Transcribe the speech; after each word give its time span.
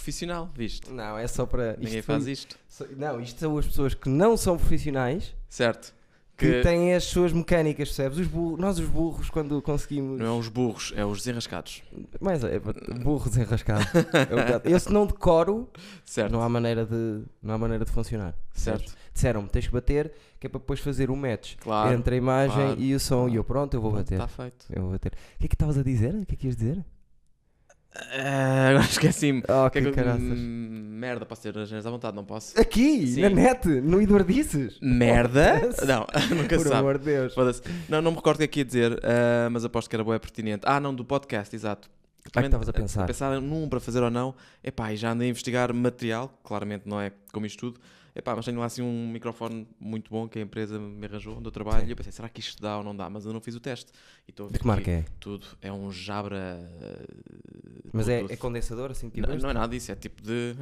profissional, 0.00 0.50
viste? 0.54 0.90
Não, 0.90 1.16
é 1.18 1.26
só 1.26 1.44
para. 1.46 1.76
Ninguém 1.76 1.98
isto 1.98 2.06
faz 2.06 2.22
foi- 2.24 2.32
isto. 2.32 2.58
Não, 2.96 3.20
isto 3.20 3.38
são 3.38 3.56
as 3.58 3.66
pessoas 3.66 3.94
que 3.94 4.08
não 4.08 4.36
são 4.36 4.56
profissionais 4.56 5.34
Certo. 5.48 5.94
que, 6.36 6.46
Que 6.50 6.62
têm 6.62 6.94
as 6.94 7.04
suas 7.04 7.30
mecânicas, 7.32 7.88
percebes? 7.88 8.16
Os 8.18 8.26
burros, 8.26 8.58
nós, 8.58 8.78
os 8.78 8.88
burros, 8.88 9.28
quando 9.28 9.60
conseguimos. 9.60 10.18
não 10.18 10.26
é 10.26 10.38
os 10.38 10.48
burros, 10.48 10.92
é 10.96 11.04
os 11.04 11.18
desenrascados. 11.18 11.82
Mas 12.18 12.42
é, 12.42 12.58
burros 12.58 13.36
enrascados. 13.36 13.86
É 13.94 14.72
Eu 14.72 14.80
se 14.80 14.90
não 14.90 15.06
decoro, 15.06 15.68
Certo. 16.04 16.32
não 16.32 16.40
há 16.40 16.48
maneira 16.48 16.86
de, 16.86 17.22
não 17.42 17.54
há 17.54 17.58
maneira 17.58 17.84
de 17.84 17.90
funcionar. 17.90 18.34
Certo. 18.52 18.94
Disseram-me, 19.12 19.48
tens 19.48 19.66
que 19.66 19.72
bater, 19.72 20.12
que 20.38 20.46
é 20.46 20.50
para 20.50 20.60
depois 20.60 20.80
fazer 20.80 21.10
um 21.10 21.16
match 21.16 21.56
Claro. 21.60 21.92
entre 21.92 22.14
a 22.14 22.18
imagem 22.18 22.54
claro, 22.56 22.80
e 22.80 22.94
o 22.94 23.00
som. 23.00 23.28
E 23.28 23.34
eu, 23.36 23.44
pronto, 23.44 23.74
eu 23.74 23.80
vou 23.82 23.92
bater. 23.92 24.14
Está 24.14 24.26
feito. 24.28 24.64
Eu 24.70 24.82
vou 24.82 24.92
bater. 24.92 25.12
O 25.12 25.38
que 25.40 25.44
é 25.44 25.48
que 25.48 25.54
estavas 25.54 25.76
a 25.76 25.82
dizer? 25.82 26.14
O 26.14 26.24
que 26.24 26.34
é 26.34 26.36
que 26.38 26.46
ias 26.46 26.56
dizer? 26.56 26.82
Ah, 27.94 28.68
agora 28.70 28.84
esqueci-me. 28.90 29.42
Oh, 29.48 29.68
que 29.70 29.78
é 29.78 29.82
que 29.82 29.90
caraças. 29.92 30.22
Hum, 30.22 30.96
Merda, 31.00 31.24
posso 31.26 31.42
ter 31.42 31.56
as 31.58 31.70
neiras 31.70 31.86
à 31.86 31.90
vontade, 31.90 32.14
não 32.14 32.24
posso? 32.24 32.58
Aqui, 32.60 33.06
Sim. 33.06 33.22
na 33.22 33.30
net, 33.30 33.66
no 33.66 34.00
Eduardices. 34.00 34.78
Merda? 34.80 35.70
Não, 35.86 36.06
nunca 36.36 36.56
Por 36.56 36.64
sabe. 36.64 36.76
amor 36.76 36.98
de 36.98 37.04
Deus. 37.06 37.34
Não, 37.88 38.00
não 38.02 38.10
me 38.12 38.16
recordo 38.18 38.36
o 38.36 38.38
que 38.38 38.44
é 38.44 38.48
que 38.48 38.60
ia 38.60 38.64
dizer, 38.64 39.00
ah, 39.02 39.48
mas 39.50 39.64
aposto 39.64 39.88
que 39.88 39.96
era 39.96 40.04
boa 40.04 40.18
pertinente. 40.20 40.62
Ah, 40.66 40.78
não, 40.78 40.94
do 40.94 41.04
podcast, 41.04 41.54
exato. 41.56 41.88
Ah, 42.34 42.40
que 42.40 42.46
estavas 42.46 42.68
a 42.68 42.72
pensar. 42.72 43.04
A 43.04 43.06
pensar 43.06 43.40
num 43.40 43.68
para 43.68 43.80
fazer 43.80 44.02
ou 44.02 44.10
não. 44.10 44.34
Epá, 44.62 44.92
e 44.92 44.96
já 44.96 45.10
andei 45.12 45.26
a 45.28 45.30
investigar 45.30 45.72
material, 45.72 46.38
claramente 46.44 46.86
não 46.86 47.00
é 47.00 47.10
como 47.32 47.46
isto 47.46 47.58
tudo. 47.58 47.80
Epá, 48.14 48.34
mas 48.34 48.44
tenho 48.44 48.58
lá 48.58 48.66
assim 48.66 48.82
um 48.82 49.08
microfone 49.08 49.66
muito 49.78 50.10
bom 50.10 50.28
que 50.28 50.38
a 50.38 50.42
empresa 50.42 50.78
me 50.78 51.06
arranjou, 51.06 51.36
onde 51.36 51.46
eu 51.46 51.52
trabalho, 51.52 51.82
Sim. 51.82 51.88
e 51.88 51.90
eu 51.92 51.96
pensei, 51.96 52.12
será 52.12 52.28
que 52.28 52.40
isto 52.40 52.60
dá 52.60 52.78
ou 52.78 52.84
não 52.84 52.94
dá? 52.94 53.08
Mas 53.08 53.24
eu 53.24 53.32
não 53.32 53.40
fiz 53.40 53.54
o 53.54 53.60
teste. 53.60 53.92
E 54.26 54.30
estou 54.30 54.46
a 54.46 54.48
ver 54.50 54.58
que 54.58 54.66
marca 54.66 54.90
é? 54.90 55.04
tudo. 55.18 55.46
É 55.62 55.72
um 55.72 55.90
Jabra. 55.90 56.58
ah, 56.82 57.90
Mas 57.92 58.08
é, 58.08 58.20
é 58.28 58.36
condensador, 58.36 58.90
assim, 58.90 59.08
tipo 59.08 59.26
não, 59.28 59.36
não 59.36 59.50
é 59.50 59.52
nada 59.54 59.68
disso, 59.68 59.92
é 59.92 59.94
tipo 59.94 60.22
de. 60.22 60.54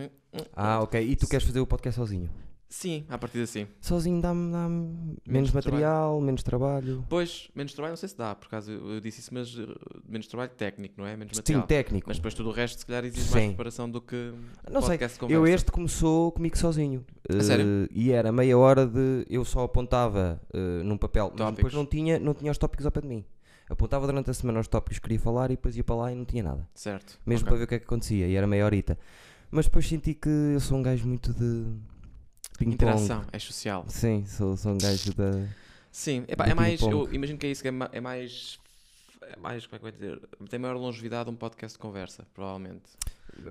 Ah, 0.54 0.80
ok. 0.80 1.00
E 1.02 1.16
tu 1.16 1.26
queres 1.26 1.46
fazer 1.46 1.60
o 1.60 1.66
podcast 1.66 1.98
sozinho? 1.98 2.30
Sim, 2.68 3.06
a 3.08 3.16
partir 3.16 3.40
assim. 3.40 3.66
Sozinho 3.80 4.20
dá-me 4.20 4.52
dá 4.52 4.68
menos, 4.68 5.16
Menos 5.26 5.52
material, 5.52 6.20
menos 6.20 6.42
trabalho. 6.42 7.02
Pois, 7.08 7.48
menos 7.54 7.72
trabalho, 7.72 7.92
não 7.92 7.96
sei 7.96 8.10
se 8.10 8.16
dá, 8.18 8.34
por 8.34 8.46
acaso 8.46 8.70
eu, 8.70 9.00
disse 9.00 9.20
isso, 9.20 9.32
mas 9.32 9.56
uh, 9.56 9.74
menos 10.06 10.26
trabalho 10.26 10.50
técnico, 10.50 10.94
não 10.98 11.06
é? 11.06 11.16
Menos 11.16 11.32
Sim, 11.32 11.40
material. 11.40 11.66
técnico. 11.66 12.08
Mas 12.08 12.18
depois 12.18 12.34
tudo 12.34 12.50
o 12.50 12.52
resto, 12.52 12.80
se 12.80 12.86
calhar, 12.86 13.04
exige 13.06 13.30
mais 13.30 13.42
Sim. 13.42 13.48
preparação 13.50 13.90
do 13.90 14.02
que. 14.02 14.34
Não 14.70 14.82
sei, 14.82 14.98
Eu 15.30 15.46
este 15.46 15.72
começou 15.72 16.30
comigo 16.30 16.58
sozinho. 16.58 17.06
A 17.28 17.42
sério? 17.42 17.64
Eh, 17.64 17.88
e 17.90 18.10
era 18.10 18.30
meia 18.30 18.56
hora 18.58 18.86
de. 18.86 19.24
Eu 19.30 19.44
só 19.46 19.64
apontava 19.64 20.40
eh, 20.52 20.82
num 20.84 20.98
papel, 20.98 21.28
mas 21.30 21.38
Tópicos. 21.38 21.56
depois 21.56 21.74
não 21.74 21.86
tinha, 21.86 22.18
não 22.18 22.34
tinha 22.34 22.52
os 22.52 22.58
tópicos 22.58 22.84
ao 22.84 22.92
pé 22.92 23.00
de 23.00 23.08
mim. 23.08 23.24
Apontava 23.70 24.06
durante 24.06 24.30
a 24.30 24.34
semana 24.34 24.60
os 24.60 24.68
tópicos 24.68 24.98
que 24.98 25.02
queria 25.02 25.20
falar 25.20 25.46
e 25.50 25.56
depois 25.56 25.76
ia 25.76 25.84
para 25.84 25.96
lá 25.96 26.12
e 26.12 26.14
não 26.14 26.24
tinha 26.24 26.42
nada. 26.42 26.68
Certo. 26.74 27.18
Mesmo 27.24 27.46
ok. 27.46 27.48
para 27.48 27.58
ver 27.58 27.64
o 27.64 27.66
que 27.66 27.74
é 27.74 27.78
que 27.78 27.84
acontecia. 27.84 28.26
E 28.26 28.34
era 28.34 28.46
meia 28.46 28.64
horita. 28.64 28.98
Mas 29.50 29.64
depois 29.66 29.86
senti 29.88 30.12
que 30.14 30.28
eu 30.28 30.60
sou 30.60 30.76
um 30.78 30.82
gajo 30.82 31.06
muito 31.06 31.32
de. 31.32 31.64
Ping-pong. 32.58 32.74
Interação, 32.74 33.24
é 33.32 33.38
social. 33.38 33.84
Sim, 33.88 34.24
sou, 34.26 34.56
sou 34.56 34.72
um 34.72 34.78
gajo 34.78 35.12
da. 35.14 35.30
Sim, 35.92 36.24
epá, 36.28 36.46
é 36.46 36.54
mais. 36.54 36.80
Eu 36.80 37.12
imagino 37.12 37.38
que 37.38 37.46
é 37.46 37.50
isso 37.50 37.62
que 37.62 37.68
é, 37.68 37.70
ma- 37.70 37.88
é 37.92 38.00
mais. 38.00 38.58
É 39.22 39.36
mais. 39.38 39.66
Como 39.66 39.76
é 39.76 39.78
que 39.78 39.86
eu 39.86 39.92
dizer? 40.16 40.28
Tem 40.50 40.58
maior 40.58 40.76
longevidade 40.76 41.30
um 41.30 41.34
podcast 41.36 41.76
de 41.76 41.80
conversa, 41.80 42.26
provavelmente. 42.34 42.82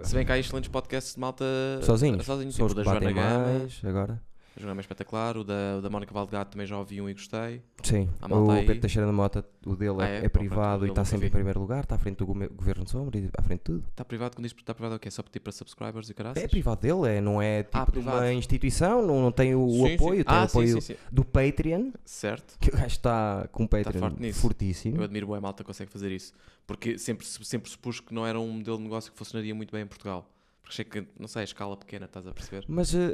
Se 0.04 0.14
bem 0.14 0.26
que 0.26 0.32
há 0.32 0.38
excelentes 0.38 0.70
podcasts 0.70 1.14
de 1.16 1.20
malta. 1.22 1.46
Sozinhos. 1.84 2.26
Sozinhos, 2.26 2.56
São 2.56 2.68
tipo 2.68 2.80
os 2.80 2.86
da 2.86 2.92
Joana 2.92 3.12
Gama. 3.14 3.60
mais 3.60 3.80
agora. 3.86 4.22
Joana 4.58 4.72
Gama 4.72 4.80
é 4.80 4.84
espetacular. 4.84 5.38
O 5.38 5.44
da, 5.44 5.78
o 5.78 5.82
da 5.82 5.90
Mónica 5.90 6.14
Valdegato 6.14 6.52
também 6.52 6.66
já 6.68 6.78
ouvi 6.78 7.02
um 7.02 7.10
e 7.10 7.14
gostei. 7.14 7.62
Sim, 7.84 8.10
o 8.30 8.52
aí. 8.52 8.66
Pedro 8.66 8.82
Teixeira 8.82 9.06
da 9.06 9.14
Mota, 9.14 9.46
o 9.66 9.76
dele 9.76 9.96
Ah, 10.00 10.08
é, 10.08 10.16
é? 10.22 10.26
é 10.26 10.30
Pá, 10.30 10.40
privado 10.40 10.86
e 10.86 10.90
está 10.90 11.04
sempre 11.06 11.26
vi. 11.26 11.28
em 11.28 11.32
primeiro 11.32 11.60
lugar, 11.60 11.84
está 11.84 11.96
à 11.96 11.98
frente 11.98 12.18
do 12.18 12.26
governo 12.26 12.84
de 12.84 12.92
sombra 12.92 13.18
e 13.20 13.30
à 13.38 13.42
frente 13.42 13.60
de 13.60 13.64
tudo. 13.66 13.84
Está 13.90 14.04
privado, 14.04 14.36
quando 14.36 14.44
diz 14.48 14.54
está 14.58 14.74
privado 14.74 14.94
é 14.96 14.98
o 14.98 15.00
quê? 15.00 15.10
Só 15.12 15.22
pedir 15.24 15.40
para 15.40 15.52
subscribers 15.52 16.10
e 16.10 16.14
caraças? 16.14 16.44
É 16.44 16.48
privado 16.48 16.82
dele, 16.82 17.18
é, 17.18 17.22
não 17.22 17.42
é 17.42 17.64
tipo 17.64 17.78
Ah, 17.78 17.86
de 17.86 17.92
privado. 17.92 18.18
uma 18.18 18.34
instituição, 18.34 19.06
não, 19.06 19.22
não 19.22 19.32
tem 19.32 19.56
o, 19.56 19.64
o 19.66 19.72
Sim, 19.72 19.88
sim. 19.88 19.94
apoio, 19.96 20.26
tem 20.26 20.36
ah, 20.36 20.42
o 20.42 20.44
apoio 20.46 20.68
Sim, 20.68 20.82
sim, 20.82 20.94
sim. 20.94 21.00
do 21.12 21.24
Patreon, 21.24 21.92
Certo. 22.04 22.58
que 22.60 22.70
o 22.70 22.74
gajo 22.74 22.86
está 22.88 23.48
com 23.52 23.64
um 23.64 23.68
Patreon 23.68 24.00
forte 24.00 24.22
nisso. 24.22 24.40
fortíssimo. 24.42 24.98
Eu 24.98 25.04
admiro 25.04 25.28
bem 25.28 25.40
malta 25.40 25.64
consegue 25.64 25.92
fazer 25.92 26.12
isso. 26.12 26.34
Porque 26.66 26.98
sempre, 26.98 27.26
sempre 27.26 27.70
supus 27.72 28.00
que 28.02 28.14
não 28.14 28.28
era 28.28 28.38
um 28.40 28.52
modelo 28.52 28.78
de 28.78 28.84
negócio 28.84 29.12
que 29.12 29.18
funcionaria 29.18 29.56
muito 29.56 29.72
bem 29.72 29.84
em 29.84 29.88
Portugal. 29.88 30.28
Achei 30.70 30.84
que, 30.86 31.08
não 31.20 31.28
sei, 31.28 31.42
a 31.42 31.46
escala 31.46 31.78
pequena, 31.78 32.06
estás 32.06 32.28
a 32.28 32.34
perceber? 32.34 32.66
Mas 32.68 32.94
eh, 32.94 33.08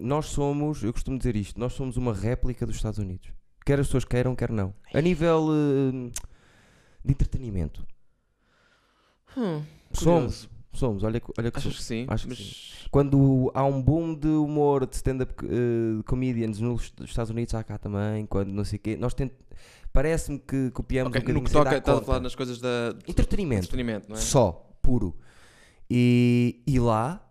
nós 0.00 0.26
somos, 0.26 0.82
eu 0.82 0.92
costumo 0.92 1.16
dizer 1.18 1.36
isto, 1.36 1.58
nós 1.58 1.72
somos 1.72 1.96
uma 1.96 2.12
réplica 2.12 2.66
dos 2.66 2.76
Estados 2.76 2.98
Unidos. 2.98 3.30
Quer 3.64 3.80
as 3.80 3.86
pessoas 3.86 4.04
queiram, 4.04 4.34
quer 4.36 4.50
não. 4.50 4.74
A 4.92 5.00
nível 5.00 5.48
eh, 5.50 6.10
de 7.04 7.10
entretenimento. 7.12 7.86
Hum, 9.36 9.62
Somos, 9.92 10.48
somos, 10.72 11.02
olha, 11.02 11.20
que- 11.20 11.32
olha 11.38 11.50
que 11.50 11.58
Achas 11.58 11.62
somos. 11.72 11.78
que 11.78 11.84
sim? 11.84 12.06
Acho 12.08 12.24
que 12.24 12.30
mas 12.30 12.86
Quando 12.90 13.50
há 13.54 13.64
um 13.64 13.80
boom 13.82 14.14
de 14.14 14.28
humor 14.28 14.86
de 14.86 14.96
stand-up 14.96 15.32
comedians 16.06 16.60
nos 16.60 16.92
Estados 17.04 17.30
Unidos, 17.30 17.54
há 17.54 17.62
cá 17.64 17.78
também, 17.78 18.26
quando 18.26 18.48
não 18.50 18.64
sei 18.64 18.78
o 18.78 18.82
quê, 18.82 18.96
nós 18.96 19.14
tent... 19.14 19.32
parece-me 19.92 20.38
que 20.38 20.70
copiamos 20.72 21.08
Ok, 21.10 21.20
um 21.20 21.22
bocadinho 21.22 21.42
no 21.42 21.46
que 21.46 21.52
toca, 21.52 21.76
estás 21.76 21.98
a 21.98 22.02
falar 22.02 22.20
nas 22.20 22.34
coisas 22.34 22.60
da 22.60 22.92
de 22.92 23.10
Entretenimento, 23.10 23.64
entretenimento, 23.66 24.08
não 24.10 24.16
é? 24.16 24.20
só, 24.20 24.52
puro. 24.82 25.14
E, 25.90 26.62
e 26.66 26.78
lá, 26.78 27.24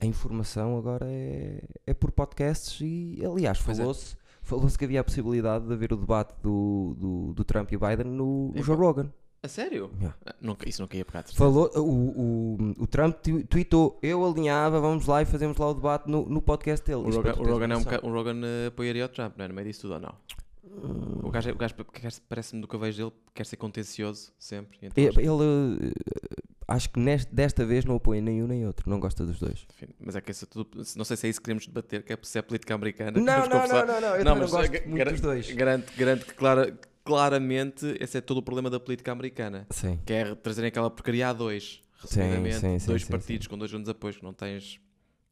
a 0.00 0.06
informação 0.06 0.76
agora 0.78 1.06
é, 1.08 1.64
é 1.86 1.94
por 1.94 2.10
podcasts 2.12 2.80
e, 2.80 3.20
aliás, 3.24 3.58
é. 3.58 3.62
falou-se 3.62 4.16
falou-se 4.44 4.76
que 4.76 4.84
havia 4.84 5.00
a 5.00 5.04
possibilidade 5.04 5.66
de 5.66 5.72
haver 5.72 5.92
o 5.92 5.96
debate 5.96 6.34
do, 6.42 6.96
do, 6.98 7.32
do 7.32 7.44
Trump 7.44 7.70
e 7.72 7.76
Biden 7.76 8.06
no, 8.12 8.52
no. 8.52 8.62
Joe 8.62 8.76
Rogan. 8.76 9.12
A 9.44 9.48
sério? 9.48 9.90
Yeah. 9.98 10.16
Ah, 10.26 10.34
Nunca, 10.40 10.68
isso 10.68 10.80
nunca 10.82 10.96
ia 10.96 11.04
pegar. 11.04 11.24
Falou, 11.34 11.68
o, 11.76 11.80
o, 11.80 12.74
o 12.82 12.86
Trump 12.86 13.16
tweetou, 13.48 13.98
eu 14.02 14.24
alinhava, 14.24 14.80
vamos 14.80 15.06
lá 15.06 15.22
e 15.22 15.24
fazemos 15.24 15.56
lá 15.58 15.68
o 15.68 15.74
debate 15.74 16.08
no, 16.08 16.24
no 16.28 16.40
podcast 16.40 16.84
dele. 16.86 17.02
O 17.02 17.10
Rogan, 17.10 17.34
o 17.34 17.44
Rogan, 17.44 17.72
é 17.72 17.76
um 17.76 17.82
boca- 17.82 18.06
o 18.06 18.12
Rogan 18.12 18.40
eh, 18.44 18.66
apoiaria 18.68 19.04
o 19.04 19.08
Trump, 19.08 19.36
não 19.36 19.44
é? 19.44 19.48
No 19.48 19.54
meio 19.54 19.66
disso 19.66 19.82
tudo 19.82 19.94
ou 19.94 20.00
não? 20.00 20.14
O 21.24 21.30
gajo, 21.30 21.50
é- 21.50 21.52
o 21.52 21.56
gajo 21.56 21.74
parece-me 22.28 22.62
do 22.62 22.68
que 22.68 22.74
eu 22.76 22.80
vejo 22.80 22.98
dele, 22.98 23.12
quer 23.34 23.44
ser 23.46 23.56
contencioso 23.56 24.32
sempre. 24.38 24.78
então 24.82 25.04
É, 25.04 25.08
que- 25.10 25.20
Ele, 25.20 25.88
eh, 25.88 26.42
acho 26.72 26.90
que 26.90 26.98
neste- 27.00 27.34
desta 27.34 27.64
vez 27.64 27.84
não 27.84 27.96
apoia 27.96 28.20
nem 28.20 28.42
um 28.42 28.46
nem 28.46 28.66
outro, 28.66 28.88
não 28.90 28.98
gosta 29.00 29.24
dos 29.24 29.38
dois. 29.38 29.66
enfim, 29.74 29.92
mas 30.00 30.16
é 30.16 30.20
que 30.20 30.30
isso 30.30 30.44
é 30.44 30.48
tudo, 30.48 30.70
não 30.96 31.04
sei 31.04 31.16
se 31.16 31.26
é 31.26 31.30
isso 31.30 31.40
que 31.40 31.44
queremos 31.44 31.66
debater, 31.66 32.02
que 32.02 32.12
é 32.12 32.18
se 32.22 32.38
é 32.38 32.42
política 32.42 32.74
americana. 32.74 33.20
Não, 33.20 33.46
não, 33.46 33.48
não, 33.48 33.68
não, 33.68 33.86
não, 33.86 33.94
eu 33.94 34.00
Não, 34.02 34.08
também 34.10 34.24
não 34.24 34.36
mas, 34.40 34.50
gosto 34.50 34.74
eh, 34.74 34.86
muito 34.86 35.10
dos 35.10 35.20
dois. 35.20 35.50
Garanto, 35.52 35.92
garanto 35.96 36.26
que 36.26 36.34
clara- 36.34 36.76
claramente 37.04 37.96
esse 38.00 38.18
é 38.18 38.20
todo 38.20 38.38
o 38.38 38.42
problema 38.42 38.70
da 38.70 38.80
política 38.80 39.12
americana. 39.12 39.66
Sim. 39.70 39.98
Que 40.04 40.12
é 40.12 40.34
trazerem 40.34 40.68
aquela 40.68 40.90
porcaria 40.90 41.28
a 41.28 41.32
dois, 41.32 41.82
Sim, 42.04 42.20
resumidamente, 42.20 42.58
sim, 42.60 42.78
sim, 42.78 42.86
dois 42.86 43.02
sim, 43.02 43.10
partidos 43.10 43.46
com 43.46 43.58
dois 43.58 43.72
anos 43.72 43.84
de 43.84 43.90
apoio, 43.90 44.14
que 44.14 44.22
não 44.24 44.32
tens, 44.32 44.80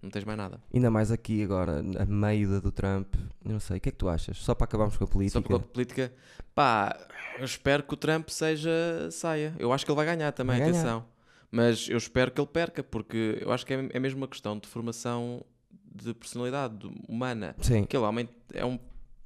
não 0.02 0.10
tens 0.10 0.24
mais 0.24 0.36
nada. 0.38 0.60
Ainda 0.72 0.90
mais 0.90 1.10
aqui 1.10 1.42
agora, 1.42 1.82
a 1.98 2.04
meio 2.06 2.60
do 2.60 2.70
Trump, 2.72 3.14
não 3.44 3.58
sei, 3.60 3.78
o 3.78 3.80
que 3.80 3.88
é 3.88 3.92
que 3.92 3.98
tu 3.98 4.08
achas? 4.08 4.36
Só 4.38 4.54
para 4.54 4.64
acabarmos 4.66 4.96
com 4.96 5.04
a 5.04 5.06
política. 5.06 5.38
Só 5.38 5.42
porque 5.42 5.54
a 5.54 5.58
política, 5.72 6.12
pá, 6.54 6.96
eu 7.38 7.44
espero 7.44 7.82
que 7.82 7.94
o 7.94 7.96
Trump 7.96 8.28
seja, 8.28 8.70
saia. 9.10 9.54
Eu 9.58 9.72
acho 9.72 9.84
que 9.84 9.90
ele 9.90 9.96
vai 9.96 10.06
ganhar 10.06 10.32
também, 10.32 10.58
Vai 10.58 10.66
ganhar. 10.70 10.80
atenção. 10.80 11.04
Mas 11.50 11.88
eu 11.88 11.96
espero 11.98 12.30
que 12.30 12.40
ele 12.40 12.46
perca, 12.48 12.82
porque 12.82 13.38
eu 13.40 13.50
acho 13.52 13.66
que 13.66 13.74
é, 13.74 13.88
é 13.92 13.98
mesmo 13.98 14.18
uma 14.20 14.28
questão 14.28 14.58
de 14.58 14.68
formação 14.68 15.44
de 15.92 16.14
personalidade 16.14 16.76
de- 16.78 16.90
humana. 17.08 17.56
Sim, 17.60 17.82
Aquele 17.82 18.04
homem 18.04 18.28
é 18.54 18.64
um 18.64 18.78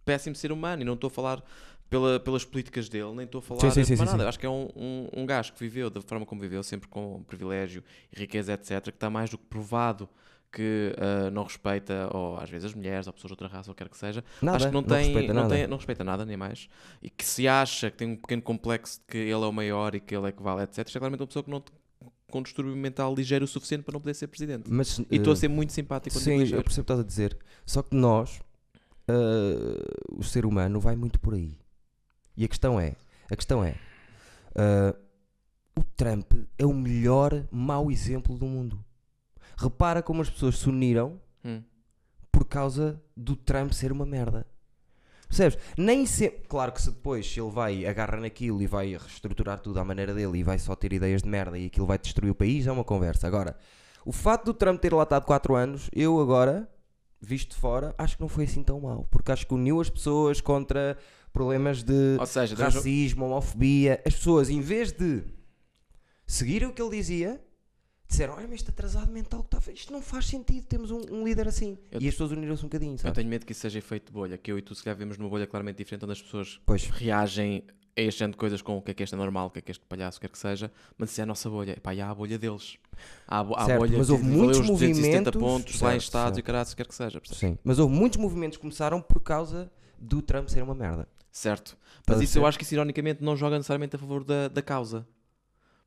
péssimo 0.04 0.34
ser 0.34 0.50
humano 0.50 0.82
e 0.82 0.84
não 0.84 0.94
estou 0.94 1.08
a 1.08 1.10
falar 1.10 1.42
pela- 1.90 2.18
pelas 2.18 2.44
políticas 2.44 2.88
dele, 2.88 3.12
nem 3.14 3.26
estou 3.26 3.40
a 3.40 3.42
falar 3.42 3.60
Sim, 3.60 3.70
sim, 3.70 3.84
sim, 3.84 3.96
sim, 3.96 4.04
nada. 4.04 4.28
acho 4.28 4.38
que 4.38 4.46
é 4.46 4.48
um, 4.48 4.68
um, 4.74 5.08
um 5.18 5.26
gajo 5.26 5.52
que 5.52 5.60
viveu 5.60 5.90
da 5.90 6.00
forma 6.00 6.24
como 6.24 6.40
viveu, 6.40 6.62
sempre 6.62 6.88
com 6.88 7.22
privilégio 7.24 7.84
e 8.10 8.18
riqueza, 8.20 8.54
etc., 8.54 8.80
que 8.84 8.90
está 8.90 9.10
mais 9.10 9.28
do 9.30 9.36
que 9.38 9.44
provado 9.44 10.08
que 10.50 10.94
ah, 10.98 11.30
não 11.30 11.42
respeita, 11.42 12.08
ou 12.16 12.38
às 12.38 12.48
vezes 12.48 12.66
as 12.66 12.74
mulheres, 12.74 13.06
ou 13.08 13.12
pessoas 13.12 13.28
de 13.28 13.32
outra 13.34 13.48
raça, 13.48 13.70
ou 13.70 13.74
quer 13.74 13.88
que 13.88 13.96
seja. 13.98 14.24
nada, 14.40 14.56
acho 14.56 14.68
que 14.68 14.72
não, 14.72 14.82
tem, 14.84 14.98
respeita 15.12 15.34
não, 15.34 15.42
nada. 15.42 15.54
tem- 15.54 15.66
não 15.66 15.76
respeita 15.76 16.04
nada, 16.04 16.24
nem 16.24 16.36
mais. 16.36 16.68
E 17.02 17.10
que 17.10 17.24
se 17.24 17.46
acha 17.48 17.90
que 17.90 17.96
tem 17.98 18.08
um 18.12 18.16
pequeno 18.16 18.40
complexo 18.40 19.00
de 19.00 19.06
que 19.06 19.18
ele 19.18 19.32
é 19.32 19.36
o 19.36 19.52
maior 19.52 19.94
e 19.96 20.00
que 20.00 20.14
ele 20.16 20.28
é 20.28 20.32
que 20.32 20.42
vale, 20.42 20.62
etc. 20.62 20.86
Isto 20.86 20.96
é 20.96 21.00
claramente 21.00 21.20
uma 21.20 21.26
pessoa 21.26 21.42
que 21.42 21.50
não 21.50 21.62
com 22.34 22.40
um 22.40 22.42
distúrbio 22.42 22.74
mental 22.74 23.14
ligeiro 23.14 23.44
o 23.44 23.48
suficiente 23.48 23.84
para 23.84 23.92
não 23.92 24.00
poder 24.00 24.12
ser 24.14 24.26
presidente. 24.26 24.64
Mas, 24.68 24.98
E 25.08 25.18
estou 25.18 25.30
a 25.30 25.34
eh, 25.34 25.38
ser 25.38 25.46
muito 25.46 25.72
simpático 25.72 26.18
Sim, 26.18 26.40
eu 26.40 26.64
percebo 26.64 26.64
o 26.64 26.64
que 26.64 26.80
estás 26.80 26.98
a 26.98 27.04
dizer. 27.04 27.38
Só 27.64 27.80
que 27.80 27.94
nós, 27.94 28.40
ah, 29.06 30.10
o 30.10 30.24
ser 30.24 30.44
humano, 30.44 30.80
vai 30.80 30.96
muito 30.96 31.20
por 31.20 31.34
aí. 31.34 31.56
E 32.36 32.44
a 32.44 32.48
questão 32.48 32.80
é: 32.80 32.96
a 33.30 33.36
questão 33.36 33.62
é 33.62 33.76
ah, 34.56 34.96
o 35.78 35.84
Trump 35.96 36.32
é 36.58 36.66
o 36.66 36.74
melhor 36.74 37.46
mau 37.52 37.88
exemplo 37.88 38.36
do 38.36 38.46
mundo. 38.46 38.84
Repara 39.56 40.02
como 40.02 40.20
as 40.20 40.28
pessoas 40.28 40.58
se 40.58 40.68
uniram 40.68 41.20
Hum. 41.44 41.62
por 42.32 42.46
causa 42.46 43.00
do 43.16 43.36
Trump 43.36 43.70
ser 43.70 43.92
uma 43.92 44.04
merda. 44.04 44.44
Percebes? 45.36 45.58
Nem 45.76 46.06
sempre. 46.06 46.42
Claro 46.48 46.70
que 46.72 46.80
se 46.80 46.90
depois 46.90 47.34
ele 47.36 47.50
vai, 47.50 47.84
agarra 47.84 48.18
naquilo 48.18 48.62
e 48.62 48.66
vai 48.66 48.90
reestruturar 48.90 49.58
tudo 49.58 49.80
à 49.80 49.84
maneira 49.84 50.14
dele 50.14 50.38
e 50.38 50.42
vai 50.44 50.58
só 50.58 50.76
ter 50.76 50.92
ideias 50.92 51.22
de 51.22 51.28
merda 51.28 51.58
e 51.58 51.66
aquilo 51.66 51.86
vai 51.86 51.98
destruir 51.98 52.30
o 52.30 52.34
país, 52.34 52.66
é 52.66 52.72
uma 52.72 52.84
conversa. 52.84 53.26
Agora, 53.26 53.56
o 54.06 54.12
facto 54.12 54.46
do 54.46 54.54
Trump 54.54 54.80
ter 54.80 54.94
lá 54.94 55.02
estado 55.02 55.24
4 55.24 55.56
anos, 55.56 55.90
eu 55.92 56.20
agora, 56.20 56.68
visto 57.20 57.50
de 57.50 57.56
fora, 57.56 57.94
acho 57.98 58.16
que 58.16 58.22
não 58.22 58.28
foi 58.28 58.44
assim 58.44 58.62
tão 58.62 58.80
mal. 58.80 59.08
Porque 59.10 59.32
acho 59.32 59.46
que 59.46 59.54
uniu 59.54 59.80
as 59.80 59.90
pessoas 59.90 60.40
contra 60.40 60.96
problemas 61.32 61.82
de 61.82 62.16
Ou 62.20 62.26
seja, 62.26 62.54
racismo, 62.54 63.26
homofobia. 63.26 64.00
As 64.06 64.14
pessoas, 64.14 64.48
em 64.48 64.60
vez 64.60 64.92
de 64.92 65.24
seguirem 66.24 66.68
o 66.68 66.72
que 66.72 66.80
ele 66.80 66.96
dizia, 66.96 67.43
disseram: 68.08 68.34
Olha, 68.34 68.44
mas 68.46 68.56
este 68.60 68.70
atrasado 68.70 69.10
mental 69.12 69.40
que 69.40 69.46
está 69.48 69.58
a 69.58 69.60
fazer, 69.60 69.76
isto 69.76 69.92
não 69.92 70.00
faz 70.02 70.26
sentido, 70.26 70.66
temos 70.66 70.90
um, 70.90 71.00
um 71.10 71.24
líder 71.24 71.48
assim. 71.48 71.78
Eu 71.90 72.00
e 72.00 72.08
as 72.08 72.14
pessoas 72.14 72.32
uniram-se 72.32 72.62
um 72.62 72.68
bocadinho, 72.68 72.94
Eu 72.94 72.98
sabe? 72.98 73.14
tenho 73.14 73.28
medo 73.28 73.44
que 73.46 73.52
isso 73.52 73.60
seja 73.62 73.78
efeito 73.78 74.06
de 74.06 74.12
bolha, 74.12 74.36
que 74.38 74.50
eu 74.52 74.58
e 74.58 74.62
tu 74.62 74.74
se 74.74 74.82
calhar 74.82 74.96
vemos 74.98 75.18
numa 75.18 75.28
bolha 75.30 75.46
claramente 75.46 75.76
diferente, 75.78 76.04
onde 76.04 76.12
as 76.12 76.22
pessoas 76.22 76.60
Pois, 76.64 76.84
reagem 76.88 77.62
a 77.96 78.00
este 78.00 78.18
género 78.18 78.32
de 78.32 78.38
coisas 78.38 78.60
com 78.60 78.76
o 78.76 78.82
que 78.82 78.90
é 78.90 78.94
que 78.94 79.02
este 79.04 79.14
é 79.14 79.18
normal, 79.18 79.46
o 79.46 79.50
que 79.50 79.60
é 79.60 79.62
que 79.62 79.70
este 79.70 79.84
palhaço 79.86 80.20
quer 80.20 80.28
que 80.28 80.36
seja, 80.38 80.70
mas 80.98 81.10
isso 81.10 81.20
é 81.20 81.22
a 81.22 81.26
nossa 81.26 81.48
bolha. 81.48 81.78
Pá, 81.80 81.94
e 81.94 82.00
há 82.00 82.10
a 82.10 82.14
bolha 82.14 82.36
deles. 82.38 82.76
Há, 83.26 83.38
a 83.38 83.44
bo- 83.44 83.54
há 83.54 83.62
a 83.62 83.66
Certo, 83.66 83.78
bolha 83.78 83.98
mas 83.98 84.10
houve 84.10 84.24
muitos 84.24 84.58
os 84.58 84.66
270 84.66 85.30
movimentos- 85.30 85.40
pontos 85.40 85.80
lá 85.80 85.88
em 85.90 85.92
certo, 85.92 86.02
Estados 86.02 86.32
e 86.32 86.34
certo. 86.36 86.46
caralho, 86.46 86.76
quer 86.76 86.86
que 86.88 86.94
seja. 86.94 87.20
percebes? 87.20 87.38
sim. 87.38 87.58
Mas 87.62 87.78
houve 87.78 87.94
muitos 87.94 88.18
movimentos 88.18 88.56
que 88.56 88.62
começaram 88.62 89.00
por 89.00 89.20
causa 89.22 89.70
do 89.96 90.20
Trump 90.20 90.48
ser 90.48 90.62
uma 90.62 90.74
merda. 90.74 91.08
Certo. 91.30 91.76
Mas 92.06 92.18
a 92.18 92.22
isso 92.24 92.32
eu 92.38 92.42
perceber? 92.42 92.46
acho 92.48 92.58
que 92.58 92.64
isso 92.64 92.74
ironicamente 92.74 93.22
não 93.22 93.36
joga 93.36 93.56
necessariamente 93.56 93.94
a 93.94 93.98
favor 93.98 94.24
da, 94.24 94.48
da 94.48 94.60
causa. 94.62 95.06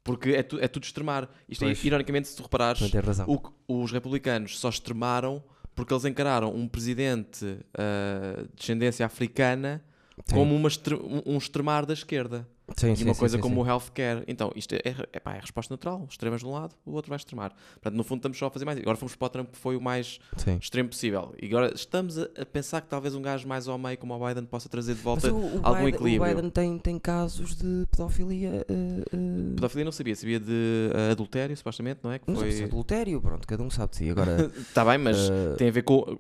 Porque 0.07 0.29
é, 0.29 0.41
tu, 0.41 0.57
é 0.57 0.67
tudo 0.67 0.83
extremar. 0.85 1.29
Isto 1.49 1.65
é, 1.65 1.67
Pois. 1.67 1.83
ironicamente, 1.83 2.29
se 2.29 2.35
tu 2.35 2.43
reparares, 2.43 2.81
o 3.27 3.39
os 3.67 3.91
republicanos 3.91 4.57
só 4.57 4.69
extremaram 4.69 5.43
porque 5.75 5.93
eles 5.93 6.05
encararam 6.05 6.55
um 6.55 6.67
presidente 6.67 7.59
ah, 7.77 8.41
de 8.43 8.55
descendência 8.55 9.05
africana 9.05 9.83
Sim. 10.25 10.35
como 10.35 10.55
uma 10.55 10.69
um, 11.03 11.33
um 11.33 11.37
extremar 11.37 11.85
da 11.85 11.93
esquerda. 11.93 12.47
Sim, 12.75 12.91
e 12.91 12.97
sim, 12.97 13.05
uma 13.05 13.13
sim, 13.13 13.19
coisa 13.19 13.37
como 13.39 13.63
o 13.63 13.65
healthcare. 13.65 14.23
Então, 14.27 14.51
isto 14.55 14.73
é, 14.75 14.81
é, 15.13 15.19
pá, 15.19 15.35
é 15.35 15.37
a 15.37 15.41
resposta 15.41 15.73
natural. 15.73 16.05
Extremas 16.09 16.41
de 16.41 16.47
um 16.47 16.51
lado, 16.51 16.75
o 16.85 16.91
outro 16.91 17.09
vai 17.09 17.15
extremar. 17.15 17.53
Portanto, 17.73 17.95
no 17.95 18.03
fundo, 18.03 18.19
estamos 18.19 18.37
só 18.37 18.47
a 18.47 18.49
fazer 18.51 18.65
mais. 18.65 18.77
Agora 18.77 18.97
fomos 18.97 19.15
para 19.15 19.25
o 19.25 19.29
Trump, 19.29 19.51
que 19.51 19.57
foi 19.57 19.75
o 19.77 19.81
mais 19.81 20.19
extremo 20.59 20.89
possível. 20.89 21.33
E 21.41 21.45
agora 21.47 21.71
estamos 21.73 22.17
a, 22.17 22.27
pensar 22.51 22.81
que 22.81 22.87
talvez 22.89 23.15
um 23.15 23.21
gajo 23.21 23.47
mais 23.47 23.67
ao 23.67 23.77
meio, 23.77 23.97
como 23.97 24.13
o 24.13 24.27
Biden, 24.27 24.45
possa 24.45 24.67
trazer 24.67 24.95
de 24.95 25.01
volta 25.01 25.31
o, 25.31 25.37
o 25.37 25.59
algum 25.63 25.85
Biden, 25.85 25.95
equilíbrio. 25.95 26.31
o 26.31 26.35
Biden 26.35 26.49
tem, 26.49 26.77
tem 26.77 26.99
casos 26.99 27.55
de 27.55 27.85
pedofilia. 27.89 28.65
eh, 28.69 29.03
eh, 29.13 29.55
Pedofilia 29.55 29.85
não 29.85 29.91
sabia, 29.91 30.15
sabia 30.15 30.39
de 30.39 30.89
ah, 30.93 31.11
adultério, 31.11 31.55
supostamente, 31.55 32.01
não 32.03 32.11
é? 32.11 32.19
Que 32.19 32.29
Não 32.29 32.39
foi... 32.39 32.63
adultério, 32.63 33.21
pronto, 33.21 33.47
cada 33.47 33.63
um 33.63 33.69
sabe 33.69 33.91
de 33.91 33.97
si. 33.97 34.09
Agora, 34.09 34.51
Está 34.57 34.83
bem, 34.85 34.97
mas 34.97 35.17
tem 35.57 35.69
a 35.69 35.71
ver 35.71 35.83
com. 35.83 36.17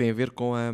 Tem 0.00 0.08
a 0.08 0.14
ver 0.14 0.30
com 0.30 0.54
a, 0.54 0.72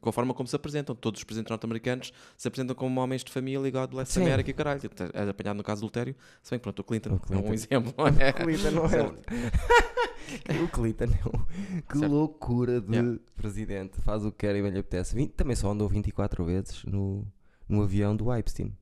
com 0.00 0.08
a 0.08 0.12
forma 0.12 0.34
como 0.34 0.48
se 0.48 0.56
apresentam. 0.56 0.96
Todos 0.96 1.20
os 1.20 1.24
presidentes 1.24 1.48
norte-americanos 1.50 2.12
se 2.36 2.48
apresentam 2.48 2.74
como 2.74 3.00
homens 3.00 3.22
de 3.22 3.30
família 3.30 3.68
e 3.68 3.70
God 3.70 3.88
bless 3.90 4.12
Sim. 4.12 4.22
America 4.22 4.50
e 4.50 4.52
caralho. 4.52 4.80
É 5.12 5.28
apanhado 5.30 5.56
no 5.58 5.62
caso 5.62 5.80
do 5.82 5.84
adultério. 5.84 6.16
Se 6.42 6.50
bem 6.50 6.58
que 6.58 6.64
pronto, 6.64 6.80
o 6.80 6.84
Clinton, 6.84 7.14
O 7.14 7.20
Clinton. 7.20 7.46
é 7.46 7.50
um 7.50 7.54
exemplo. 7.54 7.94
o 7.96 8.42
Clinton 8.44 8.70
não 8.72 8.86
é. 8.86 10.58
O 10.64 10.68
Clinton 10.68 11.04
é 11.04 11.28
um- 11.28 11.82
Que 11.82 11.98
Certo. 11.98 12.10
loucura 12.12 12.80
de 12.80 12.92
Yeah. 12.96 13.18
presidente. 13.36 14.00
Faz 14.00 14.24
o 14.24 14.32
que 14.32 14.38
quer 14.38 14.56
e 14.56 14.62
bem 14.62 14.72
lhe 14.72 14.80
apetece. 14.80 15.24
Também 15.28 15.54
só 15.54 15.70
andou 15.70 15.88
24 15.88 16.44
vezes 16.44 16.82
no, 16.84 17.24
no 17.68 17.80
avião 17.80 18.16
do 18.16 18.34
Epstein. 18.34 18.76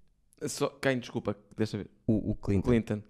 Só, 0.46 0.68
quem, 0.70 0.98
desculpa, 1.00 1.36
deixa 1.54 1.76
ver. 1.76 1.90
O, 2.06 2.30
o 2.30 2.34
Clinton. 2.34 2.70
Clinton. 2.70 3.02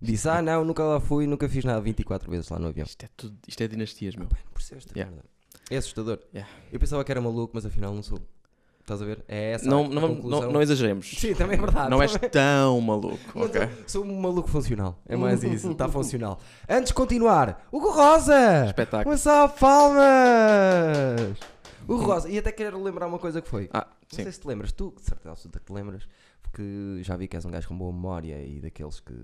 Disse: 0.00 0.26
Ah, 0.30 0.40
não, 0.40 0.64
nunca 0.64 0.82
lá 0.82 0.98
fui, 0.98 1.26
nunca 1.26 1.46
fiz 1.46 1.62
nada 1.62 1.78
24 1.82 2.30
vezes 2.30 2.48
lá 2.48 2.58
no 2.58 2.68
avião. 2.68 2.86
Isto 2.86 3.04
é, 3.04 3.08
tudo, 3.14 3.36
isto 3.46 3.62
é 3.62 3.68
dinastias, 3.68 4.16
meu. 4.16 4.26
Pá, 4.28 4.38
não 4.46 4.52
percebo 4.52 4.78
esta 4.78 4.92
Yeah. 4.98 5.14
merda. 5.14 5.28
É 5.70 5.76
assustador. 5.76 6.18
Yeah. 6.34 6.50
Eu 6.72 6.78
pensava 6.80 7.04
que 7.04 7.10
era 7.12 7.20
maluco, 7.20 7.52
mas 7.54 7.64
afinal 7.64 7.94
não 7.94 8.02
sou. 8.02 8.18
Estás 8.80 9.02
a 9.02 9.04
ver? 9.04 9.24
É 9.28 9.52
essa 9.52 9.68
Não, 9.70 9.84
a 9.84 9.88
não, 9.88 10.16
conclusão. 10.16 10.40
não, 10.42 10.52
não 10.52 10.62
exageremos. 10.62 11.06
Sim, 11.16 11.32
também 11.34 11.56
é 11.56 11.60
verdade. 11.60 11.88
Não 11.90 12.02
és 12.02 12.12
tão 12.32 12.80
maluco, 12.80 13.18
ok? 13.36 13.60
Sou 13.86 14.04
um 14.04 14.20
maluco 14.20 14.48
funcional. 14.48 14.98
É 15.06 15.14
mais 15.16 15.44
isso. 15.44 15.70
Está 15.70 15.86
funcional. 15.88 16.40
Antes 16.68 16.88
de 16.88 16.94
continuar, 16.94 17.68
Hugo 17.70 17.90
Rosa! 17.90 18.66
Espetáculo. 18.66 19.10
Uma 19.12 19.16
salva 19.18 19.54
palmas! 19.54 21.38
Hugo 21.88 22.04
Rosa, 22.04 22.28
e 22.28 22.38
até 22.38 22.50
quero 22.52 22.82
lembrar 22.82 23.06
uma 23.06 23.18
coisa 23.18 23.40
que 23.40 23.48
foi. 23.48 23.68
Ah, 23.72 23.86
Não 23.88 24.16
sim. 24.16 24.22
sei 24.24 24.32
se 24.32 24.40
te 24.40 24.46
lembras, 24.48 24.72
tu, 24.72 24.92
de 24.96 25.02
certeza 25.02 25.30
absoluta 25.30 25.58
que 25.60 25.66
te 25.66 25.72
lembras, 25.72 26.08
porque 26.42 26.98
já 27.02 27.16
vi 27.16 27.28
que 27.28 27.36
és 27.36 27.44
um 27.44 27.50
gajo 27.50 27.68
com 27.68 27.76
boa 27.78 27.92
memória 27.92 28.42
e 28.44 28.60
daqueles 28.60 28.98
que. 29.00 29.14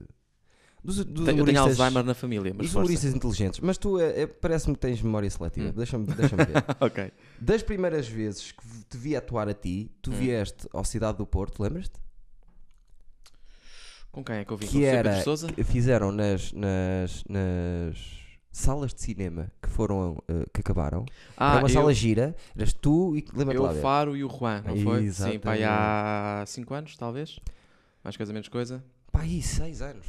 Dos, 0.87 1.05
dos 1.05 1.25
Tenho- 1.25 1.38
Eu 1.41 1.44
tenho 1.44 1.61
Alzheimer 1.61 2.05
na 2.05 2.15
família, 2.15 2.53
mas 2.56 2.67
força. 2.69 2.79
humoristas 2.79 3.12
inteligentes, 3.15 3.59
mas 3.61 3.77
tu 3.77 3.99
é, 3.99 4.23
é- 4.23 4.27
parece-me 4.27 4.75
que 4.75 4.81
tens 4.81 5.03
memória 5.03 5.29
seletiva. 5.29 5.69
Hum. 5.71 5.73
Deixa-me 5.73 6.06
deixa 6.06 6.37
ver. 6.37 6.53
ok. 6.81 7.12
Das 7.41 7.62
primeiras 7.62 8.06
vezes 8.06 8.53
que 8.53 8.62
te 8.88 8.97
vi 8.97 9.17
atuar 9.17 9.49
a 9.49 9.55
ti, 9.55 9.91
tu 10.00 10.12
Hum. 10.12 10.15
vieste 10.15 10.69
ao 10.73 10.85
Cidade 10.85 11.19
do 11.19 11.27
Porto, 11.27 11.61
lembras-te? 11.62 11.99
Com 14.12 14.25
quem 14.25 14.37
é 14.37 14.44
que 14.44 14.53
eu 14.53 14.56
vim? 14.56 14.67
que 14.67 14.85
era 14.85 15.23
que 15.55 15.65
fizeram 15.65 16.11
nas, 16.11 16.53
nas, 16.53 17.23
nas 17.29 17.97
salas 18.50 18.94
de 18.94 19.03
cinema 19.03 19.50
que 19.61 19.69
foram 19.69 20.23
eh, 20.29 20.47
que 20.55 20.61
acabaram 20.61 21.05
Ah, 21.37 21.50
era 21.56 21.59
uma 21.59 21.69
eu, 21.69 21.73
sala 21.75 21.93
gira 21.93 22.35
eras 22.56 22.73
tu 22.73 23.15
e 23.15 23.25
lembra-te 23.35 23.56
eu, 23.59 23.62
lá 23.65 23.73
ver. 23.73 23.83
Faro 23.83 24.17
e 24.17 24.25
o 24.25 24.29
Juan, 24.31 24.62
não 24.65 24.77
foi? 24.79 25.11
Sim, 25.11 25.38
pá, 25.38 25.53
aí 25.53 25.61
Exatamente. 25.61 25.65
há 25.65 26.44
5 26.47 26.75
anos, 26.75 26.97
talvez. 26.97 27.38
Mais 28.03 28.17
coisa, 28.17 28.33
menos 28.33 28.49
coisa. 28.49 28.83
pá 29.12 29.21
aí 29.23 29.43
seis 29.43 29.83
anos 29.83 30.06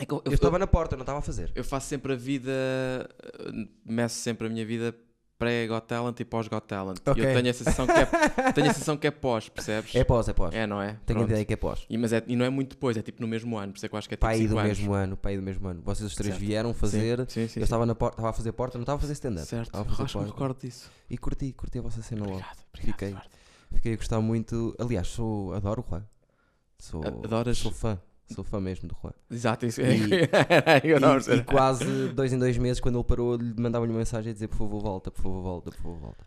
É 0.00 0.04
que 0.06 0.12
eu, 0.12 0.18
eu, 0.24 0.32
eu- 0.32 0.34
estava 0.34 0.58
na 0.58 0.66
porta 0.66 0.96
não 0.96 1.02
estava 1.02 1.18
a 1.18 1.22
fazer 1.22 1.52
eu 1.54 1.62
faço 1.62 1.86
sempre 1.86 2.12
a 2.14 2.16
vida, 2.16 2.50
eh, 2.50 3.66
meço 3.84 4.16
sempre 4.16 4.46
a 4.46 4.50
minha 4.50 4.64
vida 4.66 4.94
pré-Got 5.38 5.86
Talent 5.86 6.20
e 6.20 6.24
pós-Got 6.26 6.66
Talent. 6.66 6.98
E 6.98 7.10
Ok. 7.10 7.24
eu 7.24 7.34
tenho 7.34 7.48
a 7.48 7.54
sensação 7.54 7.86
que 7.86 7.92
é, 7.92 8.04
tenho 8.52 8.70
a 8.70 8.74
sensação 8.74 8.94
que 8.98 9.06
é 9.06 9.10
pós, 9.10 9.48
percebes? 9.48 9.94
é 9.94 10.04
pós 10.04 10.28
é 10.28 10.34
pós 10.34 10.54
É, 10.54 10.66
não 10.66 10.82
é? 10.82 10.98
tenho 11.06 11.18
a 11.20 11.22
Pronto. 11.22 11.30
ideia 11.30 11.44
que 11.46 11.54
é 11.54 11.56
pós 11.56 11.86
E, 11.88 11.96
mas 11.96 12.12
é, 12.12 12.22
e 12.26 12.36
não 12.36 12.44
é 12.44 12.50
muito 12.50 12.70
depois, 12.70 12.94
é 12.98 13.00
tipo 13.02 13.22
no 13.22 13.26
mesmo 13.28 13.56
ano, 13.56 13.72
por 13.72 13.78
isso 13.78 13.86
é 13.86 13.88
que 13.88 13.94
eu 13.94 13.98
acho 13.98 14.06
que 14.08 14.14
é 14.14 14.16
tipo 14.18 14.26
pai 14.26 14.36
5 14.36 14.48
do 14.50 14.58
anos. 14.58 14.78
mesmo 14.78 14.92
ano 14.92 15.16
pai 15.16 15.36
do 15.38 15.42
mesmo 15.42 15.66
ano 15.68 15.80
vocês 15.82 16.06
os 16.10 16.14
três 16.14 16.34
Certo. 16.34 16.40
vieram 16.46 16.74
fazer 16.74 17.20
Sim, 17.20 17.26
sim, 17.42 17.48
sim. 17.48 17.60
eu 17.60 17.64
estava 17.64 17.86
na 17.86 17.94
porta 17.94 18.16
estava 18.16 18.28
a 18.28 18.32
fazer 18.34 18.52
porta 18.52 18.76
não 18.76 18.82
estava 18.82 18.98
a 18.98 19.00
fazer 19.00 19.14
stand-up 19.14 19.46
Certo, 19.48 19.66
estava 19.68 19.84
a 19.84 19.88
fazer 19.90 20.02
acho 20.02 20.18
que 20.18 20.24
recordo 20.26 20.60
disso. 20.60 20.90
e 21.08 21.16
curti 21.16 21.52
curti 21.54 21.78
a 21.78 21.82
vossa 21.82 22.02
cena 22.02 22.20
logo 22.20 22.32
Obrigado, 22.34 22.58
obrigado. 22.74 22.98
Fiquei. 22.98 23.16
Fiquei 23.76 23.92
a 23.94 23.96
gostar 23.96 24.20
muito 24.20 24.76
aliás 24.78 25.08
sou 25.08 25.54
adoro 25.54 25.82
o 25.86 25.90
Juan 25.90 26.04
sou 26.78 27.02
Adoras? 27.24 27.56
sou 27.56 27.72
fã 27.72 27.98
sou 28.34 28.44
fã 28.44 28.60
mesmo 28.60 28.88
do 28.88 28.96
Juan 29.02 29.12
Exato, 29.30 29.66
isso 29.66 29.80
E- 29.80 29.84
é. 30.84 30.98
não 31.00 31.16
E, 31.18 31.38
e 31.38 31.44
quase 31.44 32.08
dois 32.08 32.32
em 32.32 32.38
dois 32.38 32.56
meses, 32.58 32.80
quando 32.80 32.96
ele 32.98 33.04
parou, 33.04 33.36
lhe 33.36 33.54
mandava-lhe 33.60 33.92
uma 33.92 33.98
mensagem 33.98 34.30
a 34.30 34.32
dizer: 34.34 34.48
Por 34.48 34.58
favor, 34.58 34.80
volta, 34.80 35.10
por 35.10 35.22
favor, 35.22 35.42
volta, 35.42 35.70
por 35.70 35.76
favor, 35.82 35.98
volta. 35.98 36.26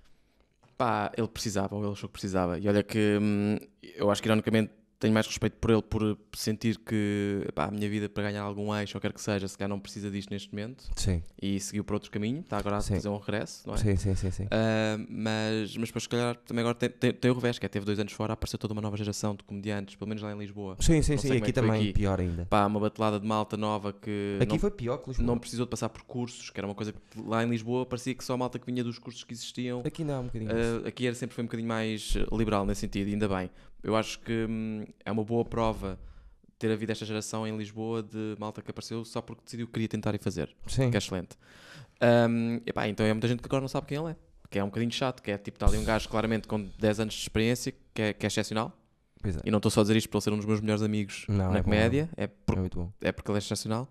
Pá, 0.77 1.11
ele 1.17 1.27
precisava, 1.27 1.75
ou 1.75 1.83
ele 1.83 1.91
achou 1.93 2.09
que 2.09 2.13
precisava. 2.13 2.57
E 2.59 2.67
olha 2.67 2.83
que 2.83 3.17
hum, 3.21 3.57
eu 3.95 4.09
acho 4.11 4.21
que 4.21 4.27
ironicamente 4.27 4.71
tenho 5.03 5.13
mais 5.13 5.27
respeito 5.27 5.57
por 5.57 5.69
ele 5.71 5.81
por 5.81 6.17
sentir 6.33 6.77
que 6.79 7.47
pá, 7.53 7.65
a 7.65 7.71
minha 7.71 7.89
vida 7.89 8.07
para 8.09 8.23
ganhar 8.23 8.41
algum 8.41 8.73
eixo, 8.75 8.97
ou 8.97 9.01
quer 9.01 9.11
que 9.13 9.21
seja, 9.21 9.47
se 9.47 9.57
calhar 9.57 9.69
não 9.69 9.79
precisa 9.79 10.09
disto 10.09 10.29
neste 10.31 10.51
momento 10.51 10.85
Sim, 10.95 11.21
e 11.41 11.59
seguiu 11.59 11.83
por 11.83 11.95
outro 11.95 12.09
caminho, 12.09 12.39
está 12.39 12.57
agora 12.57 12.77
a 12.77 12.81
Sim. 12.81 12.95
fazer 12.95 13.09
um 13.09 13.17
regresso, 13.17 13.67
não 13.67 13.75
é? 13.75 13.77
sim, 13.77 13.95
sim, 13.95 14.15
sim. 14.15 14.31
sim. 14.31 14.47
Ah, 14.49 14.97
mas, 15.09 15.75
mas 15.77 15.89
depois, 15.89 16.03
se 16.03 16.09
calhar, 16.09 16.35
também 16.45 16.61
agora 16.61 16.75
tem, 16.75 16.89
tem, 16.89 17.13
tem 17.13 17.31
o 17.31 17.33
revés, 17.33 17.59
que 17.59 17.65
é 17.65 17.69
teve 17.69 17.85
dois 17.85 17.99
anos 17.99 18.13
fora, 18.13 18.33
apareceu 18.33 18.57
toda 18.57 18.73
uma 18.73 18.81
nova 18.81 18.95
geração 18.97 19.35
de 19.35 19.43
comediantes, 19.43 19.95
pelo 19.95 20.07
menos 20.07 20.23
lá 20.23 20.31
em 20.33 20.37
Lisboa. 20.37 20.77
Sim, 20.79 21.01
sim, 21.01 21.17
sim. 21.17 21.27
é 21.27 21.37
Aqui 21.37 21.39
foi 21.45 21.53
também, 21.53 21.81
aqui. 21.81 21.93
pior 21.93 22.19
ainda. 22.19 22.45
Pá, 22.45 22.65
uma 22.65 22.79
batelada 22.79 23.19
de 23.19 23.27
malta 23.27 23.57
nova 23.57 23.91
que 23.91 24.37
Aqui 24.41 24.53
não, 24.53 24.59
foi 24.59 24.71
pior 24.71 24.97
que 24.97 25.09
Lisboa. 25.09 25.27
não 25.27 25.37
precisou 25.37 25.65
de 25.65 25.69
passar 25.69 25.89
por 25.89 26.03
cursos, 26.03 26.49
que 26.49 26.59
era 26.59 26.65
uma 26.67 26.75
coisa 26.75 26.93
que 26.93 26.99
lá 27.21 27.43
em 27.43 27.49
Lisboa 27.49 27.85
parecia 27.85 28.13
que 28.15 28.23
só 28.23 28.33
a 28.33 28.37
malta 28.37 28.57
que 28.57 28.65
vinha 28.65 28.83
dos 28.83 28.97
cursos 28.97 29.23
que 29.23 29.33
existiam 29.33 29.81
Aqui 29.85 30.03
não, 30.03 30.21
um 30.21 30.25
bocadinho. 30.25 30.51
Uh, 30.51 30.87
aqui 30.87 31.05
era 31.05 31.15
sempre 31.15 31.35
foi 31.35 31.43
um 31.43 31.47
bocadinho 31.47 31.67
mais 31.67 32.15
uh, 32.15 32.35
liberal 32.37 32.65
nesse 32.65 32.81
sentido, 32.81 33.09
e 33.09 33.13
ainda 33.13 33.27
bem. 33.27 33.49
Eu 33.83 33.95
acho 33.95 34.19
que 34.19 34.45
hum, 34.49 34.85
é 35.05 35.11
uma 35.11 35.23
boa 35.23 35.43
prova 35.43 35.99
ter 36.57 36.71
havido 36.71 36.91
esta 36.91 37.05
geração 37.05 37.45
em 37.45 37.57
Lisboa 37.57 38.01
de 38.01 38.35
malta 38.39 38.61
que 38.61 38.71
apareceu 38.71 39.03
só 39.03 39.21
porque 39.21 39.41
decidiu 39.43 39.67
que 39.67 39.73
queria 39.73 39.87
tentar 39.89 40.15
e 40.15 40.17
fazer, 40.17 40.55
sim. 40.67 40.89
que 40.89 40.95
é 40.95 40.99
excelente. 40.99 41.35
Um, 42.01 42.55
epá, 42.65 42.87
então 42.87 43.05
é 43.05 43.13
muita 43.13 43.27
gente 43.27 43.39
que 43.41 43.47
agora 43.47 43.61
não 43.61 43.67
sabe 43.67 43.87
quem 43.87 43.97
ele 43.97 44.11
é, 44.11 44.15
que 44.49 44.59
é 44.59 44.63
um 44.63 44.67
bocadinho 44.67 44.91
chato, 44.91 45.21
que 45.21 45.31
é 45.31 45.37
tipo, 45.37 45.55
está 45.57 45.65
ali 45.67 45.77
um 45.77 45.83
gajo 45.83 46.07
claramente 46.09 46.47
com 46.47 46.63
10 46.79 46.99
anos 47.01 47.13
de 47.15 47.21
experiência, 47.21 47.73
que 47.93 48.01
é, 48.01 48.13
que 48.13 48.25
é 48.25 48.27
excepcional, 48.27 48.71
Pois 49.21 49.35
é. 49.37 49.41
e 49.45 49.51
não 49.51 49.57
estou 49.57 49.69
só 49.71 49.81
a 49.81 49.83
dizer 49.83 49.97
isto 49.97 50.09
por 50.09 50.17
ele 50.17 50.23
ser 50.23 50.33
um 50.33 50.37
dos 50.37 50.45
meus 50.45 50.61
melhores 50.61 50.81
amigos 50.81 51.25
Não, 51.27 51.51
na 51.51 51.57
é 51.57 51.57
bom. 51.57 51.63
comédia, 51.63 52.09
é, 52.15 52.23
É 52.23 52.27
por- 52.27 52.57
muito 52.57 52.77
bom. 52.79 52.91
é 53.01 53.11
porque 53.11 53.29
ele 53.29 53.37
é 53.37 53.39
excepcional, 53.39 53.89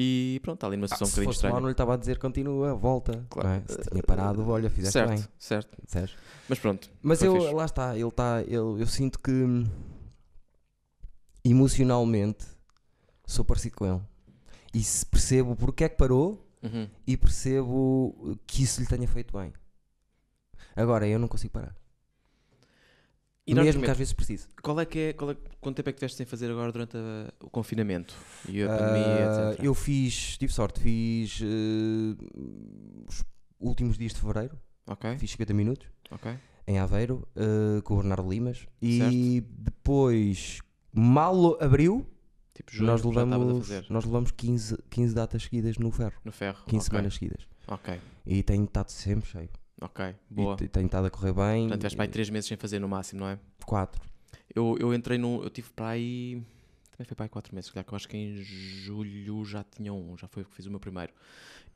e 0.00 0.38
pronto, 0.42 0.56
está 0.58 0.66
ali 0.68 0.76
numa 0.76 0.84
Ah, 0.84 0.88
situação 0.88 1.06
um 1.06 1.10
se 1.10 1.14
bocadinho 1.16 1.32
estranha. 1.32 1.60
não 1.60 1.66
lhe 1.66 1.72
estava 1.72 1.94
a 1.94 1.96
dizer 1.96 2.18
continua, 2.18 2.74
volta. 2.74 3.26
Claro. 3.28 3.48
é? 3.48 3.62
Se 3.66 3.90
tinha 3.90 4.02
parado, 4.02 4.48
olha, 4.48 4.70
fizeste 4.70 4.92
certo, 4.92 5.08
bem. 5.10 5.24
certo. 5.38 5.76
Disseste. 5.84 6.16
Mas 6.48 6.58
pronto, 6.60 6.88
Mas 7.02 7.20
eu, 7.22 7.34
fixe. 7.34 7.52
lá 7.52 7.64
está, 7.64 7.96
ele 7.96 8.06
está, 8.08 8.40
ele, 8.42 8.56
eu 8.56 8.86
sinto 8.86 9.18
que 9.18 9.30
hum, 9.32 9.66
emocionalmente 11.44 12.44
sou 13.26 13.44
parecido 13.44 13.76
com 13.76 13.86
ele. 13.86 14.00
E 14.74 14.82
percebo 15.10 15.56
porque 15.56 15.84
é 15.84 15.88
que 15.88 15.96
parou 15.96 16.44
Uhum. 16.62 16.88
e 17.06 17.16
percebo 17.16 18.36
que 18.46 18.64
isso 18.64 18.80
lhe 18.80 18.86
tenha 18.86 19.06
feito 19.06 19.36
bem. 19.36 19.52
Agora, 20.74 21.06
eu 21.06 21.18
não 21.18 21.28
consigo 21.28 21.52
parar. 21.52 21.74
E 23.50 23.54
Mesmo 23.54 23.82
que 23.82 23.90
às 23.90 23.96
vezes 23.96 24.12
preciso. 24.12 24.46
Qual 24.62 24.78
é 24.78 24.84
que 24.84 24.98
é, 24.98 25.12
qual 25.14 25.30
é- 25.30 25.36
quanto 25.60 25.76
tempo 25.76 25.88
é 25.88 25.92
que 25.92 25.98
tiveste 25.98 26.18
sem 26.18 26.26
fazer 26.26 26.50
agora 26.50 26.70
durante 26.70 26.96
a- 26.96 27.32
o 27.40 27.48
confinamento 27.48 28.14
e 28.48 28.62
a 28.62 28.66
Ah, 28.66 28.76
pandemia, 28.76 29.24
etc? 29.54 29.64
eu 29.64 29.74
fiz, 29.74 30.36
tive 30.36 30.52
sorte, 30.52 30.78
fiz 30.80 31.40
eh, 31.42 32.16
os 33.08 33.24
últimos 33.58 33.96
dias 33.96 34.12
de 34.12 34.20
fevereiro, 34.20 34.58
Ok, 34.86 35.16
fiz 35.18 35.30
50 35.30 35.54
minutos 35.54 35.86
em 36.66 36.78
Aveiro 36.78 37.26
eh, 37.34 37.80
com 37.82 37.94
o 37.94 37.96
Bernardo 37.98 38.28
Limas 38.28 38.66
e 38.82 39.42
depois, 39.58 40.60
mal 40.92 41.56
abriu, 41.62 42.06
Tipo, 42.54 42.72
junho 42.72 42.86
nós 42.88 43.02
levamos, 43.04 43.88
nós 43.88 44.04
levamos 44.04 44.30
15, 44.32 44.76
15 44.90 45.14
datas 45.14 45.44
seguidas 45.44 45.78
no 45.78 45.90
ferro, 45.90 46.20
no 46.24 46.32
ferro. 46.32 46.58
15 46.66 46.76
ok, 46.76 46.90
semanas 46.90 47.14
seguidas. 47.14 47.48
Ok, 47.66 48.00
E 48.26 48.42
tem 48.42 48.64
estado 48.64 48.90
sempre 48.90 49.28
cheio. 49.30 49.48
Ok, 49.80 50.06
E 50.30 50.34
boa. 50.34 50.56
te- 50.56 50.68
tem 50.68 50.86
estado 50.86 51.06
a 51.06 51.10
correr 51.10 51.32
bem. 51.32 51.62
Portanto, 51.62 51.80
tiveste 51.80 51.96
para 51.96 52.04
aí 52.04 52.10
3 52.10 52.30
meses 52.30 52.48
sem 52.48 52.56
fazer 52.56 52.78
no 52.78 52.88
máximo, 52.88 53.20
não 53.20 53.28
é? 53.28 53.38
Quatro. 53.66 54.00
Eu, 54.54 54.76
eu 54.80 54.94
entrei 54.94 55.18
no. 55.18 55.42
Eu 55.42 55.50
tive 55.50 55.70
para 55.70 55.88
aí. 55.90 56.42
também 56.92 57.06
foi 57.06 57.14
para 57.14 57.24
aí 57.26 57.28
4 57.28 57.54
meses, 57.54 57.70
que 57.70 57.78
eu 57.78 57.84
acho 57.92 58.08
que 58.08 58.16
em 58.16 58.34
julho 58.36 59.44
já 59.44 59.62
tinha 59.64 59.92
um, 59.92 60.16
já 60.16 60.26
foi 60.28 60.44
que 60.44 60.54
fiz 60.54 60.66
o 60.66 60.70
meu 60.70 60.80
primeiro. 60.80 61.12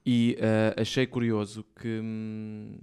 E 0.04 0.37
uh, 0.40 0.80
achei 0.80 1.06
curioso 1.06 1.64
que 1.80 2.00
hum, 2.02 2.76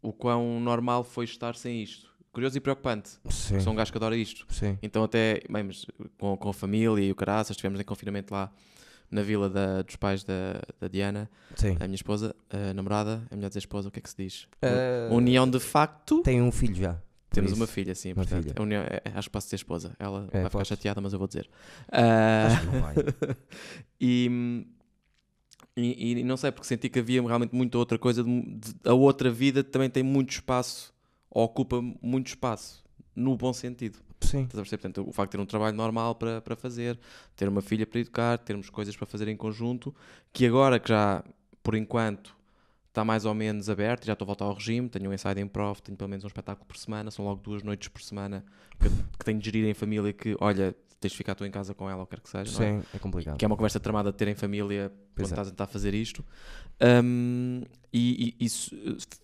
o 0.00 0.12
quão 0.12 0.60
normal 0.60 1.04
foi 1.04 1.24
estar 1.24 1.54
sem 1.54 1.82
isto. 1.82 2.14
Curioso 2.32 2.56
e 2.56 2.60
preocupante. 2.60 3.18
Sim. 3.30 3.60
Sou 3.60 3.72
um 3.72 3.76
gajo 3.76 3.90
que 3.90 3.98
adora 3.98 4.16
isto. 4.16 4.46
Sim. 4.52 4.78
Então 4.82 5.02
até, 5.04 5.40
bem, 5.50 5.64
mas 5.64 5.86
com, 6.18 6.36
com 6.36 6.48
a 6.50 6.52
família 6.54 7.02
e 7.04 7.10
o 7.10 7.14
caraças, 7.14 7.50
estivemos 7.52 7.80
em 7.80 7.84
confinamento 7.84 8.32
lá 8.32 8.52
na 9.10 9.22
vila 9.22 9.48
da- 9.48 9.82
dos 9.82 9.96
pais 9.96 10.24
da, 10.24 10.60
da 10.80 10.88
Diana, 10.88 11.30
Sim. 11.54 11.76
a 11.80 11.84
minha 11.84 11.94
esposa, 11.94 12.34
a 12.50 12.74
namorada, 12.74 13.22
a 13.30 13.34
mulher 13.36 13.48
dizer 13.48 13.60
esposa, 13.60 13.88
o 13.88 13.90
que 13.90 13.98
é 13.98 14.02
que 14.02 14.10
se 14.10 14.16
diz? 14.16 14.48
Ah, 14.62 15.08
União 15.12 15.48
de 15.48 15.60
facto. 15.60 16.22
Tem 16.22 16.40
um 16.42 16.50
filho 16.52 16.74
já. 16.74 17.00
Temos 17.30 17.50
isso. 17.52 17.60
uma 17.60 17.66
filha, 17.66 17.94
sim, 17.94 18.10
Uma 18.12 18.22
portanto, 18.22 18.42
filha. 18.44 18.54
a 18.56 18.62
união- 18.62 18.82
é- 18.82 19.02
é- 19.04 19.12
acho 19.14 19.28
que 19.28 19.32
posso 19.32 19.46
dizer 19.48 19.56
esposa. 19.56 19.94
Ela 19.98 20.26
É, 20.32 20.40
vai 20.42 20.50
ficar 20.50 20.64
chateada, 20.64 21.00
mas 21.00 21.12
eu 21.12 21.18
vou 21.18 21.28
dizer. 21.28 21.48
Ah, 21.92 22.46
Acho 22.46 22.60
que 22.60 22.66
não 22.66 22.80
vai. 22.80 22.94
e, 24.00 24.66
e, 25.76 26.12
e 26.20 26.24
não 26.24 26.36
sei, 26.36 26.50
porque 26.50 26.66
senti 26.66 26.88
que 26.88 26.98
havia 26.98 27.20
realmente 27.22 27.54
muita 27.54 27.76
outra 27.78 27.98
coisa. 27.98 28.22
de- 28.24 28.40
de- 28.42 28.74
a 28.84 28.94
outra 28.94 29.30
vida 29.30 29.62
também 29.62 29.90
tem 29.90 30.02
muito 30.02 30.30
espaço, 30.30 30.94
ou 31.30 31.44
ocupa 31.44 31.80
muito 32.00 32.28
espaço, 32.28 32.82
no 33.14 33.36
bom 33.36 33.52
sentido. 33.52 33.98
Sim. 34.20 34.42
Estás 34.44 34.54
a 34.58 34.62
perceber? 34.62 34.80
Portanto, 34.82 35.08
o 35.08 35.12
facto 35.12 35.32
de 35.32 35.36
ter 35.36 35.42
um 35.42 35.46
trabalho 35.46 35.76
normal 35.76 36.14
para, 36.14 36.40
para 36.40 36.56
fazer, 36.56 36.98
ter 37.36 37.48
uma 37.48 37.60
filha 37.62 37.86
para 37.86 38.00
educar, 38.00 38.38
termos 38.38 38.70
coisas 38.70 38.96
para 38.96 39.06
fazer 39.06 39.28
em 39.28 39.36
conjunto, 39.36 39.94
que 40.32 40.46
agora 40.46 40.78
que 40.80 40.88
já, 40.88 41.22
por 41.62 41.74
enquanto, 41.74 42.34
está 42.88 43.04
mais 43.04 43.24
ou 43.26 43.34
menos 43.34 43.68
aberto, 43.68 44.06
já 44.06 44.14
estou 44.14 44.24
a 44.24 44.28
voltar 44.28 44.46
ao 44.46 44.54
regime, 44.54 44.88
tenho 44.88 45.10
um 45.10 45.12
ensaio 45.12 45.34
de 45.34 45.42
improv, 45.42 45.80
tenho 45.80 45.96
pelo 45.98 46.08
menos 46.08 46.24
um 46.24 46.28
espetáculo 46.28 46.66
por 46.66 46.76
semana, 46.78 47.10
são 47.10 47.24
logo 47.26 47.42
duas 47.42 47.62
noites 47.62 47.88
por 47.88 48.00
semana 48.02 48.42
que, 48.80 48.88
que 49.18 49.24
tenho 49.24 49.38
de 49.38 49.44
gerir 49.44 49.66
em 49.68 49.74
família 49.74 50.12
que, 50.14 50.34
olha, 50.40 50.74
tens 50.98 51.10
de 51.12 51.18
ficar 51.18 51.34
tu 51.34 51.44
em 51.44 51.50
casa 51.50 51.74
com 51.74 51.90
ela 51.90 52.00
ou 52.00 52.06
quer 52.06 52.20
que 52.20 52.28
seja, 52.30 52.64
é? 52.64 52.80
Sim, 52.80 52.86
é 52.94 52.98
complicado. 52.98 53.36
que 53.36 53.44
é 53.44 53.48
uma 53.48 53.56
conversa 53.56 53.78
tramada 53.78 54.10
de 54.10 54.16
ter 54.16 54.28
em 54.28 54.34
família 54.34 54.90
Pois 55.14 55.28
quando 55.28 55.32
é. 55.38 55.42
estás 55.42 55.48
a 55.48 55.50
tentar 55.50 55.66
fazer 55.66 55.92
isto. 55.92 56.24
Um, 56.80 57.62
e 57.92 58.34
e- 58.40 58.46
e 58.46 58.48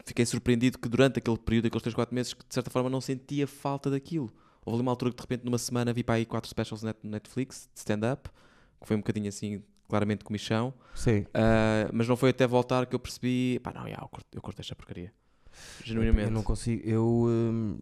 fiquei 0.04 0.24
surpreendido 0.26 0.78
que 0.78 0.88
durante 0.88 1.18
aquele 1.18 1.38
período, 1.38 1.66
aqueles 1.66 1.82
3, 1.82 1.94
4 1.94 2.14
meses, 2.14 2.34
que 2.34 2.44
de 2.46 2.52
certa 2.54 2.70
forma 2.70 2.88
não 2.90 3.00
sentia 3.00 3.46
falta 3.46 3.90
daquilo. 3.90 4.30
Houve 4.64 4.76
ali 4.76 4.82
uma 4.82 4.92
altura 4.92 5.10
que 5.10 5.16
de 5.16 5.22
repente 5.22 5.44
numa 5.44 5.58
semana 5.58 5.92
vi 5.92 6.02
para 6.02 6.16
aí 6.16 6.26
4 6.26 6.48
specials 6.48 6.82
no 6.82 6.94
Netflix 7.02 7.68
de 7.74 7.80
stand-up, 7.80 8.30
que 8.80 8.86
foi 8.86 8.96
um 8.96 9.00
bocadinho 9.00 9.28
assim, 9.28 9.62
claramente 9.88 10.24
comichão. 10.24 10.72
Sim. 10.94 11.20
Uh, 11.20 11.90
mas 11.92 12.08
não 12.08 12.16
foi 12.16 12.30
até 12.30 12.46
voltar 12.46 12.86
que 12.86 12.94
eu 12.94 12.98
percebi, 12.98 13.58
pá, 13.60 13.72
não, 13.72 13.88
já, 13.88 13.98
eu, 14.00 14.08
corto, 14.08 14.26
eu 14.32 14.40
corto 14.40 14.60
esta 14.60 14.74
porcaria. 14.74 15.12
Genuinamente. 15.84 16.28
Eu 16.28 16.30
não 16.30 16.42
consigo. 16.42 16.82
Eu 16.88 17.26
hum, 17.28 17.78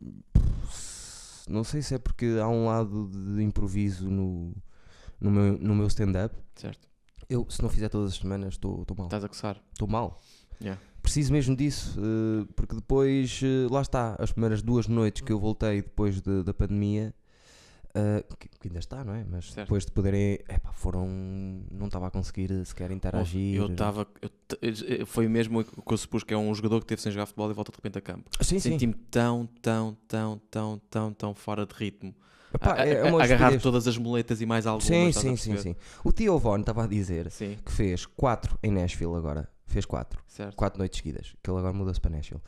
não 1.49 1.65
sei 1.65 1.83
se 1.83 1.95
é 1.95 1.99
porque 1.99 2.39
há 2.41 2.49
um 2.49 2.67
lado 2.67 3.09
de 3.09 3.43
improviso 3.43 4.09
no, 4.11 4.55
no 5.21 5.31
meu, 5.31 5.59
no 5.59 5.75
meu 5.75 5.87
stand-up. 5.87 6.35
Certo. 6.55 6.89
Eu, 7.29 7.47
se 7.49 7.63
não 7.63 7.69
fizer 7.69 7.89
todas 7.89 8.13
as 8.13 8.19
semanas, 8.19 8.55
estou 8.55 8.83
estou 8.83 8.97
mal. 8.97 9.07
Estás 9.07 9.25
a 9.25 9.29
coçar. 9.29 9.63
Estou 9.73 9.87
mal. 9.87 10.21
Yeah. 10.61 10.81
Preciso 11.11 11.33
mesmo 11.33 11.57
disso, 11.57 11.99
eh, 12.01 12.47
porque 12.55 12.73
depois, 12.77 13.41
eh, 13.43 13.67
lá 13.69 13.83
está, 13.83 14.15
as 14.21 14.31
primeiras 14.31 14.63
duas 14.63 14.87
noites 14.87 15.23
que 15.23 15.33
eu 15.33 15.41
voltei 15.41 15.83
depois 15.83 16.21
de- 16.21 16.45
da 16.45 16.55
pandemia, 16.55 17.13
eh, 17.93 18.25
que, 18.39 18.49
que 18.49 18.69
ainda 18.69 18.79
está, 18.79 19.03
não 19.03 19.13
é? 19.13 19.25
Mas 19.29 19.47
Certo. 19.47 19.67
depois 19.67 19.85
de 19.85 19.91
poderem, 19.91 20.35
epá, 20.49 20.71
foram, 20.73 21.09
não 21.69 21.87
estava 21.87 22.07
a 22.07 22.11
conseguir 22.13 22.65
sequer 22.65 22.93
interagir. 22.93 23.57
Eu 23.57 23.67
estava. 23.67 24.07
Foi 25.07 25.27
mesmo 25.27 25.59
o 25.59 25.65
que 25.83 25.93
eu 25.93 25.99
supus 25.99 26.23
que 26.23 26.33
é 26.33 26.37
um 26.37 26.55
jogador 26.55 26.79
que 26.79 26.87
teve 26.87 27.03
sem 27.03 27.11
jogar 27.11 27.27
futebol 27.27 27.51
e 27.51 27.55
volta 27.55 27.73
de 27.73 27.77
repente 27.79 27.99
a 27.99 28.01
campo. 28.01 28.31
Sim. 28.41 28.61
Senti-me 28.61 28.95
tão, 29.11 29.49
tão, 29.61 29.97
tão, 30.07 30.41
tão, 30.49 30.81
tão, 30.89 31.13
tão 31.13 31.35
fora 31.35 31.67
de 31.67 31.75
ritmo. 31.75 32.15
Epá, 32.55 32.75
A- 32.83 32.87
é 32.87 33.01
agarrar 33.21 33.61
todas 33.61 33.89
as 33.89 33.99
muletas 33.99 34.41
e 34.41 34.47
mais 34.47 34.65
algumas. 34.65 34.87
Sim, 34.87 35.11
sim, 35.13 35.37
sim, 35.37 35.57
sim. 35.57 35.77
O 36.05 36.13
Tio 36.13 36.39
Von 36.39 36.59
estava 36.61 36.85
a 36.85 36.87
dizer 36.87 37.29
Sim, 37.33 37.59
que 37.65 37.73
fez 37.73 38.07
quatro 38.07 38.57
em 38.63 38.71
Nashville 38.71 39.17
agora. 39.17 39.49
Fez 39.71 39.85
quatro. 39.87 40.23
certo. 40.27 40.57
Quatro 40.57 40.79
noites 40.79 40.99
seguidas. 40.99 41.35
Que 41.43 41.51
ele 41.51 41.59
agora 41.59 41.73
mudou-se 41.73 42.01
para 42.01 42.11
Nashville. 42.11 42.43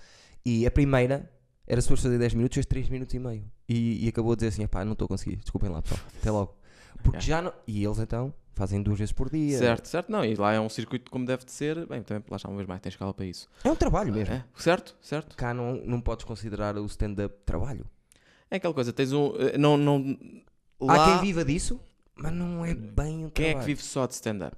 E 0.44 0.66
a 0.66 0.70
primeira 0.70 1.30
era 1.66 1.80
suposto 1.80 2.04
fazer 2.04 2.18
10 2.18 2.34
minutos, 2.34 2.54
fez 2.56 2.66
3 2.66 2.88
minutos 2.88 3.14
e 3.14 3.18
meio. 3.18 3.44
E, 3.68 4.04
e 4.04 4.08
acabou 4.08 4.32
a 4.32 4.34
dizer 4.34 4.48
assim: 4.48 4.66
pá, 4.66 4.84
não 4.84 4.92
estou 4.92 5.06
a 5.06 5.08
conseguir. 5.08 5.36
Desculpem 5.36 5.70
lá, 5.70 5.80
pessoal. 5.80 6.00
Até 6.20 6.30
logo. 6.30 6.54
Porque 7.02 7.18
Yeah. 7.18 7.26
já 7.26 7.42
não. 7.42 7.52
E 7.66 7.84
eles 7.84 7.98
então 7.98 8.32
fazem 8.54 8.82
duas 8.82 8.98
vezes 8.98 9.12
por 9.12 9.30
dia. 9.30 9.56
Certo, 9.58 9.86
certo. 9.86 10.10
Não, 10.12 10.24
e 10.24 10.34
lá 10.34 10.52
é 10.52 10.60
um 10.60 10.68
circuito 10.68 11.10
como 11.10 11.24
deve 11.24 11.44
de 11.44 11.52
ser. 11.52 11.86
Bem, 11.86 12.02
também 12.02 12.22
lá 12.28 12.36
está 12.36 12.48
uma 12.48 12.56
vez 12.56 12.68
mais, 12.68 12.80
tem 12.80 12.90
escala 12.90 13.14
para 13.14 13.24
isso. 13.24 13.48
É 13.64 13.70
um 13.70 13.76
trabalho 13.76 14.12
mesmo. 14.12 14.34
É, 14.34 14.44
certo, 14.56 14.96
certo. 15.00 15.36
Cá 15.36 15.54
não, 15.54 15.74
não 15.84 16.00
podes 16.00 16.24
considerar 16.24 16.76
o 16.76 16.84
stand-up 16.86 17.34
trabalho. 17.46 17.86
É 18.50 18.56
aquela 18.56 18.74
coisa, 18.74 18.92
tens 18.92 19.12
um. 19.12 19.32
eh, 19.38 19.56
Não, 19.56 19.76
não, 19.78 20.16
Há 20.80 20.84
lá, 20.84 21.04
quem 21.12 21.20
viva 21.28 21.44
disso, 21.44 21.80
mas 22.16 22.32
não 22.32 22.64
é 22.64 22.74
bem 22.74 23.24
um 23.26 23.30
quem 23.30 23.46
é 23.50 23.54
que 23.54 23.64
vive 23.64 23.82
só 23.82 24.06
de 24.06 24.14
stand-up? 24.14 24.56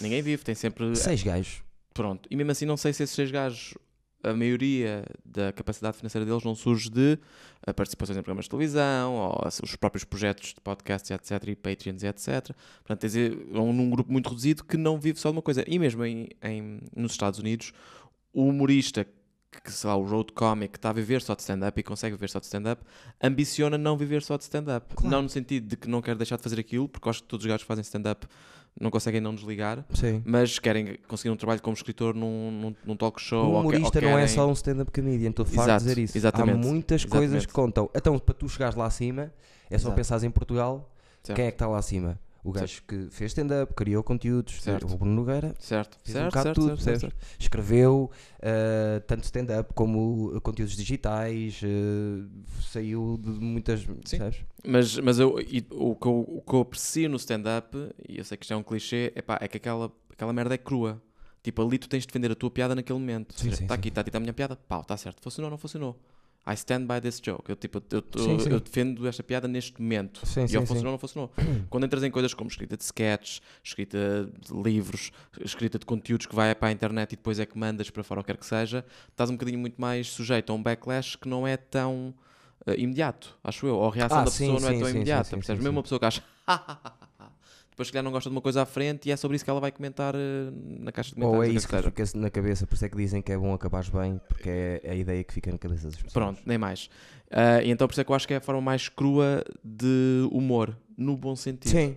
Ninguém 0.00 0.20
vive, 0.22 0.42
tem 0.42 0.54
sempre. 0.54 0.96
Seis 0.96 1.22
gajos. 1.22 1.62
Pronto. 2.00 2.26
E 2.30 2.36
mesmo 2.36 2.50
assim, 2.52 2.64
não 2.64 2.76
sei 2.76 2.92
se 2.92 3.02
esses 3.02 3.14
seis 3.14 3.30
gajos, 3.30 3.74
a 4.22 4.32
maioria 4.34 5.04
da 5.24 5.52
capacidade 5.52 5.96
financeira 5.96 6.26
deles 6.26 6.44
não 6.44 6.54
surge 6.54 6.90
de 6.90 7.18
eh, 7.66 7.72
participações 7.72 8.18
em 8.18 8.22
programas 8.22 8.44
de 8.44 8.50
televisão, 8.50 9.14
ou 9.16 9.46
os 9.62 9.76
próprios 9.76 10.04
projetos 10.04 10.54
de 10.54 10.60
podcasts, 10.60 11.10
etc. 11.10 11.48
E 11.48 11.56
Patreons, 11.56 12.02
etc. 12.02 12.54
Portanto, 12.78 13.00
tens 13.00 13.16
eh, 13.16 13.30
um, 13.52 13.72
num 13.72 13.90
grupo 13.90 14.10
muito 14.12 14.28
reduzido 14.28 14.64
que 14.64 14.76
não 14.76 14.98
vive 14.98 15.18
só 15.18 15.30
de 15.30 15.36
uma 15.36 15.42
coisa. 15.42 15.64
E 15.66 15.78
mesmo 15.78 16.04
em, 16.04 16.28
em- 16.42 16.80
nos 16.96 17.12
Estados 17.12 17.38
Unidos, 17.38 17.72
o 18.32 18.44
humorista 18.46 19.06
que, 19.64 19.72
sei 19.72 19.88
lá, 19.90 19.96
o 19.96 20.04
road 20.04 20.32
comic 20.32 20.72
que 20.72 20.78
está 20.78 20.90
a 20.90 20.92
viver 20.92 21.20
só 21.20 21.34
de 21.34 21.40
stand-up 21.42 21.78
e 21.80 21.82
consegue 21.82 22.14
viver 22.14 22.28
só 22.30 22.38
de 22.38 22.46
stand-up, 22.46 22.82
ambiciona 23.20 23.76
não 23.76 23.96
viver 23.96 24.22
só 24.22 24.36
de 24.36 24.44
stand-up. 24.44 24.94
Claro. 24.94 25.10
Não 25.10 25.22
no 25.22 25.28
sentido 25.28 25.66
de 25.66 25.76
que 25.76 25.88
não 25.88 26.00
quer 26.00 26.14
deixar 26.14 26.36
de 26.36 26.42
fazer 26.42 26.60
aquilo, 26.60 26.88
porque 26.88 27.08
acho 27.08 27.20
que 27.22 27.28
todos 27.28 27.44
os 27.44 27.48
gajos 27.48 27.62
que 27.64 27.68
fazem 27.68 27.82
stand-up 27.82 28.26
não 28.78 28.90
conseguem 28.90 29.20
não 29.20 29.34
desligar, 29.34 29.84
Sim. 29.92 30.22
mas 30.24 30.58
querem 30.58 30.96
conseguir 31.08 31.30
um 31.30 31.36
trabalho 31.36 31.60
como 31.62 31.74
escritor 31.74 32.14
num, 32.14 32.50
num, 32.50 32.74
num 32.84 32.96
talk 32.96 33.20
show. 33.20 33.44
O 33.44 33.46
ou 33.46 33.50
que- 33.50 33.56
ou 33.56 33.60
humorista 33.76 34.00
não 34.00 34.08
é 34.10 34.12
querem- 34.12 34.28
só 34.28 34.48
um 34.48 34.52
stand-up 34.52 34.90
comedian, 34.92 35.30
estou 35.30 35.44
farto 35.44 35.70
de 35.72 35.78
dizer 35.88 35.98
isso. 36.02 36.16
exatamente, 36.18 36.54
Há 36.54 36.58
muitas 36.70 37.04
coisas 37.04 37.22
exatamente. 37.36 37.46
que 37.48 37.52
contam. 37.52 37.90
Então, 37.94 38.18
para 38.18 38.34
tu 38.34 38.48
chegares 38.48 38.74
lá 38.76 38.86
acima, 38.86 39.32
é 39.68 39.76
só 39.78 39.84
Exato. 39.88 39.96
pensares 39.96 40.24
em 40.24 40.30
Portugal, 40.30 40.90
Certo. 41.22 41.36
quem 41.36 41.46
é 41.46 41.50
que 41.50 41.54
está 41.56 41.66
lá 41.66 41.78
acima? 41.78 42.18
O 42.42 42.52
gajo 42.52 42.82
que 42.88 43.08
fez 43.10 43.32
stand-up, 43.32 43.74
criou 43.74 44.02
conteúdos, 44.02 44.62
Certo. 44.62 44.86
o 44.86 44.96
Bruno 44.96 45.14
Nogueira, 45.14 45.54
Certo, 45.58 45.98
Fez 46.02 46.16
um 46.16 46.20
certo, 46.20 46.26
bocado 46.30 46.44
certo, 46.44 46.60
tudo, 46.60 46.80
certo, 46.80 47.16
escreveu 47.38 48.10
uh, 48.38 49.00
tanto 49.06 49.24
stand-up 49.24 49.74
como 49.74 50.34
uh, 50.34 50.40
conteúdos 50.40 50.74
digitais, 50.74 51.60
uh, 51.62 52.28
saiu 52.62 53.18
de 53.22 53.28
muitas. 53.28 53.84
Percebes? 53.84 54.44
Mas, 54.66 54.96
mas 54.98 55.18
eu, 55.18 55.38
e 55.40 55.66
o, 55.70 55.94
que 55.94 56.06
eu, 56.06 56.20
o 56.20 56.42
que 56.46 56.54
eu 56.54 56.60
aprecio 56.60 57.08
no 57.10 57.16
stand-up, 57.16 57.76
e 58.08 58.18
eu 58.18 58.24
sei 58.24 58.38
que 58.38 58.44
isto 58.44 58.52
é 58.52 58.56
um 58.56 58.62
clichê, 58.62 59.12
epá, 59.14 59.38
é 59.40 59.46
que 59.46 59.58
aquela, 59.58 59.92
aquela 60.10 60.32
merda 60.32 60.54
é 60.54 60.58
crua. 60.58 61.00
Tipo, 61.42 61.62
ali 61.62 61.78
tu 61.78 61.88
tens 61.88 62.00
de 62.00 62.06
defender 62.06 62.30
a 62.30 62.34
tua 62.34 62.50
piada 62.50 62.74
naquele 62.74 62.98
momento. 62.98 63.34
Sim, 63.34 63.50
sim, 63.50 63.62
Está 63.64 63.74
sim. 63.74 63.78
aqui, 63.80 63.88
está 63.88 64.02
a 64.02 64.16
a 64.16 64.20
minha 64.20 64.32
piada, 64.32 64.56
pau, 64.56 64.82
está 64.82 64.96
certo. 64.96 65.22
Funcionou, 65.22 65.50
não 65.50 65.56
funcionou. 65.56 65.98
I 66.46 66.54
stand 66.54 66.86
by 66.86 67.00
this 67.00 67.20
joke. 67.20 67.50
Eu, 67.50 67.56
tipo, 67.56 67.82
eu, 67.90 68.02
eu- 68.14 68.22
Sim, 68.24 68.38
sim. 68.38 68.50
eu 68.50 68.60
defendo 68.60 69.06
esta 69.06 69.22
piada 69.22 69.46
neste 69.46 69.80
momento. 69.80 70.26
Sim, 70.26 70.44
e 70.44 70.48
sim, 70.48 70.56
ou 70.56 70.66
funcionou, 70.66 70.92
não 70.92 70.98
funcionou. 70.98 71.32
Quando 71.68 71.84
entras 71.84 72.02
em 72.02 72.10
coisas 72.10 72.32
como 72.34 72.48
escrita 72.48 72.76
de 72.76 72.82
sketches, 72.82 73.40
escrita 73.62 74.30
de 74.40 74.62
livros, 74.62 75.12
escrita 75.44 75.78
de 75.78 75.84
conteúdos 75.86 76.26
que 76.26 76.34
vai 76.34 76.54
para 76.54 76.68
a 76.68 76.72
internet 76.72 77.12
e 77.12 77.16
depois 77.16 77.38
é 77.38 77.46
que 77.46 77.58
mandas 77.58 77.90
para 77.90 78.02
fora 78.02 78.20
ou 78.20 78.24
quer 78.24 78.36
que 78.36 78.46
seja, 78.46 78.84
estás 79.10 79.28
um 79.30 79.34
bocadinho 79.34 79.58
muito 79.58 79.80
mais 79.80 80.08
sujeito 80.08 80.50
a 80.50 80.54
um 80.54 80.62
backlash 80.62 81.16
que 81.16 81.28
não 81.28 81.46
é 81.46 81.56
tão 81.56 82.12
eh, 82.66 82.74
imediato, 82.80 83.36
acho 83.44 83.66
eu. 83.66 83.76
Ou 83.76 83.88
a 83.88 83.92
reação 83.94 84.18
Ah, 84.18 84.24
da 84.24 84.30
pessoa 84.30 84.58
não 84.60 84.68
é 84.68 84.78
tão 84.78 84.88
imediata. 84.90 85.24
sim, 85.28 85.36
percebes? 85.36 85.62
Mesmo 85.62 85.76
uma 85.76 85.82
pessoa 85.82 85.98
que 85.98 86.06
acha 86.06 86.22
depois 87.70 87.88
se 87.88 87.92
calhar 87.92 88.04
não 88.04 88.10
gosta 88.12 88.28
de 88.28 88.34
uma 88.34 88.42
coisa 88.42 88.62
à 88.62 88.66
frente 88.66 89.08
e 89.08 89.12
é 89.12 89.16
sobre 89.16 89.36
isso 89.36 89.44
que 89.44 89.50
ela 89.50 89.60
vai 89.60 89.72
comentar 89.72 90.14
eh, 90.14 90.18
na 90.80 90.92
caixa 90.92 91.10
de 91.10 91.14
comentários. 91.14 91.44
é 91.44 91.48
ou 91.48 91.54
o 91.54 91.56
isso 91.56 91.68
que 91.68 91.76
fica 92.04 92.18
na 92.18 92.30
cabeça, 92.30 92.66
por 92.66 92.74
isso 92.74 92.84
é 92.84 92.88
que 92.88 92.96
dizem 92.96 93.22
que 93.22 93.32
é 93.32 93.38
bom 93.38 93.52
acabares 93.54 93.88
bem, 93.88 94.20
porque 94.28 94.48
é 94.50 94.80
a 94.90 94.94
ideia 94.94 95.24
que 95.24 95.32
fica 95.32 95.50
na 95.50 95.58
cabeça 95.58 95.84
das 95.86 95.96
pessoas. 95.96 96.12
Pronto, 96.12 96.40
nem 96.44 96.58
mais. 96.58 96.90
E 97.64 97.70
então 97.70 97.86
por 97.86 97.92
isso 97.92 98.00
é 98.00 98.04
que 98.04 98.10
eu 98.10 98.14
acho 98.16 98.26
que 98.28 98.34
é 98.34 98.36
a 98.36 98.40
forma 98.40 98.60
mais 98.60 98.88
crua 98.88 99.44
de 99.64 100.28
humor, 100.32 100.76
no 100.96 101.16
bom 101.16 101.34
sentido. 101.36 101.70
Sim, 101.72 101.96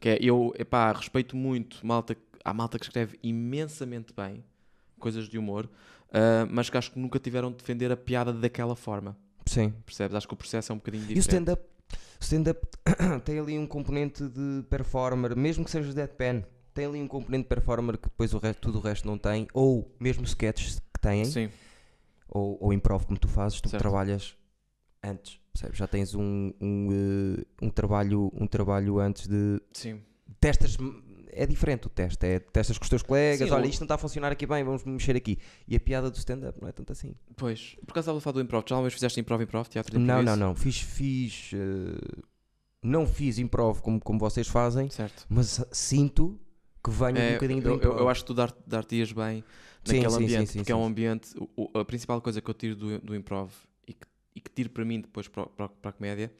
Que 0.00 0.08
é, 0.10 0.18
eu, 0.20 0.52
epá, 0.58 0.92
respeito 0.92 1.36
muito 1.36 1.86
malta, 1.86 2.16
há 2.44 2.52
malta 2.52 2.78
que 2.78 2.84
escreve 2.84 3.18
imensamente 3.22 4.12
bem 4.12 4.42
coisas 4.98 5.28
de 5.28 5.38
humor, 5.38 5.68
ah, 6.12 6.46
mas 6.50 6.68
que 6.68 6.76
acho 6.76 6.90
que 6.92 6.98
nunca 6.98 7.18
tiveram 7.18 7.50
de 7.50 7.56
defender 7.58 7.90
a 7.92 7.96
piada 7.96 8.32
daquela 8.32 8.74
forma. 8.76 9.16
sim. 9.46 9.72
Percebes? 9.86 10.14
Acho 10.16 10.26
que 10.28 10.34
o 10.34 10.36
processo 10.36 10.72
é 10.72 10.74
um 10.74 10.78
bocadinho 10.78 11.02
E 11.02 11.04
o 11.04 11.08
diferente. 11.14 11.20
stand-up 11.22 11.62
o 12.22 12.24
stand-up 12.24 12.60
tem 13.24 13.38
ali 13.38 13.58
um 13.58 13.66
componente 13.66 14.26
de 14.26 14.62
performer, 14.70 15.36
mesmo 15.36 15.64
que 15.64 15.70
seja 15.70 15.92
deadpan, 15.92 16.42
tem 16.72 16.86
ali 16.86 17.02
um 17.02 17.08
componente 17.08 17.42
de 17.42 17.48
performer 17.48 17.98
que 17.98 18.08
depois 18.08 18.32
o 18.32 18.38
resto, 18.38 18.60
tudo 18.60 18.78
o 18.78 18.80
resto 18.80 19.06
não 19.06 19.18
tem, 19.18 19.48
ou 19.52 19.94
mesmo 19.98 20.24
sketches 20.24 20.78
que 20.78 21.00
têm, 21.00 21.24
Sim, 21.24 21.50
ou, 22.28 22.56
ou 22.60 22.72
improv 22.72 23.04
como 23.04 23.18
tu 23.18 23.28
fazes, 23.28 23.60
tu 23.60 23.68
trabalhas 23.70 24.36
antes, 25.02 25.38
percebes? 25.52 25.78
Já 25.78 25.86
tens 25.86 26.14
um, 26.14 26.52
um, 26.60 26.88
eh, 26.92 27.44
um, 27.60 27.68
trabalho, 27.68 28.30
um 28.34 28.46
trabalho 28.46 28.98
antes 29.00 29.26
de. 29.26 29.60
sim. 29.72 30.00
Testas, 30.40 30.76
é 31.32 31.46
diferente 31.46 31.86
o 31.86 31.90
teste, 31.90 32.24
é 32.26 32.38
testas 32.38 32.78
com 32.78 32.84
os 32.84 32.88
teus 32.88 33.02
colegas, 33.02 33.48
Sim, 33.48 33.54
olha, 33.54 33.66
o- 33.66 33.68
isto 33.68 33.80
não 33.80 33.84
está 33.86 33.94
a 33.94 33.98
funcionar 33.98 34.30
aqui 34.32 34.46
bem, 34.46 34.62
vamos 34.62 34.84
mexer 34.84 35.16
aqui. 35.16 35.38
E 35.66 35.74
a 35.76 35.80
piada 35.80 36.10
do 36.10 36.16
stand-up 36.16 36.60
não 36.60 36.68
é 36.68 36.72
tanto 36.72 36.92
assim. 36.92 37.14
Pois, 37.36 37.76
por 37.86 37.92
acaso 37.92 38.00
estava 38.04 38.18
a 38.18 38.20
falar 38.20 38.34
do 38.34 38.40
improv. 38.40 38.64
Já 38.68 38.80
vez 38.80 38.94
fizeste 38.94 39.18
improv, 39.20 39.42
improv, 39.42 39.66
teatro 39.68 39.92
de 39.92 39.98
Não, 39.98 40.20
improviso? 40.20 40.36
não, 40.38 40.48
não. 40.48 40.54
Fiz, 40.54 40.78
fiz 40.80 41.50
eh, 41.54 42.22
não 42.82 43.06
fiz 43.06 43.38
improv 43.38 43.80
como, 43.80 44.00
como 44.00 44.18
vocês 44.18 44.46
fazem, 44.48 44.90
Certo. 44.90 45.24
mas 45.28 45.64
sinto 45.72 46.38
que 46.84 46.90
venho 46.90 47.16
um 47.16 47.20
É, 47.20 47.32
bocadinho 47.34 47.62
do 47.62 47.68
eu, 47.70 47.74
improv. 47.76 47.92
eu, 47.94 47.98
eu 48.00 48.08
acho 48.08 48.22
que 48.22 48.26
tu 48.26 48.34
dar- 48.34 48.54
dar-te-ias 48.66 49.12
bem 49.12 49.44
Sim, 49.84 49.94
naquele 49.96 50.10
sim, 50.16 50.22
ambiente, 50.24 50.50
sim, 50.50 50.58
porque 50.58 50.72
é 50.72 50.76
um 50.76 50.84
ambiente. 50.84 51.30
o- 51.56 51.70
a 51.78 51.84
principal 51.84 52.20
coisa 52.20 52.40
que 52.40 52.50
eu 52.50 52.54
tiro 52.54 52.74
do, 52.76 52.98
do 52.98 53.14
improv 53.14 53.52
e 53.86 53.92
que, 53.94 54.06
e 54.34 54.40
que 54.40 54.50
tiro 54.50 54.70
para 54.70 54.84
mim 54.84 55.00
depois 55.00 55.28
para, 55.28 55.46
para, 55.46 55.68
para 55.68 55.90
a 55.90 55.92
comédia 55.92 56.32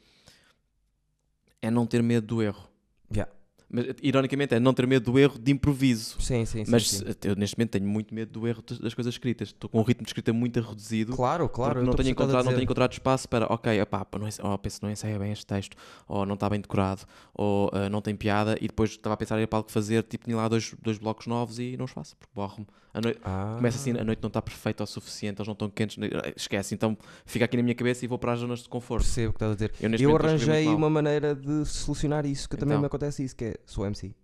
é 1.61 1.71
não 1.71 1.87
ter 1.87 2.03
medo 2.03 2.27
do 2.27 2.43
erro. 2.43 2.69
Já. 3.11 3.29
Mas, 3.75 3.87
ironicamente, 4.03 4.55
é 4.55 4.61
não 4.61 4.75
ter 4.75 4.87
medo 4.87 5.11
do 5.11 5.19
erro 5.19 5.39
de 5.39 5.51
improviso. 5.51 6.21
Sim, 6.21 6.45
sim, 6.45 6.65
sim. 6.65 6.71
Mas 6.71 6.91
sim. 6.91 7.05
eu 7.25 7.35
neste 7.35 7.57
momento 7.57 7.71
tenho 7.71 7.87
muito 7.89 8.15
medo 8.15 8.31
do 8.31 8.47
erro 8.47 8.63
das- 8.63 8.93
coisas 8.93 9.15
escritas. 9.15 9.49
Estou 9.49 9.71
com 9.71 9.81
um 9.81 9.83
ritmo 9.83 10.05
de 10.05 10.11
escrita 10.11 10.31
muito 10.33 10.61
reduzido. 10.61 11.17
Claro, 11.17 11.49
claro. 11.49 11.83
não 11.83 11.95
tenho, 11.95 12.05
que 12.05 12.11
encontrado, 12.11 12.45
não 12.45 12.53
tenho 12.53 12.65
encontrado 12.65 12.93
espaço 12.93 13.27
para, 13.29 13.47
ok, 13.53 13.81
epá, 13.81 14.05
pá, 14.05 14.19
não, 14.19 14.29
oh, 14.43 14.59
penso, 14.59 14.81
não 14.83 14.91
ensaia 14.91 15.19
bem 15.19 15.33
este 15.33 15.47
texto, 15.47 15.75
ou 16.07 16.27
não 16.27 16.35
está 16.35 16.51
bem 16.51 16.61
decorado, 16.61 17.03
ou 17.33 17.71
ah, 17.73 17.89
não 17.89 18.03
tem 18.03 18.15
piada, 18.15 18.57
e 18.61 18.67
depois 18.67 18.91
estava 18.91 19.15
a 19.15 19.17
pensar 19.17 19.41
em 19.41 19.49
algo 19.51 19.71
fazer, 19.73 20.03
tipo, 20.03 20.27
tinha 20.27 20.37
lá 20.37 20.47
dois, 20.49 20.75
dois 20.83 20.99
blocos 20.99 21.27
novos 21.27 21.59
e 21.59 21.75
não 21.79 21.87
os 21.87 21.91
faço, 21.91 22.15
porque 22.17 22.31
borro-me. 22.35 22.67
Noite, 23.03 23.19
Ah. 23.25 23.55
Começa 23.57 23.79
assim, 23.79 23.93
a 23.99 24.05
noite 24.05 24.19
não 24.23 24.29
está 24.29 24.43
perfeita 24.43 24.85
o 24.85 24.87
suficiente, 24.87 25.39
eles 25.41 25.47
não 25.49 25.55
estão 25.55 25.71
quentes, 25.71 25.97
ne- 25.97 26.11
esquece, 26.37 26.75
então 26.75 26.95
fica 27.25 27.47
aqui 27.47 27.57
na 27.57 27.63
minha 27.63 27.75
cabeça 27.75 28.05
e 28.05 28.09
vou 28.09 28.19
para 28.19 28.35
as 28.35 28.41
zonas 28.41 28.59
de 28.65 28.69
conforto. 28.69 29.05
Percebo 29.05 29.31
o 29.31 29.33
que 29.33 29.37
estás 29.37 29.53
a 29.53 29.55
dizer. 29.55 29.73
Eu, 29.81 30.11
Eu 30.11 30.17
arranjei 30.17 30.67
uma 30.69 30.91
maneira 30.91 31.35
de 31.35 31.65
solucionar 31.65 32.27
isso, 32.27 32.47
que 32.47 32.55
também 32.55 32.73
Então. 32.75 32.81
me 32.83 32.87
acontece 32.87 33.25
isso, 33.25 33.35
que 33.35 33.45
é, 33.47 33.55
sou 33.67 33.87
MC. 33.87 34.15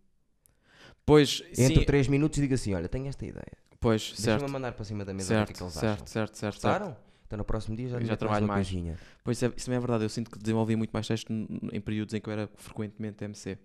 Pois, 1.04 1.42
Entre 1.56 1.76
sim, 1.78 1.84
3 1.84 2.06
minutos 2.08 2.38
digo 2.40 2.54
assim, 2.54 2.74
olha, 2.74 2.88
tenho 2.88 3.06
esta 3.08 3.24
ideia. 3.24 3.52
pois, 3.80 4.02
Deixa-me 4.02 4.22
certo, 4.22 4.50
mandar 4.50 4.72
para 4.72 4.84
cima 4.84 5.04
da 5.04 5.14
mesa 5.14 5.32
o 5.32 5.36
que 5.36 5.42
é 5.42 5.46
certo, 5.46 5.56
que 5.56 5.62
eles 5.62 5.72
certo, 5.74 5.92
acham. 5.94 6.06
certo, 6.06 6.36
certo, 6.36 6.60
certo. 6.60 6.72
Gostaram? 6.72 6.96
Então 7.26 7.36
no 7.36 7.44
próximo 7.44 7.76
dia 7.76 7.88
já, 7.88 7.96
Já 7.96 7.98
lhe 8.00 8.08
meto 8.10 8.18
trabalho 8.18 8.46
mais. 8.46 8.66
coisinha. 8.68 8.98
Pois 9.22 9.42
é, 9.42 9.46
isso 9.56 9.66
também 9.66 9.76
é 9.76 9.80
verdade, 9.80 10.04
eu 10.04 10.08
sinto 10.08 10.30
que 10.30 10.38
desenvolvi 10.38 10.76
muito 10.76 10.90
mais 10.90 11.06
texto 11.06 11.30
n- 11.30 11.46
em 11.72 11.80
períodos 11.80 12.14
em 12.14 12.20
que 12.20 12.28
eu 12.28 12.32
era 12.32 12.48
frequentemente 12.56 13.22
MC. 13.24 13.58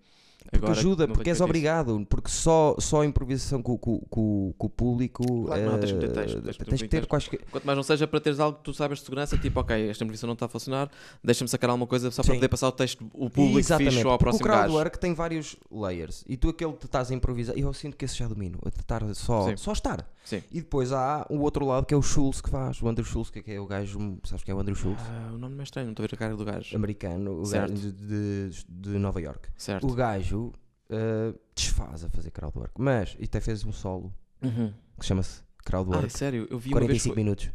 Porque 0.51 0.65
Agora, 0.65 0.79
ajuda, 0.79 1.07
porque 1.07 1.21
és 1.21 1.25
feito 1.25 1.35
isso. 1.35 1.43
obrigado, 1.43 2.05
porque 2.09 2.29
só, 2.29 2.75
só 2.79 3.01
a 3.01 3.05
improvisação 3.05 3.61
com, 3.61 3.77
com, 3.77 3.99
com, 4.09 4.53
com 4.57 4.67
o 4.67 4.69
público 4.69 5.23
Claro 5.45 5.61
que 5.61 5.69
não, 5.69 5.79
tens 5.79 5.91
que 5.91 5.99
ter 5.99 6.11
texto, 6.11 6.41
tens 6.41 6.81
tens 6.81 7.27
que. 7.27 7.37
Quanto 7.37 7.65
mais 7.65 7.75
não 7.75 7.83
seja 7.83 8.07
para 8.07 8.19
teres 8.19 8.39
algo 8.39 8.57
que 8.57 8.63
tu 8.63 8.73
sabes 8.73 8.99
de 8.99 9.05
segurança, 9.05 9.37
tipo, 9.37 9.59
ok, 9.59 9.89
esta 9.89 10.03
improvisação 10.03 10.27
não 10.27 10.33
está 10.33 10.45
a 10.45 10.49
funcionar, 10.49 10.89
deixa-me 11.23 11.47
sacar 11.47 11.69
alguma 11.69 11.87
coisa 11.87 12.11
só 12.11 12.21
para 12.21 12.33
Sim. 12.33 12.39
poder 12.39 12.49
passar 12.49 12.67
o 12.67 12.71
texto, 12.71 13.05
o 13.13 13.29
público 13.29 13.59
Exatamente, 13.59 13.95
fixe 13.95 14.07
ao 14.07 14.13
o 14.13 14.17
próximo 14.17 14.45
gajo. 14.47 14.59
crowdwork 14.63 14.99
tem 14.99 15.13
vários 15.13 15.55
layers 15.71 16.23
e 16.27 16.37
tu 16.37 16.49
aquele 16.49 16.73
que 16.73 16.85
estás 16.85 17.09
a 17.09 17.13
improvisar, 17.13 17.57
eu 17.57 17.73
sinto 17.73 17.97
que 17.97 18.05
esse 18.05 18.15
já 18.17 18.27
domino, 18.27 18.59
a 18.63 18.69
estar 18.69 19.01
só, 19.15 19.49
Sim. 19.49 19.57
só 19.57 19.71
estar. 19.71 20.07
Sim. 20.23 20.41
E 20.51 20.61
depois 20.61 20.91
há 20.91 21.25
o 21.29 21.39
outro 21.39 21.65
lado 21.65 21.85
que 21.85 21.93
é 21.93 21.97
o 21.97 22.01
Schultz 22.01 22.39
que 22.41 22.49
faz, 22.49 22.81
o 22.81 22.87
Andrew 22.87 23.05
Schultz, 23.05 23.29
que 23.29 23.43
é 23.51 23.59
o 23.59 23.65
gajo, 23.67 24.17
sabes 24.23 24.43
que 24.43 24.49
é 24.51 24.55
o 24.55 24.59
Andrew 24.59 24.75
Schultz? 24.75 25.01
Ah, 25.05 25.31
o 25.33 25.37
nome 25.37 25.55
não 25.55 25.61
é 25.61 25.63
estranho, 25.63 25.87
não 25.87 25.91
estou 25.91 26.03
a 26.03 26.07
ver 26.07 26.15
a 26.15 26.17
cara 26.17 26.35
do 26.35 26.45
gajo. 26.45 26.75
Americano, 26.75 27.39
o 27.41 27.45
Certo. 27.45 27.69
gajo 27.71 27.91
de, 27.91 28.49
de, 28.49 28.65
de 28.69 28.89
Nova 28.97 29.19
York. 29.21 29.49
Certo. 29.57 29.85
O 29.85 29.93
gajo 29.93 30.53
eh, 30.89 31.33
desfaz 31.55 32.03
a 32.05 32.09
fazer 32.09 32.31
crowdwork, 32.31 32.73
mas 32.79 33.15
e 33.19 33.25
até 33.25 33.39
fez 33.41 33.65
um 33.65 33.71
solo 33.73 34.13
Uhum. 34.41 34.73
que 34.99 35.05
chama-se 35.05 35.41
Ah, 35.41 35.63
crowdwork, 35.65 36.09
sério, 36.09 36.47
eu 36.49 36.57
vi 36.57 36.69
uma 36.71 36.79
vez. 36.79 36.87
45 37.03 37.13
foi- 37.15 37.23
minutos. 37.23 37.51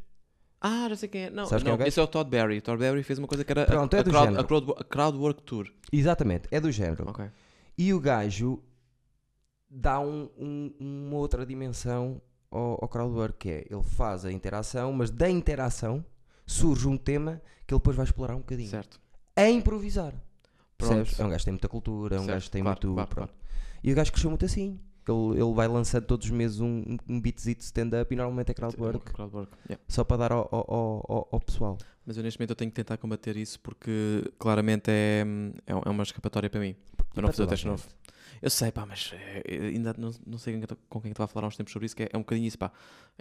Ah, 0.60 0.87
já 0.88 0.96
sei 0.96 1.08
quem 1.08 1.22
é. 1.25 1.30
Não, 1.30 1.46
Sabes 1.46 1.62
quem 1.62 1.72
é 1.72 1.76
não 1.76 1.84
o 1.84 1.88
esse 1.88 2.00
é 2.00 2.02
o 2.02 2.06
Todd 2.06 2.28
Berry. 2.28 2.60
Todd 2.60 2.78
Berry 2.80 3.02
fez 3.04 3.18
uma 3.18 3.28
coisa 3.28 3.44
que 3.44 3.52
era 3.52 3.64
Pronto, 3.64 3.94
a, 3.94 3.98
é 3.98 4.02
do 4.02 4.10
crowd, 4.10 4.26
género. 4.26 4.42
a, 4.42 4.44
crowd, 4.44 4.72
a 4.76 4.84
Crowdwork 4.84 5.42
Tour. 5.44 5.72
Exatamente, 5.92 6.48
é 6.50 6.58
do 6.60 6.70
género. 6.72 7.08
Ok. 7.08 7.25
E 7.78 7.94
o 7.94 8.00
gajo 8.00 8.60
dá 9.70 10.00
um- 10.00 10.28
um- 10.38 10.75
uma 10.80 11.16
outra 11.16 11.44
dimensão 11.46 12.20
ao, 12.50 12.78
ao 12.83 12.88
crowdwork, 12.88 13.38
que 13.38 13.49
é 13.50 13.67
ele 13.71 13.83
faz 13.83 14.25
a 14.25 14.33
interação, 14.33 14.93
mas 14.93 15.11
da 15.11 15.28
interação 15.28 16.05
surge 16.47 16.88
um 16.88 16.97
tema 16.97 17.43
que 17.67 17.75
ele 17.75 17.78
depois 17.81 17.97
vai 17.97 18.05
explorar 18.05 18.35
um 18.35 18.38
bocadinho. 18.40 18.69
Certo. 18.71 19.00
A 19.37 19.49
improvisar. 19.49 20.12
Pronto. 20.76 20.95
Percebes? 20.95 21.21
É 21.21 21.25
um 21.25 21.28
gajo 21.28 21.38
que 21.40 21.45
tem 21.45 21.52
muita 21.52 21.69
cultura, 21.69 22.17
é 22.17 22.19
um 22.19 22.23
Certo, 22.23 22.35
gajo 22.35 22.45
que 22.47 22.50
tem 22.50 22.62
claro, 22.62 22.78
muito. 22.83 22.95
claro, 22.95 23.09
pronto. 23.09 23.28
claro. 23.28 23.49
E 23.83 23.93
o 23.93 23.95
gajo 23.95 24.12
cresceu 24.12 24.31
muito 24.31 24.45
assim. 24.45 24.81
Ele, 25.09 25.40
ele 25.43 25.55
vai 25.55 25.67
lançando 25.67 26.05
todos 26.05 26.26
os 26.26 26.31
meses 26.33 26.61
um, 26.61 26.97
um, 27.09 27.19
beatzito 27.21 27.62
stand-up 27.64 28.12
e 28.12 28.17
normalmente 28.17 28.50
é 28.50 28.55
crowdwork. 28.55 29.11
Crowdwork. 29.12 29.51
yeah. 29.68 29.83
Só 29.88 30.05
para 30.05 30.16
dar 30.18 30.33
ao, 30.33 30.49
ao, 30.53 31.05
ao- 31.09 31.29
ao- 31.33 31.40
pessoal. 31.40 31.79
Mas 32.05 32.16
eu 32.18 32.22
neste 32.22 32.38
momento 32.38 32.51
eu 32.51 32.57
tenho 32.57 32.70
que 32.70 32.75
tentar 32.75 32.96
combater 32.99 33.37
isso 33.37 33.59
porque 33.61 34.31
claramente 34.38 34.90
é, 34.90 35.25
é, 35.66 35.72
é 35.72 35.90
uma 35.90 36.03
escapatória 36.03 36.51
para 36.51 36.61
mim. 36.61 36.77
Para 37.14 37.22
não 37.22 37.29
fazer 37.31 37.42
o 37.44 37.46
texto 37.46 37.66
novo. 37.68 37.85
Eu 38.40 38.51
sei, 38.51 38.70
pá, 38.72 38.87
mas 38.87 39.11
eh, 39.14 39.42
ainda 39.74 39.94
não, 39.98 40.11
não 40.27 40.38
sei 40.38 40.61
com 40.88 41.01
quem 41.01 41.11
estou 41.11 41.24
a 41.24 41.27
falar 41.27 41.46
há 41.46 41.48
uns 41.48 41.57
tempos 41.57 41.72
sobre 41.72 41.87
isso, 41.87 41.96
que 41.96 42.05
é, 42.05 42.09
é 42.12 42.16
um 42.16 42.20
bocadinho 42.20 42.46
isso, 42.46 42.59
pá. 42.59 42.70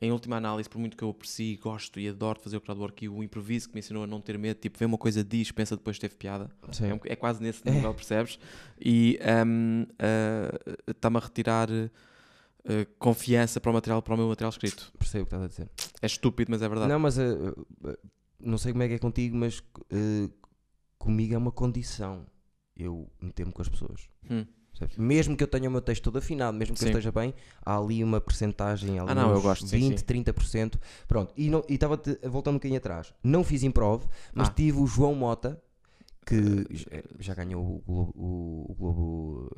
Em 0.01 0.11
última 0.11 0.35
análise, 0.37 0.69
por 0.69 0.77
muito 0.79 0.95
que 0.95 1.03
eu 1.03 1.09
aprecie, 1.09 1.57
gosto 1.57 1.99
e 1.99 2.07
adoro 2.07 2.39
fazer 2.39 2.57
o 2.57 2.61
crowdwork 2.61 3.05
e 3.05 3.09
o 3.09 3.23
improviso 3.23 3.67
que 3.69 3.73
me 3.75 3.79
ensinou 3.79 4.03
a 4.03 4.07
não 4.07 4.21
ter 4.21 4.37
medo, 4.37 4.59
tipo, 4.59 4.77
vê 4.77 4.85
uma 4.85 4.97
coisa, 4.97 5.23
diz, 5.23 5.51
pensa 5.51 5.75
depois 5.75 5.97
teve 5.97 6.15
piada. 6.15 6.49
É, 6.81 6.93
um- 6.93 6.99
é 7.05 7.15
quase 7.15 7.41
nesse 7.41 7.63
nível, 7.69 7.93
percebes? 7.93 8.37
E 8.79 9.17
ehm, 9.21 9.85
eh, 9.97 10.51
está-me 10.91 11.17
a 11.17 11.19
retirar 11.19 11.69
eh, 11.71 12.85
confiança 12.99 13.59
para 13.59 13.71
o, 13.71 13.73
material, 13.73 14.01
para 14.01 14.13
o 14.13 14.17
meu 14.17 14.27
material 14.27 14.49
escrito. 14.49 14.91
Percebo 14.99 15.23
o 15.23 15.25
que 15.27 15.35
estás 15.35 15.43
a 15.43 15.47
dizer. 15.47 15.69
É 16.01 16.05
estúpido, 16.05 16.51
mas 16.51 16.61
é 16.61 16.67
verdade. 16.69 16.91
Não, 16.91 16.99
mas 16.99 17.17
eh, 17.17 17.23
eh, 17.85 17.97
não 18.39 18.57
sei 18.57 18.71
como 18.71 18.83
é 18.83 18.87
que 18.87 18.93
é 18.95 18.99
contigo, 18.99 19.35
mas 19.35 19.63
eh, 19.89 20.29
comigo 20.99 21.33
é 21.33 21.37
uma 21.37 21.51
condição 21.51 22.25
eu 22.75 23.09
meter-me 23.19 23.51
com 23.51 23.61
as 23.61 23.69
pessoas. 23.69 24.07
Hum. 24.29 24.45
Mesmo 24.97 25.35
que 25.37 25.43
eu 25.43 25.47
tenha 25.47 25.67
o 25.67 25.71
meu 25.71 25.81
texto 25.81 26.03
todo 26.03 26.17
afinado, 26.17 26.57
mesmo 26.57 26.75
que 26.75 26.81
eu 26.83 26.87
Sim. 26.87 26.91
esteja 26.91 27.11
bem, 27.11 27.33
há 27.65 27.77
ali 27.77 28.03
uma 28.03 28.19
percentagem, 28.21 28.99
ali 28.99 29.09
Ah, 29.11 29.15
não, 29.15 29.31
eu 29.33 29.41
gosto, 29.41 29.67
sim, 29.67 29.77
20, 29.77 29.99
sim. 29.99 30.05
30%. 30.05 30.79
Pronto, 31.07 31.33
e 31.37 31.51
estava 31.69 31.99
voltando 32.29 32.55
um 32.55 32.57
bocadinho 32.57 32.77
atrás. 32.77 33.13
Não 33.23 33.43
fiz 33.43 33.63
improv, 33.63 34.03
mas 34.33 34.49
Ah. 34.49 34.53
tive 34.53 34.79
o 34.79 34.87
João 34.87 35.15
Mota, 35.15 35.61
que 36.25 36.65
já- 36.71 36.85
já 37.19 37.33
ganhou 37.33 37.63
o 37.63 37.83
Globo, 37.87 38.13
o, 38.15 38.65
o 38.71 38.75
Globo, 38.75 39.49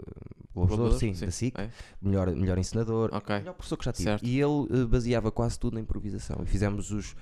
Globo 0.53 0.67
de 0.67 0.73
Ouro, 0.73 0.77
Globo 0.77 0.89
de 0.93 0.99
sim, 0.99 1.07
Ouro, 1.09 1.19
da 1.21 1.31
SIC, 1.31 1.59
É? 1.59 1.69
melhor, 2.01 2.31
melhor 2.35 2.57
ensinador, 2.59 3.09
Ok. 3.13 3.35
melhor 3.39 3.53
professor 3.55 3.77
que 3.77 3.85
já 3.85 3.91
tive. 3.91 4.03
Certo. 4.09 4.25
E 4.25 4.39
ele 4.39 4.67
eh, 4.81 4.85
baseava 4.85 5.31
quase 5.31 5.57
tudo 5.59 5.73
na 5.73 5.79
improvisação. 5.81 6.37
E 6.43 6.45
fizemos 6.45 6.91
os 6.91 7.15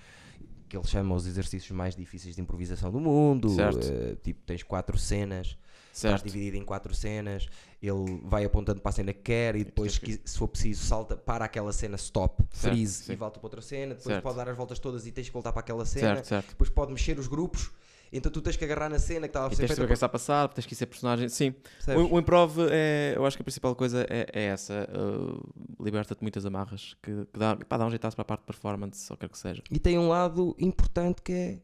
que 0.68 0.76
ele 0.76 0.86
chama 0.86 1.16
os 1.16 1.26
exercícios 1.26 1.72
mais 1.72 1.96
difíceis 1.96 2.36
de 2.36 2.42
improvisação 2.42 2.92
do 2.92 3.00
mundo. 3.00 3.48
Certo. 3.50 3.80
eh, 3.90 4.18
tipo, 4.22 4.42
tens 4.46 4.64
quatro 4.64 4.98
cenas, 4.98 5.58
estás 5.98 6.22
Certo. 6.22 6.24
dividido 6.26 6.58
em 6.58 6.64
quatro 6.64 6.94
cenas. 6.94 7.48
Ele 7.82 8.22
vai 8.24 8.44
apontando 8.46 8.82
para 8.82 8.90
a 8.90 8.94
cena 8.94 9.14
que 9.14 9.22
quer 9.22 9.56
e 9.56 9.64
depois, 9.64 9.98
que- 9.98 10.20
se 10.26 10.38
for 10.38 10.48
preciso, 10.48 10.84
salta 10.86 11.16
para 11.16 11.46
aquela 11.46 11.72
cena, 11.72 11.96
stop, 11.96 12.44
Certo, 12.52 12.74
freeze 12.74 13.04
sim. 13.04 13.14
e 13.14 13.16
volta 13.16 13.40
para 13.40 13.46
outra 13.48 13.62
cena. 13.62 13.96
Depois 13.96 14.04
Certo. 14.06 14.24
pode 14.24 14.38
dar 14.38 14.50
as 14.50 14.58
voltas 14.58 14.80
todas 14.80 15.06
e 15.06 15.12
tens 15.12 15.28
que 15.28 15.34
voltar 15.34 15.52
para 15.52 15.60
aquela 15.62 15.86
cena. 15.86 16.24
Certo. 16.24 16.50
Depois 16.50 16.70
pode 16.70 16.92
mexer 16.92 17.18
os 17.20 17.28
grupos. 17.28 17.70
Então 18.10 18.32
tu 18.32 18.42
tens 18.42 18.56
que 18.56 18.64
agarrar 18.64 18.88
na 18.90 19.00
cena 19.00 19.28
que 19.28 19.32
estava 19.32 19.48
a 19.48 19.50
ser 19.50 19.58
tens 19.58 19.68
de 19.72 19.76
saber 19.76 19.84
o 19.84 19.88
que 19.90 19.94
está 19.94 20.06
a 20.06 20.10
passar, 20.10 20.48
tens 20.54 20.66
que 20.66 20.74
ser 20.74 20.86
personagem. 20.86 21.28
Sim, 21.28 21.54
o, 21.90 22.16
o 22.16 22.20
improv 22.20 22.58
é, 22.72 23.12
eu 23.18 23.26
acho 23.26 23.36
que 23.36 23.42
a 23.42 23.44
principal 23.44 23.76
coisa 23.76 24.06
é, 24.10 24.26
é 24.32 24.44
essa. 24.46 24.88
uh, 24.98 25.84
Liberta-te 25.84 26.22
muitas 26.22 26.46
amarras 26.46 26.96
que, 27.04 27.12
que 27.26 27.38
dá, 27.38 27.58
pá, 27.58 27.76
dá 27.76 27.86
um 27.86 27.90
jeitaço 27.90 28.16
para 28.16 28.22
a 28.22 28.26
parte 28.26 28.42
de 28.44 28.46
performance, 28.46 29.12
ou 29.12 29.18
quer 29.18 29.28
que 29.28 29.38
seja. 29.38 29.62
E 29.70 29.78
tem 29.78 30.00
um 30.00 30.08
lado 30.08 30.56
importante 30.58 31.22
que 31.22 31.34
é 31.34 31.60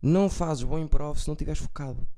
não 0.00 0.30
fazes 0.30 0.64
bom 0.64 0.78
improv 0.78 1.18
se 1.18 1.28
não 1.28 1.34
estiveres 1.34 1.60
focado. 1.60 2.08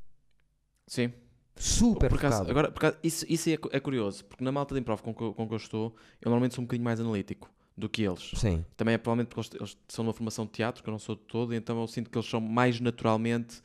Sim. 0.86 1.12
Super 1.60 2.08
por 2.08 2.18
acaso, 2.18 2.38
focado. 2.38 2.50
agora, 2.50 2.70
por 2.70 2.78
acaso, 2.78 2.96
isso, 3.02 3.26
isso 3.28 3.50
é, 3.50 3.58
é 3.72 3.80
curioso, 3.80 4.24
porque 4.24 4.42
na 4.42 4.50
malta 4.50 4.74
de 4.74 4.80
improv 4.80 5.02
com 5.02 5.12
com 5.12 5.46
que 5.46 5.54
eu 5.54 5.56
estou, 5.56 5.94
eu 6.20 6.30
normalmente 6.30 6.54
sou 6.54 6.62
um 6.62 6.66
bocadinho 6.66 6.84
mais 6.84 7.00
analítico 7.00 7.50
do 7.76 7.88
que 7.88 8.02
eles. 8.02 8.30
Sim. 8.34 8.64
Também 8.76 8.94
é 8.94 8.98
provavelmente 8.98 9.34
porque 9.34 9.56
eles, 9.56 9.76
são 9.88 10.04
numa 10.04 10.14
formação 10.14 10.44
de 10.44 10.52
teatro, 10.52 10.82
que 10.82 10.88
eu 10.88 10.92
não 10.92 10.98
sou 10.98 11.14
de 11.14 11.22
todo, 11.22 11.54
então 11.54 11.80
eu 11.80 11.86
sinto 11.86 12.10
que 12.10 12.16
eles 12.16 12.28
são 12.28 12.40
mais 12.40 12.80
naturalmente 12.80 13.62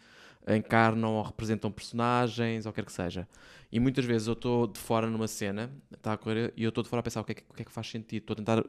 encarnam 0.48 1.14
ou 1.14 1.24
representam 1.24 1.72
personagens, 1.72 2.66
ou 2.66 2.74
quer 2.74 2.86
que 2.86 2.92
seja. 2.92 3.28
E 3.72 3.80
muitas 3.80 4.06
vezes 4.06 4.28
eu 4.28 4.34
estou 4.34 4.68
de 4.68 4.80
fora 4.80 5.10
numa 5.10 5.28
cena, 5.28 5.72
está 5.92 6.14
a 6.14 6.18
correr, 6.18 6.54
e 6.56 6.64
eu 6.64 6.70
estou 6.70 6.84
de 6.84 6.90
fora 6.90 7.00
a 7.00 7.04
pensar 7.04 7.22
o 7.22 7.24
que 7.24 7.32
é 7.32 7.36
que, 7.36 7.44
o 7.50 7.54
que, 7.54 7.62
é 7.64 7.66
que 7.66 7.72
faz 7.72 7.90
sentido. 7.90 8.22
Estou 8.22 8.34
a 8.34 8.38
tentar 8.38 8.66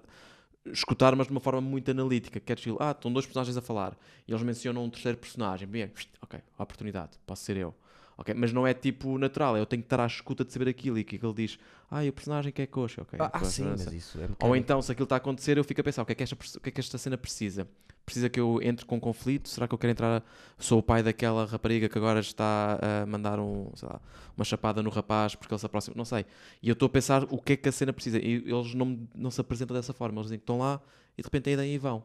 escutar, 0.67 1.15
mas 1.15 1.27
de 1.27 1.33
uma 1.33 1.41
forma 1.41 1.61
muito 1.61 1.91
analítica. 1.91 2.41
Quer 2.41 2.57
dizer, 2.57 2.75
ah, 2.81 2.93
estão 2.93 3.13
dois 3.13 3.27
personagens 3.27 3.57
a 3.57 3.61
falar, 3.61 3.97
e 4.27 4.33
eles 4.33 4.43
mencionam 4.43 4.85
um 4.85 4.91
terceiro 4.91 5.19
personagem. 5.19 5.69
Bem, 5.69 5.91
ok, 6.23 6.41
oportunidade, 6.59 7.19
posso 7.27 7.45
ser 7.45 7.57
eu. 7.57 7.75
Ok, 8.19 8.35
mas 8.35 8.51
não 8.51 8.67
é 8.67 8.73
tipo 8.73 9.19
natural, 9.19 9.59
eu 9.59 9.67
tenho 9.67 9.83
que 9.83 9.87
estar 9.87 10.01
à 10.01 10.07
escuta 10.07 10.43
de 10.43 10.51
saber 10.51 10.71
aquilo 10.71 10.99
e 10.99 11.05
que 11.05 11.17
ele 11.17 11.35
diz, 11.35 11.59
ah, 11.91 12.03
e 12.03 12.09
o 12.09 12.13
personagem 12.13 12.51
que 12.51 12.63
é 12.63 12.67
coxa, 12.67 13.03
ok. 13.03 13.19
Ah, 13.21 13.31
ah, 13.33 13.45
sim, 13.45 13.65
mas 13.65 13.93
isso 13.93 14.19
é 14.19 14.29
Ou 14.41 14.57
então, 14.57 14.81
se 14.81 14.91
aquilo 14.91 15.05
está 15.05 15.17
a 15.17 15.19
acontecer, 15.19 15.59
eu 15.59 15.65
fico 15.65 15.83
a 15.83 15.85
pensar: 15.85 16.03
o 16.03 16.07
que, 16.07 16.13
é 16.13 16.15
que 16.15 16.23
esta, 16.23 16.35
o 16.35 16.61
que 16.61 16.69
é 16.71 16.73
que 16.73 16.81
esta 16.81 16.97
cena 16.97 17.19
precisa? 17.19 17.69
Precisa 18.07 18.29
que 18.31 18.41
eu 18.41 18.61
entre 18.63 18.87
com 18.87 18.99
conflito? 18.99 19.49
Será 19.49 19.69
que 19.69 19.75
eu 19.75 19.79
quero 19.79 19.91
entrar? 19.91 20.25
Sou 20.57 20.79
o 20.79 20.83
pai 20.83 21.03
daquela 21.03 21.45
rapariga 21.45 21.89
que 21.89 21.99
agora 21.99 22.21
está 22.21 22.79
a 22.81 23.05
mandar 23.05 23.39
um, 23.39 23.71
lá, 23.83 24.01
uma 24.37 24.45
chapada 24.45 24.83
no 24.83 24.91
rapaz 24.91 25.35
porque 25.35 25.53
ele 25.53 25.59
se 25.59 25.67
aproxima? 25.67 25.95
Não 25.97 26.05
sei. 26.05 26.25
E 26.63 26.69
eu 26.69 26.73
estou 26.73 26.87
a 26.87 26.91
pensar 26.91 27.25
o 27.25 27.39
que 27.39 27.53
é 27.55 27.57
que 27.57 27.69
a 27.69 27.73
cena 27.73 27.93
precisa. 27.93 28.19
E 28.19 28.45
eles 28.47 28.75
não, 28.75 28.99
não 29.15 29.31
se 29.31 29.41
apresentam 29.41 29.77
dessa 29.77 29.93
forma. 29.93 30.19
Eles 30.19 30.27
dizem 30.27 30.39
que 30.39 30.45
estão 30.45 30.59
lá 30.59 30.81
e 31.19 31.23
de 31.23 31.27
repente 31.27 31.51
a 31.51 31.53
ideia 31.53 31.75
e 31.75 31.79
vão. 31.79 32.03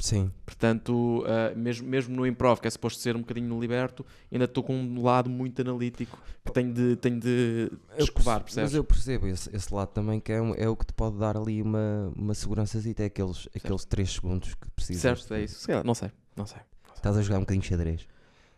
Sim. 0.00 0.30
Portanto, 0.46 1.24
ah, 1.26 1.54
mesmo, 1.54 1.86
mesmo 1.88 2.16
no 2.16 2.26
improv, 2.26 2.58
que 2.60 2.66
é 2.66 2.70
suposto 2.70 3.00
ser 3.00 3.14
um 3.16 3.20
bocadinho 3.20 3.60
liberto, 3.60 4.04
ainda 4.32 4.46
estou 4.46 4.64
com 4.64 4.74
um 4.74 5.02
lado 5.02 5.28
muito 5.28 5.60
analítico 5.60 6.18
que 6.44 6.52
tenho 6.52 6.72
de, 6.72 6.96
tenho 6.96 7.20
de 7.20 7.70
escovar, 7.98 8.40
perce- 8.40 8.56
percebes? 8.56 8.70
Mas 8.70 8.74
eu 8.74 8.84
percebo 8.84 9.26
esse, 9.26 9.54
esse 9.54 9.72
lado 9.74 9.88
também 9.88 10.18
que 10.18 10.32
é, 10.32 10.40
um- 10.40 10.54
é 10.54 10.68
o 10.68 10.74
que 10.76 10.86
te 10.86 10.92
pode 10.94 11.18
dar 11.18 11.36
ali 11.36 11.60
uma, 11.62 12.12
uma 12.16 12.34
segurança 12.34 12.78
é 13.02 13.04
aqueles, 13.04 13.48
aqueles 13.54 13.84
3 13.84 14.10
segundos 14.10 14.54
que 14.54 14.70
precisas. 14.70 15.02
Certo, 15.02 15.34
é 15.34 15.44
isso. 15.44 15.70
Lá, 15.70 15.84
não 15.84 15.94
sei, 15.94 16.10
não 16.34 16.46
sei. 16.46 16.60
Estás 16.96 17.16
a 17.16 17.22
jogar 17.22 17.36
um 17.38 17.40
bocadinho 17.42 17.62
de 17.62 17.68
xadrez. 17.68 18.06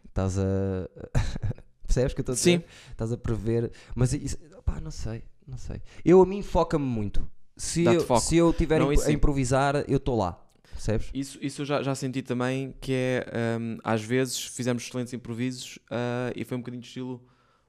Estás 0.07 0.39
a. 0.39 0.43
Percebes 1.87 2.15
que 2.15 2.21
eu 2.21 2.23
estou 2.23 2.33
a 2.33 2.37
Sim. 2.37 2.63
Estás 2.91 3.13
a 3.13 3.17
prever. 3.17 3.71
Mas 3.95 4.13
isso, 4.13 4.39
pá, 4.65 4.81
não 4.81 4.91
sei, 4.91 5.25
não 5.47 5.59
sei. 5.59 5.83
Eu 6.05 6.23
a 6.23 6.27
mim 6.27 6.43
foca-me 6.43 6.85
muito. 6.85 7.29
Se 7.57 7.85
eu, 7.85 8.19
se 8.19 8.37
eu 8.37 8.51
estiver 8.51 8.81
Não, 8.81 8.89
a 8.89 8.95
isso 8.95 9.11
improvisar, 9.11 9.77
eu 9.89 9.99
estou 9.99 10.17
lá. 10.17 10.39
Percebes? 10.83 11.11
Isso, 11.15 11.39
isso 11.41 11.63
eu 11.63 11.67
já, 11.67 11.83
já 11.83 11.95
senti 11.95 12.23
também, 12.23 12.75
que 12.81 12.93
é, 12.93 13.27
hum, 13.61 13.79
às 13.85 14.03
vezes 14.03 14.43
fizemos 14.45 14.83
excelentes 14.83 15.13
improvisos 15.13 15.79
ah, 15.89 16.33
e 16.35 16.45
foi 16.45 16.57
um 16.57 16.61
bocadinho 16.61 16.81
de 16.83 16.89
estilo 16.89 17.23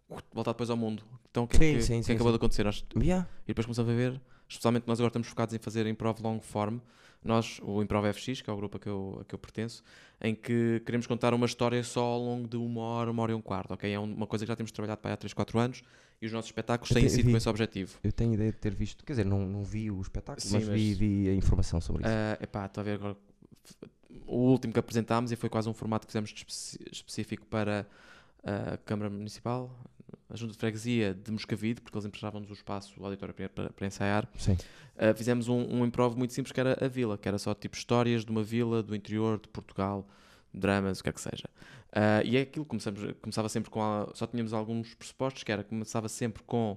uh, 0.10 0.18
voltar 0.34 0.52
depois 0.54 0.70
ao 0.72 0.78
mundo. 0.78 1.04
Então 1.30 1.44
o 1.44 1.48
que, 1.48 1.58
é 1.58 1.60
Sim, 1.60 1.76
que, 1.76 1.82
sim, 1.84 2.00
que 2.00 2.04
sim, 2.06 2.14
acabou 2.14 2.32
sim. 2.32 2.34
de 2.34 2.38
acontecer? 2.38 2.64
Nós, 2.64 2.84
Yeah. 2.98 3.28
e 3.44 3.48
depois 3.48 3.66
começamos 3.66 3.92
a 3.92 3.96
ver, 3.96 4.20
especialmente 4.50 4.86
nós 4.88 5.00
agora 5.00 5.10
estamos 5.10 5.28
focados 5.28 5.54
em 5.54 5.60
fazer 5.60 5.86
improv 5.86 6.20
long 6.22 6.40
form, 6.42 6.80
nós, 7.24 7.60
o 7.64 7.82
Improv 7.82 8.06
FX, 8.12 8.42
que 8.42 8.50
é 8.50 8.54
o 8.54 8.58
grupo 8.58 8.76
a 8.78 8.80
que 8.80 8.90
eu, 8.90 9.20
a 9.22 9.26
que 9.26 9.34
eu 9.34 9.40
pertenço, 9.40 9.82
em 10.22 10.36
que 10.36 10.82
queremos 10.86 11.08
contar 11.08 11.34
uma 11.34 11.46
história 11.46 11.82
só 11.84 12.04
ao 12.04 12.20
longo 12.20 12.48
de 12.50 12.58
uma 12.58 12.82
hora, 12.82 13.10
uma 13.12 13.24
hora 13.24 13.32
e 13.32 13.36
um 13.36 13.42
quarto, 13.42 13.74
ok? 13.74 13.90
É 13.94 13.98
um- 13.98 14.04
uma 14.14 14.28
coisa 14.28 14.44
que 14.44 14.50
já 14.50 14.56
temos 14.58 14.72
trabalhado 14.74 15.00
para 15.00 15.14
há 15.14 15.18
3, 15.18 15.34
4 15.34 15.58
anos 15.58 15.82
e 16.24 16.26
os 16.26 16.32
nossos 16.32 16.48
espetáculos 16.48 16.90
Eu 16.90 16.96
têm 16.96 17.10
sido 17.10 17.26
vi. 17.26 17.32
com 17.32 17.38
esse 17.38 17.50
objetivo. 17.50 18.00
Eu 18.02 18.12
tenho 18.14 18.34
ideia 18.34 18.50
de 18.50 18.58
ter 18.58 18.74
visto, 18.74 19.04
quer 19.04 19.12
dizer, 19.12 19.26
não, 19.26 19.46
não 19.46 19.62
vi 19.62 19.92
o 19.92 20.00
espetáculo, 20.02 20.40
Sim, 20.42 20.54
mas, 20.54 20.68
vi, 20.70 20.90
mas- 20.90 20.98
vi 20.98 21.30
a 21.30 21.34
informação 21.36 21.82
sobre 21.82 22.04
isso. 22.04 22.12
Ah, 22.12 22.38
epá, 22.42 22.66
estou 22.66 22.80
a 22.80 22.84
ver 22.86 22.94
agora. 22.94 23.18
O 24.26 24.38
último 24.52 24.72
que 24.72 24.80
apresentámos 24.80 25.34
e 25.34 25.36
foi 25.36 25.50
quase 25.50 25.68
um 25.68 25.74
formato 25.74 26.08
que 26.08 26.14
fizemos 26.14 26.34
específico 26.92 27.46
para 27.48 27.86
a 28.42 28.78
Câmara 28.78 29.10
Municipal, 29.10 29.70
a 30.30 30.36
Junta 30.38 30.54
de 30.54 30.60
Freguesia 30.60 31.14
de 31.14 31.30
Moscavide, 31.30 31.82
porque 31.82 31.98
eles 31.98 32.06
emprestavam-nos 32.06 32.50
o 32.50 32.54
espaço, 32.54 32.94
o 33.02 33.06
auditório 33.06 33.34
para, 33.36 33.50
para, 33.50 33.70
para 33.72 33.88
ensaiar. 33.88 34.28
Sim. 34.38 34.54
Uh, 34.54 35.14
fizemos 35.16 35.50
um, 35.50 35.60
um 35.60 35.86
improv 35.86 36.16
muito 36.18 36.34
simples 36.34 36.54
que 36.54 36.60
era 36.60 36.78
a 36.84 36.88
vila, 36.88 37.18
que 37.18 37.28
era 37.28 37.38
só 37.38 37.54
tipo 37.54 37.76
histórias 37.76 38.24
de 38.24 38.32
uma 38.32 38.44
vila 38.44 38.82
do 38.82 38.96
interior 38.96 39.40
de 39.42 39.50
Portugal, 39.50 40.08
dramas, 40.54 41.00
o 41.00 41.04
que 41.04 41.10
é 41.10 41.12
que 41.14 41.22
seja. 41.22 41.50
Uh, 41.94 42.26
e 42.26 42.38
é 42.38 42.42
aquilo, 42.42 42.66
começamos, 42.66 43.14
começava 43.22 43.48
sempre 43.48 43.70
com. 43.70 44.10
só 44.16 44.26
tínhamos 44.26 44.52
alguns 44.52 44.96
pressupostos, 44.96 45.44
que 45.44 45.52
era 45.52 45.64
começava 45.64 46.10
sempre 46.10 46.42
com 46.42 46.76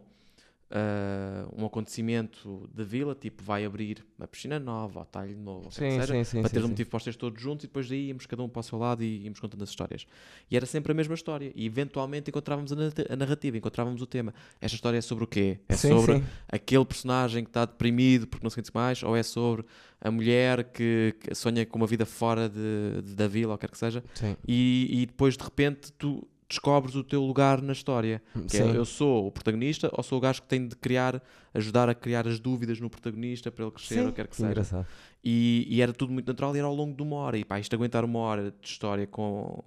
uh, 0.71 1.61
um 1.63 1.65
acontecimento 1.67 2.69
da 2.75 2.85
vila, 2.85 3.15
tipo 3.15 3.43
vai 3.43 3.65
abrir 3.65 4.05
uma 4.19 4.27
piscina 4.27 4.59
nova, 4.59 5.01
ou 5.01 5.05
talho 5.07 5.37
novo, 5.37 5.69
é 5.69 5.71
Sim, 5.71 6.01
seja, 6.01 6.07
sim, 6.15 6.25
sim. 6.25 6.41
para 6.41 6.51
ter 6.51 6.65
um 6.65 6.69
motivo 6.69 6.91
para 6.91 6.97
os 6.97 7.05
teres 7.05 7.17
todos 7.17 7.41
juntos 7.41 7.65
e 7.65 7.67
depois 7.69 7.89
daí 7.89 8.09
íamos 8.09 8.27
cada 8.27 8.43
um 8.43 8.49
para 8.49 8.61
o 8.61 8.63
seu 8.63 8.79
lado 8.79 9.03
e 9.03 9.23
íamos 9.25 9.39
contando 9.41 9.63
as 9.63 9.71
histórias. 9.71 10.07
E 10.51 10.57
era 10.57 10.67
sempre 10.67 10.93
a 10.93 10.95
mesma 10.95 11.15
história. 11.15 11.53
E 11.55 11.67
eventualmente 11.67 12.31
encontrávamos 12.31 12.73
a 12.73 12.77
narrati- 12.77 13.07
a 13.09 13.17
narrativa, 13.17 13.57
encontrávamos 13.57 14.03
o 14.03 14.07
tema. 14.07 14.35
Esta 14.61 14.75
história 14.75 14.99
é 14.99 15.01
sobre 15.01 15.25
o 15.25 15.27
quê? 15.27 15.59
É 15.69 15.75
sobre 15.77 16.13
aquele 16.49 16.85
personagem 16.85 17.45
que 17.45 17.51
está 17.51 17.65
deprimido 17.65 18.27
porque 18.27 18.45
não 18.45 18.51
se 18.51 18.57
sente 18.57 18.71
mais, 18.75 19.03
ou 19.03 19.17
é 19.17 19.23
sobre 19.23 19.65
a 20.01 20.11
mulher 20.11 20.65
que, 20.73 21.15
que 21.21 21.35
sonha 21.35 21.65
com 21.65 21.79
uma 21.79 21.87
vida 21.87 22.05
fora 22.05 22.49
de, 22.49 23.03
de- 23.03 23.15
da 23.15 23.27
vila, 23.27 23.53
ou 23.53 23.59
quer 23.59 23.71
que 23.71 23.79
seja, 23.79 24.03
e, 24.47 24.89
e 25.03 25.07
depois 25.07 25.37
de 25.37 25.43
repente 25.45 25.91
tu 25.93 26.27
descobres 26.49 26.95
o 26.95 27.03
teu 27.03 27.23
lugar 27.23 27.61
na 27.61 27.73
história. 27.73 28.23
Que 28.49 28.59
é, 28.59 28.77
eu 28.77 28.85
sou 28.85 29.27
o 29.27 29.33
protagonista 29.33 29.91
ou 29.93 30.03
sou 30.03 30.19
o 30.19 30.21
gajo 30.21 30.43
que 30.43 30.49
tem 30.49 30.67
de 30.69 30.77
criar, 30.77 31.23
ajudar 31.53 31.89
a 31.89 31.95
criar 31.95 32.27
as 32.27 32.39
dúvidas 32.39 32.79
no 32.81 32.89
protagonista 32.89 33.51
para 33.51 33.65
ele 33.65 33.73
crescer, 33.73 33.95
Sim, 34.01 34.07
ou 34.07 34.13
quer 34.13 34.27
que 34.29 34.37
seja. 34.37 34.49
engraçado. 34.51 34.87
E, 35.25 35.67
e 35.69 35.83
era 35.83 35.93
tudo 35.93 36.13
muito 36.13 36.27
natural 36.29 36.55
e 36.55 36.59
era 36.59 36.69
ao 36.69 36.75
longo 36.75 36.97
de 36.97 37.03
uma 37.03 37.17
hora. 37.17 37.37
E 37.37 37.45
pá, 37.45 37.59
isto 37.59 37.75
aguentar 37.75 38.05
uma 38.05 38.19
hora 38.21 38.51
de 38.61 38.69
história 38.69 39.07
com, 39.07 39.63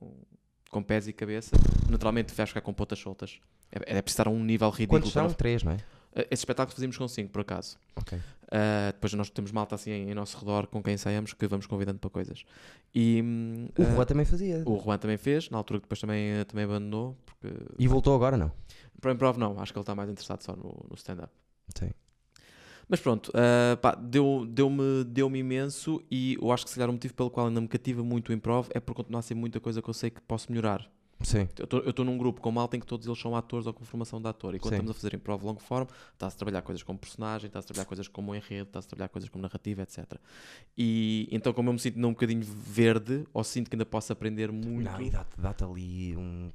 com 0.69 0.81
pés 0.81 1.07
e 1.07 1.13
cabeça, 1.13 1.55
naturalmente 1.89 2.33
vais 2.33 2.49
ficar 2.49 2.61
com 2.61 2.73
pontas 2.73 2.99
soltas. 2.99 3.39
É, 3.71 3.97
é 3.97 4.01
preciso 4.01 4.21
estar 4.21 4.27
a 4.27 4.31
um 4.31 4.43
nível 4.43 4.69
ridículo. 4.69 5.01
Quantos 5.01 5.11
para- 5.13 5.27
são? 5.27 5.33
Três, 5.33 5.63
não 5.63 5.73
é? 5.73 5.77
Uh, 6.15 6.21
Esse 6.31 6.41
espetáculo 6.41 6.73
fazíamos 6.75 6.97
com 6.97 7.07
cinco, 7.07 7.29
por 7.31 7.41
acaso. 7.41 7.77
Ok. 7.95 8.17
Uh, 8.17 8.21
depois 8.93 9.13
nós 9.13 9.29
temos 9.29 9.51
malta 9.51 9.75
assim 9.75 9.91
em, 9.91 10.09
em 10.09 10.13
nosso 10.15 10.37
redor 10.39 10.65
com 10.67 10.81
quem 10.81 10.95
ensaiamos 10.95 11.33
que 11.33 11.47
vamos 11.47 11.67
convidando 11.67 11.99
para 11.99 12.09
coisas. 12.09 12.43
E 12.95 13.21
hum, 13.23 13.67
O 13.77 13.83
uh, 13.83 13.95
Juan 13.95 14.05
também 14.05 14.25
fazia. 14.25 14.63
o 14.65 14.79
Juan 14.79 14.97
também 14.97 15.17
fez, 15.17 15.49
na 15.51 15.57
altura 15.57 15.79
que 15.79 15.83
depois 15.85 15.99
também, 16.01 16.41
uh, 16.41 16.45
também 16.45 16.65
abandonou. 16.65 17.15
Porque 17.25 17.47
E 17.77 17.87
voltou 17.87 18.15
agora, 18.15 18.35
não? 18.37 18.51
para 19.01 19.13
improv 19.13 19.37
não, 19.37 19.57
acho 19.61 19.71
que 19.71 19.77
ele 19.79 19.83
está 19.83 19.95
mais 19.95 20.09
interessado 20.09 20.41
só 20.41 20.53
no, 20.55 20.85
no 20.89 20.95
stand-up. 20.95 21.31
Sim. 21.77 21.91
Mas 22.89 22.99
pronto, 22.99 23.29
uh, 23.29 23.77
pá, 23.77 23.93
deu- 23.93 24.45
deu-me 24.49 25.03
deu 25.05 25.33
imenso 25.35 26.03
e 26.09 26.37
eu 26.41 26.51
acho 26.51 26.63
que 26.65 26.71
se 26.71 26.75
calhar 26.75 26.89
o 26.89 26.93
motivo 26.93 27.13
pelo 27.13 27.29
qual 27.29 27.47
ainda 27.47 27.61
me 27.61 27.67
cativa 27.67 28.03
muito 28.03 28.29
o 28.29 28.33
improv 28.33 28.67
é 28.71 28.79
por 28.79 28.95
continuar 28.95 29.19
a 29.19 29.21
ser 29.21 29.35
muita 29.35 29.59
coisa 29.59 29.79
que 29.81 29.87
eu 29.89 29.93
sei 29.93 30.09
que 30.09 30.19
posso 30.21 30.51
melhorar. 30.51 30.91
Sim. 31.21 31.49
Eu 31.57 31.89
estou 31.89 32.05
num 32.05 32.17
grupo 32.17 32.39
com 32.39 32.49
malta 32.51 32.77
em 32.77 32.79
que 32.79 32.85
todos 32.85 33.05
eles 33.05 33.19
são 33.19 33.35
atores 33.35 33.67
ou 33.67 33.73
com 33.73 33.83
formação 33.83 34.21
de 34.21 34.27
ator. 34.27 34.55
E 34.55 34.59
quando 34.59 34.71
Sim. 34.71 34.75
estamos 34.75 34.91
a 34.91 34.93
fazer 34.93 35.13
improv 35.13 35.43
long 35.43 35.57
form, 35.57 35.85
está-se 36.13 36.35
a 36.35 36.37
trabalhar 36.37 36.61
coisas 36.61 36.81
como 36.81 36.97
personagem, 36.97 37.47
está-se 37.47 37.65
a 37.65 37.67
trabalhar 37.67 37.85
coisas 37.85 38.07
como 38.07 38.33
enredo, 38.33 38.69
está-se 38.69 38.87
a 38.87 38.89
trabalhar 38.89 39.09
coisas 39.09 39.29
como 39.29 39.41
narrativa, 39.41 39.81
etc. 39.81 40.13
E 40.77 41.27
então, 41.31 41.51
como 41.51 41.69
eu 41.69 41.73
me 41.73 41.79
sinto 41.79 41.95
ainda 41.95 42.07
um 42.07 42.11
bocadinho 42.11 42.41
verde, 42.41 43.25
ou 43.33 43.43
sinto 43.43 43.69
que 43.69 43.75
ainda 43.75 43.85
posso 43.85 44.13
aprender 44.13 44.51
muito. 44.51 44.89
Não, 44.89 45.01
e 45.01 45.09
dá-te 45.09 45.39
dá 45.39 45.53
ali 45.65 46.15
um. 46.15 46.51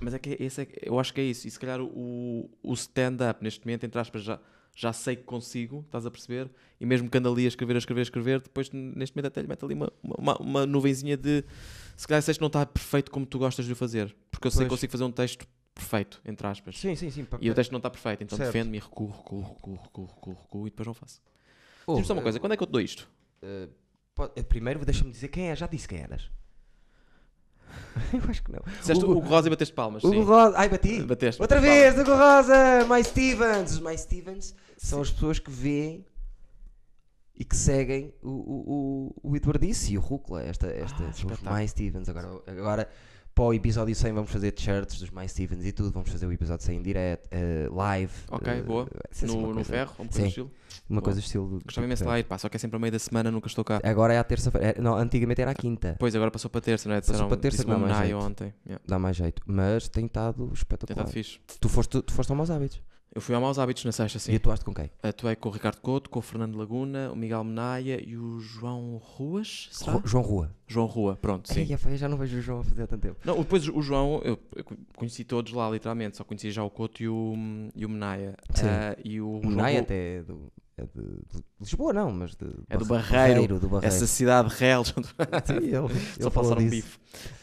Mas 0.00 0.14
é 0.14 0.18
que 0.18 0.36
esse 0.38 0.62
é, 0.62 0.68
eu 0.82 0.98
acho 1.00 1.12
que 1.12 1.20
é 1.20 1.24
isso. 1.24 1.48
E 1.48 1.50
se 1.50 1.58
calhar 1.58 1.80
o, 1.80 2.48
o 2.62 2.72
stand-up, 2.74 3.42
neste 3.42 3.66
momento, 3.66 3.84
entre 3.84 4.00
aspas, 4.00 4.22
já, 4.22 4.38
já 4.80 4.92
sei 4.92 5.16
que 5.16 5.24
consigo, 5.24 5.82
estás 5.86 6.06
a 6.06 6.10
perceber? 6.10 6.48
E 6.80 6.86
mesmo 6.86 7.10
que 7.10 7.18
ando 7.18 7.28
ali 7.32 7.44
a 7.46 7.48
escrever, 7.48 7.74
a 7.74 7.78
escrever, 7.78 8.00
a 8.00 8.02
escrever, 8.02 8.40
depois 8.40 8.70
neste 8.70 9.16
momento 9.16 9.26
até 9.26 9.42
lhe 9.42 9.48
meto 9.48 9.66
ali 9.66 9.74
uma, 9.74 9.92
uma, 10.00 10.36
uma 10.38 10.66
nuvenzinha 10.66 11.16
de 11.16 11.44
se 11.96 12.06
calhar 12.06 12.22
texto 12.22 12.40
não 12.40 12.46
está 12.46 12.64
perfeito 12.64 13.10
como 13.10 13.26
tu 13.26 13.40
gostas 13.40 13.66
de 13.66 13.72
o 13.72 13.76
fazer. 13.76 14.14
Porque 14.30 14.46
eu 14.46 14.50
sei 14.52 14.60
que 14.60 14.68
Pois. 14.68 14.78
consigo 14.78 14.92
fazer 14.92 15.02
um 15.02 15.10
texto 15.10 15.48
perfeito, 15.74 16.20
entre 16.24 16.46
aspas. 16.46 16.78
Sim, 16.78 16.94
sim, 16.94 17.10
sim. 17.10 17.26
E 17.40 17.50
o 17.50 17.54
texto 17.54 17.72
não 17.72 17.78
está 17.78 17.90
perfeito, 17.90 18.22
então 18.22 18.38
defendo-me 18.38 18.76
e 18.76 18.80
recuo, 18.80 19.10
recuo, 19.10 19.42
recuo, 19.42 19.74
recuo, 19.82 20.06
recuo, 20.06 20.34
recuo 20.42 20.66
e 20.68 20.70
depois 20.70 20.86
não 20.86 20.94
faço. 20.94 21.20
Oh, 21.84 21.94
Diz-me 21.94 22.06
só 22.06 22.12
uma 22.12 22.20
eh, 22.20 22.22
coisa, 22.22 22.38
quando 22.38 22.52
é 22.52 22.56
que 22.56 22.62
eu 22.62 22.66
te 22.68 22.70
dou 22.70 22.80
isto? 22.80 23.10
eh, 23.42 23.68
pode- 24.14 24.32
eh, 24.36 24.44
primeiro 24.44 24.84
deixa-me 24.84 25.10
dizer 25.10 25.26
quem 25.26 25.50
é. 25.50 25.56
Já 25.56 25.66
disse 25.66 25.88
quem 25.88 25.98
eras. 25.98 26.30
Eu 28.12 28.20
acho 28.28 28.42
que 28.42 28.52
não. 28.52 28.60
Disseste 28.78 29.04
o 29.04 29.10
Hugo- 29.10 29.28
Rosa 29.28 29.46
e 29.48 29.50
bateste 29.50 29.74
palmas. 29.74 30.04
Hugo 30.04 30.14
sim. 30.14 30.22
Rosa. 30.22 30.54
Ai, 30.58 30.68
bati. 30.68 31.02
Bateste. 31.02 31.40
Outra 31.42 31.60
vez, 31.60 31.98
Hugo 31.98 32.10
Rosa, 32.12 32.86
My 32.88 33.02
Stevens. 33.04 33.72
Os 33.72 33.80
My 33.80 33.96
Stevens 33.98 34.54
são 34.76 35.00
as 35.00 35.10
pessoas 35.10 35.38
que 35.38 35.50
veem 35.50 36.04
e 37.34 37.44
que 37.44 37.56
seguem 37.56 38.12
o, 38.22 38.28
o, 38.30 39.14
o, 39.22 39.30
o 39.30 39.36
Eduardice 39.36 39.92
e 39.92 39.98
o 39.98 40.00
Rúcula. 40.00 40.42
Esta, 40.42 40.66
esta, 40.68 41.04
Ah, 41.04 41.12
são 41.12 41.30
os. 41.30 41.40
My 41.42 41.66
Stevens. 41.68 42.08
Agora, 42.08 42.28
agora, 42.46 42.88
para 43.38 43.44
o 43.44 43.54
episódio 43.54 43.94
100, 43.94 44.12
vamos 44.14 44.32
fazer 44.32 44.50
t-shirts 44.50 44.98
dos 44.98 45.10
My 45.10 45.28
Stevens 45.28 45.64
e 45.64 45.70
tudo. 45.70 45.92
Vamos 45.92 46.10
fazer 46.10 46.26
o 46.26 46.32
episódio 46.32 46.66
100 46.66 46.76
em 46.78 46.82
direto, 46.82 47.28
eh, 47.30 47.68
live. 47.70 48.12
Ok, 48.32 48.52
eh, 48.52 48.62
boa. 48.62 48.88
No, 49.22 49.54
no 49.54 49.62
ferro, 49.62 49.92
um 50.00 50.06
bocadinho 50.06 50.26
estilo. 50.26 50.50
Uma 50.90 50.96
Boa. 50.96 51.02
coisa 51.04 51.20
estilo. 51.20 51.60
Gostava 51.64 51.86
imenso 51.86 52.02
de 52.02 52.08
lá 52.08 52.18
ir, 52.18 52.24
pá, 52.24 52.36
só 52.36 52.48
que 52.48 52.56
é 52.56 52.58
sempre 52.58 52.76
a 52.76 52.80
meio 52.80 52.90
da 52.90 52.98
semana, 52.98 53.30
nunca 53.30 53.46
estou 53.46 53.64
cá. 53.64 53.80
Agora 53.84 54.12
é 54.12 54.18
à 54.18 54.24
terça-feira. 54.24 54.74
É- 54.76 54.80
Não, 54.82 54.96
antigamente 54.96 55.40
era 55.40 55.52
à 55.52 55.54
quinta. 55.54 55.94
Pois, 56.00 56.16
agora 56.16 56.32
passou 56.32 56.50
para 56.50 56.60
terça, 56.60 56.88
não 56.88 56.96
é? 56.96 57.00
Passou 57.00 57.28
para 57.28 57.36
terça 57.36 57.62
dá 57.64 57.78
mais 57.78 57.96
jeito. 57.98 58.16
ontem. 58.16 58.52
Yeah. 58.66 58.84
Dá 58.84 58.98
mais 58.98 59.16
jeito. 59.16 59.40
Mas 59.46 59.88
tem 59.88 60.06
estado 60.06 60.44
Tem 60.46 60.52
espetacular. 60.54 60.98
estado 61.06 61.12
fixe. 61.14 61.38
Tu 61.60 61.68
foste, 61.68 62.02
tu 62.02 62.12
foste 62.12 62.30
ao 62.30 62.36
Maus 62.36 62.50
Hábitos. 62.50 62.82
Eu 63.14 63.20
fui 63.20 63.34
ao 63.34 63.40
Maus 63.40 63.58
Hábitos 63.58 63.84
na 63.84 63.90
sexta, 63.92 64.18
E 64.18 64.20
sim. 64.20 64.34
atuaste 64.36 64.64
com 64.64 64.72
quem? 64.72 64.90
Atuei 65.02 65.34
com 65.34 65.48
o 65.48 65.52
Ricardo 65.52 65.80
Couto, 65.80 66.08
com 66.10 66.18
o 66.18 66.22
Fernando 66.22 66.56
Laguna, 66.56 67.10
o 67.10 67.16
Miguel 67.16 67.42
Menaia 67.42 68.00
e 68.06 68.16
o 68.16 68.38
João 68.38 68.96
Ruas, 69.02 69.68
será? 69.72 69.92
Ro- 69.92 70.02
João 70.04 70.22
Rua. 70.22 70.50
João 70.66 70.86
Rua, 70.86 71.18
pronto, 71.20 71.52
sim. 71.52 71.66
Ei, 71.88 71.96
já 71.96 72.08
não 72.08 72.18
vejo 72.18 72.36
o 72.38 72.40
João 72.42 72.60
há 72.60 72.64
fazer 72.64 72.82
há 72.82 72.86
tanto 72.86 73.00
tempo. 73.02 73.16
Não, 73.24 73.38
depois 73.38 73.66
o 73.66 73.80
João, 73.80 74.20
eu 74.24 74.38
conheci 74.94 75.24
todos 75.24 75.52
lá, 75.52 75.68
literalmente, 75.70 76.16
só 76.18 76.24
conhecia 76.24 76.50
já 76.50 76.62
o 76.62 76.70
Couto 76.70 77.02
e 77.02 77.08
o, 77.08 77.34
e 77.74 77.86
o 77.86 77.88
Menaia. 77.88 78.34
Sim. 78.54 78.66
Ah, 78.66 78.96
e 79.02 79.20
o 79.20 79.28
O 79.28 79.40
Rua- 79.40 79.80
até 79.80 80.16
é, 80.18 80.22
do, 80.22 80.52
é 80.78 80.82
de, 80.82 81.02
de 81.02 81.44
Lisboa, 81.60 81.92
não, 81.92 82.10
mas 82.12 82.34
de 82.36 82.46
É 82.68 82.76
do 82.76 82.84
Barre- 82.84 83.10
Barreiro, 83.10 83.58
do 83.58 83.68
Barreiro. 83.68 83.94
essa 83.94 84.06
cidade 84.06 84.48
real. 84.54 84.84
Sim, 84.84 84.94
ele, 85.56 86.00
Só 86.20 86.30
passaram 86.30 86.62
um 86.62 86.68
bife. 86.70 86.98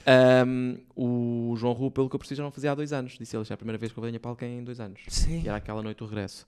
Ahm, 0.05 0.77
o 0.95 1.53
João 1.57 1.73
Rua, 1.73 1.91
pelo 1.91 2.09
que 2.09 2.15
eu 2.15 2.19
preciso, 2.19 2.37
já 2.39 2.43
não 2.43 2.51
fazia 2.51 2.71
há 2.71 2.75
dois 2.75 2.93
anos. 2.93 3.17
Disse 3.19 3.35
ele, 3.35 3.43
já 3.43 3.53
é 3.53 3.55
a 3.55 3.57
primeira 3.57 3.77
vez 3.77 3.91
que 3.91 3.97
eu 3.99 4.03
venho 4.03 4.15
a 4.15 4.19
palco 4.19 4.43
em 4.45 4.63
dois 4.63 4.79
anos. 4.79 5.01
Sim. 5.09 5.41
E 5.43 5.47
era 5.47 5.57
aquela 5.57 5.81
noite 5.83 5.97
do 5.97 6.05
regresso. 6.05 6.47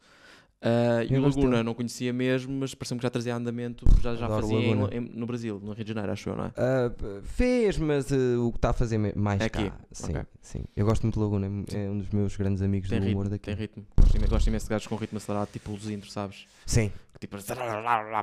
Ah, 0.60 1.04
e 1.08 1.16
o 1.16 1.22
Laguna 1.22 1.64
não 1.64 1.76
conhecia 1.76 2.12
mesmo, 2.12 2.52
mas 2.52 2.74
pareceu-me 2.74 3.00
que 3.00 3.04
já 3.04 3.10
trazia 3.12 3.36
andamento, 3.36 3.86
já, 4.02 4.16
já 4.16 4.26
Adoro 4.26 4.42
fazia 4.42 4.58
em- 4.58 4.98
em- 4.98 5.00
no 5.14 5.28
Brasil, 5.28 5.60
no 5.64 5.72
Rio 5.72 5.84
de 5.86 5.90
Janeiro, 5.90 6.12
acho 6.12 6.30
eu, 6.30 6.36
não 6.36 6.46
é? 6.46 6.90
P- 6.90 7.22
fez, 7.24 7.78
mas 7.78 8.12
ah, 8.12 8.16
o 8.40 8.52
que 8.52 8.58
está 8.58 8.72
a 8.72 8.74
fazer 8.74 8.98
mais 9.16 9.40
É 9.40 9.50
cá. 9.50 9.72
Sim, 9.92 10.12
ok. 10.14 10.22
sim. 10.42 10.64
Eu 10.76 10.86
gosto 10.86 11.04
muito 11.04 11.20
do 11.20 11.24
Laguna, 11.24 11.46
é 11.72 11.90
um 11.90 12.00
dos 12.00 12.10
meus 12.10 12.36
grandes 12.36 12.64
amigos 12.64 12.90
Tem 12.90 13.00
do 13.00 13.06
humor 13.08 13.24
ritmo, 13.26 13.30
daqui. 13.30 13.46
tem 13.46 13.56
ritmo. 13.56 13.86
Gosto 14.00 14.16
imenso, 14.18 14.32
gosto 14.32 14.48
imenso 14.48 14.66
de 14.66 14.70
gajos 14.72 14.88
com 14.88 14.96
ritmo 14.96 15.18
acelerado, 15.18 15.50
tipo 15.52 15.72
o 15.72 15.78
Zindro, 15.78 16.10
sabes? 16.10 16.48
Sim. 16.66 16.92
Que 17.14 17.20
tipo, 17.28 17.38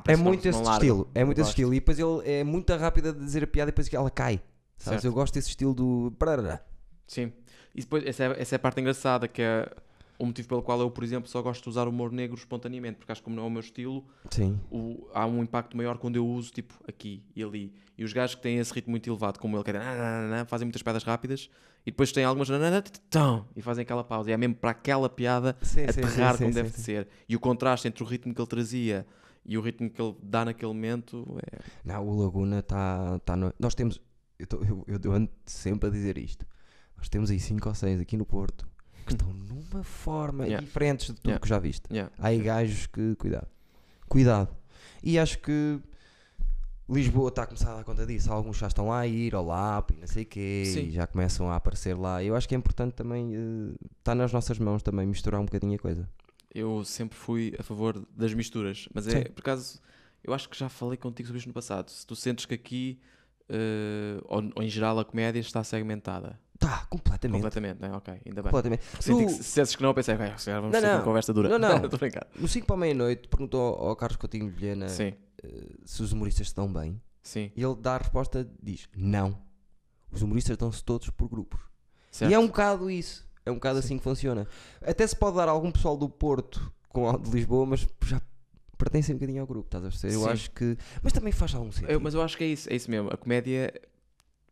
É 0.08 0.16
muito 0.16 0.48
esse 0.48 0.62
estilo. 0.62 1.08
É 1.14 1.24
muito 1.24 1.40
esse 1.40 1.50
estilo. 1.50 1.72
E 1.72 1.78
depois 1.80 1.98
ele 1.98 2.20
é 2.30 2.44
muito 2.44 2.74
rápido 2.76 3.08
a 3.10 3.12
dizer 3.12 3.42
a 3.44 3.46
piada 3.46 3.68
e 3.70 3.72
depois 3.72 3.92
ela 3.92 4.10
cai. 4.10 4.40
Sabes? 4.76 5.02
Certo. 5.02 5.04
Eu 5.06 5.12
gosto 5.12 5.34
desse 5.34 5.48
estilo 5.48 5.72
do. 5.74 6.12
Sim. 7.06 7.32
E 7.74 7.80
depois, 7.80 8.04
essa 8.06 8.24
é, 8.24 8.40
essa 8.42 8.54
é 8.54 8.56
a 8.56 8.58
parte 8.58 8.80
engraçada, 8.80 9.26
que 9.28 9.42
é 9.42 9.68
o 10.18 10.26
motivo 10.26 10.48
pelo 10.48 10.62
qual 10.62 10.80
eu, 10.80 10.90
por 10.90 11.02
exemplo, 11.02 11.28
só 11.28 11.42
gosto 11.42 11.62
de 11.64 11.68
usar 11.70 11.88
humor 11.88 12.12
negro 12.12 12.36
espontaneamente, 12.36 12.98
porque 12.98 13.10
acho 13.12 13.20
que 13.20 13.24
como 13.24 13.36
não 13.36 13.44
é 13.44 13.46
o 13.46 13.50
meu 13.50 13.60
estilo, 13.60 14.04
o- 14.70 15.08
há 15.12 15.26
um 15.26 15.42
impacto 15.42 15.76
maior 15.76 15.98
quando 15.98 16.16
eu 16.16 16.26
uso, 16.26 16.52
tipo, 16.52 16.74
aqui 16.86 17.22
e 17.34 17.42
ali. 17.42 17.72
E 17.98 18.04
os 18.04 18.12
gajos 18.12 18.34
que 18.36 18.42
têm 18.42 18.58
esse 18.58 18.72
ritmo 18.72 18.92
muito 18.92 19.08
elevado, 19.08 19.38
como 19.38 19.56
ele, 19.56 19.64
que 19.64 19.70
é 19.70 19.74
fazem 20.46 20.66
muitas 20.66 20.82
piadas 20.82 21.02
rápidas, 21.04 21.48
e 21.86 21.90
depois 21.90 22.12
têm 22.12 22.24
algumas 22.24 22.48
e 23.54 23.60
fazem 23.60 23.82
aquela 23.82 24.02
pausa. 24.04 24.30
E 24.30 24.32
é 24.32 24.36
mesmo 24.36 24.54
para 24.54 24.70
aquela 24.70 25.08
piada 25.08 25.56
Sim, 25.62 25.84
aterrar 25.84 26.38
como 26.38 26.52
deve 26.54 26.70
de 26.70 26.80
ser. 26.80 27.08
E 27.28 27.36
o 27.36 27.40
contraste 27.40 27.86
entre 27.88 28.02
o 28.02 28.06
ritmo 28.06 28.34
que 28.34 28.40
ele 28.40 28.48
trazia 28.48 29.06
e 29.44 29.58
o 29.58 29.60
ritmo 29.60 29.90
que 29.90 30.00
ele 30.00 30.16
dá 30.22 30.44
naquele 30.46 30.72
momento 30.72 31.38
é... 31.52 31.58
Não, 31.84 32.08
o 32.08 32.22
Laguna 32.22 32.60
está 32.60 33.18
tá 33.20 33.36
no... 33.36 33.52
Nós 33.58 33.74
temos. 33.74 34.00
Eu, 34.38 34.46
tô- 34.46 34.62
eu, 34.64 34.84
eu- 34.88 35.00
eu 35.04 35.12
ando 35.12 35.30
sempre 35.44 35.88
a 35.88 35.92
dizer 35.92 36.16
isto. 36.16 36.46
Nós 36.96 37.08
temos 37.10 37.30
aí 37.30 37.38
5 37.38 37.68
ou 37.68 37.74
6 37.74 38.00
aqui 38.00 38.16
no 38.16 38.24
Porto 38.24 38.66
que 39.04 39.12
estão 39.12 39.32
numa 39.32 39.82
forma 39.84 40.44
Yeah. 40.44 40.64
diferentes 40.64 41.06
de 41.06 41.14
tudo 41.14 41.26
Yeah. 41.28 41.40
que 41.42 41.48
já 41.48 41.58
viste. 41.58 41.82
Yeah. 41.92 42.12
Há 42.18 42.28
aí 42.28 42.38
gajos 42.40 42.86
que. 42.86 43.14
Cuidado. 43.16 43.46
Cuidado. 44.08 44.56
E 45.02 45.18
acho 45.18 45.38
que 45.40 45.80
Lisboa 46.88 47.28
está 47.30 47.44
a 47.44 47.46
começar 47.46 47.72
a 47.72 47.76
dar 47.76 47.84
conta 47.84 48.04
disso. 48.06 48.30
Alguns 48.32 48.58
já 48.58 48.66
estão 48.66 48.88
lá 48.88 49.00
a 49.00 49.06
ir 49.06 49.34
ao 49.34 49.44
LAP 49.44 49.90
e 49.92 50.00
não 50.00 50.06
sei 50.06 50.22
o 50.24 50.26
quê. 50.26 50.64
Sim. 50.66 50.80
E 50.88 50.90
já 50.90 51.06
começam 51.06 51.50
a 51.50 51.56
aparecer 51.56 51.96
lá. 51.96 52.22
Eu 52.22 52.36
acho 52.36 52.46
que 52.48 52.54
é 52.54 52.58
importante 52.58 52.92
também. 52.94 53.34
eh, 53.34 53.74
Está 53.98 54.14
nas 54.14 54.32
nossas 54.32 54.58
mãos 54.58 54.82
também 54.82 55.06
misturar 55.06 55.40
um 55.40 55.46
bocadinho 55.46 55.74
a 55.74 55.78
coisa. 55.78 56.08
Eu 56.54 56.84
sempre 56.84 57.16
fui 57.16 57.54
a 57.58 57.62
favor 57.62 58.06
das 58.14 58.32
misturas, 58.34 58.86
mas 58.94 59.08
é 59.08 59.10
Sim. 59.24 59.30
por 59.32 59.40
acaso, 59.40 59.80
eu 60.22 60.32
acho 60.34 60.48
que 60.48 60.56
já 60.58 60.68
falei 60.68 60.96
contigo 60.96 61.26
sobre 61.26 61.38
isto 61.38 61.48
no 61.48 61.54
passado. 61.54 61.88
Se 61.90 62.06
tu 62.06 62.14
sentes 62.14 62.44
que 62.46 62.54
aqui, 62.54 63.00
eh, 63.48 64.20
ou, 64.26 64.42
ou 64.54 64.62
em 64.62 64.68
geral, 64.68 64.98
a 64.98 65.04
comédia 65.04 65.40
está 65.40 65.64
segmentada 65.64 66.38
Tá, 66.58 66.86
completamente. 66.88 67.36
completamente, 67.42 67.80
não 67.80 67.88
é? 67.88 67.96
Ok, 67.96 68.14
ainda 68.14 68.42
bem. 68.42 68.42
completamente. 68.52 68.84
Senti 69.00 69.20
No- 69.22 69.26
que 69.26 69.32
se 69.32 69.38
dissesses 69.40 69.76
que 69.76 69.82
não, 69.82 69.90
eu 69.90 69.94
pensei, 69.94 70.14
"Ok, 70.14 70.26
se 70.38 70.44
calhar 70.46 70.60
vamos 70.60 70.74
Não, 70.74 70.80
ter 70.80 70.86
não. 70.86 70.94
uma 70.96 71.02
conversa 71.04 71.32
dura. 71.32 71.48
Não, 71.48 71.58
não. 71.58 71.68
Estou 71.84 71.96
a 71.96 71.98
brincar. 71.98 72.26
No 72.36 72.48
5 72.48 72.66
para 72.66 72.76
a 72.76 72.78
meia-noite 72.78 73.28
perguntou 73.28 73.60
ao, 73.60 73.88
ao 73.88 73.96
Carlos 73.96 74.16
Coutinho 74.16 74.46
de 74.50 74.56
Vilhena 74.56 74.88
Sim, 74.88 75.14
eh, 75.42 75.66
se 75.84 76.02
os 76.02 76.12
humoristas 76.12 76.52
dão 76.52 76.72
bem. 76.72 77.00
sim, 77.22 77.50
E 77.56 77.62
ele 77.62 77.74
dá 77.76 77.96
a 77.96 77.98
resposta: 77.98 78.48
diz 78.62 78.88
não. 78.96 79.36
Os 80.12 80.22
humoristas 80.22 80.56
dão-se 80.56 80.82
todos 80.84 81.10
por 81.10 81.28
grupos. 81.28 81.60
certo. 82.10 82.30
E 82.30 82.34
é 82.34 82.38
um 82.38 82.46
bocado 82.46 82.88
isso. 82.90 83.28
É 83.44 83.50
um 83.50 83.54
bocado 83.54 83.80
Sim. 83.80 83.84
assim 83.86 83.98
que 83.98 84.04
funciona. 84.04 84.46
Até 84.80 85.06
se 85.06 85.14
pode 85.16 85.36
dar 85.36 85.48
algum 85.48 85.70
pessoal 85.72 85.96
do 85.96 86.08
Porto 86.08 86.72
com 86.88 87.10
a 87.10 87.18
de 87.18 87.28
Lisboa, 87.30 87.66
mas 87.66 87.86
já 88.04 88.22
pertence 88.78 89.10
um 89.12 89.16
bocadinho 89.16 89.40
ao 89.42 89.46
grupo, 89.46 89.66
estás 89.66 89.84
a 89.84 89.88
perceber? 89.88 90.14
Eu 90.14 90.28
acho 90.30 90.50
que. 90.52 90.78
Mas 91.02 91.12
também 91.12 91.32
faz 91.32 91.52
algum 91.54 91.70
sentido. 91.72 91.90
Eu- 91.90 92.00
mas 92.00 92.14
eu 92.14 92.22
acho 92.22 92.38
que 92.38 92.44
é 92.44 92.46
isso, 92.46 92.70
é 92.70 92.76
isso 92.76 92.88
mesmo. 92.90 93.10
A 93.12 93.16
comédia, 93.16 93.72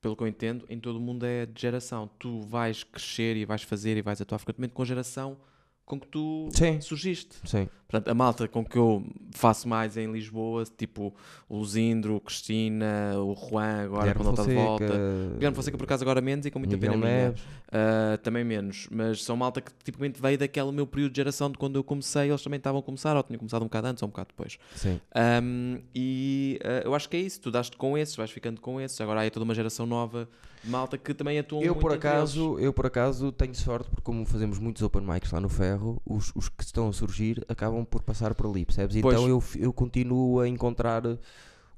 pelo 0.02 0.16
que 0.16 0.22
eu 0.22 0.26
entendo, 0.26 0.66
em 0.68 0.78
todo 0.78 0.96
o 0.96 1.00
mundo 1.00 1.24
é 1.24 1.46
de 1.46 1.62
geração. 1.62 2.10
Tu 2.18 2.40
vais 2.42 2.82
crescer 2.82 3.36
e 3.36 3.44
vais 3.44 3.62
fazer 3.62 3.96
e 3.96 4.02
vais 4.02 4.20
atuar 4.20 4.38
frequentemente 4.38 4.74
com 4.74 4.84
geração 4.84 5.38
com 5.84 6.00
que 6.00 6.06
tu 6.06 6.48
Sim. 6.52 6.80
surgiste. 6.80 7.36
Sim. 7.44 7.68
Portanto, 7.86 8.08
a 8.08 8.14
malta 8.14 8.48
com 8.48 8.64
que 8.64 8.78
eu 8.78 9.04
faço 9.32 9.68
mais 9.68 9.98
em 9.98 10.10
Lisboa, 10.10 10.64
tipo 10.64 11.14
o 11.46 11.58
Luzindro, 11.58 12.18
Cristina, 12.20 13.12
o 13.18 13.34
Juan, 13.34 13.84
agora 13.84 14.00
Guilherme 14.00 14.14
quando 14.14 14.28
ele 14.28 14.40
está 14.40 14.44
de 14.44 14.54
volta. 14.54 15.34
Guilherme 15.34 15.54
Fonseca, 15.54 15.76
por 15.76 15.84
acaso, 15.84 16.02
agora 16.02 16.20
menos 16.22 16.46
e 16.46 16.50
com 16.50 16.58
muita 16.58 16.76
Miguel 16.76 16.92
pena. 16.92 17.06
Neves. 17.06 17.42
Uh, 17.42 18.18
também 18.22 18.44
menos, 18.44 18.88
mas 18.90 19.22
são 19.22 19.36
malta 19.36 19.60
que 19.60 19.70
tipicamente 19.84 20.22
veio 20.22 20.38
daquele 20.38 20.72
meu 20.72 20.86
período 20.86 21.12
de 21.12 21.16
geração 21.16 21.50
de 21.50 21.58
quando 21.58 21.76
eu 21.76 21.84
comecei, 21.84 22.30
eles 22.30 22.42
também 22.42 22.56
estavam 22.56 22.80
a 22.80 22.82
começar, 22.82 23.14
ou 23.14 23.22
tinham 23.22 23.38
começado 23.38 23.60
um 23.60 23.66
bocado 23.66 23.88
antes 23.88 24.02
ou 24.02 24.08
um 24.08 24.10
bocado 24.10 24.28
depois. 24.28 24.58
Sim. 24.74 24.98
Um, 25.42 25.78
e 25.94 26.58
uh, 26.64 26.86
eu 26.86 26.94
acho 26.94 27.08
que 27.10 27.16
é 27.18 27.20
isso, 27.20 27.40
tu 27.42 27.50
daste 27.50 27.76
com 27.76 27.98
esses, 27.98 28.16
vais 28.16 28.30
ficando 28.30 28.60
com 28.60 28.80
esses, 28.80 28.98
agora 29.00 29.20
há 29.20 29.22
aí 29.24 29.30
toda 29.30 29.44
uma 29.44 29.54
geração 29.54 29.84
nova 29.84 30.26
malta 30.64 30.96
que 30.96 31.12
também 31.14 31.38
atuam 31.38 31.62
Eu 31.62 31.74
muito 31.74 31.82
por, 31.82 31.92
acaso, 31.92 32.58
eu 32.58 32.72
por 32.72 32.86
acaso 32.86 33.32
tenho 33.32 33.54
sorte 33.54 33.88
porque 33.90 34.02
como 34.02 34.24
fazemos 34.24 34.58
muitos 34.58 34.82
open 34.82 35.02
mics 35.02 35.30
lá 35.32 35.40
no 35.40 35.48
Ferro, 35.48 36.00
os, 36.04 36.32
os 36.34 36.48
que 36.48 36.62
estão 36.64 36.88
a 36.88 36.92
surgir 36.92 37.44
acabam 37.48 37.84
por 37.84 38.02
passar 38.02 38.34
por 38.34 38.46
ali, 38.46 38.64
percebes? 38.64 39.00
Pois. 39.00 39.14
Então 39.14 39.28
eu, 39.28 39.42
eu 39.56 39.72
continuo 39.72 40.40
a 40.40 40.48
encontrar 40.48 41.02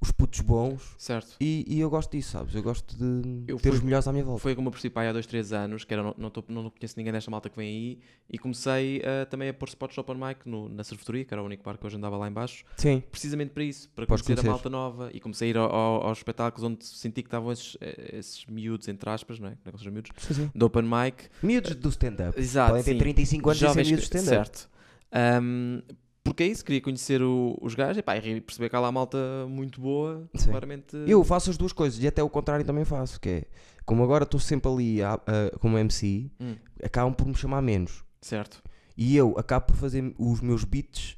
os 0.00 0.10
putos 0.10 0.40
bons. 0.40 0.94
Certo. 0.98 1.36
e, 1.40 1.64
e 1.66 1.80
eu 1.80 1.88
gosto 1.88 2.10
disso, 2.12 2.32
sabes? 2.32 2.54
Eu 2.54 2.62
gosto 2.62 2.94
de 2.96 3.44
Eu 3.46 3.56
ter 3.56 3.70
fui- 3.70 3.78
os 3.78 3.80
melhores 3.84 4.06
à 4.06 4.12
minha 4.12 4.24
volta. 4.24 4.40
Foi 4.42 4.54
como 4.54 4.68
eu 4.68 4.72
percebi 4.72 4.94
há 4.98 5.12
dois, 5.12 5.26
três 5.26 5.52
anos, 5.52 5.84
que 5.84 5.92
era, 5.94 6.02
não, 6.02 6.14
não, 6.18 6.30
tô- 6.30 6.44
não 6.48 6.68
conheço 6.70 6.94
ninguém 6.96 7.12
desta 7.12 7.30
malta 7.30 7.48
que 7.48 7.56
vem 7.56 7.68
aí, 7.68 7.98
e 8.30 8.38
comecei 8.38 8.98
uh, 8.98 9.26
também 9.30 9.48
a 9.48 9.54
pôr 9.54 9.68
spots 9.68 9.96
open 9.96 10.16
mic 10.16 10.46
no, 10.46 10.68
na 10.68 10.84
Cervetoria, 10.84 11.24
que 11.24 11.32
era 11.32 11.42
o 11.42 11.46
único 11.46 11.62
bar 11.64 11.78
que 11.78 11.86
hoje 11.86 11.96
andava 11.96 12.16
lá 12.16 12.28
em 12.28 12.32
baixo, 12.32 12.64
Sim. 12.76 13.02
precisamente 13.10 13.50
para 13.52 13.64
isso, 13.64 13.88
para 13.90 14.06
Podes 14.06 14.22
conhecer 14.26 14.40
a 14.40 14.42
conhecer. 14.42 14.50
malta 14.50 14.68
nova, 14.70 15.10
e 15.12 15.20
comecei 15.20 15.48
a 15.48 15.50
ir 15.50 15.56
ao- 15.56 15.70
ao- 15.74 16.06
aos 16.08 16.18
espetáculos 16.18 16.70
onde 16.70 16.84
senti 16.84 17.22
que 17.22 17.28
estavam 17.28 17.50
esses, 17.52 17.76
eh, 17.80 18.16
esses 18.18 18.44
miúdos, 18.46 18.88
entre 18.88 19.08
aspas, 19.08 19.38
não 19.38 19.48
é? 19.48 19.52
Não 19.64 19.72
é 19.72 19.78
que 19.78 19.90
miúdos, 19.90 20.10
Sim, 20.18 20.34
sim. 20.34 20.50
do 20.54 20.66
open 20.66 20.82
mic, 20.82 21.28
Miúdos 21.42 21.74
do 21.76 21.88
stand-up. 21.88 22.38
Exato, 22.38 22.70
Podem 22.70 22.84
ter 22.84 22.92
sim. 22.92 22.98
35 22.98 23.48
anos 23.48 23.56
e 23.56 23.60
ser 23.60 23.66
Jovens 23.68 23.86
miúdos 23.88 24.08
de 24.10 24.16
stand-up. 24.18 24.46
Certo. 24.58 24.68
Um, 25.42 25.82
porque 26.24 26.42
é 26.42 26.46
isso, 26.46 26.64
queria 26.64 26.80
conhecer 26.80 27.22
o- 27.22 27.56
os 27.60 27.74
gajos 27.74 27.98
e, 27.98 28.02
pá, 28.02 28.16
e 28.16 28.40
perceber 28.40 28.68
que 28.70 28.74
há 28.76 28.80
lá 28.80 28.90
malta 28.90 29.18
muito 29.48 29.80
boa, 29.80 30.28
Sim. 30.34 30.50
claramente. 30.50 30.96
Eu 31.06 31.22
faço 31.22 31.50
as 31.50 31.56
duas 31.56 31.72
coisas 31.72 32.02
e 32.02 32.06
até 32.08 32.22
o 32.22 32.28
contrário 32.30 32.64
também 32.64 32.84
faço, 32.84 33.20
que 33.20 33.28
é 33.28 33.44
como 33.84 34.02
agora 34.02 34.24
estou 34.24 34.40
sempre 34.40 34.70
ali 34.70 35.02
a- 35.02 35.14
a- 35.14 35.58
como 35.60 35.78
MC, 35.78 36.30
Hum, 36.40 36.56
acabam 36.82 37.12
por 37.14 37.26
me 37.26 37.34
chamar 37.34 37.60
menos. 37.62 38.02
certo, 38.20 38.62
E 38.96 39.16
eu 39.16 39.34
acabo 39.38 39.66
por 39.66 39.76
fazer 39.76 40.14
os 40.18 40.40
meus 40.40 40.64
beats 40.64 41.16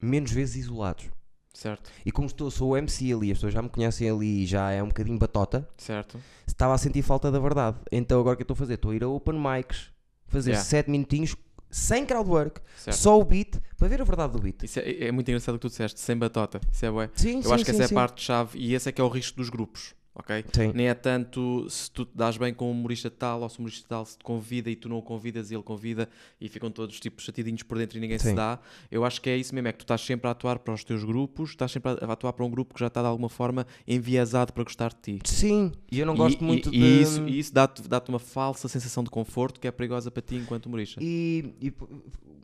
menos 0.00 0.30
vezes 0.30 0.56
isolados. 0.56 1.06
certo, 1.52 1.90
E 2.04 2.12
como 2.12 2.26
estou, 2.26 2.50
sou 2.50 2.70
o 2.70 2.76
MC 2.76 3.12
ali, 3.12 3.30
as 3.32 3.38
pessoas 3.38 3.54
já 3.54 3.62
me 3.62 3.68
conhecem 3.68 4.08
ali 4.10 4.42
e 4.42 4.46
já 4.46 4.70
é 4.70 4.82
um 4.82 4.88
bocadinho 4.88 5.18
batota, 5.18 5.66
certo. 5.78 6.20
estava 6.46 6.74
a 6.74 6.78
sentir 6.78 7.00
falta 7.02 7.30
da 7.32 7.38
verdade. 7.38 7.78
Então 7.90 8.20
agora 8.20 8.34
o 8.34 8.36
que 8.36 8.42
eu 8.42 8.44
estou 8.44 8.54
a 8.54 8.58
fazer? 8.58 8.74
Estou 8.74 8.90
a 8.90 8.94
ir 8.94 9.02
a 9.04 9.08
open 9.08 9.34
mics, 9.40 9.90
fazer 10.26 10.50
Yeah. 10.50 10.64
7 10.68 10.90
minutinhos 10.90 11.34
sem 11.74 12.06
crowdwork, 12.06 12.60
certo. 12.76 12.96
só 12.96 13.18
o 13.18 13.24
beat, 13.24 13.58
para 13.76 13.88
ver 13.88 14.00
a 14.00 14.04
verdade 14.04 14.32
do 14.34 14.38
beat. 14.38 14.62
Isso 14.62 14.78
é, 14.78 15.06
é 15.06 15.10
muito 15.10 15.28
engraçado 15.28 15.56
o 15.56 15.58
que 15.58 15.62
tu 15.62 15.68
disseste, 15.68 15.98
sem 15.98 16.16
batota. 16.16 16.60
Isso 16.72 16.86
é 16.86 16.90
bué. 16.90 17.10
Sim, 17.16 17.38
Eu 17.38 17.42
sim, 17.42 17.52
acho 17.52 17.64
que 17.64 17.72
sim, 17.72 17.82
essa 17.82 17.92
é 17.92 17.96
a 17.96 18.00
parte-chave 18.00 18.56
e 18.56 18.74
esse 18.74 18.88
é 18.88 18.92
que 18.92 19.00
é 19.00 19.04
o 19.04 19.08
risco 19.08 19.36
dos 19.38 19.50
grupos, 19.50 19.92
ok? 20.14 20.44
Sim. 20.52 20.72
Nem 20.74 20.88
é 20.88 20.94
tanto 20.94 21.68
se 21.68 21.90
tu 21.90 22.04
te 22.04 22.16
dás 22.16 22.36
bem 22.36 22.54
com 22.54 22.68
um 22.68 22.70
humorista 22.70 23.10
tal 23.10 23.42
ou 23.42 23.48
se 23.48 23.58
o 23.58 23.60
humorista 23.60 23.86
tal 23.88 24.04
se 24.04 24.16
te 24.16 24.24
convida 24.24 24.70
e 24.70 24.76
tu 24.76 24.88
não 24.88 24.98
o 24.98 25.02
convidas 25.02 25.50
e 25.50 25.54
ele 25.54 25.62
convida 25.62 26.08
e 26.40 26.48
ficam 26.48 26.70
todos 26.70 27.00
tipo 27.00 27.20
chateadinhos 27.20 27.62
por 27.62 27.78
dentro 27.78 27.98
e 27.98 28.00
ninguém 28.00 28.18
se 28.18 28.28
Sim. 28.28 28.34
dá. 28.34 28.58
Eu 28.90 29.04
acho 29.04 29.20
que 29.20 29.28
é 29.28 29.36
isso 29.36 29.54
mesmo, 29.54 29.68
é 29.68 29.72
que 29.72 29.78
tu 29.78 29.84
estás 29.84 30.00
sempre 30.00 30.28
a 30.28 30.30
atuar 30.30 30.58
para 30.60 30.72
os 30.72 30.84
teus 30.84 31.02
grupos, 31.04 31.50
estás 31.50 31.72
sempre 31.72 31.92
a 31.92 32.12
atuar 32.12 32.32
para 32.32 32.44
um 32.44 32.50
grupo 32.50 32.74
que 32.74 32.80
já 32.80 32.86
está 32.86 33.00
de 33.00 33.08
alguma 33.08 33.28
forma 33.28 33.66
enviesado 33.86 34.52
para 34.52 34.62
gostar 34.64 34.90
de 34.90 35.18
ti. 35.18 35.18
Sim, 35.24 35.72
e 35.90 35.98
eu 35.98 36.06
não 36.06 36.14
gosto 36.14 36.40
e, 36.40 36.44
muito 36.44 36.68
e, 36.68 36.72
de... 36.72 36.78
e 36.78 37.02
isso, 37.02 37.28
e 37.28 37.38
isso 37.38 37.52
dá-te 37.52 37.82
dá-te 37.88 38.08
uma 38.08 38.18
falsa 38.18 38.68
sensação 38.68 39.02
de 39.02 39.10
conforto 39.10 39.60
que 39.60 39.66
é 39.66 39.72
perigosa 39.72 40.10
para 40.10 40.22
ti 40.22 40.36
enquanto 40.36 40.66
humorista. 40.66 41.00
E, 41.02 41.54
e 41.60 41.72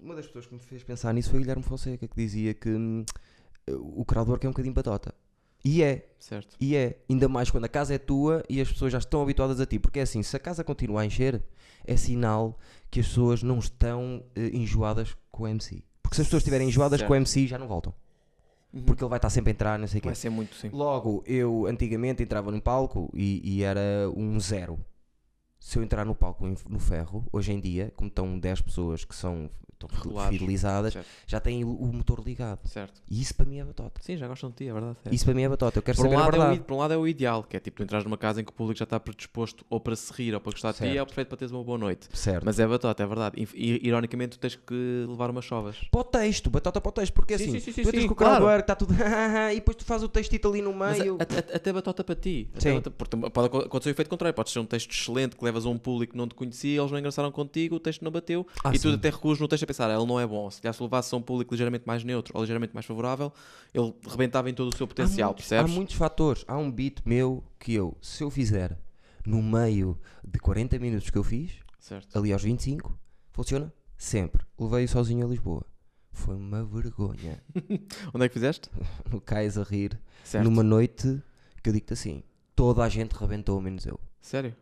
uma 0.03 0.15
das 0.15 0.27
pessoas 0.27 0.47
que 0.47 0.55
me 0.55 0.61
fez 0.61 0.83
pensar 0.83 1.13
nisso 1.13 1.31
foi 1.31 1.39
o 1.39 1.43
Guilherme 1.43 1.63
Fonseca, 1.63 2.07
que 2.09 2.17
dizia 2.17 2.55
que 2.55 2.71
hum, 2.71 3.05
o 3.69 4.05
crowdwork 4.05 4.45
é 4.45 4.49
um 4.49 4.53
bocadinho 4.53 4.75
batota. 4.75 5.15
E 5.65 5.83
é, 5.83 6.07
Certo? 6.19 6.57
e 6.61 6.75
é. 6.77 6.99
Ainda 7.09 7.29
mais 7.29 7.51
quando 7.51 7.65
a 7.65 7.69
casa 7.69 7.95
é 7.95 7.99
tua 7.99 8.43
e 8.49 8.61
as 8.61 8.69
pessoas 8.71 8.93
já 8.93 8.99
estão 8.99 9.23
habituadas 9.23 9.61
a 9.61 9.67
ti. 9.67 9.79
Porque 9.79 9.99
é 9.99 10.03
assim, 10.03 10.23
se 10.23 10.35
a 10.37 10.39
casa 10.39 10.65
continua 10.65 11.03
a 11.03 11.07
encher, 11.07 11.43
é 11.87 11.97
sinal 11.97 12.59
que 12.91 13.01
as 13.01 13.07
pessoas 13.09 13.43
não 13.43 13.59
estão 13.59 14.23
eh, 14.35 14.51
enjoadas 14.55 15.17
com 15.31 15.45
o 15.45 15.49
MC. 15.49 15.83
Porque 16.03 16.15
se 16.17 16.23
as 16.23 16.27
pessoas 16.27 16.41
estiverem 16.43 16.69
enjoadas 16.69 16.99
Certo. 17.01 17.09
com 17.09 17.13
o 17.15 17.17
MC, 17.17 17.47
já 17.47 17.59
não 17.59 17.69
voltam. 17.69 17.93
Uhum. 18.73 18.85
Porque 18.85 19.03
ele 19.03 19.09
vai 19.11 19.19
estar 19.19 19.31
sempre 19.31 19.51
a 19.51 19.53
entrar, 19.53 19.79
não 19.79 19.87
sei 19.87 19.99
o 19.99 20.03
quê. 20.03 20.09
Vai 20.09 20.15
ser 20.15 20.31
muito 20.31 20.55
sim. 20.55 20.71
Logo, 20.73 21.23
eu 21.27 21.67
antigamente 21.67 22.23
entrava 22.23 22.51
no 22.51 22.61
palco 22.63 23.11
e, 23.15 23.41
e 23.45 23.63
era 23.63 23.81
um 24.17 24.39
zero. 24.41 24.79
Se 25.59 25.79
eu 25.79 25.83
entrar 25.83 26.05
no 26.07 26.15
palco 26.15 26.47
em- 26.47 26.57
no 26.69 26.79
ferro, 26.79 27.27
hoje 27.33 27.53
em 27.53 27.61
dia, 27.61 27.93
como 27.97 28.09
estão 28.09 28.39
10 28.39 28.61
pessoas 28.63 29.05
que 29.05 29.15
são 29.15 29.51
estão 29.87 30.01
Regulares. 30.03 30.33
fidelizadas, 30.39 30.93
Certo. 30.93 31.07
já 31.27 31.41
têm 31.41 31.65
o, 31.65 31.69
motor 31.93 32.21
ligado. 32.25 32.61
Certo. 32.67 33.01
E 33.11 33.21
isso 33.21 33.35
para 33.35 33.47
mim 33.47 33.59
é 33.59 33.65
batota. 33.65 34.01
Sim, 34.03 34.17
já 34.17 34.27
gostam 34.29 34.51
de 34.51 34.57
ti, 34.57 34.69
é 34.69 34.73
verdade. 34.73 34.97
é. 35.05 35.15
Isso 35.15 35.25
para 35.25 35.35
mim 35.35 35.43
é 35.43 35.49
batota. 35.49 35.79
Eu 35.79 35.83
quero 35.83 35.97
Por 35.97 36.07
um, 36.07 36.11
saber 36.11 36.17
a 36.17 36.25
lado 36.25 36.35
é 36.35 36.39
o, 36.39 36.41
verdade. 36.43 36.61
por 36.67 36.75
um 36.75 36.79
lado 36.79 36.95
é 36.95 36.97
o 36.97 37.09
ideal, 37.09 37.43
que 37.45 37.57
é 37.57 37.61
tipo 37.61 37.77
tu 37.79 37.83
entras 37.83 38.05
numa 38.05 38.17
casa 38.19 38.41
em 38.41 38.45
que 38.45 38.51
o 38.51 38.55
público 38.55 38.79
já 38.79 38.85
está 38.85 38.99
predisposto 39.01 39.65
ou 39.71 39.81
para 39.81 39.97
se 39.97 40.13
rir 40.13 40.35
ou 40.35 40.41
para 40.41 40.53
gostar 40.53 40.73
de 40.73 40.79
ti, 40.79 40.85
Certo. 40.85 40.97
é 40.99 41.03
o 41.03 41.07
perfeito 41.07 41.29
para 41.29 41.37
teres 41.39 41.53
uma 41.53 41.63
boa 41.65 41.79
noite. 41.79 42.09
Certo. 42.13 42.45
Mas 42.45 42.59
é 42.59 42.67
batota, 42.67 43.03
é 43.03 43.07
verdade. 43.07 43.37
I- 43.41 43.81
Ironicamente, 43.87 44.37
tu 44.37 44.41
tens 44.41 44.55
que 44.57 45.07
levar 45.09 45.31
umas 45.31 45.45
chovas. 45.45 45.77
Para 45.91 46.01
o 46.01 46.05
texto, 46.05 46.51
batota 46.51 46.81
para 46.81 46.89
o 46.89 46.93
texto, 46.93 47.13
porque 47.13 47.37
Sim, 47.39 47.45
assim, 47.45 47.53
sim, 47.61 47.61
sim, 47.61 47.73
sim, 47.73 47.83
tu 47.83 48.01
sim, 48.01 48.07
com 48.07 48.13
o 48.13 48.17
claro. 48.17 48.37
crowdwork, 48.37 48.61
está 48.63 48.75
tudo 48.77 48.93
e 49.53 49.55
depois 49.55 49.77
tu 49.77 49.85
fazes 49.85 50.05
o 50.05 50.09
textito 50.09 50.49
ali 50.49 50.61
no 50.63 50.73
Mas 50.75 50.99
meio. 50.99 51.17
a- 51.19 51.23
a- 51.23 51.53
a- 51.53 51.57
até 51.57 51.73
batota 51.73 52.05
para 52.05 52.15
ti. 52.15 52.49
Sim. 52.59 52.75
batota- 52.75 52.91
porque 52.91 53.31
pode 53.31 53.47
aco- 53.47 53.59
acontecer 53.59 53.91
o 53.91 53.93
efeito 53.93 54.09
contrário. 54.09 54.35
Pode 54.35 54.51
ser 54.51 54.59
um 54.59 54.67
texto 54.67 54.91
excelente 54.91 55.37
que 55.37 55.45
levas 55.45 55.65
a 55.67 55.69
um 55.69 55.79
público 55.79 56.13
que 56.13 56.19
não 56.19 56.29
te 56.29 56.35
conhecia, 56.35 56.81
eles 56.81 56.91
não 56.91 56.99
engraçaram 56.99 57.31
contigo, 57.33 57.77
o 57.77 57.81
texto 57.81 58.03
não 58.03 58.11
bateu 58.11 58.47
Ah, 58.65 58.75
e 58.75 58.79
tu 58.79 58.89
até 58.91 59.11
recuas 59.11 59.39
no 59.41 59.49
texto 59.49 59.63
pensar, 59.71 59.91
"Ah, 59.91 59.95
ele 59.95 60.07
não 60.07 60.19
é 60.21 60.27
bom. 60.27 60.51
Se 60.51 60.61
calhar 60.61 60.75
se 60.75 60.83
levasse 60.83 61.15
a 61.15 61.19
um 61.19 61.23
público 61.23 61.55
ligeiramente 61.55 61.85
mais 61.87 62.03
neutro 62.05 62.33
ou 62.35 62.43
ligeiramente 62.43 62.75
mais 62.75 62.85
favorável, 62.87 63.33
ele 63.73 63.95
rebentava 64.09 64.49
em 64.51 64.55
todo 64.55 64.73
o 64.73 64.77
seu 64.77 64.87
potencial, 64.87 65.31
há 65.31 65.33
muitos, 65.33 65.47
percebes? 65.49 65.73
Há 65.73 65.75
muitos 65.75 65.95
fatores. 65.97 66.45
Há 66.49 66.57
um 66.57 66.71
beat 66.71 67.01
meu 67.05 67.45
que 67.59 67.75
eu, 67.75 67.97
se 68.01 68.23
eu 68.23 68.31
fizer 68.31 68.77
no 69.27 69.43
meio 69.43 69.99
de 70.27 70.39
40 70.39 70.79
minutos 70.79 71.11
que 71.11 71.19
eu 71.19 71.25
fiz, 71.25 71.53
Certo. 71.79 72.17
ali 72.19 72.33
aos 72.33 72.43
25, 72.43 72.99
funciona 73.33 73.73
sempre. 73.97 74.45
Levei 74.59 74.87
sozinho 74.87 75.27
a 75.27 75.31
Lisboa. 75.31 75.65
Foi 76.13 76.35
uma 76.35 76.65
vergonha. 76.65 77.43
Onde 78.13 78.25
é 78.25 78.29
que 78.29 78.35
fizeste? 78.35 78.69
No 79.11 79.21
cais 79.21 79.57
a 79.57 79.63
rir, 79.63 79.99
Certo. 80.25 80.45
numa 80.45 80.63
noite 80.63 81.23
que 81.63 81.69
eu 81.71 81.73
digo-te 81.73 81.93
assim: 81.93 82.23
toda 82.57 82.83
a 82.83 82.89
gente 82.89 83.13
rebentou, 83.13 83.61
menos 83.61 83.87
eu. 83.87 83.99
Sério? 84.21 84.55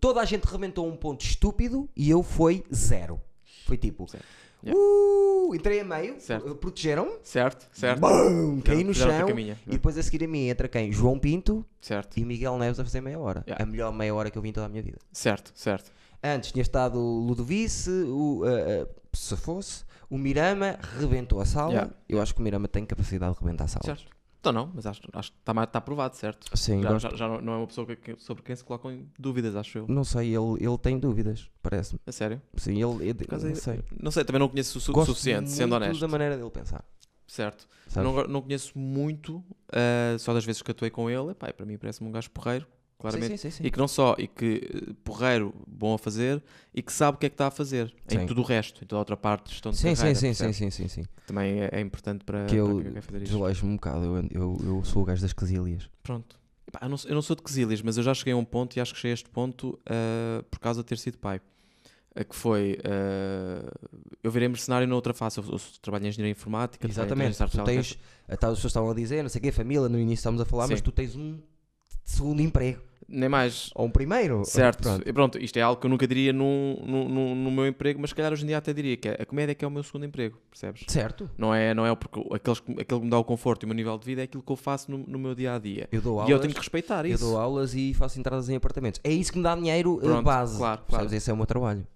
Toda 0.00 0.20
a 0.20 0.24
gente 0.24 0.44
rebentou 0.44 0.88
um 0.88 0.96
ponto 0.96 1.24
estúpido 1.24 1.88
e 1.94 2.10
eu 2.10 2.22
fui 2.22 2.64
zero. 2.74 3.20
Foi 3.66 3.76
tipo, 3.76 4.08
Certo. 4.08 4.24
Yeah. 4.64 4.76
uh, 4.78 5.54
entrei 5.54 5.80
a 5.80 5.84
meio, 5.84 6.20
Certo. 6.20 6.54
protegeram-me, 6.56 7.12
Certo, 7.22 7.66
certo. 7.72 8.00
bum, 8.00 8.60
caí 8.60 8.82
no 8.82 8.92
chão 8.92 9.28
e 9.38 9.54
depois 9.70 9.96
a 9.96 10.02
seguir 10.02 10.24
a 10.24 10.28
mim 10.28 10.48
entra 10.48 10.66
quem? 10.68 10.90
João 10.90 11.18
Pinto 11.18 11.64
Certo, 11.80 12.18
e 12.18 12.24
Miguel 12.24 12.58
Neves 12.58 12.80
a 12.80 12.84
fazer 12.84 13.00
meia 13.00 13.18
hora. 13.20 13.44
Yeah. 13.46 13.62
A 13.62 13.66
melhor 13.66 13.92
meia 13.92 14.14
hora 14.14 14.30
que 14.30 14.36
eu 14.36 14.42
vi 14.42 14.48
em 14.48 14.52
toda 14.52 14.66
a 14.66 14.68
minha 14.68 14.82
vida. 14.82 14.98
certo, 15.12 15.52
certo. 15.54 15.92
Antes 16.22 16.50
tinha 16.50 16.62
estado 16.62 16.98
o 16.98 17.20
Ludovice, 17.26 17.88
o, 17.90 18.42
uh, 18.42 18.82
uh, 18.82 18.88
se 19.16 19.36
fosse, 19.36 19.84
o 20.10 20.18
Mirama 20.18 20.76
rebentou 20.98 21.40
a 21.40 21.44
sala. 21.46 21.70
Yeah. 21.72 21.90
Eu 22.08 22.20
acho 22.20 22.34
que 22.34 22.40
o 22.40 22.42
Mirama 22.42 22.66
tem 22.66 22.84
capacidade 22.84 23.34
de 23.34 23.40
rebentar 23.40 23.66
a 23.66 23.68
sala. 23.68 23.84
certo. 23.84 24.17
Então 24.40 24.52
não, 24.52 24.70
mas 24.72 24.86
acho, 24.86 25.02
acho 25.12 25.32
que 25.32 25.38
está 25.38 25.66
tá 25.66 25.78
aprovado, 25.78 26.14
certo? 26.16 26.56
Sim, 26.56 26.80
Já, 26.82 26.96
já, 26.98 27.10
já 27.16 27.28
não- 27.40 27.54
é 27.54 27.56
uma 27.56 27.66
pessoa 27.66 27.86
que- 27.86 28.14
sobre 28.18 28.42
quem 28.44 28.54
se 28.54 28.62
colocam 28.62 29.04
dúvidas, 29.18 29.56
acho 29.56 29.78
eu. 29.78 29.86
Não 29.88 30.04
sei, 30.04 30.28
ele, 30.36 30.64
ele 30.64 30.78
tem 30.78 30.98
dúvidas, 30.98 31.50
parece-me. 31.60 32.00
A 32.06 32.12
sério? 32.12 32.40
Sim, 32.56 32.72
ele. 32.82 33.08
ele 33.10 33.26
não 33.30 33.50
é- 33.50 33.54
sei. 33.56 33.80
Não 34.00 34.10
sei, 34.12 34.24
também 34.24 34.38
não 34.38 34.48
conheço 34.48 34.78
o 34.78 34.80
su- 34.80 34.92
Gosto 34.92 35.08
suficiente, 35.12 35.50
sendo 35.50 35.74
honesto. 35.74 36.00
da 36.00 36.08
maneira 36.08 36.36
dele 36.36 36.50
pensar. 36.50 36.84
Certo. 37.26 37.68
Não, 37.96 38.26
não 38.28 38.40
conheço 38.42 38.78
muito, 38.78 39.44
ah, 39.72 40.16
só 40.18 40.32
das 40.32 40.44
vezes 40.44 40.62
que 40.62 40.70
atuei 40.70 40.90
com 40.90 41.10
ele. 41.10 41.32
Epá, 41.32 41.52
para 41.52 41.66
mim 41.66 41.76
parece-me 41.76 42.08
um 42.08 42.12
gajo 42.12 42.30
porreiro, 42.30 42.66
claramente. 42.98 43.30
Sim, 43.30 43.36
sim, 43.36 43.50
sim, 43.50 43.56
sim. 43.58 43.66
E 43.66 43.70
que 43.70 43.78
não 43.78 43.88
só, 43.88 44.16
e 44.18 44.26
que 44.26 44.68
eh, 44.74 44.92
porreiro, 45.04 45.54
bom 45.66 45.94
a 45.94 45.98
fazer, 45.98 46.42
e 46.74 46.82
que 46.82 46.92
sabe 46.92 47.16
o 47.16 47.18
que 47.18 47.26
é 47.26 47.28
que 47.28 47.34
está 47.34 47.46
a 47.46 47.50
fazer 47.50 47.94
em 48.10 48.26
tudo 48.26 48.40
o 48.40 48.44
resto, 48.44 48.82
em 48.82 48.86
toda 48.86 48.98
a 48.98 49.00
outra 49.00 49.16
parte 49.16 49.54
de 49.54 49.76
Sim, 49.76 49.94
sim, 49.94 49.94
carreira, 49.94 50.18
sim, 50.18 50.34
sim, 50.34 50.52
sim, 50.52 50.70
sim, 50.70 50.88
sim. 50.88 51.04
Também 51.26 51.60
é, 51.60 51.70
é 51.72 51.80
importante 51.80 52.24
para, 52.24 52.46
Que 52.46 52.56
eu 52.56 52.82
para 53.06 53.20
desleixo-me 53.20 53.72
um 53.72 53.76
bocado. 53.76 54.04
Eu, 54.04 54.28
eu, 54.30 54.58
eu 54.64 54.84
sou 54.84 55.02
o 55.02 55.04
gajo 55.04 55.22
das 55.22 55.32
quesílias. 55.32 55.88
Pronto. 56.02 56.38
Epá, 56.66 56.80
eu, 56.82 56.88
não, 56.88 56.98
eu 57.06 57.14
não 57.14 57.22
sou 57.22 57.34
de 57.34 57.42
quesílias, 57.42 57.80
mas 57.80 57.96
eu 57.96 58.02
já 58.02 58.12
cheguei 58.12 58.34
a 58.34 58.36
um 58.36 58.44
ponto 58.44 58.76
e 58.76 58.80
acho 58.80 58.92
que 58.92 59.00
cheguei 59.00 59.12
a 59.12 59.14
este 59.14 59.30
ponto 59.30 59.78
ah, 59.86 60.44
por 60.50 60.58
causa 60.58 60.82
de 60.82 60.86
ter 60.86 60.98
sido 60.98 61.16
pai. 61.18 61.40
Ah, 62.14 62.24
que 62.24 62.34
foi, 62.34 62.78
ah, 62.84 63.70
eu 64.22 64.30
virei 64.30 64.48
mercenário 64.48 64.86
na 64.86 64.94
outra 64.94 65.14
face, 65.14 65.38
eu, 65.38 65.44
eu 65.44 65.60
trabalho 65.80 66.04
em 66.04 66.08
engenharia 66.08 66.32
informática, 66.32 66.86
Exatamente. 66.86 67.38
Tu 67.38 67.64
tens. 67.64 67.98
Tá, 68.26 68.48
as 68.48 68.56
pessoas 68.56 68.64
estavam 68.64 68.90
a 68.90 68.94
dizer, 68.94 69.22
não 69.22 69.30
sei 69.30 69.38
o 69.38 69.42
quê, 69.42 69.52
família, 69.52 69.88
no 69.88 69.98
início 69.98 70.20
estamos 70.20 70.40
a 70.40 70.44
falar, 70.44 70.68
mas 70.68 70.80
tu 70.80 70.92
tens 70.92 71.16
um 71.16 71.38
segundo 72.10 72.40
emprego. 72.40 72.80
nem 73.10 73.26
mais, 73.28 73.70
Ou 73.74 73.86
um 73.86 73.90
primeiro. 73.90 74.42
Certo, 74.44 74.82
Pronto. 74.82 75.08
E 75.08 75.12
pronto, 75.14 75.38
isto 75.38 75.56
é 75.56 75.62
algo 75.62 75.80
que 75.80 75.86
eu 75.86 75.90
nunca 75.90 76.06
diria 76.06 76.30
num, 76.30 76.76
num, 76.86 77.08
num- 77.08 77.34
no 77.34 77.50
meu 77.50 77.66
emprego, 77.66 77.98
mas 77.98 78.10
se 78.10 78.16
calhar 78.16 78.30
hoje 78.32 78.44
em 78.44 78.48
dia 78.48 78.58
até 78.58 78.70
diria 78.72 78.96
que 78.98 79.08
é- 79.08 79.16
a 79.22 79.24
comédia 79.24 79.52
é 79.52 79.54
que 79.54 79.64
é 79.64 79.68
o 79.68 79.70
meu 79.70 79.82
segundo 79.82 80.04
emprego, 80.04 80.38
percebes? 80.50 80.84
Certo. 80.88 81.30
Não 81.38 81.54
é, 81.54 81.72
não 81.72 81.86
é 81.86 81.94
porque 81.96 82.20
aqueles, 82.34 82.60
que- 82.60 82.72
aquele 82.72 83.00
que 83.00 83.04
me 83.04 83.10
dá 83.10 83.18
o 83.18 83.24
conforto 83.24 83.62
e 83.62 83.64
o 83.64 83.68
meu 83.68 83.74
nível 83.76 83.96
de 83.98 84.04
vida 84.04 84.20
é 84.20 84.24
aquilo 84.24 84.42
que 84.42 84.52
eu 84.52 84.56
faço 84.56 84.90
no, 84.90 84.98
no 84.98 85.18
meu 85.18 85.34
dia 85.34 85.54
a 85.54 85.58
dia. 85.58 85.88
Eu 85.90 86.02
dou 86.02 86.16
E 86.16 86.20
aulas. 86.20 86.30
eu 86.32 86.38
tenho 86.40 86.52
que 86.52 86.60
respeitar 86.60 87.06
eu 87.06 87.14
isso. 87.14 87.24
dou 87.24 87.38
aulas 87.38 87.74
e 87.74 87.94
faço 87.94 88.18
entradas 88.20 88.48
em 88.50 88.56
apartamentos. 88.56 89.00
É 89.02 89.10
isso 89.10 89.32
que 89.32 89.38
me 89.38 89.44
dá 89.44 89.54
dinheiro 89.54 89.98
eh, 90.02 90.04
Pronto, 90.04 90.24
base. 90.24 90.58
claro, 90.58 90.82
claro. 90.86 91.14
Esse 91.14 91.30
é 91.30 91.32
o 91.32 91.36
meu 91.36 91.46
trabalho. 91.46 91.86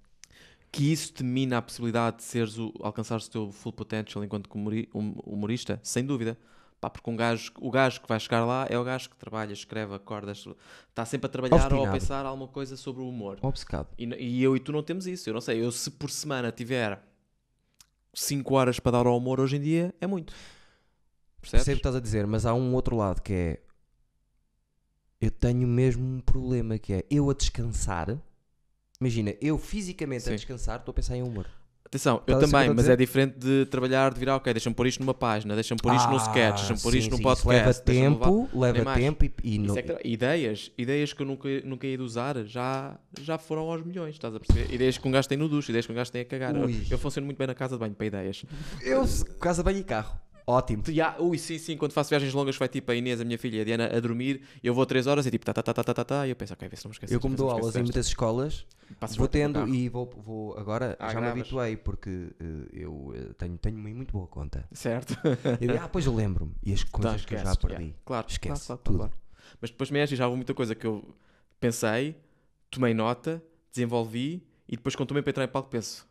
Que 0.70 0.90
isso 0.90 1.12
te 1.12 1.22
mina 1.22 1.58
a 1.58 1.62
possibilidade 1.62 2.16
de 2.16 2.22
seres 2.22 2.56
o, 2.58 2.72
alcançares 2.80 3.26
o 3.26 3.30
teu 3.30 3.52
full 3.52 3.74
potential 3.74 4.24
enquanto 4.24 4.46
humori- 4.54 4.88
hum- 4.94 5.14
humorista, 5.26 5.78
sem 5.82 6.02
dúvida. 6.02 6.38
Pá, 6.82 6.90
porque 6.90 7.08
um 7.08 7.14
gajo, 7.14 7.52
o 7.60 7.70
gajo 7.70 8.00
que 8.00 8.08
vai 8.08 8.18
chegar 8.18 8.44
lá 8.44 8.66
é 8.68 8.76
o 8.76 8.82
gajo 8.82 9.08
que 9.08 9.14
trabalha, 9.16 9.52
escreve, 9.52 9.94
acorda, 9.94 10.32
está 10.32 11.04
sempre 11.06 11.26
a 11.26 11.28
trabalhar 11.28 11.54
ou 11.54 11.60
a 11.62 11.66
Obstinado. 11.66 11.92
pensar 11.92 12.26
alguma 12.26 12.48
coisa 12.48 12.76
sobre 12.76 13.02
o 13.02 13.08
humor. 13.08 13.38
Obcecado. 13.40 13.86
E, 13.96 14.04
e 14.04 14.42
eu 14.42 14.56
e 14.56 14.58
tu 14.58 14.72
não 14.72 14.82
temos 14.82 15.06
isso. 15.06 15.30
Eu 15.30 15.34
não 15.34 15.40
sei. 15.40 15.62
Eu, 15.62 15.70
se 15.70 15.88
por 15.92 16.10
semana 16.10 16.50
tiver 16.50 17.00
5 18.12 18.52
horas 18.52 18.80
para 18.80 18.98
dar 18.98 19.06
ao 19.06 19.16
humor 19.16 19.38
hoje 19.38 19.58
em 19.58 19.60
dia, 19.60 19.94
é 20.00 20.08
muito. 20.08 20.34
Percebes? 21.40 21.64
Percebo 21.66 21.70
o 21.70 21.76
que 21.76 21.78
estás 21.78 21.94
a 21.94 22.00
dizer, 22.00 22.26
mas 22.26 22.44
há 22.44 22.52
um 22.52 22.74
outro 22.74 22.96
lado 22.96 23.22
que 23.22 23.32
é. 23.32 23.62
Eu 25.20 25.30
tenho 25.30 25.68
mesmo 25.68 26.04
um 26.04 26.18
problema 26.18 26.80
que 26.80 26.94
é 26.94 27.04
eu 27.08 27.30
a 27.30 27.32
descansar. 27.32 28.18
Imagina, 29.00 29.32
eu 29.40 29.56
fisicamente 29.56 30.24
Sim. 30.24 30.32
a 30.32 30.34
descansar 30.34 30.80
estou 30.80 30.90
a 30.90 30.94
pensar 30.96 31.14
em 31.14 31.22
humor. 31.22 31.48
Atenção, 31.92 32.22
eu 32.26 32.38
também, 32.38 32.72
mas 32.72 32.88
é 32.88 32.96
diferente 32.96 33.36
de 33.38 33.66
trabalhar, 33.66 34.14
de 34.14 34.18
virar, 34.18 34.36
ok, 34.36 34.50
deixa-me 34.54 34.74
pôr 34.74 34.86
isto 34.86 35.00
numa 35.00 35.12
página, 35.12 35.54
deixa-me 35.54 35.78
pôr 35.78 35.94
isto 35.94 36.08
num 36.08 36.16
sketch, 36.16 36.56
deixa-me 36.60 36.80
pôr 36.80 36.88
Ah, 36.88 36.92
sim, 36.92 36.98
isto 36.98 37.16
sim, 37.18 37.22
podcast. 37.22 37.40
Isso 37.42 37.48
leva 37.50 37.66
levar- 37.68 37.80
tempo, 37.84 38.48
leva 38.58 38.82
mais. 38.84 38.98
tempo 38.98 39.24
e, 39.26 39.32
e 39.44 39.78
é 39.78 39.82
tra- 39.82 40.00
ideias, 40.02 40.72
ideias 40.78 41.12
que 41.12 41.20
eu 41.20 41.26
nunca, 41.26 41.48
nunca 41.66 41.86
ia 41.86 41.98
de 41.98 42.02
usar 42.02 42.42
já, 42.46 42.98
já 43.20 43.36
foram 43.36 43.70
aos 43.70 43.84
milhões, 43.84 44.14
estás 44.14 44.34
a 44.34 44.40
perceber? 44.40 44.72
Ideias 44.74 44.96
que 44.96 45.06
um 45.06 45.10
gajo 45.10 45.28
tem 45.28 45.36
no 45.36 45.50
duche, 45.50 45.70
ideias 45.70 45.84
que 45.84 45.92
um 45.92 45.94
gajo 45.94 46.10
tem 46.10 46.22
a 46.22 46.24
cagar. 46.24 46.56
Eu, 46.56 46.64
Ui. 46.64 46.82
eu 46.90 46.96
funciono 46.96 47.26
muito 47.26 47.36
bem 47.36 47.46
na 47.46 47.54
casa 47.54 47.74
de 47.76 47.80
banho 47.80 47.92
para 47.94 48.06
ideias. 48.06 48.42
Eu, 48.80 49.04
casa 49.38 49.62
bem 49.62 49.76
e 49.76 49.84
carro. 49.84 50.18
Ótimo. 50.52 50.82
Já, 50.88 51.16
ui, 51.18 51.38
sim, 51.38 51.56
sim, 51.58 51.76
quando 51.78 51.92
faço 51.92 52.10
viagens 52.10 52.34
longas, 52.34 52.56
vai 52.56 52.68
tipo 52.68 52.90
a 52.92 52.94
Inês, 52.94 53.20
a 53.20 53.24
minha 53.24 53.38
filha, 53.38 53.56
e 53.56 53.60
a 53.62 53.64
Diana 53.64 53.86
a 53.96 54.00
dormir, 54.00 54.42
eu 54.62 54.74
vou 54.74 54.84
3 54.84 55.06
horas 55.06 55.24
e 55.24 55.30
tipo, 55.30 55.44
tá, 55.46 55.54
tá, 55.54 55.62
tá, 55.62 55.72
tá, 55.72 55.82
tá, 55.82 55.94
tá, 55.94 56.04
tá, 56.04 56.26
e 56.26 56.30
eu 56.30 56.36
penso, 56.36 56.52
ok, 56.52 56.68
vê 56.68 56.76
se 56.76 56.84
não 56.84 56.90
me 56.90 56.94
esqueço. 56.94 57.14
Eu, 57.14 57.20
como 57.20 57.34
dou 57.34 57.50
aulas 57.50 57.74
em 57.74 57.82
muitas 57.82 58.06
escolas. 58.06 58.66
Passas 59.00 59.16
vou 59.16 59.26
tendo 59.26 59.66
e 59.68 59.88
vou, 59.88 60.10
vou 60.22 60.58
agora 60.58 60.94
Ah, 61.00 61.10
já 61.10 61.20
me 61.20 61.26
habituei 61.28 61.78
porque 61.78 62.28
eh, 62.38 62.44
eu 62.74 63.12
eh, 63.16 63.32
tenho, 63.38 63.56
tenho 63.56 63.78
uma 63.78 63.88
muito 63.88 64.12
boa 64.12 64.26
conta. 64.26 64.68
Certo. 64.72 65.16
Eu 65.58 65.68
digo, 65.68 65.78
ah, 65.82 65.88
pois 65.88 66.04
eu 66.04 66.14
lembro-me. 66.14 66.52
E 66.62 66.74
as 66.74 66.84
coisas 66.84 67.14
Então, 67.14 67.26
que 67.26 67.34
eu 67.34 67.38
já 67.38 67.56
perdi. 67.56 67.82
yeah. 67.84 67.96
Claro, 68.04 68.26
Esquece 68.28 68.66
claro, 68.66 68.66
claro, 68.66 68.80
tudo. 68.84 68.98
claro. 68.98 69.12
Mas 69.62 69.70
depois 69.70 69.90
mexe 69.90 70.12
e 70.12 70.16
já 70.16 70.26
houve 70.26 70.36
muita 70.36 70.52
coisa 70.52 70.74
que 70.74 70.86
eu 70.86 71.02
pensei, 71.58 72.16
tomei 72.70 72.92
nota, 72.92 73.42
desenvolvi 73.72 74.46
e 74.68 74.76
depois 74.76 74.94
quando 74.94 75.08
tomei 75.08 75.22
para 75.22 75.30
entrar 75.30 75.44
em 75.44 75.48
palco 75.48 75.70
penso 75.70 76.06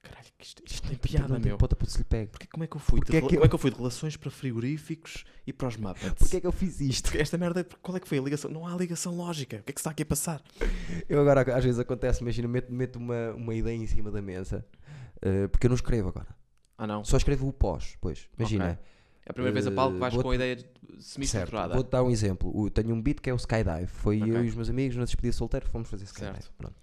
caralho, 0.00 0.26
isto, 0.40 0.62
isto 0.66 0.88
tem 0.88 0.96
piada, 0.96 1.38
meu. 1.38 1.58
para 1.58 1.68
se 1.88 1.98
lhe 1.98 2.04
pegue. 2.04 2.30
Porque 2.30 2.46
como 2.46 2.64
é 2.64 2.66
que 2.66 2.76
eu 2.76 2.80
fui? 2.80 3.00
De 3.00 3.16
é 3.16 3.20
que 3.20 3.26
eu- 3.26 3.28
Como 3.28 3.44
é 3.44 3.48
que 3.48 3.54
eu 3.54 3.58
fui 3.58 3.70
de 3.70 3.76
relações 3.76 4.16
para 4.16 4.30
frigoríficos 4.30 5.24
e 5.46 5.52
para 5.52 5.68
os 5.68 5.76
Muppets? 5.76 6.14
Porquê 6.18 6.36
é 6.36 6.40
que 6.40 6.46
eu 6.46 6.52
fiz 6.52 6.80
isto? 6.80 7.16
Esta 7.16 7.36
merda, 7.36 7.64
qual 7.82 7.96
é 7.96 8.00
que 8.00 8.08
foi 8.08 8.18
a 8.18 8.22
ligação? 8.22 8.50
Não 8.50 8.66
há 8.66 8.74
ligação 8.76 9.14
lógica. 9.16 9.56
O 9.58 9.62
que 9.62 9.70
é 9.70 9.74
que 9.74 9.80
está 9.80 9.90
aqui 9.90 10.02
a 10.02 10.06
passar? 10.06 10.42
Eu 11.08 11.20
agora, 11.20 11.42
às 11.56 11.64
vezes 11.64 11.78
acontece, 11.80 12.22
imagina, 12.22 12.48
meto, 12.48 12.72
meto 12.72 12.96
uma, 12.96 13.32
uma 13.32 13.54
ideia 13.54 13.76
em 13.76 13.86
cima 13.86 14.10
da 14.10 14.22
mesa, 14.22 14.64
eh, 15.20 15.48
porque 15.48 15.66
eu 15.66 15.70
não 15.70 15.76
escrevo 15.76 16.08
agora. 16.08 16.28
Ah, 16.78 16.86
não. 16.86 17.04
Só 17.04 17.16
escrevo 17.16 17.46
o 17.48 17.52
pós, 17.52 17.96
pois. 18.00 18.28
Imagina. 18.38 18.78
É 19.24 19.30
a 19.30 19.32
primeira 19.32 19.54
vez 19.54 19.66
a 19.68 19.70
palco 19.70 19.94
que 19.94 20.00
vais 20.00 20.14
Eh, 20.14 20.20
com 20.22 20.30
a 20.30 20.34
ideia 20.34 20.58
Certo. 20.58 21.00
semi-estruturada. 21.00 21.74
Vou-te 21.74 21.90
dar 21.90 22.02
um 22.02 22.10
exemplo. 22.10 22.50
O- 22.52 22.68
tenho 22.68 22.92
um 22.92 23.00
beat 23.00 23.20
que 23.20 23.30
é 23.30 23.32
o 23.32 23.36
Skydive. 23.36 23.86
Foi 23.86 24.20
Ok. 24.20 24.32
eu 24.36 24.44
e 24.44 24.48
os 24.48 24.54
meus 24.56 24.68
amigos 24.68 24.96
na 24.96 25.04
despedida 25.04 25.32
solteiro 25.32 25.64
fomos 25.68 25.88
fazer 25.88 26.02
Skydive. 26.06 26.32
Certo. 26.42 26.52
Pronto. 26.58 26.74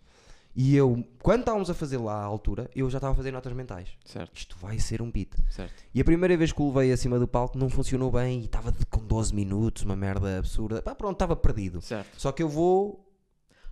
E 0.56 0.76
eu, 0.76 1.06
quando 1.22 1.42
estávamos 1.42 1.70
a 1.70 1.74
fazer 1.74 1.98
lá 1.98 2.16
à 2.16 2.24
altura, 2.24 2.70
eu 2.76 2.90
já 2.90 2.98
estava 2.98 3.14
a 3.14 3.16
fazer 3.16 3.32
notas 3.32 3.54
mentais. 3.54 3.90
Certo, 4.04 4.36
Isto 4.36 4.58
vai 4.60 4.78
ser 4.80 5.02
um 5.02 5.10
beat. 5.10 5.30
certo. 5.50 5.74
E 5.94 6.02
a 6.02 6.04
primeira 6.04 6.36
vez 6.36 6.52
que 6.52 6.62
o 6.62 6.68
levei 6.74 6.92
acima 6.92 7.18
do 7.20 7.28
palco 7.28 7.58
não 7.58 7.70
funcionou 7.70 8.12
bem 8.12 8.42
e 8.42 8.46
estava 8.46 8.74
com 8.90 9.00
12 9.06 9.34
minutos, 9.34 9.84
uma 9.84 9.96
merda 9.96 10.38
absurda. 10.40 10.82
Pá, 10.82 10.94
pronto, 10.96 11.14
estava 11.14 11.36
perdido. 11.36 11.82
Certo. 11.82 12.10
Só 12.20 12.32
que 12.32 12.44
eu 12.44 12.50
vou 12.50 13.06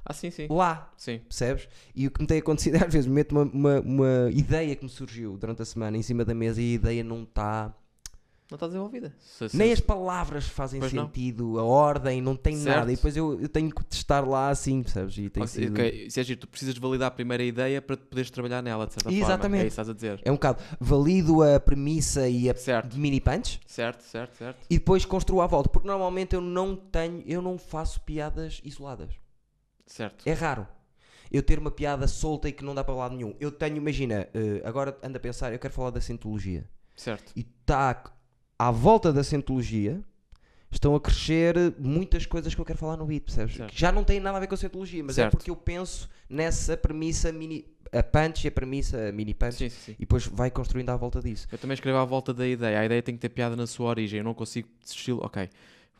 Ah, 0.05 0.13
sim, 0.13 0.31
sim. 0.31 0.47
lá, 0.49 0.93
Sim. 0.95 1.19
percebes? 1.19 1.67
E 1.93 2.07
o 2.07 2.11
que 2.11 2.21
me 2.21 2.27
tem 2.27 2.37
acontecido 2.39 2.75
às 2.81 2.93
vezes 2.93 3.07
meto 3.07 3.33
uma, 3.33 3.43
uma, 3.43 3.79
uma 3.81 4.29
ideia 4.31 4.73
que 4.75 4.83
me 4.83 4.89
surgiu 4.89 5.35
durante 5.37 5.61
a 5.61 5.65
semana 5.65 5.97
em 5.97 6.01
cima 6.01 6.23
da 6.23 6.33
mesa 6.33 6.61
e 6.61 6.71
a 6.71 6.75
ideia 6.75 7.03
não 7.03 7.23
está. 7.23 7.75
Não 8.49 8.55
está 8.55 8.65
desenvolvida. 8.67 9.13
Se- 9.19 9.49
se- 9.49 9.57
Nem 9.57 9.73
as 9.73 9.81
palavras 9.81 10.45
fazem 10.47 10.79
Pois 10.79 10.93
não. 10.93 11.05
sentido, 11.07 11.59
a 11.59 11.63
ordem, 11.63 12.21
não 12.21 12.33
tem 12.33 12.55
Certo. 12.55 12.77
nada. 12.77 12.91
E 12.93 12.95
depois 12.95 13.17
eu, 13.17 13.41
eu 13.41 13.49
tenho 13.49 13.69
que 13.69 13.83
testar 13.83 14.21
lá 14.25 14.49
assim, 14.49 14.81
percebes? 14.83 15.17
E 15.17 15.29
tem 15.29 15.43
Ok, 15.43 15.47
sido- 15.53 15.73
ok, 15.73 16.09
Se 16.09 16.21
é 16.21 16.23
giro, 16.23 16.39
tu 16.39 16.47
precisas 16.47 16.73
de 16.73 16.79
validar 16.79 17.09
a 17.09 17.11
primeira 17.11 17.43
ideia 17.43 17.81
para 17.81 17.97
poderes 17.97 18.31
trabalhar 18.31 18.61
nela, 18.61 18.87
de 18.87 18.93
certa 18.93 19.09
forma. 19.09 19.25
Exatamente. 19.25 19.63
É 19.63 19.67
isso 19.67 19.75
que 19.75 19.81
estás 19.81 19.89
a 19.89 19.93
dizer. 19.93 20.21
É 20.23 20.31
um 20.31 20.35
bocado 20.35 20.63
valido 20.79 21.43
a 21.43 21.59
premissa 21.59 22.29
e 22.29 22.49
a 22.49 22.55
Certo, 22.55 22.97
mini 22.97 23.19
punch 23.19 23.59
certo, 23.65 24.01
certo, 24.03 24.37
certo. 24.37 24.65
e 24.69 24.77
depois 24.77 25.03
construo 25.03 25.41
à 25.41 25.47
volta. 25.47 25.67
Porque 25.69 25.85
normalmente 25.87 26.33
eu 26.33 26.39
não 26.41 26.73
tenho, 26.73 27.21
eu 27.27 27.41
não 27.41 27.57
faço 27.57 27.99
piadas 28.01 28.61
isoladas. 28.63 29.09
Certo. 29.85 30.25
É 30.25 30.31
raro. 30.31 30.65
Eu 31.29 31.43
ter 31.43 31.59
uma 31.59 31.69
piada 31.71 32.07
solta 32.07 32.47
e 32.47 32.53
que 32.53 32.63
não 32.63 32.73
dá 32.73 32.81
para 32.81 32.95
lado 32.95 33.13
nenhum. 33.13 33.35
Eu 33.41 33.51
tenho, 33.51 33.75
imagina, 33.75 34.29
eh, 34.33 34.61
agora 34.63 34.97
ando 35.03 35.17
a 35.17 35.19
pensar, 35.19 35.51
eu 35.51 35.59
quero 35.59 35.73
falar 35.73 35.89
da 35.89 35.99
Scientologia. 35.99 36.65
Certo. 36.95 37.33
E 37.35 37.41
está 37.41 37.93
à 38.57 38.71
volta 38.71 39.11
da 39.13 39.23
Scientologia 39.23 40.01
estão 40.71 40.95
a 40.95 40.99
crescer 41.01 41.55
muitas 41.79 42.25
coisas 42.25 42.53
que 42.53 42.59
eu 42.61 42.65
quero 42.65 42.77
falar 42.79 42.97
no 42.97 43.05
beat, 43.05 43.23
percebes? 43.23 43.55
Certo. 43.55 43.71
Que 43.71 43.79
já 43.79 43.91
não 43.91 44.03
tem 44.03 44.19
nada 44.19 44.37
a 44.37 44.39
ver 44.39 44.47
com 44.47 44.53
a 44.53 44.57
Scientologia, 44.57 45.03
mas 45.03 45.17
é 45.17 45.23
Certo. 45.23 45.31
porque 45.37 45.49
eu 45.49 45.55
penso 45.55 46.09
nessa 46.29 46.75
premissa 46.75 47.31
mini, 47.31 47.65
a 47.91 48.03
punch 48.03 48.45
e 48.45 48.47
a 48.49 48.51
premissa 48.51 49.11
mini 49.13 49.33
punch 49.33 49.53
Sim, 49.57 49.69
sim, 49.69 49.79
sim. 49.85 49.91
e 49.93 49.99
depois 50.01 50.25
vai 50.27 50.51
construindo 50.51 50.89
à 50.89 50.95
volta 50.97 51.21
disso. 51.21 51.47
Eu 51.51 51.57
também 51.57 51.73
escrevo 51.75 51.97
à 51.97 52.05
volta 52.05 52.33
da 52.33 52.45
ideia. 52.47 52.79
A 52.79 52.85
ideia 52.85 53.01
tem 53.01 53.15
que 53.15 53.21
ter 53.21 53.29
piada 53.29 53.55
na 53.55 53.65
sua 53.65 53.87
origem. 53.89 54.17
Eu 54.19 54.23
não 54.25 54.33
consigo 54.33 54.67
estilo. 54.85 55.21
Ok. 55.23 55.49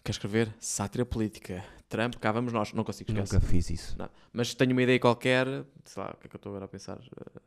Quer 0.04 0.12
escrever? 0.12 0.54
Sátira 0.60 1.06
política. 1.06 1.64
Trump, 1.90 2.16
cá 2.16 2.32
vamos 2.34 2.52
nós. 2.52 2.74
Não 2.74 2.84
consigo 2.84 3.10
esquecer. 3.12 3.36
Nunca 3.36 3.46
fiz 3.48 3.70
isso. 3.70 3.96
Não. 3.98 4.10
Mas 4.34 4.54
tenho 4.54 4.72
uma 4.74 4.82
ideia 4.84 5.00
qualquer, 5.00 5.48
sei 5.86 6.04
lá, 6.04 6.12
o 6.14 6.18
que 6.18 6.28
é 6.28 6.30
que 6.30 6.36
eu 6.36 6.38
estou 6.38 6.50
agora 6.52 6.66
a 6.66 6.68
pensar? 6.68 6.98
Eh, 6.98 7.40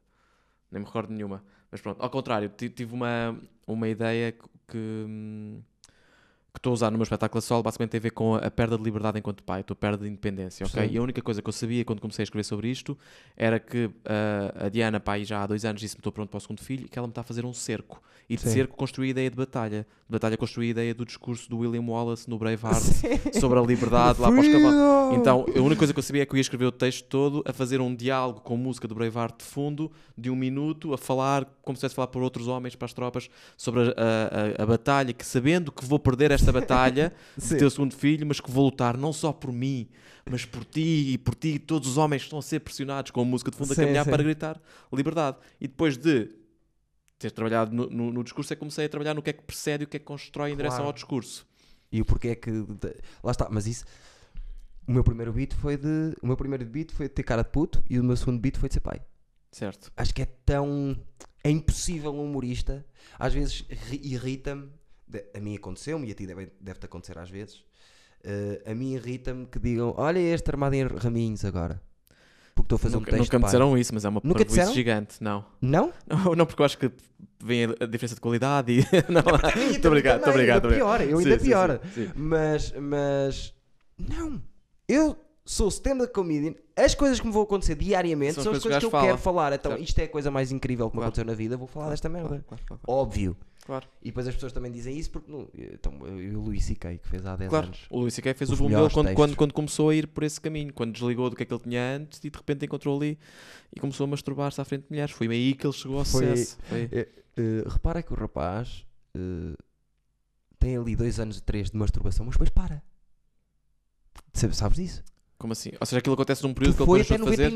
nem 0.70 0.80
me 0.80 0.86
recordo 0.86 1.12
nenhuma. 1.12 1.44
Mas 1.70 1.80
pronto, 1.82 2.02
ao 2.02 2.08
contrário, 2.10 2.48
ti- 2.48 2.68
tive 2.70 2.94
uma, 2.94 3.38
uma 3.72 3.88
ideia 3.88 4.32
que, 4.32 4.48
que, 4.68 4.78
hum, 4.78 5.60
que 6.52 6.58
estou 6.58 6.70
a 6.70 6.74
usar 6.74 6.90
no 6.90 6.98
meu 6.98 7.04
espetáculo 7.04 7.38
a 7.38 7.42
solo, 7.42 7.62
basicamente 7.62 7.90
tem 7.92 7.98
a 7.98 8.02
ver 8.02 8.10
com 8.10 8.34
a, 8.34 8.50
perda 8.50 8.76
de 8.76 8.82
liberdade 8.82 9.18
enquanto 9.18 9.42
pai, 9.42 9.60
a 9.60 9.62
tua 9.62 9.76
perda 9.76 10.04
de 10.04 10.08
independência, 10.08 10.66
ok? 10.66 10.88
Sim. 10.88 10.94
E 10.94 10.98
a 10.98 11.02
única 11.02 11.22
coisa 11.22 11.40
que 11.40 11.48
eu 11.48 11.52
sabia 11.52 11.84
quando 11.84 12.00
comecei 12.00 12.22
a 12.22 12.24
escrever 12.24 12.44
sobre 12.44 12.68
isto 12.68 12.98
era 13.36 13.60
que 13.60 13.90
ah, 14.04 14.66
a 14.66 14.68
Diana, 14.68 14.98
pai, 14.98 15.24
já 15.24 15.42
há 15.42 15.46
dois 15.46 15.64
anos 15.64 15.80
disse-me 15.80 16.00
estou 16.00 16.12
pronto 16.12 16.28
para 16.30 16.38
o 16.38 16.40
segundo 16.40 16.60
filho 16.60 16.86
e 16.86 16.88
que 16.88 16.98
ela 16.98 17.06
me 17.06 17.12
está 17.12 17.20
a 17.20 17.24
fazer 17.24 17.44
um 17.44 17.52
cerco. 17.52 18.02
E 18.28 18.36
de 18.36 18.42
Sim. 18.42 18.50
cerco 18.50 18.76
construí 18.76 19.08
a 19.08 19.10
ideia 19.10 19.30
de 19.30 19.36
batalha. 19.36 19.86
Batalha 20.10 20.36
construí 20.36 20.66
a 20.68 20.70
ideia 20.70 20.94
do 20.94 21.04
discurso 21.04 21.48
do 21.48 21.58
William 21.58 21.82
Wallace 21.82 22.28
no 22.28 22.36
Braveheart 22.36 22.82
sobre 23.40 23.58
a 23.58 23.62
liberdade 23.62 24.20
lá 24.20 24.30
para 24.30 24.40
os 24.40 24.48
cavalos. 24.48 25.16
Então, 25.18 25.46
a 25.56 25.60
única 25.60 25.76
coisa 25.76 25.92
que 25.92 25.98
eu 25.98 26.02
sabia 26.02 26.22
é 26.22 26.26
que 26.26 26.32
eu 26.32 26.36
ia 26.36 26.40
escrever 26.40 26.64
o 26.66 26.72
texto 26.72 27.04
todo 27.06 27.42
a 27.46 27.52
fazer 27.52 27.80
um 27.80 27.94
diálogo 27.94 28.40
com 28.40 28.56
música 28.56 28.86
do 28.88 28.94
Braveheart 28.94 29.38
de 29.38 29.44
fundo, 29.44 29.90
de 30.18 30.28
um 30.30 30.36
minuto, 30.36 30.92
a 30.92 30.98
falar, 30.98 31.44
como 31.62 31.76
se 31.76 31.80
estivesse 31.80 31.94
a 31.94 31.96
falar 31.96 32.06
por 32.08 32.22
outros 32.22 32.48
homens, 32.48 32.74
para 32.74 32.86
as 32.86 32.92
tropas, 32.92 33.28
sobre 33.56 33.82
a, 33.82 34.58
a- 34.58 34.62
a- 34.62 34.66
batalha, 34.66 35.12
que 35.12 35.24
sabendo 35.24 35.70
que 35.72 35.84
vou 35.84 35.98
perder 35.98 36.30
esta 36.32 36.50
batalha 36.52 37.12
de 37.38 37.44
Sim. 37.44 37.56
ter 37.58 37.64
o 37.64 37.70
segundo 37.70 37.94
filho, 37.94 38.26
mas 38.26 38.40
que 38.40 38.50
vou 38.50 38.64
lutar 38.64 38.96
não 38.96 39.12
só 39.12 39.32
por 39.32 39.52
mim, 39.52 39.86
mas 40.28 40.44
por 40.44 40.64
ti 40.64 41.12
e 41.12 41.18
por 41.18 41.34
ti 41.34 41.48
e 41.54 41.58
todos 41.58 41.88
os 41.88 41.96
homens 41.96 42.22
que 42.22 42.26
estão 42.26 42.38
a 42.38 42.42
ser 42.42 42.60
pressionados 42.60 43.10
com 43.10 43.20
a 43.20 43.24
música 43.24 43.50
de 43.50 43.56
fundo 43.56 43.74
Sim, 43.74 43.80
a 43.80 43.84
caminhar 43.84 44.04
sim. 44.04 44.10
para 44.10 44.22
gritar 44.22 44.60
liberdade. 44.92 45.36
E 45.60 45.66
depois 45.68 45.96
de 45.96 46.28
ter 47.20 47.30
trabalhado 47.30 47.72
no, 47.74 47.88
no- 47.88 48.12
no 48.12 48.24
discurso, 48.24 48.52
é 48.52 48.56
que 48.56 48.60
comecei 48.60 48.86
a 48.86 48.88
trabalhar 48.88 49.14
no 49.14 49.22
que 49.22 49.30
é 49.30 49.32
que 49.32 49.42
precede 49.42 49.84
e 49.84 49.86
o 49.86 49.88
que 49.88 49.96
é 49.98 50.00
que 50.00 50.06
constrói 50.06 50.50
em 50.50 50.56
direção 50.56 50.78
Claro. 50.78 50.88
ao 50.88 50.92
discurso. 50.92 51.46
E 51.92 52.00
o 52.00 52.04
porquê 52.04 52.28
é 52.28 52.34
que. 52.34 52.50
Lá 53.22 53.30
está, 53.30 53.48
mas 53.50 53.66
isso. 53.66 53.84
O 54.88 54.92
meu 54.92 55.04
primeiro 55.04 55.32
beat 55.32 55.54
foi 55.54 55.76
de. 55.76 56.14
O 56.22 56.26
meu 56.26 56.36
primeiro 56.36 56.64
beat 56.64 56.90
foi 56.92 57.06
de 57.08 57.14
ter 57.14 57.22
cara 57.22 57.42
de 57.42 57.50
puto 57.50 57.82
e 57.88 57.98
o 58.00 58.02
meu 58.04 58.16
segundo 58.16 58.40
beat 58.40 58.56
foi 58.58 58.68
de 58.68 58.74
ser 58.74 58.80
pai. 58.80 59.00
Certo. 59.52 59.92
Acho 59.96 60.14
que 60.14 60.22
é 60.22 60.26
tão. 60.44 60.96
É 61.44 61.50
impossível 61.50 62.12
um 62.12 62.24
humorista. 62.24 62.84
Às 63.18 63.34
vezes 63.34 63.64
ri- 63.68 64.00
irrita-me. 64.02 64.68
A 65.34 65.40
mim 65.40 65.56
aconteceu-me 65.56 66.08
e 66.08 66.12
a 66.12 66.14
ti 66.14 66.26
deve- 66.26 66.52
deve-te 66.60 66.86
acontecer 66.86 67.18
às 67.18 67.28
vezes. 67.30 67.64
eh, 68.22 68.62
a 68.66 68.74
mim 68.74 68.92
irrita-me 68.94 69.46
que 69.46 69.58
digam: 69.58 69.94
Olha 69.96 70.18
este 70.20 70.48
armado 70.50 70.74
em 70.76 70.86
raminhos 70.86 71.44
agora. 71.44 71.82
Estou 72.70 72.76
a 72.76 72.78
fazer 72.78 72.94
Nunca, 72.96 73.10
um 73.10 73.14
texto. 73.16 73.24
nunca 73.24 73.38
me 73.38 73.42
pai." 73.42 73.48
disseram 73.48 73.78
isso, 73.78 73.94
mas 73.94 74.04
é 74.04 74.08
uma 74.08 74.20
Nunca 74.22 74.44
disseram? 74.44 74.72
gigante. 74.72 75.16
Não. 75.20 75.44
Não? 75.60 75.92
não. 76.06 76.34
Não, 76.36 76.46
porque 76.46 76.62
eu 76.62 76.66
acho 76.66 76.78
que 76.78 76.90
vem 77.42 77.64
a, 77.64 77.86
diferença 77.86 78.14
de 78.14 78.20
qualidade 78.20 78.72
e. 78.72 78.78
não, 79.12 79.22
Também, 79.22 79.70
estou 79.72 79.90
obrigado, 79.90 80.18
estou 80.18 80.32
obrigado. 80.32 80.64
Ainda 80.66 80.76
pior, 80.76 81.00
eu 81.00 81.18
ainda 81.18 81.38
sim, 81.38 81.44
pior. 81.44 81.80
sim, 81.94 82.06
sim. 82.06 82.12
Mas, 82.14 82.72
mas. 82.78 83.54
Não. 83.98 84.40
Eu 84.88 85.16
sou 85.44 85.68
stand-up 85.68 86.12
comedian. 86.12 86.54
As 86.76 86.94
coisas 86.94 87.18
que 87.20 87.26
me 87.26 87.32
vão 87.32 87.42
acontecer 87.42 87.74
diariamente 87.74 88.34
São 88.34 88.44
são, 88.44 88.52
as 88.52 88.58
as 88.58 88.62
coisas 88.62 88.78
coisas 88.78 88.80
que 88.80 88.86
eu 88.86 88.90
gajo 89.00 89.06
quero 89.06 89.18
fala. 89.18 89.34
falar. 89.34 89.52
Então, 89.56 89.72
Certo. 89.72 89.82
isto 89.84 89.98
é 89.98 90.04
a 90.04 90.08
coisa 90.08 90.30
mais 90.30 90.52
incrível 90.52 90.88
que 90.88 90.96
me 90.96 91.00
Claro. 91.00 91.08
aconteceu 91.08 91.24
na 91.24 91.34
vida. 91.34 91.56
Vou 91.56 91.66
falar 91.66 91.90
desta 91.90 92.08
merda. 92.08 92.44
Claro, 92.46 92.62
claro, 92.66 92.82
Óbvio. 92.86 93.36
Claro. 93.70 93.86
E 94.02 94.06
depois 94.06 94.26
as 94.28 94.34
pessoas 94.34 94.52
também 94.52 94.70
dizem 94.72 94.96
isso 94.98 95.10
porque. 95.10 95.30
Não, 95.30 95.48
então, 95.54 95.92
eu 96.06 96.20
e 96.20 96.36
o 96.36 96.40
Luís 96.40 96.64
C.K., 96.64 96.98
que 96.98 97.08
fez 97.08 97.24
há 97.24 97.36
10 97.36 97.48
Claro, 97.50 97.66
anos. 97.66 97.80
o 97.90 98.00
Luís 98.00 98.14
C.K. 98.14 98.34
fez 98.34 98.50
o 98.50 98.56
boom 98.56 98.68
dele 98.68 98.90
quando, 98.92 99.14
quando, 99.14 99.36
quando 99.36 99.52
começou 99.54 99.88
a 99.90 99.94
ir 99.94 100.06
por 100.08 100.22
esse 100.24 100.40
caminho, 100.40 100.72
quando 100.72 100.92
desligou 100.92 101.30
do 101.30 101.36
que 101.36 101.42
é 101.42 101.46
que 101.46 101.54
ele 101.54 101.62
tinha 101.62 101.96
antes 101.96 102.18
e 102.24 102.28
de 102.30 102.36
repente 102.36 102.64
encontrou 102.66 102.96
ali 102.96 103.18
e 103.74 103.78
começou 103.80 104.04
a 104.04 104.06
masturbar-se 104.08 104.60
à 104.60 104.64
frente 104.64 104.82
de 104.82 104.90
mulheres. 104.90 105.12
Foi 105.14 105.28
aí 105.28 105.54
que 105.54 105.66
ele 105.66 105.72
chegou 105.72 105.98
ao 105.98 106.04
Foi- 106.04 106.26
sucesso. 106.36 106.58
Foi- 106.64 106.88
Eh, 107.36 107.64
repara 107.66 108.02
que 108.02 108.12
o 108.12 108.16
rapaz 108.16 108.84
eh, 109.16 109.54
tem 110.58 110.76
ali 110.76 110.94
dois 110.96 111.18
anos, 111.20 111.40
três 111.40 111.70
de 111.70 111.76
masturbação, 111.76 112.26
mas 112.26 112.34
depois 112.34 112.50
para. 112.50 112.82
Sabe- 114.34 114.54
Sabes 114.56 114.76
disso? 114.76 115.04
Como 115.38 115.52
assim? 115.52 115.70
Ou 115.80 115.86
seja, 115.86 115.98
aquilo 116.00 116.14
acontece 116.14 116.42
num 116.42 116.52
período 116.52 116.74
Tu 116.74 116.76
que 116.76 116.82
ele 116.82 116.86
foi 116.90 117.00
até 117.00 117.08
deixou 117.16 117.30
de 117.30 117.36
fazer. 117.36 117.50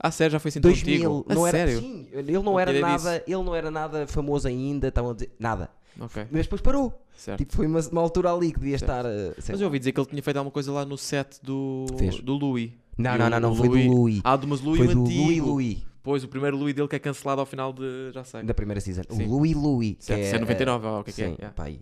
99. 0.00 0.02
Ah, 0.02 0.10
sério, 0.10 0.32
já 0.32 0.38
foi 0.38 0.48
assim 0.48 0.60
tão 0.60 0.70
2000, 0.70 0.96
antigo? 1.18 1.26
não 1.34 1.44
a 1.44 1.48
era, 1.48 1.58
sério? 1.58 1.80
sim, 1.80 2.06
ele 2.12 2.32
não 2.32 2.42
Não 2.42 2.60
era 2.60 2.72
nada, 2.80 3.22
ele 3.26 3.42
não 3.42 3.54
era 3.54 3.70
nada 3.70 4.06
famoso 4.06 4.48
ainda, 4.48 4.88
estavam 4.88 5.10
a 5.10 5.14
dizer 5.14 5.30
nada. 5.38 5.70
Ok, 6.00 6.22
Mas 6.30 6.42
depois 6.46 6.62
parou. 6.62 6.98
certo. 7.16 7.38
Tipo, 7.38 7.54
foi 7.56 7.66
uma, 7.66 7.80
uma 7.92 8.00
altura 8.00 8.32
ali 8.32 8.52
que 8.52 8.58
devia 8.60 8.78
Certo. 8.78 8.90
estar. 8.90 9.04
eh, 9.06 9.34
Mas 9.48 9.60
eu 9.60 9.66
ouvi 9.66 9.78
dizer 9.78 9.92
que 9.92 10.00
ele 10.00 10.06
tinha 10.08 10.22
feito 10.22 10.36
alguma 10.38 10.52
coisa 10.52 10.72
lá 10.72 10.84
no 10.86 10.96
set 10.96 11.38
do, 11.42 11.84
Fez. 11.98 12.20
do 12.20 12.34
Louis. 12.34 12.70
Não, 12.96 13.18
não, 13.18 13.28
não, 13.30 13.40
não, 13.40 13.54
foi 13.54 13.68
do 13.68 13.90
Louis. 13.94 14.20
Ah, 14.24 14.36
do 14.36 14.46
mas 14.48 14.60
Louis 14.60 14.78
Foi 14.84 14.94
do 14.94 15.02
antigo. 15.02 15.22
Louis 15.24 15.38
Louis, 15.40 15.78
Pois, 16.02 16.24
o 16.24 16.28
primeiro 16.28 16.56
Louis 16.56 16.74
dele 16.74 16.88
que 16.88 16.96
é 16.96 16.98
cancelado 16.98 17.40
ao 17.42 17.46
final 17.46 17.72
de. 17.74 18.10
Já 18.14 18.24
sei. 18.24 18.42
da 18.42 18.54
primeira 18.54 18.80
season. 18.80 19.02
Sim. 19.10 19.26
O 19.26 19.28
Louis 19.36 19.54
Louis. 19.54 19.96
que 19.98 20.04
Certo, 20.04 20.20
é, 20.22 20.30
se 20.30 20.36
é 20.36 20.38
99, 20.38 20.86
ou 20.86 21.00
o 21.00 21.04
que 21.04 21.10
é 21.10 21.12
que 21.12 21.22
é? 21.22 21.26
sim, 21.26 21.32
Yeah. 21.32 21.54
pá, 21.54 21.64
aí. 21.64 21.80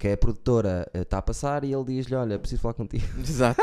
Que 0.00 0.08
é 0.08 0.12
a 0.14 0.16
produtora 0.16 0.90
está 0.94 1.18
a 1.18 1.22
passar 1.22 1.62
e 1.62 1.74
ele 1.74 1.84
diz-lhe: 1.84 2.14
Olha, 2.16 2.38
preciso 2.38 2.62
falar 2.62 2.72
contigo. 2.72 3.04
Exato. 3.20 3.60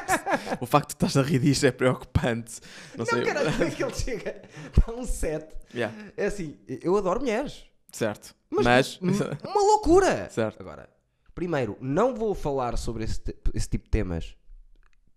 o 0.58 0.64
facto 0.64 0.88
de 0.88 0.94
estás 0.94 1.14
a 1.18 1.22
rir 1.22 1.38
disto 1.40 1.66
é 1.66 1.70
preocupante. 1.70 2.58
Não, 2.96 3.04
sei. 3.04 3.22
caralho, 3.22 3.52
como 3.52 3.64
é 3.64 3.70
que 3.70 3.84
ele 3.84 3.94
chega? 3.94 4.42
Está 4.74 4.90
um 4.92 5.04
set. 5.04 5.46
Yeah, 5.74 5.94
É 6.16 6.24
assim, 6.24 6.56
eu 6.66 6.96
adoro 6.96 7.20
mulheres. 7.20 7.64
Certo. 7.92 8.34
Mas, 8.50 8.98
Mas. 9.00 9.20
uma 9.44 9.60
loucura! 9.60 10.28
certo. 10.30 10.58
Agora, 10.62 10.88
primeiro, 11.34 11.76
não 11.82 12.14
vou 12.14 12.34
falar 12.34 12.78
sobre 12.78 13.04
esse, 13.04 13.20
esse 13.52 13.68
tipo 13.68 13.84
de 13.84 13.90
temas, 13.90 14.34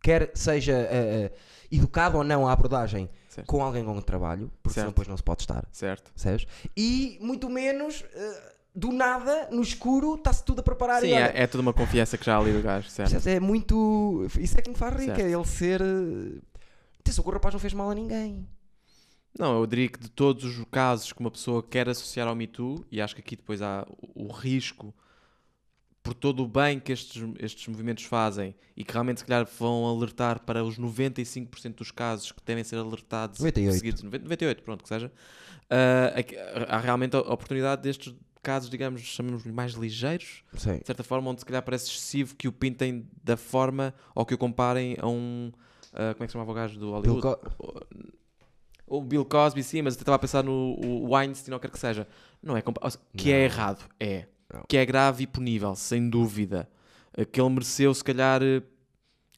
quer 0.02 0.32
seja 0.36 0.74
eh, 0.74 1.32
eh, 1.32 1.32
educado 1.72 2.18
ou 2.18 2.24
não 2.26 2.46
a 2.48 2.52
abordagem 2.52 3.10
Certo. 3.30 3.48
com 3.48 3.64
alguém 3.64 3.86
com 3.86 3.96
que 4.00 4.06
trabalho, 4.06 4.52
porque 4.62 4.74
senão 4.74 4.90
depois 4.90 5.08
não 5.08 5.16
se 5.16 5.24
pode 5.24 5.44
estar, 5.44 5.66
Certo. 5.72 6.12
percebes? 6.12 6.46
E 6.76 7.18
muito 7.22 7.48
menos 7.50 8.04
eh, 8.14 8.57
do 8.78 8.92
nada, 8.92 9.50
no 9.52 9.64
escuro, 9.64 10.14
está-se 10.14 10.46
tudo 10.46 10.60
a 10.60 10.64
preparar 10.64 11.02
Sim, 11.02 11.08
e 11.08 11.14
olha, 11.14 11.32
é, 11.36 11.42
é 11.44 11.48
toda 11.48 11.64
uma 11.64 11.74
confiança 11.74 12.16
que 12.16 12.24
já 12.24 12.36
há 12.36 12.40
ali 12.40 12.54
do 12.54 12.62
gajo, 12.62 12.88
certo? 12.92 13.28
é 13.28 13.40
muito. 13.40 14.28
Isso 14.40 14.56
é 14.60 14.62
que 14.62 14.70
me 14.70 14.76
faz 14.76 14.96
que 14.96 15.10
é 15.10 15.32
ele 15.32 15.46
ser. 15.46 15.82
eh, 15.82 16.40
Atenção, 17.00 17.24
que 17.24 17.30
o 17.30 17.34
rapaz 17.34 17.54
não 17.56 17.60
fez 17.60 17.74
mal 17.74 17.90
a 17.90 17.96
ninguém. 17.96 18.48
Não, 19.38 19.58
eu 19.60 19.66
diria 19.66 19.90
que 19.90 20.00
de 20.00 20.12
todos 20.12 20.44
os 20.44 20.64
casos 20.70 21.12
que 21.12 21.20
uma 21.20 21.32
pessoa 21.32 21.64
quer 21.64 21.90
associar 21.90 22.28
ao 22.28 22.36
Me 22.36 22.46
Too, 22.46 22.86
e 22.92 23.02
acho 23.02 23.16
que 23.16 23.22
aqui 23.22 23.36
depois 23.36 23.64
há 23.64 23.84
o, 24.14 24.32
risco 24.32 24.94
por 26.04 26.14
todo 26.14 26.44
o 26.44 26.48
bem 26.48 26.80
que 26.80 26.92
estes, 26.92 27.22
estes 27.40 27.68
movimentos 27.68 28.04
fazem 28.04 28.56
e 28.76 28.84
que 28.84 28.94
realmente 28.94 29.22
se 29.22 29.26
calhar 29.26 29.48
vão 29.60 29.88
alertar 29.88 30.40
para 30.42 30.64
os 30.64 30.78
95% 30.78 31.76
dos 31.76 31.92
casos 31.92 32.32
que 32.32 32.42
devem 32.46 32.64
ser 32.64 32.78
alertados 32.78 33.40
98. 33.40 33.78
seguidos, 33.78 34.04
90, 34.04 34.24
98, 34.24 34.64
pronto, 34.64 34.84
que 34.84 34.90
seja, 34.90 35.12
aqui- 36.16 36.36
há 36.68 36.78
realmente 36.80 37.16
a 37.16 37.20
oportunidade 37.20 37.82
destes 37.82 38.14
casos, 38.48 38.70
digamos, 38.70 39.02
chamamos 39.02 39.46
mais 39.46 39.74
ligeiros, 39.74 40.42
Sim. 40.56 40.78
de 40.80 40.86
certa 40.88 41.04
forma, 41.04 41.30
onde 41.30 41.42
se 41.42 41.46
calhar 41.46 41.62
parece 41.62 41.90
excessivo 41.90 42.34
que 42.34 42.48
o 42.48 42.52
pintem 42.54 43.06
da 43.22 43.36
forma 43.36 43.94
ou 44.16 44.26
que 44.26 44.34
o 44.34 44.38
comparem 44.38 44.96
a 45.02 45.06
um. 45.08 45.52
ah, 45.94 46.14
como 46.14 46.24
é 46.24 46.28
que 46.28 46.28
se 46.28 46.34
chamava 46.34 46.52
o 46.52 46.54
gajo 46.54 46.80
do 46.80 46.92
Hollywood? 46.92 47.38
O 48.86 49.02
Bill 49.02 49.26
Cosby, 49.26 49.62
sim, 49.64 49.82
mas 49.82 49.96
eu 49.96 50.00
estava 50.00 50.16
a 50.16 50.20
pensar 50.20 50.44
no 50.46 50.80
o 50.82 51.14
Weinstein 51.14 51.54
ou 51.54 51.60
quer 51.60 51.70
que 51.70 51.78
seja. 51.78 52.08
Não 52.42 52.56
é 52.56 52.62
Que 53.18 53.32
é 53.34 53.40
Não. 53.40 53.44
errado, 53.44 53.84
é. 54.00 54.28
Não. 54.54 54.64
Que 54.66 54.78
é 54.78 54.86
grave 54.86 55.24
e 55.26 55.28
punível, 55.28 55.76
sem 55.76 56.10
dúvida. 56.10 56.70
Que 57.34 57.42
ele 57.42 57.50
mereceu, 57.50 57.94
se 57.94 58.02
calhar, 58.02 58.40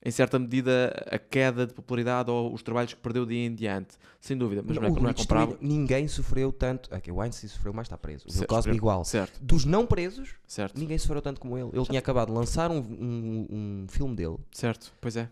em 0.03 0.11
certa 0.11 0.39
medida, 0.39 0.93
a 1.11 1.17
queda 1.19 1.67
de 1.67 1.73
popularidade 1.73 2.31
ou 2.31 2.53
os 2.53 2.63
trabalhos 2.63 2.93
que 2.93 2.99
perdeu 3.01 3.25
de 3.25 3.33
aí 3.33 3.45
em 3.45 3.53
diante. 3.53 3.95
Sem 4.21 4.37
dúvida, 4.37 4.63
mas 4.65 4.75
não, 4.77 4.83
é, 4.83 4.89
O 4.91 4.99
não 5.01 5.09
é 5.09 5.13
comparável. 5.13 5.57
Ninguém 5.59 6.07
sofreu 6.07 6.51
tanto. 6.53 6.89
Ok, 6.93 7.11
o 7.11 7.21
Einstein 7.21 7.49
sofreu 7.49 7.73
mais, 7.73 7.85
está 7.87 7.97
preso. 7.97 8.23
O 8.25 8.27
Bill 8.27 8.37
Certo, 8.37 8.49
Cosby 8.49 8.63
certo. 8.63 8.77
igual. 8.77 9.05
Certo, 9.05 9.43
Dos 9.43 9.65
não 9.65 9.85
presos, 9.85 10.35
certo, 10.47 10.79
ninguém 10.79 10.97
sofreu 10.97 11.21
tanto 11.21 11.41
como 11.41 11.57
ele. 11.57 11.69
Ele 11.73 11.85
tinha 11.85 11.99
acabado 11.99 12.27
de 12.29 12.33
lançar 12.33 12.71
um, 12.71 12.77
um, 12.79 13.47
um 13.83 13.85
filme 13.89 14.15
dele 14.15 14.37
certo. 14.51 14.93
Pois 15.01 15.15
é. 15.17 15.29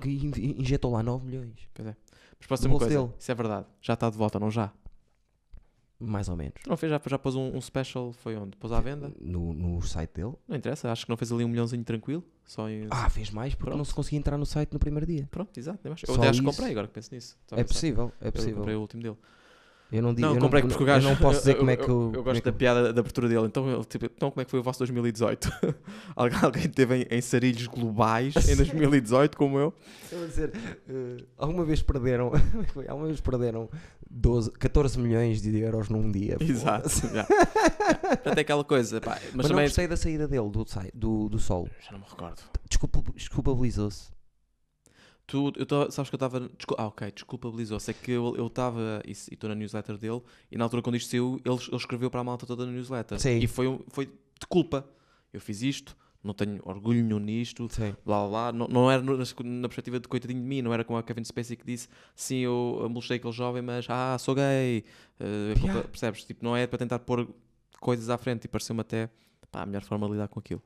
que 0.00 0.08
in- 0.10 0.60
injetou 0.60 0.92
lá 0.92 1.02
9 1.02 1.24
milhões. 1.26 1.52
Mas 1.78 2.46
posso 2.48 2.62
dizer 2.62 2.68
uma 2.72 2.78
coisa, 2.78 2.98
dele. 3.00 3.12
isso 3.18 3.30
é 3.30 3.34
verdade. 3.34 3.66
Já 3.80 3.94
está 3.94 4.10
de 4.10 4.16
volta, 4.16 4.38
não 4.38 4.50
já? 4.50 4.72
Mais 6.02 6.28
ou 6.28 6.36
menos. 6.36 6.54
Não 6.66 6.76
fez, 6.76 6.90
já, 6.90 7.00
já 7.06 7.18
pôs 7.18 7.34
um, 7.36 7.56
um 7.56 7.60
special, 7.60 8.12
foi 8.12 8.36
onde? 8.36 8.56
Pôs 8.56 8.72
à 8.72 8.80
venda? 8.80 9.12
No, 9.20 9.52
no 9.52 9.80
site 9.82 10.10
dele. 10.14 10.32
Não 10.48 10.56
interessa, 10.56 10.90
acho 10.90 11.04
que 11.06 11.10
não 11.10 11.16
fez 11.16 11.30
ali 11.32 11.44
um 11.44 11.48
milhãozinho 11.48 11.84
tranquilo. 11.84 12.24
Só 12.44 12.68
em... 12.68 12.86
Ah, 12.90 13.08
fez 13.08 13.30
mais 13.30 13.54
porque 13.54 13.66
Pronto. 13.66 13.78
não 13.78 13.84
se 13.84 13.94
conseguia 13.94 14.18
entrar 14.18 14.36
no 14.36 14.44
site 14.44 14.72
no 14.72 14.78
primeiro 14.78 15.06
dia. 15.06 15.28
Pronto, 15.30 15.56
exato. 15.56 15.78
nem 15.84 15.90
mais. 15.90 16.02
Eu 16.02 16.08
Só 16.14 16.20
até 16.20 16.28
acho 16.28 16.40
que 16.42 16.48
isso. 16.48 16.56
comprei 16.56 16.72
agora 16.72 16.86
que 16.88 16.92
penso 16.94 17.14
nisso. 17.14 17.38
Estava 17.42 17.60
É 17.60 17.64
possível, 17.64 18.12
é 18.20 18.28
Eu 18.28 18.32
possível. 18.32 18.56
comprei 18.56 18.74
o 18.76 18.80
último 18.80 19.02
dele. 19.02 19.16
Eu 19.92 20.02
não 20.02 20.14
digo. 20.14 20.26
Não, 20.26 20.34
eu 20.36 20.40
comprei 20.40 20.62
não, 20.62 20.68
porque 20.70 20.82
o 20.82 20.86
gajo. 20.86 21.06
Eu 21.06 21.10
não 21.10 21.16
posso 21.18 21.40
dizer 21.40 21.52
eu- 21.52 21.58
como 21.58 21.70
é 21.70 21.74
eu- 21.74 21.78
que 21.78 21.82
eu. 21.84 21.88
Eu, 21.88 22.00
como 22.10 22.18
é 22.20 22.22
gosto 22.22 22.42
que 22.42 22.50
da 22.50 22.56
piada 22.56 22.92
da 22.92 23.00
abertura 23.00 23.28
dele. 23.28 23.44
Então, 23.46 23.84
tipo, 23.84 24.06
então 24.06 24.30
como 24.30 24.40
é 24.40 24.44
que 24.44 24.50
foi 24.50 24.60
o 24.60 24.62
vosso 24.62 24.78
2018? 24.78 25.52
Alguém 26.16 26.68
teve 26.70 26.96
em, 27.02 27.06
em 27.10 27.20
sarilhos 27.20 27.66
globais 27.66 28.34
em 28.48 28.56
2018, 28.56 29.36
como 29.36 29.58
eu? 29.58 29.74
Eu 30.10 30.18
vou 30.18 30.26
dizer, 30.28 30.52
eh, 30.88 31.24
alguma 31.36 31.64
vez 31.64 31.82
perderam. 31.82 32.32
é 32.84 32.88
alguma 32.88 33.06
vez 33.08 33.20
perderam 33.20 33.68
12, 34.10 34.50
14 34.52 34.98
milhões 34.98 35.40
de 35.42 35.58
euros 35.58 35.88
num 35.88 36.10
dia. 36.10 36.36
Exato. 36.40 36.88
foda-se. 36.88 37.14
já. 37.14 37.24
Portanto, 37.24 38.38
é 38.38 38.40
aquela 38.40 38.64
coisa. 38.64 39.00
pá, 39.00 39.12
mas, 39.12 39.22
Mas, 39.34 39.36
não 39.44 39.48
também. 39.50 39.64
gostei 39.66 39.86
da 39.88 39.96
saída 39.96 40.26
dele 40.26 40.48
do, 40.50 40.64
do, 40.94 41.28
do 41.28 41.38
solo. 41.38 41.68
Já 41.80 41.92
não 41.92 41.98
me 41.98 42.04
recordo. 42.08 42.40
Desculpa, 42.68 43.02
desculpabilizou-se. 43.14 44.10
Tu, 45.26 45.52
eu 45.56 45.64
tô, 45.64 45.90
sabes 45.90 46.10
que 46.10 46.14
eu 46.14 46.18
estava. 46.18 46.40
descul- 46.40 46.76
Ah, 46.78 46.86
ok, 46.86 47.10
desculpabilizou-se. 47.12 47.90
É 47.90 47.94
que 47.94 48.10
eu 48.10 48.46
estava. 48.46 49.00
E 49.06 49.12
estou 49.12 49.48
na 49.48 49.54
newsletter 49.54 49.96
dele. 49.96 50.20
E 50.50 50.58
na 50.58 50.64
altura, 50.64 50.82
quando 50.82 50.96
isto 50.96 51.10
saiu, 51.10 51.40
ele, 51.44 51.54
ele 51.54 51.76
escreveu 51.76 52.10
para 52.10 52.20
a 52.20 52.24
malta 52.24 52.46
toda 52.46 52.66
na 52.66 52.72
newsletter. 52.72 53.18
Sim. 53.20 53.38
E 53.38 53.46
foi, 53.46 53.80
foi 53.88 54.06
de 54.06 54.46
culpa. 54.48 54.86
Eu 55.32 55.40
fiz 55.40 55.62
isto, 55.62 55.96
não 56.22 56.34
tenho 56.34 56.60
orgulho 56.64 57.02
nenhum 57.02 57.18
nisto. 57.18 57.66
Sim. 57.70 57.94
blá 58.04 58.28
blá 58.28 58.28
blá. 58.28 58.52
Não, 58.52 58.68
não 58.68 58.90
era 58.90 59.00
na, 59.02 59.68
perspectiva 59.68 59.98
de 59.98 60.06
coitadinho 60.08 60.40
de 60.42 60.46
mim, 60.46 60.60
não 60.60 60.74
era 60.74 60.84
como 60.84 60.98
a 60.98 61.02
Kevin 61.02 61.24
Spacey 61.24 61.56
que 61.56 61.64
disse 61.64 61.88
sim, 62.14 62.38
eu 62.38 62.86
molestei 62.90 63.16
aquele 63.16 63.32
jovem, 63.32 63.62
mas 63.62 63.86
ah, 63.88 64.18
sou 64.18 64.34
gay. 64.34 64.84
Eh, 65.18 65.54
Yeah. 65.64 65.88
Percebes? 65.88 66.24
Tipo, 66.24 66.44
não 66.44 66.54
é 66.56 66.66
para 66.66 66.78
tentar 66.78 66.98
pôr 66.98 67.26
coisas 67.80 68.10
à 68.10 68.18
frente 68.18 68.44
e 68.44 68.48
pareceu-me 68.48 68.80
até 68.82 69.08
pá, 69.50 69.62
a 69.62 69.66
melhor 69.66 69.82
forma 69.82 70.06
de 70.06 70.12
lidar 70.12 70.28
com 70.28 70.38
aquilo. 70.40 70.62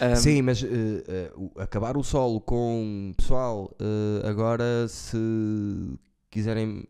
Ahm, 0.00 0.14
Sim, 0.16 0.42
mas 0.42 0.62
eh, 0.62 1.32
o- 1.36 1.50
acabar 1.60 1.96
o 1.96 2.02
solo 2.04 2.40
com 2.40 3.12
pessoal, 3.16 3.74
eh, 3.80 4.28
agora 4.28 4.86
se 4.88 5.16
quiserem 6.30 6.84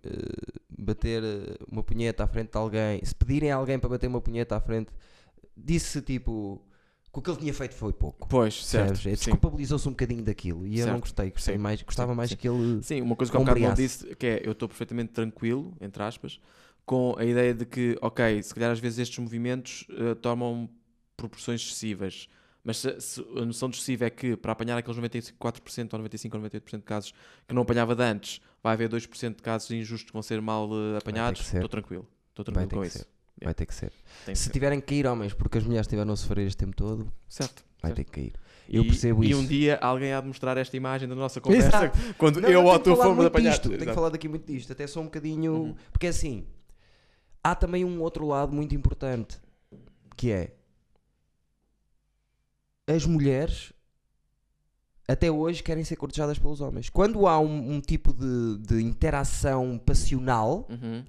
bater 0.79 1.23
uma 1.71 1.83
punheta 1.83 2.25
à 2.25 2.27
frente 2.27 2.53
de 2.53 2.59
alguém, 2.59 3.01
se 3.05 3.15
pedirem 3.15 3.51
a 3.51 3.57
alguém 3.57 3.79
para 3.79 3.89
bater 3.89 4.07
uma 4.09 4.21
punheta 4.21 4.57
à 4.57 4.61
frente, 4.61 4.91
disse 5.57 6.03
tipo 6.03 6.63
que 7.13 7.19
o 7.19 7.23
que 7.23 7.31
ele 7.31 7.39
tinha 7.39 7.55
feito 7.55 7.75
foi 7.75 7.93
pouco. 7.93 8.29
Pois, 8.29 8.65
certo. 8.67 9.09
Desculpabilizou-se 9.09 9.89
um 9.89 9.93
bocadinho 9.93 10.23
daquilo 10.23 10.67
e 10.67 10.79
eu 10.79 10.87
não 10.87 11.01
gostei, 11.01 11.31
gostei 11.31 11.55
Sim. 11.55 11.59
mais, 11.59 11.83
gostava 11.83 12.13
Sim, 12.13 12.17
mais 12.17 12.31
sim. 12.31 12.37
que 12.37 12.49
ele 12.49 12.83
Sim, 12.83 13.01
uma 13.01 13.17
coisa 13.17 13.31
que 13.33 13.37
um 13.37 13.41
bocado 13.41 13.61
não 13.61 13.69
Ombreasse. 13.69 13.83
disse, 13.83 14.15
que 14.17 14.27
é 14.27 14.43
eu 14.45 14.53
estou 14.53 14.69
perfeitamente 14.69 15.13
tranquilo, 15.13 15.75
entre 15.81 16.03
aspas, 16.03 16.41
com 16.85 17.15
a 17.19 17.25
ideia 17.25 17.55
de 17.55 17.65
que, 17.65 17.97
ok, 18.03 18.43
se 18.43 18.55
calhar 18.55 18.71
às 18.71 18.79
vezes 18.81 18.99
estes 18.99 19.19
movimentos 19.19 19.87
eh, 19.91 20.15
tomam 20.17 20.69
proporções 21.17 21.63
excessivas, 21.63 22.29
mas 22.69 22.77
se, 22.77 23.01
se 23.01 23.21
a 23.35 23.45
noção 23.47 23.71
de 23.71 23.77
excessiva 23.77 24.05
é 24.05 24.11
que 24.11 24.37
para 24.37 24.53
apanhar 24.53 24.77
aqueles 24.77 25.01
94% 25.01 25.95
ou 25.95 25.99
95% 26.01 26.35
ou 26.35 26.41
98% 26.43 26.77
de 26.77 26.83
casos 26.85 27.15
que 27.47 27.55
não 27.55 27.63
apanhava 27.63 27.97
de 27.97 28.03
antes, 28.03 28.43
vai 28.63 28.75
haver 28.75 28.91
2% 28.91 29.37
de 29.37 29.43
casos 29.43 29.71
injustos 29.71 30.07
que 30.09 30.13
vão 30.13 30.21
ser 30.23 30.41
mal 30.43 30.69
eh, 30.71 30.99
apanhados, 30.99 31.41
ser. 31.47 31.57
estou 31.57 31.69
tranquilo. 31.71 32.07
Estou 32.31 32.45
vai 32.45 32.67
tranquilo 32.67 32.69
ter 32.69 32.77
com 32.77 32.83
que 32.83 32.89
isso. 32.89 32.99
ser. 32.99 33.45
Vai 33.45 33.55
ter 33.55 33.65
que 33.67 33.75
ser. 33.75 33.93
Tem 34.27 34.35
que 34.35 34.39
Se 34.39 34.45
ser. 34.45 34.51
tiverem 34.51 34.81
que 34.81 34.87
cair 34.87 35.07
homens 35.07 35.33
porque 35.33 35.57
as 35.57 35.65
mulheres 35.65 35.87
estiveram 35.87 36.13
a 36.13 36.17
sofrer 36.17 36.47
este 36.47 36.59
tempo 36.59 36.77
todo, 36.77 37.11
Certo. 37.27 37.65
vai 37.81 37.91
certo. 37.93 37.97
ter 37.97 38.05
que 38.05 38.11
cair. 38.11 38.33
Eu 38.69 38.83
E- 38.83 38.87
percebo 38.89 39.25
e 39.25 39.31
isso. 39.31 39.41
um 39.41 39.47
dia 39.47 39.79
alguém 39.81 40.13
há 40.13 40.21
de 40.21 40.27
mostrar 40.27 40.57
esta 40.59 40.77
imagem 40.77 41.09
da 41.09 41.15
nossa 41.15 41.41
conversa 41.41 41.69
Exato. 41.69 41.99
quando 42.19 42.39
Não, 42.39 42.51
eu 42.51 42.63
ou 42.67 42.79
tu 42.79 42.95
fomos 42.95 43.25
apanhar. 43.25 43.51
disto, 43.53 43.71
Tenho 43.79 43.95
falado 43.95 44.15
aqui 44.15 44.29
muito 44.29 44.45
disto, 44.53 44.71
até 44.73 44.87
sou 44.87 45.03
um 45.03 45.07
bocadinho. 45.07 45.53
Uhum. 45.55 45.75
Porque 45.91 46.05
é 46.07 46.11
assim, 46.11 46.47
há 47.43 47.55
também 47.55 47.83
um 47.83 48.03
outro 48.03 48.27
lado 48.27 48.53
muito 48.55 48.75
importante 48.75 49.39
que 50.17 50.31
é 50.31 50.53
as 52.89 53.05
mulheres 53.07 53.73
até 55.07 55.31
hoje 55.31 55.63
querem 55.63 55.85
ser 55.85 55.97
cortejadas 55.97 56.39
pelos 56.39 56.61
homens. 56.61 56.91
Quando 56.91 57.27
há 57.27 57.39
um, 57.39 57.73
um 57.77 57.81
tipo 57.81 58.13
de, 58.13 58.59
de 58.59 58.83
interação 58.83 59.79
passional, 59.79 60.67
Uhum. 60.69 61.03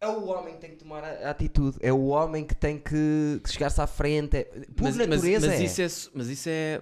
é 0.00 0.06
o 0.08 0.26
homem 0.26 0.54
que 0.54 0.60
tem 0.60 0.70
que 0.70 0.76
tomar 0.76 1.02
a, 1.02 1.26
a 1.28 1.30
atitude, 1.30 1.78
é 1.80 1.92
o 1.92 2.06
homem 2.06 2.44
que 2.44 2.54
tem 2.54 2.78
que, 2.78 3.40
que 3.42 3.50
chegar-se 3.50 3.80
à 3.80 3.86
frente. 3.86 4.36
é- 4.36 4.44
por 4.44 4.84
Mas, 4.84 4.96
mas- 4.96 5.08
natureza 5.08 5.46
mas 5.48 5.60
é. 5.60 5.64
isso 5.64 5.82
é. 5.82 6.10
Mas 6.14 6.28
isso 6.28 6.48
é. 6.48 6.80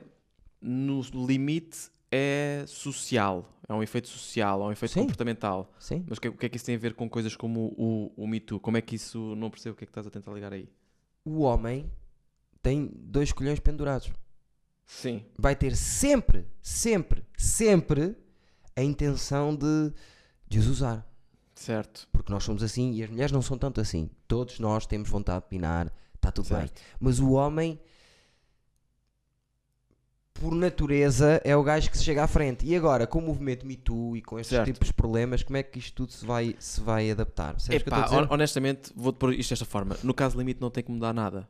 No 0.61 1.01
limite 1.27 1.91
é 2.11 2.65
social. 2.67 3.53
É 3.69 3.73
um 3.75 3.83
efeito 3.83 4.09
social, 4.09 4.63
é 4.63 4.65
um 4.67 4.73
efeito 4.73 4.93
Sim. 4.93 5.01
comportamental. 5.01 5.73
Sim. 5.79 6.05
Mas 6.09 6.19
o 6.19 6.21
que, 6.21 6.29
é- 6.29 6.31
o 6.31 6.35
que 6.37 6.47
é 6.47 6.49
que 6.49 6.57
isso 6.57 6.67
tem 6.67 6.75
a 6.75 6.79
ver 6.79 6.95
com 6.95 7.09
coisas 7.09 7.35
como 7.35 7.75
o, 7.79 8.13
o 8.17 8.27
Me 8.27 8.41
Too? 8.41 8.61
Como 8.61 8.77
é 8.77 8.81
que 8.83 8.95
isso. 8.97 9.35
Não 9.37 9.49
percebo 9.51 9.75
o 9.75 9.77
que 9.77 9.85
é 9.85 9.87
que 9.87 9.91
estás 9.91 10.07
a 10.07 10.11
tentar 10.11 10.33
ligar 10.33 10.53
aí? 10.53 10.69
O 11.25 11.41
homem 11.41 11.91
tem 12.67 12.91
dois 12.97 13.31
colhões 13.31 13.61
pendurados. 13.61 14.11
Sim. 14.85 15.25
vai 15.39 15.55
ter 15.55 15.77
sempre, 15.77 16.47
sempre, 16.61 17.25
sempre 17.37 18.17
a 18.75 18.83
intenção 18.83 19.55
de, 19.55 19.93
de 20.49 20.59
os 20.59 20.67
usar. 20.67 21.07
Certo. 21.55 22.09
Porque 22.13 22.33
nós 22.33 22.43
somos 22.43 22.65
assim 22.65 22.93
e 22.93 23.05
as 23.05 23.11
mulheres 23.11 23.31
não 23.31 23.41
são 23.41 23.57
tanto 23.57 23.81
assim. 23.81 24.11
Todos 24.27 24.59
nós 24.59 24.85
temos 24.85 25.09
vontade 25.09 25.45
de 25.45 25.49
pinar, 25.49 25.93
está 26.15 26.33
tudo 26.33 26.49
bem. 26.49 26.59
Certo. 26.59 26.83
Mas 26.99 27.21
o 27.21 27.33
homem, 27.33 27.81
por 30.35 30.53
natureza, 30.53 31.41
é 31.45 31.57
o 31.57 31.63
gajo 31.63 31.89
que 31.89 31.97
se 31.97 32.03
chega 32.03 32.25
à 32.25 32.27
frente. 32.27 32.67
E 32.67 32.75
agora, 32.75 33.07
com 33.07 33.21
o 33.21 33.23
movimento 33.23 33.65
Me 33.65 33.77
Too 33.77 34.17
e 34.17 34.23
com 34.23 34.41
estes 34.41 34.57
Certo. 34.57 34.73
tipos 34.73 34.89
de 34.89 34.95
problemas, 34.95 35.45
como 35.45 35.57
é 35.57 35.63
que 35.63 35.79
isto 35.79 35.95
tudo 35.95 36.13
se 36.13 36.27
vai, 36.27 36.57
se 36.59 36.81
vai 36.81 37.13
adaptar? 37.13 37.57
Epá, 37.71 38.09
honestamente, 38.29 38.93
vou-te 38.95 39.19
pôr 39.19 39.35
isto 39.35 39.51
desta 39.51 39.65
forma. 39.65 39.97
No 40.03 40.13
caso 40.13 40.37
limite, 40.37 40.61
não 40.61 40.71
tem 40.71 40.83
que 40.83 40.91
mudar 40.91 41.13
nada. 41.13 41.49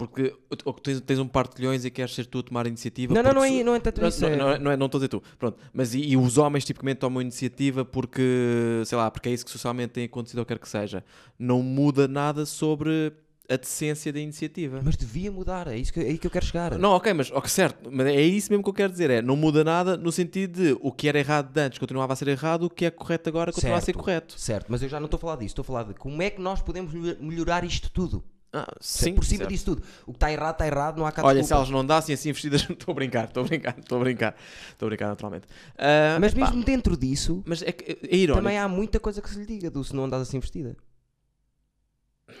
Porque 0.00 0.34
o- 0.50 0.70
o 0.70 0.72
que 0.72 0.80
tens, 0.82 1.00
tens 1.02 1.18
um 1.18 1.28
par 1.28 1.46
de 1.46 1.56
colhões 1.56 1.84
e 1.84 1.90
queres 1.90 2.14
ser 2.14 2.24
tu 2.24 2.38
a 2.38 2.42
tomar 2.42 2.64
a 2.64 2.68
iniciativa. 2.68 3.12
Não, 3.12 3.22
não, 3.22 3.34
não 3.34 3.44
é, 3.44 3.62
não 3.62 3.74
é 3.74 3.80
tanto 3.80 4.04
isso. 4.06 4.22
não, 4.22 4.28
é- 4.30 4.36
não, 4.36 4.50
é- 4.50 4.58
não 4.58 4.70
é- 4.72 4.76
não 4.78 4.86
estou 4.86 4.98
a 4.98 5.00
dizer 5.00 5.08
tu. 5.08 5.22
Pronto. 5.38 5.58
Mas 5.74 5.94
e, 5.94 6.00
e 6.00 6.16
os 6.16 6.38
homens 6.38 6.64
tipicamente 6.64 6.98
tomam 6.98 7.20
iniciativa 7.20 7.84
porque, 7.84 8.82
sei 8.86 8.96
lá, 8.96 9.10
porque 9.10 9.28
é 9.28 9.32
isso 9.32 9.44
que 9.44 9.50
socialmente 9.50 9.92
tem 9.92 10.04
acontecido 10.04 10.38
ou 10.38 10.46
quer 10.46 10.58
que 10.58 10.68
seja. 10.68 11.04
Não 11.38 11.62
muda 11.62 12.08
nada 12.08 12.46
sobre 12.46 13.12
a 13.48 13.56
decência 13.56 14.12
da 14.12 14.20
iniciativa. 14.20 14.80
Mas 14.82 14.96
devia 14.96 15.30
mudar, 15.30 15.66
é, 15.66 15.76
isso 15.76 15.92
que, 15.92 15.98
é 15.98 16.04
aí 16.04 16.16
que 16.18 16.26
eu 16.26 16.30
quero 16.30 16.46
chegar. 16.46 16.78
Não, 16.78 16.92
ok, 16.92 17.12
mas 17.12 17.30
ok, 17.32 17.50
certo, 17.50 17.90
mas 17.92 18.06
é 18.06 18.22
isso 18.22 18.48
mesmo 18.50 18.62
que 18.62 18.70
eu 18.70 18.74
quero 18.74 18.92
dizer. 18.92 19.10
É, 19.10 19.20
não 19.20 19.34
muda 19.34 19.64
nada 19.64 19.96
no 19.96 20.12
sentido 20.12 20.62
de 20.62 20.78
o 20.80 20.92
que 20.92 21.08
era 21.08 21.18
errado 21.18 21.52
de 21.52 21.60
antes 21.60 21.78
continuava 21.78 22.12
a 22.12 22.16
ser 22.16 22.28
errado, 22.28 22.62
o 22.64 22.70
que 22.70 22.84
é 22.84 22.90
correto 22.92 23.28
agora 23.28 23.52
continua 23.52 23.76
a 23.76 23.80
ser 23.80 23.86
Certo. 23.86 23.98
correto. 23.98 24.40
Certo, 24.40 24.66
mas 24.68 24.82
eu 24.82 24.88
já 24.88 25.00
não 25.00 25.06
estou 25.06 25.18
a 25.18 25.20
falar 25.20 25.34
disso, 25.36 25.46
estou 25.48 25.62
a 25.62 25.66
falar 25.66 25.82
de 25.82 25.94
como 25.94 26.22
é 26.22 26.30
que 26.30 26.40
nós 26.40 26.62
podemos 26.62 26.94
melhor- 26.94 27.16
melhorar 27.20 27.64
isto 27.64 27.90
tudo. 27.90 28.22
Ah, 28.52 28.66
Sim, 28.80 29.14
por 29.14 29.24
cima 29.24 29.38
certo. 29.38 29.50
disso 29.50 29.64
tudo. 29.66 29.82
O 30.04 30.12
que 30.12 30.16
está 30.16 30.32
errado, 30.32 30.54
está 30.54 30.66
errado, 30.66 30.98
não 30.98 31.06
há 31.06 31.12
cá 31.12 31.24
Olha, 31.24 31.42
se 31.44 31.52
elas 31.52 31.70
não 31.70 31.78
andassem 31.80 32.12
assim 32.14 32.32
vestidas, 32.32 32.62
estou 32.68 32.90
a 32.90 32.94
brincar, 32.94 33.26
estou 33.26 33.44
a 33.44 33.46
brincar, 33.46 33.78
estou 33.78 33.98
a 33.98 34.00
brincar, 34.02 34.36
estou 34.70 34.86
a 34.86 34.88
brincar 34.90 35.08
naturalmente. 35.08 35.46
Ah, 35.78 36.18
Mas 36.20 36.34
pá, 36.34 36.40
mesmo 36.40 36.64
dentro 36.64 36.96
disso, 36.96 37.42
mas 37.46 37.62
é, 37.62 37.70
que- 37.70 37.92
é 38.08 38.16
irónico. 38.16 38.42
também 38.42 38.58
há 38.58 38.66
muita 38.66 38.98
coisa 38.98 39.22
que 39.22 39.30
se 39.30 39.38
lhe 39.38 39.46
diga 39.46 39.70
do 39.70 39.84
se 39.84 39.94
não 39.94 40.04
andas 40.04 40.22
assim 40.22 40.40
vestida. 40.40 40.76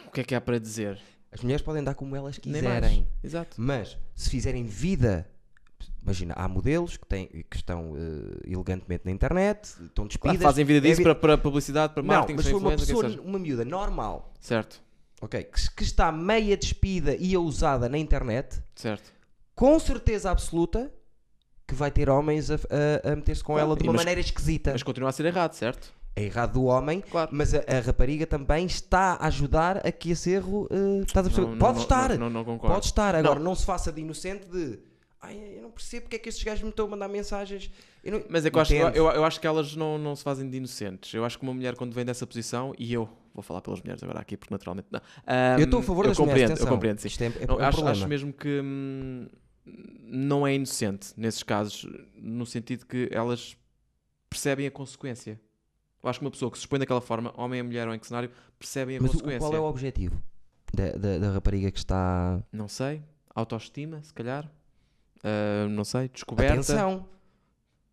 O 0.06 0.10
que 0.10 0.20
é 0.20 0.24
que 0.24 0.34
há 0.34 0.40
para 0.40 0.58
dizer? 0.58 1.00
As 1.32 1.40
mulheres 1.42 1.62
podem 1.62 1.82
dar 1.84 1.94
como 1.94 2.16
elas 2.16 2.38
quiserem, 2.38 3.06
Exato. 3.22 3.54
mas 3.60 3.96
se 4.16 4.28
fizerem 4.30 4.64
vida, 4.64 5.30
imagina, 6.02 6.34
há 6.36 6.48
modelos 6.48 6.96
que, 6.96 7.06
têm, 7.06 7.28
que 7.28 7.56
estão 7.56 7.94
eh, 7.96 8.48
elegantemente 8.50 9.04
na 9.04 9.12
internet, 9.12 9.64
estão 9.64 10.08
Claro, 10.08 10.08
despidas. 10.08 10.42
fazem 10.42 10.64
vida 10.64 10.78
é 10.78 10.90
disso 10.90 10.98
vi- 10.98 11.02
para, 11.04 11.14
para 11.14 11.38
publicidade, 11.38 11.94
para 11.94 12.02
Não, 12.02 12.08
marketing, 12.08 12.32
mas 12.34 12.44
para 12.46 12.54
se 12.54 12.60
for 12.60 12.66
uma 12.66 12.72
é 12.72 12.76
pessoa, 12.76 13.20
uma 13.24 13.38
miúda 13.38 13.64
normal. 13.64 14.32
Certo, 14.40 14.82
ok, 15.20 15.44
que, 15.44 15.74
que 15.76 15.82
está 15.82 16.10
meia 16.10 16.56
despida 16.56 17.14
e 17.18 17.36
usada 17.36 17.88
na 17.88 17.98
internet, 17.98 18.62
certo. 18.74 19.12
com 19.54 19.78
certeza 19.78 20.30
absoluta 20.30 20.90
que 21.66 21.74
vai 21.74 21.90
ter 21.90 22.08
homens 22.10 22.50
a, 22.50 22.54
a- 22.56 23.12
a 23.12 23.16
meter-se 23.16 23.44
com 23.44 23.52
Claro, 23.52 23.68
ela 23.68 23.76
de 23.76 23.84
uma 23.84 23.92
mas- 23.92 24.00
maneira 24.00 24.20
esquisita. 24.20 24.72
Mas 24.72 24.82
continua 24.82 25.10
a 25.10 25.12
ser 25.12 25.26
errado, 25.26 25.52
certo? 25.54 25.92
É 26.16 26.24
errado 26.24 26.54
do 26.54 26.64
homem, 26.64 27.00
Claro. 27.02 27.30
mas 27.32 27.54
a, 27.54 27.58
a 27.58 27.80
rapariga 27.80 28.26
também 28.26 28.66
está 28.66 29.12
a 29.14 29.26
ajudar 29.28 29.86
a 29.86 29.92
que 29.92 30.10
esse 30.10 30.30
erro. 30.30 30.66
eh, 30.70 31.04
estás 31.06 31.24
a 31.26 31.30
perceber? 31.30 31.50
Não, 31.52 31.58
pode 31.58 31.76
não, 31.76 31.82
estar, 31.82 32.18
Não, 32.18 32.28
não, 32.28 32.44
concordo. 32.44 32.74
pode 32.74 32.86
estar. 32.86 33.14
Agora, 33.14 33.38
não. 33.38 33.54
se 33.54 33.64
faça 33.64 33.92
de 33.92 34.00
inocente 34.00 34.44
de. 34.48 34.80
Ai, 35.22 35.38
eu 35.56 35.62
não 35.62 35.70
percebo 35.70 36.02
porque 36.04 36.16
é 36.16 36.18
que 36.18 36.28
estes 36.28 36.42
gajos 36.42 36.62
me 36.64 36.70
estão 36.70 36.86
a 36.86 36.88
mandar 36.88 37.06
mensagens. 37.06 37.70
Mas 38.28 38.44
é 38.44 38.50
que 38.50 38.56
eu 38.56 38.60
acho, 38.62 38.74
eu, 38.74 38.94
eu 39.06 39.24
acho 39.24 39.38
que 39.40 39.46
elas 39.46 39.76
não, 39.76 39.98
não 39.98 40.16
se 40.16 40.24
fazem 40.24 40.48
de 40.50 40.56
inocentes. 40.56 41.14
Eu 41.14 41.24
acho 41.24 41.38
que 41.38 41.44
uma 41.44 41.54
mulher, 41.54 41.76
quando 41.76 41.92
vem 41.94 42.04
dessa 42.04 42.26
posição, 42.26 42.74
e 42.78 42.92
eu 42.92 43.08
vou 43.34 43.42
falar 43.42 43.60
pelas 43.60 43.80
mulheres 43.80 44.02
agora 44.02 44.20
aqui, 44.20 44.36
porque 44.36 44.52
naturalmente 44.52 44.88
não. 44.90 45.00
Eu 45.58 45.64
estou 45.64 45.80
a 45.80 45.82
favor 45.82 46.04
eu 46.04 46.08
das 46.10 46.18
mulheres, 46.18 46.42
Eu 46.42 46.54
atenção. 46.54 46.68
compreendo, 46.68 46.98
sim. 46.98 47.08
Isto 47.08 47.22
é, 47.22 47.26
é, 47.26 47.46
Não, 47.46 47.60
é 47.60 47.62
um 47.62 47.66
acho, 47.66 47.86
acho 47.86 48.08
mesmo 48.08 48.32
que 48.32 48.60
hum, 48.60 49.28
não 50.02 50.46
é 50.46 50.54
inocente 50.54 51.12
nesses 51.16 51.42
casos, 51.42 51.86
no 52.16 52.44
sentido 52.46 52.86
que 52.86 53.08
elas 53.12 53.56
percebem 54.28 54.66
a 54.66 54.70
consequência. 54.70 55.40
Eu 56.02 56.08
acho 56.08 56.18
que 56.18 56.24
uma 56.24 56.30
pessoa 56.30 56.50
que 56.50 56.56
se 56.56 56.62
expõe 56.62 56.78
daquela 56.78 57.00
forma, 57.00 57.32
homem 57.36 57.62
mulher 57.62 57.86
ou 57.86 57.94
em 57.94 57.98
que 57.98 58.06
cenário, 58.06 58.30
percebem 58.58 58.96
a 58.96 59.00
Mas 59.02 59.10
consequência. 59.12 59.40
qual 59.40 59.54
é 59.54 59.60
o 59.60 59.64
objetivo 59.64 60.22
da, 60.72 60.92
da, 60.92 61.18
da 61.18 61.30
rapariga 61.32 61.70
que 61.70 61.78
está. 61.78 62.42
Não 62.52 62.68
sei. 62.68 63.02
Autoestima, 63.34 64.02
se 64.02 64.12
calhar. 64.12 64.50
Ah, 65.22 65.66
não 65.68 65.84
sei. 65.84 66.08
Descoberta. 66.08 66.54
Atenção. 66.54 67.06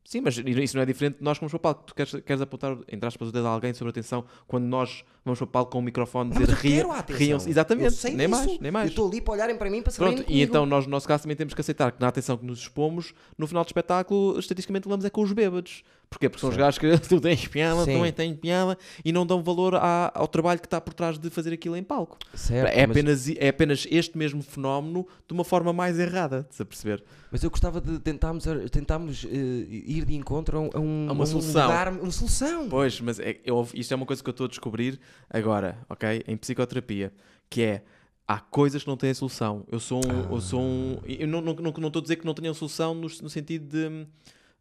Sim, 0.04 0.22
mas 0.22 0.38
isso 0.38 0.78
não 0.78 0.84
é 0.84 0.86
diferente 0.86 1.18
de 1.18 1.24
nós 1.24 1.38
para 1.38 1.54
o 1.54 1.60
palco. 1.60 1.84
Tu 1.86 1.94
queres, 1.94 2.14
queres 2.22 2.42
apontar, 2.42 2.78
entre 2.88 3.06
aspas, 3.06 3.28
o 3.28 3.32
dedo 3.32 3.46
a 3.46 3.50
alguém 3.52 3.74
sobre 3.74 3.90
atenção 3.90 4.24
quando 4.48 4.64
nós 4.64 5.04
vamos 5.28 5.40
para 5.40 5.46
o 5.46 5.48
palco 5.48 5.72
com 5.72 5.80
o 5.80 5.82
microfone 5.82 6.30
Não, 6.32 6.40
dizer 6.42 6.52
mas 6.54 6.64
eu 6.66 6.70
quero 6.72 6.90
a 6.90 6.94
"Ria- 6.94 7.00
atenção. 7.02 7.20
riam-se. 7.26 7.50
Exatamente. 7.50 8.04
Nem 8.06 8.16
disso. 8.18 8.30
mais, 8.30 8.60
nem 8.60 8.72
mais. 8.72 8.86
Eu 8.88 8.90
estou 8.90 9.08
ali 9.08 9.22
para 9.22 9.34
olharem 9.34 9.58
para 9.58 9.70
mim 9.70 9.82
para 9.82 9.92
se 9.92 9.98
Pronto, 9.98 10.24
e 10.28 10.42
então 10.42 10.66
nós, 10.66 10.86
no 10.86 10.92
nosso 10.92 11.08
caso, 11.08 11.24
também 11.24 11.36
temos 11.38 11.54
que 11.54 11.62
aceitar 11.62 11.92
que 11.92 12.02
na 12.02 12.08
atenção 12.08 12.38
que 12.38 12.46
nos 12.46 12.60
expomos, 12.60 13.14
no 13.38 13.46
final 13.48 13.64
do 13.64 13.68
espetáculo, 13.68 14.40
estatisticamente 14.40 14.88
levamos 14.88 15.06
é 15.06 15.10
com 15.10 15.22
os 15.22 15.32
bêbados. 15.32 15.84
Porquê? 16.10 16.30
Porque 16.30 16.40
são 16.40 16.48
os 16.50 16.56
Certo. 16.56 16.80
gajos 16.80 16.80
que 16.80 16.98
tu 17.10 17.20
tens 17.20 17.46
piada, 17.50 17.84
Sim. 17.84 17.96
também 17.96 18.14
têm 18.14 18.34
piada 18.34 18.78
e 19.04 19.12
não 19.12 19.26
dão 19.26 19.44
valor 19.44 19.76
à- 19.76 20.10
ao 20.16 20.26
trabalho 20.26 20.58
que 20.58 20.66
está 20.66 20.80
por 20.80 20.94
trás 20.94 21.20
de 21.20 21.30
fazer 21.30 21.52
aquilo 21.52 21.76
em 21.76 21.84
palco. 21.84 22.18
Certo, 22.34 22.70
é, 22.74 22.88
mas- 22.88 22.96
apenas, 22.98 23.30
é 23.36 23.50
apenas 23.50 23.86
este 23.92 24.18
mesmo 24.18 24.42
fenómeno 24.42 25.06
de 25.28 25.34
uma 25.34 25.44
forma 25.44 25.74
mais 25.74 26.00
errada, 26.00 26.48
de 26.50 26.56
se 26.56 26.64
perceber. 26.64 27.04
Mas 27.30 27.44
eu 27.44 27.50
gostava 27.50 27.82
de 27.82 28.00
tentarmos, 28.00 28.46
tentarmos 28.72 29.26
eh, 29.26 29.30
ir 29.70 30.06
de 30.06 30.16
encontro 30.16 30.58
a 30.58 30.62
um, 30.62 30.70
a 30.74 30.80
um- 30.80 31.12
uma 31.12 31.24
um 31.24 31.26
solução. 31.26 31.64
lugar- 31.68 31.92
uma 31.92 32.12
solução. 32.12 32.70
Pois, 32.70 33.02
mas 33.02 33.20
é, 33.20 33.38
eu- 33.44 33.68
isto 33.74 33.92
é 33.92 33.96
uma 33.98 34.06
coisa 34.06 34.24
que 34.24 34.30
eu 34.30 34.32
estou 34.32 34.46
a 34.46 34.50
descobrir 34.50 34.98
agora, 35.30 35.78
ok? 35.90 36.24
Em 36.28 36.38
psicoterapia, 36.38 37.14
que 37.50 37.62
é 37.62 37.84
há 38.28 38.40
coisas 38.40 38.84
que 38.84 38.90
não 38.90 38.98
têm 38.98 39.14
solução. 39.14 39.66
Eu 39.72 39.80
sou 39.80 40.02
um. 40.06 40.34
Eu, 40.34 40.42
sou 40.42 40.62
um, 40.62 41.00
eu 41.06 41.28
não, 41.28 41.42
não, 41.42 41.54
não, 41.54 41.72
não 41.72 41.88
estou 41.88 42.00
a 42.00 42.04
dizer 42.04 42.18
que 42.18 42.26
não 42.26 42.34
tenham 42.34 42.54
solução 42.54 42.94
no, 42.94 43.04
no 43.04 43.30
sentido 43.30 43.66
de. 43.66 44.08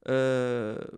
ah, 0.05 0.89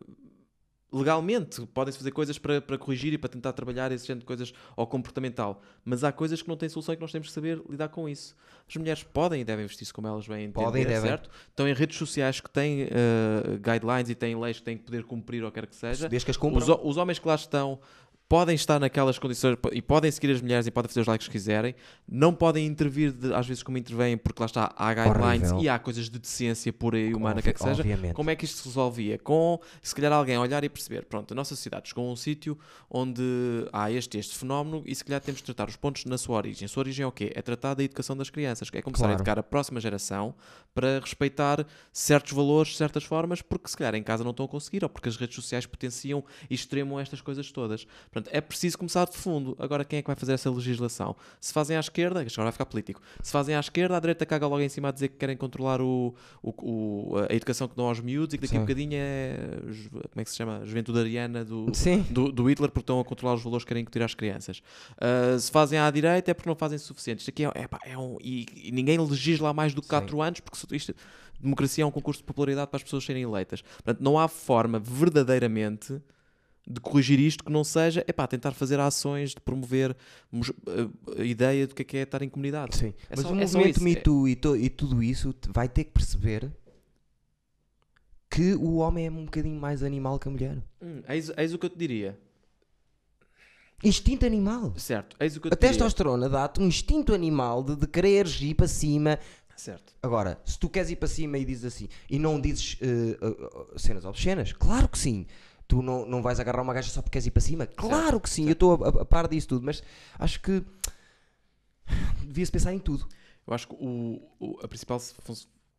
legalmente, 0.90 1.66
podem-se 1.66 1.98
fazer 1.98 2.10
coisas 2.12 2.38
para, 2.38 2.60
para 2.60 2.78
corrigir 2.78 3.12
e 3.12 3.18
para 3.18 3.28
tentar 3.28 3.52
trabalhar 3.52 3.92
esse 3.92 4.06
género 4.06 4.20
de 4.20 4.26
coisas 4.26 4.54
ao 4.76 4.86
comportamental. 4.86 5.60
Mas 5.84 6.02
há 6.02 6.10
coisas 6.10 6.40
que 6.40 6.48
não 6.48 6.56
têm 6.56 6.68
solução 6.68 6.94
e 6.94 6.96
que 6.96 7.02
nós 7.02 7.12
temos 7.12 7.28
que 7.28 7.34
saber 7.34 7.60
lidar 7.68 7.88
com 7.88 8.08
isso. 8.08 8.34
As 8.66 8.74
mulheres 8.76 9.02
podem 9.02 9.42
e 9.42 9.44
devem 9.44 9.66
vestir-se 9.66 9.92
como 9.92 10.08
elas 10.08 10.26
bem 10.26 10.44
entender, 10.44 10.64
Podem 10.64 10.86
devem. 10.86 11.10
certo? 11.10 11.30
Estão 11.50 11.68
em 11.68 11.74
redes 11.74 11.96
sociais 11.98 12.40
que 12.40 12.50
têm 12.50 12.84
ah, 12.84 13.56
guidelines 13.72 14.08
e 14.08 14.14
têm 14.14 14.38
leis 14.38 14.58
que 14.58 14.64
têm 14.64 14.78
que 14.78 14.84
poder 14.84 15.04
cumprir 15.04 15.44
ou 15.44 15.52
quer 15.52 15.66
que 15.66 15.76
seja. 15.76 16.08
Desde 16.08 16.24
que 16.24 16.30
as 16.30 16.36
cumpram. 16.36 16.62
Os, 16.62 16.68
os 16.82 16.96
homens 16.96 17.18
que 17.18 17.28
lá 17.28 17.34
estão 17.34 17.78
podem 18.28 18.54
estar 18.54 18.78
naquelas 18.78 19.18
condições 19.18 19.56
e 19.72 19.80
podem 19.80 20.10
seguir 20.10 20.32
as 20.34 20.42
mulheres 20.42 20.66
e 20.66 20.70
podem 20.70 20.88
fazer 20.88 21.00
os 21.00 21.06
likes 21.06 21.26
que 21.28 21.32
quiserem. 21.32 21.74
Não 22.06 22.34
podem 22.34 22.66
intervir, 22.66 23.10
de- 23.10 23.32
às 23.32 23.46
vezes, 23.46 23.62
como 23.62 23.78
intervêm, 23.78 24.18
porque 24.18 24.42
lá 24.42 24.46
está, 24.46 24.70
há 24.76 24.92
guidelines 24.92 25.44
Horrível. 25.50 25.60
e 25.64 25.68
há 25.68 25.78
coisas 25.78 26.10
de 26.10 26.18
decência 26.18 26.70
pura 26.72 26.98
e 26.98 27.14
humana, 27.14 27.40
quer 27.40 27.54
que 27.54 27.60
seja. 27.60 27.80
Obviamente. 27.80 28.12
Como 28.14 28.28
é 28.28 28.36
que 28.36 28.44
isto 28.44 28.58
se 28.58 28.64
resolvia? 28.68 29.18
Com, 29.18 29.58
se 29.80 29.94
calhar, 29.94 30.12
alguém 30.12 30.36
olhar 30.36 30.62
e 30.62 30.68
perceber: 30.68 31.06
pronto, 31.06 31.32
a 31.32 31.34
nossa 31.34 31.56
sociedade 31.56 31.88
chegou 31.88 32.06
a 32.06 32.12
um 32.12 32.16
sítio 32.16 32.58
onde 32.90 33.22
há 33.72 33.90
este 33.90 34.18
este 34.18 34.36
fenómeno 34.36 34.82
e 34.84 34.94
se 34.94 35.04
calhar 35.04 35.20
temos 35.20 35.40
de 35.40 35.44
tratar 35.46 35.68
os 35.68 35.76
pontos 35.76 36.04
na 36.04 36.18
sua 36.18 36.36
origem. 36.36 36.66
A 36.66 36.68
sua 36.68 36.82
origem 36.82 37.04
é 37.04 37.06
o 37.06 37.12
quê? 37.12 37.32
É 37.34 37.40
tratar 37.40 37.74
da 37.74 37.82
educação 37.82 38.16
das 38.16 38.28
crianças, 38.28 38.68
é 38.72 38.82
começar 38.82 39.04
Claro. 39.04 39.12
a 39.12 39.16
educar 39.16 39.38
a 39.38 39.42
próxima 39.42 39.80
geração 39.80 40.34
para 40.74 41.00
respeitar 41.00 41.66
certos 41.92 42.32
valores, 42.32 42.76
certas 42.76 43.04
formas, 43.04 43.40
porque 43.42 43.68
se 43.68 43.76
calhar 43.76 43.94
em 43.94 44.02
casa 44.02 44.22
não 44.22 44.30
estão 44.32 44.44
a 44.46 44.48
conseguir 44.48 44.82
ou 44.84 44.88
porque 44.90 45.08
as 45.08 45.16
redes 45.16 45.34
sociais 45.34 45.66
potenciam 45.66 46.22
e 46.50 46.54
extremam 46.54 47.00
estas 47.00 47.20
coisas 47.20 47.50
todas. 47.50 47.86
Portanto, 48.22 48.34
é 48.34 48.40
preciso 48.40 48.76
começar 48.78 49.04
de 49.06 49.16
fundo. 49.16 49.56
Agora, 49.58 49.84
quem 49.84 49.98
é 49.98 50.02
que 50.02 50.06
vai 50.06 50.16
fazer 50.16 50.32
essa 50.32 50.50
legislação? 50.50 51.14
Se 51.40 51.52
fazem 51.52 51.76
à 51.76 51.80
esquerda, 51.80 52.22
isto 52.22 52.36
agora 52.38 52.46
vai 52.46 52.52
ficar 52.52 52.66
político, 52.66 53.00
se 53.22 53.30
fazem 53.32 53.54
à 53.54 53.60
esquerda, 53.60 53.96
a 53.96 54.00
direita 54.00 54.24
caga 54.26 54.46
logo 54.46 54.60
em 54.62 54.68
cima 54.68 54.88
a 54.88 54.92
dizer 54.92 55.08
que 55.08 55.16
querem 55.16 55.36
controlar 55.36 55.80
o, 55.80 56.14
o- 56.42 57.12
o- 57.12 57.16
a 57.28 57.34
educação 57.34 57.66
que 57.68 57.76
dão 57.76 57.86
aos 57.86 58.00
miúdos 58.00 58.34
e 58.34 58.38
que 58.38 58.42
daqui 58.42 58.56
a 58.56 58.60
Sim. 58.60 58.64
bocadinho 58.64 58.92
é, 58.94 59.36
como 59.92 60.20
é 60.20 60.24
que 60.24 60.30
se 60.30 60.36
chama? 60.36 60.60
Juventude 60.64 60.98
ariana 60.98 61.44
do, 61.44 61.66
do, 62.10 62.32
do 62.32 62.50
Hitler 62.50 62.70
porque 62.70 62.80
estão 62.84 63.00
a 63.00 63.04
controlar 63.04 63.34
os 63.34 63.42
valores 63.42 63.64
que 63.64 63.68
querem 63.68 63.82
incutir 63.82 64.02
às 64.02 64.14
crianças. 64.14 64.58
Uh, 64.96 65.38
se 65.38 65.50
fazem 65.50 65.78
à 65.78 65.90
direita 65.90 66.30
é 66.30 66.34
porque 66.34 66.48
não 66.48 66.56
fazem 66.56 66.76
o 66.76 66.80
suficiente. 66.80 67.20
Isto 67.20 67.30
aqui 67.30 67.44
é, 67.44 67.50
é, 67.54 67.66
pá, 67.68 67.78
é 67.84 67.96
um. 67.96 68.16
E, 68.20 68.46
e 68.64 68.72
ninguém 68.72 68.98
legisla 68.98 69.50
há 69.50 69.52
mais 69.54 69.74
do 69.74 69.80
que 69.80 69.86
Sim. 69.88 69.90
4 69.94 70.22
anos 70.22 70.40
porque 70.40 70.76
isto, 70.76 70.94
democracia 71.40 71.84
é 71.84 71.86
um 71.86 71.90
concurso 71.90 72.20
de 72.20 72.24
popularidade 72.26 72.68
para 72.68 72.76
as 72.78 72.82
pessoas 72.82 73.04
serem 73.04 73.22
eleitas. 73.22 73.62
Portanto, 73.62 74.00
não 74.00 74.18
há 74.18 74.26
forma 74.28 74.78
verdadeiramente 74.78 76.00
de 76.70 76.80
corrigir 76.80 77.18
isto 77.18 77.42
que 77.44 77.50
não 77.50 77.64
seja 77.64 78.04
é 78.06 78.12
tentar 78.26 78.52
fazer 78.52 78.78
ações 78.78 79.30
de 79.30 79.40
promover 79.40 79.96
mos- 80.30 80.52
a, 81.16 81.20
a 81.22 81.24
ideia 81.24 81.66
do 81.66 81.74
que 81.74 81.82
é, 81.82 81.84
que 81.84 81.96
é 81.96 82.02
estar 82.02 82.20
em 82.20 82.28
comunidade. 82.28 82.76
Sim. 82.76 82.92
É 83.08 83.16
Mas 83.16 83.20
só- 83.20 83.32
o 83.32 83.36
é 83.36 83.40
movimento 83.40 83.82
Me 83.82 83.96
Too 83.96 84.28
e, 84.28 84.36
to- 84.36 84.56
e 84.56 84.68
tudo 84.68 85.02
isso 85.02 85.34
vai 85.48 85.68
ter 85.68 85.84
que 85.84 85.92
perceber 85.92 86.52
que 88.30 88.54
o 88.54 88.76
homem 88.76 89.06
é 89.06 89.10
um 89.10 89.24
bocadinho 89.24 89.58
mais 89.58 89.82
animal 89.82 90.18
que 90.18 90.28
a 90.28 90.30
mulher. 90.30 90.58
Hum, 90.82 91.02
eis, 91.08 91.30
eis 91.36 91.54
o 91.54 91.58
que 91.58 91.66
eu 91.66 91.70
te 91.70 91.78
diria. 91.78 92.18
Instinto 93.82 94.26
animal. 94.26 94.74
Certo, 94.76 95.16
eis 95.20 95.36
o 95.36 95.40
que 95.40 95.48
eu 95.48 95.52
A 95.52 95.56
te 95.56 95.60
diria. 95.60 95.72
testosterona 95.72 96.28
dá-te 96.28 96.60
um 96.60 96.66
instinto 96.66 97.14
animal 97.14 97.62
de, 97.62 97.76
de 97.76 97.86
quereres 97.86 98.40
ir 98.42 98.54
para 98.54 98.66
cima. 98.68 99.18
Certo. 99.56 99.92
Agora, 100.02 100.40
se 100.44 100.58
tu 100.58 100.68
queres 100.68 100.90
ir 100.90 100.96
para 100.96 101.08
cima 101.08 101.38
e 101.38 101.44
dizes 101.44 101.64
assim, 101.64 101.88
e 102.10 102.18
não 102.18 102.40
dizes 102.40 102.76
eh, 102.80 102.86
eh, 102.86 103.18
eh, 103.74 103.78
cenas 103.78 104.04
obscenas, 104.04 104.52
claro 104.52 104.88
que 104.88 104.98
sim. 104.98 105.26
Tu 105.68 105.82
não, 105.82 106.06
não 106.06 106.22
vais 106.22 106.40
agarrar 106.40 106.62
uma 106.62 106.72
gaja 106.72 106.88
só 106.90 107.02
porque 107.02 107.12
queres 107.12 107.26
ir 107.26 107.30
para 107.30 107.42
cima? 107.42 107.66
Claro 107.66 108.18
que 108.18 108.28
sim, 108.30 108.46
eu 108.46 108.52
estou 108.52 108.82
a, 108.82 108.88
a- 108.88 109.02
a 109.02 109.04
par 109.04 109.28
disso 109.28 109.46
tudo, 109.48 109.64
mas 109.66 109.82
acho 110.18 110.40
que 110.40 110.64
devia-se 112.24 112.50
pensar 112.52 112.72
em 112.72 112.78
tudo. 112.78 113.06
Eu 113.46 113.54
acho 113.54 113.68
que 113.68 113.74
o, 113.78 114.20
o- 114.38 114.58
a 114.62 114.68
principal 114.68 114.98
fun- 114.98 115.34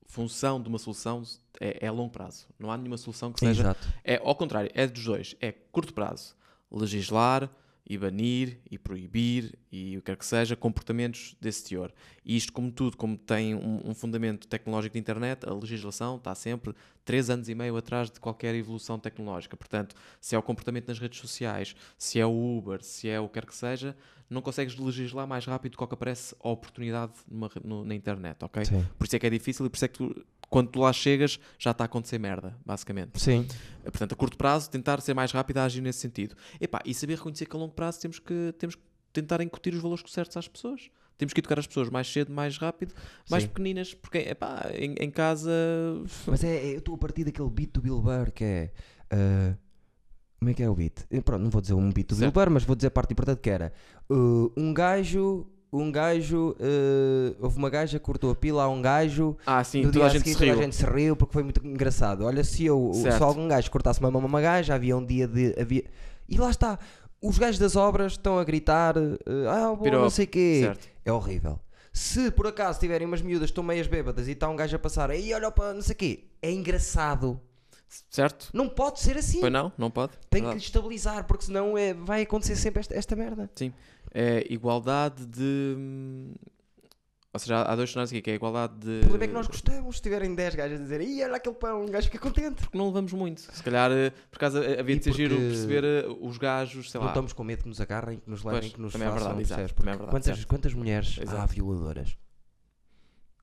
função 0.06 0.62
de 0.62 0.68
uma 0.70 0.80
solução 0.80 1.24
é, 1.60 1.86
é 1.86 1.88
a 1.88 1.92
longo 1.92 2.12
prazo. 2.12 2.48
Não 2.58 2.72
há 2.72 2.78
nenhuma 2.78 2.98
solução 2.98 3.32
que 3.32 3.40
seja. 3.40 3.62
Exato. 3.64 3.88
É 4.04 4.18
ao 4.24 4.36
contrário, 4.36 4.72
é 4.74 4.88
dos 4.88 5.04
dois. 5.04 5.36
É 5.42 5.52
curto 5.52 5.94
prazo. 5.94 6.36
Legislar 6.72 7.50
e 7.88 7.98
banir 7.98 8.60
e 8.70 8.78
proibir 8.78 9.58
e 9.72 9.97
o 9.97 10.01
que 10.01 10.05
quer 10.07 10.17
que 10.17 10.26
seja 10.26 10.55
comportamentos 10.55 11.36
desse 11.39 11.63
teor. 11.63 11.91
E 12.26 12.36
isto, 12.36 12.51
como 12.51 12.72
tudo, 12.72 12.97
como 12.97 13.17
tem 13.17 13.53
um, 13.53 13.89
um 13.89 13.93
fundamento 13.93 14.47
tecnológico 14.47 14.93
de 14.93 14.99
internet, 14.99 15.47
a 15.47 15.53
legislação 15.53 16.15
está 16.17 16.34
sempre 16.34 16.74
três 17.05 17.30
anos 17.30 17.49
e 17.49 17.55
meio 17.55 17.78
atrás 17.78 18.09
de 18.09 18.20
qualquer 18.20 18.55
evolução 18.55 18.97
tecnológica. 18.97 19.55
Portanto, 19.55 19.95
se 20.20 20.36
é 20.36 20.39
o 20.39 20.41
comportamento 20.43 20.88
nas 20.88 20.97
redes 20.99 21.20
sociais, 21.20 21.76
se 21.97 22.20
é 22.20 22.26
o 22.26 22.57
Uber, 22.57 22.82
se 22.84 23.07
é 23.09 23.20
o 23.20 23.28
que 23.28 23.34
quer 23.36 23.45
que 23.45 23.55
seja, 23.55 23.95
não 24.30 24.41
consegues 24.41 24.76
legislar 24.78 25.28
mais 25.28 25.45
rápido 25.45 25.72
do 25.74 25.88
que 25.88 25.93
aparece 25.93 26.36
a 26.43 26.49
oportunidade 26.49 27.13
numa 27.28 27.49
no- 27.63 27.84
na 27.84 27.95
internet, 27.95 28.43
ok? 28.43 28.65
Sim. 28.65 28.86
Por 28.97 29.05
isso 29.05 29.15
é 29.15 29.20
que 29.20 29.26
é 29.28 29.30
difícil 29.30 29.65
e 29.65 29.70
por 29.70 29.76
isso 29.76 29.86
é 29.86 29.88
que 29.88 29.97
tu, 29.97 30.26
quando 30.49 30.70
tu 30.70 30.80
lá 30.80 30.91
chegas 30.93 31.39
já 31.57 31.72
está 31.72 31.84
a 31.84 31.86
acontecer 31.86 32.20
merda, 32.20 32.55
basicamente. 32.65 33.20
Sim. 33.20 33.47
Portanto, 33.84 34.13
a 34.13 34.15
curto 34.15 34.38
prazo, 34.38 34.70
tentar 34.70 34.99
ser 35.01 35.13
mais 35.15 35.32
rápido 35.32 35.57
a 35.57 35.63
agir 35.65 35.82
nesse 35.82 35.99
sentido. 35.99 36.36
Epá, 36.61 36.80
e 36.86 36.93
saber 36.93 37.17
reconhecer 37.17 37.45
que 37.47 37.55
a 37.55 37.59
longo 37.59 37.74
prazo 37.74 37.99
temos 38.01 38.20
que, 38.20 38.53
temos 38.57 38.76
que 38.76 38.82
tentar 39.14 39.41
incutir 39.41 39.74
os 39.74 39.82
valores 39.82 40.03
certos 40.07 40.38
às 40.38 40.47
pessoas. 40.47 40.89
Temos 41.18 41.34
que 41.34 41.41
educar 41.41 41.60
as 41.60 41.68
pessoas 41.68 41.89
mais 41.89 42.12
cedo, 42.12 42.32
mais 42.32 42.57
rápido, 42.57 42.93
mais 43.30 43.43
Sim. 43.43 43.49
pequeninas, 43.49 43.93
porque 43.93 44.20
epá, 44.20 44.70
em, 44.74 44.95
em 44.99 45.12
casa. 45.12 45.51
Mas 46.26 46.43
é, 46.43 46.55
é- 46.55 46.74
eu 46.76 46.78
estou 46.80 46.95
a 46.95 46.97
partir 46.97 47.26
daquele 47.26 47.49
beat 47.49 47.72
do 47.74 47.82
Bill 47.82 48.01
Burr 48.01 48.32
que 48.32 48.43
é. 48.43 48.72
ah, 49.12 49.53
como 50.39 50.51
é 50.51 50.53
que 50.53 50.64
é 50.64 50.70
o 50.70 50.74
beat? 50.76 50.93
Eu, 51.12 51.22
pronto, 51.22 51.41
não 51.43 51.49
vou 51.49 51.60
dizer 51.60 51.74
um 51.74 51.91
beat 51.91 52.07
do 52.07 52.16
Bill 52.16 52.20
Certo. 52.28 52.34
Burr, 52.34 52.49
mas 52.49 52.64
vou 52.64 52.74
dizer 52.74 52.88
a 52.88 52.91
parte 52.91 53.12
importante 53.12 53.39
que 53.41 53.49
era. 53.49 53.74
ah, 54.10 54.14
um 54.55 54.74
gajo. 54.74 55.45
Um 55.72 55.91
gajo. 55.91 56.55
ah, 56.62 57.36
houve 57.41 57.57
uma 57.57 57.70
gaja 57.70 57.99
que 57.99 58.05
cortou 58.05 58.32
a 58.32 58.36
pila 58.36 58.64
a 58.64 58.70
um 58.70 58.82
gajo. 58.82 59.36
Ah, 59.45 59.62
sim, 59.64 59.84
no 59.84 59.91
toda 59.91 60.05
a 60.05 60.10
gente 60.10 60.20
seguinte 60.24 60.38
se 60.39 60.45
toda 60.47 60.57
a 60.57 60.64
gente 60.64 60.76
se 60.76 60.86
riu 60.86 61.16
porque 61.18 61.34
foi 61.34 61.43
muito 61.43 61.68
engraçado. 61.68 62.24
Olha, 62.24 62.45
se 62.45 62.66
eu. 62.66 62.91
Se 62.93 63.01
Certo. 63.01 63.24
algum 63.26 63.45
gajo 63.47 63.70
cortasse 63.70 63.99
uma 63.99 64.10
mão 64.10 64.22
a 64.22 64.26
uma 64.26 64.39
gaja, 64.41 64.74
havia 64.74 64.95
um 64.95 65.05
dia 65.05 65.28
de. 65.28 65.53
Havia... 65.60 65.84
E 66.30 66.38
lá 66.38 66.49
está. 66.49 66.80
Os 67.22 67.38
gajos 67.38 67.59
das 67.59 67.76
obras 67.76 68.13
estão 68.13 68.39
a 68.39 68.43
gritar. 68.43 68.97
ah, 68.97 69.72
ah, 69.72 69.78
Piropo, 69.78 70.03
não 70.03 70.09
sei 70.09 70.26
o 70.26 70.28
quê. 70.28 70.61
certo. 70.63 70.88
É 71.05 71.11
horrível. 71.11 71.59
Se 71.91 72.32
por 72.32 72.47
acaso 72.47 72.80
tiverem 72.80 73.07
umas 73.07 73.22
miúdas 73.22 73.47
que 73.47 73.51
estão 73.51 73.63
meias 73.63 73.88
bêbadas 73.88 74.28
e 74.28 74.32
está 74.32 74.47
um 74.47 74.55
gajo 74.55 74.76
a 74.76 74.80
passar 74.80 75.09
aí, 75.09 75.34
olha 75.34 75.51
para 75.51 75.74
não 75.74 75.82
sei 75.82 75.93
o 75.93 75.97
quê, 75.97 76.24
é 76.41 76.51
engraçado. 76.51 77.41
Certo? 78.09 78.49
Não 78.53 78.70
pode 78.70 78.99
ser 78.99 79.17
assim. 79.17 79.39
Pois 79.39 79.51
não, 79.51 79.72
não 79.78 79.89
pode. 79.89 80.11
Tem 80.30 80.41
que 80.41 80.45
Verdade. 80.45 80.59
lhe 80.59 80.63
estabilizar, 80.65 81.26
porque 81.26 81.45
senão 81.45 81.76
é, 81.76 81.93
vai 81.93 82.22
acontecer 82.22 82.55
sempre 82.55 82.82
esta, 82.82 82.95
esta 82.95 83.15
merda. 83.15 83.49
Sim. 83.55 83.74
É 84.13 84.45
igualdade 84.49 85.26
de. 85.26 85.76
Ou 87.32 87.40
seja, 87.40 87.62
há 87.62 87.76
dois 87.76 87.92
cenários 87.92 88.10
aqui, 88.12 88.22
que 88.24 88.30
é 88.32 88.34
a 88.34 88.36
igualdade 88.38 88.74
de. 88.80 88.98
O 88.98 89.00
problema 89.02 89.24
é 89.24 89.28
que 89.28 89.34
nós 89.34 89.46
gostamos 89.48 89.98
se 89.98 90.02
tiverem 90.02 90.34
10 90.34 90.56
gajos 90.56 90.80
a 90.80 90.82
dizer, 90.84 91.00
Ih, 91.02 91.24
olha 91.24 91.36
aquele 91.36 91.56
pão, 91.56 91.84
um 91.84 91.86
gajo 91.86 92.08
fica 92.08 92.18
contente. 92.18 92.56
Porque 92.64 92.76
não 92.78 92.88
levamos 92.88 93.14
muito. 93.14 93.42
Se 93.42 93.62
calhar, 93.62 93.92
eh, 93.92 94.10
por 94.32 94.38
acaso, 94.38 94.58
eh, 94.64 94.80
havia 94.80 94.98
de 94.98 95.04
ser 95.04 95.14
giro 95.14 95.36
perceber 95.36 95.84
eh, 95.84 96.06
os 96.22 96.40
gajos, 96.40 96.90
sei 96.90 96.98
não 97.00 97.06
lá. 97.06 97.12
estamos 97.12 97.32
com 97.32 97.44
medo 97.44 97.62
que 97.64 97.70
nos 97.70 97.80
agarrem, 97.80 98.18
que 98.18 98.28
nos 98.28 98.44
levem, 98.44 98.62
Pois, 98.62 98.74
que 98.74 98.82
nos 98.82 98.94
também 98.94 99.08
é 99.08 99.12
façam, 99.12 99.28
verdade, 99.28 99.42
exato, 99.44 99.60
percebes? 99.62 99.78
também 99.80 99.94
é 99.94 99.98
verdade, 99.98 100.12
quantas, 100.12 100.36
certo. 100.38 100.48
quantas 100.48 100.74
mulheres 100.74 101.16
há 101.20 101.22
Exato. 101.22 101.54
violadoras? 101.54 102.18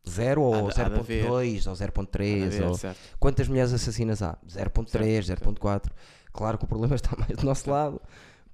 Zero 0.08 0.42
ou 0.42 0.54
Há 0.68 0.72
de- 0.72 0.80
há 0.80 0.88
de 0.88 0.98
haver. 0.98 1.24
0.2 1.24 1.66
ou 1.66 1.72
Nada 1.72 1.84
a 1.84 1.88
0.3 1.88 2.48
ver, 2.48 2.62
ou... 2.64 2.74
certo. 2.74 2.98
Quantas 3.20 3.48
mulheres 3.48 3.72
assassinas 3.72 4.22
há? 4.22 4.36
0.3, 4.48 5.24
Certo, 5.26 5.44
0.4 5.52 5.90
Claro 6.32 6.58
que 6.58 6.64
o 6.64 6.68
problema 6.68 6.94
está 6.96 7.16
mais 7.16 7.36
do 7.36 7.44
nosso 7.44 7.68
lado 7.70 8.00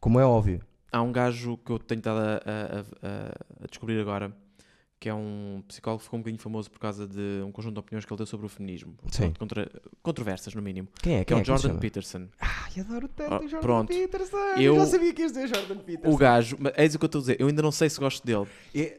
Como 0.00 0.18
é 0.18 0.24
óbvio 0.24 0.62
Há 0.90 1.00
um 1.02 1.10
gajo 1.12 1.56
que 1.58 1.70
eu 1.72 1.78
tenho 1.78 1.98
estado 2.00 2.18
a, 2.18 2.22
a- 2.22 2.80
a- 3.06 3.64
a 3.64 3.66
descobrir 3.66 3.98
agora, 4.00 4.34
que 5.02 5.08
é 5.08 5.14
um 5.14 5.64
psicólogo 5.66 5.98
que 5.98 6.04
ficou 6.04 6.16
um 6.18 6.22
bocadinho 6.22 6.40
famoso 6.40 6.70
por 6.70 6.78
causa 6.78 7.08
de 7.08 7.42
um 7.44 7.50
conjunto 7.50 7.74
de 7.74 7.80
opiniões 7.80 8.04
que 8.04 8.12
ele 8.12 8.16
deu 8.18 8.26
sobre 8.26 8.46
o 8.46 8.48
feminismo. 8.48 8.94
Sim. 9.10 9.32
Contra, 9.36 9.68
controversas, 10.00 10.54
no 10.54 10.62
mínimo. 10.62 10.86
Quem 11.02 11.16
é? 11.16 11.24
Que 11.24 11.34
é 11.34 11.36
Quem 11.36 11.42
o 11.42 11.44
Jordan? 11.58 11.76
Peterson. 11.80 12.28
Ai, 12.38 12.70
adoro 12.78 13.08
tanto 13.08 13.32
Oh, 13.34 13.38
o 13.38 13.48
Jordan 13.48 13.60
pronto. 13.60 13.88
Peterson 13.88 14.36
Eu- 14.56 14.76
já 14.76 14.86
sabia 14.86 15.12
que 15.12 15.22
ias 15.22 15.32
dizer 15.32 15.48
Jordan 15.48 15.78
Peterson 15.78 16.14
O 16.14 16.16
gajo, 16.16 16.56
mas 16.60 16.72
é 16.76 16.86
isso 16.86 16.98
que 17.00 17.04
eu 17.04 17.06
estou 17.06 17.18
a 17.18 17.22
dizer, 17.22 17.36
eu 17.40 17.48
ainda 17.48 17.62
não 17.62 17.72
sei 17.72 17.90
se 17.90 17.98
gosto 17.98 18.24
dele. 18.24 18.46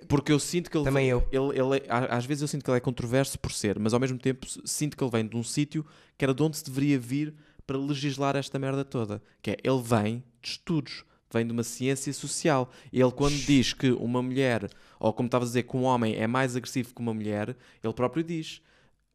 Porque 0.10 0.34
eu 0.34 0.40
sinto 0.40 0.70
que 0.70 0.76
ele. 0.78 0.84
Também 0.84 1.08
eu 1.08 1.24
Ele, 1.32 1.58
ele 1.58 1.78
é- 1.78 1.86
á- 1.90 2.18
às 2.18 2.26
vezes 2.26 2.42
eu 2.42 2.48
sinto 2.50 2.66
que 2.66 2.70
ele 2.70 2.78
é 2.78 2.82
controverso 2.82 3.40
por 3.40 3.54
ser, 3.54 3.80
mas 3.80 3.94
ao 3.94 4.00
mesmo 4.02 4.20
tempo 4.20 4.46
sinto 4.66 4.98
que 4.98 5.04
ele 5.06 5.12
vem 5.12 5.26
de 5.26 5.38
um 5.38 5.44
sítio 5.44 5.86
que 6.18 6.26
era 6.26 6.34
de 6.34 6.44
onde 6.44 6.58
se 6.58 6.66
deveria 6.66 7.00
vir 7.00 7.34
para 7.66 7.78
legislar 7.78 8.36
esta 8.36 8.60
merda 8.60 8.84
toda. 8.84 9.22
Que 9.42 9.52
é, 9.52 9.58
ele 9.64 9.82
vem 9.82 10.22
de 10.42 10.50
estudos, 10.50 11.06
vem 11.34 11.46
de 11.46 11.52
uma 11.52 11.64
ciência 11.64 12.14
social. 12.14 12.70
Ele, 12.92 13.12
quando 13.12 13.36
diz 13.36 13.74
que 13.74 13.92
uma 13.92 14.22
mulher, 14.22 14.70
ou 15.00 15.12
como 15.12 15.28
estava 15.28 15.44
a 15.44 15.48
dizer, 15.48 15.64
que 15.64 15.76
um 15.76 15.84
homem 15.84 16.16
é 16.16 16.28
mais 16.28 16.56
agressivo 16.56 16.94
que 16.94 17.02
uma 17.02 17.14
mulher, 17.14 17.56
ele 17.84 17.94
próprio 17.94 18.24
diz. 18.24 18.62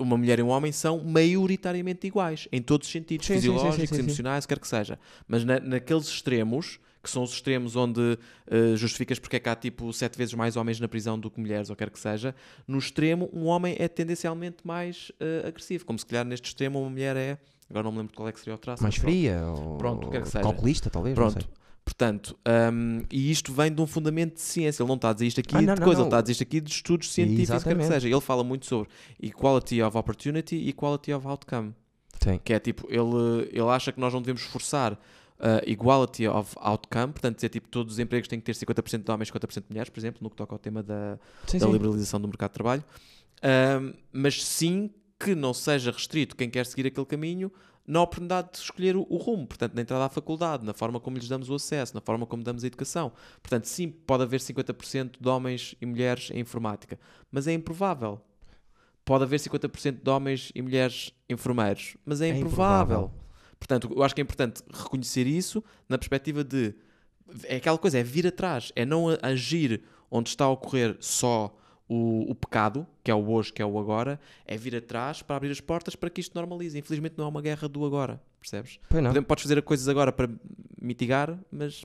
Uma 0.01 0.17
mulher 0.17 0.39
e 0.39 0.43
um 0.43 0.49
homem 0.49 0.71
são 0.71 1.03
maioritariamente 1.03 2.07
iguais, 2.07 2.47
em 2.53 2.63
todos 2.63 2.87
os 2.87 2.93
sentidos, 2.93 3.27
Sim, 3.27 3.35
fisiológicos, 3.35 3.89
sim, 3.89 3.95
sim. 3.97 4.01
emocionais, 4.03 4.47
quer 4.47 4.59
que 4.61 4.69
seja. 4.69 4.97
Mas 5.27 5.45
na- 5.45 5.59
naqueles 5.59 6.07
extremos, 6.07 6.79
que 7.03 7.11
são 7.11 7.25
os 7.25 7.33
extremos 7.33 7.75
onde 7.75 8.17
eh, 8.49 8.77
justificas 8.77 9.19
porque 9.19 9.37
é 9.37 9.41
que 9.41 9.49
há 9.49 9.57
tipo 9.57 9.93
sete 9.93 10.17
vezes 10.17 10.35
mais 10.35 10.57
homens 10.57 10.79
na 10.79 10.87
prisão 10.87 11.19
do 11.19 11.29
que 11.29 11.41
mulheres, 11.41 11.69
ou 11.69 11.75
quer 11.75 11.91
que 11.91 11.99
seja, 11.99 12.33
no 12.67 12.79
extremo, 12.79 13.29
um 13.33 13.47
homem 13.47 13.75
é 13.79 13.89
tendencialmente 13.89 14.59
mais 14.65 15.11
eh, 15.19 15.43
agressivo. 15.49 15.85
Como 15.85 15.99
se 15.99 16.07
calhar 16.07 16.25
neste 16.25 16.47
extremo 16.47 16.81
uma 16.81 16.91
mulher 16.91 17.17
é. 17.17 17.39
Agora 17.69 17.83
não 17.85 17.91
me 17.93 17.99
lembro 17.99 18.15
qual 18.15 18.29
é 18.29 18.33
que 18.33 18.39
seria 18.39 18.55
o 18.55 18.59
traço. 18.59 18.83
Mais 18.83 18.97
pronto. 18.97 19.11
fria 19.13 19.43
ou 19.47 19.79
Pronto, 19.79 20.07
o 20.07 20.11
que 20.11 20.17
quer 20.17 20.23
que 20.23 20.29
seja. 20.31 20.43
calculista 20.45 20.89
talvez 20.91 21.15
Pronto. 21.17 21.49
Portanto, 21.89 22.39
hum, 22.71 23.03
e 23.11 23.31
isto 23.31 23.51
vem 23.51 23.73
de 23.73 23.81
um 23.81 23.87
fundamento 23.87 24.35
de 24.35 24.43
ciência. 24.43 24.83
Ele 24.83 24.89
não 24.89 24.97
está 24.97 25.09
a 25.09 25.13
dizer 25.15 25.27
isto 25.27 25.41
aqui 25.41 25.57
Ah, 25.57 25.63
não, 25.63 25.75
de 25.75 25.81
não, 25.81 25.87
coisa, 25.87 26.01
não. 26.01 26.05
ele 26.05 26.09
está 26.09 26.19
a 26.19 26.21
dizer 26.21 26.33
isto 26.33 26.43
aqui 26.43 26.61
de 26.61 26.71
estudos 26.71 27.11
científicos, 27.11 27.65
quer 27.65 27.77
que 27.79 27.85
seja. 27.87 28.09
Ele 28.09 28.21
fala 28.21 28.45
muito 28.45 28.67
sobre 28.67 28.91
equality 29.23 29.81
of 29.83 29.97
opportunity 29.97 30.55
e 30.55 30.69
equality 30.69 31.15
of 31.15 31.27
outcome. 31.27 31.75
Sim. 32.23 32.39
Que 32.45 32.53
é 32.53 32.59
tipo, 32.61 32.87
ele, 32.91 33.49
ele 33.51 33.69
acha 33.71 33.91
que 33.91 33.99
nós 33.99 34.13
não 34.13 34.21
devemos 34.21 34.43
forçar 34.43 34.93
uh, 34.93 34.99
equality 35.67 36.29
of 36.29 36.55
outcome, 36.61 37.13
portanto, 37.15 37.37
dizer 37.37 37.49
tipo, 37.49 37.67
todos 37.69 37.95
os 37.95 37.99
empregos 37.99 38.29
têm 38.29 38.39
que 38.39 38.45
ter 38.45 38.53
50% 38.67 39.03
de 39.05 39.11
homens 39.11 39.29
e 39.29 39.33
50% 39.33 39.55
de 39.55 39.65
mulheres, 39.71 39.89
por 39.89 39.99
exemplo, 39.99 40.19
no 40.23 40.29
que 40.29 40.37
toca 40.37 40.55
ao 40.55 40.59
tema 40.59 40.83
da, 40.83 41.19
Sim, 41.47 41.59
da 41.59 41.67
sim. 41.67 41.73
liberalização 41.73 42.21
do 42.21 42.29
mercado 42.29 42.51
de 42.51 42.55
trabalho, 42.55 42.85
Ahm, 43.41 43.93
mas 44.13 44.45
sim 44.45 44.91
que 45.19 45.35
não 45.35 45.55
seja 45.55 45.91
restrito 45.91 46.37
quem 46.37 46.51
quer 46.51 46.67
seguir 46.67 46.87
aquele 46.89 47.07
caminho 47.07 47.51
na 47.89 48.03
oportunidade 48.03 48.51
de 48.53 48.59
escolher 48.59 48.95
o, 48.97 49.07
o 49.09 49.17
rumo, 49.17 49.47
portanto, 49.47 49.75
na 49.75 49.81
entrada 49.81 50.05
à 50.05 50.09
faculdade, 50.11 50.65
na 50.65 50.75
forma 50.75 51.01
como 51.01 51.17
lhes 51.17 51.27
damos 51.27 51.49
o 51.49 51.55
acesso, 51.55 51.95
na 51.95 52.01
forma 52.03 52.27
como 52.27 52.43
damos 52.43 52.63
a 52.63 52.67
educação. 52.67 53.11
Portanto, 53.43 53.65
sim, 53.65 53.89
pode 53.89 54.23
haver 54.23 54.41
50% 54.41 55.13
de 55.19 55.29
homens 55.29 55.75
e 55.81 55.87
mulheres 55.87 56.31
em 56.33 56.41
informática, 56.41 56.99
mas 57.33 57.47
é 57.49 57.53
improvável. 57.55 58.21
Pode 59.07 59.25
haver 59.25 59.41
50% 59.41 60.03
de 60.03 60.11
homens 60.11 60.53
e 60.55 60.61
mulheres 60.61 61.15
enfermeiros, 61.31 61.97
mas 62.05 62.21
é 62.21 62.27
É 62.29 62.37
improvável. 62.37 62.97
improvável. 62.97 63.13
Portanto, 63.59 63.91
eu 63.97 64.03
acho 64.03 64.15
que 64.15 64.21
é 64.21 64.23
importante 64.25 64.63
reconhecer 64.71 65.27
isso 65.27 65.65
na 65.89 65.97
perspectiva 65.97 66.45
de. 66.45 66.75
É 67.45 67.57
aquela 67.57 67.79
coisa, 67.79 67.99
é 67.99 68.03
vir 68.03 68.27
atrás, 68.27 68.71
é 68.77 68.85
não 68.85 69.07
agir 69.23 69.83
onde 70.11 70.29
está 70.29 70.45
a 70.45 70.51
ocorrer 70.51 70.97
só 71.01 71.55
o, 71.89 72.31
o 72.31 72.35
pecado, 72.35 72.87
que 73.03 73.11
é 73.11 73.15
o 73.15 73.31
hoje, 73.31 73.53
que 73.53 73.63
é 73.63 73.67
o 73.67 73.79
agora, 73.79 74.21
é 74.45 74.57
vir 74.57 74.77
atrás 74.77 75.23
para 75.23 75.37
abrir 75.37 75.51
as 75.51 75.61
portas 75.61 75.97
para 75.97 76.11
que 76.11 76.21
isto 76.21 76.35
normalize. 76.35 76.79
Infelizmente 76.79 77.15
não 77.17 77.25
é 77.25 77.29
uma 77.29 77.41
guerra 77.43 77.69
do 77.69 77.85
agora, 77.85 78.21
percebes? 78.41 78.79
Pois 78.89 79.03
não. 79.03 79.11
Podem- 79.11 79.23
Podes 79.23 79.43
fazer 79.43 79.63
coisas 79.63 79.89
agora 79.89 80.13
para 80.13 80.29
mitigar, 80.81 81.39
mas 81.51 81.85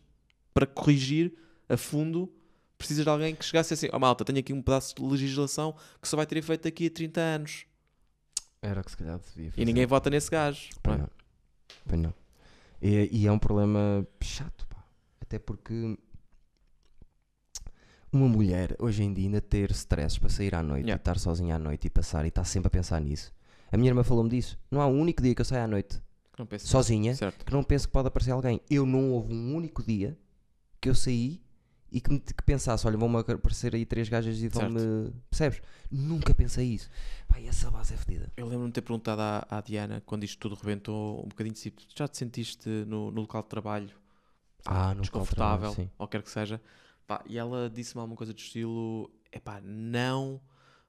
para 0.53 0.65
corrigir 0.67 1.33
a 1.69 1.77
fundo, 1.77 2.31
precisas 2.77 3.03
de 3.05 3.09
alguém 3.09 3.33
que 3.33 3.45
chegasse 3.45 3.73
assim: 3.73 3.87
ó 3.93 3.97
malta, 3.99 4.25
tenho 4.25 4.39
aqui 4.39 4.51
um 4.53 4.61
pedaço 4.61 4.93
de 4.95 5.01
legislação 5.01 5.73
que 6.01 6.07
só 6.07 6.17
vai 6.17 6.25
ter 6.25 6.37
efeito 6.37 6.63
daqui 6.63 6.87
a 6.87 6.89
30 6.91 7.21
anos. 7.21 7.65
Era 8.61 8.81
o 8.81 8.83
que 8.83 8.91
se 8.91 8.97
calhar 8.97 9.17
devia 9.35 9.51
fazer. 9.51 9.61
E 9.61 9.65
ninguém 9.65 9.85
vota 9.85 10.09
nesse 10.09 10.29
gajo. 10.29 10.69
não 10.73 10.79
Pois 10.83 10.95
é? 10.95 10.99
não. 11.01 11.09
Pois 11.87 12.01
não. 12.01 12.13
E, 12.81 13.09
e 13.21 13.27
é 13.27 13.31
um 13.31 13.39
problema 13.39 14.05
chato, 14.21 14.67
pá. 14.67 14.83
Até 15.21 15.39
porque 15.39 15.97
uma 18.13 18.27
mulher 18.27 18.75
hoje 18.79 19.03
em 19.03 19.13
dia 19.13 19.25
ainda 19.25 19.41
ter 19.41 19.71
stress 19.71 20.19
para 20.19 20.29
sair 20.29 20.53
à 20.55 20.61
noite 20.63 20.83
Yeah. 20.85 20.93
e 20.93 21.01
estar 21.01 21.17
sozinha 21.19 21.55
à 21.55 21.59
noite 21.59 21.87
e 21.87 21.89
passar 21.89 22.25
e 22.25 22.27
estar 22.29 22.43
sempre 22.45 22.67
a 22.67 22.69
pensar 22.69 22.99
nisso. 23.01 23.33
A 23.71 23.77
minha 23.77 23.89
irmã 23.89 24.03
falou-me 24.03 24.29
disso. 24.29 24.57
Não 24.69 24.81
há 24.81 24.87
um 24.87 24.99
único 24.99 25.21
dia 25.23 25.33
que 25.33 25.41
eu 25.41 25.45
saia 25.45 25.63
à 25.63 25.67
noite 25.67 26.01
não 26.37 26.45
penso 26.47 26.67
sozinha 26.67 27.13
Certo. 27.15 27.45
que 27.45 27.51
não 27.53 27.63
penso 27.63 27.87
que 27.87 27.93
pode 27.93 28.07
aparecer 28.07 28.31
alguém. 28.31 28.59
Eu 28.69 28.85
não 28.85 29.11
houve 29.11 29.33
um 29.33 29.55
único 29.55 29.83
dia 29.83 30.17
que 30.81 30.89
eu 30.89 30.95
saí 30.95 31.41
e 31.91 32.01
que, 32.01 32.11
me, 32.11 32.19
que 32.19 32.43
pensasse, 32.43 32.87
olha, 32.87 32.97
vão-me 32.97 33.17
aparecer 33.19 33.75
aí 33.75 33.85
três 33.85 34.09
gajas 34.09 34.39
e 34.41 34.47
vão-me. 34.47 35.11
Percebes? 35.29 35.61
Nunca 35.91 36.33
pensei 36.33 36.67
isso. 36.73 36.89
Pai, 37.27 37.47
essa 37.47 37.69
base 37.69 37.93
é 37.93 37.97
fedida. 37.97 38.31
Eu 38.35 38.45
lembro-me 38.47 38.69
de 38.69 38.73
ter 38.73 38.81
perguntado 38.81 39.21
à, 39.21 39.45
à 39.47 39.61
Diana, 39.61 40.01
quando 40.05 40.23
isto 40.23 40.39
tudo 40.39 40.55
rebentou, 40.55 41.19
um 41.23 41.27
bocadinho 41.29 41.53
de 41.53 41.59
si, 41.59 41.73
já 41.95 42.07
te 42.07 42.17
sentiste 42.17 42.67
no, 42.67 43.11
no 43.11 43.21
local 43.21 43.43
de 43.43 43.49
trabalho 43.49 43.89
Ah, 44.65 44.95
desconfortável, 44.95 45.71
Sim. 45.73 45.89
ou 45.99 46.07
quer 46.07 46.23
que 46.23 46.31
seja. 46.31 46.59
Pá, 47.07 47.21
e 47.27 47.37
ela 47.37 47.69
disse-me 47.69 47.99
alguma 48.01 48.15
coisa 48.17 48.33
do 48.33 48.39
estilo: 48.39 49.09
é 49.31 49.39
pá, 49.39 49.59
não, 49.63 50.39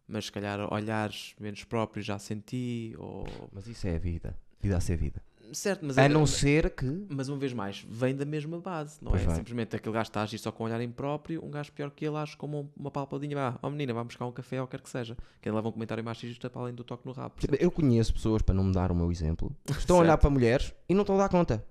mas 0.06 0.26
se 0.26 0.32
calhar 0.32 0.72
olhares 0.72 1.34
menos 1.40 1.64
próprios 1.64 2.06
já 2.06 2.18
senti, 2.18 2.94
ou. 2.98 3.26
Mas 3.52 3.66
isso 3.66 3.86
é 3.86 3.96
a 3.96 3.98
vida. 3.98 4.36
Vida 4.60 4.76
a 4.76 4.80
ser 4.80 4.96
vida. 4.96 5.22
Certo, 5.52 5.84
mas 5.84 5.98
A 5.98 6.04
é- 6.04 6.08
não 6.08 6.24
ser 6.26 6.70
que. 6.70 6.86
Mas 7.10 7.28
uma 7.28 7.36
vez 7.36 7.52
mais, 7.52 7.84
vem 7.86 8.16
da 8.16 8.24
mesma 8.24 8.58
base, 8.58 8.96
não 9.02 9.10
Pois 9.10 9.22
é? 9.22 9.26
vai. 9.26 9.36
Simplesmente 9.36 9.76
aquele 9.76 9.92
gajo 9.92 10.08
está 10.08 10.20
a 10.20 10.22
agir 10.22 10.38
só 10.38 10.50
com 10.50 10.64
um 10.64 10.66
olhar 10.66 10.80
impróprio, 10.80 11.44
um 11.44 11.50
gajo 11.50 11.70
pior 11.70 11.90
que 11.90 12.04
ele 12.06 12.16
age 12.16 12.34
como 12.36 12.60
um- 12.62 12.68
uma 12.76 12.90
palpadinha, 12.90 13.36
vá, 13.36 13.58
ó 13.62 13.68
menina, 13.68 13.92
vamos 13.92 14.08
buscar 14.14 14.24
um 14.26 14.32
café 14.32 14.60
ou 14.62 14.66
quer 14.66 14.80
que 14.80 14.88
seja. 14.88 15.14
Que 15.42 15.48
ele 15.48 15.54
leva 15.54 15.68
um 15.68 15.72
comentário 15.72 16.02
machista 16.02 16.48
para 16.48 16.62
além 16.62 16.74
do 16.74 16.82
toque 16.82 17.04
no 17.06 17.12
rabo. 17.12 17.34
Tipo, 17.38 17.56
Eu 17.56 17.70
conheço 17.70 18.14
pessoas, 18.14 18.40
para 18.40 18.54
não 18.54 18.64
me 18.64 18.72
dar 18.72 18.90
o 18.90 18.94
meu 18.94 19.12
exemplo, 19.12 19.54
que 19.66 19.72
estão 19.78 19.96
a 19.96 20.00
olhar 20.00 20.16
para 20.16 20.30
mulheres 20.30 20.72
e 20.88 20.94
não 20.94 21.02
estão 21.02 21.14
a 21.16 21.18
dar 21.18 21.28
conta. 21.28 21.62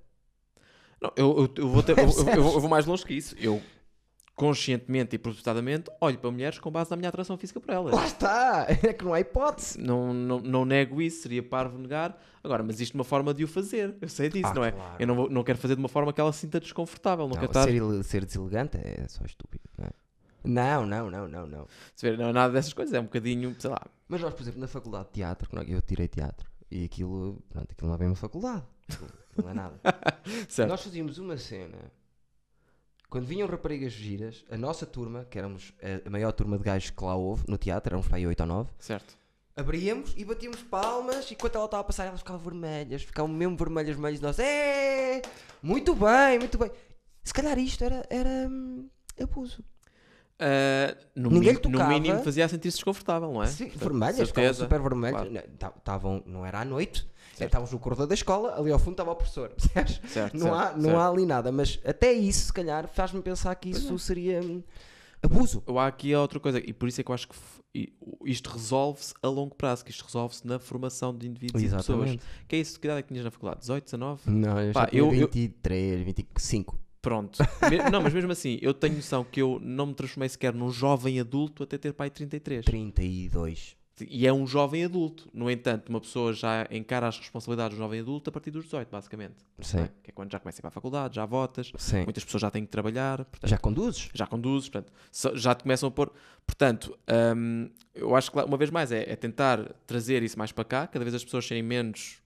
Não, 1.01 1.11
eu, 1.17 1.35
eu, 1.39 1.53
eu 1.63 1.69
vou 1.69 1.81
ter- 1.83 1.97
eu- 1.97 2.35
eu 2.37 2.59
vou 2.61 2.69
mais 2.69 2.85
longe 2.85 3.03
que 3.03 3.13
isso. 3.15 3.35
Eu, 3.39 3.59
conscientemente 4.35 5.15
e 5.15 5.19
propositadamente, 5.19 5.91
olho 6.01 6.17
para 6.17 6.31
mulheres 6.31 6.57
com 6.59 6.71
base 6.71 6.89
na 6.89 6.97
minha 6.97 7.09
atração 7.09 7.37
física 7.37 7.59
por 7.59 7.71
elas. 7.71 7.93
Lá 7.93 8.05
está! 8.05 8.67
É 8.83 8.91
que 8.93 9.05
não 9.05 9.13
há 9.13 9.19
hipótese. 9.19 9.79
Não, 9.79 10.13
não, 10.13 10.39
não 10.39 10.65
nego 10.65 11.01
isso, 11.01 11.21
seria 11.21 11.43
parvo 11.43 11.77
negar. 11.77 12.19
Agora, 12.43 12.63
mas 12.63 12.79
isto 12.79 12.93
é 12.93 12.97
uma 12.97 13.03
forma 13.03 13.33
de 13.33 13.43
o 13.43 13.47
fazer. 13.47 13.95
Eu 14.01 14.09
sei 14.09 14.29
disso, 14.29 14.47
Ah, 14.47 14.53
não 14.53 14.63
é? 14.65 14.71
claro. 14.71 14.95
Eu 14.99 15.07
não, 15.07 15.15
vou- 15.15 15.29
não 15.29 15.43
quero 15.43 15.57
fazer 15.59 15.75
de 15.75 15.79
uma 15.79 15.87
forma 15.89 16.11
que 16.11 16.19
ela 16.19 16.33
se 16.33 16.39
sinta 16.39 16.59
desconfortável. 16.59 17.27
Não, 17.27 17.35
Não, 17.35 17.43
estar. 17.45 17.63
ser, 17.63 17.75
ele- 17.75 18.03
ser 18.03 18.25
deselegante 18.25 18.77
é 18.77 19.05
só 19.07 19.23
estúpido. 19.23 19.63
Não, 19.77 19.85
é? 19.85 19.91
não, 20.43 20.85
não, 20.85 21.09
não, 21.11 21.27
não, 21.27 21.47
não. 21.47 21.67
Se 21.95 22.09
ver, 22.09 22.17
não 22.17 22.29
é 22.29 22.33
nada 22.33 22.51
dessas 22.53 22.73
coisas, 22.73 22.93
é 22.93 22.99
um 22.99 23.03
bocadinho, 23.03 23.55
sei 23.59 23.69
lá. 23.69 23.81
Mas 24.07 24.19
nós, 24.21 24.33
por 24.33 24.41
exemplo, 24.41 24.59
na 24.59 24.67
faculdade 24.67 25.05
de 25.05 25.11
teatro, 25.11 25.47
que 25.49 25.55
nós- 25.55 25.69
eu 25.69 25.81
tirei 25.81 26.07
teatro, 26.07 26.49
e 26.71 26.83
aquilo, 26.85 27.41
pronto, 27.49 27.71
aquilo 27.71 27.87
não 27.87 27.95
é 27.95 27.97
bem 27.99 28.07
uma 28.07 28.15
faculdade. 28.15 28.63
Não 29.41 29.49
é 29.49 29.53
nada. 29.53 29.79
Nós 30.67 30.83
fazíamos 30.83 31.17
uma 31.17 31.37
cena. 31.37 31.77
Quando 33.13 33.25
vinham 33.27 33.47
raparigas 33.47 33.91
giras, 33.93 34.43
a 34.49 34.57
nossa 34.57 34.87
turma, 34.87 35.23
que 35.29 35.37
éramos 35.37 35.71
a- 35.83 36.07
a 36.07 36.09
maior 36.09 36.31
turma 36.31 36.57
de 36.57 36.63
gajos 36.63 36.89
que 36.89 37.03
lá 37.03 37.13
houve 37.13 37.43
no 37.47 37.59
teatro, 37.59 37.89
éramos 37.91 38.07
para 38.07 38.17
aí 38.17 38.25
8 38.25 38.39
ou 38.41 38.47
9, 38.47 38.71
Certo. 38.79 39.15
abríamos 39.55 40.15
e 40.17 40.25
batíamos 40.25 40.63
palmas 40.63 41.29
e 41.29 41.35
quando 41.35 41.55
ela 41.57 41.65
estava 41.65 41.81
a 41.81 41.83
passar 41.83 42.05
elas 42.05 42.21
ficavam 42.21 42.41
vermelhas, 42.41 43.03
ficavam 43.03 43.31
mesmo 43.31 43.55
vermelhas, 43.55 43.91
vermelhas, 43.95 44.19
nós, 44.19 44.39
é, 44.39 45.21
muito 45.61 45.93
bem, 45.93 46.39
muito 46.39 46.57
bem. 46.57 46.71
Se 47.23 47.31
calhar 47.31 47.55
isto 47.59 47.83
era, 47.83 48.03
era 48.09 48.49
hum, 48.49 48.89
abuso. 49.21 49.63
Ah, 50.39 50.97
no, 51.15 51.29
Ninguém 51.29 51.53
mi- 51.53 51.59
lhe 51.59 51.67
no 51.69 51.71
tocava. 51.77 51.89
mínimo 51.93 52.23
fazia 52.23 52.47
sentir-se 52.47 52.77
desconfortável, 52.77 53.31
não 53.31 53.43
é? 53.43 53.45
Sim, 53.47 53.69
vermelhas, 53.75 54.27
ficavam 54.29 54.53
super 54.55 54.81
vermelhas. 54.81 55.29
claro. 55.59 56.23
Não, 56.25 56.33
não 56.39 56.45
era 56.47 56.61
à 56.61 56.65
noite. 56.65 57.07
Estávamos 57.39 57.71
no 57.71 57.79
corredor 57.79 58.07
da 58.07 58.13
escola, 58.13 58.57
ali 58.59 58.71
ao 58.71 58.79
fundo 58.79 58.91
estava 58.93 59.11
o 59.11 59.15
professor. 59.15 59.49
percebes? 59.73 59.99
Certo, 60.11 60.33
Não, 60.37 60.47
certo, 60.47 60.55
há, 60.55 60.71
não 60.75 60.81
certo. 60.83 60.97
há 60.97 61.07
ali 61.09 61.25
nada, 61.25 61.51
mas 61.51 61.79
até 61.85 62.11
isso, 62.13 62.45
se 62.47 62.53
calhar, 62.53 62.87
faz-me 62.87 63.21
pensar 63.21 63.53
que 63.55 63.69
isso 63.69 63.97
seria 63.99 64.41
hum, 64.41 64.61
abuso. 65.21 65.63
Há 65.77 65.87
aqui 65.87 66.13
outra 66.15 66.39
coisa, 66.39 66.59
e 66.59 66.71
por 66.73 66.87
isso 66.87 67.01
é 67.01 67.03
que 67.03 67.09
eu 67.11 67.15
acho 67.15 67.27
que 67.27 67.35
e- 67.75 67.91
isto 68.25 68.51
resolve-se 68.51 69.13
a 69.21 69.27
longo 69.27 69.55
prazo, 69.55 69.83
que 69.83 69.89
isto 69.89 70.03
resolve-se 70.05 70.45
na 70.45 70.59
formação 70.59 71.15
de 71.17 71.27
indivíduos 71.27 71.63
e 71.63 71.67
de 71.67 71.75
pessoas. 71.75 72.17
Que 72.47 72.55
é 72.55 72.59
isso, 72.59 72.79
que 72.79 72.85
idade 72.85 72.99
é 72.99 73.01
que 73.01 73.07
tinhas 73.07 73.25
na 73.25 73.31
faculdade? 73.31 73.61
18, 73.61 73.83
19? 73.85 74.21
Não, 74.29 74.59
eu 74.61 74.73
Pá, 74.73 74.81
já 74.83 74.89
eu- 74.93 75.05
eu- 75.13 75.27
23, 75.27 76.01
25. 76.05 76.79
Pronto. 77.01 77.39
Não, 77.91 78.01
mas 78.01 78.13
mesmo 78.13 78.31
assim, 78.31 78.57
eu 78.61 78.73
tenho 78.73 78.95
noção 78.95 79.25
que 79.25 79.41
eu 79.41 79.59
não 79.61 79.87
me 79.87 79.93
transformei 79.93 80.29
sequer 80.29 80.53
num 80.53 80.69
jovem 80.71 81.19
adulto 81.19 81.63
até 81.63 81.77
ter 81.77 81.91
pai 81.93 82.09
33. 82.09 82.63
32. 82.63 83.75
E 84.01 84.25
é 84.25 84.33
um 84.33 84.47
jovem 84.47 84.83
adulto. 84.83 85.29
No 85.31 85.49
entanto, 85.51 85.89
uma 85.89 86.01
pessoa 86.01 86.33
já 86.33 86.67
encara 86.71 87.07
as 87.07 87.19
responsabilidades 87.19 87.77
do 87.77 87.81
jovem 87.81 87.99
adulto 87.99 88.29
a 88.29 88.33
partir 88.33 88.49
dos 88.49 88.65
18, 88.65 88.89
basicamente. 88.89 89.35
Sim. 89.59 89.81
é? 89.81 89.89
Que 90.01 90.09
é 90.09 90.13
quando 90.13 90.31
já 90.31 90.39
começa 90.39 90.57
a 90.57 90.59
ir 90.59 90.61
para 90.61 90.67
a 90.69 90.71
faculdade, 90.71 91.15
já 91.15 91.25
votas, 91.25 91.71
Sim. 91.77 92.03
muitas 92.03 92.23
pessoas 92.25 92.41
já 92.41 92.49
têm 92.49 92.65
que 92.65 92.71
trabalhar, 92.71 93.23
portanto, 93.25 93.49
Já 93.49 93.57
conduzes? 93.57 94.09
já 94.13 94.25
conduzes, 94.25 94.67
portanto, 94.69 94.91
já 95.35 95.53
te 95.53 95.61
começam 95.63 95.87
a 95.89 95.91
pôr. 95.91 96.11
Portanto, 96.45 96.97
hum, 97.37 97.69
eu 97.93 98.15
acho 98.15 98.31
que 98.31 98.39
uma 98.39 98.57
vez 98.57 98.71
mais 98.71 98.91
é, 98.91 99.11
é 99.11 99.15
tentar 99.15 99.63
trazer 99.85 100.23
isso 100.23 100.39
mais 100.39 100.51
para 100.51 100.63
cá, 100.65 100.87
cada 100.87 101.05
vez 101.05 101.13
as 101.13 101.23
pessoas 101.23 101.45
serem 101.47 101.61
menos 101.61 102.17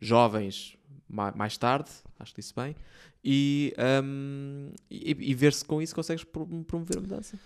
jovens 0.00 0.76
ma- 1.08 1.32
mais 1.32 1.56
tarde, 1.56 1.90
acho 2.18 2.34
que 2.34 2.40
disse 2.40 2.54
bem, 2.54 2.76
e, 3.24 3.74
hum, 4.04 4.72
e, 4.90 5.16
e 5.30 5.34
ver 5.34 5.52
se 5.52 5.64
com 5.64 5.80
isso 5.82 5.94
consegues 5.94 6.24
pro- 6.24 6.46
promover 6.64 6.98
a 6.98 7.00
mudança. 7.00 7.38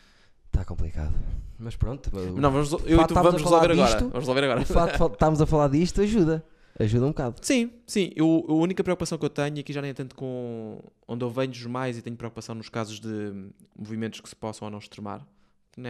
Está 0.55 0.65
complicado. 0.65 1.15
Mas 1.59 1.75
pronto. 1.77 2.11
Não, 2.15 2.51
vamos, 2.51 2.73
eu 2.87 3.01
e 3.01 3.07
tu 3.07 3.15
vamos 3.15 3.43
resolver 3.43 3.73
agora. 3.73 3.87
disto- 3.89 3.99
Vamos 4.09 4.19
resolver 4.21 4.45
agora. 4.45 4.61
O 4.63 4.67
fato 4.67 5.09
de 5.09 5.13
estarmos 5.15 5.41
a 5.41 5.47
falar 5.47 5.69
disto 5.69 6.01
ajuda. 6.01 6.45
Ajuda 6.79 7.05
um 7.07 7.09
bocado. 7.09 7.37
Sim, 7.43 7.71
sim. 7.87 8.11
Eu, 8.17 8.45
a 8.49 8.53
única 8.55 8.83
preocupação 8.83 9.17
que 9.19 9.25
eu 9.25 9.31
tenho, 9.31 9.57
e 9.57 9.61
aqui 9.61 9.73
já 9.73 9.81
nem 9.81 9.91
é 9.91 9.95
tanto 9.95 10.15
com 10.15 10.81
onde 11.07 11.25
eu 11.25 11.31
venho 11.31 11.53
mais 11.69 11.97
e 11.99 12.03
tenho 12.03 12.17
preocupação 12.17 12.55
nos 12.55 12.69
casos 12.69 12.99
de 13.01 13.33
movimentos 13.77 14.21
que 14.21 14.29
se 14.29 14.35
possam 14.37 14.67
ou 14.67 14.71
não 14.73 14.79
extremar. 14.79 15.25
Que 15.73 15.81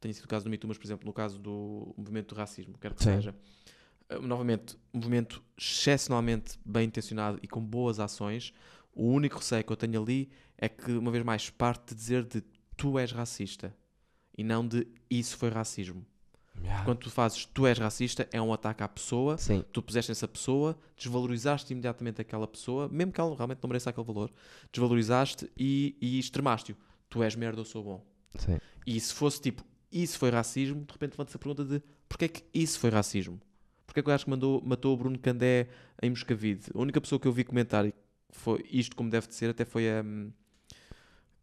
tenha 0.00 0.14
sido 0.14 0.24
o 0.24 0.28
caso 0.28 0.44
do 0.44 0.50
MeToo, 0.50 0.68
mas 0.68 0.78
por 0.78 0.86
exemplo 0.86 1.06
no 1.06 1.12
caso 1.12 1.38
do 1.38 1.92
movimento 1.96 2.34
do 2.34 2.38
racismo, 2.38 2.74
quer 2.80 2.92
que 2.94 3.02
Sim. 3.04 3.14
seja. 3.14 3.34
eh, 4.08 4.18
Novamente, 4.18 4.76
um 4.92 4.98
movimento 4.98 5.42
excepcionalmente 5.58 6.58
bem 6.64 6.86
intencionado 6.86 7.38
e 7.42 7.46
com 7.48 7.60
boas 7.60 7.98
ações. 8.00 8.52
O 8.94 9.06
único 9.06 9.38
receio 9.38 9.62
que 9.64 9.72
eu 9.72 9.76
tenho 9.76 10.00
ali 10.02 10.28
é 10.58 10.68
que, 10.68 10.92
uma 10.92 11.10
vez 11.10 11.24
mais, 11.24 11.50
parte 11.50 11.88
de 11.90 11.94
dizer 11.94 12.24
de 12.24 12.42
tu 12.76 12.98
és 12.98 13.10
racista 13.12 13.74
e 14.36 14.42
não 14.42 14.66
de 14.66 14.86
isso 15.10 15.36
foi 15.36 15.50
racismo. 15.50 16.04
Quando 16.84 16.98
tu 16.98 17.10
fazes 17.10 17.44
tu 17.46 17.66
és 17.66 17.78
racista, 17.78 18.28
é 18.32 18.40
um 18.40 18.52
ataque 18.52 18.82
à 18.82 18.88
pessoa 18.88 19.36
Sim. 19.36 19.64
tu 19.72 19.82
puseste 19.82 20.12
essa 20.12 20.28
pessoa, 20.28 20.78
desvalorizaste 20.96 21.72
imediatamente 21.72 22.20
aquela 22.20 22.46
pessoa, 22.46 22.88
mesmo 22.88 23.12
que 23.12 23.20
ela 23.20 23.34
realmente 23.34 23.58
não 23.62 23.68
mereça 23.68 23.90
aquele 23.90 24.06
valor, 24.06 24.30
desvalorizaste 24.72 25.50
e, 25.56 25.96
e 26.00 26.18
extremaste-o. 26.18 26.76
Tu 27.08 27.22
és 27.22 27.34
merda, 27.34 27.60
eu 27.60 27.64
sou 27.64 27.82
bom. 27.82 28.04
Sim. 28.36 28.58
E 28.86 28.98
se 28.98 29.12
fosse 29.12 29.40
tipo, 29.40 29.64
isso 29.90 30.18
foi 30.18 30.30
racismo, 30.30 30.84
de 30.84 30.92
repente 30.92 31.12
levanta-se 31.12 31.36
a 31.36 31.38
pergunta 31.38 31.64
de 31.64 31.82
porquê 32.08 32.24
é 32.26 32.28
que 32.28 32.42
isso 32.54 32.78
foi 32.78 32.90
racismo? 32.90 33.40
Porquê 33.86 34.00
é 34.00 34.02
que 34.02 34.08
o 34.08 34.12
gajo 34.12 34.24
que 34.24 34.30
mandou, 34.30 34.62
matou 34.64 34.94
o 34.94 34.96
Bruno 34.96 35.18
Candé 35.18 35.68
em 36.02 36.10
Moscavide? 36.10 36.70
A 36.74 36.78
única 36.78 37.00
pessoa 37.00 37.20
que 37.20 37.28
eu 37.28 37.32
vi 37.32 37.44
comentar 37.44 37.84
e 37.86 37.94
foi 38.30 38.64
isto 38.70 38.96
como 38.96 39.10
deve 39.10 39.26
de 39.26 39.34
ser 39.34 39.50
até 39.50 39.64
foi 39.64 39.90
a, 39.90 40.02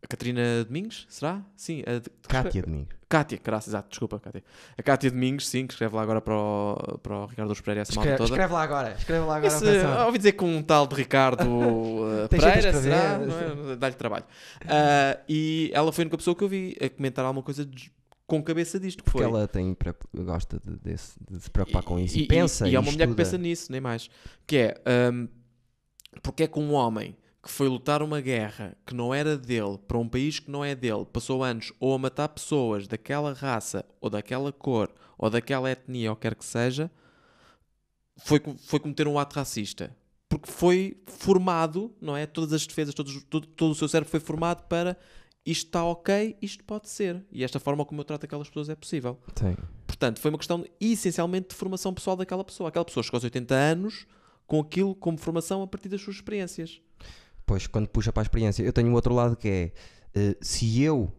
a 0.01 0.07
Catarina 0.07 0.63
Domingos, 0.65 1.05
será? 1.09 1.41
Sim, 1.55 1.83
a 1.85 1.99
de- 1.99 2.09
Cátia 2.27 2.61
Domingos. 2.61 2.95
Cátia, 3.09 3.39
graças, 3.43 3.69
exato, 3.69 3.89
desculpa, 3.89 4.19
Cátia. 4.19 4.43
A 4.77 4.83
Cátia 4.83 5.09
Domingos, 5.11 5.47
sim, 5.47 5.65
que 5.65 5.73
escreve 5.73 5.95
lá 5.95 6.01
agora 6.03 6.21
para 6.21 6.33
o, 6.35 6.99
para 7.01 7.15
o 7.17 7.25
Ricardo 7.25 7.49
Dos 7.49 7.59
Pereira 7.59 7.81
essa 7.81 7.93
malta 7.95 8.11
Escreve, 8.11 8.17
toda. 8.17 8.29
escreve 8.29 8.53
lá 8.53 8.61
agora. 8.63 8.91
Escreve 8.97 9.25
lá 9.25 9.35
agora. 9.37 9.53
Esse, 9.53 9.85
ouvi 10.05 10.17
dizer 10.19 10.31
que 10.33 10.43
um 10.43 10.61
tal 10.61 10.85
de 10.87 10.95
Ricardo 10.95 11.43
uh, 11.49 12.29
Pereira, 12.29 12.71
será? 12.73 13.19
É? 13.71 13.75
Dá-lhe 13.75 13.95
trabalho. 13.95 14.25
Ah, 14.67 15.19
e 15.27 15.71
ela 15.73 15.91
foi 15.91 16.03
a 16.03 16.05
única 16.05 16.17
pessoa 16.17 16.35
que 16.35 16.43
eu 16.43 16.47
vi 16.47 16.77
a 16.81 16.89
comentar 16.89 17.25
alguma 17.25 17.43
coisa 17.43 17.65
de- 17.65 17.91
com 18.27 18.43
cabeça 18.43 18.79
disto 18.79 18.99
que 19.03 19.05
Porque 19.11 19.23
foi. 19.23 19.27
ela 19.27 19.47
tem, 19.47 19.75
gosta 20.15 20.59
de, 20.63 20.75
desse- 20.77 21.17
de 21.29 21.39
se 21.41 21.49
preocupar 21.49 21.81
com 21.81 21.97
isso. 21.99 22.15
E, 22.15 22.21
E, 22.23 22.27
pensa. 22.27 22.67
e, 22.69 22.75
é 22.75 22.79
uma 22.79 22.91
mulher 22.91 23.07
que 23.07 23.11
estuda. 23.13 23.23
pensa 23.23 23.37
nisso, 23.39 23.71
nem 23.71 23.81
mais. 23.81 24.07
Que 24.45 24.57
é, 24.57 24.81
um, 25.11 25.27
porque 26.21 26.43
é 26.43 26.47
que 26.47 26.59
um 26.59 26.73
homem 26.73 27.17
que 27.41 27.49
foi 27.49 27.67
lutar 27.67 28.01
uma 28.01 28.19
guerra 28.19 28.75
que 28.85 28.93
não 28.93 29.13
era 29.13 29.37
dele, 29.37 29.77
para 29.87 29.97
um 29.97 30.07
país 30.07 30.39
que 30.39 30.51
não 30.51 30.63
é 30.63 30.75
dele, 30.75 31.05
passou 31.05 31.43
anos 31.43 31.71
ou 31.79 31.93
a 31.93 31.97
matar 31.97 32.27
pessoas 32.29 32.87
daquela 32.87 33.33
raça, 33.33 33.85
ou 34.01 34.09
daquela 34.09 34.51
cor, 34.51 34.91
ou 35.17 35.29
daquela 35.29 35.71
etnia, 35.71 36.09
ou 36.09 36.15
quer 36.15 36.35
que 36.35 36.43
seja, 36.43 36.91
foi, 38.17 38.41
foi 38.65 38.79
cometer 38.79 39.07
um 39.07 39.17
ato 39.17 39.35
racista. 39.35 39.95
Porque 40.27 40.51
foi 40.51 41.01
formado, 41.05 41.95
não 41.99 42.15
é? 42.15 42.25
Todas 42.25 42.53
as 42.53 42.67
defesas, 42.67 42.93
todos, 42.93 43.23
todo, 43.23 43.47
todo 43.47 43.71
o 43.71 43.75
seu 43.75 43.87
cérebro 43.87 44.11
foi 44.11 44.19
formado 44.19 44.67
para 44.67 44.95
isto 45.45 45.67
está 45.67 45.83
ok, 45.83 46.37
isto 46.41 46.63
pode 46.63 46.89
ser. 46.89 47.23
E 47.31 47.43
esta 47.43 47.59
forma 47.59 47.85
como 47.85 48.01
eu 48.01 48.05
trato 48.05 48.25
aquelas 48.25 48.47
pessoas 48.47 48.69
é 48.69 48.75
possível. 48.75 49.17
Sim. 49.35 49.55
Portanto, 49.87 50.19
foi 50.19 50.29
uma 50.29 50.37
questão 50.37 50.63
essencialmente 50.79 51.49
de 51.49 51.55
formação 51.55 51.93
pessoal 51.93 52.15
daquela 52.15 52.43
pessoa. 52.43 52.69
Aquela 52.69 52.85
pessoa 52.85 53.03
chegou 53.03 53.17
aos 53.17 53.23
80 53.23 53.55
anos 53.55 54.05
com 54.45 54.59
aquilo 54.59 54.93
como 54.93 55.17
formação 55.17 55.63
a 55.63 55.67
partir 55.67 55.89
das 55.89 56.01
suas 56.01 56.17
experiências. 56.17 56.81
Pois, 57.49 57.65
quando 57.65 57.87
puxa 57.89 58.13
para 58.13 58.21
a 58.21 58.25
experiência. 58.27 58.61
Eu 58.61 58.71
tenho 58.71 58.87
um 58.89 58.93
outro 58.93 59.11
lado 59.11 59.35
que 59.35 59.49
é, 59.49 59.71
eh, 60.13 60.37
se 60.39 60.83
eu 60.83 61.11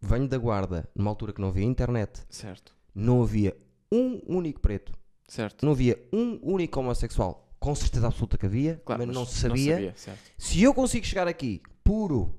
venho 0.00 0.28
da 0.28 0.38
guarda 0.38 0.88
numa 0.94 1.10
altura 1.10 1.32
que 1.32 1.40
não 1.40 1.48
havia 1.48 1.64
internet, 1.64 2.20
Certo, 2.30 2.72
não 2.94 3.20
havia 3.20 3.56
um 3.90 4.20
único 4.28 4.60
preto, 4.60 4.92
certo. 5.26 5.66
não 5.66 5.72
havia 5.72 6.00
um 6.12 6.38
único 6.40 6.78
homossexual, 6.78 7.52
com 7.58 7.74
certeza 7.74 8.06
absoluta 8.06 8.38
que 8.38 8.46
havia, 8.46 8.80
Claro, 8.84 9.04
mas, 9.04 9.12
não 9.12 9.26
se 9.26 9.40
sabia. 9.40 9.92
certo. 9.96 10.20
Se 10.38 10.62
eu 10.62 10.72
consigo 10.72 11.04
chegar 11.04 11.26
aqui 11.26 11.60
puro 11.82 12.32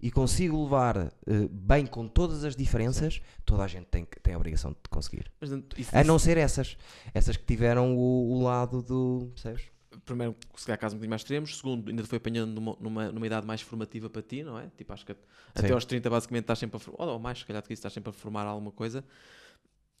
e 0.00 0.08
consigo 0.08 0.62
levar 0.62 0.96
eh, 1.26 1.48
bem 1.50 1.86
com 1.86 2.06
todas 2.06 2.44
as 2.44 2.54
diferenças, 2.54 3.20
toda 3.44 3.64
a 3.64 3.66
gente 3.66 3.86
tem, 3.86 4.06
tem 4.22 4.34
a 4.34 4.36
obrigação 4.36 4.70
de 4.70 4.88
conseguir. 4.88 5.28
Mas, 5.40 5.50
isso, 5.76 5.90
A 5.92 6.04
não 6.04 6.20
ser 6.20 6.36
essas. 6.38 6.76
Essas 7.12 7.36
que 7.36 7.44
tiveram 7.44 7.96
o, 7.96 8.30
o 8.32 8.42
lado 8.44 8.80
do. 8.80 9.32
Percebes? 9.34 9.72
Primeiro, 10.04 10.36
se 10.56 10.66
calhar 10.66 10.78
casos 10.78 10.94
um 10.94 10.98
bocadinho 10.98 11.10
mais 11.10 11.20
extremos. 11.22 11.56
Segundo, 11.56 11.88
ainda 11.88 12.04
foi 12.04 12.18
apanhando 12.18 12.52
numa, 12.52 12.76
numa, 12.80 13.12
numa 13.12 13.26
idade 13.26 13.46
mais 13.46 13.60
formativa 13.60 14.08
para 14.10 14.22
ti, 14.22 14.42
não 14.42 14.58
é? 14.58 14.68
Tipo, 14.76 14.92
acho 14.92 15.06
que 15.06 15.14
até 15.54 15.68
Sim. 15.68 15.74
aos 15.74 15.84
30, 15.84 16.10
basicamente, 16.10 16.44
estás 16.44 16.58
sempre 16.58 16.76
a 16.76 16.80
formar, 16.80 17.12
ou 17.12 17.18
mais, 17.18 17.38
se 17.38 17.46
calhar, 17.46 17.62
que 17.62 17.72
isso, 17.72 17.80
estás 17.80 17.92
sempre 17.92 18.10
a 18.10 18.12
formar 18.12 18.44
alguma 18.44 18.72
coisa. 18.72 19.04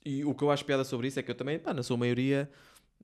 E 0.04 0.24
o 0.24 0.34
que 0.34 0.42
eu 0.42 0.50
acho 0.50 0.64
piada 0.64 0.84
sobre 0.84 1.08
isso 1.08 1.18
é 1.18 1.22
que 1.22 1.30
eu 1.30 1.34
também, 1.34 1.58
pá, 1.58 1.72
na 1.72 1.82
sua 1.82 1.96
maioria, 1.96 2.50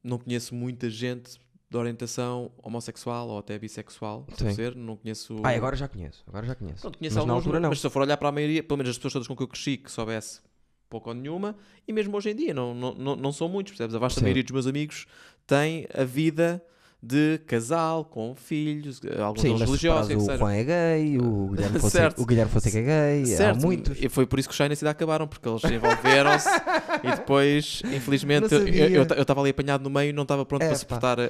não 0.02 0.18
conheço 0.18 0.54
muita 0.54 0.90
gente 0.90 1.38
de 1.70 1.76
orientação 1.76 2.50
homossexual 2.62 3.28
ou 3.28 3.38
até 3.38 3.58
bissexual, 3.58 4.22
por 4.22 4.52
ser, 4.52 4.74
não 4.74 4.96
conheço. 4.96 5.36
Ah, 5.44 5.50
agora 5.50 5.76
já 5.76 5.86
conheço. 5.86 6.24
Agora 6.26 6.46
já 6.46 6.54
conheço. 6.54 6.80
Pronto, 6.80 6.98
conheço 6.98 7.16
mas 7.16 7.26
na 7.26 7.32
alguns, 7.32 7.44
altura 7.44 7.60
não. 7.60 7.68
mas 7.68 7.80
se 7.80 7.86
eu 7.86 7.90
for 7.90 8.02
olhar 8.02 8.16
para 8.16 8.28
a 8.28 8.32
maioria, 8.32 8.62
pelo 8.62 8.78
menos 8.78 8.90
as 8.90 8.96
pessoas 8.96 9.12
todas 9.12 9.28
com 9.28 9.36
que 9.36 9.42
eu 9.42 9.48
cresci, 9.48 9.76
que 9.76 9.92
soubesse 9.92 10.40
pouco 10.88 11.10
ou 11.10 11.14
nenhuma, 11.14 11.54
e 11.86 11.92
mesmo 11.92 12.16
hoje 12.16 12.30
em 12.30 12.36
dia, 12.36 12.54
não, 12.54 12.74
não, 12.74 12.94
não, 12.94 13.16
não 13.16 13.32
são 13.32 13.48
muitos, 13.48 13.72
percebes? 13.72 13.94
A 13.94 13.98
vasta 13.98 14.20
Sim. 14.20 14.24
maioria 14.24 14.42
dos 14.42 14.52
meus 14.52 14.66
amigos 14.66 15.06
tem 15.46 15.86
a 15.92 16.04
vida 16.04 16.64
de 17.00 17.38
casal, 17.46 18.04
com 18.04 18.34
filhos, 18.34 19.00
eh, 19.04 19.20
alguns 19.20 19.40
Sim, 19.42 19.50
mas 19.52 19.60
religiosos, 19.62 20.24
se 20.24 20.32
o. 20.32 20.36
Juan 20.36 20.52
é 20.52 20.64
gay, 20.64 21.18
o 21.18 21.46
Guilherme 21.50 21.78
Fonseca, 21.80 22.20
o 22.20 22.26
Guilherme 22.26 22.50
Fonseca 22.50 22.76
é 22.78 22.82
gay, 23.22 23.26
Certo, 23.26 23.56
há 23.56 23.60
muitos. 23.60 24.02
e 24.02 24.08
foi 24.08 24.26
por 24.26 24.38
isso 24.40 24.48
que 24.48 24.52
os 24.52 24.56
Shine 24.56 24.74
ainda 24.74 24.90
acabaram, 24.90 25.28
porque 25.28 25.48
eles 25.48 25.62
envolveram-se 25.62 26.48
e 27.04 27.10
depois, 27.14 27.82
infelizmente, 27.92 28.52
eu- 28.52 29.02
estava 29.22 29.40
ali 29.40 29.50
apanhado 29.50 29.84
no 29.84 29.90
meio 29.90 30.10
e 30.10 30.12
não 30.12 30.24
estava 30.24 30.44
pronto 30.44 30.62
É, 30.62 30.66
para 30.66 30.76
suportar 30.76 31.20
a, 31.20 31.24
a- 31.26 31.28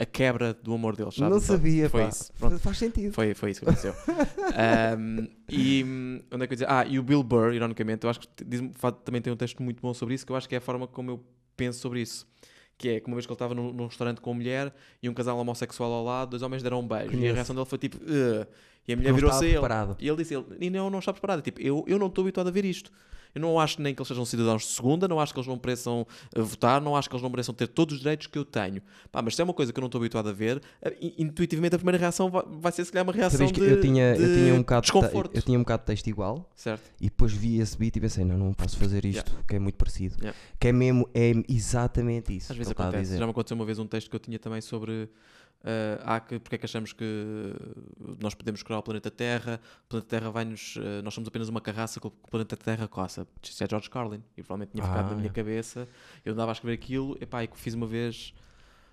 a 0.00 0.06
quebra 0.06 0.54
do 0.54 0.74
amor 0.74 0.96
deles, 0.96 1.14
sabes? 1.14 1.30
não 1.30 1.38
Então, 1.38 1.56
sabia, 1.56 1.88
foi 1.88 2.02
pá. 2.02 2.08
isso. 2.08 2.32
Pronto. 2.36 2.58
Faz 2.58 2.78
sentido. 2.78 3.12
Foi, 3.12 3.32
foi 3.32 3.50
isso 3.52 3.60
que 3.60 3.66
aconteceu. 3.66 3.94
Ahm, 4.56 5.28
e 5.48 5.84
onde 6.32 6.44
é 6.44 6.46
que 6.48 6.54
eu? 6.62 6.66
Ah, 6.68 6.84
e 6.84 6.98
o 6.98 7.02
Bill 7.04 7.22
Burr, 7.22 7.54
ironicamente, 7.54 8.04
eu 8.04 8.10
acho 8.10 8.20
que 8.20 8.28
diz 8.44 8.60
também 9.04 9.22
tem 9.22 9.32
um 9.32 9.36
texto 9.36 9.62
muito 9.62 9.80
bom 9.80 9.94
sobre 9.94 10.14
isso, 10.14 10.26
que 10.26 10.32
eu 10.32 10.36
acho 10.36 10.48
que 10.48 10.54
é 10.54 10.58
a 10.58 10.60
forma 10.60 10.86
como 10.86 11.10
eu 11.12 11.24
penso 11.56 11.78
sobre 11.78 12.00
isso. 12.00 12.26
Que 12.80 12.88
é 12.88 13.00
que 13.00 13.06
uma 13.06 13.14
vez 13.14 13.26
que 13.26 13.30
ele 13.30 13.34
estava 13.34 13.54
num, 13.54 13.72
num 13.74 13.86
restaurante 13.86 14.20
com 14.22 14.30
uma 14.30 14.36
mulher 14.36 14.72
e 15.02 15.08
um 15.08 15.12
casal 15.12 15.36
homossexual 15.38 15.92
ao 15.92 16.02
lado, 16.02 16.30
dois 16.30 16.42
homens 16.42 16.62
deram 16.62 16.80
um 16.80 16.88
beijo. 16.88 17.04
E 17.04 17.08
a 17.08 17.10
Conheço. 17.18 17.34
reação 17.34 17.54
dele 17.54 17.66
foi 17.66 17.78
tipo, 17.78 17.98
"Ugh." 17.98 18.46
e 18.88 18.92
a 18.94 18.96
mulher 18.96 19.12
virou-se 19.12 19.44
a 19.44 19.48
ele. 19.48 19.56
E 20.00 20.08
ele 20.08 20.16
disse, 20.16 20.34
ele, 20.34 20.46
e 20.58 20.70
não, 20.70 20.88
não 20.88 20.98
está 20.98 21.12
preparado. 21.12 21.42
Tipo, 21.42 21.60
eu, 21.60 21.84
eu 21.86 21.98
não 21.98 22.06
estou 22.06 22.22
habituado 22.22 22.48
a 22.48 22.50
ver 22.50 22.64
isto. 22.64 22.90
Eu 23.34 23.40
não 23.40 23.58
acho 23.60 23.80
nem 23.80 23.94
que 23.94 24.00
eles 24.00 24.08
sejam 24.08 24.24
cidadãos 24.24 24.62
de 24.62 24.68
segunda, 24.68 25.06
não 25.06 25.20
acho 25.20 25.32
que 25.32 25.38
eles 25.38 25.46
não 25.48 25.56
mereçam 25.56 26.06
eh, 26.34 26.40
votar, 26.40 26.80
não 26.80 26.96
acho 26.96 27.08
que 27.08 27.14
eles 27.14 27.22
não 27.22 27.30
mereçam 27.30 27.54
ter 27.54 27.68
todos 27.68 27.94
os 27.94 28.00
direitos 28.00 28.26
que 28.26 28.38
eu 28.38 28.44
tenho. 28.44 28.82
Pá, 29.12 29.22
mas 29.22 29.34
se 29.36 29.40
é 29.40 29.44
uma 29.44 29.54
coisa 29.54 29.72
que 29.72 29.78
eu 29.78 29.82
não 29.82 29.86
estou 29.88 30.00
habituado 30.00 30.28
a 30.28 30.32
ver, 30.32 30.60
eh, 30.82 30.96
in- 31.00 31.14
intuitivamente 31.18 31.74
a 31.74 31.78
primeira 31.78 31.98
reação 31.98 32.30
vai, 32.30 32.42
vai 32.48 32.72
ser 32.72 32.84
se 32.84 32.92
calhar 32.92 33.04
uma 33.06 33.12
reação 33.12 33.46
de, 33.46 33.60
eu 33.60 33.80
tinha, 33.80 34.14
eu 34.16 34.26
de 34.28 34.34
tinha 34.34 34.54
um 34.54 34.58
bocado 34.58 34.82
desconforto. 34.82 35.36
eu 35.36 35.42
tinha 35.42 35.58
um 35.58 35.62
bocado 35.62 35.82
de 35.82 35.86
texto 35.86 36.06
igual 36.08 36.50
Certo. 36.56 36.82
e 37.00 37.04
depois 37.04 37.32
vi 37.32 37.60
esse 37.60 37.76
beat 37.78 37.96
e 37.96 38.00
pensei, 38.00 38.24
não, 38.24 38.36
não 38.38 38.52
posso 38.52 38.76
fazer 38.76 39.04
isto, 39.04 39.32
que 39.46 39.56
é 39.56 39.58
muito 39.58 39.76
parecido. 39.76 40.16
Yeah. 40.20 40.36
Que 40.58 40.68
é 40.68 40.72
mesmo, 40.72 41.08
é 41.14 41.32
exatamente 41.48 42.36
isso 42.36 42.52
Às 42.52 42.58
vezes 42.58 42.72
acontece. 42.72 43.02
dizer. 43.02 43.18
Já 43.18 43.24
me 43.26 43.30
aconteceu 43.30 43.54
uma 43.54 43.64
vez 43.64 43.78
um 43.78 43.86
texto 43.86 44.10
que 44.10 44.16
eu 44.16 44.20
tinha 44.20 44.38
também 44.38 44.60
sobre 44.60 45.08
eh, 45.64 46.00
há 46.02 46.20
que, 46.20 46.38
porque 46.38 46.54
é 46.56 46.58
que 46.58 46.64
achamos 46.66 46.92
que 46.92 47.04
nós 48.20 48.34
podemos 48.34 48.62
curar 48.62 48.78
o 48.78 48.82
planeta 48.82 49.10
Terra, 49.10 49.60
o 49.84 49.88
planeta 49.88 50.08
Terra 50.08 50.30
vai-nos. 50.30 50.76
eh, 50.78 51.02
nós 51.02 51.12
somos 51.14 51.28
apenas 51.28 51.48
uma 51.48 51.60
carraça 51.60 52.00
que 52.00 52.06
o 52.06 52.10
planeta 52.10 52.56
Terra 52.56 52.88
coça. 52.88 53.26
Isso 53.42 53.62
é 53.62 53.66
George 53.68 53.90
Carlin. 53.90 54.22
E 54.36 54.42
provavelmente 54.42 54.72
tinha 54.72 54.84
ficado 54.84 55.06
Ah, 55.06 55.10
na 55.10 55.16
minha 55.16 55.28
é. 55.28 55.32
cabeça. 55.32 55.88
Eu 56.24 56.32
andava 56.32 56.50
a 56.50 56.54
escrever 56.54 56.74
aquilo, 56.74 57.16
epá, 57.20 57.44
e 57.44 57.48
que 57.48 57.58
fiz 57.58 57.74
uma 57.74 57.86
vez 57.86 58.32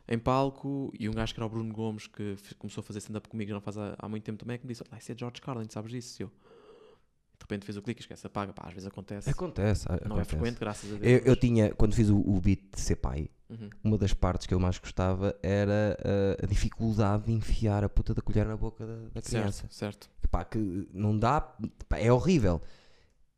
em 0.09 0.17
palco 0.17 0.91
e 0.97 1.09
um 1.09 1.11
gajo 1.13 1.33
que 1.33 1.39
era 1.39 1.45
o 1.45 1.49
Bruno 1.49 1.73
Gomes 1.73 2.07
que 2.07 2.37
começou 2.57 2.81
a 2.81 2.83
fazer 2.83 2.99
stand-up 2.99 3.27
comigo 3.27 3.49
já 3.49 3.55
não 3.55 3.61
faz 3.61 3.77
há, 3.77 3.93
há 3.99 4.07
muito 4.07 4.23
tempo 4.23 4.37
também 4.39 4.55
é 4.55 4.57
que 4.57 4.65
me 4.65 4.71
disse, 4.73 4.81
ah, 4.89 4.97
isso 4.97 5.11
é 5.11 5.15
George 5.17 5.41
Carlin, 5.41 5.65
sabes 5.69 5.91
disso? 5.91 6.21
E 6.21 6.23
eu 6.23 6.27
de 6.29 7.43
repente 7.43 7.65
fez 7.65 7.77
o 7.77 7.81
clique 7.81 7.99
e 7.99 8.03
esquece, 8.03 8.25
apaga, 8.25 8.51
pá, 8.53 8.63
às 8.67 8.73
vezes 8.73 8.87
acontece. 8.87 9.29
Acontece, 9.29 9.85
não 9.87 9.95
é 9.95 9.97
acontece. 10.21 10.29
frequente, 10.29 10.59
graças 10.59 10.91
a 10.93 10.97
Deus. 10.97 11.23
Eu, 11.25 11.31
eu 11.31 11.35
tinha, 11.35 11.73
quando 11.75 11.93
fiz 11.93 12.09
o, 12.09 12.17
o 12.17 12.39
beat 12.41 12.61
de 12.73 12.81
ser 12.81 12.95
pai, 12.95 13.29
Uhum. 13.49 13.69
uma 13.83 13.97
das 13.97 14.13
partes 14.13 14.45
que 14.45 14.53
eu 14.53 14.59
mais 14.59 14.77
gostava 14.77 15.33
era 15.41 15.97
uh, 16.01 16.43
a 16.43 16.45
dificuldade 16.45 17.25
de 17.27 17.31
enfiar 17.31 17.83
a 17.83 17.87
puta 17.87 18.13
da 18.13 18.21
colher 18.21 18.45
na 18.45 18.57
boca 18.57 18.85
da, 18.85 18.95
da 19.13 19.21
criança. 19.21 19.67
Certo, 19.69 19.73
certo. 19.73 20.09
Que, 20.21 20.27
pá, 20.27 20.43
que 20.43 20.57
não 20.93 21.17
dá, 21.17 21.39
pá, 21.87 21.97
é 21.97 22.11
horrível. 22.11 22.61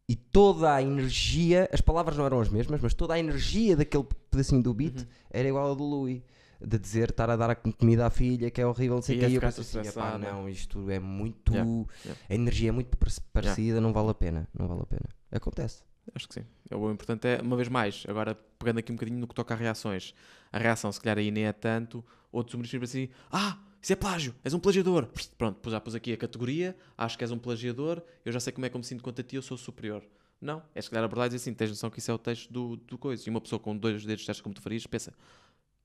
E 0.08 0.16
toda 0.16 0.74
a 0.74 0.82
energia, 0.82 1.70
as 1.72 1.82
palavras 1.82 2.18
não 2.18 2.26
eram 2.26 2.40
as 2.42 2.50
mesmas, 2.50 2.82
mas 2.82 2.96
toda 2.96 3.14
a 3.14 3.20
energia 3.20 3.76
daquele 3.78 4.06
pedacinho 4.32 4.64
do 4.64 4.74
beat 4.74 5.02
Uhum. 5.02 5.06
era 5.30 5.48
igual 5.48 5.72
a 5.72 5.76
do 5.76 5.84
Louis. 5.84 6.24
De 6.62 6.78
dizer, 6.78 7.12
estar 7.12 7.30
a 7.30 7.38
dar 7.38 7.52
a 7.52 7.56
comida 7.56 8.06
à 8.06 8.10
filha, 8.10 8.52
que 8.52 8.60
é 8.60 8.66
horrível, 8.66 8.96
não 8.96 9.02
sei 9.02 9.16
o 9.16 9.20
que. 9.22 9.28
E 9.28 9.36
eu 9.36 9.40
pensei 9.40 9.62
assim, 9.62 9.78
"Epá, 9.78 9.88
estressado." 9.88 10.20
não, 10.20 10.50
isto 10.50 10.90
é 10.90 11.00
muito. 11.00 11.54
Yeah, 11.54 11.70
yeah. 12.04 12.22
A 12.28 12.34
energia 12.36 12.68
é 12.68 12.72
muito 12.74 12.98
par- 12.98 13.10
parecida, 13.32 13.80
não 13.80 13.94
vale 13.94 14.10
a 14.10 14.14
pena. 14.14 14.46
Não 14.58 14.68
vale 14.68 14.82
a 14.82 14.86
pena. 14.86 15.06
Acontece. 15.32 15.84
Acho 16.14 16.28
que 16.28 16.34
sim. 16.36 16.46
É 16.70 16.76
O 16.76 16.92
importante 16.92 17.28
é, 17.28 17.42
uma 17.42 17.56
vez 17.56 17.68
mais, 17.68 18.04
agora 18.08 18.36
pegando 18.58 18.80
aqui 18.80 18.92
um 18.92 18.96
bocadinho 18.96 19.20
no 19.20 19.28
que 19.28 19.36
toca 19.36 19.54
a 19.54 19.58
reações. 19.58 20.14
A 20.52 20.58
reação, 20.58 20.92
se 20.92 21.00
calhar, 21.00 21.18
aí 21.18 21.32
nem 21.32 21.46
é 21.46 21.54
tanto. 21.54 22.04
Outros 22.32 22.54
humoristas 22.54 22.82
dizem 22.82 23.04
assim: 23.06 23.14
Ah, 23.32 23.58
isso 23.82 23.94
é 23.94 23.96
plágio, 23.96 24.36
és 24.44 24.54
um 24.54 24.60
plagiador. 24.60 25.08
Pronto, 25.38 25.70
já 25.70 25.80
pus 25.80 25.96
aqui 25.96 26.14
a 26.14 26.18
categoria, 26.18 26.76
acho 26.98 27.18
que 27.18 27.24
és 27.24 27.32
um 27.32 27.38
plagiador, 27.38 28.02
eu 28.26 28.32
já 28.32 28.40
sei 28.40 28.52
como 28.52 28.66
é 28.66 28.70
que 28.70 28.76
eu 28.76 28.80
me 28.80 28.86
sinto 28.86 29.04
quanto 29.04 29.22
a 29.22 29.24
ti, 29.24 29.36
eu 29.36 29.42
sou 29.42 29.58
superior. 29.58 30.04
Não, 30.42 30.64
é 30.74 30.82
se 30.82 30.90
calhar 30.90 31.04
abordar 31.04 31.28
e 31.28 31.30
dizer 31.30 31.38
assim: 31.38 31.54
tens 31.54 31.70
noção 31.70 31.90
que 31.90 32.00
isso 32.00 32.12
é 32.12 32.14
o 32.14 32.18
texto 32.18 32.52
do, 32.52 32.78
do 32.78 32.98
coisa. 32.98 33.24
E 33.26 33.30
uma 33.30 33.42
pessoa 33.42 33.60
com 33.60 33.76
dois 33.76 34.06
dedos 34.06 34.26
testes 34.26 34.42
como 34.42 34.56
tu 34.56 34.62
farias 34.62 34.86
pensa: 34.88 35.14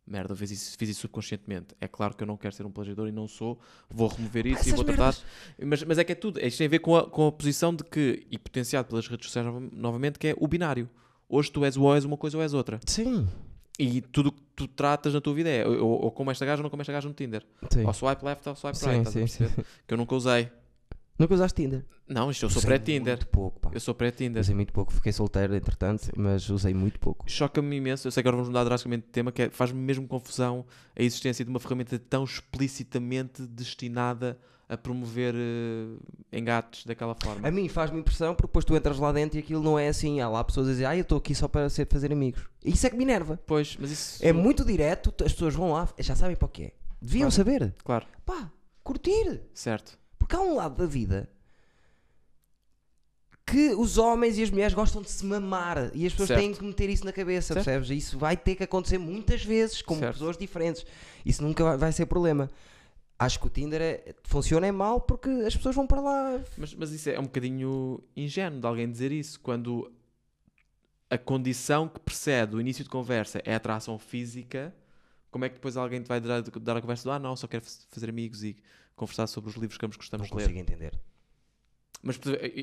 Merda, 0.07 0.37
fiz 0.37 0.51
isso, 0.51 0.77
fiz 0.77 0.91
isso 0.91 1.01
subconscientemente. 1.01 1.69
É 1.81 1.89
claro 1.89 2.15
que 2.15 2.23
eu 2.23 2.27
não 2.27 2.37
quero 2.37 2.55
ser 2.55 2.67
um 2.67 2.71
plagiador 2.71 3.09
e 3.09 3.13
não 3.13 3.27
sou. 3.27 3.59
Vou 3.89 4.07
remover 4.09 4.45
isso 4.47 4.59
e 4.59 4.61
Essas 4.69 4.73
vou 4.75 4.85
tratar. 4.85 5.17
Mas, 5.65 5.83
mas 5.83 5.97
é 5.99 6.05
que 6.05 6.13
é 6.13 6.15
tudo. 6.15 6.39
Isto 6.45 6.59
tem 6.59 6.67
a 6.67 6.71
ver 6.71 6.81
com 6.81 6.95
a, 6.97 7.09
com 7.09 7.27
a 7.27 7.33
posição 7.33 7.75
de 7.75 7.83
que, 7.85 8.27
e 8.31 8.37
potenciado 8.39 8.89
pelas 8.89 9.09
redes 9.09 9.27
sociais 9.27 9.47
nova- 9.47 9.67
novamente, 9.73 10.19
que 10.19 10.29
é 10.29 10.35
o 10.39 10.47
binário. 10.47 10.91
Hoje 11.27 11.51
tu 11.51 11.65
és 11.65 11.77
ou 11.79 11.95
és 11.95 12.05
uma 12.05 12.19
coisa 12.19 12.37
ou 12.37 12.43
és 12.43 12.53
outra. 12.53 12.79
Sim. 12.87 13.27
E 13.79 14.03
tudo 14.03 14.29
o 14.29 14.33
que 14.33 14.43
tu 14.55 14.69
tratas 14.69 15.15
na 15.15 15.21
tua 15.23 15.33
vida 15.35 15.49
é 15.49 15.67
ou, 15.67 16.05
ou 16.05 16.11
como 16.13 16.31
esta 16.31 16.45
gaja 16.45 16.61
ou 16.61 16.65
não 16.65 16.71
como 16.71 16.83
esta 16.83 16.93
gaja 16.93 17.09
no 17.09 17.15
Tinder. 17.15 17.45
sim. 17.73 17.85
Ou 17.85 17.93
swipe 17.95 18.25
left 18.25 18.47
ou 18.49 18.55
swipe 18.55 18.77
Sim, 18.79 18.89
right. 18.91 19.11
sim, 19.11 19.27
sim. 19.27 19.39
perceber? 19.45 19.67
Que 19.89 19.95
eu 19.95 19.99
nunca 19.99 20.15
usei. 20.15 20.49
Nunca 21.19 21.35
usaste 21.35 21.62
Tinder? 21.62 21.85
Não, 22.09 22.31
isto 22.31 22.45
eu 22.45 22.51
sou 22.51 22.61
pré-Tinder. 22.61 23.15
Muito 23.17 23.29
pouco, 23.29 23.61
pá. 23.61 23.71
Eu 23.73 23.81
sou 23.81 23.95
pré-Tinder. 23.95 24.41
Usei 24.41 24.55
muito 24.55 24.73
pouco. 24.73 24.93
Fiquei 24.93 25.12
solteiro, 25.12 25.55
entretanto, 25.55 26.11
mas 26.17 26.51
usei 26.51 26.75
muito 26.75 26.99
pouco. 26.99 27.25
Choca-me 27.31 27.77
imenso. 27.77 28.07
Eu 28.09 28.12
sei 28.12 28.23
que 28.23 28.29
agora 28.29 28.37
vamos 28.37 28.49
mudar 28.49 28.65
drasticamente 28.65 29.07
de 29.07 29.12
tema, 29.12 29.31
que 29.31 29.43
é, 29.43 29.51
faz-me 29.51 29.81
mesmo 29.81 30.07
confusão 30.09 30.67
a 30.95 31.03
existência 31.03 31.45
de 31.45 31.51
uma 31.51 31.61
ferramenta 31.61 31.99
tão 31.99 32.25
explicitamente 32.25 33.43
destinada 33.47 34.39
a 34.69 34.77
promover 34.77 35.35
eh, 35.37 36.39
engates 36.39 36.85
daquela 36.85 37.15
forma. 37.15 37.47
A 37.47 37.51
mim 37.51 37.69
faz-me 37.69 38.01
impressão 38.01 38.35
porque 38.35 38.49
depois 38.49 38.65
tu 38.65 38.75
entras 38.75 38.99
lá 38.99 39.12
dentro 39.12 39.39
e 39.39 39.41
aquilo 39.41 39.62
não 39.62 39.79
é 39.79 39.89
assim. 39.89 40.21
Há 40.21 40.29
lá 40.29 40.43
pessoas 40.43 40.69
a 40.69 40.71
dizer, 40.73 40.87
ah, 40.87 40.97
eu 40.97 41.03
estou 41.03 41.19
aqui 41.19 41.35
só 41.35 41.47
para 41.47 41.69
ser, 41.69 41.87
fazer 41.87 42.12
amigos. 42.12 42.43
Isso 42.65 42.87
é 42.87 42.91
que 42.91 42.97
me 42.97 43.05
enerva. 43.05 43.39
Pois, 43.47 43.77
mas 43.79 43.91
isso. 43.91 44.25
É 44.25 44.33
muito 44.33 44.65
direto, 44.65 45.15
as 45.25 45.33
pessoas 45.33 45.55
vão 45.55 45.73
lá, 45.73 45.89
já 45.99 46.17
sabem 46.17 46.35
para 46.35 46.47
o 46.47 46.49
que 46.49 46.65
é. 46.65 46.73
Deviam 47.01 47.31
saber. 47.31 47.75
Claro, 47.85 48.07
Pá, 48.25 48.51
curtir. 48.83 49.43
certo. 49.53 49.99
Porque 50.25 50.37
há 50.37 50.41
um 50.41 50.55
lado 50.57 50.77
da 50.77 50.87
vida 50.87 51.29
que 53.45 53.75
os 53.75 53.99
homens 53.99 54.39
e 54.39 54.43
as 54.43 54.49
mulheres 54.49 54.72
gostam 54.72 55.03
de 55.03 55.11
se 55.11 55.22
mamar 55.27 55.91
e 55.93 56.07
as 56.07 56.12
pessoas 56.12 56.29
Certo. 56.29 56.41
têm 56.41 56.55
que 56.55 56.64
meter 56.64 56.89
isso 56.89 57.05
na 57.05 57.12
cabeça, 57.12 57.53
Certo. 57.53 57.62
percebes? 57.66 57.91
E 57.91 57.97
Isso 57.99 58.18
vai 58.18 58.35
ter 58.39 58.55
que 58.55 58.62
acontecer 58.62 58.97
muitas 58.97 59.45
vezes 59.45 59.83
com 59.83 59.99
Certo. 59.99 60.14
pessoas 60.14 60.39
diferentes. 60.39 60.87
Isso 61.27 61.43
nunca 61.43 61.77
vai, 61.77 61.93
ser 61.93 62.07
problema. 62.07 62.51
Acho 63.18 63.39
que 63.39 63.47
o 63.47 63.51
Tinder 63.51 63.83
é- 63.83 64.14
funciona 64.25 64.66
é 64.66 64.72
mal 64.72 64.99
porque 64.99 65.29
as 65.29 65.55
pessoas 65.55 65.75
vão 65.77 65.87
para 65.87 66.01
lá. 66.01 66.41
Mas, 66.57 66.72
mas 66.72 66.91
isso 66.91 67.11
é 67.11 67.20
um 67.20 67.25
bocadinho 67.25 68.03
ingênuo 68.16 68.61
de 68.61 68.66
alguém 68.66 68.91
dizer 68.91 69.12
isso 69.12 69.39
quando 69.41 69.93
a 71.11 71.18
condição 71.18 71.87
que 71.87 72.01
precede 72.01 72.57
o 72.57 72.61
início 72.62 72.83
de 72.83 72.89
conversa 72.89 73.43
é 73.45 73.53
a 73.53 73.57
atração 73.59 73.99
física. 73.99 74.75
Como 75.31 75.45
é 75.45 75.51
que 75.51 75.57
depois 75.57 75.77
alguém 75.77 76.01
te 76.03 76.09
vai 76.09 76.18
dar, 76.18 76.41
dar 76.41 76.79
a 76.79 76.81
conversa 76.81 77.05
do 77.05 77.11
ah, 77.12 77.18
não, 77.18 77.37
só 77.37 77.47
quero 77.47 77.62
fazer 77.91 78.09
amigos 78.09 78.43
e 78.43 78.57
conversar 78.97 79.27
sobre 79.27 79.51
os 79.51 79.57
livros 79.57 79.77
que 79.79 79.85
ambos 79.87 79.97
Não 79.97 80.01
gostamos 80.03 80.29
de 80.29 80.35
ler? 80.35 80.43
consigo 80.43 80.59
entender. 80.59 81.01
Mas 82.03 82.21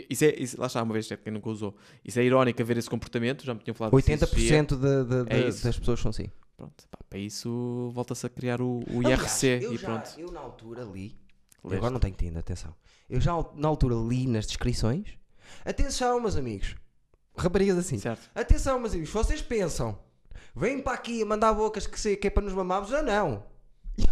isso 0.09 0.23
é, 0.25 0.35
isso, 0.37 0.59
lá 0.61 0.67
está, 0.67 0.83
uma 0.83 0.93
vez, 0.93 1.09
é 1.11 1.17
quem 1.17 1.33
nunca 1.33 1.49
usou. 1.49 1.75
Isso 2.05 2.19
é 2.19 2.23
irónico 2.23 2.61
haver 2.61 2.77
esse 2.77 2.89
comportamento, 2.89 3.43
já 3.43 3.53
me 3.55 3.59
tinham 3.59 3.73
falado 3.73 3.95
disso, 3.97 4.17
Sofia. 4.27 4.61
80% 4.63 4.75
de- 4.75 5.03
de- 5.03 5.23
de- 5.25 5.35
É 5.35 5.43
das 5.45 5.79
pessoas 5.79 5.99
são 5.99 6.09
assim. 6.11 6.29
Pronto, 6.55 6.87
pá, 6.91 6.99
para 7.09 7.17
isso 7.17 7.89
volta-se 7.91 8.23
a 8.25 8.29
criar 8.29 8.61
o, 8.61 8.83
o 8.87 8.99
Aliás, 8.99 9.21
IRC 9.43 9.65
eu 9.65 9.73
e 9.73 9.77
já- 9.77 9.87
pronto. 9.87 10.19
Eu 10.19 10.31
na 10.31 10.39
altura 10.39 10.83
li. 10.83 11.17
Leste. 11.63 11.77
agora 11.77 11.91
não 11.91 11.99
tenho 11.99 12.15
Tinder, 12.15 12.37
atenção. 12.39 12.75
Eu 13.09 13.19
já 13.19 13.31
na 13.55 13.67
altura 13.67 13.95
li 13.95 14.27
nas 14.27 14.45
descrições. 14.45 15.17
Atenção, 15.65 16.19
meus 16.19 16.35
amigos. 16.35 16.75
Raparigas 17.35 17.77
assim. 17.79 17.97
Certo. 17.97 18.29
Atenção, 18.35 18.79
meus 18.79 18.93
amigos, 18.93 19.09
vocês 19.09 19.41
pensam, 19.41 19.97
vêm 20.55 20.81
para 20.81 20.93
aqui 20.93 21.21
a 21.21 21.25
mandar 21.25 21.53
bocas 21.53 21.87
que, 21.87 21.99
sei, 21.99 22.15
que 22.15 22.27
é 22.27 22.29
para 22.29 22.43
nos 22.43 22.53
mamarmos? 22.53 22.93
Ah, 22.93 23.01
não. 23.01 23.43
E 23.97 24.03
eu 24.03 24.07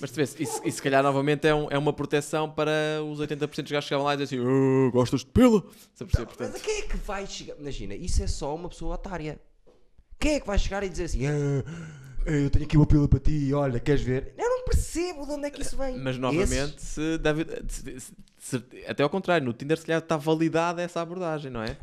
Mas 0.00 0.10
tu 0.10 0.14
vês, 0.16 0.36
isso 0.38 0.60
se 0.70 0.82
calhar 0.82 1.02
novamente 1.02 1.46
é, 1.46 1.54
um- 1.54 1.68
é 1.70 1.76
uma 1.78 1.92
proteção 1.92 2.50
para 2.50 2.72
os 3.10 3.20
80% 3.20 3.62
dos 3.64 3.72
gajos 3.72 3.84
que 3.84 3.88
chegavam 3.88 4.06
lá 4.06 4.14
e 4.14 4.16
diziam 4.16 4.42
assim: 4.44 4.88
"Ah, 4.88 4.90
gostas 4.90 5.20
de 5.20 5.26
pila? 5.26 5.62
Aperceber, 6.00 6.34
Mas 6.38 6.54
a 6.54 6.58
quem 6.60 6.78
é 6.78 6.82
que 6.82 6.96
vai 6.98 7.26
chegar? 7.26 7.54
Imagina, 7.58 7.94
isso 7.94 8.22
é 8.22 8.26
só 8.26 8.54
uma 8.54 8.68
pessoa 8.68 8.94
otária. 8.94 9.38
Quem 10.18 10.34
é 10.34 10.40
que 10.40 10.46
vai 10.46 10.58
chegar 10.58 10.82
e 10.82 10.88
dizer 10.88 11.04
assim: 11.04 11.26
"Ah, 11.26 11.64
eu 12.26 12.50
tenho 12.50 12.64
aqui 12.64 12.76
uma 12.76 12.86
pila 12.86 13.08
para 13.08 13.18
ti, 13.20 13.52
olha, 13.54 13.78
queres 13.80 14.02
ver? 14.02 14.34
Eu 14.38 14.48
não 14.48 14.64
percebo 14.64 15.24
de 15.26 15.32
onde 15.32 15.46
é 15.46 15.50
que 15.50 15.62
isso 15.62 15.76
vem. 15.76 15.96
Mas 15.98 16.18
novamente, 16.18 16.82
se 16.82 17.18
deve, 17.18 17.46
se- 17.68 18.12
se- 18.38 18.64
até 18.86 19.02
ao 19.02 19.10
contrário, 19.10 19.44
no 19.46 19.52
Tinder 19.52 19.78
se 19.78 19.84
calhar 19.86 20.00
está 20.02 20.16
validada 20.16 20.82
essa 20.82 21.00
abordagem, 21.00 21.50
não 21.50 21.62
é? 21.62 21.76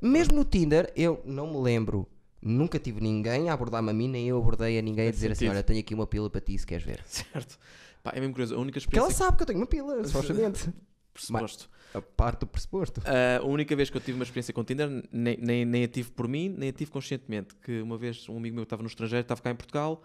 Mesmo 0.00 0.34
no 0.34 0.44
Tinder, 0.44 0.92
eu 0.96 1.20
não 1.24 1.46
me 1.52 1.58
lembro. 1.60 2.06
Nunca 2.42 2.78
tive 2.78 3.00
ninguém 3.00 3.48
a 3.48 3.52
abordar-me 3.52 3.90
a 3.90 3.92
mim, 3.92 4.08
nem 4.08 4.28
eu 4.28 4.38
abordei 4.38 4.78
a 4.78 4.82
ninguém 4.82 5.08
a 5.08 5.10
dizer 5.10 5.32
assim: 5.32 5.40
sentido. 5.40 5.54
Olha, 5.54 5.62
tenho 5.62 5.80
aqui 5.80 5.94
uma 5.94 6.06
pila 6.06 6.30
para 6.30 6.40
ti 6.40 6.58
se 6.58 6.66
queres 6.66 6.84
ver. 6.84 7.02
Certo. 7.06 7.58
Pá, 8.02 8.12
é 8.14 8.20
mesmo 8.20 8.32
curioso. 8.34 8.54
A 8.54 8.58
única 8.58 8.80
Porque 8.80 8.98
ela 8.98 9.08
experiência 9.08 9.24
sabe 9.26 9.36
que 9.36 9.42
eu 9.42 9.46
tenho 9.46 9.58
uma 9.58 9.66
pila, 9.66 10.04
supostamente. 10.06 10.70
pressuposto. 11.12 11.68
A 11.94 12.02
parte 12.02 12.40
do 12.40 12.46
pressuposto. 12.46 13.00
A 13.06 13.44
única 13.44 13.74
vez 13.74 13.90
que 13.90 13.96
eu 13.96 14.00
tive 14.00 14.18
uma 14.18 14.24
experiência 14.24 14.52
com 14.52 14.62
Tinder, 14.62 14.88
nem, 15.10 15.36
nem, 15.38 15.64
nem 15.64 15.84
a 15.84 15.88
tive 15.88 16.10
por 16.10 16.28
mim, 16.28 16.54
nem 16.56 16.68
a 16.68 16.72
tive 16.72 16.90
conscientemente. 16.90 17.54
Que 17.56 17.80
uma 17.80 17.96
vez 17.96 18.28
um 18.28 18.36
amigo 18.36 18.54
meu 18.54 18.64
estava 18.64 18.82
no 18.82 18.88
estrangeiro, 18.88 19.22
estava 19.22 19.40
cá 19.40 19.50
em 19.50 19.56
Portugal 19.56 20.02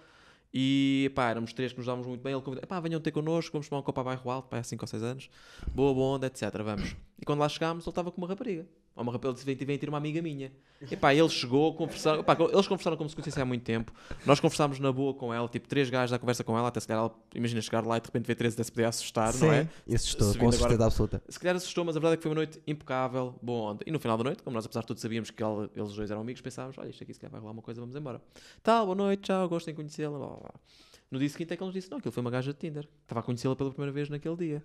e 0.54 1.12
pá, 1.16 1.30
éramos 1.30 1.54
três 1.54 1.72
que 1.72 1.78
nos 1.78 1.86
dávamos 1.86 2.08
muito 2.08 2.22
bem. 2.22 2.34
Ele 2.34 2.42
convidou, 2.42 2.68
pá, 2.68 2.80
venham 2.80 3.00
ter 3.00 3.12
connosco, 3.12 3.52
vamos 3.54 3.70
tomar 3.70 3.80
um 3.80 3.84
copo 3.84 4.00
a 4.02 4.04
bairro 4.04 4.30
alto, 4.30 4.50
pá, 4.50 4.60
há 4.60 4.64
5 4.64 4.84
ou 4.84 4.88
6 4.88 5.04
anos, 5.04 5.30
boa, 5.74 5.94
boa 5.94 6.16
onda, 6.16 6.28
etc. 6.28 6.44
Vamos. 6.64 6.96
E 7.20 7.26
quando 7.26 7.40
lá 7.40 7.48
chegámos, 7.50 7.86
ele 7.86 7.92
estava 7.92 8.12
com 8.12 8.20
uma 8.20 8.28
rapariga. 8.28 8.66
Ou 8.96 9.04
uma 9.04 9.12
rapariga, 9.14 9.40
ele 9.40 9.56
vem, 9.56 9.66
vem 9.66 9.78
ter 9.78 9.88
uma 9.90 9.98
amiga 9.98 10.22
minha. 10.22 10.52
E 10.90 10.98
pá, 10.98 11.14
ele 11.14 11.30
chegou, 11.30 11.74
conversaram, 11.76 12.24
pá, 12.24 12.36
eles 12.52 12.68
conversaram 12.68 12.98
como 12.98 13.10
se 13.10 13.16
conhecessem 13.16 13.42
há 13.42 13.46
muito 13.46 13.64
tempo. 13.64 13.94
Nós 14.26 14.40
conversámos 14.40 14.80
na 14.80 14.92
boa 14.92 15.14
com 15.14 15.34
ela, 15.34 15.48
tipo, 15.48 15.68
três 15.68 15.90
gajos 15.90 16.12
à 16.12 16.20
conversa 16.20 16.44
com 16.44 16.58
ela, 16.58 16.68
até 16.68 16.80
se 16.80 16.88
calhar 16.88 17.04
ela, 17.04 17.16
imagina 17.34 17.62
chegar 17.62 17.86
lá 17.86 17.98
e 17.98 18.02
de 18.02 18.08
repente 18.08 18.26
ver 18.26 18.36
três 18.36 18.54
até 18.54 18.64
se 18.64 18.72
podia 18.72 18.90
assustar, 18.90 19.34
não 19.36 19.54
é? 19.54 19.70
E 19.88 19.96
assustou, 19.96 20.28
com 20.36 20.52
certeza 20.52 20.66
agora- 20.74 20.86
absoluta. 20.88 21.24
Se 21.30 21.40
calhar 21.40 21.56
assustou, 21.56 21.86
mas 21.86 21.96
a 21.96 22.00
verdade 22.00 22.16
é 22.16 22.18
que 22.18 22.24
foi 22.24 22.30
uma 22.32 22.36
noite 22.36 22.62
impecável, 22.68 23.36
boa 23.42 23.72
onda. 23.72 23.84
E 23.88 23.92
no 23.92 24.00
final 24.00 24.18
da 24.18 24.24
noite, 24.26 24.44
como 24.44 24.54
nós 24.56 24.66
apesar 24.66 24.82
de 24.82 24.88
tudo 24.88 25.00
sabíamos 25.00 25.30
que 25.32 25.42
ela- 25.42 25.70
eles 25.76 25.94
dois 25.94 26.12
eram 26.12 26.22
amigos, 26.22 26.42
pensávamos, 26.42 26.78
olha, 26.78 26.90
isto 26.90 27.02
aqui 27.04 27.14
se 27.14 27.20
calhar 27.20 27.32
vai 27.32 27.40
rolar 27.40 27.54
uma 27.54 27.62
coisa, 27.62 27.80
vamos 27.80 27.96
embora. 27.96 28.22
Tal, 28.62 28.86
boa 28.86 28.96
noite, 28.96 29.22
tchau, 29.22 29.48
gosto 29.48 29.70
em 29.70 29.74
conhecê-la, 29.74 30.18
blá, 30.18 30.28
blá. 30.28 30.52
No 31.10 31.20
dia 31.20 31.30
seguinte 31.30 31.54
é 31.54 31.58
que 31.58 31.64
ele 31.64 31.68
nos 31.68 31.74
disse, 31.76 31.92
não, 31.92 31.98
aquilo 32.00 32.12
foi 32.12 32.22
uma 32.22 32.32
gaja 32.32 32.52
de 32.54 32.60
Tinder. 32.60 32.88
Estava 33.04 33.20
a 33.20 33.24
conhecê-la 33.24 33.56
pela 33.56 33.70
primeira 33.70 33.92
vez 33.92 34.10
naquele 34.10 34.36
dia. 34.36 34.64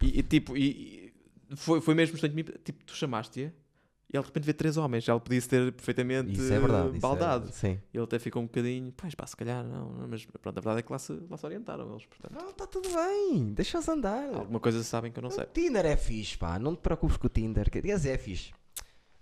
E, 0.00 0.20
e, 0.20 0.22
tipo, 0.22 0.56
e 0.56 1.11
foi, 1.56 1.80
foi 1.80 1.94
mesmo 1.94 2.16
tipo, 2.64 2.84
tu 2.84 2.94
chamaste-a 2.94 3.44
e 3.44 4.16
ele 4.16 4.22
de 4.22 4.26
repente 4.28 4.44
vê 4.44 4.52
três 4.52 4.76
homens, 4.76 5.04
já 5.04 5.14
ele 5.14 5.20
podia-se 5.22 5.48
ter 5.48 5.72
perfeitamente 5.72 6.32
Isso 6.32 6.52
é 6.52 6.58
verdade. 6.60 6.88
isso 6.88 6.96
é- 6.96 7.00
baldado. 7.00 7.50
sim. 7.52 7.80
E 7.92 7.96
ele 7.96 8.04
até 8.04 8.18
ficou 8.18 8.42
um 8.42 8.44
bocadinho, 8.46 8.92
pois 8.96 9.14
pá, 9.14 9.26
se 9.26 9.34
calhar 9.36 9.64
não, 9.64 10.06
mas 10.08 10.26
pronto, 10.26 10.58
a 10.58 10.60
verdade 10.60 10.80
é 10.80 10.82
que 10.82 10.92
lá 10.92 10.98
se, 10.98 11.12
lá 11.30 11.36
se 11.36 11.46
orientaram 11.46 11.90
eles, 11.92 12.04
portanto. 12.04 12.32
Não, 12.38 12.50
está 12.50 12.66
tudo 12.66 12.88
bem. 12.94 13.54
Deixa-os 13.54 13.88
andar. 13.88 14.34
Alguma 14.34 14.60
coisa 14.60 14.82
sabem 14.84 15.10
que 15.10 15.18
eu 15.18 15.22
não 15.22 15.30
sei. 15.30 15.44
O 15.44 15.46
Tinder 15.46 15.86
é 15.86 15.96
fixe, 15.96 16.36
pá. 16.36 16.58
Não 16.58 16.74
te 16.76 16.80
preocupes 16.82 17.16
com 17.16 17.26
o 17.26 17.30
Tinder. 17.30 17.70
Quer 17.70 17.80
dizer, 17.80 18.10
é 18.10 18.18
fixe. 18.18 18.52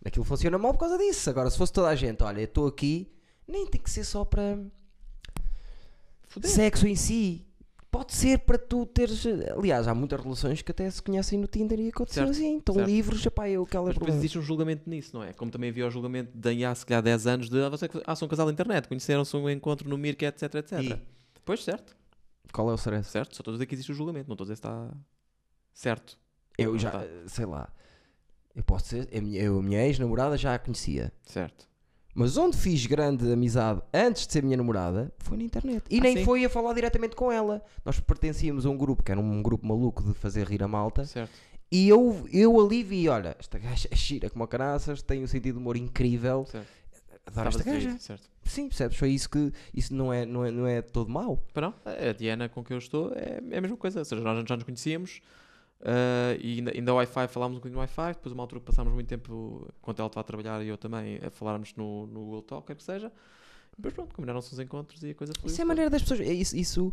Aquilo 0.05 0.25
funciona 0.25 0.59
mal 0.59 0.73
por 0.73 0.81
causa 0.81 0.99
disso. 0.99 1.29
Agora, 1.31 1.49
se 1.51 1.57
fosse 1.59 1.73
toda 1.73 1.89
a 1.89 1.95
gente, 1.95 2.23
olha, 2.25 2.41
eu 2.41 2.45
estou 2.47 2.67
aqui, 2.67 3.13
nem 3.47 3.67
tem 3.69 3.81
que 3.81 3.91
ser 3.91 4.03
só 4.03 4.25
para 4.25 4.59
Foder. 6.27 6.51
sexo 6.51 6.87
em 6.87 6.97
si. 6.97 7.47
Pode 7.91 8.15
ser 8.15 8.39
para 8.41 8.57
tu 8.57 8.87
teres. 8.87 9.27
Aliás, 9.27 9.89
há 9.89 9.95
muitas 9.95 10.21
relações 10.21 10.63
que 10.63 10.71
até 10.71 10.89
se 10.89 11.03
conhecem 11.03 11.39
no 11.39 11.49
Tinder 11.49 11.81
e 11.81 11.89
aconteceu 11.89 12.25
Certo, 12.25 12.37
assim. 12.37 12.59
Estão 12.59 12.75
certo. 12.77 12.87
livres, 12.87 13.27
pá, 13.27 13.49
eu 13.49 13.65
aquelas 13.65 13.89
Mas 13.89 13.95
depois 13.95 14.15
existe 14.15 14.39
um 14.39 14.43
julgamento 14.43 14.89
nisso, 14.89 15.11
não 15.13 15.25
é? 15.25 15.33
Como 15.33 15.51
também 15.51 15.71
havia 15.71 15.87
o 15.87 15.91
julgamento 15.91 16.31
de 16.33 16.65
há 16.65 16.73
se 16.75 16.87
calhar 16.87 17.03
10 17.03 17.27
anos 17.27 17.51
de 17.51 17.61
ah, 17.61 17.69
você, 17.69 17.89
ah, 18.07 18.15
são 18.15 18.27
um 18.27 18.29
casal 18.29 18.47
da 18.47 18.53
internet, 18.53 18.87
conheceram-se 18.87 19.37
um 19.37 19.51
encontro 19.51 19.89
no 19.89 19.99
Mirk, 19.99 20.25
etc, 20.25 20.55
etc. 20.55 20.81
E? 20.83 21.03
Pois, 21.45 21.65
certo, 21.65 21.97
Qual 22.53 22.71
é 22.71 22.73
o 22.73 22.77
stress? 22.77 23.11
certo. 23.11 23.35
Só 23.35 23.41
estou 23.41 23.53
a 23.53 23.55
dizer 23.57 23.67
que 23.67 23.75
existe 23.75 23.91
o 23.91 23.95
julgamento, 23.95 24.29
não 24.29 24.35
estou 24.35 24.45
a 24.45 24.47
dizer 24.47 24.57
se 24.57 24.61
está 24.61 24.91
certo. 25.73 26.17
Eu 26.57 26.79
já, 26.79 26.93
sei 27.27 27.47
lá. 27.47 27.73
Eu 28.55 28.63
posso 28.63 28.95
minha, 28.95 29.43
eu, 29.43 29.59
a 29.59 29.63
minha 29.63 29.87
ex-namorada 29.87 30.37
já 30.37 30.55
a 30.55 30.59
conhecia. 30.59 31.13
Certo. 31.25 31.70
Mas 32.15 32.37
onde 32.37 32.57
fiz 32.57 32.85
grande 32.87 33.33
amizade 33.33 33.81
antes 33.95 34.27
de 34.27 34.33
ser 34.33 34.43
minha 34.43 34.57
namorada 34.57 35.13
foi 35.19 35.37
na 35.37 35.45
internet. 35.45 35.85
E 35.89 35.99
Ah, 35.99 36.03
nem 36.03 36.17
sim? 36.19 36.25
foi 36.25 36.45
a 36.45 36.49
falar 36.51 36.73
diretamente 36.75 37.15
com 37.15 37.31
ela. 37.31 37.63
Nós 37.85 38.01
pertencíamos 38.01 38.67
a 38.67 38.71
um 38.71 38.77
grupo 38.77 39.03
que 39.03 39.13
era 39.13 39.21
um 39.21 39.43
grupo 39.43 39.67
maluco 39.67 40.03
de 40.03 40.13
fazer 40.15 40.47
rir 40.49 40.63
a 40.63 40.69
malta. 40.69 41.05
Certo. 41.05 41.31
E 41.71 41.89
eu, 41.89 42.27
eu 42.33 42.61
ali 42.61 42.83
vi: 42.83 43.09
olha, 43.09 43.37
esta 43.39 43.59
gaja 43.59 43.89
é 43.91 43.95
gira 43.97 44.29
como 44.29 44.43
a 44.43 44.49
caraças, 44.49 45.03
tem 45.03 45.23
um 45.23 45.27
sentido 45.29 45.55
de 45.55 45.61
humor 45.61 45.77
incrível. 45.77 46.45
certo. 46.47 46.67
Adoro 47.27 47.49
Estavas 47.51 47.57
esta 47.57 47.71
gaja. 47.89 47.99
Certo. 48.01 48.29
Sim, 48.45 48.67
percebes? 48.69 48.97
Foi 48.97 49.11
isso 49.11 49.31
que. 49.31 49.53
Isso 49.73 49.95
não 49.95 50.13
é, 50.13 50.27
não 50.27 50.45
é, 50.45 50.51
não 50.51 50.67
é 50.67 50.83
todo 50.83 51.09
mau. 51.09 51.37
Para 51.55 51.69
não, 51.69 51.75
a 51.87 52.13
Diana 52.13 52.49
com 52.49 52.65
quem 52.65 52.75
eu 52.75 52.79
estou 52.79 53.13
é, 53.15 53.41
é 53.53 53.59
a 53.59 53.61
mesma 53.61 53.77
coisa. 53.77 54.01
Ou 54.01 54.05
seja, 54.05 54.21
nós 54.21 54.45
já 54.49 54.57
nos 54.57 54.65
conhecíamos 54.65 55.21
ah, 55.83 56.37
e 56.41 56.59
ainda, 56.59 56.73
ainda 56.75 56.95
Wi-Fi 56.95 57.29
falámos 57.29 57.57
um 57.57 57.61
bocadinho 57.61 57.75
no 57.77 57.81
Wi-Fi. 57.81 58.15
Depois, 58.15 58.33
uma 58.33 58.43
altura 58.43 58.61
passámos 58.61 58.93
muito 58.93 59.07
tempo, 59.09 59.67
enquanto 59.81 59.99
ela 60.01 60.07
estava 60.09 60.21
a 60.21 60.25
trabalhar 60.25 60.63
e 60.65 60.69
eu 60.69 60.77
também, 60.79 61.19
a 61.25 61.31
falarmos 61.31 61.75
no, 61.77 62.07
no 62.07 62.21
Google 62.21 62.43
Talk, 62.43 62.67
quer 62.67 62.77
que 62.77 62.83
seja. 62.83 63.09
E 63.73 63.77
depois, 63.77 63.95
pronto, 63.95 64.15
combinaram-se 64.15 64.53
os 64.53 64.59
encontros 64.59 65.03
e 65.03 65.11
a 65.11 65.15
coisa 65.15 65.33
foi. 65.41 65.51
Isso 65.51 65.61
é 65.61 65.65
a 65.65 65.67
maneira 65.67 65.91
das 65.91 66.03
pessoas. 66.03 66.21
é 66.21 66.33
Isso, 66.33 66.57
isso 66.57 66.93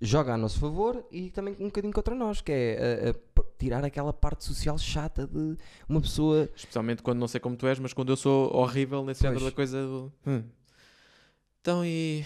joga 0.00 0.34
a 0.34 0.36
nosso 0.36 0.60
favor 0.60 1.04
e 1.10 1.30
também 1.30 1.56
um 1.58 1.64
bocadinho 1.66 1.92
contra 1.92 2.14
nós, 2.14 2.40
que 2.40 2.52
é 2.52 3.08
a- 3.08 3.40
a 3.40 3.42
tirar 3.58 3.84
aquela 3.84 4.12
parte 4.12 4.44
social 4.44 4.78
chata 4.78 5.26
de 5.26 5.56
uma 5.88 6.00
pessoa. 6.00 6.48
Especialmente 6.54 7.02
quando 7.02 7.18
não 7.18 7.26
sei 7.26 7.40
como 7.40 7.56
tu 7.56 7.66
és, 7.66 7.78
mas 7.80 7.92
quando 7.92 8.10
eu 8.12 8.16
sou 8.16 8.54
horrível 8.54 9.04
nesse 9.04 9.22
género 9.22 9.44
da 9.44 9.50
coisa. 9.50 9.82
do, 9.84 10.12
"Hum. 10.24 10.44
Então, 11.60 11.84
e 11.84 12.24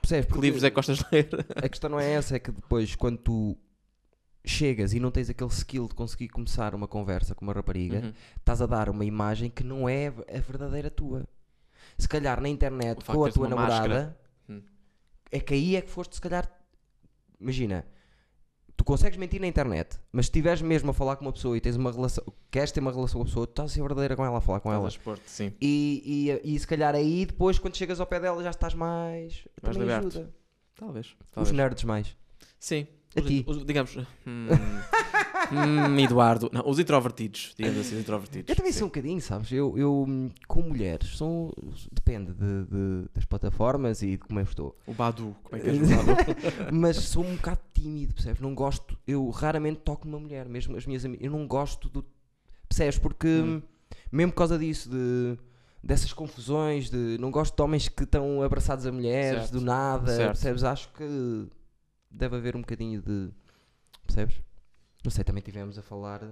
Percebes? 0.00 0.32
que 0.32 0.40
livros 0.40 0.62
é 0.62 0.70
que 0.70 0.76
gostas 0.76 0.98
de 0.98 1.04
ler? 1.10 1.28
A 1.56 1.68
questão 1.68 1.90
não 1.90 1.98
é 1.98 2.12
essa, 2.12 2.36
é 2.36 2.38
que 2.38 2.52
depois, 2.52 2.94
quando 2.94 3.18
tu 3.18 3.58
chegas 4.46 4.92
e 4.94 5.00
não 5.00 5.10
tens 5.10 5.28
aquele 5.28 5.50
skill 5.50 5.88
de 5.88 5.94
conseguir 5.94 6.28
começar 6.28 6.74
uma 6.74 6.86
conversa 6.86 7.34
com 7.34 7.44
uma 7.44 7.52
rapariga, 7.52 7.98
Uhum. 8.00 8.12
estás 8.38 8.62
a 8.62 8.66
dar 8.66 8.88
uma 8.88 9.04
imagem 9.04 9.50
que 9.50 9.64
não 9.64 9.88
é 9.88 10.06
a 10.06 10.40
verdadeira 10.40 10.90
tua. 10.90 11.26
Se 11.98 12.08
calhar 12.08 12.40
na 12.40 12.48
internet 12.48 13.04
com 13.04 13.24
a 13.24 13.30
tua 13.32 13.48
namorada, 13.48 13.74
máscara. 13.80 14.18
Hum. 14.48 14.62
é 15.32 15.40
que 15.40 15.54
aí 15.54 15.76
é 15.76 15.80
que 15.82 15.90
foste, 15.90 16.14
se 16.14 16.20
calhar. 16.20 16.48
Imagina, 17.40 17.84
tu 18.76 18.84
consegues 18.84 19.16
mentir 19.18 19.40
na 19.40 19.46
internet, 19.46 19.98
mas 20.12 20.26
se 20.26 20.30
estiveres 20.30 20.62
mesmo 20.62 20.90
a 20.90 20.94
falar 20.94 21.16
com 21.16 21.24
uma 21.24 21.32
pessoa 21.32 21.56
e 21.56 21.60
tens 21.60 21.74
uma 21.76 21.90
relação, 21.90 22.24
queres 22.50 22.70
ter 22.72 22.80
uma 22.80 22.92
relação 22.92 23.18
com 23.20 23.22
a 23.22 23.26
pessoa, 23.26 23.46
tu 23.46 23.50
estás 23.50 23.70
a 23.72 23.74
ser 23.74 23.80
verdadeira 23.82 24.14
com 24.16 24.24
ela, 24.24 24.38
a 24.38 24.40
falar 24.40 24.60
com 24.60 24.68
Estás 24.68 24.80
ela. 24.80 24.88
expor-te, 24.88 25.30
sim. 25.30 25.52
E, 25.60 26.30
e, 26.44 26.54
e 26.54 26.58
se 26.58 26.66
calhar 26.66 26.94
aí 26.94 27.26
depois, 27.26 27.58
quando 27.58 27.76
chegas 27.76 27.98
ao 28.00 28.06
pé 28.06 28.20
dela, 28.20 28.42
já 28.42 28.50
estás 28.50 28.74
mais. 28.74 29.46
Mais 29.62 29.76
liberto. 29.76 30.06
ajuda. 30.18 30.34
Talvez. 30.76 31.06
Os 31.08 31.14
talvez. 31.32 31.52
nerds 31.56 31.84
mais. 31.84 32.16
Sim. 32.60 32.86
A 33.16 33.20
Os- 33.20 33.26
ti. 33.26 33.44
os- 33.46 33.64
digamos. 33.64 33.96
Hum, 34.26 34.48
hum, 35.52 35.98
Eduardo. 36.00 36.50
Não, 36.52 36.68
os 36.68 36.78
introvertidos. 36.78 37.54
Digamos 37.56 37.78
assim, 37.80 37.94
os 37.94 38.00
introvertidos. 38.00 38.48
Eu 38.48 38.56
também 38.56 38.72
sim. 38.72 38.78
sou 38.78 38.86
um 38.86 38.88
bocadinho, 38.88 39.20
sabes? 39.20 39.50
Eu, 39.52 39.76
eu 39.78 40.04
hum, 40.08 40.30
com 40.46 40.62
mulheres, 40.62 41.08
sou, 41.16 41.52
depende 41.92 42.32
de, 42.32 42.64
de- 42.64 43.08
das 43.14 43.24
plataformas 43.24 44.02
e 44.02 44.12
de 44.12 44.18
como 44.18 44.40
eu 44.40 44.44
estou. 44.44 44.76
O 44.86 44.92
Badu. 44.92 45.34
Como 45.44 45.56
é 45.56 45.60
que 45.60 45.70
és 45.70 45.78
o 45.78 46.04
Badu? 46.04 46.36
Mas 46.72 46.96
sou 46.96 47.24
um 47.24 47.36
bocado 47.36 47.60
tímido, 47.74 48.14
percebes? 48.14 48.40
Não 48.40 48.54
gosto, 48.54 48.98
eu 49.06 49.28
raramente 49.30 49.80
toco 49.80 50.06
numa 50.06 50.18
mulher, 50.20 50.48
mesmo 50.48 50.76
as 50.76 50.86
minhas 50.86 51.04
amigas. 51.04 51.24
Eu 51.24 51.30
não 51.30 51.46
gosto 51.46 51.88
do. 51.88 52.04
Percebes? 52.68 52.98
Porque, 52.98 53.28
Hum. 53.28 53.62
mesmo 54.10 54.32
por 54.32 54.38
causa 54.38 54.58
disso, 54.58 54.90
de, 54.90 55.38
dessas 55.82 56.12
confusões, 56.12 56.90
de 56.90 57.16
não 57.20 57.30
gosto 57.30 57.54
de 57.54 57.62
homens 57.62 57.88
que 57.88 58.02
estão 58.02 58.42
abraçados 58.42 58.84
a 58.86 58.90
mulheres 58.92 59.42
Certo. 59.42 59.52
do 59.52 59.60
nada, 59.60 60.12
Certo. 60.12 60.26
percebes? 60.32 60.64
Acho 60.64 60.88
que 60.92 61.46
deve 62.16 62.36
haver 62.36 62.56
um 62.56 62.60
bocadinho 62.60 63.00
de. 63.02 63.30
Percebes? 64.06 64.40
Não 65.04 65.10
sei, 65.10 65.22
também 65.24 65.42
tivemos 65.42 65.78
a 65.78 65.82
falar 65.82 66.22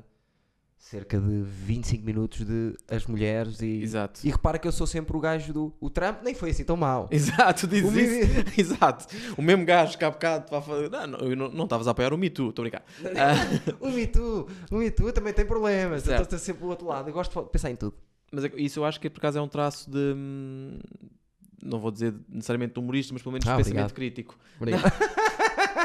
cerca 0.77 1.19
de 1.19 1.43
25 1.43 2.05
minutos 2.05 2.45
de 2.45 2.77
as 2.89 3.07
mulheres 3.07 3.61
e. 3.63 3.83
Exato. 3.83 4.21
E 4.27 4.31
repara 4.31 4.59
que 4.59 4.67
eu 4.69 4.73
sou 4.73 4.87
sempre 4.87 5.17
o 5.17 5.21
gajo 5.21 5.53
do. 5.53 5.75
O 5.81 5.89
Trump 5.89 6.23
nem 6.23 6.35
foi 6.35 6.51
assim 6.51 6.65
tão 6.65 6.77
mau. 6.77 7.09
Exato, 7.13 7.67
diz 7.67 7.85
O 7.85 7.89
isso. 7.99 8.29
Mimi- 8.29 8.45
Exato. 8.59 9.07
O 9.37 9.43
mesmo 9.43 9.65
gajo 9.65 9.97
que 9.97 10.05
há 10.05 10.11
bocado 10.11 10.45
estava 10.45 10.59
a 10.59 10.63
falar. 10.91 11.07
Não, 11.07 11.51
não, 11.51 11.65
estavas 11.65 11.87
a 11.89 11.93
apoiar 11.93 12.13
o 12.13 12.19
Me 12.19 12.29
Too, 12.31 12.51
estou 12.51 12.63
a 12.65 12.69
brincar. 12.69 12.85
O 13.81 13.89
Me 13.91 14.07
Too, 14.07 14.49
o 14.71 14.77
Me 14.77 14.91
Too 14.91 15.13
também 15.13 15.33
tem 15.33 15.47
problemas. 15.47 16.03
Eu 16.03 16.09
Certo. 16.11 16.23
estou 16.23 16.39
sempre 16.39 16.63
do 16.63 16.69
outro 16.69 16.87
lado. 16.87 17.09
Eu 17.09 17.15
gosto 17.15 17.43
de 17.45 17.51
pensar 17.51 17.71
em 17.71 17.77
tudo. 17.77 17.95
mas 18.33 18.45
é 18.45 18.53
isso 18.57 18.81
eu 18.81 18.85
acho 18.85 19.01
que 19.01 19.09
por 19.09 19.19
acaso 19.21 19.39
é 19.39 19.43
um 19.43 19.49
traço 19.49 19.91
de. 19.91 20.15
hum, 20.17 20.79
Não 21.63 21.79
vou 21.79 21.91
dizer 21.91 22.15
necessariamente 22.29 22.75
de 22.75 22.81
humorista, 22.81 23.13
mas 23.15 23.23
pelo 23.23 23.33
menos 23.33 23.45
de 23.45 23.51
Ah, 23.51 23.57
pensamento 23.57 23.91
obrigado. 23.91 23.95
crítico. 23.95 24.39
Obrigado. 24.59 24.93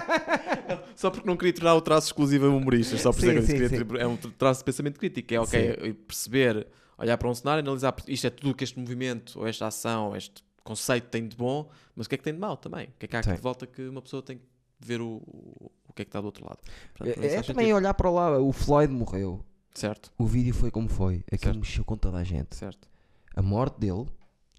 Só 0.96 1.10
porque 1.10 1.28
não 1.28 1.38
queria 1.38 1.54
tornar 1.54 1.76
o 1.76 1.82
traço 1.82 2.08
exclusivo 2.08 2.46
a 2.46 2.50
humoristas, 2.50 3.02
só 3.02 3.12
por 3.12 3.20
isso 3.20 3.30
é 3.30 3.34
que 3.34 3.40
eu 3.40 3.46
Sim, 3.46 3.58
disse 3.58 3.86
que 3.86 3.98
é 3.98 4.08
um 4.08 4.18
traço 4.18 4.60
de 4.62 4.66
pensamento 4.66 5.00
crítico, 5.00 5.34
é 5.34 5.40
ok, 5.40 5.94
perceber, 6.08 6.68
olhar 6.98 7.18
para 7.18 7.30
um 7.30 7.34
cenário, 7.36 7.62
analisar 7.62 7.96
isto 8.08 8.28
é 8.28 8.30
tudo 8.30 8.52
o 8.52 8.56
que 8.56 8.64
este 8.64 8.78
movimento, 8.80 9.40
ou 9.40 9.48
esta 9.48 9.68
ação, 9.68 10.16
este 10.16 10.44
conceito 10.64 11.08
tem 11.10 11.28
de 11.28 11.36
bom, 11.36 11.70
mas 11.96 12.06
o 12.06 12.10
que 12.10 12.16
é 12.16 12.18
que 12.18 12.24
tem 12.24 12.34
de 12.34 12.40
mau 12.40 12.58
também? 12.58 12.88
O 12.88 12.92
que 13.00 13.06
é 13.06 13.08
que 13.08 13.16
há 13.16 13.20
aqui 13.20 13.34
de 13.34 13.42
volta 13.42 13.66
que 13.66 13.82
uma 13.88 14.02
pessoa 14.02 14.22
tem 14.22 14.38
que 14.38 14.44
ver 14.80 15.02
o, 15.02 15.22
o, 15.26 15.72
o 15.88 15.94
que 15.94 16.02
é 16.02 16.06
que 16.06 16.10
está 16.10 16.20
do 16.22 16.26
outro 16.26 16.46
lado? 16.46 16.60
Portanto, 16.96 17.18
É, 17.24 17.28
é 17.28 17.42
também 17.42 17.66
sentido. 17.66 17.76
olhar 17.76 17.94
para 17.94 18.10
lá. 18.10 18.40
O 18.40 18.52
Floyd 18.52 18.92
morreu. 18.94 19.44
Certo, 19.74 20.12
O 20.18 20.26
vídeo 20.26 20.54
foi 20.54 20.70
como 20.72 20.90
foi. 20.90 21.24
Aquilo 21.28 21.54
Certo. 21.54 21.60
mexeu 21.60 21.86
com 21.86 21.96
toda 21.96 22.18
a 22.18 22.24
gente. 22.24 22.56
certo. 22.56 22.88
A 23.36 23.42
morte 23.42 23.80
dele 23.80 24.06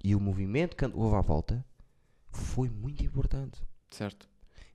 e 0.03 0.15
o 0.15 0.21
movimento 0.21 0.75
que 0.77 0.85
houve 0.95 1.17
à 1.17 1.21
volta 1.21 1.63
foi 2.31 2.71
muito 2.71 3.05
importante. 3.05 3.61
Certo. 3.91 4.30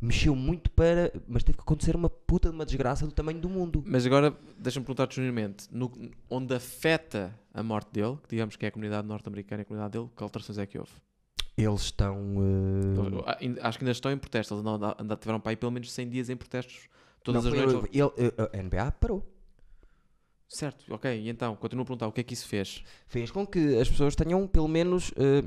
Mexeu 0.06 0.36
muito 0.36 0.70
para. 0.72 1.12
Mas 1.28 1.44
teve 1.44 1.58
que 1.58 1.62
acontecer 1.64 1.96
uma 1.96 2.10
puta 2.10 2.50
de 2.50 2.56
uma 2.56 2.66
desgraça 2.66 3.06
do 3.06 3.12
tamanho 3.12 3.40
do 3.40 3.50
mundo. 3.50 3.84
Mas 3.86 4.06
agora, 4.06 4.36
deixa-me 4.58 4.86
perguntar-te 4.86 5.16
genuinamente, 5.16 5.68
no- 5.72 5.92
onde 6.30 6.54
afeta 6.54 7.38
a 7.54 7.62
morte 7.64 7.92
dele, 7.92 8.18
que 8.24 8.30
digamos 8.30 8.56
que 8.56 8.66
é 8.66 8.70
a 8.70 8.72
comunidade 8.72 9.08
norte-americana 9.08 9.62
e 9.62 9.64
a 9.64 9.66
comunidade 9.66 9.92
dele, 9.94 10.10
que 10.16 10.24
alterações 10.24 10.58
é 10.58 10.66
que 10.66 10.78
houve? 10.78 10.92
Eles 11.58 11.82
estão. 11.84 12.18
eh, 12.38 13.36
ainda- 13.40 13.66
Acho 13.66 13.78
que 13.78 13.84
ainda 13.86 13.92
estão 13.92 14.12
em 14.12 14.18
protestos, 14.18 14.58
eles 14.58 14.66
andam, 14.68 15.18
tiveram 15.18 15.40
para 15.40 15.52
aí 15.52 15.56
pelo 15.56 15.72
menos 15.72 15.92
100 15.92 16.10
dias 16.10 16.30
em 16.30 16.36
protestos, 16.36 16.90
todas 17.24 17.44
não, 17.46 17.52
as 17.52 17.58
noites. 17.74 17.90
ele- 17.94 18.34
a 18.54 18.58
NBA 18.58 18.92
parou. 18.92 19.24
Certo, 20.48 20.94
ok, 20.94 21.20
e 21.22 21.30
então, 21.30 21.56
continuo 21.56 21.82
a 21.84 21.86
perguntar, 21.86 22.08
o 22.08 22.12
que 22.12 22.22
é 22.22 22.24
que 22.24 22.34
isso 22.34 22.48
fez? 22.48 22.84
Fez 23.08 23.32
com 23.32 23.46
que 23.48 23.78
as 23.80 23.90
pessoas 23.90 24.16
tenham, 24.16 24.46
pelo 24.48 24.68
menos, 24.68 25.12
eh, 25.18 25.44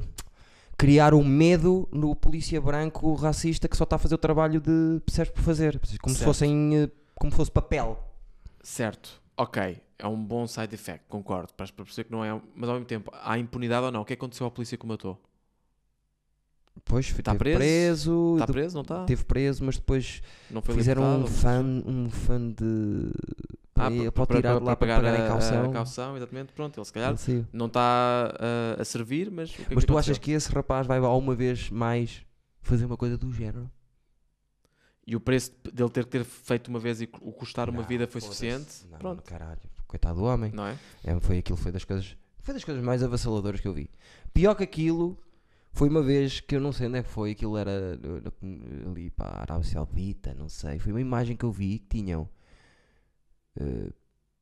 criar 0.79 1.13
um 1.13 1.23
medo 1.25 1.87
no 1.93 2.15
polícia 2.17 2.59
branco 2.61 3.13
racista 3.15 3.69
que 3.69 3.77
só 3.77 3.85
está 3.85 3.97
a 3.97 3.99
fazer 3.99 4.15
o 4.15 4.19
trabalho 4.19 4.61
de 4.61 5.01
percebes 5.05 5.33
por 5.33 5.43
fazer. 5.43 5.79
Como 6.01 6.15
se 6.15 6.21
Certo. 6.21 6.25
fossem. 6.29 6.77
eh, 6.77 6.91
como 7.17 7.31
se 7.33 7.37
fosse 7.37 7.51
papel. 7.51 7.99
Certo, 8.63 9.21
ok, 9.37 9.81
é 9.99 10.07
um 10.07 10.23
bom 10.25 10.47
side 10.47 10.73
effect, 10.75 11.05
concordo, 11.09 11.53
para 11.55 11.67
perceber 11.67 12.05
que 12.05 12.13
não 12.13 12.25
é, 12.25 12.41
mas 12.55 12.69
ao 12.69 12.77
mesmo 12.77 12.87
tempo, 12.87 13.11
há 13.23 13.37
impunidade 13.39 13.87
ou 13.87 13.91
não? 13.93 14.03
O 14.03 14.05
que 14.05 14.13
é 14.13 14.15
aconteceu 14.15 14.45
ao 14.45 14.51
polícia 14.53 14.79
que 14.79 14.85
o 14.85 14.89
matou? 14.89 15.21
Depois 16.77 17.13
Tá 17.13 17.33
teve 17.33 17.39
preso? 17.39 17.59
preso. 17.59 18.33
Está 18.35 18.47
preso, 18.53 18.75
não 18.77 18.83
está? 18.83 19.05
Teve 19.05 19.25
preso, 19.25 19.65
mas 19.65 19.77
depois 19.77 20.23
Não 20.49 20.63
foi 20.63 20.75
fizeram 20.77 21.03
um 21.03 21.17
libertado? 21.25 21.41
fã, 21.41 21.61
um 21.87 22.09
fã 22.11 22.49
de. 22.53 23.11
Ah, 23.81 23.91
para, 23.91 23.97
para, 23.97 24.13
para 24.13 24.27
para- 24.27 24.37
tirar 24.37 24.49
para- 24.57 24.65
lá 24.65 24.77
para 24.77 24.77
pagar 24.77 25.05
a, 25.05 25.15
em 25.25 25.29
calção. 25.29 25.65
a 25.65 25.73
caução, 25.73 26.17
exatamente, 26.17 26.53
pronto, 26.53 26.79
ele 26.79 26.85
se 26.85 26.93
calhar 26.93 27.11
Não 27.11 27.17
sei. 27.17 27.47
não 27.53 27.67
está 27.67 28.35
a, 28.79 28.81
a 28.83 28.85
servir, 28.85 29.31
mas 29.31 29.51
que 29.51 29.63
é 29.63 29.65
que 29.67 29.75
Mas 29.75 29.85
tu 29.85 29.93
aconteceu? 29.93 30.13
achas 30.13 30.19
que 30.19 30.31
esse 30.33 30.51
rapaz 30.53 30.87
vai 30.87 30.99
alguma 30.99 31.35
vez 31.35 31.71
mais 31.71 32.23
fazer 32.61 32.85
uma 32.85 32.97
coisa 32.97 33.17
do 33.17 33.33
género? 33.33 33.71
E 35.07 35.17
o 35.17 35.21
preço 35.21 35.53
dele 35.73 35.89
ter, 35.89 36.05
ter 36.05 36.23
feito 36.25 36.69
uma 36.69 36.79
vez 36.79 37.01
e 37.01 37.09
o 37.23 37.33
custar 37.33 37.71
uma 37.71 37.81
Não, 37.81 37.89
vida 37.89 38.07
foi 38.07 38.21
suficiente? 38.21 38.87
Não, 38.91 38.99
Pronto, 38.99 39.23
caralho. 39.23 39.61
Coitado 39.87 40.19
do 40.21 40.25
homem. 40.27 40.53
não 40.53 40.67
é? 40.67 40.77
É, 41.03 41.19
foi 41.21 41.39
aquilo, 41.39 41.57
foi 41.57 41.73
das 41.73 41.83
coisas. 41.85 42.15
Foi 42.41 42.53
das 42.53 42.63
coisas 42.63 42.83
mais 42.85 43.03
avassaladoras 43.03 43.59
que 43.61 43.67
eu 43.67 43.73
vi. 43.73 43.91
Pior 44.35 44.55
que 44.55 44.63
aquilo 44.65 45.19
foi 45.73 45.89
uma 45.89 46.03
vez 46.03 46.41
que 46.41 46.57
eu 46.57 46.61
não 46.61 46.73
sei 46.73 46.89
onde 46.89 46.99
é 46.99 47.03
que 47.03 47.09
foi, 47.09 47.31
aquilo 47.31 47.57
era 47.57 47.71
uh, 47.71 48.91
ali 48.91 49.09
para 49.11 49.29
a 49.31 49.41
Arábia 49.43 49.65
Saudita, 49.65 50.35
não 50.35 50.49
sei. 50.49 50.79
Foi 50.79 50.93
uma 50.93 51.01
imagem 51.01 51.37
que 51.37 51.45
eu 51.45 51.51
vi 51.53 51.79
que 51.79 51.99
tinham 52.01 52.29
uh, 53.61 53.93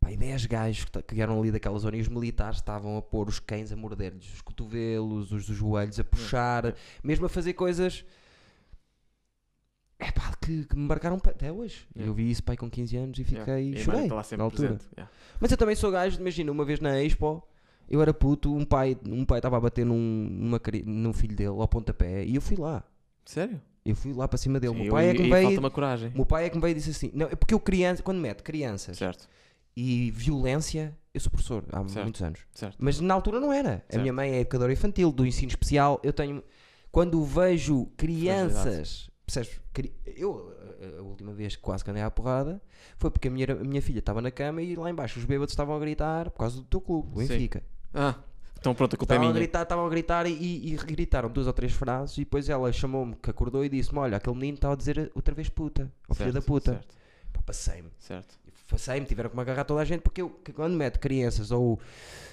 pá, 0.00 0.08
aí 0.08 0.16
10 0.16 0.46
gajos 0.46 0.84
que, 0.84 1.02
que 1.02 1.20
eram 1.20 1.40
ali 1.40 1.50
daquela 1.50 1.78
zona 1.78 1.96
e 1.96 2.00
os 2.00 2.08
militares 2.08 2.58
estavam 2.58 2.96
a 2.96 3.02
pôr 3.02 3.28
os 3.28 3.38
cães 3.38 3.72
a 3.72 3.76
morder-lhes 3.76 4.34
os 4.34 4.40
cotovelos, 4.40 5.32
os 5.32 5.46
dos 5.46 5.56
joelhos, 5.56 5.98
a 5.98 6.04
puxar, 6.04 6.74
mesmo 7.02 7.26
a 7.26 7.28
fazer 7.28 7.52
coisas. 7.54 8.04
É 9.98 10.10
pá, 10.12 10.32
que, 10.40 10.64
que 10.64 10.76
me 10.76 10.86
marcaram 10.86 11.16
até 11.16 11.50
hoje. 11.50 11.86
Yeah. 11.94 12.10
Eu 12.10 12.14
vi 12.14 12.30
isso 12.30 12.42
pai 12.42 12.56
com 12.56 12.70
15 12.70 12.96
anos 12.96 13.18
e 13.18 13.24
fiquei. 13.24 13.42
Yeah. 13.42 13.80
E 13.80 13.82
chorei 13.82 14.02
está 14.02 14.14
lá 14.14 14.24
na 14.36 14.44
altura. 14.44 14.68
presente. 14.68 14.88
yeah. 14.94 15.12
Mas 15.40 15.50
eu 15.50 15.56
também 15.56 15.74
sou 15.74 15.90
gajo, 15.90 16.20
imagina, 16.20 16.52
uma 16.52 16.64
vez 16.64 16.80
na 16.80 17.02
Expo, 17.02 17.42
eu 17.88 18.02
era 18.02 18.12
puto, 18.12 18.54
um 18.54 18.64
pai 18.64 18.96
um 19.06 19.24
pai 19.24 19.38
estava 19.38 19.56
a 19.56 19.60
bater 19.60 19.86
num, 19.86 20.28
numa, 20.30 20.60
num 20.84 21.12
filho 21.12 21.34
dele 21.34 21.50
ao 21.50 21.68
pontapé 21.68 22.24
e 22.24 22.34
eu 22.34 22.42
fui 22.42 22.56
lá. 22.56 22.84
Sério? 23.24 23.60
Eu 23.88 23.94
fui 23.96 24.12
lá 24.12 24.26
para 24.28 24.36
cima 24.38 24.58
dele. 24.60 24.72
O 24.72 24.74
Sim, 24.74 24.78
meu 24.82 24.86
eu- 24.88 24.92
pai 24.92 25.08
é 25.10 25.14
que 25.14 25.22
me 25.22 25.30
veio. 25.30 25.44
falta 25.46 25.60
uma 25.60 25.70
coragem. 25.70 26.10
Meu 26.14 26.26
pai 26.26 26.44
é 26.46 26.50
que 26.50 26.56
me 26.56 26.60
veio 26.62 26.72
e 26.72 26.74
disse 26.74 26.90
assim: 26.90 27.10
Não, 27.14 27.26
é 27.26 27.34
porque 27.36 27.54
eu 27.54 27.60
criança, 27.60 28.02
quando 28.02 28.18
mete 28.20 28.42
crianças 28.42 28.98
Certo, 28.98 29.28
e 29.76 30.10
violência, 30.10 30.96
eu 31.14 31.20
sou 31.20 31.30
professor 31.30 31.64
há 31.72 31.86
Certo. 31.88 32.02
muitos 32.02 32.22
anos. 32.22 32.40
certo. 32.52 32.76
Mas 32.78 33.00
na 33.00 33.14
altura 33.14 33.38
não 33.40 33.52
era. 33.52 33.84
A 33.92 33.98
minha 33.98 34.12
mãe 34.12 34.30
é 34.32 34.40
educadora 34.40 34.72
infantil, 34.72 35.12
do 35.12 35.24
ensino 35.26 35.48
especial. 35.48 36.00
Eu 36.02 36.12
tenho. 36.12 36.42
Quando 36.90 37.22
vejo 37.24 37.86
crianças. 37.96 39.10
Percebes? 39.26 39.60
Eu, 40.06 40.52
a- 40.98 41.02
última 41.02 41.32
vez 41.32 41.56
que 41.56 41.62
quase 41.62 41.84
que 41.84 41.90
andei 41.90 42.02
à 42.02 42.10
porrada 42.10 42.62
foi 42.96 43.10
porque 43.10 43.28
a 43.28 43.30
minha, 43.30 43.46
a 43.52 43.54
minha 43.56 43.82
filha 43.82 43.98
estava 43.98 44.22
na 44.22 44.30
cama 44.30 44.62
e 44.62 44.74
lá 44.76 44.88
embaixo 44.88 45.18
os 45.18 45.24
bêbados 45.24 45.52
estavam 45.52 45.74
a 45.74 45.78
gritar 45.78 46.30
por 46.30 46.38
causa 46.38 46.56
do 46.56 46.64
teu 46.64 46.80
clube, 46.80 47.08
o. 47.12 47.16
Benfica. 47.18 47.62
Ah, 47.92 48.14
então 48.58 48.74
pronto, 48.74 48.94
a 48.94 48.98
culpa 48.98 49.14
é 49.14 49.16
Estavam 49.16 49.28
a 49.28 49.32
minha. 49.32 49.40
gritar, 49.42 49.62
estavam 49.62 49.86
a 49.86 49.88
gritar 49.88 50.26
e, 50.26 50.32
e- 50.72 50.76
gritaram 50.76 51.30
duas 51.30 51.46
ou 51.46 51.52
três 51.52 51.72
frases 51.72 52.16
e 52.18 52.20
depois 52.20 52.48
ela 52.48 52.72
chamou-me 52.72 53.14
que 53.16 53.30
acordou 53.30 53.64
e 53.64 53.68
disse-me: 53.68 53.98
Olha, 53.98 54.16
aquele 54.16 54.36
menino 54.36 54.54
estava 54.56 54.74
a 54.74 54.76
dizer 54.76 55.10
outra 55.14 55.34
vez 55.34 55.48
puta, 55.48 55.92
ou 56.08 56.14
filho 56.14 56.32
da 56.32 56.42
puta. 56.42 56.72
Certo, 56.72 56.96
Pá, 57.32 57.40
Passei-me. 57.46 57.90
certo. 57.98 58.38
Passei-me, 58.68 59.06
tiveram 59.06 59.30
que 59.30 59.36
me 59.36 59.42
agarrar 59.42 59.64
toda 59.64 59.80
a 59.80 59.84
gente 59.84 60.00
porque 60.00 60.20
eu, 60.22 60.30
quando 60.54 60.74
mete 60.74 60.98
crianças 60.98 61.52
ou 61.52 61.78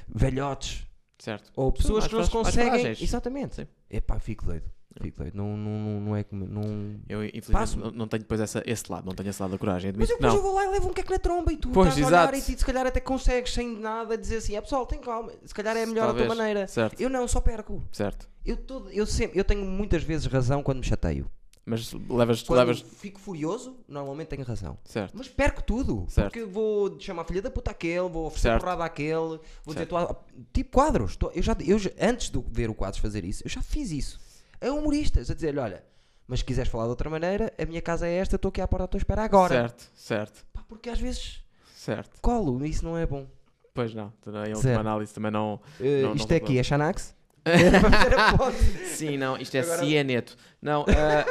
velhotes 0.07 0.85
certo. 1.19 1.51
ou 1.55 1.71
pessoas 1.71 2.07
que 2.07 2.15
não 2.15 2.23
se 2.23 2.31
conseguem. 2.31 2.87
Exatamente. 2.99 3.55
Sim. 3.55 3.67
Epá, 3.89 4.19
fico 4.19 4.45
doido. 4.45 4.65
Fico 5.01 5.17
doido. 5.19 5.35
Não, 5.35 5.57
não, 5.57 5.79
não, 5.79 6.01
não 6.01 6.15
é 6.15 6.23
como. 6.23 6.45
Não... 6.45 6.63
Eu, 7.09 7.23
infelizmente, 7.23 7.51
Passo. 7.51 7.79
não, 7.79 7.91
não 7.91 8.07
tenho 8.07 8.21
depois 8.21 8.39
essa, 8.39 8.61
esse 8.65 8.91
lado, 8.91 9.05
não 9.05 9.13
tenho 9.13 9.29
esse 9.29 9.41
lado 9.41 9.51
da 9.51 9.57
coragem. 9.57 9.91
Mas 9.95 10.09
eu 10.09 10.17
que 10.17 10.21
depois 10.21 10.33
não. 10.33 10.39
eu 10.39 10.43
vou 10.45 10.55
lá 10.55 10.65
e 10.65 10.69
levo 10.69 10.89
um 10.89 10.93
queque 10.93 11.09
na 11.11 11.19
tromba 11.19 11.51
e 11.51 11.57
tu 11.57 11.69
Pois, 11.69 11.89
estás 11.89 12.03
a 12.05 12.07
olhar 12.07 12.33
exato. 12.33 12.51
e 12.51 12.55
tu, 12.55 12.59
se 12.59 12.65
calhar 12.65 12.85
até 12.85 12.99
consegues 12.99 13.53
sem 13.53 13.75
nada 13.79 14.17
dizer 14.17 14.37
assim: 14.37 14.55
é 14.55 14.61
pessoal, 14.61 14.85
tem 14.85 14.99
calma, 14.99 15.31
se 15.45 15.53
calhar 15.53 15.75
é 15.75 15.85
melhor 15.85 16.03
a 16.03 16.07
Talvez. 16.07 16.27
tua 16.27 16.35
maneira. 16.35 16.67
Certo, 16.67 17.01
Eu 17.01 17.09
não, 17.09 17.27
só 17.27 17.41
perco. 17.41 17.81
certo. 17.91 18.27
Eu, 18.45 18.55
todo, 18.57 18.89
eu, 18.91 19.05
sempre, 19.05 19.39
eu 19.39 19.43
tenho 19.43 19.65
muitas 19.65 20.03
vezes 20.03 20.25
razão 20.27 20.61
quando 20.61 20.79
me 20.79 20.83
chateio. 20.85 21.29
Mas 21.65 21.93
levas, 22.09 22.43
Quando 22.43 22.59
levas. 22.59 22.81
fico 22.81 23.17
furioso, 23.21 23.77
normalmente 23.87 24.27
tenho 24.27 24.43
razão. 24.43 24.77
Certo. 24.83 25.13
Mas 25.17 25.29
perco 25.29 25.63
tudo. 25.63 26.05
Certo. 26.09 26.27
Porque 26.29 26.43
vou 26.43 26.99
chamar 26.99 27.21
a 27.21 27.25
filha 27.25 27.41
da 27.41 27.49
puta 27.49 27.71
àquele, 27.71 28.09
vou 28.09 28.25
oferecer 28.25 28.49
Certo. 28.49 28.59
porrada 28.61 28.83
àquele, 28.83 29.39
vou 29.63 29.73
dizer 29.73 29.85
tua- 29.85 30.13
tipo 30.51 30.71
quadros. 30.71 31.15
Tô- 31.15 31.31
eu 31.33 31.41
já, 31.41 31.55
eu 31.65 31.79
já- 31.79 31.91
antes 32.01 32.29
de 32.29 32.43
ver 32.51 32.69
o 32.69 32.73
quadros 32.75 32.99
fazer 32.99 33.23
isso, 33.23 33.43
eu 33.45 33.49
já 33.49 33.61
fiz 33.61 33.91
isso. 33.91 34.19
A 34.63 34.71
humoristas, 34.71 35.29
a 35.29 35.33
dizer-lhe: 35.33 35.59
olha, 35.59 35.83
mas 36.27 36.39
se 36.39 36.45
quiseres 36.45 36.71
falar 36.71 36.85
de 36.85 36.89
outra 36.91 37.09
maneira, 37.09 37.51
a 37.59 37.65
minha 37.65 37.81
casa 37.81 38.07
é 38.07 38.13
esta, 38.15 38.35
estou 38.37 38.49
aqui 38.49 38.61
à 38.61 38.67
porta 38.67 38.85
à 38.85 38.87
tua 38.87 38.97
espera 38.97 39.23
agora. 39.23 39.53
Certo, 39.53 39.91
certo, 39.95 40.45
Pá, 40.53 40.63
porque 40.67 40.89
às 40.89 40.99
vezes 40.99 41.43
certo. 41.75 42.19
colo, 42.21 42.65
isso 42.65 42.83
não 42.85 42.97
é 42.97 43.05
bom. 43.05 43.27
Pois 43.73 43.93
não, 43.93 44.11
também 44.21 44.39
a 44.41 44.55
última 44.55 44.61
Zero. 44.61 44.79
análise 44.79 45.13
também 45.13 45.31
não. 45.31 45.55
Uh, 45.79 45.83
Não, 45.83 46.09
não 46.09 46.15
isto 46.15 46.31
é 46.31 46.37
vou 46.39 46.45
aqui, 46.45 46.59
é 46.59 46.63
Xanax? 46.63 47.15
Sim, 48.85 49.17
não, 49.17 49.35
isto 49.37 49.55
é 49.55 49.59
Agora- 49.61 49.79
cianeto. 49.79 50.37
Não, 50.61 50.83
ah, 50.87 51.25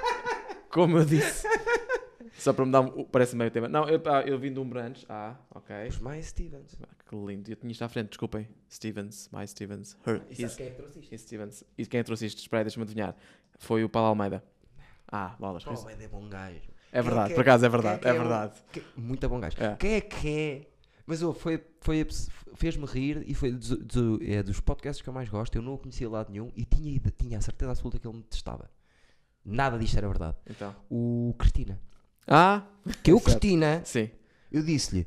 como 0.70 0.98
eu 0.98 1.04
disse, 1.04 1.46
só 2.38 2.52
para 2.52 2.64
me 2.64 2.72
dar 2.72 2.80
um. 2.80 3.04
Parece 3.04 3.36
meio 3.36 3.50
tema. 3.50 3.68
Não, 3.68 3.88
eu, 3.88 4.00
eu 4.26 4.38
vim 4.38 4.52
de 4.52 4.60
um 4.60 4.68
branch. 4.68 5.04
Ah, 5.08 5.34
ok. 5.54 5.74
Os 5.88 5.98
mais 5.98 6.26
Stevens. 6.26 6.74
Que 7.20 7.26
lindo. 7.26 7.50
Eu 7.50 7.56
tinha 7.56 7.70
isto 7.72 7.82
à 7.82 7.88
frente, 7.88 8.08
desculpem. 8.08 8.48
Stevens, 8.70 9.28
mais 9.30 9.50
Stevens. 9.50 9.96
Her. 10.06 10.22
E 10.30 10.42
His, 10.44 10.56
quem 10.56 10.66
é 10.66 10.70
que 10.70 10.76
trouxe 10.76 10.98
isto? 11.00 11.14
his 11.14 11.20
Stevens. 11.20 11.64
E 11.76 11.86
quem 11.86 12.02
trouxe 12.02 12.26
isto? 12.26 12.38
Espera 12.38 12.60
aí, 12.60 12.64
deixa-me 12.64 12.84
adivinhar. 12.84 13.14
Foi 13.58 13.84
o 13.84 13.88
Paulo 13.88 14.08
Almeida. 14.08 14.42
Ah, 15.10 15.36
bolas. 15.38 15.64
Oh, 15.66 15.88
é 15.90 16.08
bom 16.08 16.26
gajo. 16.28 16.60
É 16.90 17.00
verdade, 17.02 17.28
que 17.30 17.34
por 17.34 17.40
acaso 17.42 17.64
é 17.66 17.68
verdade. 17.68 18.00
que 18.00 18.08
É 18.08 18.12
o- 18.12 18.18
verdade. 18.18 18.54
que- 18.72 18.82
muito 18.96 19.28
bom 19.28 19.40
gajo. 19.40 19.56
É. 19.62 19.76
Quem 19.76 19.92
é 19.94 20.00
que 20.00 20.28
é? 20.28 20.66
Mas 21.06 21.22
oh, 21.22 21.32
foi, 21.34 21.62
foi, 21.80 22.06
fez-me 22.54 22.86
rir 22.86 23.22
e 23.26 23.34
foi 23.34 23.50
dos, 23.52 23.68
do- 23.70 24.18
é 24.22 24.42
dos 24.42 24.60
podcasts 24.60 25.02
que 25.02 25.08
eu 25.08 25.12
mais 25.12 25.28
gosto. 25.28 25.54
Eu 25.56 25.62
não 25.62 25.74
o 25.74 25.78
conhecia 25.78 26.06
de 26.06 26.12
lado 26.12 26.30
nenhum 26.30 26.50
e 26.56 26.64
tinha, 26.64 26.98
tinha 27.18 27.38
a 27.38 27.40
certeza 27.40 27.72
absoluta 27.72 27.98
que 27.98 28.06
ele 28.06 28.16
me 28.18 28.22
testava. 28.22 28.70
Nada 29.44 29.78
disto 29.78 29.96
era 29.98 30.06
verdade. 30.08 30.36
Então. 30.48 30.74
O 30.90 31.34
Cristina. 31.38 31.78
Ah, 32.26 32.66
Que 33.02 33.10
eu, 33.12 33.18
Certo. 33.18 33.38
Cristina, 33.38 33.82
sim. 33.84 34.10
eu 34.50 34.62
disse-lhe, 34.62 35.06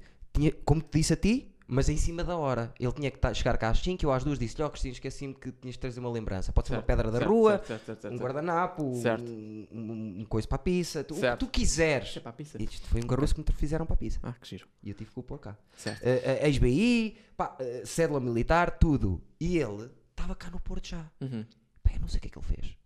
como 0.65 0.81
te 0.81 0.97
disse 0.99 1.13
a 1.13 1.15
ti, 1.15 1.54
mas 1.67 1.89
em 1.89 1.97
cima 1.97 2.23
da 2.23 2.37
hora. 2.37 2.73
Ele 2.79 2.91
tinha 2.91 3.09
que 3.11 3.17
ta- 3.17 3.33
chegar 3.33 3.57
cá 3.57 3.69
às 3.69 3.79
5 3.79 4.03
eu 4.05 4.11
às 4.11 4.23
2 4.23 4.37
disse-lhe: 4.37 4.63
Ó 4.63 4.69
Cristina, 4.69 4.93
esqueci-me 4.93 5.33
que 5.33 5.51
tinhas 5.51 5.73
de 5.75 5.79
trazer 5.79 5.99
uma 5.99 6.09
lembrança. 6.11 6.51
Pode 6.53 6.67
ser 6.67 6.73
uma 6.75 6.79
Certo, 6.79 6.87
pedra 6.87 7.11
da 7.11 7.17
certo, 7.19 7.29
rua, 7.31 7.61
certo, 7.65 8.07
um 8.07 8.17
guardanapo, 8.17 8.95
Certo. 9.01 9.23
um, 9.31 9.67
um, 9.71 10.15
um 10.21 10.25
coisa 10.25 10.47
para 10.47 10.55
a 10.55 10.59
pizza, 10.59 11.03
tu- 11.03 11.15
o 11.15 11.19
que 11.19 11.37
tu 11.37 11.47
quiseres. 11.47 12.17
É 12.17 12.19
para 12.19 12.29
a 12.29 12.33
pizza. 12.33 12.61
Isto 12.61 12.87
foi 12.87 13.01
um 13.01 13.07
garoto 13.07 13.33
que 13.33 13.39
me 13.51 13.57
fizeram 13.57 13.85
para 13.85 13.95
a 13.95 13.97
pizza. 13.97 14.19
Ah, 14.23 14.33
que 14.33 14.47
giro. 14.47 14.67
E 14.83 14.89
eu 14.89 14.95
tive 14.95 15.11
que 15.11 15.19
o 15.19 15.23
pôr 15.23 15.39
cá. 15.39 15.57
Certo. 15.75 16.01
Uh, 16.03 16.05
uh, 16.07 16.45
ex-BI, 16.45 17.17
pá, 17.35 17.55
uh, 17.59 17.85
cédula 17.87 18.19
militar, 18.19 18.77
tudo. 18.77 19.21
E 19.39 19.57
ele 19.57 19.89
estava 20.11 20.35
cá 20.35 20.49
no 20.51 20.59
Porto 20.59 20.87
já. 20.87 21.05
Uhum. 21.21 21.45
Pá, 21.83 21.91
eu 21.93 21.99
não 21.99 22.07
sei 22.07 22.17
o 22.19 22.21
que 22.21 22.27
é 22.27 22.31
que 22.31 22.37
ele 22.37 22.45
fez. 22.45 22.77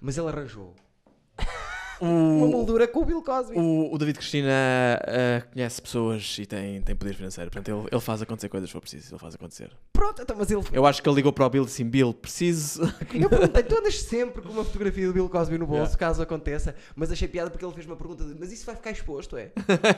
Mas 0.00 0.16
ele 0.16 0.28
arranjou 0.28 0.74
uma 2.00 2.46
O, 2.46 2.50
moldura 2.50 2.86
com 2.88 3.00
o 3.00 3.04
Bill 3.04 3.22
Cosby. 3.22 3.58
o, 3.58 3.92
o 3.92 3.98
David 3.98 4.18
Cristina 4.18 4.50
ah, 5.02 5.42
conhece 5.52 5.80
pessoas 5.82 6.36
e 6.38 6.46
tem, 6.46 6.80
tem 6.82 6.96
poder 6.96 7.14
financeiro. 7.14 7.50
Portanto, 7.50 7.76
ele, 7.76 7.88
ele 7.92 8.00
faz 8.00 8.22
acontecer 8.22 8.48
coisas 8.48 8.68
se 8.68 8.72
for 8.72 8.80
preciso. 8.80 9.14
Ele 9.14 9.18
faz 9.18 9.34
acontecer. 9.34 9.70
Pronto, 9.92 10.22
então, 10.22 10.36
mas 10.38 10.50
ele. 10.50 10.62
Eu 10.72 10.86
acho 10.86 11.02
que 11.02 11.08
ele 11.08 11.16
ligou 11.16 11.32
para 11.32 11.46
o 11.46 11.50
Bill 11.50 11.62
e 11.62 11.66
disse 11.66 11.82
assim: 11.82 11.90
Bill, 11.90 12.14
preciso. 12.14 12.82
Eu 13.12 13.28
perguntei, 13.28 13.62
tu 13.62 13.76
andas 13.76 14.00
sempre 14.00 14.42
com 14.42 14.50
uma 14.50 14.64
fotografia 14.64 15.06
do 15.06 15.12
Bill 15.12 15.28
Cosby 15.28 15.58
no 15.58 15.66
bolso, 15.66 15.80
Yeah. 15.80 15.98
caso 15.98 16.22
aconteça. 16.22 16.74
Mas 16.94 17.10
achei 17.10 17.26
piada 17.28 17.50
porque 17.50 17.64
ele 17.64 17.72
fez 17.74 17.86
uma 17.86 17.96
pergunta 17.96 18.24
de, 18.24 18.34
mas 18.38 18.52
isso 18.52 18.64
vai 18.66 18.74
ficar 18.76 18.90
exposto, 18.90 19.36
é? 19.36 19.50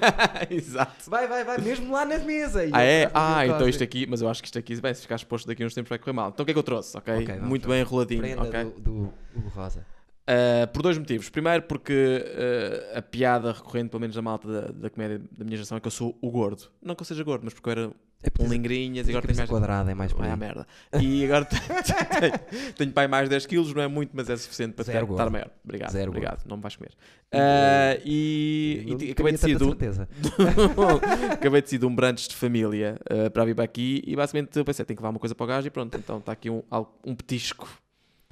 Exato. 0.50 1.08
Vai, 1.10 1.26
vai, 1.26 1.44
vai, 1.44 1.58
mesmo 1.58 1.92
lá 1.92 2.04
na 2.04 2.18
mesa. 2.18 2.62
Ah, 2.72 2.82
é? 2.82 3.10
Ah, 3.14 3.46
então 3.46 3.68
isto 3.68 3.82
aqui, 3.82 4.06
mas 4.08 4.22
eu 4.22 4.28
acho 4.28 4.42
que 4.42 4.48
isto 4.48 4.58
aqui, 4.58 4.80
bem, 4.80 4.94
se 4.94 5.02
ficar 5.02 5.16
exposto 5.16 5.46
daqui 5.46 5.64
uns 5.64 5.74
tempos 5.74 5.88
vai 5.88 5.98
correr 5.98 6.12
mal. 6.12 6.30
Então 6.30 6.42
o 6.42 6.46
que 6.46 6.50
é 6.50 6.54
que 6.54 6.58
eu 6.58 6.62
trouxe? 6.64 6.96
Ok? 6.96 7.14
Ok, 7.14 7.26
vamos 7.26 7.48
Muito 7.48 7.68
bem 7.68 7.80
enroladinho. 7.80 8.20
Prenda 8.20 8.42
ok? 8.42 8.64
do, 8.64 8.80
do, 8.80 9.12
do 9.34 9.48
Rosa. 9.48 9.84
Uh, 10.32 10.66
por 10.72 10.82
dois 10.82 10.96
motivos. 10.98 11.28
Primeiro, 11.28 11.62
porque 11.64 12.24
uh, 12.94 12.98
a 12.98 13.02
piada 13.02 13.52
recorrente, 13.52 13.90
pelo 13.90 14.00
menos 14.00 14.14
da 14.16 14.22
malta 14.22 14.48
da, 14.48 14.60
da 14.72 14.90
comédia 14.90 15.20
da 15.30 15.44
minha 15.44 15.56
geração, 15.56 15.76
é 15.76 15.80
que 15.80 15.86
eu 15.86 15.90
sou 15.90 16.16
o 16.20 16.30
gordo. 16.30 16.64
Não 16.82 16.94
que 16.94 17.02
eu 17.02 17.06
seja 17.06 17.22
gordo, 17.24 17.42
mas 17.44 17.52
porque 17.54 17.68
eu 17.68 17.72
era 17.72 17.90
É 18.22 18.42
um 18.42 18.48
lingrinhas 18.48 19.06
e 19.08 19.10
agora 19.10 19.26
tenho 19.26 19.36
mais. 19.36 19.50
quadrada, 19.50 19.90
é 19.90 19.94
mais 19.94 20.14
aí. 20.18 20.36
merda. 20.38 20.66
E 21.00 21.24
agora 21.24 21.44
tenho, 21.44 21.62
tenho, 22.48 22.72
tenho 22.74 22.92
pai 22.92 23.08
mais 23.08 23.28
10 23.28 23.46
quilos, 23.46 23.74
não 23.74 23.82
é 23.82 23.88
muito, 23.88 24.10
mas 24.14 24.30
é 24.30 24.36
suficiente 24.36 24.74
para 24.74 24.84
ter- 24.84 24.92
estar 24.92 25.04
gordo. 25.04 25.30
maior. 25.30 25.50
Obrigado, 25.64 25.90
Zero 25.90 26.10
obrigado. 26.10 26.46
Não 26.46 26.56
me 26.56 26.62
vais 26.62 26.76
comer. 26.76 26.92
Ah, 27.32 27.98
e 28.04 28.84
e 29.00 29.10
acabei 29.10 29.32
de 29.32 29.38
sair 29.38 29.56
de 29.56 29.64
um, 29.64 29.68
certeza. 29.68 30.08
acabei 31.32 31.62
de 31.62 31.70
sair 31.70 31.78
de 31.78 31.86
um 31.86 31.94
brunch 31.94 32.28
de 32.28 32.36
família 32.36 32.98
para 33.32 33.44
vir 33.44 33.54
para 33.54 33.64
aqui 33.64 34.02
e 34.06 34.14
basicamente 34.16 34.56
eu 34.58 34.64
pensei, 34.64 34.84
tenho 34.84 34.96
que 34.96 35.02
levar 35.02 35.10
uma 35.10 35.18
coisa 35.20 35.34
para 35.34 35.44
o 35.44 35.46
gajo 35.46 35.66
e 35.66 35.70
pronto, 35.70 35.96
então 35.96 36.18
está 36.18 36.32
aqui 36.32 36.48
um, 36.50 36.62
um 37.04 37.14
petisco. 37.14 37.68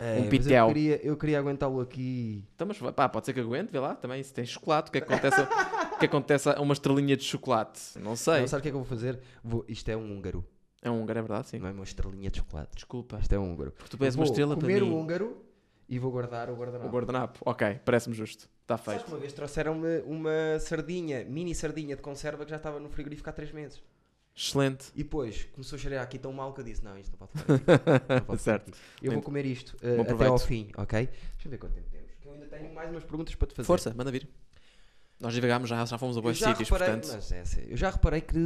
É, 0.02 0.18
Um 0.18 0.28
pitel. 0.30 0.66
Eu 0.68 0.74
queria, 0.74 1.06
eu 1.06 1.16
queria 1.16 1.38
aguentá-lo 1.38 1.78
aqui. 1.80 2.42
Então, 2.54 2.66
mas 2.66 2.78
pá, 2.94 3.06
pode 3.08 3.26
ser 3.26 3.34
que 3.34 3.40
aguente, 3.40 3.70
vê 3.70 3.78
lá 3.78 3.94
também, 3.94 4.22
se 4.22 4.32
tem 4.32 4.46
chocolate, 4.46 4.88
o 4.88 4.92
que 4.92 4.98
é 4.98 5.00
que 5.02 5.12
acontece, 5.12 5.40
a- 5.42 5.90
o 5.94 5.98
que 5.98 6.06
acontece 6.06 6.48
a 6.48 6.60
uma 6.60 6.72
estrelinha 6.72 7.14
de 7.16 7.22
chocolate? 7.24 7.98
Não 7.98 8.16
sei. 8.16 8.40
Não, 8.40 8.48
sabe 8.48 8.60
o 8.60 8.62
que 8.62 8.68
é 8.68 8.70
que 8.70 8.76
eu 8.76 8.80
vou 8.82 8.88
fazer? 8.88 9.20
Vou- 9.44 9.64
isto 9.68 9.88
é 9.90 9.96
um 9.96 10.10
húngaro, 10.16 10.42
É 10.82 10.90
um 10.90 11.02
húngaro, 11.02 11.18
é 11.18 11.22
verdade, 11.22 11.48
sim. 11.48 11.58
não 11.58 11.68
é 11.68 11.72
uma 11.72 11.84
estrelinha 11.84 12.30
de 12.30 12.38
chocolate. 12.38 12.70
Desculpa, 12.76 13.18
Isto 13.20 13.34
é 13.34 13.38
um 13.38 13.52
húngaro. 13.52 13.72
porque 13.72 13.94
tu 13.94 14.02
és 14.02 14.14
uma 14.14 14.24
estrela 14.24 14.56
para 14.56 14.66
comer 14.66 14.82
mim. 14.82 14.90
o 14.90 14.96
húngaro 14.98 15.36
e 15.86 15.98
vou 15.98 16.10
guardar 16.10 16.48
o 16.48 16.54
O 16.54 16.56
guardanapo. 16.56 16.88
guardanapo, 16.90 17.40
ok, 17.44 17.80
parece-me 17.84 18.14
justo. 18.16 18.48
Está 18.62 18.78
Sabes 18.78 18.92
feito. 19.02 19.04
que 19.04 19.10
uma 19.12 19.18
vez 19.20 19.32
trouxeram-me 19.34 19.98
uma 20.06 20.58
sardinha, 20.60 21.24
mini 21.24 21.54
sardinha 21.54 21.94
de 21.96 22.00
conserva 22.00 22.44
que 22.44 22.50
já 22.50 22.56
estava 22.56 22.80
no 22.80 22.88
frigorífico 22.88 23.28
há 23.28 23.32
3 23.34 23.52
meses. 23.52 23.82
Excelente. 24.40 24.86
E 24.94 25.02
depois 25.02 25.44
começou 25.52 25.76
a 25.76 25.78
cheirar 25.78 26.02
aqui 26.02 26.18
tão 26.18 26.32
mal 26.32 26.54
que 26.54 26.60
eu 26.60 26.64
disse: 26.64 26.82
Não, 26.82 26.98
isto 26.98 27.12
não 27.12 27.18
pode 27.18 27.32
ficar 27.32 27.74
aqui. 27.74 28.08
Não 28.14 28.20
pode 28.22 28.38
ficar 28.38 28.54
aqui. 28.56 28.72
Eu 29.02 29.12
vou 29.12 29.22
comer 29.22 29.44
isto 29.44 29.76
Bom 29.96 30.02
até 30.02 30.26
ao 30.26 30.38
fim, 30.38 30.70
ok? 30.78 31.06
Deixa 31.06 31.46
eu 31.46 31.50
ver 31.50 31.58
quanto 31.58 31.74
tempo 31.74 31.90
temos. 31.90 32.10
Que 32.18 32.26
eu 32.26 32.32
ainda 32.32 32.46
tenho 32.46 32.74
mais 32.74 32.90
umas 32.90 33.04
perguntas 33.04 33.34
para 33.34 33.48
te 33.48 33.54
fazer. 33.54 33.66
Força, 33.66 33.92
manda 33.94 34.10
vir. 34.10 34.26
Nós 35.20 35.34
divagámos 35.34 35.68
já, 35.68 35.84
já 35.84 35.98
fomos 35.98 36.16
a 36.16 36.22
bons 36.22 36.38
sítios, 36.38 36.70
reparei, 36.70 36.94
portanto. 36.94 37.12
mas 37.12 37.32
é 37.58 37.66
eu 37.68 37.76
já 37.76 37.90
reparei 37.90 38.22
que 38.22 38.38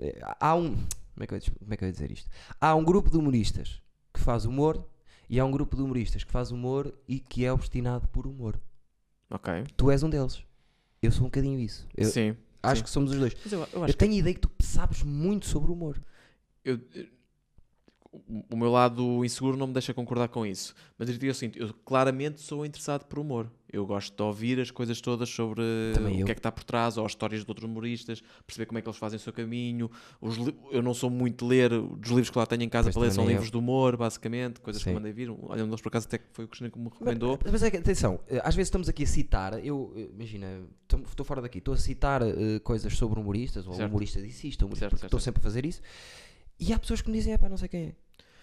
eh, 0.00 0.18
há 0.40 0.56
um. 0.56 0.74
Como 0.74 1.22
é 1.22 1.26
que, 1.28 1.34
eu, 1.34 1.40
como 1.60 1.74
é 1.74 1.76
que 1.76 1.84
eu 1.84 1.86
ia 1.86 1.92
dizer 1.92 2.10
isto? 2.10 2.28
Há 2.60 2.74
um 2.74 2.82
grupo 2.82 3.08
de 3.08 3.16
humoristas 3.16 3.80
que 4.12 4.18
faz 4.18 4.44
humor 4.44 4.84
e 5.28 5.38
há 5.38 5.44
um 5.44 5.52
grupo 5.52 5.76
de 5.76 5.82
humoristas 5.82 6.24
que 6.24 6.32
faz 6.32 6.50
humor 6.50 6.92
e 7.06 7.20
que 7.20 7.44
é 7.44 7.52
obstinado 7.52 8.08
por 8.08 8.26
humor. 8.26 8.60
Ok. 9.30 9.64
Tu 9.76 9.90
és 9.92 10.02
um 10.02 10.10
deles. 10.10 10.42
Eu 11.00 11.12
sou 11.12 11.22
um 11.22 11.26
bocadinho 11.26 11.60
isso. 11.60 11.86
Eu 11.96 12.08
Sim. 12.08 12.36
Acho 12.62 12.76
sim. 12.78 12.84
que 12.84 12.90
somos 12.90 13.12
os 13.12 13.18
dois. 13.18 13.34
Mas 13.44 13.52
eu, 13.52 13.68
eu 13.72 13.86
Eu 13.86 13.94
tenho 13.94 14.12
a 14.12 14.16
ideia 14.16 14.34
que 14.34 14.40
tu 14.40 14.50
sabes 14.60 15.02
muito 15.02 15.46
sobre 15.46 15.70
humor. 15.72 16.00
eu- 16.64 16.78
eu- 16.94 17.06
o- 18.12 18.44
o 18.50 18.56
meu 18.56 18.70
lado 18.70 19.24
inseguro 19.24 19.56
não 19.56 19.66
me 19.68 19.72
deixa 19.72 19.94
concordar 19.94 20.28
com 20.28 20.44
isso. 20.44 20.74
Mas 20.98 21.08
eu 21.08 21.16
digo 21.16 21.30
assim, 21.30 21.50
eu 21.54 21.72
claramente 21.84 22.40
sou 22.40 22.66
interessado 22.66 23.04
por 23.04 23.18
humor. 23.18 23.50
Eu 23.72 23.86
gosto 23.86 24.12
de 24.16 24.20
ouvir 24.20 24.58
as 24.58 24.68
coisas 24.72 25.00
todas 25.00 25.28
sobre 25.28 25.62
Também 25.94 26.16
o 26.16 26.20
eu. 26.20 26.26
que 26.26 26.32
é 26.32 26.34
que 26.34 26.40
está 26.40 26.50
por 26.50 26.64
trás, 26.64 26.96
ou 26.96 27.06
as 27.06 27.12
histórias 27.12 27.44
de 27.44 27.48
outros 27.50 27.64
humoristas, 27.70 28.20
perceber 28.44 28.66
como 28.66 28.78
é 28.78 28.82
que 28.82 28.88
eles 28.88 28.98
fazem 28.98 29.16
o 29.16 29.20
seu 29.20 29.32
caminho. 29.32 29.88
Eu 30.72 30.82
não 30.82 30.92
sou 30.92 31.08
muito 31.08 31.46
ler 31.46 31.70
dos 31.70 32.10
livros 32.10 32.30
que 32.30 32.38
lá 32.38 32.46
tenho 32.46 32.64
em 32.64 32.68
casa 32.68 32.90
para 32.90 33.00
ler, 33.02 33.12
são 33.12 33.24
nem 33.24 33.34
livros 33.34 33.50
de 33.52 33.56
humor, 33.56 33.96
basicamente, 33.96 34.60
coisas 34.60 34.82
que 34.82 34.90
Sim. 34.90 34.90
eu 34.90 34.94
mandei 35.00 35.12
vir. 35.12 35.30
Olha, 35.30 35.62
um 35.62 35.66
deles 35.68 35.80
por 35.80 35.88
acaso 35.88 36.06
até 36.08 36.18
que 36.18 36.24
foi 36.32 36.46
o 36.46 36.48
Cristina 36.48 36.68
que 36.68 36.78
me 36.80 36.88
recomendou. 36.88 37.38
Mas, 37.44 37.52
mas 37.52 37.62
é 37.62 37.70
que, 37.70 37.76
atenção, 37.76 38.18
eh, 38.28 38.40
às 38.42 38.56
vezes 38.56 38.66
estamos 38.66 38.88
aqui 38.88 39.04
a 39.04 39.06
citar, 39.06 39.64
eu, 39.64 39.92
eh, 39.96 40.08
imagina, 40.12 40.62
estou- 40.82 41.24
fora 41.24 41.40
daqui, 41.40 41.58
estou 41.58 41.74
a 41.74 41.76
citar 41.76 42.22
eh, 42.22 42.58
coisas 42.64 42.96
sobre 42.96 43.20
humoristas, 43.20 43.68
ou 43.68 43.72
o 43.72 43.76
Certo. 43.76 43.88
humorista 43.88 44.20
disse 44.20 44.48
isto, 44.48 44.62
o 44.62 44.66
humorista, 44.66 44.88
estou 45.06 45.20
sempre 45.20 45.38
a 45.38 45.42
fazer 45.44 45.64
isso, 45.64 45.80
e 46.60 46.72
há 46.72 46.78
pessoas 46.78 47.00
que 47.00 47.10
me 47.10 47.16
dizem, 47.16 47.32
é 47.32 47.38
pá, 47.38 47.48
não 47.48 47.56
sei 47.56 47.68
quem 47.68 47.82
é. 47.86 47.92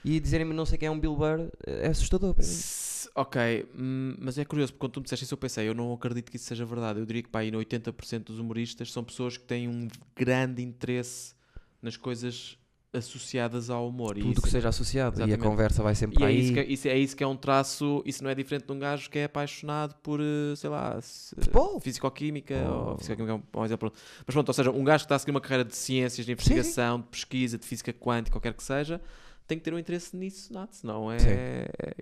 E 0.03 0.19
dizerem-me 0.19 0.53
não 0.53 0.65
sei 0.65 0.77
quem 0.77 0.87
é 0.87 0.91
um 0.91 0.99
Bill 0.99 1.15
Burr 1.15 1.49
é 1.65 1.87
assustador 1.87 2.33
para 2.33 2.43
mim. 2.43 2.49
S- 2.49 2.87
Ok, 3.15 3.67
hum, 3.75 4.15
mas 4.19 4.37
é 4.37 4.45
curioso, 4.45 4.73
porque 4.73 4.79
quando 4.79 4.91
tu 4.93 4.99
me 4.99 5.03
disseste 5.05 5.25
isso 5.25 5.33
eu 5.33 5.37
pensei, 5.39 5.67
eu 5.67 5.73
não 5.73 5.91
acredito 5.91 6.29
que 6.29 6.35
isso 6.37 6.45
seja 6.45 6.65
verdade. 6.65 6.99
Eu 6.99 7.05
diria 7.05 7.23
que 7.23 7.29
pá, 7.29 7.39
aí 7.39 7.49
no 7.49 7.57
80% 7.57 8.25
dos 8.25 8.37
humoristas 8.39 8.91
são 8.91 9.03
pessoas 9.03 9.37
que 9.37 9.43
têm 9.43 9.67
um 9.67 9.87
grande 10.15 10.61
interesse 10.61 11.33
nas 11.81 11.97
coisas 11.97 12.57
associadas 12.97 13.69
ao 13.69 13.87
humor. 13.87 14.15
Tudo 14.15 14.31
isso- 14.31 14.41
que 14.41 14.49
seja 14.49 14.69
associado, 14.69 15.19
e 15.19 15.23
a 15.23 15.25
Exatamente. 15.27 15.49
conversa 15.49 15.81
vai 15.83 15.95
sempre 15.95 16.15
E 16.15 16.19
para 16.19 16.27
é 16.27 16.29
aí. 16.33 16.39
isso, 16.41 16.53
que, 16.53 16.59
é- 16.59 16.65
isso, 16.65 16.87
é 16.87 16.97
isso 16.97 17.15
que 17.15 17.23
é 17.23 17.27
um 17.27 17.35
traço, 17.35 18.03
isso 18.05 18.23
não 18.23 18.29
é 18.29 18.35
diferente 18.35 18.65
de 18.65 18.71
um 18.73 18.79
gajo 18.79 19.09
que 19.09 19.19
é 19.19 19.23
apaixonado 19.25 19.95
por, 20.03 20.19
eh, 20.19 20.55
sei 20.55 20.69
lá, 20.69 20.99
Futebol. 21.01 21.79
fisicoquímica, 21.79 22.55
Oh. 22.69 22.89
ou 22.91 22.97
fisicoquímica 22.97 23.33
é 23.53 23.59
um- 23.59 23.65
exemplo. 23.65 23.91
Mas 24.25 24.33
pronto, 24.33 24.47
ou 24.49 24.53
seja, 24.53 24.71
um 24.71 24.83
gajo 24.83 25.03
que 25.03 25.05
está 25.05 25.15
a 25.15 25.19
seguir 25.19 25.31
uma 25.31 25.41
carreira 25.41 25.63
de 25.65 25.75
ciências, 25.75 26.25
de 26.25 26.31
investigação, 26.31 26.99
de 27.01 27.07
pesquisa, 27.07 27.57
de 27.57 27.65
física 27.65 27.93
quântica, 27.93 28.31
qualquer 28.33 28.53
que 28.53 28.63
seja, 28.63 29.01
tem 29.47 29.57
que 29.57 29.63
ter 29.63 29.73
um 29.73 29.79
interesse 29.79 30.15
nisso, 30.15 30.51
nato, 30.51 30.75
senão 30.75 31.11
é, 31.11 31.19
Sim. 31.19 31.27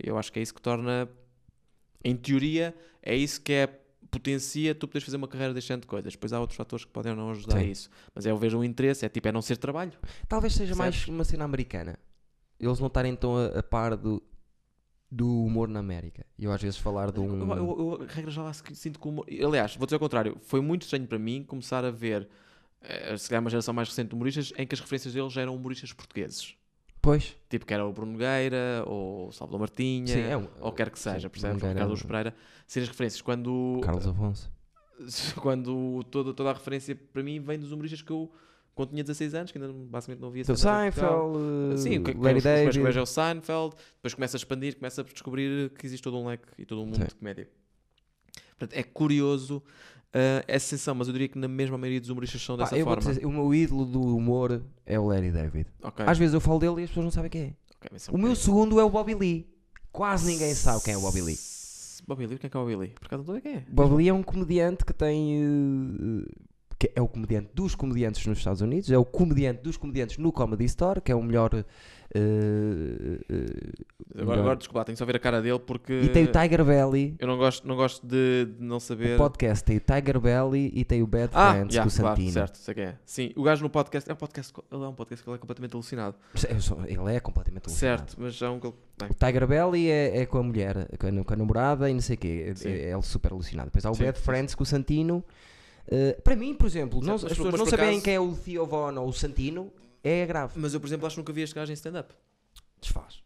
eu 0.03 0.17
acho 0.17 0.31
que 0.33 0.39
é 0.39 0.41
isso 0.41 0.53
que 0.53 0.61
torna, 0.61 1.07
em 2.03 2.15
teoria, 2.15 2.73
é 3.03 3.15
isso 3.15 3.41
que 3.41 3.53
é 3.53 3.69
potencia 4.19 4.73
tu 4.73 4.87
poderes 4.87 5.05
fazer 5.05 5.17
uma 5.17 5.27
carreira 5.27 5.53
deste 5.53 5.67
género 5.67 5.81
de 5.81 5.87
coisas. 5.87 6.13
Depois 6.13 6.33
há 6.33 6.39
outros 6.39 6.57
fatores 6.57 6.85
que 6.85 6.91
podem 6.91 7.15
não 7.15 7.31
ajudar 7.31 7.57
a 7.57 7.59
Sim. 7.59 7.71
isso. 7.71 7.89
Mas 8.13 8.25
é 8.25 8.31
eu 8.31 8.37
vejo 8.37 8.57
um 8.57 8.63
interesse, 8.63 9.05
é 9.05 9.09
tipo, 9.09 9.27
é 9.27 9.31
não 9.31 9.41
ser 9.41 9.57
trabalho. 9.57 9.91
Talvez 10.27 10.53
seja 10.53 10.75
mais 10.75 11.07
uma 11.07 11.23
cena 11.23 11.45
americana. 11.45 11.97
Eles 12.59 12.79
não 12.79 12.87
estarem 12.87 13.15
tão 13.15 13.37
a, 13.37 13.59
a 13.59 13.63
par 13.63 13.97
do, 13.97 14.23
do 15.11 15.45
humor 15.45 15.67
na 15.67 15.79
América. 15.79 16.25
E 16.37 16.45
eu 16.45 16.51
às 16.51 16.61
vezes 16.61 16.77
falar 16.77 17.11
de 17.11 17.19
um... 17.19 17.51
Eu, 17.51 17.57
eu, 17.57 17.99
eu, 17.99 18.07
regra 18.07 18.31
já 18.31 18.43
lá 18.43 18.53
sinto 18.53 18.99
que 18.99 19.07
o 19.07 19.11
humor. 19.11 19.25
Aliás, 19.29 19.75
vou 19.75 19.85
dizer 19.85 19.95
ao 19.95 19.99
contrário, 19.99 20.37
foi 20.41 20.61
muito 20.61 20.83
estranho 20.83 21.07
para 21.07 21.19
mim 21.19 21.43
começar 21.43 21.83
a 21.83 21.91
ver, 21.91 22.27
eh, 22.81 23.17
se 23.17 23.29
calhar 23.29 23.41
uma 23.41 23.49
geração 23.49 23.73
mais 23.73 23.89
recente 23.89 24.09
de 24.09 24.15
humoristas, 24.15 24.53
em 24.57 24.65
que 24.65 24.73
as 24.73 24.79
referências 24.79 25.13
deles 25.13 25.35
eram 25.37 25.55
humoristas 25.55 25.91
portugueses. 25.93 26.55
Pois, 27.05 27.37
Tipo 27.49 27.65
que 27.65 27.73
era 27.73 27.85
o 27.85 27.93
Bruno 27.93 28.11
Nogueira, 28.13 28.83
ou 28.85 29.27
o 29.29 29.31
Salvador 29.31 29.59
Martinha, 29.61 30.07
Sim, 30.07 30.21
é 30.21 30.35
um- 30.35 30.47
ou 30.59 30.71
quer 30.71 30.89
que 30.89 30.99
seja, 30.99 31.21
sim, 31.21 31.29
percebes? 31.29 31.63
Ou 31.63 31.73
Carlos 31.73 32.01
é 32.01 32.03
um- 32.03 32.07
Pereira. 32.07 32.35
Ser 32.67 32.79
as 32.81 32.87
referências. 32.89 33.21
Quando, 33.21 33.79
Carlos 33.83 34.07
Afonso. 34.07 34.51
quando 35.41 36.03
toda, 36.11 36.33
toda 36.33 36.49
a 36.49 36.53
referência 36.53 36.95
para 36.95 37.21
mim 37.23 37.39
vem 37.39 37.59
dos 37.59 37.71
humoristas 37.71 38.01
que 38.01 38.11
eu, 38.11 38.31
quando 38.73 38.89
tinha 38.89 39.03
16 39.03 39.33
anos, 39.35 39.51
que 39.51 39.57
ainda 39.57 39.71
basicamente 39.71 40.21
não 40.21 40.31
via 40.31 40.43
Portugal. 40.43 40.81
Seinfeld, 40.91 41.79
Sim, 41.79 41.99
o 41.99 42.03
que, 42.03 42.13
que 42.13 42.19
Larry 42.19 42.35
que 42.39 42.43
David. 42.43 42.97
é 42.97 43.01
o 43.01 43.05
Seinfeld, 43.05 43.75
depois 43.97 44.13
começa 44.13 44.35
a 44.35 44.39
expandir, 44.39 44.75
começa 44.75 45.01
a 45.01 45.03
descobrir 45.03 45.69
que 45.71 45.85
existe 45.85 46.03
todo 46.03 46.17
um 46.17 46.27
leque 46.27 46.47
e 46.57 46.65
todo 46.65 46.81
um 46.81 46.85
mundo 46.85 46.97
Sim. 46.97 47.05
de 47.05 47.15
comédia. 47.15 47.49
Portanto, 48.57 48.77
é 48.77 48.83
curioso 48.83 49.61
ah, 50.15 50.43
essa 50.47 50.65
sensação, 50.67 50.95
mas 50.95 51.07
eu 51.07 51.13
diria 51.13 51.27
que 51.27 51.37
na 51.37 51.47
mesma 51.47 51.77
maioria 51.77 51.99
dos 51.99 52.09
humoristas 52.09 52.41
são 52.41 52.55
Pá, 52.57 52.63
dessa 52.63 52.77
eu 52.77 52.85
vou 52.85 52.93
forma. 52.95 53.09
dizer, 53.13 53.25
o 53.25 53.31
meu 53.31 53.53
ídolo 53.53 53.85
do 53.85 54.01
humor 54.17 54.61
é 54.85 54.97
o 54.97 55.05
Larry 55.07 55.31
David. 55.31 55.67
Ok, 55.83 56.05
Às 56.07 56.17
vezes 56.17 56.33
eu 56.33 56.39
falo 56.41 56.57
dele 56.59 56.81
e 56.81 56.83
as 56.85 56.89
pessoas 56.89 57.03
não 57.03 57.11
sabem 57.11 57.29
quem 57.29 57.41
é. 57.41 57.53
ok, 57.77 57.89
mas 57.91 58.07
é 58.07 58.11
um 58.11 58.15
O 58.15 58.17
meu 58.17 58.29
bocadinho- 58.29 58.45
segundo 58.45 58.79
é 58.79 58.83
o 58.83 58.89
Bobby 58.89 59.13
Lee. 59.13 59.47
Quase 59.91 60.25
ninguém 60.31 60.53
sabe 60.55 60.83
quem 60.83 60.93
é 60.93 60.97
o 60.97 61.01
Bobby 61.01 61.21
Lee. 61.21 61.37
Bobby 62.07 62.27
Lee, 62.27 62.37
quem 62.37 62.47
é 62.47 62.49
que 62.49 62.55
é 62.57 62.59
o 62.59 62.63
Bobby 62.63 62.75
Lee? 62.75 62.89
Por 62.99 63.05
acaso 63.07 63.23
não 63.23 63.23
estou 63.23 63.35
a 63.35 63.39
ver 63.39 63.41
quem 63.41 63.53
é. 63.55 63.65
Bobby 63.73 63.95
Lee 63.95 64.09
é 64.09 64.13
um 64.13 64.23
comediante 64.23 64.83
que 64.85 64.93
tem. 64.93 65.41
eh, 65.41 66.45
que 66.77 66.91
é 66.95 67.01
o 67.01 67.07
comediante 67.07 67.49
dos 67.53 67.73
comediantes 67.75 68.25
nos 68.27 68.37
Estados 68.37 68.61
Unidos, 68.61 68.91
é 68.91 68.97
o 68.97 69.05
comediante 69.05 69.61
dos 69.61 69.77
comediantes 69.77 70.17
no 70.17 70.31
Comedy 70.31 70.65
Store, 70.65 70.99
que 71.01 71.11
é 71.11 71.15
o 71.15 71.23
melhor. 71.23 71.51
eh, 72.13 73.19
eh, 73.29 74.21
Agora, 74.21 74.39
agora 74.41 74.55
desculpa, 74.55 74.85
tenho 74.85 74.97
só 74.97 75.05
ver 75.05 75.15
a 75.17 75.19
cara 75.19 75.41
dele 75.41 75.59
porque 75.59 75.91
E 75.93 76.09
tem 76.09 76.23
o 76.25 76.31
Tiger 76.31 76.63
Belly. 76.63 77.15
eu 77.19 77.27
não 77.27 77.37
gosto, 77.37 77.67
não 77.67 77.75
gosto 77.75 78.05
de, 78.05 78.45
de 78.57 78.63
não 78.63 78.77
O 78.77 78.79
saber. 78.79 79.17
podcast 79.17 79.63
tem 79.63 79.77
o 79.77 79.79
Tiger 79.79 80.19
Belly 80.19 80.71
e 80.73 80.85
tem 80.85 81.01
o 81.01 81.07
Bad 81.07 81.29
Ah, 81.33 81.51
Friends 81.53 81.75
yeah, 81.75 81.89
com 81.91 81.95
o 81.97 81.99
claro, 82.01 82.15
Santino. 82.17 82.33
certo, 82.33 82.57
sei 82.57 82.73
quem 82.73 82.83
é. 82.85 82.95
Sim, 83.05 83.31
o 83.35 83.43
gajo 83.43 83.63
no 83.63 83.69
podcast, 83.69 84.09
é 84.09 84.13
um 84.13 84.17
podcast, 84.17 84.53
ele 84.71 84.83
é 84.83 84.87
um 84.87 84.93
podcast 84.93 85.23
que 85.23 85.29
ele 85.29 85.35
é 85.35 85.39
completamente 85.39 85.73
alucinado. 85.73 86.15
Sou- 86.59 86.79
Ele 86.85 87.13
é 87.15 87.19
completamente 87.19 87.67
alucinado. 87.67 87.99
Certo, 87.99 88.15
mas 88.19 88.33
já 88.35 88.47
é 88.47 88.49
um 88.49 88.59
que. 88.59 88.71
Bem, 88.97 89.09
O 89.09 89.13
Tiger 89.13 89.47
Belly 89.47 89.89
é, 89.89 90.21
é 90.21 90.25
com 90.25 90.37
a 90.37 90.43
mulher, 90.43 90.87
com 90.97 91.33
a, 91.33 91.35
namorada 91.35 91.89
e 91.89 91.93
não 91.93 91.99
sei 92.01 92.15
o 92.15 92.19
quê. 92.19 92.45
É, 92.49 92.55
Sim. 92.55 92.69
é 92.69 93.01
super 93.01 93.33
alucinado. 93.33 93.67
Depois 93.67 93.85
há 93.85 93.91
o 93.91 93.95
Sim, 93.95 94.05
Bad 94.05 94.17
sim, 94.17 94.23
Friends 94.23 94.55
com 94.55 94.63
o 94.63 94.65
Santino. 94.65 95.23
Uh, 95.87 96.19
para 96.21 96.35
mim, 96.35 96.55
por 96.55 96.65
exemplo, 96.65 96.99
não- 97.01 97.15
as 97.15 97.23
pessoas 97.23 97.53
não 97.55 97.65
saberem 97.65 98.01
quem 98.01 98.15
é 98.15 98.19
o 98.19 98.35
Theo 98.35 98.65
Von 98.65 98.95
ou 98.97 99.07
o 99.09 99.13
Santino 99.13 99.71
é 100.03 100.25
grave. 100.25 100.59
Mas 100.59 100.73
eu, 100.73 100.79
por 100.79 100.87
exemplo, 100.87 101.05
acho 101.05 101.15
que 101.15 101.19
nunca 101.21 101.31
vi 101.33 101.41
este 101.41 101.53
gajo 101.55 101.71
em 101.71 101.75
stand-up. 101.75 102.13
Desfaz. 102.81 103.23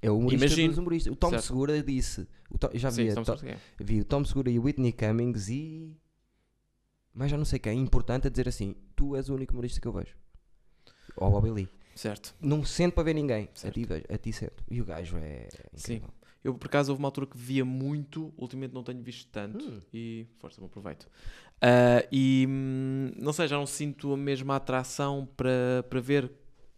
É 0.00 0.10
o 0.10 0.18
humorista 0.18 0.44
Imagino. 0.46 0.68
dos 0.68 0.78
humoristas. 0.78 1.12
O 1.12 1.16
Tom 1.16 1.30
Certo. 1.30 1.42
Segura 1.44 1.82
disse. 1.82 2.28
o 2.50 2.58
Tom- 2.58 2.70
já 2.74 2.90
vi, 2.90 2.94
Sim, 2.96 3.02
a 3.02 3.06
estamos 3.08 3.26
To- 3.26 3.32
a 3.32 3.36
perceber 3.36 3.58
quem 3.76 3.84
é. 3.86 3.88
vi 3.88 4.00
o 4.00 4.04
Tom 4.04 4.24
Segura 4.24 4.50
e 4.50 4.58
o 4.58 4.62
Whitney 4.64 4.92
Cummings 4.92 5.48
e. 5.48 5.96
Mas 7.14 7.30
já 7.30 7.36
não 7.36 7.44
sei 7.44 7.58
quem. 7.58 7.80
Importante 7.80 8.26
é 8.26 8.30
dizer 8.30 8.46
assim: 8.48 8.76
tu 8.94 9.16
és 9.16 9.28
o 9.28 9.34
único 9.34 9.52
humorista 9.52 9.80
que 9.80 9.88
eu 9.88 9.92
vejo. 9.92 10.14
Ou 11.16 11.28
o 11.28 11.30
Bobby 11.30 11.50
Lee. 11.50 11.68
Certo. 11.94 12.34
Não 12.40 12.62
sento 12.64 12.92
para 12.94 13.04
ver 13.04 13.14
ninguém. 13.14 13.48
A 13.64 13.70
ti, 13.70 13.84
vejo, 13.84 14.04
a 14.08 14.18
ti 14.18 14.32
sento. 14.32 14.62
E 14.70 14.80
o 14.80 14.84
gajo 14.84 15.16
é. 15.16 15.48
Sim. 15.74 15.94
incrível. 15.94 16.14
Eu, 16.44 16.54
por 16.54 16.66
acaso, 16.66 16.92
houve 16.92 17.00
uma 17.02 17.08
altura 17.08 17.26
que 17.26 17.36
via 17.36 17.64
muito, 17.64 18.32
ultimamente 18.36 18.72
não 18.72 18.84
tenho 18.84 19.02
visto 19.02 19.28
tanto. 19.32 19.64
Hum. 19.64 19.80
E, 19.92 20.26
força, 20.36 20.60
bom 20.60 20.68
proveito. 20.68 21.08
Ah, 21.60 22.06
e, 22.12 22.46
hum, 22.48 23.12
não 23.18 23.32
sei, 23.32 23.48
já 23.48 23.56
não 23.56 23.66
sinto 23.66 24.12
a 24.12 24.16
mesma 24.16 24.56
atração 24.56 25.26
para, 25.36 25.84
para 25.88 26.00
ver 26.00 26.30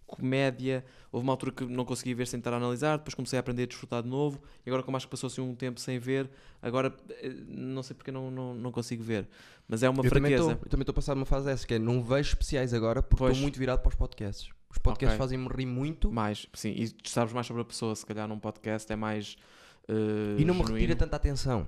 comédia. 0.06 0.84
Houve 1.12 1.24
uma 1.24 1.32
altura 1.32 1.52
que 1.52 1.64
não 1.64 1.84
conseguia 1.84 2.14
ver 2.14 2.26
sem 2.26 2.38
estar 2.38 2.52
a 2.52 2.56
analisar, 2.56 2.96
depois 2.98 3.14
comecei 3.14 3.38
a 3.38 3.40
aprender 3.40 3.64
a 3.64 3.66
desfrutar 3.66 4.02
de 4.02 4.08
novo. 4.08 4.40
E 4.64 4.70
agora, 4.70 4.82
como 4.82 4.96
acho 4.96 5.06
que 5.06 5.10
passou-se 5.10 5.40
um 5.40 5.54
tempo 5.54 5.80
sem 5.80 5.98
ver, 5.98 6.30
agora 6.62 6.94
eh, 7.10 7.32
não 7.48 7.82
sei 7.82 7.94
porque 7.94 8.10
não, 8.10 8.30
não, 8.30 8.54
não 8.54 8.72
consigo 8.72 9.02
ver. 9.02 9.28
Mas 9.66 9.82
é 9.82 9.88
uma 9.88 10.02
Eu 10.04 10.10
também 10.10 10.30
fraqueza. 10.32 10.52
estou- 10.52 10.64
eu 10.64 10.70
também 10.70 10.82
estou 10.82 10.92
a 10.92 10.94
passar 10.94 11.14
uma 11.16 11.26
fase 11.26 11.46
dessa, 11.46 11.66
que 11.66 11.74
é 11.74 11.78
não 11.78 12.02
vejo 12.02 12.30
especiais 12.30 12.72
agora 12.72 13.02
porque 13.02 13.24
estou 13.24 13.36
muito 13.42 13.58
virado 13.58 13.80
para 13.80 13.88
os 13.90 13.94
podcasts. 13.94 14.48
Os 14.70 14.78
podcasts 14.78 15.14
Ok. 15.14 15.18
fazem-me 15.18 15.48
rir 15.48 15.66
muito 15.66 16.10
Mais, 16.12 16.46
sim, 16.54 16.70
e 16.76 16.88
tu 16.90 17.08
sabes 17.08 17.32
mais 17.32 17.46
sobre 17.46 17.62
a 17.62 17.64
pessoa, 17.64 17.94
se 17.94 18.04
calhar 18.06 18.28
num 18.28 18.38
podcast 18.38 18.90
é 18.92 18.96
mais. 18.96 19.36
eh, 19.88 19.92
e 20.38 20.44
não 20.44 20.54
me 20.54 20.60
genuíno. 20.60 20.74
retira 20.78 20.94
tanta 20.96 21.16
atenção. 21.16 21.66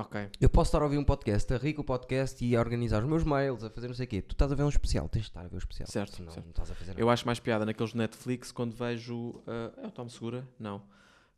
Ok. 0.00 0.28
Eu 0.40 0.48
posso 0.48 0.68
estar 0.68 0.80
a 0.80 0.84
ouvir 0.84 0.96
um 0.98 1.04
podcast, 1.04 1.52
a 1.52 1.56
rir 1.58 1.74
com 1.74 1.82
o 1.82 1.84
podcast 1.84 2.44
e 2.44 2.54
a 2.56 2.60
organizar 2.60 3.02
os 3.02 3.08
meus 3.08 3.24
mails, 3.24 3.64
a 3.64 3.70
fazer 3.70 3.88
não 3.88 3.94
sei 3.94 4.04
o 4.06 4.08
quê. 4.08 4.22
Tu 4.22 4.32
estás 4.32 4.52
a 4.52 4.54
ver 4.54 4.62
um 4.62 4.68
especial, 4.68 5.08
tens 5.08 5.22
de 5.22 5.28
estar 5.30 5.40
a 5.44 5.48
ver 5.48 5.56
o 5.56 5.58
especial. 5.58 5.88
Certo, 5.88 6.16
senão 6.16 6.30
certo. 6.30 6.44
não 6.46 6.50
estás 6.50 6.70
a 6.70 6.74
fazer 6.74 6.90
nada. 6.92 7.00
Eu 7.00 7.10
acho 7.10 7.26
mais 7.26 7.40
piada 7.40 7.66
naqueles 7.66 7.92
de 7.92 7.98
Netflix 7.98 8.52
quando 8.52 8.74
vejo. 8.74 9.42
ah, 9.46 9.72
é 9.82 9.86
o 9.86 9.90
Tom 9.90 10.08
Segura? 10.08 10.46
Não. 10.58 10.82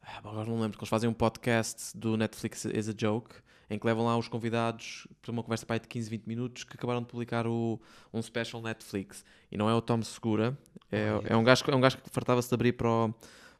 Ah, 0.03 0.19
agora 0.19 0.45
não 0.49 0.61
lembro. 0.61 0.77
Que 0.77 0.83
eles 0.83 0.91
fazem 0.91 1.09
um 1.09 1.13
podcast 1.15 1.97
do 1.97 2.17
Netflix 2.17 2.65
is 2.67 2.89
a 2.89 2.95
Joke 2.97 3.35
em 3.73 3.79
que 3.79 3.87
levam 3.87 4.05
lá 4.05 4.19
os 4.19 4.27
convidados 4.27 5.07
para 5.23 5.31
uma 5.31 5.43
conversa 5.45 5.65
para 5.65 5.77
aí 5.77 5.81
de 5.81 5.87
15, 5.89 6.11
20 6.11 6.27
minutos 6.27 6.65
que 6.65 6.75
acabaram 6.75 7.01
de 7.01 7.07
publicar 7.07 7.47
o, 7.47 7.81
um 8.13 8.21
special 8.21 8.61
Netflix. 8.61 9.25
E 9.51 9.57
não 9.57 9.71
é 9.71 9.75
o 9.75 9.81
Tom 9.81 10.03
Segura, 10.03 10.59
é, 10.91 11.09
Ah, 11.09 11.21
é, 11.33 11.37
um, 11.37 11.45
gajo, 11.45 11.63
que- 11.65 11.71
é 11.71 11.77
um 11.77 11.81
gajo 11.81 11.97
que 11.99 12.11
fartava-se 12.11 12.49
de 12.49 12.55
abrir 12.55 12.73
para 12.73 12.89
o, 12.89 13.15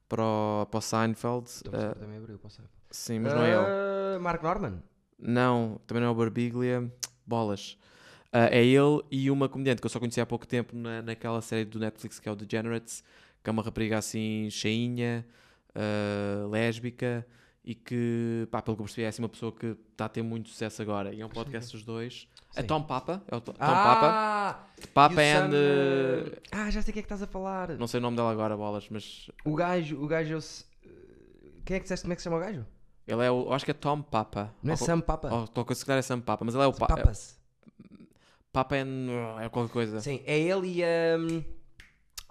para 0.09 0.23
o, 0.25 0.67
para 0.69 0.79
o 0.79 0.81
Seinfeld. 0.81 1.49
Então, 1.65 1.81
Ah, 1.91 1.95
também 1.95 2.19
abriu, 2.19 2.39
posso 2.41 2.61
sim, 2.91 3.21
mas 3.21 3.33
não 3.33 3.43
é 3.45 3.51
ele. 3.51 4.17
Ah, 4.17 4.19
Mark 4.21 4.43
Norman? 4.43 4.83
Não, 5.21 5.81
também 5.87 6.03
não 6.03 6.09
é 6.09 6.13
o 6.13 6.15
Barbiglia. 6.15 6.91
Bolas. 7.27 7.77
Ah, 8.33 8.47
é 8.51 8.65
ele 8.65 9.03
e 9.11 9.31
uma 9.31 9.49
comediante 9.49 9.81
que 9.81 9.87
eu 9.87 9.91
só 9.91 9.99
conheci 9.99 10.21
há 10.21 10.27
pouco 10.27 10.47
tempo 10.47 10.75
na, 10.77 11.03
naquela 11.03 11.41
série 11.41 11.65
do 11.65 11.79
Netflix 11.79 12.19
que 12.21 12.29
é 12.29 12.33
o 12.33 12.37
Degenerates, 12.37 13.03
que 13.43 13.51
é 13.51 13.53
uma 13.53 13.63
rapariga 13.63 13.99
assim 13.99 14.49
cheinha, 14.51 15.27
ah, 15.75 16.47
lésbica 16.49 17.27
e 17.65 17.75
que, 17.75 18.49
pá, 18.51 18.63
pelo 18.63 18.77
que 18.77 18.81
eu 18.83 18.85
percebi, 18.87 19.05
é 19.05 19.09
assim 19.09 19.23
uma 19.23 19.29
pessoa 19.29 19.53
que 19.53 19.77
está 19.93 20.07
a 20.07 20.09
ter 20.09 20.23
muito 20.23 20.49
sucesso 20.49 20.81
agora. 20.81 21.13
E 21.13 21.21
é 21.21 21.27
um 21.27 21.29
podcast 21.29 21.71
dos 21.73 21.85
dois. 21.85 22.27
É. 22.57 22.63
Tom 22.63 22.83
Papa. 22.83 23.23
É 23.29 23.37
o 23.37 23.41
To- 23.41 23.53
Tom 23.53 23.59
Papa. 23.59 24.07
ah, 24.07 24.67
Papa 24.95 25.15
o 25.15 25.19
and. 25.21 25.51
Sam, 25.51 25.51
uh, 25.51 26.41
ah, 26.53 26.71
já 26.71 26.83
sei 26.83 26.91
o 26.91 26.95
que 26.95 27.01
é 27.01 27.03
que 27.03 27.07
estás 27.07 27.23
a 27.23 27.27
falar. 27.27 27.77
Não 27.77 27.87
sei 27.87 27.99
o 27.99 28.01
nome 28.01 28.17
dela 28.17 28.33
agora, 28.33 28.57
bolas, 28.57 28.89
mas 28.89 29.31
O 29.45 29.55
gajo, 29.55 30.03
o 30.03 30.07
gajo 30.07 30.39
é 30.39 30.41
Quem 31.65 31.77
é 31.77 31.79
que 31.79 31.83
disseste 31.85 32.05
como 32.05 32.13
é 32.13 32.17
que 32.17 32.23
se 32.23 32.25
chama 32.25 32.39
o 32.39 32.41
gajo? 32.41 32.65
Ele 33.13 33.25
é 33.25 33.31
o. 33.31 33.53
Acho 33.53 33.65
que 33.65 33.71
é 33.71 33.75
Tom 33.75 34.01
Papa. 34.03 34.53
Não 34.63 34.73
é 34.73 34.77
Sam 34.77 35.01
Papa? 35.01 35.33
ou 35.33 35.45
Estou 35.45 35.63
a 35.63 35.65
considerar 35.65 35.99
é 35.99 36.03
Sam 36.03 36.21
Papa, 36.21 36.45
mas 36.45 36.55
ele 36.55 36.65
é 36.65 36.67
o 36.67 36.73
pa- 36.73 36.87
é- 36.87 36.89
Papas. 36.97 37.39
Papa 38.53 38.77
and. 38.77 39.09
É 39.41 39.49
qualquer 39.49 39.73
coisa. 39.73 40.01
Sim, 40.01 40.21
é 40.27 40.39
ele 40.39 40.79
e 40.79 40.85
a. 40.85 41.17
Um... 41.19 41.45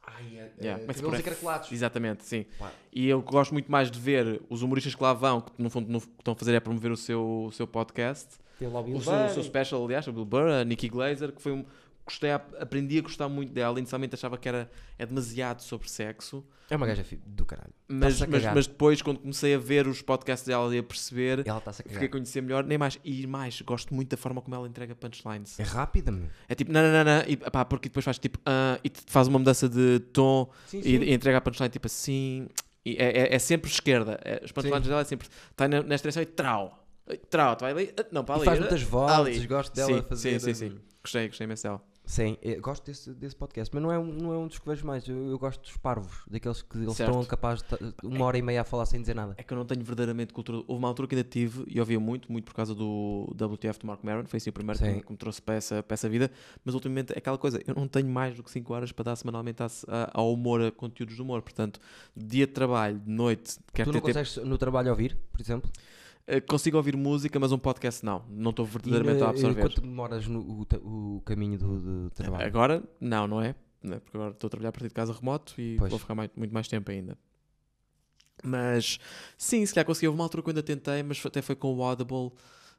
Ai, 0.06 0.40
a, 0.40 0.50
Yeah, 0.64 0.82
começa 0.82 1.02
cabelos 1.02 1.20
encaracolados. 1.20 1.72
Exatamente, 1.72 2.26
sim. 2.26 2.46
E 2.92 3.08
eu 3.08 3.22
gosto 3.22 3.54
muito 3.54 3.72
mais 3.72 3.90
de 3.90 4.00
ver 4.00 4.42
os 4.50 4.62
humoristas 4.62 4.94
que 4.96 5.02
lá 5.04 5.14
vão, 5.14 5.40
que 5.42 5.52
no 5.58 5.70
fundo 5.70 5.90
no- 5.90 5.98
estão 6.00 6.34
a 6.34 6.36
fazer 6.36 6.54
é 6.56 6.60
promover 6.60 6.92
o 6.92 6.98
seu, 6.98 7.46
o 7.48 7.52
seu 7.52 7.66
podcast. 7.68 8.28
Tem 8.58 8.68
lá 8.68 8.80
o 8.82 8.84
Bill 8.84 8.98
O 8.98 9.02
seu, 9.02 9.14
o 9.14 9.28
seu 9.28 9.36
Burr. 9.36 9.44
special, 9.46 9.86
aliás, 9.86 10.08
o 10.08 10.12
Bill 10.12 10.26
Burr, 10.26 10.50
a 10.50 10.64
Nikki 10.66 10.90
Glazer, 10.90 11.32
que 11.32 11.42
foi 11.42 11.54
um. 11.54 11.64
Gostei, 12.10 12.32
aprendi 12.32 12.98
a 12.98 13.02
gostar 13.04 13.30
muito 13.30 13.54
dela. 13.54 13.78
Inicialmente 13.78 14.16
achava 14.16 14.36
que 14.36 14.50
era 14.50 14.68
é 14.98 15.06
demasiado 15.06 15.62
sobre 15.62 15.88
sexo, 15.88 16.44
É 16.68 16.76
uma 16.76 16.88
gaja 16.88 17.06
do 17.24 17.46
caralho. 17.46 17.70
mas, 17.88 18.20
mas, 18.22 18.44
mas 18.46 18.66
depois, 18.66 19.00
quando 19.04 19.20
comecei 19.20 19.54
a 19.54 19.60
ver 19.60 19.88
os 19.88 20.02
podcasts 20.02 20.48
dela 20.48 20.76
e 20.76 20.80
a 20.80 20.84
perceber, 20.84 21.44
Ela 21.48 21.62
a 21.64 21.72
fiquei 21.72 22.08
a 22.08 22.10
conhecer 22.10 22.42
melhor. 22.42 22.64
Nem 22.64 22.80
mais, 22.80 23.00
e 23.06 23.28
mais, 23.28 23.62
gosto 23.62 23.94
muito 23.94 24.10
da 24.10 24.18
forma 24.18 24.42
como 24.42 24.56
ela 24.56 24.68
entrega 24.68 24.96
punchlines. 24.96 25.60
É 25.60 25.64
rápida, 25.64 26.12
meu. 26.12 26.28
É 26.48 26.56
tipo, 26.56 26.72
não, 26.72 26.82
não, 26.82 26.92
não, 26.92 27.04
não, 27.04 27.24
e, 27.28 27.38
pá, 27.38 27.64
porque 27.64 27.90
depois 27.90 28.04
faz 28.04 28.18
tipo, 28.18 28.40
ah, 28.44 28.80
e 28.84 28.92
faz 29.06 29.28
uma 29.28 29.38
mudança 29.38 29.70
de 29.70 30.00
tom 30.12 30.50
Sim, 30.66 30.82
e, 30.84 30.96
e 30.98 31.14
entrega 31.14 31.38
a 31.38 31.42
punchline 31.42 31.70
tipo 31.70 31.86
assim. 31.86 32.48
E 32.84 32.96
é, 32.98 33.20
é- 33.34 33.36
é 33.36 33.40
sempre 33.40 33.70
esquerda. 33.70 34.20
É, 34.26 34.42
as 34.44 34.52
punchlines 34.52 34.82
Sim. 34.82 34.90
dela 34.90 35.02
é 35.02 35.04
sempre. 35.06 35.28
Está 35.52 35.68
nesta 35.68 35.98
direção 36.10 36.24
e 36.24 36.26
trau. 36.26 36.88
Trau, 37.30 37.56
tu 37.56 37.62
vai 37.62 37.72
ali. 37.72 37.94
ah, 38.00 38.06
Não, 38.12 38.24
para 38.24 38.36
E 38.36 38.38
ali. 38.38 38.46
faz 38.46 38.58
ah, 38.58 38.62
muitas 38.62 38.82
ali. 38.82 38.90
vozes, 38.90 39.46
gosto 39.46 39.76
dela 39.76 39.94
sim, 40.02 40.02
fazer. 40.08 40.40
Sim, 40.40 40.54
sim, 40.54 40.70
sim. 40.70 40.80
Gostei, 41.04 41.28
gostei 41.28 41.46
imenso 41.46 41.64
dela. 41.64 41.82
Sim, 42.10 42.40
eu 42.42 42.60
gosto 42.60 42.84
desse, 42.88 43.14
desse 43.14 43.36
podcast, 43.36 43.72
mas 43.72 43.84
não 43.84 43.92
é, 43.92 44.00
um, 44.00 44.12
não 44.12 44.34
é 44.34 44.38
um 44.40 44.48
dos 44.48 44.58
que 44.58 44.68
vejo 44.68 44.84
mais. 44.84 45.08
Eu, 45.08 45.30
eu 45.30 45.38
gosto 45.38 45.62
dos 45.62 45.78
parvos, 45.78 46.24
daqueles 46.28 46.64
que 46.64 46.76
eles 46.76 46.96
Certo. 46.96 47.12
estão 47.12 47.24
capazes 47.24 47.64
de 47.64 47.94
uma 48.08 48.26
hora 48.26 48.36
e 48.36 48.42
meia 48.42 48.62
a 48.62 48.64
falar 48.64 48.88
sem 48.88 49.00
dizer 49.00 49.14
nada. 49.14 49.36
É 49.38 49.44
que 49.44 49.54
eu 49.54 49.56
não 49.56 49.64
tenho 49.64 49.84
verdadeiramente 49.84 50.34
cultura. 50.34 50.58
Houve 50.58 50.74
uma 50.74 50.88
altura 50.88 51.08
que 51.08 51.14
ainda 51.14 51.30
tive 51.30 51.64
e 51.68 51.80
ouvia 51.80 52.00
muito, 52.00 52.32
muito 52.32 52.46
por 52.46 52.56
causa 52.56 52.74
do 52.74 53.28
WTF 53.40 53.78
do 53.78 53.86
Mark 53.86 54.04
Maron. 54.04 54.26
Foi 54.26 54.38
assim 54.38 54.50
o 54.50 54.54
primeiro 54.54 54.80
que, 54.80 55.02
que 55.04 55.12
me 55.12 55.18
trouxe 55.20 55.40
para 55.40 55.54
essa, 55.54 55.84
para 55.84 55.94
essa 55.94 56.10
vida. 56.10 56.32
Mas 56.66 56.74
ultimamente 56.74 57.14
é 57.14 57.20
aquela 57.20 57.38
coisa, 57.38 57.62
eu 57.68 57.76
não 57.76 57.88
tenho 57.88 58.10
mais 58.10 58.36
do 58.36 58.42
que 58.42 58.50
5 58.50 58.74
horas 58.74 58.92
para 58.92 59.06
dar 59.06 59.16
semanalmente 59.16 59.62
ao 60.12 60.34
humor, 60.34 60.64
a 60.64 60.72
conteúdos 60.72 61.16
de 61.16 61.22
humor. 61.22 61.44
Portanto, 61.44 61.80
dia 62.18 62.48
de 62.48 62.54
trabalho, 62.54 62.98
de 62.98 63.12
noite, 63.12 63.60
quero 63.72 63.92
tu 63.92 63.94
não 63.94 64.02
ter 64.02 64.14
tempo. 64.14 64.20
consegues 64.20 64.50
no 64.50 64.58
trabalho 64.58 64.90
ouvir, 64.90 65.16
por 65.32 65.40
exemplo? 65.40 65.70
Eh, 66.32 66.42
Consigo 66.42 66.78
ouvir 66.78 66.96
música, 66.96 67.40
mas 67.40 67.52
um 67.52 67.58
podcast 67.58 68.06
não. 68.06 68.24
Não 68.30 68.52
estou 68.52 68.66
E 68.66 68.70
verdadeiramente 68.70 69.20
na- 69.20 69.26
a 69.26 69.30
absorver. 69.30 69.60
Enquanto 69.62 69.82
demoras 69.82 70.28
no 70.28 70.40
o, 70.42 71.18
o 71.18 71.22
caminho 71.22 71.58
do, 71.58 71.80
do 72.06 72.10
trabalho. 72.12 72.46
Agora, 72.46 72.84
não, 73.02 73.28
não 73.28 73.42
é? 73.42 73.56
Não 73.82 73.96
é? 73.96 74.00
Porque 74.00 74.16
agora 74.18 74.32
estou 74.32 74.48
a 74.48 74.52
trabalhar 74.52 74.70
a 74.70 74.72
partir 74.74 74.90
de 74.90 74.94
casa 74.94 75.14
remoto 75.14 75.60
e 75.60 75.76
Pois. 75.78 75.90
vou 75.90 75.98
ficar 76.00 76.14
mais- 76.16 76.30
muito 76.36 76.54
mais 76.54 76.68
tempo 76.68 76.92
ainda. 76.92 77.18
Mas, 78.44 79.00
sim, 79.38 79.66
se 79.66 79.74
calhar 79.74 79.86
consegui. 79.86 80.08
Houve 80.08 80.18
uma 80.18 80.24
altura 80.26 80.44
que 80.44 80.50
eu 80.50 80.52
ainda 80.52 80.64
tentei, 80.64 81.04
mas 81.04 81.24
até 81.26 81.42
foi 81.42 81.56
com 81.56 81.74
o 81.76 81.84
Audible 81.84 82.32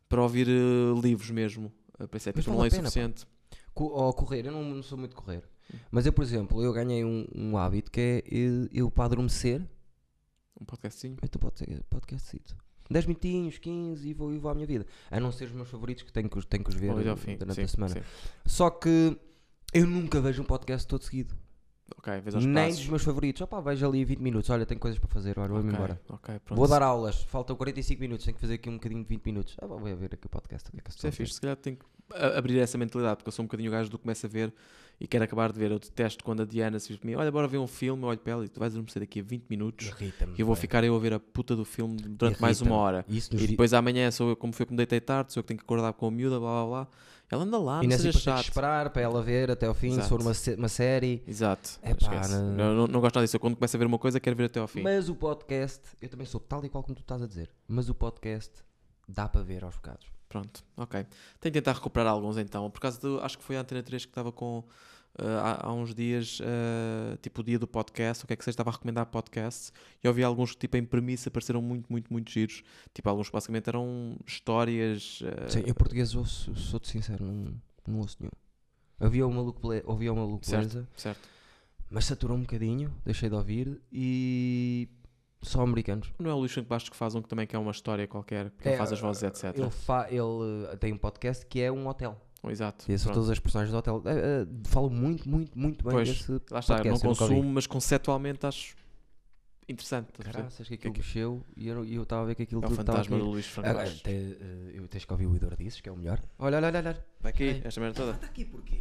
para 0.08 0.22
ouvir 0.22 0.48
eh, 0.48 1.00
livros 1.02 1.30
mesmo. 1.30 1.72
Eu 1.98 2.08
pensei, 2.08 2.32
Mas 2.34 2.44
tipo, 2.44 2.56
não 2.56 2.64
é 2.64 2.70
suficiente. 2.70 3.26
Ou 3.74 4.12
correr, 4.14 4.46
eu 4.46 4.52
não, 4.52 4.62
não 4.64 4.82
sou 4.82 4.96
muito 4.96 5.14
correr. 5.14 5.42
Mas 5.90 6.04
eu, 6.06 6.12
por 6.12 6.22
exemplo, 6.22 6.62
eu 6.62 6.72
ganhei 6.72 7.04
um, 7.04 7.26
um 7.34 7.56
hábito 7.56 7.90
que 7.90 8.00
é 8.00 8.22
eu, 8.26 8.68
eu 8.72 8.90
para 8.90 9.04
adormecer, 9.04 9.60
Um 10.60 10.64
podcastinho. 10.64 11.16
eu 11.20 11.26
estou 11.26 11.40
podcast, 11.40 11.82
podcastcito. 11.90 12.56
10 12.90 13.06
minutinhos, 13.06 13.58
15 13.58 14.08
e 14.08 14.12
vou, 14.12 14.34
e 14.34 14.38
vou 14.38 14.50
à 14.50 14.54
minha 14.54 14.66
vida. 14.66 14.84
A 15.10 15.20
não 15.20 15.30
ser 15.32 15.44
os 15.44 15.52
meus 15.52 15.68
favoritos 15.68 16.02
que 16.02 16.12
tenho 16.12 16.28
que, 16.28 16.38
os- 16.38 16.44
tenho 16.44 16.64
que 16.64 16.70
os 16.70 16.76
ver 16.76 16.90
ao 17.08 17.16
fim. 17.16 17.36
durante 17.36 17.54
Sim, 17.56 17.62
a 17.62 17.68
semana. 17.68 17.94
sim. 17.94 18.00
Só 18.44 18.68
que 18.70 19.16
eu 19.72 19.86
nunca 19.86 20.20
vejo 20.20 20.42
um 20.42 20.44
podcast 20.44 20.86
todo 20.86 21.02
seguido. 21.04 21.34
Ok, 21.98 22.20
vês 22.20 22.34
aos 22.36 22.44
Nem 22.46 22.66
passos. 22.66 22.80
dos 22.80 22.88
meus 22.88 23.02
favoritos. 23.02 23.42
Opá, 23.42 23.60
vejo 23.60 23.84
ali 23.86 24.04
20 24.04 24.20
minutos. 24.20 24.48
Olha, 24.50 24.64
tenho 24.64 24.80
coisas 24.80 24.98
para 24.98 25.08
fazer. 25.08 25.36
Olha, 25.38 25.48
vou-me 25.48 25.68
Ok, 25.68 25.74
embora. 25.76 26.00
ok, 26.08 26.38
pronto. 26.38 26.58
Vou 26.58 26.68
dar 26.68 26.82
aulas. 26.82 27.22
Faltam 27.24 27.56
45 27.56 28.00
minutos. 28.00 28.24
Tenho 28.24 28.34
que 28.36 28.40
fazer 28.40 28.54
aqui 28.54 28.68
um 28.68 28.74
bocadinho 28.74 29.02
de 29.02 29.08
20 29.08 29.24
minutos. 29.26 29.56
Ah, 29.60 29.66
vou 29.66 29.78
ver 29.80 30.14
aqui 30.14 30.26
o 30.26 30.28
podcast. 30.28 30.68
O 30.68 30.72
que 30.72 30.78
é 30.78 30.82
que 30.82 30.90
estou 30.90 31.08
é 31.08 31.10
fixe, 31.10 31.34
se 31.34 31.40
calhar 31.40 31.56
tenho 31.56 31.76
que 31.76 31.84
abrir 32.36 32.58
essa 32.58 32.76
mentalidade, 32.78 33.16
porque 33.16 33.28
eu 33.28 33.32
sou 33.32 33.42
um 33.42 33.46
bocadinho 33.46 33.70
o 33.70 33.72
gajo 33.72 33.90
do 33.90 33.98
que 33.98 34.02
começa 34.02 34.26
a 34.26 34.30
ver 34.30 34.52
e 35.00 35.06
quero 35.06 35.24
acabar 35.24 35.50
de 35.52 35.58
ver. 35.58 35.70
Eu 35.70 35.78
detesto 35.78 36.22
quando 36.24 36.42
a 36.42 36.44
Diana 36.44 36.78
se 36.78 36.88
diz 36.88 36.96
para 36.98 37.08
mim: 37.08 37.14
Olha, 37.16 37.30
bora 37.32 37.48
ver 37.48 37.58
um 37.58 37.66
filme, 37.66 38.02
eu 38.02 38.08
olho 38.08 38.18
para 38.18 38.32
ela 38.32 38.44
e 38.44 38.48
tu 38.48 38.60
vais 38.60 38.72
adormecer 38.72 39.00
daqui 39.00 39.20
a 39.20 39.22
20 39.22 39.44
minutos 39.48 39.92
e 40.36 40.40
eu 40.40 40.46
vou 40.46 40.54
ficar 40.56 40.84
eu 40.84 40.94
a 40.94 40.98
ver 40.98 41.14
a 41.14 41.20
puta 41.20 41.56
do 41.56 41.64
filme 41.64 41.96
durante 41.96 42.40
mais 42.40 42.60
uma 42.60 42.74
hora. 42.76 43.04
Isso 43.08 43.34
E 43.34 43.46
depois 43.46 43.72
amanhã 43.72 44.10
sou 44.10 44.30
eu, 44.30 44.36
como 44.36 44.52
foi 44.52 44.66
que 44.66 44.72
me 44.72 44.76
deitei 44.76 45.00
tarde, 45.00 45.32
sou 45.32 45.40
eu 45.40 45.44
que 45.44 45.48
tenho 45.48 45.58
que 45.58 45.64
acordar 45.64 45.92
com 45.92 46.06
a 46.06 46.10
miúda, 46.10 46.38
blá 46.38 46.64
blá 46.64 46.66
blá. 46.66 46.88
Ela 47.32 47.44
anda 47.44 47.58
lá, 47.58 47.78
E 47.78 47.82
não 47.82 47.90
nessa 47.90 48.02
seja 48.02 48.18
que 48.18 48.24
chato. 48.24 48.42
esperar 48.42 48.90
para 48.90 49.02
ela 49.02 49.22
ver 49.22 49.52
até 49.52 49.64
ao 49.64 49.72
fim. 49.72 49.90
Se 49.92 50.00
Exato. 50.00 50.08
for 50.08 50.20
uma, 50.20 50.32
uma 50.58 50.68
série. 50.68 51.22
Exato. 51.28 51.78
É 51.80 51.94
pá, 51.94 52.26
Não, 52.28 52.74
não, 52.74 52.86
não 52.88 53.00
gosto 53.00 53.14
nada 53.14 53.24
disso. 53.24 53.36
Eu 53.36 53.40
quando 53.40 53.54
começo 53.54 53.76
a 53.76 53.78
ver 53.78 53.86
uma 53.86 54.00
coisa 54.00 54.18
quero 54.18 54.34
ver 54.34 54.46
até 54.46 54.58
ao 54.58 54.66
fim. 54.66 54.82
Mas 54.82 55.08
o 55.08 55.14
podcast, 55.14 55.80
eu 56.02 56.08
também 56.08 56.26
sou 56.26 56.40
tal 56.40 56.64
e 56.64 56.68
qual 56.68 56.82
como 56.82 56.96
tu 56.96 57.02
estás 57.02 57.22
a 57.22 57.28
dizer. 57.28 57.48
Mas 57.68 57.88
o 57.88 57.94
podcast 57.94 58.50
dá 59.08 59.28
para 59.28 59.42
ver 59.42 59.62
aos 59.62 59.76
bocados. 59.76 60.08
Pronto, 60.30 60.64
ok. 60.76 61.04
Tenho 61.40 61.52
de 61.52 61.60
tentar 61.60 61.72
recuperar 61.72 62.12
alguns 62.12 62.38
então. 62.38 62.70
Por 62.70 62.80
causa 62.80 62.98
do. 63.00 63.20
Acho 63.20 63.36
que 63.36 63.44
foi 63.44 63.56
a 63.56 63.60
Antena 63.60 63.82
3 63.82 64.04
que 64.06 64.10
estava 64.10 64.30
com. 64.32 64.60
uh, 64.60 64.64
há, 65.42 65.66
há 65.66 65.72
uns 65.72 65.92
dias, 65.94 66.38
uh, 66.40 67.16
tipo 67.20 67.40
o 67.40 67.44
dia 67.44 67.58
do 67.58 67.66
podcast, 67.66 68.22
o 68.24 68.26
que 68.28 68.32
é 68.32 68.36
que 68.36 68.44
seja, 68.44 68.52
estava 68.54 68.70
a 68.70 68.72
recomendar 68.72 69.04
podcasts 69.06 69.72
e 70.02 70.06
eu 70.06 70.14
vi 70.14 70.22
alguns 70.22 70.52
que, 70.52 70.58
tipo, 70.60 70.76
em 70.76 70.84
premissa, 70.84 71.30
pareceram 71.32 71.60
muito, 71.60 71.90
muito, 71.92 72.10
muito 72.12 72.30
giros. 72.30 72.62
Tipo, 72.94 73.08
alguns 73.10 73.26
que 73.28 73.32
basicamente 73.32 73.68
eram 73.68 74.16
histórias. 74.24 75.20
uh, 75.22 75.50
Sim, 75.50 75.64
eu 75.66 75.74
português 75.74 76.14
ouço, 76.14 76.54
sou-te 76.54 76.88
sincero, 76.88 77.24
não, 77.24 77.52
não 77.86 77.98
ouço 77.98 78.16
nenhum. 78.20 78.30
Havia 79.00 79.26
maluco, 79.26 79.60
Ble- 79.66 79.82
ouvia 79.84 80.12
o 80.12 80.16
maluco 80.16 80.46
Certo. 80.46 80.86
Certo. 80.96 81.28
mas 81.90 82.04
saturou 82.04 82.36
um 82.36 82.42
bocadinho, 82.42 82.94
deixei 83.04 83.28
de 83.28 83.34
ouvir 83.34 83.80
e 83.90 84.88
só 85.42 85.62
americanos. 85.62 86.12
Não 86.18 86.30
é 86.30 86.34
o 86.34 86.38
Luís 86.38 86.52
Franco 86.52 86.68
Bastos 86.68 86.90
que 86.90 86.96
faz 86.96 87.14
um 87.14 87.22
que 87.22 87.28
também 87.28 87.46
que 87.46 87.56
é 87.56 87.58
uma 87.58 87.70
história 87.70 88.06
qualquer, 88.06 88.50
que 88.50 88.68
É, 88.68 88.72
ele 88.72 88.78
faz 88.78 88.92
as 88.92 89.00
vozes, 89.00 89.22
etc. 89.22 89.56
Ele, 89.56 89.70
fa- 89.70 90.06
ele 90.08 90.20
uh, 90.20 90.76
tem 90.78 90.92
um 90.92 90.98
podcast 90.98 91.44
que 91.46 91.60
é 91.60 91.70
um 91.72 91.86
hotel. 91.88 92.20
Exato. 92.48 92.90
E 92.90 92.98
são 92.98 93.04
pronto. 93.06 93.14
todas 93.16 93.30
as 93.30 93.38
personagens 93.38 93.70
do 93.72 93.78
hotel. 93.78 93.96
Uh, 93.96 94.00
uh, 94.00 94.68
falo 94.68 94.88
muito, 94.90 95.28
muito, 95.28 95.58
muito 95.58 95.84
bem 95.84 95.92
Pois, 95.92 96.08
desse 96.08 96.32
Lá 96.50 96.60
está, 96.60 96.78
eu 96.78 96.84
não 96.84 96.92
podcast, 96.98 97.06
ouvi. 97.06 97.18
consumo, 97.34 97.52
mas 97.52 97.66
conceptualmente 97.66 98.46
acho 98.46 98.74
interessante. 99.68 100.08
Caraças, 100.12 100.66
que 100.66 100.74
aquilo 100.74 100.92
Que- 100.94 101.00
mexeu 101.00 101.44
e 101.56 101.68
eu 101.68 101.84
e 101.84 101.94
eu 101.94 102.02
estava 102.02 102.22
a 102.22 102.24
ver 102.26 102.34
que 102.34 102.42
aquilo 102.42 102.60
É 102.62 102.66
o 102.66 102.68
tudo 102.70 102.80
estava 102.80 102.98
fantasma 102.98 103.16
aqui. 103.16 103.24
do 103.24 103.30
Luís 103.30 103.46
Franco 103.46 103.68
Agora, 103.68 103.90
te, 103.90 104.10
uh, 104.10 104.70
eu 104.74 104.88
tens 104.88 105.04
que 105.04 105.12
ouvir 105.12 105.26
o 105.26 105.36
Idor 105.36 105.54
Disses, 105.56 105.80
que 105.80 105.88
é 105.88 105.92
o 105.92 105.96
melhor. 105.96 106.18
Olha, 106.38 106.56
olha, 106.56 106.68
olha, 106.68 106.78
olha. 106.80 107.04
Vai 107.20 107.30
aqui, 107.32 107.60
esta 107.64 107.80
merda 107.80 107.96
toda. 107.96 108.12
Está 108.12 108.26
aqui 108.26 108.44
porquê? 108.44 108.80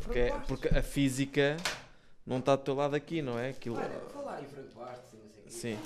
Porque, 0.00 0.18
é- 0.18 0.38
porque 0.48 0.68
a 0.68 0.82
física 0.82 1.56
não 2.26 2.38
está 2.38 2.56
do 2.56 2.62
teu 2.62 2.74
lado 2.74 2.94
aqui, 2.94 3.20
não 3.20 3.38
é? 3.38 3.50
Aquilo... 3.50 3.76
falar 4.12 4.40
em 4.42 4.46
Franco 4.46 4.78
Bastos 4.78 5.11
Sim. 5.52 5.76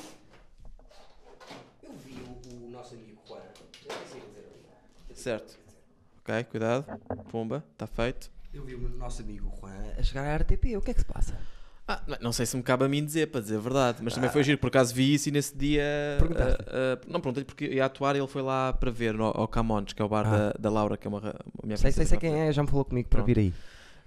Eu 1.83 1.93
vi 2.05 2.15
o, 2.23 2.67
o 2.67 2.71
nosso 2.71 2.95
amigo 2.95 3.19
Juan. 3.29 3.41
Certo. 5.13 5.59
Ok, 6.23 6.45
cuidado. 6.45 6.87
Pumba, 7.29 7.65
está 7.73 7.87
feito. 7.87 8.31
Eu 8.55 8.63
vi 8.65 8.75
o 8.77 8.89
nosso 8.89 9.23
amigo 9.23 9.53
Juan 9.61 9.93
a 9.99 10.03
chegar 10.05 10.25
à 10.25 10.37
RTP. 10.37 10.77
O 10.77 10.81
que 10.81 10.93
é 10.93 10.95
que 10.95 11.01
se 11.01 11.05
passa? 11.07 11.37
Ah, 11.89 12.03
não- 12.21 12.33
sei 12.33 12.47
se 12.47 12.57
me 12.57 12.63
cabe 12.63 12.85
a 12.85 12.89
mim 12.89 13.05
dizer, 13.05 13.27
para 13.31 13.41
dizer 13.41 13.57
a 13.57 13.61
verdade, 13.61 13.99
mas 14.03 14.15
também 14.15 14.31
foi 14.31 14.43
giro, 14.43 14.59
por 14.59 14.69
acaso 14.69 14.93
vi 14.95 15.15
isso 15.15 15.29
e 15.29 15.33
nesse 15.33 15.57
dia. 15.57 15.83
Perguntaste? 16.19 16.63
ah, 16.69 16.99
ah, 17.01 17.05
não 17.07 17.21
perguntei 17.21 17.45
porque 17.45 17.65
ia 17.67 17.85
atuar 17.85 18.15
e 18.17 18.19
ele 18.21 18.27
foi 18.29 18.43
lá 18.43 18.73
para 18.73 18.91
ver 18.91 19.15
no, 19.15 19.25
ao 19.27 19.47
Camões, 19.49 19.93
que 19.93 20.01
é 20.01 20.05
o 20.05 20.09
bar 20.09 20.27
Ah. 20.27 20.31
da, 20.31 20.53
da 20.59 20.71
Laura, 20.71 20.97
que 20.97 21.07
é 21.07 21.11
uma, 21.11 21.21
uma 21.21 21.35
minha 21.65 21.77
Sei, 21.77 21.91
sei, 21.93 22.07
sei 22.07 22.19
quem 22.19 22.35
é, 22.41 22.53
já 22.53 22.63
me 22.63 22.69
falou 22.69 22.85
comigo 22.85 23.09
para 23.09 23.19
Pronto. 23.23 23.27
vir 23.27 23.39
aí. 23.41 23.55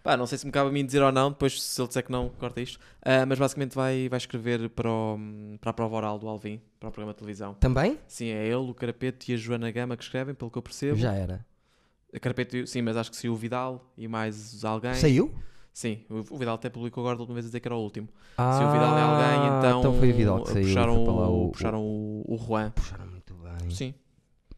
Pá, 0.03 0.15
não 0.15 0.25
sei 0.25 0.37
se 0.37 0.45
me 0.45 0.51
cabe 0.51 0.69
a 0.69 0.71
mim 0.71 0.85
dizer 0.85 1.01
ou 1.01 1.11
não, 1.11 1.29
depois 1.29 1.61
se 1.61 1.81
ele 1.81 1.87
disser 1.87 2.03
que 2.05 2.11
não, 2.11 2.29
corta 2.29 2.61
isto. 2.61 2.79
Ah, 3.01 3.25
mas 3.25 3.37
basicamente 3.37 3.75
vai, 3.75 4.07
vai 4.09 4.17
escrever 4.17 4.69
para, 4.69 4.89
o- 4.89 5.19
para 5.59 5.71
a 5.71 5.73
prova 5.73 5.95
oral 5.97 6.17
do 6.17 6.27
Alvin, 6.27 6.61
para 6.79 6.89
o 6.89 6.91
programa 6.91 7.13
de 7.13 7.19
televisão. 7.19 7.53
Também? 7.55 7.97
Sim, 8.07 8.27
é 8.27 8.45
ele, 8.45 8.55
o 8.55 8.73
Carapeto 8.73 9.29
e 9.29 9.33
a 9.33 9.37
Joana 9.37 9.69
Gama 9.71 9.95
que 9.97 10.03
escrevem, 10.03 10.33
pelo 10.33 10.49
que 10.49 10.57
eu 10.57 10.61
percebo. 10.61 10.97
Já 10.97 11.13
era. 11.13 11.45
A 12.13 12.19
Carapeto, 12.19 12.65
sim, 12.65 12.81
mas 12.81 12.97
acho 12.97 13.11
que 13.11 13.17
saiu 13.17 13.33
o 13.33 13.35
Vidal 13.35 13.91
e 13.97 14.07
mais 14.07 14.63
alguém. 14.65 14.95
Saiu? 14.95 15.33
Sim, 15.71 16.03
o 16.09 16.15
o 16.33 16.37
Vidal 16.37 16.55
até 16.55 16.69
publicou 16.69 17.01
agora 17.03 17.15
da 17.15 17.21
última 17.21 17.35
vez 17.35 17.45
a 17.45 17.49
dizer 17.49 17.59
que 17.59 17.67
era 17.67 17.75
o 17.75 17.79
último. 17.81 18.09
Ah, 18.37 18.53
Se 18.57 18.63
o 18.63 18.71
Vidal 18.71 18.97
é 18.97 19.01
alguém, 19.01 19.47
então. 19.59 19.79
Então 19.79 19.93
foi 19.99 20.11
o 20.11 20.15
Vidal 20.15 20.43
que 20.43 20.51
saiu. 20.53 20.65
Puxaram, 20.67 21.05
lá 21.05 21.29
o, 21.29 21.49
puxaram 21.51 21.81
o, 21.83 22.25
o 22.27 22.37
Juan. 22.37 22.71
Puxaram 22.71 23.05
muito 23.07 23.33
bem. 23.35 23.69
Sim, 23.69 23.93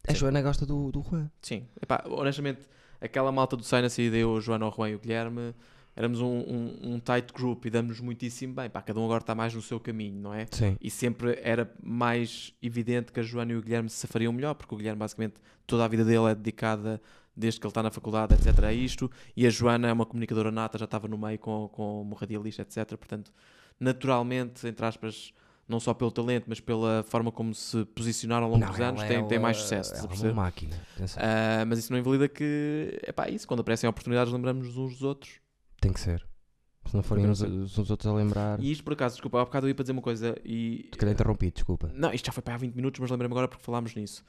A 0.07 0.13
Joana 0.13 0.41
gosta 0.41 0.65
do, 0.65 0.91
do 0.91 1.01
Juan. 1.03 1.30
sim. 1.41 1.68
Epá, 1.81 2.03
honestamente, 2.07 2.61
aquela 3.02 3.32
malta 3.32 3.57
do 3.57 3.64
na 3.64 3.90
saída, 3.90 4.15
eu, 4.15 4.32
o 4.32 4.40
Joana, 4.41 4.68
o 4.68 4.72
Juan 4.72 4.91
e 4.91 4.95
o 4.95 4.99
Guilherme, 4.99 5.53
éramos 5.95 6.22
um, 6.22 6.28
um, 6.28 6.94
um 6.94 6.99
tight 6.99 7.34
group 7.34 7.65
e 7.65 7.69
damos-nos 7.69 7.99
muitíssimo 7.99 8.53
bem. 8.53 8.69
Pá, 8.69 8.82
cada 8.82 8.99
um 8.99 9.06
agora 9.06 9.22
está 9.22 9.36
mais 9.36 9.53
no 9.53 9.61
seu 9.61 9.80
caminho, 9.80 10.22
não 10.22 10.34
é? 10.34 10.45
Sim. 10.52 10.78
E 10.80 10.90
sempre 10.90 11.40
era 11.44 11.72
mais 11.84 12.53
evidente 12.61 13.11
que 13.11 13.19
a 13.19 13.23
Joana 13.23 13.52
e 13.53 13.56
o 13.56 13.61
Guilherme 13.61 13.90
se 13.90 13.98
safariam 13.98 14.32
melhor, 14.32 14.53
porque 14.53 14.73
o 14.73 14.78
Guilherme, 14.78 14.99
basicamente, 14.99 15.36
toda 15.65 15.84
a 15.84 15.88
vida 15.88 16.06
dele 16.06 16.32
é 16.32 16.36
dedicada, 16.36 17.02
desde 17.36 17.60
que 17.60 17.65
ele 17.65 17.72
está 17.72 17.84
na 17.84 17.91
faculdade, 17.91 18.36
etc., 18.36 18.64
a 18.64 18.73
isto. 18.73 19.11
E 19.36 19.45
a 19.45 19.49
Joana 19.49 19.88
é 19.88 19.94
uma 19.94 20.06
comunicadora 20.06 20.52
nata, 20.52 20.78
já 20.78 20.86
estava 20.86 21.07
no 21.07 21.18
meio 21.18 21.40
com, 21.40 21.68
com 21.69 22.10
radialista, 22.14 22.61
etc. 22.61 22.98
Portanto, 22.98 23.32
naturalmente, 23.80 24.68
entre 24.68 24.86
aspas, 24.86 25.34
não 25.72 25.80
só 25.80 25.93
pelo 25.93 26.11
talento, 26.11 26.45
mas 26.48 26.60
pela 26.60 27.03
forma 27.07 27.31
como 27.31 27.56
se 27.56 27.84
posicionaram 27.85 28.45
ao 28.45 28.52
longo 28.52 28.65
dos 28.65 28.80
anos, 28.80 29.02
tem, 29.03 29.27
tem 29.27 29.39
mais 29.39 29.57
sucesso. 29.57 29.95
Ela 29.95 30.03
é 30.11 30.15
uma 30.27 30.34
máquina. 30.34 30.76
Ah, 31.18 31.65
mas 31.65 31.80
isso 31.80 31.91
não 31.91 31.98
invalida 31.98 32.27
que, 32.27 32.99
é 33.03 33.11
pá, 33.11 33.30
isso, 33.30 33.48
quando 33.48 33.61
aparecem 33.61 33.89
oportunidades, 33.89 34.31
lembramos 34.31 34.68
uns 34.68 34.73
dos 34.76 35.02
outros. 35.02 35.39
Tem 35.80 35.91
que 35.91 35.99
ser. 35.99 36.23
Se 36.85 36.95
não 36.95 37.03
forem 37.03 37.27
uns, 37.27 37.41
uns 37.41 37.77
os 37.77 37.89
outros 37.91 38.11
a 38.11 38.14
lembrar. 38.14 38.60
E 38.60 38.72
isto, 38.72 38.84
por 38.84 38.93
acaso, 38.93 39.15
desculpa, 39.15 39.39
há 39.41 39.45
bocado 39.45 39.65
eu 39.65 39.69
ia 39.69 39.76
para 39.76 39.84
dizer 39.84 39.93
uma 39.93 40.02
coisa 40.02 40.35
e 40.43 40.89
Se 40.91 40.98
calhar 40.98 41.14
interrompi, 41.14 41.49
desculpa. 41.52 41.91
Não, 41.93 42.11
isto 42.14 42.26
já 42.26 42.31
foi 42.31 42.43
para 42.43 42.56
há 42.56 42.57
20 42.57 42.76
minutos, 42.76 42.99
mas 42.99 43.10
lembrei-me 43.10 43.34
agora 43.34 43.48
porque 43.48 43.64
falámos 43.64 43.95
nisso. 43.95 44.23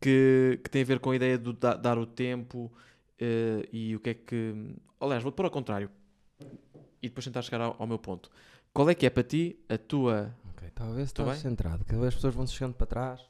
Que, 0.00 0.58
que 0.64 0.68
tem 0.70 0.82
a 0.82 0.84
ver 0.84 0.98
com 1.00 1.10
a 1.10 1.16
ideia 1.16 1.38
de 1.38 1.52
da- 1.52 1.74
dar 1.76 1.96
o 1.98 2.04
tempo 2.06 2.72
eh, 3.18 3.66
e 3.72 3.94
o 3.96 4.00
que 4.00 4.10
é 4.10 4.14
que. 4.14 4.74
Aliás, 5.00 5.22
vou-te 5.22 5.34
pôr 5.36 5.44
ao 5.44 5.50
contrário 5.50 5.90
e 7.02 7.08
depois 7.08 7.24
tentar 7.24 7.42
chegar 7.42 7.60
ao, 7.60 7.76
ao 7.78 7.86
meu 7.86 7.98
ponto. 7.98 8.30
Qual 8.72 8.88
é 8.90 8.94
que 8.94 9.06
é 9.06 9.10
para 9.10 9.22
ti 9.22 9.58
a 9.68 9.78
tua. 9.78 10.34
Ok, 10.56 10.70
talvez 10.74 11.08
estás 11.08 11.28
bem? 11.28 11.38
centrado. 11.38 11.84
Cada 11.84 11.98
vez 12.00 12.08
as 12.08 12.14
pessoas 12.14 12.34
vão 12.34 12.46
se 12.46 12.54
chegando 12.54 12.74
para 12.74 12.86
trás. 12.86 13.20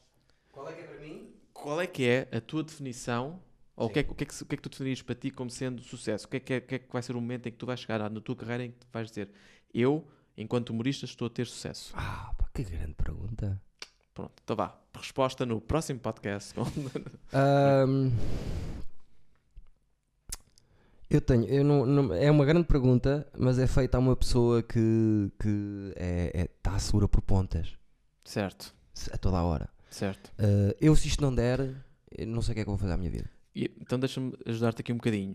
Qual 0.52 0.68
é 0.68 0.72
que 0.72 0.80
é 0.80 0.84
para 0.86 1.00
mim? 1.00 1.34
Qual 1.52 1.80
é 1.80 1.86
que 1.86 2.04
é 2.06 2.28
a 2.32 2.40
tua 2.40 2.62
definição? 2.62 3.40
Ou 3.74 3.88
o 3.88 3.90
que, 3.90 3.98
é, 3.98 4.02
que- 4.04 4.10
o, 4.12 4.14
que 4.14 4.24
é 4.24 4.26
que, 4.26 4.42
o 4.42 4.46
que 4.46 4.54
é 4.54 4.56
que 4.56 4.62
tu 4.62 4.68
definirias 4.70 5.02
para 5.02 5.14
ti 5.14 5.30
como 5.30 5.50
sendo 5.50 5.82
sucesso? 5.82 6.26
O 6.26 6.28
que 6.30 6.36
é 6.36 6.40
que, 6.40 6.52
é, 6.54 6.60
que 6.60 6.74
é 6.76 6.78
que 6.78 6.92
vai 6.92 7.02
ser 7.02 7.12
o 7.16 7.20
momento 7.20 7.46
em 7.48 7.52
que 7.52 7.58
tu 7.58 7.66
vais 7.66 7.78
chegar 7.80 8.08
na 8.08 8.20
tua 8.20 8.36
carreira 8.36 8.64
em 8.64 8.70
que 8.70 8.78
tu 8.78 8.86
vais 8.92 9.08
dizer 9.08 9.30
eu, 9.74 10.06
enquanto 10.36 10.70
humorista, 10.70 11.04
estou 11.04 11.26
a 11.26 11.30
ter 11.30 11.46
sucesso? 11.46 11.92
Ah, 11.94 12.32
pá, 12.38 12.48
que 12.54 12.62
grande 12.64 12.94
pergunta. 12.94 13.60
Pronto, 14.14 14.32
então 14.42 14.56
vá. 14.56 14.78
Resposta 14.94 15.44
no 15.44 15.60
próximo 15.60 16.00
podcast. 16.00 16.54
Ahm, 17.34 18.10
eu 21.08 21.20
tenho, 21.20 21.44
eu 21.44 21.64
não, 21.64 21.86
não- 21.86 22.14
é 22.14 22.30
uma 22.30 22.44
grande 22.44 22.66
pergunta, 22.66 23.26
mas 23.38 23.58
é 23.58 23.66
feita 23.66 23.96
a 23.96 24.00
uma 24.00 24.16
pessoa 24.16 24.62
que, 24.62 25.30
que 25.40 25.92
é, 25.96 26.30
é- 26.34 26.50
está 26.56 26.78
segura 26.78 27.06
por 27.08 27.20
pontas 27.22 27.74
certo, 28.24 28.74
a 29.12 29.18
toda 29.18 29.38
a 29.38 29.44
hora. 29.44 29.68
certo. 29.90 30.32
Ah, 30.38 30.74
eu, 30.80 30.94
se 30.96 31.08
isto 31.08 31.22
não 31.22 31.34
der, 31.34 31.60
não 32.26 32.42
sei 32.42 32.52
o 32.52 32.54
que 32.54 32.60
é 32.60 32.64
que 32.64 32.68
eu 32.70 32.72
vou 32.72 32.78
fazer 32.78 32.92
à 32.92 32.96
minha 32.96 33.10
vida. 33.10 33.30
E- 33.54 33.70
então 33.80 33.98
deixa-me 33.98 34.32
ajudar-te 34.46 34.80
aqui 34.80 34.92
um 34.92 34.96
bocadinho. 34.96 35.34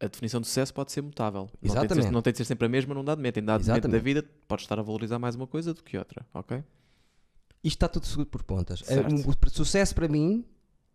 A 0.00 0.06
definição 0.08 0.40
de 0.40 0.46
sucesso 0.48 0.74
pode 0.74 0.90
ser 0.90 1.02
mutável. 1.02 1.42
Não 1.42 1.48
tem, 1.48 1.60
de 1.60 1.68
ser, 1.70 1.78
Exatamente. 1.78 2.10
não 2.12 2.22
tem 2.22 2.32
de 2.32 2.36
ser 2.38 2.44
sempre 2.44 2.66
a 2.66 2.68
mesma 2.68 2.94
num 2.94 3.04
dado 3.04 3.18
momento. 3.18 3.38
Em 3.38 3.44
dado 3.44 3.60
momento 3.64 3.82
da 3.82 3.88
Exatamente. 3.88 4.02
vida, 4.02 4.24
podes 4.48 4.64
estar 4.64 4.78
a 4.78 4.82
valorizar 4.82 5.18
mais 5.18 5.34
uma 5.36 5.46
coisa 5.46 5.72
do 5.72 5.82
que 5.82 5.96
outra, 5.96 6.26
ok? 6.34 6.58
Isto 7.62 7.76
está 7.76 7.88
tudo 7.88 8.04
seguro 8.06 8.26
por 8.28 8.42
pontas. 8.42 8.82
É, 8.88 8.96
o 9.00 9.50
sucesso 9.50 9.94
para 9.94 10.08
mim 10.08 10.44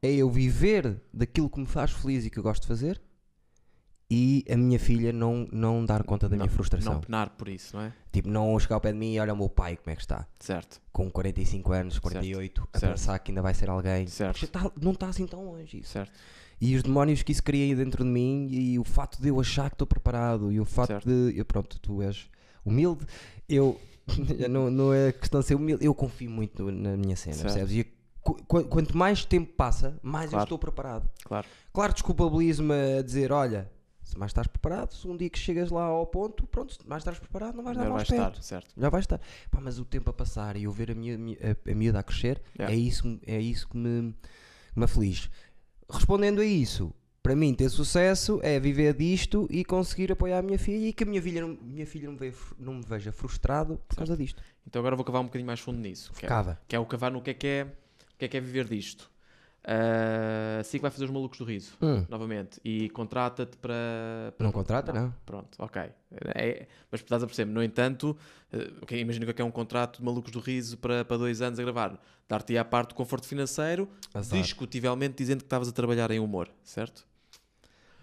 é 0.02 0.12
eu 0.14 0.30
viver 0.30 1.02
daquilo 1.14 1.50
que 1.50 1.60
me 1.60 1.66
faz 1.66 1.92
feliz 1.92 2.26
e 2.26 2.30
que 2.30 2.38
eu 2.38 2.44
gosto 2.44 2.64
de 2.64 2.68
fazer 2.68 3.02
e 4.12 4.44
a 4.50 4.58
minha 4.58 4.80
filha 4.80 5.14
não, 5.14 5.48
não 5.52 5.86
dar 5.86 6.04
conta 6.04 6.28
da 6.28 6.36
não, 6.36 6.46
minha 6.46 6.52
frustração. 6.54 6.94
Não 6.96 7.02
penar 7.02 7.30
por 7.32 7.48
isso, 7.48 7.76
não 7.78 7.84
é? 7.84 7.94
Tipo, 8.12 8.28
não 8.30 8.58
chegar 8.60 8.76
ao 8.76 8.82
pé 8.82 8.92
de 8.92 8.98
mim 8.98 9.14
e 9.14 9.20
olha 9.20 9.34
o 9.34 9.38
meu 9.38 9.50
pai 9.50 9.78
como 9.78 9.92
é 9.92 9.96
que 9.96 10.02
está. 10.02 10.26
Certo, 10.40 10.82
Com 10.92 11.12
45 11.12 11.72
anos, 11.72 12.00
48, 12.00 12.68
a 12.74 12.80
Certo. 12.80 12.92
pensar 12.94 13.20
que 13.20 13.32
ainda 13.32 13.42
vai 13.42 13.54
ser 13.54 13.70
alguém. 13.70 14.08
Certo. 14.08 14.40
Já 14.40 14.48
tá- 14.48 14.72
não 14.82 14.92
está 14.94 15.08
assim 15.10 15.28
tão 15.28 15.46
longe 15.46 15.80
isso. 15.80 15.92
certo. 15.92 16.12
E 16.62 16.76
os 16.76 16.84
demónios 16.84 17.22
que 17.24 17.32
isso 17.32 17.44
cria 17.44 17.64
aí 17.66 17.76
dentro 17.76 18.04
de 18.04 18.10
mim 18.10 18.48
e 18.52 18.78
o 18.80 18.84
facto 18.84 19.22
de 19.22 19.30
eu 19.30 19.40
achar 19.40 19.70
que 19.70 19.76
estou 19.76 19.88
preparado 19.88 20.52
e 20.52 20.60
o 20.60 20.66
facto 20.66 20.88
Certo. 20.90 21.06
de. 21.08 21.38
Eu, 21.38 21.46
pronto, 21.46 21.80
tu 21.80 22.02
és 22.02 22.28
humilde. 22.66 23.06
Eu. 23.48 23.80
não, 24.50 24.70
não 24.72 24.94
é 24.94 25.12
questão 25.12 25.40
de 25.40 25.46
ser 25.46 25.56
humilde. 25.56 25.86
Eu 25.86 25.94
confio 25.94 26.30
muito 26.32 26.70
na 26.72 26.98
minha 26.98 27.16
cena, 27.16 27.36
Certo. 27.36 27.54
percebes? 27.54 27.76
E 27.76 27.84
qu- 28.22 28.44
qu- 28.46 28.64
quanto 28.66 28.98
mais 28.98 29.24
tempo 29.24 29.54
passa, 29.54 29.98
mais 30.02 30.26
eu 30.26 30.32
Claro. 30.32 30.44
estou 30.46 30.58
preparado. 30.60 31.08
Claro, 31.24 31.48
Claro, 31.72 31.94
desculpabilizo-me 31.94 32.74
a 32.98 33.02
dizer: 33.04 33.32
olha, 33.32 33.70
se 34.10 34.18
mais 34.18 34.32
estás 34.32 34.48
preparado, 34.48 34.94
se 34.94 35.08
um 35.08 35.16
dia 35.16 35.30
que 35.30 35.38
chegas 35.40 35.70
lá 35.70 35.84
ao 35.84 36.06
ponto, 36.08 36.46
pronto, 36.48 36.74
se 36.74 36.88
mais 36.88 37.02
estás 37.02 37.20
preparado, 37.20 37.56
não 37.56 37.64
vais 37.64 37.78
dar 37.78 37.84
melhor 37.84 37.96
vai 37.98 38.06
mais 38.06 38.10
perto. 38.10 38.40
estar, 38.40 38.44
certo. 38.44 38.74
Já 38.78 38.90
vai 38.90 39.00
estar. 39.02 39.20
Pá, 39.52 39.60
mas 39.62 39.78
o 39.80 39.86
tempo 39.86 40.10
a 40.10 40.14
passar 40.14 40.56
e 40.58 40.64
eu 40.64 40.72
ver 40.72 40.92
a, 40.92 40.96
minha, 40.96 41.18
mi- 41.18 41.38
a, 41.42 41.72
a 41.72 41.76
miúda 41.76 42.00
a 42.00 42.04
crescer, 42.04 42.42
Yeah. 42.58 42.74
é 42.74 42.78
isso, 42.78 43.20
é 43.26 43.40
isso 43.40 43.68
que 43.70 43.78
me, 43.78 44.14
me 44.76 44.84
aflige. 44.84 45.30
Respondendo 45.90 46.42
a 46.42 46.46
isso, 46.46 46.94
para 47.24 47.36
mim 47.36 47.54
ter 47.54 47.70
sucesso 47.70 48.40
é 48.44 48.60
viver 48.60 48.94
disto 48.94 49.48
e 49.50 49.64
conseguir 49.66 50.12
apoiar 50.12 50.40
a 50.40 50.42
minha 50.42 50.58
filha 50.60 50.88
e 50.88 50.94
que 50.94 51.04
a 51.04 51.08
minha 51.08 51.22
filha 51.22 51.42
não, 51.42 51.50
minha 51.62 51.86
filha 51.86 52.06
não, 52.06 52.14
me, 52.14 52.20
veja, 52.20 52.38
não 52.58 52.74
me 52.76 52.84
veja 52.84 53.12
frustrado 53.12 53.80
por 53.88 53.96
causa 53.96 54.16
disto. 54.18 54.42
Então 54.68 54.80
agora 54.80 54.96
vou 54.96 55.04
cavar 55.06 55.22
um 55.22 55.26
bocadinho 55.26 55.48
mais 55.48 55.60
fundo 55.60 55.80
nisso. 55.80 56.12
Que 56.14 56.26
é, 56.26 56.30
Cava. 56.30 56.60
que 56.68 56.76
é 56.76 56.80
o 56.80 56.86
cavar 56.86 57.12
no 57.12 57.22
que 57.22 57.30
é 57.32 57.34
que 57.34 57.48
é, 57.48 57.64
o 58.14 58.18
que 58.18 58.26
é, 58.26 58.28
que 58.28 58.38
é 58.38 58.40
viver 58.40 58.68
disto. 58.68 59.10
Uh, 59.62 60.62
assim 60.62 60.78
que 60.78 60.82
vai 60.82 60.90
fazer 60.90 61.06
os 61.06 61.12
malucos 61.12 61.38
do 61.38 61.44
riso, 61.44 61.74
Hum, 61.82 62.06
novamente, 62.10 62.60
e 62.64 62.90
contrata-te 62.92 63.58
para, 63.58 64.34
para- 64.38 64.46
não 64.46 64.52
contrata, 64.52 64.94
não. 64.94 65.14
Pronto, 65.26 65.50
ok. 65.60 65.82
É- 66.34 66.66
mas 66.90 67.02
estás 67.02 67.22
a 67.22 67.26
perceber, 67.28 67.52
no 67.52 67.62
entanto, 67.62 68.18
ok, 68.82 68.98
imagina 69.00 69.32
que 69.32 69.42
é 69.42 69.46
um 69.46 69.52
contrato 69.52 69.98
de 70.00 70.06
malucos 70.06 70.32
do 70.32 70.40
riso 70.40 70.78
para, 70.78 71.04
para 71.04 71.18
dois 71.18 71.42
anos 71.42 71.60
a 71.60 71.64
gravar. 71.64 72.00
Dar-te 72.28 72.58
a 72.58 72.64
parte 72.64 72.90
do 72.90 72.96
conforto 72.96 73.28
financeiro, 73.28 73.90
Azar. 74.14 74.42
discutivelmente 74.42 75.16
dizendo 75.18 75.40
que 75.40 75.46
estavas 75.46 75.68
a 75.68 75.72
trabalhar 75.72 76.10
em 76.10 76.20
humor, 76.20 76.50
certo? 76.64 77.06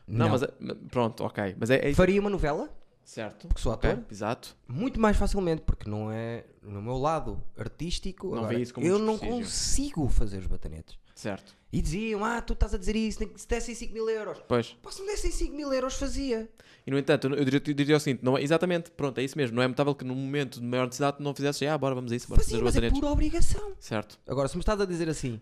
Não, 0.07 0.29
mas 0.29 0.43
é- 0.43 0.53
mas 0.61 0.77
pronto, 0.91 1.25
ok. 1.25 1.57
Mas 1.59 1.71
é, 1.71 1.89
é 1.91 1.95
Faria 1.95 2.21
uma 2.21 2.31
novela, 2.31 2.71
certo. 3.03 3.49
porque 3.49 3.61
sou 3.61 3.73
ator, 3.73 3.99
exato. 4.11 4.55
muito 4.69 5.01
mais 5.01 5.17
facilmente, 5.17 5.63
porque 5.63 5.89
não 5.91 6.13
é 6.13 6.45
no 6.63 6.81
meu 6.83 6.97
lado 6.99 7.43
artístico. 7.59 8.29
Não 8.35 8.45
agora, 8.45 8.59
isso 8.61 8.75
como 8.75 8.87
eu 8.87 8.99
não 8.99 9.19
consigo 9.19 10.07
fazer 10.09 10.39
os 10.39 10.47
batanetes. 10.47 10.97
Certo. 11.17 11.57
E 11.73 11.81
diziam, 11.81 12.23
ah, 12.25 12.43
tu 12.43 12.53
estás 12.53 12.75
a 12.75 12.79
dizer 12.79 12.95
isso, 12.95 13.27
que 13.27 13.41
se 13.41 13.49
dessem 13.49 13.75
5 13.75 13.93
mil 13.93 14.09
euros. 14.09 14.39
Pois. 14.47 14.77
Pá, 14.83 14.91
se 14.93 15.01
me 15.01 15.09
dessem 15.09 15.31
5 15.33 15.57
mil 15.57 15.73
euros, 15.73 15.95
fazia. 15.95 16.49
E 16.87 16.91
no 16.91 16.99
entanto, 16.99 17.27
eu 17.29 17.45
diria, 17.45 17.63
eu 17.67 17.75
diria 17.75 17.97
o 17.97 18.01
seguinte: 18.01 18.23
não 18.23 18.37
é, 18.37 18.43
exatamente, 18.43 18.91
pronto, 18.91 19.19
é 19.19 19.25
isso 19.25 19.37
mesmo. 19.37 19.57
Não 19.57 19.63
é 19.63 19.67
mutável 19.67 19.95
que 19.95 20.05
num 20.05 20.15
momento 20.15 20.61
de 20.61 20.67
maior 20.67 20.85
necessidade 20.85 21.17
não 21.21 21.35
fizesses, 21.35 21.67
ah, 21.67 21.77
bora, 21.77 21.95
vamos 21.95 22.13
a 22.13 22.17
isso, 22.17 22.29
bora 22.29 22.41
fazer 22.41 22.53
Fazia, 22.53 22.69
os 22.69 22.75
mas 22.75 22.85
é 22.85 22.91
por 22.91 23.05
obrigação. 23.07 23.73
Certo. 23.81 24.21
Agora, 24.27 24.47
se 24.47 24.57
me 24.57 24.61
estás 24.61 24.79
a 24.79 24.85
dizer 24.85 25.09
assim, 25.09 25.41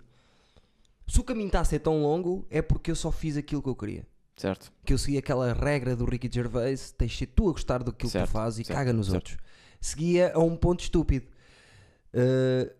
se 1.08 1.20
o 1.20 1.24
caminho 1.24 1.48
está 1.48 1.60
a 1.60 1.64
ser 1.64 1.80
tão 1.80 2.00
longo, 2.00 2.46
é 2.48 2.62
porque 2.62 2.92
eu 2.92 2.96
só 2.96 3.10
fiz 3.10 3.36
aquilo 3.36 3.60
que 3.60 3.68
eu 3.68 3.76
queria. 3.76 4.06
Certo. 4.36 4.72
Que 4.84 4.92
eu 4.92 4.98
segui 4.98 5.18
aquela 5.18 5.52
regra 5.52 5.96
do 5.96 6.04
Ricky 6.04 6.30
Gervais, 6.32 6.92
tens 6.92 7.10
de 7.10 7.18
ser 7.18 7.26
tu 7.26 7.48
a 7.48 7.52
gostar 7.52 7.78
daquilo 7.78 7.96
que 7.96 8.08
Certo, 8.08 8.28
tu 8.28 8.32
fazes 8.32 8.60
e 8.60 8.64
certo, 8.64 8.78
caga 8.78 8.92
nos 8.92 9.06
certo. 9.06 9.16
outros. 9.16 9.36
Seguia 9.80 10.32
a 10.34 10.38
um 10.38 10.56
ponto 10.56 10.80
estúpido. 10.80 11.26
Uh, 12.14 12.72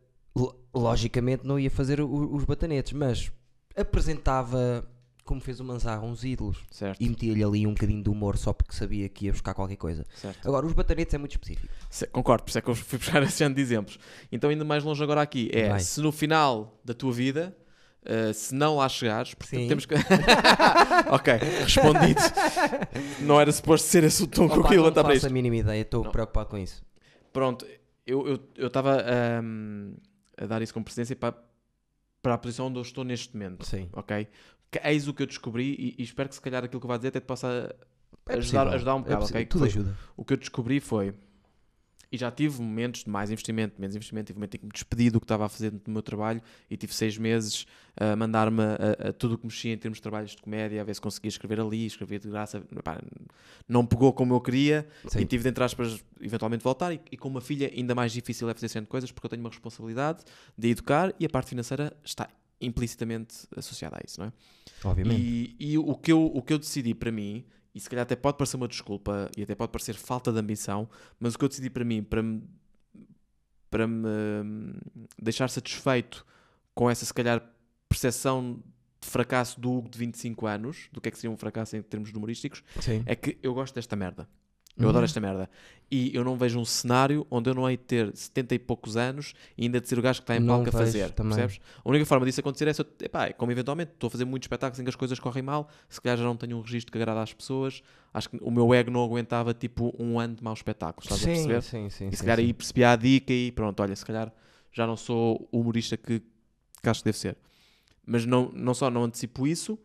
logicamente 0.74 1.46
não 1.46 1.58
ia 1.58 1.70
fazer 1.70 2.00
o- 2.00 2.34
os 2.34 2.44
batanetes, 2.44 2.92
mas 2.92 3.30
apresentava, 3.76 4.84
como 5.24 5.40
fez 5.40 5.60
o 5.60 5.64
Manzarra, 5.64 6.02
uns 6.04 6.24
ídolos 6.24 6.58
Certo. 6.70 7.00
e 7.00 7.08
metia-lhe 7.08 7.42
ali 7.44 7.66
um 7.66 7.72
bocadinho 7.74 8.02
de 8.02 8.10
humor 8.10 8.36
só 8.36 8.52
porque 8.52 8.74
sabia 8.74 9.08
que 9.08 9.26
ia 9.26 9.32
buscar 9.32 9.54
qualquer 9.54 9.76
coisa. 9.76 10.04
certo. 10.16 10.46
Agora, 10.46 10.66
os 10.66 10.72
batanetes 10.72 11.14
é 11.14 11.18
muito 11.18 11.32
específico. 11.32 11.72
Se- 11.88 12.06
Concordo, 12.08 12.42
por 12.44 12.48
isso 12.50 12.58
é 12.58 12.60
que 12.60 12.68
eu 12.70 12.74
fui 12.74 12.98
buscar 12.98 13.22
esse 13.22 13.38
género 13.38 13.54
de 13.54 13.62
exemplos. 13.62 13.98
Então, 14.32 14.50
ainda 14.50 14.64
mais 14.64 14.82
longe 14.82 15.02
agora 15.02 15.22
aqui, 15.22 15.48
é 15.52 15.78
se 15.78 16.00
no 16.00 16.10
final 16.10 16.78
da 16.84 16.92
tua 16.92 17.12
vida, 17.12 17.56
uh, 18.04 18.34
se 18.34 18.52
não 18.54 18.76
lá 18.76 18.88
chegares, 18.88 19.32
porque 19.34 19.56
Sim. 19.56 19.68
temos 19.68 19.86
que. 19.86 19.94
ok, 21.10 21.32
respondido. 21.62 22.20
não 23.20 23.40
era 23.40 23.52
suposto 23.52 23.86
ser 23.86 24.02
esse 24.04 24.22
o 24.24 24.26
tom 24.26 24.48
que 24.48 24.54
eu 24.54 24.58
Opa, 24.60 24.68
queria 24.68 24.78
não 24.78 24.84
levantar 24.84 25.02
para 25.04 25.14
faço 25.14 25.26
isto. 25.26 25.30
a 25.30 25.32
mínima 25.32 25.56
ideia, 25.56 25.80
estou 25.82 26.02
Não. 26.04 26.10
preocupado 26.10 26.48
com 26.50 26.58
isso. 26.58 26.82
Pronto, 27.32 27.64
eu 28.06 28.38
estava 28.58 29.02
ahm, 29.02 29.94
a 30.36 30.46
dar 30.46 30.62
isso 30.62 30.72
como 30.72 30.84
precedência 30.84 31.14
para, 31.16 31.34
para 32.22 32.34
a 32.34 32.38
posição 32.38 32.66
onde 32.66 32.78
eu 32.78 32.82
estou 32.82 33.04
neste 33.04 33.32
momento. 33.34 33.64
Sim. 33.66 33.88
Ok? 33.92 34.26
Que 34.70 34.80
eis 34.84 35.06
o 35.08 35.14
que 35.14 35.22
eu 35.22 35.26
descobri 35.26 35.74
e, 35.78 35.94
e 35.98 36.02
espero 36.04 36.28
que 36.28 36.34
se 36.34 36.40
calhar 36.40 36.64
aquilo 36.64 36.80
que 36.80 36.86
eu 36.86 36.88
vou 36.88 36.96
dizer 36.98 37.08
até 37.08 37.20
te 37.20 37.26
possa 37.26 37.74
É 38.26 38.34
ajudar, 38.34 38.68
ajudar 38.68 38.94
um 38.96 38.98
é 38.98 39.02
bocado. 39.02 39.20
possível, 39.20 39.40
ok? 39.40 39.46
Tudo 39.46 39.58
Foi- 39.60 39.68
ajuda. 39.68 39.96
O 40.16 40.24
que 40.24 40.32
eu 40.32 40.36
descobri 40.36 40.80
foi 40.80 41.14
E 42.10 42.16
já 42.16 42.30
tive 42.30 42.60
momentos 42.60 43.04
de 43.04 43.10
mais 43.10 43.30
investimento, 43.30 43.80
menos 43.80 43.94
investimento. 43.96 44.26
Tive 44.26 44.36
um 44.36 44.40
momento 44.40 44.54
em 44.54 44.58
que 44.58 44.66
me 44.66 44.72
despedi 44.72 45.10
do 45.10 45.20
que 45.20 45.24
estava 45.24 45.46
a 45.46 45.48
fazer 45.48 45.72
no 45.72 45.92
meu 45.92 46.02
trabalho 46.02 46.42
e 46.70 46.76
tive 46.76 46.94
seis 46.94 47.18
meses 47.18 47.66
a 47.96 48.16
mandar-me 48.16 48.62
a, 48.62 49.08
a 49.08 49.12
tudo 49.12 49.34
o 49.34 49.38
que 49.38 49.46
mexia 49.46 49.72
em 49.72 49.78
termos 49.78 49.98
de 49.98 50.02
trabalhos 50.02 50.32
de 50.32 50.42
comédia, 50.42 50.80
a 50.80 50.84
ver 50.84 50.94
se 50.94 51.00
conseguia 51.00 51.28
escrever 51.28 51.60
ali, 51.60 51.86
escrever 51.86 52.20
de 52.20 52.28
graça. 52.28 52.62
Não 53.68 53.86
pegou 53.86 54.12
como 54.12 54.34
eu 54.34 54.40
queria 54.40 54.86
Sim. 55.08 55.20
e 55.20 55.26
tive 55.26 55.42
de 55.42 55.48
entrar 55.50 55.72
para 55.74 55.86
eventualmente 56.20 56.62
voltar. 56.62 56.92
E, 56.92 57.00
e 57.10 57.16
com 57.16 57.28
uma 57.28 57.40
filha, 57.40 57.70
ainda 57.74 57.94
mais 57.94 58.12
difícil 58.12 58.48
é 58.48 58.54
fazer 58.54 58.68
certas 58.68 58.88
coisas 58.88 59.12
porque 59.12 59.26
eu 59.26 59.30
tenho 59.30 59.42
uma 59.42 59.50
responsabilidade 59.50 60.24
de 60.56 60.68
educar 60.68 61.14
e 61.18 61.24
a 61.24 61.28
parte 61.28 61.48
financeira 61.48 61.96
está 62.04 62.28
implicitamente 62.60 63.46
associada 63.56 63.96
a 63.96 64.00
isso, 64.04 64.20
não 64.20 64.26
é? 64.26 64.32
Obviamente. 64.84 65.20
E, 65.20 65.56
e 65.58 65.78
o, 65.78 65.94
que 65.94 66.12
eu, 66.12 66.24
o 66.24 66.42
que 66.42 66.52
eu 66.52 66.58
decidi 66.58 66.94
para 66.94 67.12
mim, 67.12 67.44
e 67.74 67.80
se 67.80 67.90
calhar 67.90 68.04
até 68.04 68.14
pode 68.14 68.36
parecer 68.36 68.56
uma 68.56 68.68
desculpa 68.68 69.30
e 69.36 69.42
até 69.42 69.54
pode 69.54 69.72
parecer 69.72 69.94
falta 69.94 70.32
de 70.32 70.38
ambição, 70.38 70.88
mas 71.18 71.34
o 71.34 71.38
que 71.38 71.44
eu 71.44 71.48
decidi 71.48 71.68
para 71.68 71.84
mim, 71.84 72.02
para 72.02 72.22
me, 72.22 72.42
para 73.68 73.86
me 73.86 74.08
hum, 74.08 74.74
deixar 75.20 75.48
satisfeito 75.50 76.24
com 76.74 76.88
essa, 76.88 77.04
se 77.04 77.12
calhar, 77.12 77.42
percepção 77.88 78.62
de 79.00 79.08
fracasso 79.08 79.60
do 79.60 79.72
Hugo 79.72 79.88
de 79.88 79.98
25 79.98 80.46
anos, 80.46 80.88
do 80.92 81.00
que 81.00 81.08
é 81.08 81.10
que 81.12 81.18
seria 81.18 81.32
um 81.32 81.36
fracasso 81.36 81.76
em 81.76 81.82
termos 81.82 82.12
numerísticos, 82.12 82.62
Sim. 82.80 83.02
é 83.06 83.14
que 83.14 83.38
eu 83.42 83.52
gosto 83.52 83.74
desta 83.74 83.96
merda. 83.96 84.28
Eu 84.76 84.84
Uhum. 84.84 84.90
adoro 84.90 85.04
esta 85.04 85.20
merda. 85.20 85.48
E 85.90 86.10
eu 86.16 86.24
não 86.24 86.36
vejo 86.36 86.58
um 86.58 86.64
cenário 86.64 87.24
onde 87.30 87.48
eu 87.48 87.54
não 87.54 87.70
hei 87.70 87.76
de 87.76 87.84
ter 87.84 88.16
70 88.16 88.54
e 88.56 88.58
poucos 88.58 88.96
anos 88.96 89.32
e 89.56 89.62
ainda 89.64 89.80
de 89.80 89.88
ser 89.88 89.98
o 89.98 90.02
gajo 90.02 90.20
que 90.20 90.24
está 90.24 90.34
em 90.36 90.44
palco 90.44 90.68
a 90.68 90.72
fazer. 90.72 91.10
também. 91.12 91.36
Percebes? 91.36 91.60
A 91.84 91.88
única 91.88 92.04
forma 92.04 92.26
disso 92.26 92.40
acontecer 92.40 92.66
é 92.66 92.72
se 92.72 92.80
eu, 92.82 92.86
epá, 93.02 93.32
como 93.34 93.52
eventualmente 93.52 93.92
estou 93.92 94.08
a 94.08 94.10
fazer 94.10 94.24
muitos 94.24 94.46
espetáculos 94.46 94.80
em 94.80 94.82
que 94.82 94.88
as 94.88 94.96
coisas 94.96 95.20
correm 95.20 95.42
mal, 95.44 95.68
se 95.88 96.00
calhar 96.00 96.18
já 96.18 96.24
não 96.24 96.36
tenho 96.36 96.56
um 96.56 96.60
registro 96.62 96.90
que 96.90 96.98
agrada 96.98 97.22
às 97.22 97.32
pessoas. 97.32 97.82
Acho 98.12 98.30
que 98.30 98.38
o 98.40 98.50
meu 98.50 98.74
ego 98.74 98.90
não 98.90 99.04
aguentava 99.04 99.54
tipo 99.54 99.94
um 99.96 100.18
ano 100.18 100.34
de 100.34 100.42
maus 100.42 100.58
espetáculos. 100.58 101.04
Estás 101.04 101.20
a 101.22 101.24
Sim, 101.24 101.30
perceber? 101.32 101.62
sim, 101.62 101.90
sim. 101.90 102.08
E 102.08 102.10
se 102.10 102.16
sim, 102.16 102.24
calhar 102.24 102.38
sim. 102.38 102.44
aí 102.46 102.52
percebi 102.52 102.82
a 102.84 102.96
dica 102.96 103.32
e 103.32 103.52
pronto, 103.52 103.78
olha, 103.80 103.94
se 103.94 104.04
calhar 104.04 104.32
já 104.72 104.86
não 104.88 104.96
sou 104.96 105.48
o 105.52 105.60
humorista 105.60 105.96
que, 105.96 106.20
que 106.82 106.88
acho 106.88 107.00
que 107.00 107.04
deve 107.04 107.18
ser. 107.18 107.36
Mas 108.04 108.26
não, 108.26 108.50
não 108.52 108.74
só 108.74 108.90
não 108.90 109.04
antecipo 109.04 109.46
isso, 109.46 109.78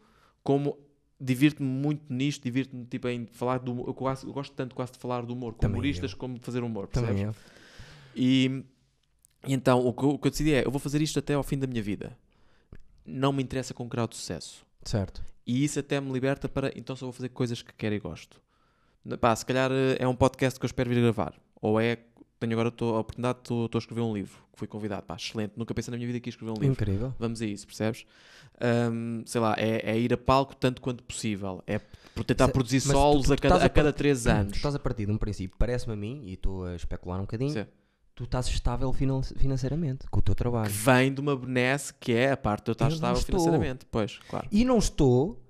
como 0.44 0.76
divirto-me 1.20 1.68
muito 1.70 2.04
nisto, 2.12 2.44
divirto-me 2.44 2.86
tipo, 2.86 3.08
em 3.08 3.26
falar 3.28 3.60
do 3.60 3.72
humor. 3.72 3.88
Eu, 3.88 3.94
quase- 3.94 4.26
eu 4.26 4.34
gosto 4.34 4.54
tanto 4.54 4.76
quase 4.76 4.94
de 4.94 5.00
falar 5.00 5.26
do 5.26 5.34
humor, 5.34 5.54
com 5.54 5.60
Também 5.60 5.76
humoristas 5.76 6.12
eu. 6.12 6.18
como 6.18 6.36
de 6.40 6.46
fazer 6.46 6.64
humor, 6.64 6.88
percebes? 6.88 7.20
Também. 7.22 7.36
E, 8.16 8.64
e 9.48 9.54
então 9.54 9.86
o 9.86 9.94
que, 9.94 10.04
eu- 10.04 10.10
o 10.12 10.20
que 10.20 10.28
eu 10.28 10.32
decidi 10.32 10.54
é: 10.54 10.66
eu 10.66 10.72
vou 10.72 10.80
fazer 10.80 11.02
isto 11.02 11.20
até 11.20 11.34
ao 11.34 11.44
fim 11.44 11.58
da 11.58 11.68
minha 11.68 11.82
vida. 11.82 12.18
Não 13.06 13.32
me 13.34 13.42
interessa 13.44 13.74
com 13.74 13.88
grau 13.88 14.08
de 14.08 14.16
sucesso. 14.16 14.66
Certo. 14.84 15.24
E 15.46 15.64
isso 15.64 15.80
até 15.80 16.00
me 16.00 16.12
liberta 16.12 16.48
para. 16.48 16.72
Então 16.78 16.96
só 16.96 17.06
vou 17.06 17.14
fazer 17.14 17.30
coisas 17.30 17.62
que 17.62 17.74
quero 17.74 17.96
e 17.96 18.00
gosto. 18.00 18.40
Pá, 19.20 19.36
se 19.36 19.46
calhar 19.46 19.72
eh, 19.72 19.98
é 20.00 20.08
um 20.08 20.16
podcast 20.16 20.60
que 20.60 20.66
eu 20.66 20.68
espero 20.68 20.90
vir 20.90 21.02
gravar. 21.02 21.34
Ou 21.62 21.80
é. 21.80 21.98
Tenho 22.40 22.54
agora 22.54 22.72
tô- 22.72 22.96
a 22.96 23.00
oportunidade, 23.00 23.40
estou 23.40 23.70
a 23.74 23.78
escrever 23.78 24.02
um 24.02 24.14
livro. 24.14 24.38
Que 24.54 24.60
fui 24.60 24.68
convidado. 24.68 25.04
Pá, 25.04 25.16
excelente. 25.16 25.54
Nunca 25.58 25.74
pensei 25.74 25.92
na 25.92 25.98
minha 25.98 26.08
vida 26.08 26.20
que 26.20 26.30
ia 26.30 26.32
escrever 26.32 26.52
um 26.52 26.56
livro. 26.62 26.72
Incrível. 26.72 27.14
Vamos 27.20 27.42
a 27.42 27.46
isso, 27.46 27.66
percebes? 27.68 28.06
Ahm, 28.62 29.24
sei 29.26 29.42
lá, 29.42 29.56
é, 29.58 29.92
é 29.92 30.00
ir 30.00 30.14
a 30.14 30.18
palco 30.18 30.56
tanto 30.56 30.82
quanto 30.82 31.04
possível. 31.04 31.62
É 31.68 31.80
tentar 32.26 32.48
Se- 32.48 32.52
produzir 32.54 32.82
solos 32.82 33.24
tu- 33.24 33.28
tu 33.30 33.34
a, 33.34 33.38
cada, 33.38 33.56
a 33.66 33.70
cada 33.70 33.84
part- 33.90 33.96
3 33.98 34.24
Tu 34.24 34.30
anos. 34.30 34.56
estás 34.58 34.76
a 34.76 34.80
partir 34.80 35.06
de 35.06 35.12
um 35.12 35.18
princípio, 35.18 35.56
parece-me 35.58 35.94
a 35.94 35.96
mim, 35.96 36.24
e 36.26 36.34
estou 36.34 36.66
a 36.66 36.76
especular 36.76 37.18
um 37.20 37.22
bocadinho, 37.24 37.52
Sim. 37.52 37.66
tu 38.16 38.24
estás 38.26 38.48
estável 38.48 38.92
finan- 38.92 39.22
financeiramente 39.24 40.06
com 40.10 40.20
o 40.20 40.22
teu 40.22 40.36
Que 40.36 40.40
trabalho. 40.40 40.70
vem 40.70 41.14
de 41.14 41.22
uma 41.22 41.36
benesse 41.38 41.94
que 41.94 42.12
é 42.14 42.32
a 42.32 42.38
parte 42.38 42.66
de 42.66 42.72
eu 42.72 42.74
estar 42.74 42.86
Eu 42.90 42.94
estável 42.96 43.20
estou. 43.20 43.40
financeiramente. 43.40 43.86
Pois, 43.90 44.20
claro. 44.30 44.48
E 44.52 44.66
não 44.66 44.78
estou 44.78 45.42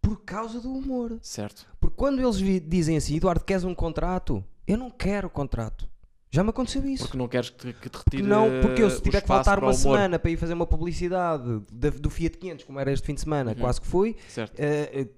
por 0.00 0.22
causa 0.24 0.60
do 0.60 0.72
humor. 0.72 1.18
Certo. 1.20 1.66
Porque 1.80 1.96
quando 1.96 2.20
eles 2.22 2.36
dizem 2.66 2.96
assim, 2.96 3.16
Eduardo, 3.16 3.44
queres 3.44 3.64
um 3.64 3.74
contrato? 3.74 4.42
Eu 4.66 4.78
não 4.78 4.90
quero 4.90 5.28
contrato. 5.28 5.86
Já 6.30 6.42
me 6.42 6.50
aconteceu 6.50 6.84
isso. 6.86 7.04
Porque 7.04 7.16
não 7.16 7.28
queres 7.28 7.50
que 7.50 7.56
te, 7.56 7.72
que 7.72 7.88
te 7.88 7.96
retire 7.96 8.22
não, 8.22 8.48
porque 8.60 8.82
eu 8.82 8.90
se 8.90 9.00
tiver 9.00 9.20
que 9.20 9.28
faltar 9.28 9.58
uma 9.62 9.72
semana 9.72 10.18
para 10.18 10.30
ir 10.30 10.36
fazer 10.36 10.54
uma 10.54 10.66
publicidade 10.66 11.62
da- 11.72 11.90
do 11.90 12.10
Fiat 12.10 12.36
500, 12.38 12.64
como 12.64 12.78
era 12.80 12.92
este 12.92 13.06
fim 13.06 13.14
de 13.14 13.20
semana, 13.20 13.52
Uhum. 13.52 13.58
quase 13.58 13.80
que 13.80 13.86
fui, 13.86 14.16
Certo. 14.28 14.54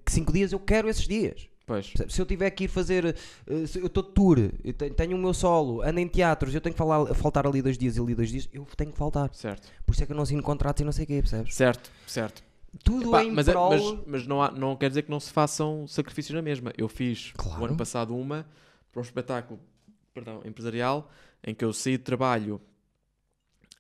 que 0.04 0.12
5 0.12 0.32
dias 0.32 0.52
eu 0.52 0.60
quero 0.60 0.88
esses 0.88 1.06
dias. 1.08 1.48
Pois. 1.66 1.92
Se 2.08 2.20
eu 2.22 2.24
tiver 2.24 2.50
que 2.50 2.64
ir 2.64 2.68
fazer, 2.68 3.04
eh, 3.04 3.14
eu 3.76 3.86
estou 3.88 4.02
de 4.02 4.10
tour, 4.12 4.38
eu 4.64 4.72
te- 4.72 4.88
tenho 4.90 5.14
o 5.16 5.20
meu 5.20 5.34
solo, 5.34 5.82
ando 5.82 6.00
em 6.00 6.08
teatros, 6.08 6.54
eu 6.54 6.60
tenho 6.62 6.72
que 6.72 6.78
falar, 6.78 7.12
faltar 7.14 7.46
ali 7.46 7.60
dois 7.60 7.76
dias 7.76 7.96
e 7.96 8.00
ali 8.00 8.14
dois 8.14 8.30
dias, 8.30 8.48
eu 8.54 8.66
tenho 8.76 8.90
que 8.90 8.96
faltar. 8.96 9.28
Certo. 9.34 9.68
Por 9.84 9.92
isso 9.92 10.02
é 10.02 10.06
que 10.06 10.12
eu 10.12 10.16
não 10.16 10.22
assino 10.22 10.42
contratos 10.42 10.80
e 10.80 10.84
não 10.84 10.92
sei 10.92 11.04
o 11.04 11.06
quê, 11.06 11.14
percebes? 11.20 11.54
Certo. 11.54 11.90
Certo. 12.06 12.42
Tudo 12.82 13.08
Epá, 13.10 13.22
em 13.24 13.32
mas, 13.32 13.48
é- 13.48 13.52
prol... 13.52 13.70
mas, 13.70 13.98
mas 14.06 14.26
não, 14.26 14.42
há- 14.42 14.50
não 14.50 14.76
quer 14.76 14.88
dizer 14.88 15.02
que 15.02 15.10
não 15.10 15.20
se 15.20 15.30
façam 15.30 15.86
sacrifícios 15.86 16.34
na 16.34 16.40
mesma. 16.40 16.72
Eu 16.76 16.88
fiz 16.88 17.32
Claro. 17.36 17.60
o 17.60 17.64
ano 17.66 17.76
passado 17.76 18.16
uma 18.16 18.46
para 18.92 19.00
um 19.00 19.04
espetáculo 19.04 19.60
perdão, 20.22 20.42
empresarial 20.44 21.10
em 21.44 21.54
que 21.54 21.64
eu 21.64 21.72
saí 21.72 21.96
de 21.96 22.04
trabalho 22.04 22.60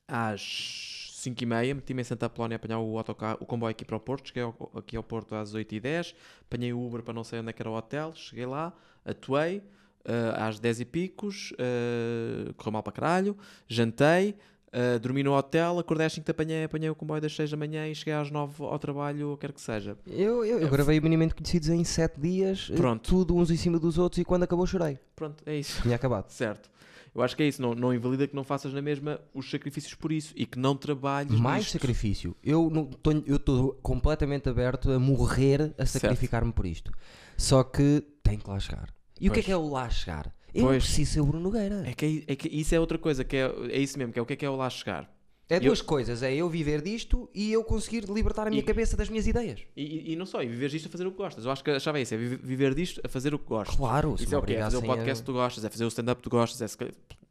às 0.06 1.10
5h30, 1.14 1.74
meti-me 1.74 2.00
em 2.00 2.04
Santa 2.04 2.26
Apolónia 2.26 2.54
a 2.54 2.58
apanhar 2.58 2.78
o, 2.78 2.96
autocarro, 2.96 3.38
o 3.40 3.46
comboio 3.46 3.70
aqui 3.70 3.84
para 3.84 3.96
o 3.96 4.00
Porto, 4.00 4.28
cheguei 4.28 4.42
ao- 4.42 4.72
aqui 4.74 4.96
ao 4.96 5.02
Porto 5.02 5.34
às 5.34 5.54
8h10, 5.54 6.14
apanhei 6.42 6.72
o 6.72 6.80
Uber 6.86 7.02
para 7.02 7.12
não 7.12 7.24
sei 7.24 7.40
onde 7.40 7.50
é 7.50 7.52
que 7.52 7.60
era 7.60 7.70
o 7.70 7.74
hotel, 7.76 8.12
cheguei 8.14 8.46
lá, 8.46 8.72
atuei 9.04 9.62
eh, 10.04 10.32
às 10.36 10.58
10 10.58 10.80
e 10.80 10.84
picos, 10.84 11.52
eh, 11.58 12.52
correu 12.56 12.72
mal 12.72 12.82
para 12.82 12.92
caralho, 12.92 13.36
jantei, 13.66 14.36
eh, 14.72 14.98
dormi 14.98 15.22
no 15.22 15.32
hotel, 15.32 15.78
acordei 15.78 16.06
às 16.06 16.12
5 16.12 16.26
da 16.32 16.44
manhã, 16.44 16.64
apanhei 16.64 16.90
o 16.90 16.94
comboio 16.94 17.20
das 17.20 17.34
6 17.34 17.50
da 17.50 17.56
manhã 17.56 17.88
e 17.88 17.94
cheguei 17.94 18.14
às 18.14 18.30
9 18.30 18.62
ao 18.64 18.78
trabalho, 18.78 19.36
quer 19.40 19.52
que 19.52 19.60
seja. 19.60 19.96
Eu, 20.06 20.44
eu, 20.44 20.58
eu 20.60 20.68
gravei 20.68 20.98
o 20.98 21.02
Minimamente 21.02 21.34
Conhecidos 21.34 21.68
em 21.68 21.82
7 21.84 22.20
dias, 22.20 22.68
eh, 22.72 22.76
Pronto. 22.76 23.08
tudo 23.08 23.34
uns 23.36 23.50
em 23.50 23.56
cima 23.56 23.78
dos 23.78 23.98
outros, 23.98 24.18
e 24.20 24.24
quando 24.24 24.42
acabou 24.44 24.66
chorei. 24.66 24.98
Pronto, 25.16 25.42
é 25.46 25.56
isso. 25.56 25.80
Tinha 25.82 25.96
acabado. 25.96 26.28
Certo. 26.30 26.70
Eu 27.14 27.22
acho 27.22 27.34
que 27.34 27.42
é 27.42 27.48
isso. 27.48 27.60
Não, 27.60 27.74
não 27.74 27.92
invalida 27.92 28.28
que 28.28 28.36
não 28.36 28.44
faças 28.44 28.72
na 28.72 28.82
mesma 28.82 29.18
os 29.34 29.50
sacrifícios 29.50 29.94
por 29.94 30.12
isso 30.12 30.32
e 30.36 30.44
que 30.46 30.58
não 30.58 30.76
trabalhes 30.76 31.32
Mais 31.40 31.60
nisto. 31.64 31.72
sacrifício. 31.72 32.36
Eu 32.44 32.68
não 32.70 32.84
tô- 32.84 33.10
eu 33.26 33.36
estou 33.36 33.72
completamente 33.82 34.48
aberto 34.48 34.92
a 34.92 34.98
morrer 35.00 35.74
a 35.78 35.86
sacrificar-me 35.86 36.52
por 36.52 36.66
isto. 36.66 36.92
Só 37.36 37.64
que 37.64 38.04
tem 38.22 38.38
que 38.38 38.48
lá 38.48 38.60
chegar. 38.60 38.94
E 39.20 39.28
o 39.28 39.32
que 39.32 39.40
é 39.40 39.42
Pois. 39.42 39.46
que 39.46 39.52
é 39.52 39.56
o 39.56 39.68
lá 39.68 39.88
chegar? 39.88 40.32
Eu 40.54 40.66
Pois. 40.66 40.84
preciso 40.84 41.12
ser 41.12 41.20
o 41.20 41.26
Bruno 41.26 41.44
Nogueira. 41.44 41.82
É 41.86 41.92
que, 41.92 42.24
é- 42.26 42.32
é 42.32 42.36
que 42.36 42.48
isso 42.48 42.74
é 42.74 42.80
outra 42.80 42.98
coisa, 42.98 43.22
que 43.24 43.36
é, 43.36 43.52
é 43.70 43.78
isso 43.78 43.98
mesmo, 43.98 44.12
que 44.12 44.18
é 44.18 44.22
o 44.22 44.26
que 44.26 44.32
é 44.32 44.36
que 44.36 44.44
é 44.46 44.50
o 44.50 44.56
lá 44.56 44.68
chegar. 44.70 45.12
É 45.50 45.56
Eu- 45.56 45.60
duas 45.62 45.80
coisas, 45.80 46.22
é 46.22 46.34
eu 46.34 46.48
viver 46.48 46.82
disto 46.82 47.28
e 47.34 47.50
eu 47.52 47.64
conseguir 47.64 48.04
libertar 48.04 48.46
a 48.46 48.50
minha 48.50 48.60
E- 48.60 48.64
cabeça 48.64 48.96
das 48.96 49.08
minhas 49.08 49.26
ideias. 49.26 49.60
E, 49.76 49.82
e- 49.82 50.12
e 50.12 50.16
não 50.16 50.26
só, 50.26 50.42
e 50.42 50.46
viver 50.48 50.68
disto 50.68 50.86
a 50.86 50.90
fazer 50.90 51.06
o 51.06 51.10
que 51.10 51.16
gostas. 51.16 51.44
Eu 51.44 51.50
acho 51.50 51.64
que 51.64 51.70
a 51.70 51.80
chave 51.80 51.98
é 52.00 52.02
isso, 52.02 52.14
é 52.14 52.16
viver, 52.18 52.74
disto 52.74 53.00
a 53.04 53.08
fazer 53.08 53.32
o 53.34 53.38
que 53.38 53.46
gostas. 53.46 53.74
Claro, 53.76 54.14
Isso 54.18 54.34
é 54.34 54.38
o 54.38 54.42
que 54.42 54.52
é, 54.54 54.60
fazer 54.62 54.76
o 54.76 54.80
a- 54.80 54.82
podcast 54.96 55.22
que 55.22 55.26
tu 55.26 55.32
gostas, 55.32 55.64
é 55.64 55.70
fazer 55.70 55.84
o 55.84 55.88
stand-up 55.88 56.20
que 56.20 56.28
tu 56.28 56.30
gostas, 56.30 56.60
é 56.60 56.88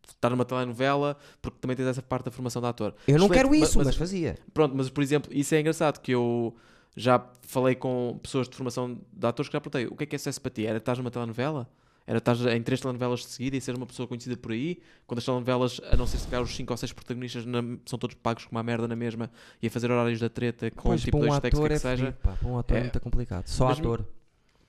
estar 0.09 0.29
numa 0.31 0.45
telenovela, 0.45 1.15
porque 1.41 1.59
também 1.59 1.75
tens 1.77 1.85
essa 1.87 2.01
parte 2.01 2.25
da 2.25 2.31
formação 2.31 2.59
de 2.61 2.67
ator. 2.67 2.95
Eu 3.07 3.19
não 3.19 3.25
Excelente, 3.27 3.33
quero 3.33 3.53
isso, 3.55 3.77
mas- 3.77 3.87
mas, 3.87 3.95
fazia. 3.95 4.35
Pronto, 4.51 4.75
mas 4.75 4.89
por 4.89 5.03
exemplo, 5.03 5.31
isso 5.31 5.53
é 5.53 5.59
engraçado 5.59 5.99
que 5.99 6.11
eu 6.11 6.55
já 6.95 7.23
falei 7.43 7.75
com 7.75 8.19
pessoas 8.23 8.49
de 8.49 8.55
formação 8.55 8.99
de 9.13 9.27
atores 9.27 9.47
que 9.47 9.53
já 9.53 9.61
perguntei 9.61 9.85
o 9.85 9.95
que 9.95 10.03
é 10.05 10.07
que 10.07 10.15
é 10.15 10.17
sucesso 10.17 10.41
para 10.41 10.49
ti? 10.49 10.65
Era 10.65 10.79
estar 10.79 10.97
numa 10.97 11.11
telenovela? 11.11 11.69
Era 12.09 12.19
estar 12.19 12.37
em 12.55 12.63
três 12.63 12.79
telenovelas 12.79 13.19
de 13.19 13.25
seguida 13.27 13.57
e 13.57 13.61
ser 13.61 13.75
uma 13.75 13.85
pessoa 13.85 14.07
conhecida 14.07 14.37
por 14.37 14.53
aí? 14.53 14.79
Quando 15.05 15.17
as 15.19 15.25
telenovelas, 15.25 15.81
a 15.91 15.97
não 15.97 16.07
ser 16.07 16.17
se 16.19 16.27
calhar 16.27 16.41
os 16.41 16.55
cinco 16.55 16.71
ou 16.71 16.77
seis 16.77 16.93
protagonistas 16.93 17.45
na- 17.45 17.61
são 17.85 17.99
todos 17.99 18.15
pagos 18.15 18.45
com 18.45 18.51
uma 18.55 18.63
merda 18.63 18.87
na 18.87 18.95
mesma 18.95 19.29
e 19.61 19.67
a 19.67 19.69
fazer 19.69 19.91
horários 19.91 20.17
da 20.21 20.29
treta 20.29 20.71
com 20.71 20.83
Pois, 20.89 21.01
tipo 21.01 21.17
um 21.17 21.19
dois 21.27 21.37
textos, 21.41 21.59
que 21.59 21.65
é 21.65 21.75
é 21.75 21.75
que 21.75 21.79
seja. 21.79 22.11
para 22.23 22.47
um 22.47 22.57
ator 22.57 22.77
é, 22.77 22.79
É. 22.79 22.83
muito 22.83 22.99
complicado. 23.01 23.45
Só 23.47 23.65
Mas- 23.67 23.79
ator. 23.79 24.05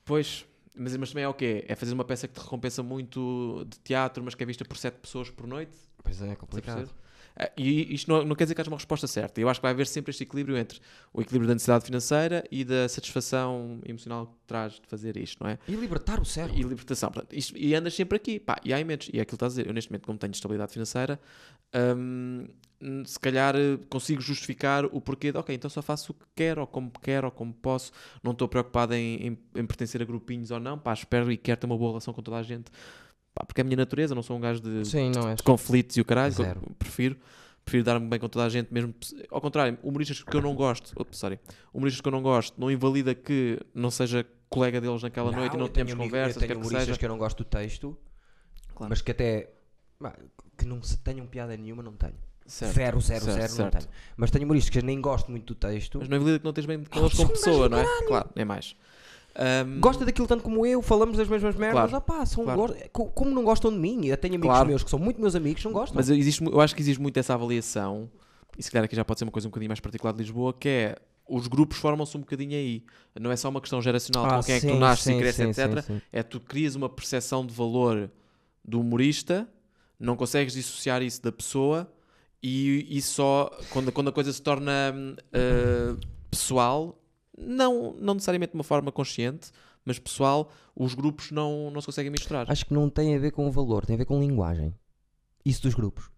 Pois, 0.04 0.44
mas, 0.74 0.96
mas 0.96 1.10
também 1.10 1.22
é 1.24 1.28
o 1.28 1.34
quê? 1.34 1.64
É 1.68 1.76
fazer 1.76 1.94
uma 1.94 2.04
peça 2.04 2.26
que 2.26 2.34
te 2.34 2.42
recompensa 2.42 2.82
muito 2.82 3.64
de 3.68 3.78
teatro, 3.80 4.22
mas 4.24 4.34
que 4.34 4.42
é 4.42 4.46
vista 4.46 4.64
por 4.64 4.76
sete 4.76 4.94
pessoas 4.96 5.30
por 5.30 5.46
noite? 5.46 5.76
Pois 6.02 6.20
é, 6.20 6.32
a 6.32 6.36
complicado. 6.36 6.90
Ah, 7.40 7.50
E 7.56 7.94
isto 7.94 8.10
não, 8.10 8.24
não 8.24 8.34
quer 8.34 8.44
dizer 8.44 8.54
que 8.54 8.60
haja 8.60 8.70
uma 8.70 8.76
resposta 8.76 9.06
certa. 9.06 9.40
Eu 9.40 9.48
acho 9.48 9.60
que 9.60 9.62
vai 9.62 9.70
haver 9.72 9.86
sempre 9.86 10.10
este 10.10 10.24
equilíbrio 10.24 10.56
entre 10.56 10.80
o 11.12 11.20
equilíbrio 11.20 11.46
da 11.46 11.54
necessidade 11.54 11.84
financeira 11.84 12.42
e 12.50 12.64
da 12.64 12.88
satisfação 12.88 13.80
emocional 13.86 14.26
que 14.26 14.32
traz 14.46 14.72
de 14.74 14.86
fazer 14.88 15.16
isto, 15.16 15.42
não 15.44 15.50
é? 15.50 15.58
E 15.68 15.72
libertar 15.76 16.20
o 16.20 16.24
cérebro. 16.24 16.58
E 16.58 16.62
libertação. 16.64 17.10
Portanto, 17.12 17.32
isto- 17.34 17.56
e 17.56 17.74
andas 17.74 17.94
sempre 17.94 18.16
aqui. 18.16 18.40
Pá, 18.40 18.56
e 18.64 18.72
há 18.74 18.80
imensos. 18.80 19.08
E 19.12 19.18
é 19.18 19.22
aquilo 19.22 19.26
que 19.26 19.34
estás 19.36 19.52
a 19.52 19.56
dizer. 19.56 19.66
Eu, 19.68 19.72
neste 19.74 19.90
momento, 19.90 20.04
como 20.06 20.18
tenho 20.18 20.32
estabilidade 20.32 20.72
financeira, 20.72 21.20
hum, 21.96 22.46
se 23.04 23.18
calhar 23.18 23.54
eh, 23.56 23.78
consigo 23.90 24.20
justificar 24.20 24.84
o 24.86 25.00
porquê 25.00 25.32
de, 25.32 25.38
ok, 25.38 25.54
então 25.54 25.68
só 25.68 25.82
faço 25.82 26.12
o 26.12 26.14
que 26.14 26.24
quero, 26.34 26.60
ou 26.60 26.66
como 26.66 26.90
quero, 27.02 27.26
ou 27.26 27.30
como 27.30 27.52
posso. 27.52 27.92
Não 28.22 28.32
estou 28.32 28.48
preocupado 28.48 28.94
em, 28.94 29.14
em- 29.28 29.38
em 29.56 29.66
pertencer 29.66 30.00
a 30.00 30.04
grupinhos 30.04 30.50
ou 30.50 30.60
não. 30.60 30.78
Pá, 30.78 30.92
espero 30.92 31.30
e 31.30 31.36
quero 31.36 31.60
ter 31.60 31.66
uma 31.66 31.76
boa 31.76 31.90
relação 31.90 32.14
com 32.14 32.22
toda 32.22 32.36
a 32.36 32.42
gente. 32.42 32.70
Pá, 33.38 33.44
porque 33.46 33.60
é 33.60 33.62
a 33.62 33.64
minha 33.64 33.76
natureza. 33.76 34.14
Não 34.16 34.22
sou 34.22 34.36
um 34.36 34.40
gajo 34.40 34.60
de, 34.60 34.84
Sim, 34.84 35.12
não 35.14 35.28
é? 35.28 35.34
de 35.36 35.42
conflitos 35.44 35.96
e 35.96 36.00
o 36.00 36.04
caralho. 36.04 36.34
prefiro. 36.78 37.16
Prefiro 37.64 37.84
dar-me 37.84 38.08
bem 38.08 38.18
com 38.18 38.28
toda 38.28 38.46
a 38.46 38.48
gente, 38.48 38.72
mesmo. 38.72 38.94
Ao 39.30 39.40
contrário, 39.40 39.78
humoristas 39.82 40.22
que 40.22 40.34
eu 40.36 40.40
não 40.40 40.54
gosto. 40.54 40.92
Ops, 40.96 41.18
sorry. 41.18 41.38
Humoristas 41.72 42.00
que 42.00 42.08
eu 42.08 42.12
não 42.12 42.22
gosto, 42.22 42.58
não 42.58 42.70
invalida 42.70 43.14
que 43.14 43.60
não 43.74 43.90
seja 43.90 44.26
colega 44.48 44.80
deles 44.80 45.02
naquela 45.02 45.30
noite 45.30 45.54
e 45.54 45.58
não 45.58 45.68
tenhamos 45.68 45.92
ami- 45.92 46.04
conversas, 46.04 46.36
Eu 46.36 46.40
tenho 46.40 46.48
quer 46.48 46.54
que 46.54 46.60
humoristas 46.60 46.86
seja. 46.86 46.98
que 46.98 47.04
eu 47.04 47.08
não 47.10 47.18
gosto 47.18 47.38
do 47.38 47.44
texto, 47.44 47.96
Claro. 48.74 48.88
mas 48.88 49.02
que 49.02 49.10
até 49.10 49.50
que 50.56 50.64
não 50.64 50.82
se 50.82 50.96
tenham 50.98 51.26
piada 51.26 51.54
nenhuma, 51.56 51.82
não 51.82 51.92
tenho. 51.92 52.14
Certo. 52.46 52.72
Zero, 52.74 53.00
zero, 53.02 53.24
certo, 53.26 53.36
zero, 53.36 53.52
certo. 53.52 53.74
não 53.74 53.80
tenho. 53.82 53.92
Mas 54.16 54.30
tenho 54.30 54.44
humoristas 54.46 54.70
que 54.70 54.78
eu 54.78 54.82
nem 54.82 54.98
gosto 55.00 55.30
muito 55.30 55.52
do 55.52 55.54
texto. 55.54 55.98
Mas 55.98 56.08
não 56.08 56.16
invalida 56.16 56.38
que 56.38 56.44
não 56.46 56.52
tens 56.54 56.64
bem 56.66 56.82
com 56.82 56.98
eles 57.00 57.12
como 57.12 57.28
um 57.28 57.32
pessoa, 57.32 57.68
não 57.68 57.78
é? 57.78 57.84
Claro, 58.06 58.30
é 58.34 58.44
mais. 58.46 58.74
Ahm, 59.38 59.78
Gosta 59.80 60.04
daquilo 60.04 60.26
tanto 60.26 60.42
como 60.42 60.66
eu, 60.66 60.82
falamos 60.82 61.16
das 61.16 61.28
mesmas 61.28 61.54
merdas. 61.54 61.90
Claro, 61.90 61.96
Ah, 61.96 62.00
pá, 62.00 62.26
são, 62.26 62.42
claro. 62.44 62.60
go- 62.66 62.74
co- 62.92 63.06
como 63.10 63.30
não 63.30 63.44
gostam 63.44 63.70
de 63.70 63.78
mim? 63.78 64.04
Eu 64.06 64.16
tenho 64.16 64.34
amigos 64.34 64.48
Claro. 64.56 64.68
meus 64.68 64.82
que 64.82 64.90
são 64.90 64.98
muito 64.98 65.20
meus 65.20 65.34
amigos, 65.36 65.64
não 65.64 65.72
gostam. 65.72 65.94
Mas 65.96 66.10
existe, 66.10 66.44
eu 66.44 66.60
acho 66.60 66.74
que 66.74 66.80
existe 66.82 67.00
muito 67.00 67.16
essa 67.18 67.34
avaliação, 67.34 68.10
e 68.58 68.62
se 68.62 68.70
calhar 68.70 68.84
aqui 68.84 68.96
já 68.96 69.04
pode 69.04 69.20
ser 69.20 69.24
uma 69.24 69.30
coisa 69.30 69.46
um 69.46 69.50
bocadinho 69.50 69.68
mais 69.70 69.78
particular 69.80 70.12
de 70.12 70.18
Lisboa, 70.18 70.52
que 70.52 70.68
é 70.68 70.96
os 71.28 71.46
grupos 71.46 71.76
formam-se 71.78 72.16
um 72.16 72.20
bocadinho 72.20 72.52
aí. 72.56 72.82
Não 73.20 73.30
é 73.30 73.36
só 73.36 73.48
uma 73.48 73.60
questão 73.60 73.80
geracional, 73.80 74.26
Ah, 74.26 74.38
com 74.38 74.42
quem 74.42 74.54
é 74.56 74.60
que 74.60 74.66
tu 74.66 74.72
sim, 74.74 74.78
nasces 74.80 75.04
sim, 75.04 75.14
e 75.16 75.18
cresces, 75.20 75.56
sim, 75.56 75.62
etc. 75.62 75.82
sim, 75.82 75.94
sim. 75.94 76.02
É 76.12 76.22
tu 76.22 76.40
crias 76.40 76.74
uma 76.74 76.88
percepção 76.88 77.46
de 77.46 77.54
valor 77.54 78.10
do 78.64 78.80
humorista, 78.80 79.46
não 80.00 80.16
consegues 80.16 80.54
dissociar 80.54 81.00
isso 81.02 81.22
da 81.22 81.30
pessoa, 81.30 81.88
e, 82.42 82.86
e 82.90 83.00
só 83.02 83.50
quando, 83.70 83.92
quando 83.92 84.08
a 84.08 84.12
coisa 84.12 84.32
se 84.32 84.40
torna 84.42 84.94
uh, 85.32 85.98
pessoal, 86.30 86.97
não, 87.40 87.94
não 87.94 88.14
necessariamente 88.14 88.52
de 88.52 88.58
uma 88.58 88.64
forma 88.64 88.90
consciente, 88.92 89.50
mas 89.84 89.98
pessoal, 89.98 90.50
os 90.76 90.94
grupos 90.94 91.30
não, 91.30 91.70
não 91.70 91.80
se 91.80 91.86
conseguem 91.86 92.10
misturar. 92.10 92.50
Acho 92.50 92.66
que 92.66 92.74
não 92.74 92.90
tem 92.90 93.14
a 93.16 93.18
ver 93.18 93.30
com 93.32 93.46
o 93.46 93.50
valor, 93.50 93.86
tem 93.86 93.94
a 93.94 93.98
ver 93.98 94.04
com 94.04 94.20
linguagem. 94.20 94.74
Isso 95.44 95.62
dos 95.62 95.74
grupos. 95.74 96.10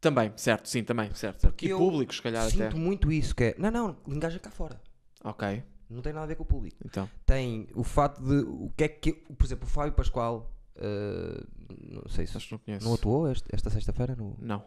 Também, 0.00 0.32
certo, 0.36 0.68
sim, 0.68 0.82
também, 0.82 1.14
certo. 1.14 1.40
certo. 1.42 1.64
E 1.64 1.68
eu 1.68 1.78
públicos, 1.78 2.16
se 2.16 2.22
calhar 2.22 2.50
Sinto 2.50 2.62
até. 2.64 2.74
muito 2.74 3.12
isso, 3.12 3.34
que 3.34 3.44
é. 3.44 3.54
Não, 3.56 3.70
não, 3.70 3.96
linguagem 4.06 4.40
cá 4.40 4.50
fora. 4.50 4.80
Ok, 5.22 5.62
Não 5.88 6.02
tem 6.02 6.12
nada 6.12 6.24
a 6.24 6.26
ver 6.26 6.34
com 6.34 6.42
o 6.42 6.46
público. 6.46 6.76
então. 6.84 7.08
Tem 7.24 7.68
o 7.74 7.84
fato 7.84 8.20
de. 8.20 8.40
O 8.48 8.72
que 8.76 8.82
é 8.84 8.88
que. 8.88 9.12
Por 9.12 9.44
exemplo, 9.46 9.64
o 9.66 9.70
Fábio 9.70 9.92
Pascoal. 9.92 10.52
eh, 10.74 11.44
não 11.88 12.02
sei 12.08 12.26
se. 12.26 12.36
Acho 12.36 12.46
que 12.48 12.52
não 12.52 12.58
conheço. 12.58 12.84
Não 12.84 12.94
atuou 12.94 13.30
este- 13.30 13.48
esta 13.52 13.70
sexta-feira? 13.70 14.16
No... 14.16 14.36
Não. 14.40 14.64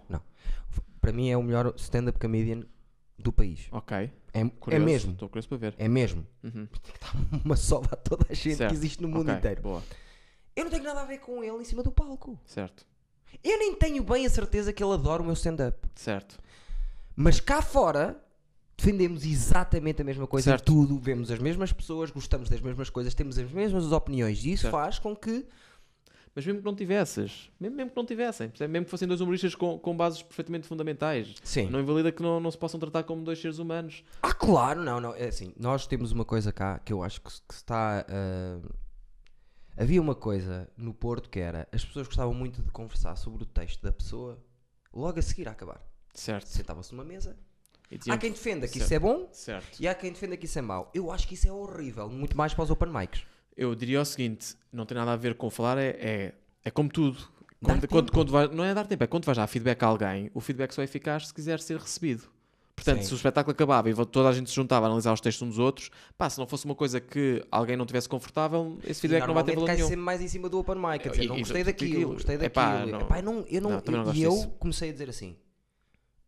Para 1.01 1.11
mim 1.11 1.29
é 1.29 1.35
o 1.37 1.43
melhor 1.43 1.73
stand-up 1.75 2.17
comedian 2.17 2.63
do 3.17 3.31
país. 3.31 3.67
Ok. 3.71 3.95
É, 3.97 4.41
é 4.41 4.49
Curioso. 4.49 4.85
mesmo. 4.85 5.11
Estou 5.13 5.29
curioso 5.29 5.47
para 5.49 5.57
ver. 5.57 5.75
É 5.77 5.87
mesmo. 5.87 6.25
Uhum. 6.43 6.67
Uma 7.43 7.55
sova 7.55 7.89
a 7.93 7.95
toda 7.95 8.25
a 8.29 8.33
gente 8.33 8.55
Certo. 8.57 8.69
que 8.71 8.75
existe 8.75 9.01
no 9.01 9.07
mundo 9.07 9.29
Ok, 9.29 9.35
inteiro. 9.35 9.61
Boa. 9.61 9.83
Eu 10.55 10.65
não 10.65 10.71
tenho 10.71 10.83
nada 10.83 11.01
a 11.01 11.05
ver 11.05 11.19
com 11.19 11.43
ele 11.43 11.57
em 11.61 11.65
cima 11.65 11.81
do 11.83 11.91
palco. 11.91 12.39
Certo. 12.45 12.85
Eu 13.43 13.57
nem 13.59 13.75
tenho 13.75 14.03
bem 14.03 14.25
a 14.25 14.29
certeza 14.29 14.71
que 14.71 14.83
ele 14.83 14.93
adora 14.93 15.21
o 15.21 15.25
meu 15.25 15.33
stand-up. 15.33 15.77
Certo. 15.95 16.39
Mas 17.15 17.39
cá 17.39 17.61
fora 17.61 18.21
defendemos 18.77 19.23
exatamente 19.25 20.01
a 20.01 20.05
mesma 20.05 20.27
coisa 20.27 20.49
em 20.49 20.51
Certo. 20.51 20.65
tudo, 20.65 20.97
vemos 20.99 21.31
as 21.31 21.39
mesmas 21.39 21.71
pessoas, 21.71 22.11
gostamos 22.11 22.49
das 22.49 22.59
mesmas 22.59 22.89
coisas, 22.89 23.13
temos 23.13 23.37
as 23.37 23.49
mesmas 23.51 23.89
opiniões 23.91 24.43
e 24.43 24.51
isso 24.51 24.63
Certo. 24.63 24.73
faz 24.73 24.99
com 24.99 25.15
que 25.15 25.45
Mas 26.35 26.45
mesmo 26.45 26.59
que 26.59 26.65
não 26.65 26.75
tivesses, 26.75 27.49
mesmo, 27.57 27.77
mesmo 27.77 27.91
que 27.91 27.95
não 27.95 28.05
tivessem, 28.05 28.51
mesmo 28.59 28.83
que 28.83 28.91
fossem 28.91 29.07
dois 29.07 29.21
humoristas 29.21 29.55
com, 29.55 29.79
com 29.79 29.95
bases 29.95 30.21
perfeitamente 30.21 30.67
fundamentais, 30.67 31.33
sim. 31.41 31.69
não 31.69 31.79
invalida 31.79 32.11
que 32.11 32.21
não, 32.21 32.41
não 32.41 32.51
se 32.51 32.57
possam 32.57 32.77
tratar 32.77 33.03
como 33.03 33.23
dois 33.23 33.39
seres 33.39 33.57
humanos. 33.57 34.03
Ah, 34.21 34.33
claro, 34.33 34.83
não, 34.83 34.99
não, 34.99 35.15
é 35.15 35.27
assim, 35.27 35.53
nós 35.57 35.87
temos 35.87 36.11
uma 36.11 36.25
coisa 36.25 36.51
cá 36.51 36.77
que 36.79 36.91
eu 36.91 37.01
acho 37.01 37.21
que, 37.21 37.31
que 37.31 37.53
está 37.53 38.05
ah, 38.09 38.59
havia 39.77 40.01
uma 40.01 40.15
coisa 40.15 40.69
no 40.77 40.93
Porto 40.93 41.29
que 41.29 41.39
era 41.39 41.67
as 41.71 41.83
pessoas 41.85 42.07
gostavam 42.07 42.33
muito 42.33 42.61
de 42.61 42.71
conversar 42.71 43.15
sobre 43.15 43.43
o 43.43 43.45
texto 43.45 43.81
da 43.81 43.91
pessoa 43.91 44.37
logo 44.93 45.19
a 45.19 45.21
seguir 45.21 45.47
a 45.47 45.51
acabar. 45.51 45.81
Certo. 46.13 46.47
Sentavam-se 46.47 46.93
numa 46.93 47.03
mesa. 47.03 47.37
Há 48.09 48.17
quem 48.17 48.31
defenda 48.31 48.67
que 48.67 48.73
Certo. 48.73 48.85
isso 48.85 48.93
é 48.93 48.99
bom 48.99 49.29
Certo. 49.31 49.79
e 49.79 49.87
há 49.87 49.93
quem 49.93 50.11
defenda 50.11 50.35
que 50.35 50.45
isso 50.45 50.57
é 50.57 50.61
mau. 50.61 50.89
Eu 50.93 51.11
acho 51.11 51.27
que 51.27 51.35
isso 51.35 51.47
é 51.47 51.51
horrível, 51.51 52.09
muito 52.09 52.35
mais 52.35 52.53
para 52.53 52.63
os 52.63 52.71
open 52.71 52.89
mics. 52.91 53.25
Eu 53.57 53.73
diria 53.75 54.01
o 54.01 54.05
seguinte: 54.05 54.55
não 54.71 54.85
tem 54.85 54.95
nada 54.97 55.13
a 55.13 55.15
ver 55.15 55.35
com 55.35 55.49
falar, 55.49 55.77
é, 55.77 55.89
é, 55.99 56.33
é 56.63 56.71
como 56.71 56.89
tudo. 56.89 57.17
Quando, 57.63 57.87
quando, 57.87 58.11
quando 58.11 58.31
vais- 58.31 58.51
não 58.51 58.63
é 58.63 58.73
dar 58.73 58.85
tempo, 58.85 59.03
é 59.03 59.07
quando 59.07 59.25
vais 59.25 59.37
dar 59.37 59.47
feedback 59.47 59.81
a 59.81 59.87
alguém, 59.87 60.29
o 60.33 60.39
feedback 60.41 60.71
só 60.73 60.81
é 60.81 60.85
eficaz 60.85 61.27
se 61.27 61.33
quiser 61.33 61.59
ser 61.59 61.77
recebido. 61.77 62.23
Portanto, 62.75 62.99
Sim. 62.99 63.07
se 63.07 63.13
o 63.13 63.15
espetáculo 63.15 63.53
acabava 63.53 63.89
e 63.89 63.95
toda 64.05 64.27
a 64.27 64.33
gente 64.33 64.49
se 64.49 64.55
juntava 64.55 64.85
a 64.85 64.89
analisar 64.89 65.13
os 65.13 65.21
textos 65.21 65.41
uns 65.47 65.51
dos 65.51 65.59
outros, 65.59 65.89
pá, 66.17 66.29
se 66.29 66.37
não 66.37 66.45
fosse 66.45 66.65
uma 66.65 66.75
coisa 66.75 66.99
que 66.99 67.41
alguém 67.49 67.77
não 67.77 67.85
tivesse 67.85 68.07
confortável, 68.09 68.77
esse 68.83 68.99
feedback 68.99 69.25
não 69.25 69.33
vai 69.33 69.43
ter 69.45 69.55
valor 69.55 69.69
nenhum. 69.69 69.83
sempre 69.87 70.01
mais 70.01 70.21
em 70.21 70.27
cima 70.27 70.49
do 70.49 70.59
open 70.59 70.75
mic, 70.75 71.07
a 71.07 71.11
dizer, 71.11 71.23
E- 71.23 71.27
não 71.27 71.37
e- 71.37 71.39
gostei 71.39 71.63
daquilo, 71.63 71.91
daquilo. 71.93 72.13
gostei 72.13 72.37
daquilo. 72.37 72.51
Epá, 72.65 72.85
não- 72.85 73.01
Epá, 73.01 73.21
não, 73.21 73.45
eu 73.49 73.61
não, 73.61 73.69
não, 74.03 74.13
e 74.13 74.21
eu 74.23 74.31
disso. 74.31 74.49
comecei 74.59 74.89
a 74.89 74.91
dizer 74.91 75.09
assim, 75.09 75.37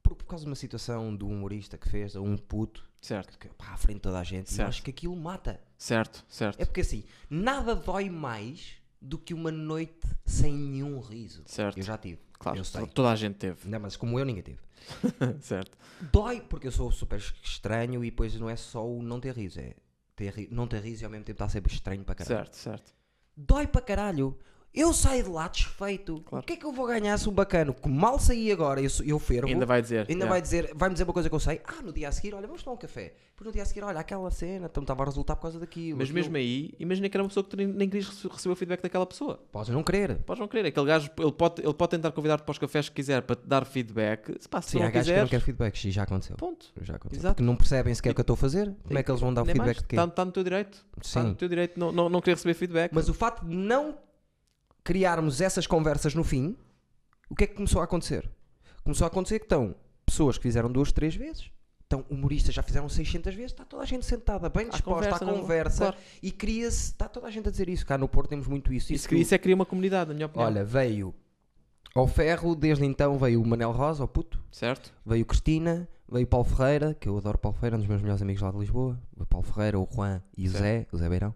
por, 0.07 0.15
por 0.15 0.25
causa 0.25 0.45
de 0.45 0.49
uma 0.49 0.55
situação 0.55 1.09
um 1.09 1.17
humorista 1.29 1.77
que 1.77 1.89
fez 1.89 2.15
a 2.15 2.21
um 2.21 2.37
puto, 2.37 2.85
Certo, 3.01 3.37
que, 3.37 3.47
pá, 3.49 3.73
à 3.73 3.77
frente 3.77 3.97
de 3.97 4.01
toda 4.01 4.19
a 4.19 4.23
gente, 4.23 4.51
Certo. 4.51 4.69
acho 4.69 4.83
que 4.83 4.89
aquilo 4.89 5.15
mata. 5.15 5.59
certo, 5.77 6.25
certo. 6.27 6.59
É 6.61 6.65
porque 6.65 6.81
assim, 6.81 7.03
nada 7.29 7.75
dói 7.75 8.09
mais 8.09 8.73
do 9.01 9.17
que 9.17 9.33
uma 9.33 9.51
noite 9.51 10.07
sem 10.25 10.53
nenhum 10.53 10.99
riso. 10.99 11.43
Certo. 11.45 11.77
Eu 11.77 11.83
já 11.83 11.97
tive, 11.97 12.19
Claro, 12.33 12.57
eu 12.57 12.63
sei. 12.63 12.81
to- 12.81 12.87
toda 12.93 13.11
a 13.11 13.15
gente 13.15 13.35
teve. 13.35 13.69
Não, 13.69 13.79
mas 13.79 13.95
como 13.95 14.17
eu 14.19 14.25
ninguém 14.25 14.41
teve. 14.43 14.59
certo. 15.41 15.77
Dói 16.11 16.41
porque 16.41 16.67
eu 16.67 16.71
sou 16.71 16.91
super 16.91 17.19
estranho 17.19 18.03
e 18.03 18.09
depois 18.09 18.33
não 18.39 18.49
é 18.49 18.55
só 18.55 18.85
o 18.87 19.01
não 19.03 19.19
ter 19.19 19.35
riso, 19.35 19.59
é 19.59 19.75
ter, 20.15 20.47
não 20.51 20.67
ter 20.67 20.81
riso 20.81 21.03
e 21.03 21.05
ao 21.05 21.11
mesmo 21.11 21.25
tempo 21.25 21.35
estar 21.35 21.49
sempre 21.49 21.71
estranho 21.73 22.03
para 22.03 22.15
caralho. 22.15 22.45
Certo, 22.45 22.55
certo. 22.55 22.93
Dói 23.35 23.67
para 23.67 23.81
caralho. 23.81 24.37
Eu 24.77 24.93
saio 24.93 25.23
de 25.23 25.29
lá 25.29 25.47
desfeito. 25.47 26.21
Claro. 26.25 26.43
O 26.43 26.45
que 26.45 26.53
é 26.53 26.55
que 26.55 26.65
eu 26.65 26.71
vou 26.71 26.85
ganhar 26.87 27.17
se 27.17 27.27
um 27.27 27.31
bacano 27.31 27.73
que 27.73 27.89
mal 27.89 28.19
saí 28.19 28.51
agora, 28.51 28.79
eu, 28.79 28.89
eu 29.05 29.17
fervo, 29.17 29.47
Ainda 29.47 29.65
vai 29.65 29.81
dizer. 29.81 30.01
ainda 30.01 30.11
yeah. 30.13 30.29
vai 30.29 30.41
dizer, 30.41 30.71
vai-me 30.75 30.93
dizer 30.93 31.03
uma 31.05 31.13
coisa 31.13 31.27
que 31.29 31.33
eu 31.35 31.39
sei. 31.39 31.61
Ah, 31.65 31.81
no 31.81 31.91
dia 31.91 32.07
a 32.09 32.11
seguir, 32.11 32.33
olha, 32.35 32.45
vamos 32.45 32.61
tomar 32.61 32.75
um 32.75 32.77
café. 32.77 33.13
Depois 33.31 33.47
no 33.47 33.51
dia 33.51 33.63
a 33.63 33.65
seguir, 33.65 33.83
olha, 33.83 33.99
aquela 33.99 34.29
cena, 34.31 34.67
então 34.67 34.81
estava 34.83 35.03
a 35.03 35.05
resultar 35.05 35.35
por 35.35 35.43
causa 35.43 35.59
daquilo. 35.59 35.97
Mas 35.97 36.05
aquilo. 36.09 36.15
mesmo 36.15 36.37
aí, 36.37 36.73
imagina 36.79 37.09
que 37.09 37.17
era 37.17 37.23
uma 37.23 37.27
pessoa 37.27 37.43
que 37.43 37.49
tu 37.49 37.57
nem, 37.57 37.67
nem 37.67 37.89
querias 37.89 38.07
rece- 38.09 38.27
receber 38.27 38.53
o 38.53 38.55
feedback 38.55 38.81
daquela 38.81 39.05
pessoa. 39.05 39.39
Podes 39.51 39.69
não 39.69 39.81
querer. 39.83 40.15
Podes 40.19 40.39
não 40.39 40.47
querer. 40.47 40.67
Aquele 40.67 40.85
gajo, 40.85 41.09
ele 41.17 41.31
pode, 41.31 41.61
ele 41.61 41.73
pode 41.73 41.89
tentar 41.91 42.11
convidar-te 42.11 42.43
para 42.43 42.51
os 42.51 42.57
cafés 42.59 42.87
que 42.89 42.95
quiser 42.95 43.21
para 43.23 43.35
te 43.35 43.47
dar 43.47 43.65
feedback. 43.65 44.35
Se 44.39 44.47
pá, 44.47 44.61
se 44.61 44.71
Sim, 44.71 44.77
tu 44.77 44.81
há 44.81 44.85
não 44.85 44.91
gajos 44.91 45.11
que 45.11 45.19
não 45.19 45.27
querem 45.27 45.45
feedback, 45.45 45.75
sim, 45.79 45.91
já 45.91 46.03
aconteceu. 46.03 46.35
ponto. 46.35 46.67
Já 46.81 46.95
aconteceu. 46.95 47.19
Exato. 47.19 47.35
Porque 47.35 47.45
não 47.47 47.55
percebem 47.55 47.93
sequer 47.95 48.11
o 48.11 48.13
que 48.15 48.21
eu 48.21 48.23
estou 48.23 48.33
a 48.35 48.37
fazer. 48.37 48.75
Como 48.87 48.99
é 48.99 49.03
que 49.03 49.09
eles 49.11 49.21
vão 49.21 49.33
dar 49.33 49.43
feedback 49.45 49.65
mais. 49.65 49.77
de 49.77 49.83
quê? 49.83 49.95
Está, 49.95 50.05
está 50.05 50.25
no 50.25 50.31
teu 50.31 50.43
direito. 50.43 50.85
Está 51.01 51.21
Sim. 51.21 51.27
no 51.29 51.35
teu 51.35 51.49
direito 51.49 51.79
não, 51.79 51.91
não, 51.91 52.09
não 52.09 52.21
querer 52.21 52.35
receber 52.35 52.53
feedback. 52.53 52.91
Mas 52.93 53.09
o 53.09 53.13
facto 53.13 53.43
de 53.45 53.55
não 53.55 53.95
criarmos 54.87 55.41
essas 55.41 55.67
conversas 55.67 56.15
no 56.15 56.23
fim, 56.23 56.55
o 57.29 57.35
que 57.35 57.43
é 57.43 57.47
que 57.47 57.55
começou 57.55 57.81
a 57.81 57.83
acontecer? 57.83 58.29
Começou 58.85 59.03
a 59.03 59.09
acontecer 59.09 59.39
que 59.39 59.43
estão 59.45 59.75
pessoas 60.05 60.37
que 60.37 60.43
fizeram 60.43 60.71
duas, 60.71 60.93
três 60.93 61.13
vezes, 61.13 61.51
então 61.85 62.05
humoristas 62.09 62.55
já 62.55 62.63
fizeram 62.63 62.87
600 62.87 63.35
vezes, 63.35 63.51
está 63.51 63.65
toda 63.65 63.83
a 63.83 63.85
gente 63.85 64.05
sentada, 64.05 64.47
bem 64.47 64.69
disposta 64.69 65.09
à 65.09 65.19
conversa, 65.19 65.25
não- 65.25 65.41
conversa 65.41 65.77
claro. 65.87 65.97
e 66.23 66.31
cria-se, 66.31 66.91
está 66.93 67.09
toda 67.09 67.27
a 67.27 67.29
gente 67.31 67.49
a 67.49 67.51
dizer 67.51 67.67
isso. 67.67 67.85
Cá 67.85 67.97
no 67.97 68.07
Porto 68.07 68.29
temos 68.29 68.47
muito 68.47 68.71
isso. 68.71 68.93
isso, 68.93 69.09
que- 69.09 69.15
isso 69.17 69.35
é 69.35 69.37
criar 69.37 69.55
uma 69.55 69.65
comunidade, 69.65 70.07
na 70.07 70.13
minha 70.13 70.25
opinião. 70.25 70.47
Olha, 70.47 70.63
veio 70.63 71.13
ao 71.93 72.07
ferro, 72.07 72.55
desde 72.55 72.85
então 72.85 73.17
veio 73.19 73.41
o 73.41 73.45
Manel 73.45 73.71
Rosa, 73.73 74.03
ao 74.03 74.07
puto, 74.07 74.39
Certo? 74.49 74.93
veio 75.05 75.25
Cristina, 75.25 75.85
veio 76.09 76.23
o 76.23 76.29
Paulo 76.29 76.45
Ferreira, 76.45 76.93
que 76.93 77.09
eu 77.09 77.17
adoro 77.17 77.37
Paulo 77.37 77.57
Ferreira, 77.57 77.75
um 77.75 77.79
dos 77.79 77.89
meus 77.89 78.01
melhores 78.01 78.21
amigos 78.21 78.41
lá 78.41 78.51
de 78.51 78.57
Lisboa, 78.57 78.97
o 79.17 79.25
Paulo 79.25 79.45
Ferreira, 79.45 79.77
o 79.77 79.85
Juan 79.93 80.21
e 80.37 80.47
o 80.47 80.51
Certo. 80.51 80.63
Zé, 80.63 80.87
o 80.93 80.97
Zé 80.97 81.09
Beirão. 81.09 81.35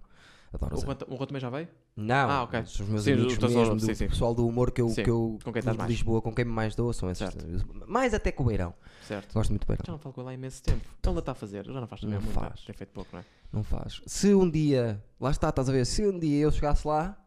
Adoro 0.53 0.77
o. 0.77 0.81
Juan, 0.81 0.97
o 1.07 1.25
também 1.25 1.39
já 1.39 1.49
veio? 1.49 1.67
Não, 1.95 2.29
Ah, 2.29 2.43
ok. 2.43 2.65
são 2.65 2.85
os 2.85 2.91
meus 2.91 3.03
Sim, 3.05 3.13
amigos 3.13 3.37
mesmo, 3.37 3.75
do 3.77 3.85
sim, 3.85 3.93
sim. 3.95 4.07
pessoal 4.09 4.35
do 4.35 4.45
humor 4.45 4.71
que 4.71 4.81
eu, 4.81 4.89
Sim, 4.89 5.03
que 5.03 5.09
eu 5.09 5.39
com 5.43 5.53
quem 5.53 5.61
de 5.61 5.73
mais. 5.73 5.89
Lisboa, 5.89 6.21
com 6.21 6.33
quem 6.33 6.43
mais 6.45 6.75
dou, 6.75 6.91
são 6.91 7.09
esses. 7.09 7.25
Certo. 7.31 7.45
Mais 7.87 8.13
até 8.13 8.31
com 8.33 8.43
o 8.43 8.47
Beirão. 8.47 8.73
Certo. 9.01 9.33
Gosto 9.33 9.49
muito 9.51 9.63
do 9.65 9.67
Beirão. 9.67 9.83
Já 9.85 9.91
não 9.93 9.99
falo 9.99 10.13
com 10.13 10.21
ele 10.21 10.29
há 10.31 10.33
imenso 10.33 10.61
tempo. 10.61 10.81
Ele 10.81 11.07
ainda 11.07 11.19
está 11.19 11.31
a 11.31 11.35
fazer. 11.35 11.65
Já 11.65 11.79
não 11.79 11.87
faz 11.87 12.01
também 12.01 12.15
Não 12.17 12.21
muito 12.23 12.37
faz. 12.37 12.61
Tem 12.65 12.75
feito 12.75 12.91
pouco, 12.91 13.09
não 13.13 13.19
é? 13.21 13.25
Não 13.53 13.63
faz. 13.63 14.01
Se 14.05 14.33
um 14.33 14.49
dia, 14.49 15.01
lá 15.19 15.31
está, 15.31 15.49
estás 15.49 15.69
a 15.69 15.71
ver, 15.71 15.85
se 15.85 16.05
um 16.05 16.19
dia 16.19 16.41
eu 16.43 16.51
chegasse 16.51 16.85
lá, 16.87 17.17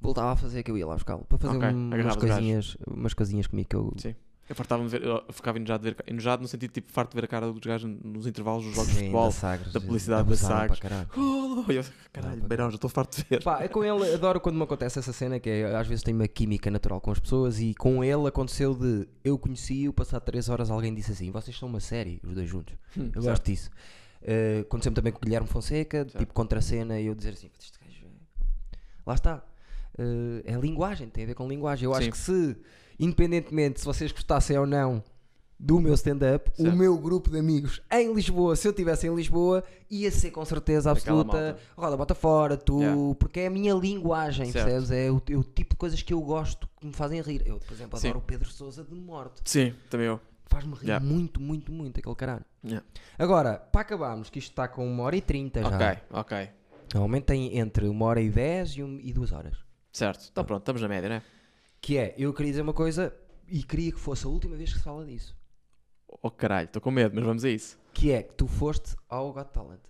voltava 0.00 0.32
a 0.32 0.36
fazer 0.36 0.62
que 0.64 0.70
eu 0.70 0.76
ia 0.76 0.86
lá 0.86 0.94
buscá-lo. 0.94 1.24
Para 1.24 1.38
fazer 1.38 1.56
Ok, 1.56 1.68
um- 1.68 1.90
umas 1.94 2.16
coisinhas, 2.16 2.76
umas 2.86 3.14
coisinhas 3.14 3.46
comigo 3.46 3.68
que 3.68 3.76
eu. 3.76 3.92
Sim. 3.96 4.14
Eu 4.48 4.54
fartava-me 4.54 4.88
de 4.88 4.96
ver, 4.98 5.04
eu 5.06 5.24
ficava 5.32 5.58
enojado 5.58 5.82
de 5.82 5.90
ver, 5.90 6.04
enojado 6.06 6.40
no 6.42 6.46
sentido 6.48 6.70
tipo 6.70 6.92
farto 6.92 7.10
de 7.10 7.16
ver 7.16 7.24
a 7.24 7.28
cara 7.28 7.50
dos 7.50 7.60
gajos 7.60 7.90
nos 8.04 8.26
intervalos 8.28 8.64
dos 8.64 8.74
jogos 8.76 8.88
de 8.90 8.94
Sim, 8.94 9.00
futebol. 9.06 9.24
da 9.26 9.32
Sagres, 9.32 9.72
da 9.72 9.80
publicidade 9.80 10.28
da 10.28 10.36
Sagres. 10.36 10.78
caralho. 10.78 11.08
Oh, 11.16 11.64
eu, 11.72 11.84
caralho, 12.12 12.40
Não, 12.40 12.46
Beirão, 12.48 12.70
já 12.70 12.76
estou 12.76 12.88
farto 12.88 13.16
de 13.16 13.24
ver. 13.28 13.42
Pá, 13.42 13.62
é 13.64 13.66
com 13.68 13.82
ele, 13.82 14.14
adoro 14.14 14.40
quando 14.40 14.54
me 14.56 14.62
acontece 14.62 15.00
essa 15.00 15.12
cena 15.12 15.40
que 15.40 15.50
é, 15.50 15.74
às 15.74 15.88
vezes 15.88 16.04
tem 16.04 16.14
uma 16.14 16.28
química 16.28 16.70
natural 16.70 17.00
com 17.00 17.10
as 17.10 17.18
pessoas 17.18 17.58
e 17.60 17.74
com 17.74 18.04
ele 18.04 18.28
aconteceu 18.28 18.72
de 18.74 19.08
eu 19.24 19.36
conheci-o, 19.36 19.92
passado 19.92 20.22
3 20.22 20.48
horas 20.48 20.70
alguém 20.70 20.94
disse 20.94 21.10
assim: 21.10 21.30
vocês 21.32 21.58
são 21.58 21.68
uma 21.68 21.80
série, 21.80 22.20
os 22.22 22.32
dois 22.32 22.48
juntos. 22.48 22.74
Hum, 22.96 23.10
Eu 23.14 23.22
certo. 23.22 23.24
gosto 23.24 23.44
disso. 23.46 23.70
Uh, 24.22 24.60
aconteceu-me 24.62 24.94
também 24.94 25.12
com 25.12 25.18
o 25.18 25.22
Guilherme 25.22 25.46
Fonseca, 25.48 25.98
Certo. 26.04 26.18
tipo 26.18 26.32
contra 26.32 26.58
a 26.60 26.62
cena, 26.62 27.00
e 27.00 27.06
eu 27.06 27.14
dizer 27.16 27.30
assim: 27.30 27.50
este 27.60 27.78
gajo 27.80 28.06
é-" 28.06 28.76
lá 29.04 29.14
está. 29.14 29.42
Uh, 29.98 30.42
é 30.44 30.54
linguagem, 30.56 31.08
tem 31.08 31.24
a 31.24 31.26
ver 31.26 31.34
com 31.34 31.48
linguagem. 31.48 31.84
Eu 31.84 31.94
acho 31.94 32.04
Sim. 32.04 32.10
que 32.10 32.18
se, 32.18 32.56
independentemente 32.98 33.80
se 33.80 33.86
vocês 33.86 34.12
gostassem 34.12 34.56
ou 34.58 34.66
não 34.66 35.02
do 35.58 35.80
meu 35.80 35.94
stand-up, 35.94 36.50
o 36.58 36.70
meu 36.70 36.98
grupo 36.98 37.30
de 37.30 37.38
amigos 37.38 37.80
em 37.90 38.12
Lisboa, 38.12 38.54
se 38.56 38.68
eu 38.68 38.72
estivesse 38.72 39.06
em 39.06 39.14
Lisboa, 39.14 39.64
ia 39.90 40.10
ser 40.10 40.30
com 40.30 40.44
certeza 40.44 40.90
absoluta. 40.90 41.56
Roda, 41.74 41.96
bota 41.96 42.14
fora, 42.14 42.58
tu, 42.58 42.78
Yeah. 42.82 43.14
porque 43.18 43.40
é 43.40 43.46
a 43.46 43.50
minha 43.50 43.72
linguagem, 43.72 44.52
Certo. 44.52 44.64
percebes? 44.66 44.90
É 44.90 45.10
o, 45.10 45.22
é 45.30 45.34
o 45.36 45.42
tipo 45.42 45.70
de 45.70 45.76
coisas 45.78 46.02
que 46.02 46.12
eu 46.12 46.20
gosto 46.20 46.68
que 46.78 46.86
me 46.86 46.92
fazem 46.92 47.22
rir. 47.22 47.42
Eu, 47.46 47.58
por 47.58 47.72
exemplo, 47.72 47.98
Sim. 47.98 48.08
adoro 48.08 48.18
o 48.22 48.26
Pedro 48.26 48.50
Souza 48.50 48.84
de 48.84 48.94
morte. 48.94 49.40
Sim, 49.46 49.72
também 49.88 50.06
eu. 50.08 50.20
Faz-me 50.44 50.74
rir 50.74 50.84
Yeah. 50.88 51.04
muito, 51.04 51.40
muito, 51.40 51.72
muito 51.72 52.00
aquele 52.00 52.14
caralho. 52.14 52.44
Yeah. 52.62 52.86
Agora, 53.18 53.54
para 53.54 53.80
acabarmos, 53.80 54.28
que 54.28 54.38
isto 54.38 54.50
está 54.50 54.68
com 54.68 54.86
uma 54.86 55.04
hora 55.04 55.16
e 55.16 55.22
trinta 55.22 55.62
já. 55.62 55.68
Ok, 55.74 55.86
ok. 56.10 56.50
Normalmente 56.92 57.24
tem 57.24 57.58
entre 57.58 57.88
uma 57.88 58.04
hora 58.04 58.20
e 58.20 58.28
dez 58.28 58.72
e, 58.76 58.82
um, 58.82 58.98
e 59.02 59.10
duas 59.10 59.32
horas. 59.32 59.56
Certo. 59.90 60.28
Então 60.30 60.44
pronto, 60.44 60.60
estamos 60.60 60.82
na 60.82 60.88
média, 60.88 61.08
não 61.08 61.16
é? 61.16 61.22
Que 61.80 61.98
é, 61.98 62.14
eu 62.18 62.32
queria 62.32 62.52
dizer 62.52 62.62
uma 62.62 62.72
coisa 62.74 63.14
e 63.48 63.62
queria 63.62 63.92
que 63.92 63.98
fosse 64.00 64.26
a 64.26 64.28
última 64.28 64.56
vez 64.56 64.72
que 64.72 64.78
se 64.78 64.84
fala 64.84 65.04
disso. 65.04 65.36
Oh 66.22 66.30
caralho, 66.30 66.66
estou 66.66 66.80
com 66.82 66.90
medo, 66.90 67.14
mas 67.14 67.24
vamos 67.24 67.44
a 67.44 67.50
isso. 67.50 67.78
Que 67.92 68.10
é 68.12 68.22
que 68.22 68.34
tu 68.34 68.46
foste 68.48 68.96
ao 69.08 69.32
Got 69.32 69.50
Talent. 69.52 69.80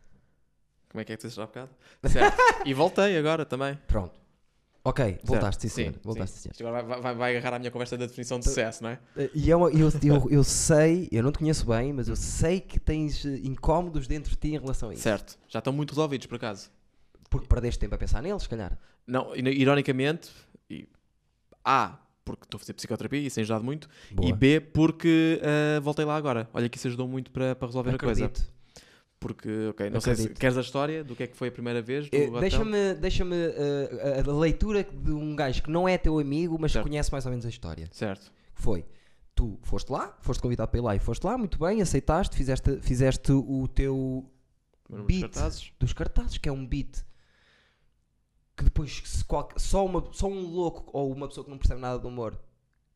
Como 0.90 1.00
é 1.00 1.04
que 1.04 1.12
é 1.12 1.16
que 1.16 1.20
tu 1.22 1.28
disseste 1.28 1.40
há 1.40 1.46
bocado? 1.46 1.70
Certo. 2.08 2.36
e 2.64 2.74
voltei 2.74 3.16
agora 3.18 3.44
também. 3.44 3.78
Pronto. 3.86 4.18
Ok, 4.84 5.18
voltaste, 5.24 5.62
sim, 5.62 5.68
senhor. 5.68 5.94
Voltaste, 6.02 6.38
sim. 6.38 6.48
Isto 6.52 6.64
agora 6.64 6.82
vai, 6.84 7.00
vai, 7.00 7.14
vai 7.16 7.36
agarrar 7.36 7.56
a 7.56 7.58
minha 7.58 7.72
conversa 7.72 7.98
da 7.98 8.06
definição 8.06 8.38
de 8.38 8.44
sucesso, 8.44 8.84
não 8.84 8.90
é? 8.90 9.00
E 9.34 9.50
é 9.50 9.56
uma- 9.56 9.68
eu, 9.70 9.88
eu, 10.04 10.30
eu 10.30 10.44
sei, 10.44 11.08
eu 11.10 11.24
não 11.24 11.32
te 11.32 11.38
conheço 11.40 11.66
bem, 11.66 11.92
mas 11.92 12.06
eu 12.08 12.14
sei 12.14 12.60
que 12.60 12.78
tens 12.78 13.24
eh, 13.26 13.40
incómodos 13.42 14.06
dentro 14.06 14.30
de 14.30 14.36
ti 14.36 14.48
em 14.54 14.58
relação 14.60 14.90
a 14.90 14.94
isso. 14.94 15.02
Certo. 15.02 15.36
Já 15.48 15.58
estão 15.58 15.72
muito 15.72 15.90
resolvidos, 15.90 16.28
por 16.28 16.36
acaso. 16.36 16.70
Porque 17.28 17.48
perdeste 17.48 17.80
tempo 17.80 17.96
a 17.96 17.98
pensar 17.98 18.22
neles, 18.22 18.44
se 18.44 18.48
calhar. 18.48 18.78
Não, 19.04 19.34
ironicamente, 19.34 20.30
e, 20.70 20.88
A, 21.66 21.98
porque 22.24 22.44
estou 22.44 22.56
a 22.56 22.60
fazer 22.60 22.72
psicoterapia 22.74 23.18
e 23.18 23.26
isso 23.26 23.34
tem 23.34 23.42
ajudado 23.42 23.64
muito, 23.64 23.88
Boa. 24.12 24.28
e 24.28 24.32
B, 24.32 24.60
porque 24.60 25.40
ah, 25.42 25.80
voltei 25.80 26.04
lá 26.04 26.16
agora. 26.16 26.48
Olha 26.54 26.68
que 26.68 26.78
isso 26.78 26.86
ajudou 26.86 27.06
muito 27.08 27.30
para, 27.32 27.54
para 27.56 27.66
resolver 27.66 27.94
a 27.94 27.98
coisa. 27.98 28.24
Acredito. 28.26 28.56
Porque, 29.18 29.48
ok, 29.70 29.88
não 29.90 30.00
sei 30.00 30.14
se 30.14 30.20
Acredito. 30.22 30.38
queres 30.40 30.58
a 30.58 30.60
história 30.60 31.02
do 31.02 31.16
que 31.16 31.22
é 31.22 31.26
que 31.26 31.34
foi 31.36 31.48
a 31.48 31.52
primeira 31.52 31.80
vez 31.80 32.06
Eh? 32.12 32.30
Deixa-me 32.38 32.94
deixa 32.94 33.24
a, 33.24 34.30
a 34.30 34.38
leitura 34.38 34.84
de 34.84 35.10
um 35.10 35.34
gajo 35.34 35.62
que 35.62 35.70
não 35.70 35.88
é 35.88 35.96
teu 35.96 36.18
amigo, 36.18 36.56
mas 36.60 36.72
Certo. 36.72 36.84
conhece 36.86 37.10
mais 37.10 37.24
ou 37.24 37.30
menos 37.30 37.46
a 37.46 37.48
história. 37.48 37.88
Certo. 37.92 38.30
Foi, 38.54 38.84
tu 39.34 39.58
foste 39.62 39.90
lá, 39.90 40.14
foste 40.20 40.40
convidado 40.42 40.70
para 40.70 40.78
ir 40.78 40.82
lá 40.82 40.94
e 40.94 40.98
foste 40.98 41.24
lá, 41.24 41.36
muito 41.38 41.58
bem, 41.58 41.80
aceitaste, 41.80 42.36
fizeste, 42.36 42.78
fizeste 42.82 43.32
o 43.32 43.66
teu 43.68 44.30
Beat. 44.90 45.06
dos 45.08 45.20
cartazes. 45.22 45.72
dos 45.80 45.92
cartazes, 45.94 46.38
que 46.38 46.48
é 46.48 46.52
um 46.52 46.64
beat 46.66 47.02
que 48.56 48.64
depois 48.64 49.02
se 49.04 49.24
só, 49.56 49.84
uma, 49.84 50.04
só 50.12 50.28
um 50.28 50.46
louco 50.50 50.88
ou 50.92 51.12
uma 51.12 51.28
pessoa 51.28 51.44
que 51.44 51.50
não 51.50 51.58
percebe 51.58 51.80
nada 51.80 51.98
do 51.98 52.08
humor 52.08 52.38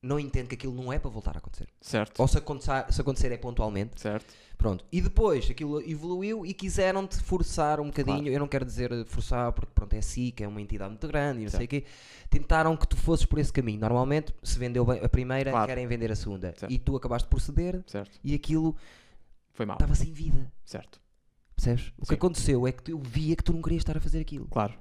não 0.02 0.18
entende 0.18 0.48
que 0.48 0.54
aquilo 0.54 0.72
não 0.74 0.90
é 0.92 0.98
para 0.98 1.10
voltar 1.10 1.34
a 1.34 1.38
acontecer. 1.38 1.68
Certo. 1.80 2.20
Ou 2.20 2.26
se 2.26 2.38
acontecer, 2.38 2.86
se 2.90 3.00
acontecer 3.00 3.32
é 3.32 3.36
pontualmente. 3.36 4.00
Certo. 4.00 4.32
Pronto. 4.56 4.84
E 4.90 5.00
depois 5.00 5.50
aquilo 5.50 5.80
evoluiu 5.82 6.44
e 6.44 6.54
quiseram-te 6.54 7.18
forçar 7.20 7.80
um 7.80 7.86
bocadinho. 7.86 8.18
Claro. 8.18 8.32
Eu 8.32 8.40
não 8.40 8.48
quero 8.48 8.64
dizer 8.64 8.90
eh, 8.92 9.04
forçar 9.04 9.52
porque 9.52 9.70
pronto, 9.74 9.92
é 9.94 10.00
que 10.00 10.42
é 10.42 10.48
uma 10.48 10.60
entidade 10.60 10.90
muito 10.90 11.06
grande 11.06 11.40
e 11.40 11.44
não 11.44 11.50
sei 11.50 11.64
o 11.66 11.68
quê. 11.68 11.84
Tentaram 12.30 12.76
que 12.76 12.86
tu 12.86 12.96
fosses 12.96 13.26
por 13.26 13.38
esse 13.38 13.52
caminho. 13.52 13.80
Normalmente, 13.80 14.34
se 14.42 14.58
vendeu 14.58 14.84
bem 14.86 15.00
a 15.02 15.08
primeira, 15.08 15.50
Claro. 15.50 15.66
querem 15.66 15.86
vender 15.86 16.10
a 16.10 16.16
segunda. 16.16 16.54
Certo. 16.56 16.72
E 16.72 16.78
tu 16.78 16.96
acabaste 16.96 17.28
por 17.28 17.40
ceder 17.40 17.82
Certo. 17.86 18.18
e 18.24 18.34
aquilo 18.34 18.74
Foi 19.52 19.66
mal. 19.66 19.76
estava 19.76 19.94
sem 19.94 20.12
vida. 20.12 20.50
Certo. 20.64 21.00
Percebes? 21.54 21.88
O 21.98 22.04
Sim. 22.04 22.08
que 22.08 22.14
aconteceu 22.14 22.66
é 22.66 22.72
que 22.72 22.92
eu 22.92 22.98
via 22.98 23.36
que 23.36 23.44
tu 23.44 23.52
não 23.52 23.60
querias 23.60 23.80
estar 23.80 23.96
a 23.98 24.00
fazer 24.00 24.20
aquilo. 24.20 24.46
Claro. 24.48 24.72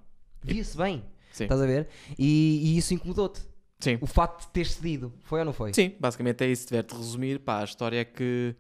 Via-se 0.44 0.78
bem. 0.78 1.03
Sim. 1.32 1.44
Estás 1.44 1.61
a 1.61 1.66
ver? 1.66 1.88
E, 2.18 2.74
e 2.74 2.78
isso 2.78 2.94
incomodou-te. 2.94 3.41
Sim. 3.80 3.98
O 4.02 4.06
facto 4.07 4.41
de 4.48 4.52
teres 4.52 4.72
cedido. 4.74 5.14
Foi 5.24 5.40
ou 5.40 5.45
não 5.45 5.53
foi? 5.53 5.74
Sim, 5.74 5.95
basicamente 5.99 6.44
é 6.44 6.48
isso. 6.48 6.64
Se 6.64 6.68
tiver 6.68 6.84
de 6.84 6.94
resumir, 6.95 7.40
pá, 7.40 7.61
a 7.61 7.64
história 7.64 7.99
é 8.02 8.03
que 8.06 8.53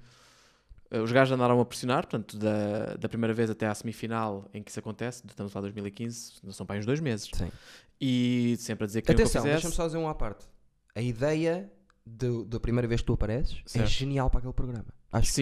eh, 0.91 0.99
os 0.99 1.11
gajos 1.11 1.33
andaram 1.33 1.59
a 1.59 1.65
pressionar, 1.65 2.03
portanto, 2.07 2.37
da, 2.37 2.95
da 2.95 3.09
primeira 3.09 3.33
vez 3.33 3.49
até 3.49 3.65
à 3.67 3.75
semifinal 3.75 4.49
em 4.53 4.63
que 4.63 4.69
isso 4.71 4.79
acontece, 4.79 5.23
estamos 5.27 5.53
lá 5.53 5.59
em 5.59 5.63
2015, 5.63 6.33
não 6.43 6.51
são 6.53 6.65
para 6.65 6.79
uns 6.79 6.85
dois 6.85 6.99
meses, 7.01 7.29
Sim. 7.33 7.51
e 7.99 8.55
sempre 8.59 8.85
a 8.85 8.87
dizer 8.87 9.01
que 9.01 9.07
que 9.07 9.11
Atenção, 9.11 9.41
fizesse. 9.41 9.55
deixa-me 9.61 9.73
só 9.73 9.85
dizer 9.87 9.97
uma 9.97 10.11
à 10.11 10.15
parte. 10.15 10.45
A 10.95 11.01
ideia 11.01 11.69
do- 12.05 12.45
da 12.45 12.59
primeira 12.59 12.87
vez 12.87 13.01
que 13.01 13.07
tu 13.07 13.13
apareces 13.13 13.57
é 13.65 13.69
Certo. 13.69 13.89
genial 13.89 14.29
para 14.29 14.39
aquele 14.39 14.53
programa. 14.53 14.87
Acho 15.11 15.27
que 15.27 15.33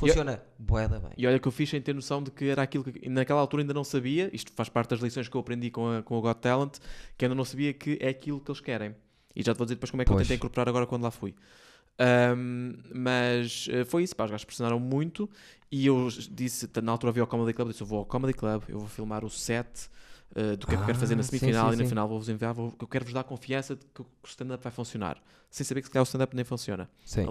Sim. 0.00 0.06
funciona 0.08 0.42
boeda 0.58 0.98
bem. 0.98 1.10
E 1.16 1.26
olha 1.26 1.38
que 1.38 1.46
eu 1.48 1.52
fiz 1.52 1.68
sem 1.68 1.80
ter 1.80 1.94
noção 1.94 2.22
de 2.22 2.30
que 2.30 2.46
era 2.46 2.62
aquilo 2.62 2.84
que 2.84 3.08
naquela 3.08 3.40
altura 3.40 3.62
ainda 3.62 3.74
não 3.74 3.84
sabia, 3.84 4.30
isto 4.32 4.52
faz 4.54 4.68
parte 4.68 4.90
das 4.90 5.00
lições 5.00 5.28
que 5.28 5.36
eu 5.36 5.40
aprendi 5.40 5.70
com, 5.70 5.88
a, 5.90 6.02
com 6.02 6.16
o 6.16 6.20
Got 6.20 6.40
Talent, 6.40 6.78
que 7.16 7.24
ainda 7.24 7.34
não 7.34 7.44
sabia 7.44 7.72
que 7.72 7.98
é 8.00 8.08
aquilo 8.08 8.40
que 8.40 8.50
eles 8.50 8.60
querem. 8.60 8.94
E 9.34 9.42
já 9.42 9.54
te 9.54 9.58
vou 9.58 9.64
dizer 9.66 9.76
depois 9.76 9.90
como 9.90 10.02
é 10.02 10.04
que 10.04 10.10
Pois. 10.10 10.20
eu 10.20 10.24
tentei 10.24 10.36
incorporar 10.36 10.68
agora 10.68 10.86
quando 10.86 11.02
lá 11.02 11.10
fui. 11.10 11.34
Ahm, 11.98 12.76
mas 12.94 13.68
eh, 13.70 13.84
foi 13.84 14.02
isso, 14.04 14.16
pá, 14.16 14.24
os 14.24 14.30
gajos 14.30 14.44
pressionaram 14.44 14.80
muito 14.80 15.28
e 15.70 15.86
eu 15.86 16.08
disse, 16.30 16.68
na 16.82 16.92
altura 16.92 17.12
vi 17.12 17.20
ao 17.20 17.26
Comedy 17.26 17.52
Club, 17.52 17.68
disse, 17.68 17.82
eu 17.82 17.86
vou 17.86 17.98
ao 17.98 18.06
Comedy 18.06 18.32
Club, 18.32 18.62
eu 18.68 18.78
vou 18.78 18.88
filmar 18.88 19.22
o 19.24 19.28
set 19.28 19.90
eh, 20.34 20.56
do 20.56 20.66
que 20.66 20.72
é 20.72 20.76
que 20.76 20.82
eu 20.82 20.86
quero 20.86 20.98
fazer 20.98 21.14
na 21.14 21.20
Ah, 21.20 21.24
sim, 21.24 21.38
semifinal 21.38 21.68
sim, 21.68 21.74
e 21.74 21.76
na 21.76 21.82
sim. 21.84 21.88
final 21.90 22.08
vou-vos 22.08 22.28
enviar, 22.30 22.54
vou, 22.54 22.74
eu 22.80 22.86
quero 22.88 23.04
vos 23.04 23.12
dar 23.12 23.22
confiança 23.24 23.76
de 23.76 23.84
que 23.94 24.00
o 24.00 24.06
stand-up 24.24 24.62
vai 24.64 24.72
funcionar. 24.72 25.22
Sem 25.50 25.64
saber 25.66 25.82
que 25.82 25.88
se 25.88 25.92
calhar 25.92 26.02
o 26.02 26.06
stand-up 26.06 26.34
nem 26.34 26.44
funciona 26.44 26.88
Sim. 27.04 27.26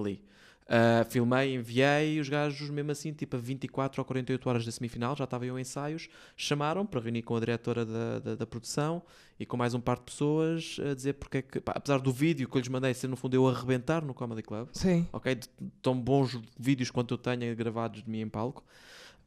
Uh, 0.69 1.03
filmei, 1.09 1.55
enviei, 1.55 2.19
os 2.19 2.29
gajos, 2.29 2.69
mesmo 2.69 2.91
assim, 2.91 3.11
tipo 3.11 3.35
a 3.35 3.39
24 3.39 3.99
ou 3.99 4.05
48 4.05 4.49
horas 4.49 4.65
da 4.65 4.71
semifinal, 4.71 5.15
já 5.15 5.23
estava 5.23 5.43
eu 5.43 5.57
em 5.57 5.61
ensaios, 5.61 6.07
chamaram 6.37 6.85
para 6.85 7.01
reunir 7.01 7.23
com 7.23 7.35
a 7.35 7.39
diretora 7.39 7.83
da, 7.83 8.19
da, 8.19 8.35
da 8.35 8.45
produção 8.45 9.01
e 9.39 9.47
com 9.47 9.57
mais 9.57 9.73
um 9.73 9.81
par 9.81 9.97
de 9.97 10.03
pessoas 10.03 10.77
a 10.87 10.93
dizer 10.93 11.13
porque 11.13 11.37
é 11.39 11.41
que, 11.41 11.59
pá, 11.59 11.73
apesar 11.75 11.99
do 11.99 12.13
vídeo 12.13 12.47
que 12.47 12.55
eu 12.55 12.59
lhes 12.59 12.69
mandei 12.69 12.93
ser 12.93 13.07
no 13.07 13.15
fundo 13.15 13.33
eu 13.33 13.47
a 13.47 13.51
arrebentar 13.51 14.05
no 14.05 14.13
Comedy 14.13 14.43
Club, 14.43 14.67
Sim. 14.71 15.07
ok? 15.11 15.33
De 15.33 15.49
tão 15.81 15.99
bons 15.99 16.39
vídeos 16.59 16.91
quanto 16.91 17.15
eu 17.15 17.17
tenho 17.17 17.55
gravados 17.55 18.03
de 18.03 18.09
mim 18.09 18.19
em 18.19 18.29
palco. 18.29 18.63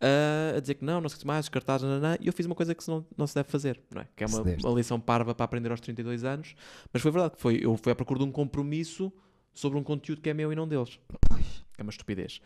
uh, 0.01 0.57
a 0.57 0.61
dizer 0.61 0.75
que 0.75 0.85
não, 0.85 1.01
não 1.01 1.09
sei 1.09 1.19
mais, 1.25 1.47
os 1.47 1.49
cartazes, 1.49 1.89
nananã, 1.89 2.17
e 2.21 2.29
eu 2.29 2.33
fiz 2.33 2.47
uma 2.47 2.55
coisa 2.55 2.73
que 2.73 2.87
não, 2.89 3.05
não 3.17 3.27
se 3.27 3.35
deve 3.35 3.49
fazer, 3.49 3.81
não 3.93 4.03
é? 4.03 4.07
Que 4.15 4.23
é 4.23 4.29
uma, 4.29 4.43
uma 4.43 4.77
lição 4.77 5.01
parva 5.01 5.35
para 5.35 5.45
aprender 5.45 5.73
aos 5.73 5.81
32 5.81 6.23
anos, 6.23 6.55
mas 6.93 7.03
foi 7.03 7.11
verdade, 7.11 7.35
que 7.35 7.43
foi, 7.43 7.59
eu 7.61 7.77
fui 7.77 7.91
à 7.91 7.97
procura 7.97 8.21
de 8.21 8.27
um 8.27 8.31
compromisso 8.31 9.13
sobre 9.55 9.79
um 9.79 9.83
conteúdo 9.83 10.21
que 10.21 10.31
é 10.31 10.35
meu 10.35 10.53
e 10.53 10.57
não 10.57 10.67
deles. 10.67 10.99
É 11.79 11.83
uma 11.83 11.91
estupidez. 11.91 12.41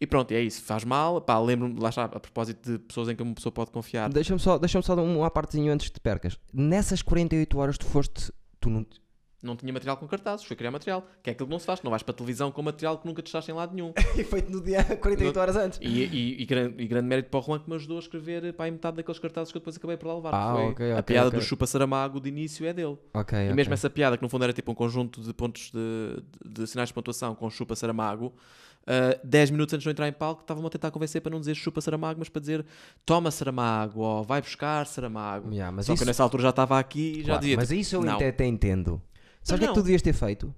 E 0.00 0.06
pronto, 0.06 0.32
é 0.32 0.40
isso, 0.40 0.62
faz 0.62 0.82
mal, 0.82 1.20
pá, 1.20 1.38
lembro-me, 1.38 1.78
lá 1.78 1.90
está, 1.90 2.04
a 2.04 2.08
propósito 2.08 2.72
de 2.72 2.78
pessoas 2.78 3.10
em 3.10 3.14
que 3.14 3.22
uma 3.22 3.34
pessoa 3.34 3.52
pode 3.52 3.70
confiar. 3.70 4.08
Deixa-me 4.08 4.40
só, 4.40 4.58
deixa 4.58 4.80
só 4.80 4.96
dar 4.96 5.02
um 5.02 5.22
à 5.22 5.30
partezinho 5.30 5.70
antes 5.70 5.88
que 5.88 5.94
te 5.94 6.00
percas. 6.00 6.38
Nessas 6.52 7.02
48 7.02 7.58
horas 7.58 7.76
tu 7.76 7.84
foste. 7.84 8.32
Tu 8.58 8.70
não. 8.70 8.86
Não 9.42 9.56
tinha 9.56 9.72
material 9.72 9.96
com 9.96 10.06
cartazes, 10.06 10.44
fui 10.44 10.54
criar 10.54 10.70
material, 10.70 11.06
que 11.22 11.30
é 11.30 11.32
aquilo 11.32 11.46
que 11.46 11.52
não 11.52 11.58
se 11.58 11.64
faz, 11.64 11.80
não 11.82 11.90
vais 11.90 12.02
para 12.02 12.12
a 12.12 12.14
televisão 12.16 12.52
com 12.52 12.60
material 12.62 12.98
que 12.98 13.06
nunca 13.06 13.22
testaste 13.22 13.50
em 13.50 13.54
lado 13.54 13.74
nenhum. 13.74 13.92
E 14.16 14.22
feito 14.22 14.50
no 14.52 14.62
dia 14.62 14.84
48 15.00 15.34
No- 15.34 15.40
horas 15.40 15.56
antes. 15.56 15.78
E, 15.80 15.86
e, 16.04 16.42
e 16.42 16.44
grande, 16.44 16.82
e 16.82 16.86
grande 16.86 17.08
mérito 17.08 17.30
para 17.30 17.40
o 17.40 17.42
Juan 17.42 17.58
que 17.58 17.68
me 17.70 17.76
ajudou 17.76 17.96
a 17.96 18.00
escrever 18.00 18.54
aí 18.58 18.70
metade 18.70 18.98
daqueles 18.98 19.18
cartazes 19.18 19.50
que 19.50 19.56
eu 19.56 19.60
depois 19.60 19.76
acabei 19.76 19.96
por 19.96 20.08
lá 20.08 20.14
levar. 20.16 20.34
Ah, 20.34 20.52
Foi 20.54 20.62
ok, 20.70 20.90
a 20.92 20.94
ok, 20.96 21.02
piada 21.04 21.28
ok. 21.28 21.40
do 21.40 21.44
Chupa 21.44 21.66
Saramago 21.66 22.20
de 22.20 22.28
início 22.28 22.66
é 22.66 22.72
dele. 22.74 22.98
E 23.50 23.54
mesmo 23.54 23.72
essa 23.72 23.88
piada, 23.88 24.16
que 24.16 24.22
no 24.22 24.28
fundo 24.28 24.44
era 24.44 24.52
tipo 24.52 24.70
um 24.72 24.74
conjunto 24.74 25.22
de 25.22 25.32
pontos 25.32 25.70
de, 25.72 26.22
de, 26.44 26.60
de 26.62 26.66
sinais 26.66 26.88
de 26.90 26.94
pontuação 26.94 27.34
com 27.34 27.48
Chupa 27.48 27.74
Saramago, 27.74 28.34
10 29.24 29.50
minutos 29.50 29.72
antes 29.74 29.82
de 29.84 29.88
eu 29.88 29.92
entrar 29.92 30.08
em 30.08 30.12
palco, 30.12 30.40
estavam-me 30.42 30.66
a 30.66 30.70
tentar 30.70 30.90
convencer 30.90 31.20
para 31.20 31.30
não 31.30 31.38
dizer 31.40 31.54
Chupa 31.54 31.80
Saramago, 31.80 32.18
mas 32.18 32.28
para 32.28 32.40
dizer 32.40 32.64
Toma 33.06 33.30
Saramago, 33.30 34.00
ou 34.00 34.24
vai 34.24 34.40
buscar 34.42 34.86
Saramago. 34.86 35.52
Yeah, 35.52 35.70
Só 35.82 35.92
que 35.92 35.94
isso, 35.94 36.02
eu 36.02 36.06
nessa 36.06 36.22
altura 36.22 36.42
já 36.44 36.50
estava 36.50 36.78
aqui 36.78 37.12
e 37.18 37.20
já 37.20 37.24
claro, 37.26 37.40
dizia. 37.40 37.56
mas 37.56 37.68
tipo, 37.68 37.80
isso 37.80 37.96
eu 37.96 38.02
não. 38.02 38.14
até, 38.16 38.28
até 38.28 38.46
entendo. 38.46 39.00
Sabes 39.42 39.52
o 39.52 39.54
que 39.54 39.54
é 39.54 39.58
que 39.58 39.66
não. 39.66 39.74
tu 39.74 39.82
devias 39.82 40.02
ter 40.02 40.12
feito? 40.12 40.54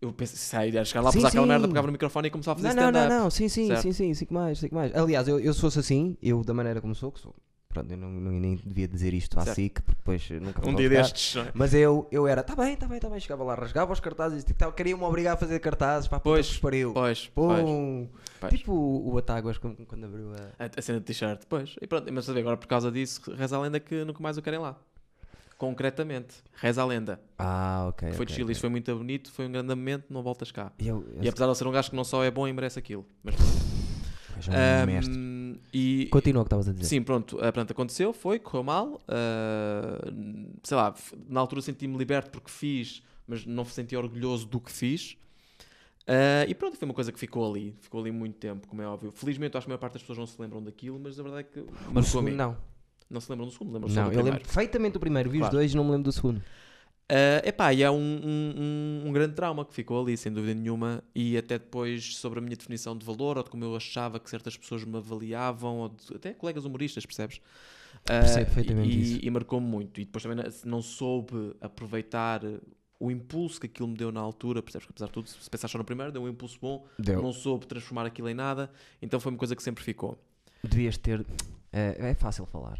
Eu 0.00 0.12
pensei, 0.12 0.70
ia 0.70 0.84
chegar 0.84 1.00
lá, 1.00 1.10
Sim, 1.10 1.24
aquela 1.26 1.46
merda, 1.46 1.66
pegava 1.66 1.86
no 1.88 1.92
microfone 1.92 2.28
e 2.28 2.30
começava 2.30 2.60
a 2.60 2.62
fazer 2.62 2.74
Não, 2.76 2.84
não, 2.86 2.92
não, 2.92 3.00
stand-up. 3.00 3.22
não, 3.24 3.30
sim, 3.30 3.48
sim, 3.48 3.66
Certo. 3.66 3.82
sim, 3.82 3.92
sim, 3.92 4.14
sim 4.14 4.26
que 4.26 4.32
mais, 4.32 4.58
sim 4.60 4.68
que 4.68 4.74
mais. 4.74 4.94
Aliás, 4.94 5.26
eu, 5.26 5.40
eu 5.40 5.52
se 5.52 5.60
fosse 5.60 5.80
assim, 5.80 6.16
eu 6.22 6.44
da 6.44 6.54
maneira 6.54 6.80
como 6.80 6.94
sou, 6.94 7.10
que 7.10 7.18
sou, 7.18 7.34
pronto, 7.68 7.90
eu 7.90 7.96
não, 7.96 8.08
não- 8.08 8.30
nem 8.30 8.54
devia 8.64 8.86
dizer 8.86 9.12
isto 9.12 9.36
à 9.40 9.42
Certo. 9.42 9.56
SIC, 9.56 9.82
porque 9.82 9.98
depois 9.98 10.30
nunca 10.40 10.68
Um 10.68 10.72
dia 10.76 10.88
destes. 10.88 11.34
não 11.34 11.42
é? 11.42 11.50
Mas 11.52 11.74
eu, 11.74 12.06
eu 12.12 12.28
era, 12.28 12.44
tá 12.44 12.54
bem, 12.54 12.76
tá 12.76 12.86
bem, 12.86 13.00
tá 13.00 13.10
bem, 13.10 13.18
chegava 13.18 13.42
lá, 13.42 13.56
rasgava 13.56 13.92
os 13.92 13.98
cartazes, 13.98 14.44
tipo, 14.44 14.56
tá, 14.56 14.70
queriam-me 14.70 15.02
obrigar 15.02 15.34
a 15.34 15.36
fazer 15.36 15.58
cartazes, 15.58 16.06
para 16.06 16.20
Pois, 16.20 16.46
puta 16.48 16.60
pariu. 16.62 16.92
Pois, 16.92 17.26
pois, 17.34 17.64
Pum. 17.64 18.08
pois. 18.38 18.52
Tipo 18.54 18.72
o, 18.72 19.14
o 19.14 19.18
Atáguas 19.18 19.58
quando, 19.58 19.84
quando 19.84 20.04
abriu 20.04 20.32
a... 20.32 20.64
A, 20.64 20.70
a 20.76 20.80
cena 20.80 21.00
de 21.00 21.06
t-shirt, 21.06 21.42
pois. 21.48 21.74
E 21.82 21.88
pronto, 21.88 22.08
mas 22.12 22.28
agora 22.30 22.56
por 22.56 22.68
causa 22.68 22.92
disso, 22.92 23.20
reza 23.34 23.56
a 23.56 23.60
lenda 23.60 23.80
que 23.80 24.04
nunca 24.04 24.22
mais 24.22 24.38
o 24.38 24.42
querem 24.42 24.60
lá. 24.60 24.78
Concretamente, 25.58 26.36
reza 26.54 26.80
a 26.80 26.84
lenda. 26.86 27.20
Ah, 27.36 27.86
ok. 27.88 28.12
foi 28.12 28.24
de 28.24 28.32
ok, 28.32 28.34
Chile, 28.36 28.44
ok. 28.44 28.52
isso 28.52 28.60
foi 28.60 28.70
muito 28.70 28.94
bonito, 28.96 29.32
foi 29.32 29.46
um 29.46 29.50
grande 29.52 29.68
momento, 29.74 30.04
não 30.08 30.22
voltas 30.22 30.52
cá. 30.52 30.72
E 30.78 30.86
eu, 30.86 31.04
eu, 31.16 31.24
E 31.24 31.28
apesar 31.28 31.46
de 31.46 31.50
ele 31.50 31.54
ser 31.56 31.66
um 31.66 31.72
gajo 31.72 31.90
que 31.90 31.96
não 31.96 32.04
só 32.04 32.22
é 32.22 32.30
bom 32.30 32.46
e 32.46 32.52
merece 32.52 32.78
aquilo. 32.78 33.04
Mas, 33.24 33.34
é 34.48 34.84
um 34.86 35.58
e, 35.74 36.06
Continua 36.12 36.42
o 36.42 36.44
que 36.44 36.46
estavas 36.46 36.68
a 36.68 36.72
dizer. 36.72 36.84
sim, 36.84 37.02
pronto, 37.02 37.38
ah, 37.42 37.50
pronto, 37.52 37.72
aconteceu, 37.72 38.12
foi, 38.12 38.38
correu 38.38 38.62
mal. 38.62 39.00
ah, 39.08 39.98
sei 40.62 40.76
lá, 40.76 40.94
na 41.28 41.40
altura 41.40 41.60
senti-me 41.60 41.98
liberto 41.98 42.30
porque 42.30 42.50
fiz, 42.50 43.02
mas 43.26 43.44
não 43.44 43.64
me 43.64 43.70
senti 43.70 43.96
orgulhoso 43.96 44.46
do 44.46 44.60
que 44.60 44.70
fiz. 44.70 45.16
Ah, 46.06 46.44
e 46.48 46.54
pronto, 46.54 46.76
foi 46.78 46.86
uma 46.86 46.94
coisa 46.94 47.10
que 47.10 47.18
ficou 47.18 47.50
ali, 47.50 47.74
ficou 47.80 48.00
ali 48.00 48.12
muito 48.12 48.36
tempo, 48.36 48.68
como 48.68 48.80
é 48.80 48.86
óbvio. 48.86 49.10
Felizmente, 49.10 49.56
acho 49.56 49.66
que 49.66 49.70
a 49.70 49.72
maior 49.72 49.80
parte 49.80 49.94
das 49.94 50.02
pessoas 50.02 50.18
não 50.18 50.26
se 50.26 50.40
lembram 50.40 50.62
daquilo, 50.62 51.00
mas 51.00 51.18
a 51.18 51.22
verdade 51.24 51.48
é 51.48 51.52
que 51.52 51.60
O 51.60 51.72
marcou 51.92 51.98
a 52.00 52.02
segundo, 52.04 52.30
mim. 52.30 52.36
não. 52.36 52.56
Não 53.10 53.20
se 53.20 53.30
lembram 53.30 53.46
do 53.46 53.52
segundo, 53.52 53.72
lembram 53.72 53.88
só 53.88 54.02
Não, 54.02 54.10
do 54.10 54.14
eu 54.14 54.22
lembro 54.22 54.40
perfeitamente 54.40 54.92
do 54.94 55.00
primeiro, 55.00 55.30
vi 55.30 55.38
os 55.38 55.42
Claro. 55.42 55.56
dois 55.56 55.72
e 55.72 55.76
não 55.76 55.84
me 55.84 55.90
lembro 55.92 56.04
do 56.04 56.12
segundo. 56.12 56.38
Uh, 57.10 57.40
epá, 57.42 57.72
e 57.72 57.82
é 57.82 57.90
um, 57.90 57.94
um, 57.96 58.54
um, 59.04 59.08
um 59.08 59.12
grande 59.12 59.34
trauma 59.34 59.64
que 59.64 59.72
ficou 59.72 60.02
ali, 60.02 60.14
sem 60.14 60.30
dúvida 60.30 60.52
nenhuma, 60.54 61.02
e 61.14 61.38
até 61.38 61.58
depois 61.58 62.16
sobre 62.16 62.38
a 62.38 62.42
minha 62.42 62.54
definição 62.54 62.94
de 62.94 63.06
valor, 63.06 63.38
ou 63.38 63.42
de 63.42 63.48
como 63.48 63.64
eu 63.64 63.74
achava 63.74 64.20
que 64.20 64.28
certas 64.28 64.58
pessoas 64.58 64.84
me 64.84 64.94
avaliavam, 64.98 65.78
ou 65.78 65.88
de- 65.88 66.16
até 66.16 66.34
colegas 66.34 66.66
humoristas, 66.66 67.06
percebes? 67.06 67.38
Uh, 67.38 68.02
Percebo 68.04 68.44
perfeitamente 68.44 68.90
e, 68.90 69.00
isso. 69.00 69.20
e 69.22 69.30
marcou-me 69.30 69.66
muito. 69.66 69.98
E 70.00 70.04
depois 70.04 70.22
também 70.22 70.36
não- 70.36 70.52
não 70.66 70.82
soube 70.82 71.54
aproveitar 71.62 72.42
o 73.00 73.10
impulso 73.10 73.58
que 73.58 73.66
aquilo 73.66 73.88
me 73.88 73.96
deu 73.96 74.12
na 74.12 74.20
altura, 74.20 74.62
percebes? 74.62 74.86
Que 74.86 74.92
apesar 74.92 75.06
de 75.06 75.12
tudo, 75.12 75.28
se 75.30 75.48
pensar 75.48 75.68
só 75.68 75.78
no 75.78 75.84
primeiro, 75.84 76.12
deu 76.12 76.20
um 76.22 76.28
impulso 76.28 76.58
bom, 76.60 76.84
Deu. 76.98 77.22
não 77.22 77.32
soube 77.32 77.66
transformar 77.66 78.04
aquilo 78.04 78.28
em 78.28 78.34
nada, 78.34 78.70
então 79.00 79.18
foi 79.18 79.32
uma 79.32 79.38
coisa 79.38 79.56
que 79.56 79.62
sempre 79.62 79.82
ficou. 79.82 80.18
Devias 80.62 80.98
ter... 80.98 81.24
É, 81.72 82.10
é 82.10 82.14
fácil 82.14 82.44
falar. 82.44 82.78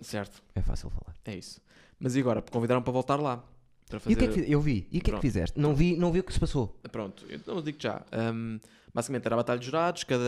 Certo? 0.00 0.42
É 0.54 0.60
fácil 0.60 0.90
falar. 0.90 1.14
É 1.24 1.36
isso. 1.36 1.60
Mas 1.98 2.14
e 2.16 2.20
agora? 2.20 2.42
Convidaram 2.42 2.82
para 2.82 2.92
voltar 2.92 3.16
lá. 3.16 3.42
Para 3.88 3.98
E 3.98 4.00
fazer... 4.00 4.14
o 4.14 4.18
que 4.18 4.24
é 4.24 4.44
que 4.44 4.52
eu 4.52 4.60
vi? 4.60 4.86
E 4.90 4.98
o 4.98 5.00
que 5.00 5.10
é 5.10 5.14
que 5.14 5.20
fizeste? 5.20 5.58
Não 5.58 5.74
vi, 5.74 5.96
não 5.96 6.12
vi 6.12 6.20
o 6.20 6.24
que 6.24 6.32
se 6.32 6.40
passou. 6.40 6.78
Pronto, 6.90 7.24
eu 7.28 7.54
não 7.54 7.62
digo 7.62 7.78
já. 7.80 8.04
Um, 8.12 8.58
Basicamente 8.96 9.26
era 9.26 9.34
a 9.34 9.36
batalha 9.36 9.58
de 9.60 9.66
jurados, 9.66 10.04
cada 10.04 10.24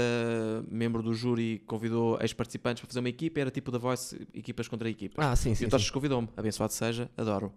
membro 0.71 1.03
do 1.03 1.15
júri 1.15 1.63
convidou 1.67 2.21
ex-participantes 2.21 2.83
para 2.83 2.89
fazer 2.89 3.01
uma 3.01 3.09
equipa, 3.09 3.41
era 3.41 3.51
tipo 3.51 3.71
da 3.71 3.79
Voice, 3.79 4.29
equipas 4.35 4.69
contra 4.69 4.91
equipas. 4.91 5.25
Ah, 5.27 5.35
sim, 5.35 5.53
e 5.53 5.57
sim. 5.57 5.65
o 5.65 5.67
sim. 5.69 5.71
Tochas 5.71 5.89
convidou-me, 5.89 6.29
abençoado 6.37 6.75
seja, 6.75 7.11
adoro. 7.17 7.51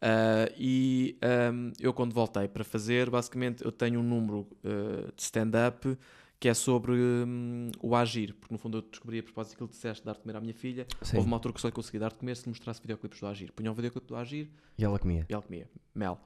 Ah, 0.00 0.48
e 0.56 1.18
ahm, 1.20 1.72
eu, 1.80 1.92
quando 1.92 2.12
voltei 2.12 2.46
para 2.46 2.62
fazer, 2.62 3.10
basicamente 3.10 3.64
eu 3.64 3.72
tenho 3.72 3.98
um 3.98 4.04
número 4.04 4.46
ah, 4.64 5.10
de 5.16 5.22
stand-up 5.24 5.98
que 6.42 6.48
é 6.48 6.54
sobre 6.54 6.90
hum, 6.90 7.70
o 7.80 7.94
agir, 7.94 8.34
porque 8.34 8.52
no 8.52 8.58
fundo 8.58 8.78
eu 8.78 8.82
descobri 8.82 9.20
a 9.20 9.22
propósito 9.22 9.52
daquilo 9.52 9.68
que 9.68 9.76
disseste 9.76 10.02
de 10.02 10.06
dar 10.06 10.14
de 10.14 10.18
comer 10.22 10.36
à 10.36 10.40
minha 10.40 10.52
filha. 10.52 10.88
Sim. 11.00 11.18
Houve 11.18 11.28
uma 11.28 11.36
altura 11.36 11.54
que 11.54 11.60
só 11.60 11.68
lhe 11.68 11.72
consegui 11.72 12.00
dar 12.00 12.08
de 12.08 12.16
comer 12.16 12.36
se 12.36 12.42
lhe 12.42 12.48
mostrasse 12.48 12.80
videoclipes 12.80 13.20
do 13.20 13.28
agir. 13.28 13.52
Punha 13.52 13.70
um 13.70 13.74
videoclipe 13.74 14.08
do 14.08 14.16
agir 14.16 14.50
E 14.76 14.84
ela 14.84 14.98
comia. 14.98 15.24
e 15.30 15.32
ela 15.32 15.40
comia 15.40 15.70
mel. 15.94 16.18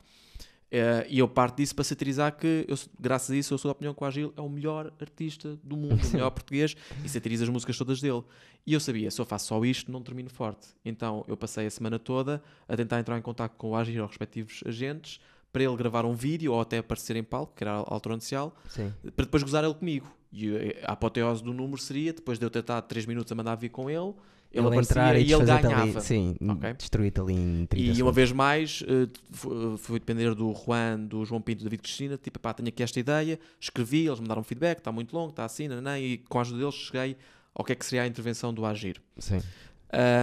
Eh, 0.71 1.07
e 1.11 1.19
eu 1.19 1.29
parto 1.29 1.59
disso 1.59 1.75
para 1.75 1.85
satirizar 1.85 2.35
que, 2.35 2.65
eu, 2.67 2.77
graças 2.99 3.31
a 3.31 3.37
isso, 3.37 3.53
eu 3.53 3.59
sou 3.59 3.69
da 3.69 3.73
opinião 3.73 3.93
que 3.93 4.03
o 4.03 4.07
Agil 4.07 4.33
é 4.37 4.41
o 4.41 4.49
melhor 4.49 4.91
artista 4.99 5.59
do 5.63 5.77
mundo, 5.77 6.03
o 6.03 6.13
melhor 6.13 6.31
português, 6.33 6.75
e 7.05 7.09
satiriza 7.11 7.45
as 7.45 7.51
músicas 7.51 7.77
todas 7.77 8.01
dele. 8.01 8.25
E 8.67 8.73
eu 8.73 8.81
sabia, 8.81 9.11
se 9.11 9.21
eu 9.21 9.27
faço 9.27 9.49
só 9.49 9.63
isto, 9.67 9.93
não 9.93 10.03
termino 10.03 10.31
forte. 10.31 10.69
Então 10.83 11.27
eu 11.29 11.37
passei 11.37 11.67
a 11.67 11.71
semana 11.71 11.99
toda 11.99 12.43
a 12.67 12.75
tentar 12.75 12.99
entrar 12.99 13.19
em 13.19 13.23
contato 13.23 13.55
com 13.57 13.71
o 13.73 13.77
Agir, 13.77 14.01
aos 14.01 14.11
respectivos 14.11 14.63
agentes, 14.67 15.21
para 15.57 15.65
ele 15.65 15.75
gravar 15.77 16.05
um 16.05 16.13
vídeo 16.13 16.53
ou 16.53 16.61
até 16.61 16.77
aparecer 16.77 17.17
em 17.17 17.25
palco, 17.25 17.55
que 17.57 17.65
era 17.65 17.71
a 17.71 17.77
altura 17.95 18.15
inicial, 18.17 18.55
Sim. 18.69 18.93
para 19.15 19.25
depois 19.25 19.43
gozar 19.43 19.65
ele 19.65 19.73
comigo. 19.73 20.07
E 20.31 20.55
eh, 20.55 20.83
a 20.85 20.93
apoteose 20.93 21.43
do 21.43 21.55
número 21.55 21.81
seria, 21.81 22.13
depois 22.13 22.39
de 22.39 22.45
eu 22.45 22.49
estado 22.49 22.85
3 22.87 23.07
minutos 23.07 23.33
a 23.33 23.35
mandar 23.35 23.55
vir 23.55 23.71
com 23.71 23.89
ele, 23.89 24.13
ele, 24.53 24.67
aparecia 24.67 25.03
e, 25.15 25.17
ele 25.17 25.25
desfazer-te 25.25 25.63
ganhava. 25.63 25.83
Ali, 25.83 26.01
sim, 26.03 26.37
Ok. 26.47 26.73
destruir-te 26.75 27.21
ali 27.23 27.33
em 27.33 27.65
30 27.65 27.77
E 27.79 27.87
uma 27.89 27.95
segundos. 27.95 28.15
vez 28.17 28.33
mais, 28.33 28.85
eh, 28.87 29.09
fu- 29.31 29.79
fui 29.79 29.99
depender 29.99 30.35
do 30.35 30.53
Juan, 30.55 31.01
do 31.01 31.25
João 31.25 31.41
Pinto, 31.41 31.61
do 31.61 31.65
David 31.65 31.83
Cristina, 31.83 32.19
tipo, 32.19 32.39
pá, 32.39 32.53
tenho 32.53 32.69
aqui 32.69 32.83
esta 32.83 33.01
ideia, 33.01 33.41
escrevi, 33.59 34.07
eles 34.07 34.21
me 34.21 34.29
deram 34.29 34.43
feedback, 34.43 34.77
está 34.79 34.93
muito 34.93 35.17
longo, 35.17 35.31
está 35.31 35.47
assim, 35.47 35.69
nanã, 35.69 35.99
e 35.99 36.19
com 36.19 36.37
a 36.39 36.43
ajuda 36.43 36.59
deles 36.59 36.75
cheguei 36.75 37.17
ao 37.55 37.65
que 37.65 37.73
é 37.73 37.75
que 37.75 37.87
seria 37.87 38.03
a 38.03 38.07
intervenção 38.07 38.53
do 38.53 38.67
Agir. 38.67 39.01
Sim. 39.19 39.41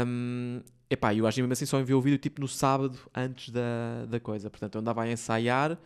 Um, 0.05 0.61
epá, 0.93 1.13
e 1.13 1.21
o 1.21 1.27
Agir 1.27 1.41
mesmo 1.41 1.53
assim 1.53 1.65
só 1.65 1.79
enviou 1.79 1.99
o 1.99 2.01
vídeo 2.01 2.17
tipo 2.17 2.39
no 2.41 2.47
sábado 2.47 2.97
antes 3.15 3.49
da, 3.49 4.05
da 4.07 4.19
coisa, 4.19 4.49
portanto 4.49 4.75
eu 4.75 4.81
andava 4.81 5.03
a 5.03 5.11
ensaiar 5.11 5.77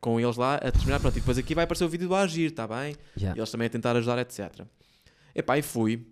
com 0.00 0.20
eles 0.20 0.36
lá 0.36 0.56
a 0.56 0.70
terminar, 0.70 1.00
pronto, 1.00 1.16
e 1.16 1.20
depois 1.20 1.38
aqui 1.38 1.54
vai 1.54 1.64
aparecer 1.64 1.84
o 1.84 1.88
vídeo 1.88 2.08
do 2.08 2.14
Agir, 2.14 2.50
está 2.50 2.66
bem? 2.66 2.94
Já. 3.16 3.34
E 3.34 3.38
eles 3.38 3.50
também 3.50 3.66
a 3.66 3.70
tentar 3.70 3.96
ajudar, 3.96 4.18
etc. 4.18 4.62
Epá, 5.34 5.58
e 5.58 5.62
fui. 5.62 6.06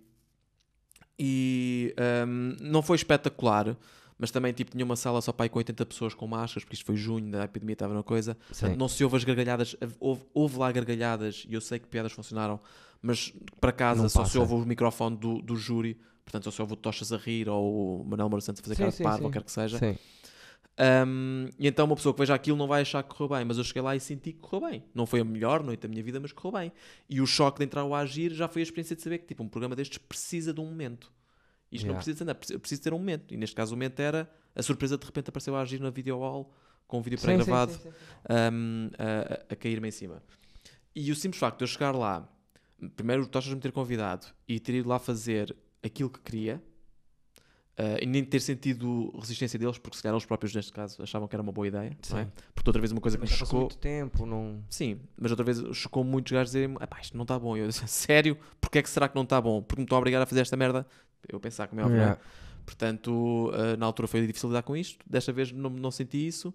E 1.17 1.95
hum, 2.27 2.55
não 2.59 2.81
foi 2.81 2.95
espetacular, 2.97 3.77
mas 4.17 4.31
também 4.31 4.51
tipo, 4.53 4.71
tinha 4.71 4.83
uma 4.83 4.95
sala 4.95 5.21
só 5.21 5.31
para 5.31 5.45
aí 5.45 5.49
com 5.49 5.59
80 5.59 5.85
pessoas 5.85 6.13
com 6.13 6.27
máscaras, 6.27 6.63
porque 6.63 6.75
isto 6.75 6.85
foi 6.85 6.95
junho, 6.97 7.31
da 7.31 7.45
epidemia 7.45 7.73
estava 7.73 7.93
na 7.93 8.03
coisa. 8.03 8.35
Portanto, 8.47 8.77
não 8.77 8.87
se 8.87 9.03
ouve 9.03 9.15
as 9.15 9.23
gargalhadas, 9.23 9.75
houve, 9.99 10.23
houve 10.33 10.57
lá 10.57 10.71
gargalhadas 10.71 11.45
e 11.47 11.53
eu 11.53 11.61
sei 11.61 11.79
que 11.79 11.87
piadas 11.87 12.11
funcionaram, 12.11 12.59
mas 13.01 13.33
para 13.61 13.71
casa 13.71 14.01
Não 14.01 14.09
só 14.09 14.25
se 14.25 14.37
passa. 14.37 14.39
ouve 14.39 14.53
o 14.55 14.67
microfone 14.67 15.15
do, 15.15 15.41
do 15.41 15.55
júri, 15.55 15.97
portanto 16.25 16.43
só 16.45 16.51
se 16.51 16.61
ouve 16.61 16.73
o 16.73 16.75
Tochas 16.75 17.13
a 17.13 17.17
rir 17.17 17.47
ou 17.47 18.01
o 18.01 18.05
Manuel 18.05 18.27
Moura 18.29 18.41
Santos 18.41 18.59
a 18.59 18.63
fazer 18.63 18.75
Sim, 18.75 18.81
cara 18.81 18.91
de 18.91 19.03
parvo, 19.03 19.23
ou 19.25 19.31
quer 19.31 19.43
que 19.43 19.51
seja. 19.51 19.77
Sim. 19.79 19.97
Um, 20.77 21.47
e 21.57 21.67
então 21.67 21.85
uma 21.85 21.95
pessoa 21.95 22.13
que 22.13 22.19
veja 22.19 22.33
aquilo 22.35 22.57
não 22.57 22.67
vai 22.67 22.81
achar 22.81 23.01
que 23.01 23.09
correu 23.09 23.29
bem, 23.37 23.45
mas 23.45 23.57
eu 23.57 23.63
cheguei 23.63 23.81
lá 23.81 23.95
e 23.95 23.99
senti 23.99 24.33
que 24.33 24.39
correu 24.39 24.69
bem. 24.69 24.83
Não 24.93 25.05
foi 25.05 25.21
a 25.21 25.23
melhor 25.23 25.63
noite 25.63 25.79
da 25.81 25.87
minha 25.87 26.03
vida, 26.03 26.19
mas 26.19 26.33
correu 26.33 26.59
bem. 26.59 26.71
E 27.09 27.21
o 27.21 27.25
choque 27.25 27.59
de 27.59 27.65
entrar 27.65 27.81
ao 27.81 27.95
agir 27.95 28.33
já 28.33 28.47
foi 28.49 28.61
a 28.61 28.63
experiência 28.63 28.93
de 28.95 29.01
saber 29.01 29.19
que 29.19 29.25
tipo, 29.27 29.41
um 29.41 29.47
programa 29.47 29.73
destes 29.75 29.97
precisa 29.99 30.53
de 30.53 30.59
um 30.59 30.65
momento. 30.65 31.11
Isto 31.71 31.85
não 31.85 31.93
Yeah. 31.93 31.97
precisa 32.03 32.17
de 32.17 32.23
nada, 32.25 32.59
precisa 32.59 32.81
ter 32.81 32.93
um 32.93 32.97
momento. 32.97 33.33
E 33.33 33.37
neste 33.37 33.55
caso 33.55 33.73
o 33.73 33.77
momento 33.77 33.99
era 34.01 34.29
a 34.53 34.61
surpresa 34.61 34.97
de 34.97 35.05
repente 35.05 35.29
apareceu 35.29 35.55
a 35.55 35.61
agir 35.61 35.79
na 35.79 35.89
video 35.89 36.19
com 36.87 36.99
um 36.99 37.01
vídeo 37.01 37.19
pré-gravado 37.19 37.71
um, 38.29 38.89
a, 38.97 39.33
a- 39.33 39.53
a 39.53 39.55
cair-me 39.55 39.87
em 39.87 39.91
cima. 39.91 40.21
E 40.93 41.09
o 41.11 41.15
simples 41.15 41.39
facto 41.39 41.59
de 41.59 41.63
eu 41.63 41.67
chegar 41.67 41.95
lá, 41.95 42.27
primeiro 42.97 43.23
o 43.23 43.27
Tochas 43.27 43.53
me 43.53 43.59
ter 43.61 43.71
convidado 43.71 44.27
e 44.47 44.59
ter 44.59 44.75
ido 44.75 44.89
lá 44.89 44.99
fazer 44.99 45.55
aquilo 45.83 46.09
que 46.09 46.19
queria, 46.19 46.61
uh, 47.77 48.01
e 48.01 48.05
nem 48.05 48.23
ter 48.23 48.39
sentido 48.39 49.11
resistência 49.19 49.57
deles, 49.59 49.77
porque 49.77 49.97
se 49.97 50.03
calhar 50.03 50.13
eles 50.15 50.25
próprios, 50.25 50.53
neste 50.53 50.71
caso, 50.71 51.01
achavam 51.01 51.27
que 51.27 51.35
era 51.35 51.43
uma 51.43 51.51
boa 51.51 51.67
ideia, 51.67 51.95
não 52.09 52.19
é? 52.19 52.23
Sim. 52.25 52.31
Porque 52.53 52.69
outra 52.69 52.81
vez 52.81 52.91
uma 52.91 53.01
coisa 53.01 53.17
que 53.17 53.21
Mas 53.23 53.31
me 53.31 53.37
chocou. 53.37 53.61
muito 53.61 53.77
tempo, 53.77 54.25
não... 54.25 54.63
Sim, 54.69 54.99
mas 55.19 55.31
outra 55.31 55.43
vez 55.45 55.61
chocou 55.75 56.03
muitos 56.03 56.31
gajos 56.31 56.51
dizerem 56.51 56.75
"Epá, 56.81 56.99
isto 57.01 57.15
não 57.15 57.23
está 57.23 57.37
bom. 57.37 57.55
Eu 57.55 57.67
disse, 57.67 57.87
sério? 57.87 58.37
Porquê 58.59 58.79
é 58.79 58.81
que 58.81 58.89
será 58.89 59.07
que 59.07 59.15
não 59.15 59.23
está 59.23 59.39
bom? 59.39 59.61
Porque 59.61 59.81
me 59.81 59.85
estou 59.85 59.95
a 59.95 59.99
obrigar 59.99 60.21
a 60.21 60.25
fazer 60.25 60.41
esta 60.41 60.57
merda? 60.57 60.85
Eu 61.27 61.39
pensar 61.39 61.67
como 61.67 61.81
é 61.81 61.83
óbvio, 61.83 61.97
é? 61.97 62.01
Yeah. 62.01 62.21
Portanto, 62.65 63.51
uh, 63.51 63.77
na 63.77 63.85
altura 63.85 64.07
foi 64.07 64.25
difícil 64.25 64.49
lidar 64.49 64.63
com 64.63 64.75
isto. 64.75 65.05
Desta 65.07 65.31
vez 65.31 65.51
não, 65.51 65.69
não 65.69 65.91
senti 65.91 66.25
isso. 66.25 66.53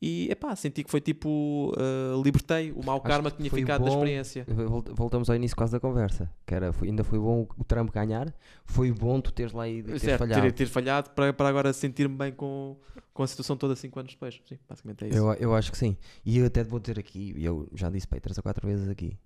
E, 0.00 0.30
epá, 0.30 0.54
senti 0.54 0.84
que 0.84 0.90
foi 0.92 1.00
tipo, 1.00 1.72
uh, 1.76 2.22
libertei 2.22 2.70
o 2.70 2.84
mau 2.84 2.98
Acho 2.98 3.04
karma 3.06 3.30
que 3.32 3.36
que 3.38 3.42
tinha 3.42 3.50
ficado 3.50 3.82
da 3.82 3.90
bom. 3.90 3.96
experiência. 3.96 4.44
Vol- 4.48 4.84
Voltamos 4.94 5.28
ao 5.28 5.34
início 5.34 5.56
quase 5.56 5.72
da 5.72 5.80
conversa. 5.80 6.30
Que 6.46 6.54
era, 6.54 6.72
foi- 6.72 6.88
ainda 6.88 7.02
foi 7.02 7.18
bom 7.18 7.48
o 7.56 7.64
Trump 7.64 7.90
ganhar. 7.92 8.32
Foi 8.64 8.92
bom 8.92 9.20
tu 9.20 9.32
teres 9.32 9.52
lá 9.52 9.68
e 9.68 9.82
teres 9.82 10.00
Certo, 10.00 10.20
falhado. 10.20 10.42
ter, 10.42 10.52
ter 10.52 10.66
falhado 10.66 11.10
para, 11.10 11.32
para 11.32 11.48
agora 11.48 11.72
sentir-me 11.72 12.14
bem 12.14 12.30
com, 12.32 12.76
com 13.12 13.22
a 13.24 13.26
situação 13.26 13.56
toda 13.56 13.74
5 13.74 13.98
anos 13.98 14.12
depois. 14.12 14.40
Sim, 14.48 14.56
basicamente 14.68 15.04
é 15.04 15.08
isso. 15.08 15.18
Eu, 15.18 15.32
eu 15.34 15.54
acho 15.56 15.72
que 15.72 15.78
sim. 15.78 15.96
E 16.24 16.38
eu 16.38 16.46
até 16.46 16.62
vou 16.62 16.78
dizer 16.78 16.96
aqui, 16.96 17.34
eu 17.36 17.68
já 17.74 17.90
disse 17.90 18.06
para 18.06 18.18
aí 18.18 18.20
três 18.20 18.36
ou 18.38 18.42
quatro 18.44 18.68
vezes 18.68 18.88
aqui, 18.88 19.18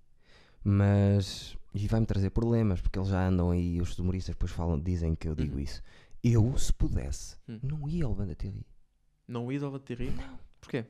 mas. 0.63 1.55
E 1.75 1.87
vai-me 1.87 2.05
trazer 2.05 2.29
problemas, 2.29 2.81
porque 2.81 2.99
eles 2.99 3.09
já 3.09 3.27
andam 3.27 3.49
aí, 3.49 3.81
os 3.81 3.97
humoristas 3.97 4.35
depois 4.35 4.51
falam, 4.51 4.79
dizem 4.79 5.15
que 5.15 5.27
eu 5.27 5.35
digo 5.35 5.55
Uhum. 5.55 5.59
isso. 5.63 5.81
Eu, 6.23 6.55
se 6.57 6.71
pudesse, 6.71 7.35
Hum. 7.49 7.59
não 7.63 7.87
ia 7.89 8.05
ao 8.05 8.13
Banda 8.13 8.35
TV. 8.35 8.59
Não 9.27 9.51
ia 9.51 9.63
ao 9.63 9.79
Thierry? 9.79 10.11
Não. 10.11 10.37
Porquê? 10.63 10.85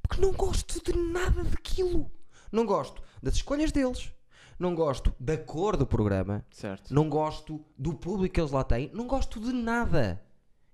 Porque 0.00 0.20
não 0.20 0.32
gosto 0.32 0.82
de 0.82 0.98
nada 0.98 1.44
daquilo. 1.44 2.10
Não 2.50 2.64
gosto 2.64 3.02
das 3.22 3.34
escolhas 3.34 3.70
deles. 3.70 4.10
Não 4.58 4.74
gosto 4.74 5.14
da 5.20 5.36
cor 5.36 5.76
do 5.76 5.86
programa. 5.86 6.44
Certo. 6.50 6.92
Não 6.92 7.08
gosto 7.08 7.62
do 7.76 7.92
público 7.94 8.34
que 8.34 8.40
eles 8.40 8.50
lá 8.50 8.64
têm. 8.64 8.90
Não 8.94 9.06
gosto 9.06 9.38
de 9.40 9.52
nada. 9.52 10.22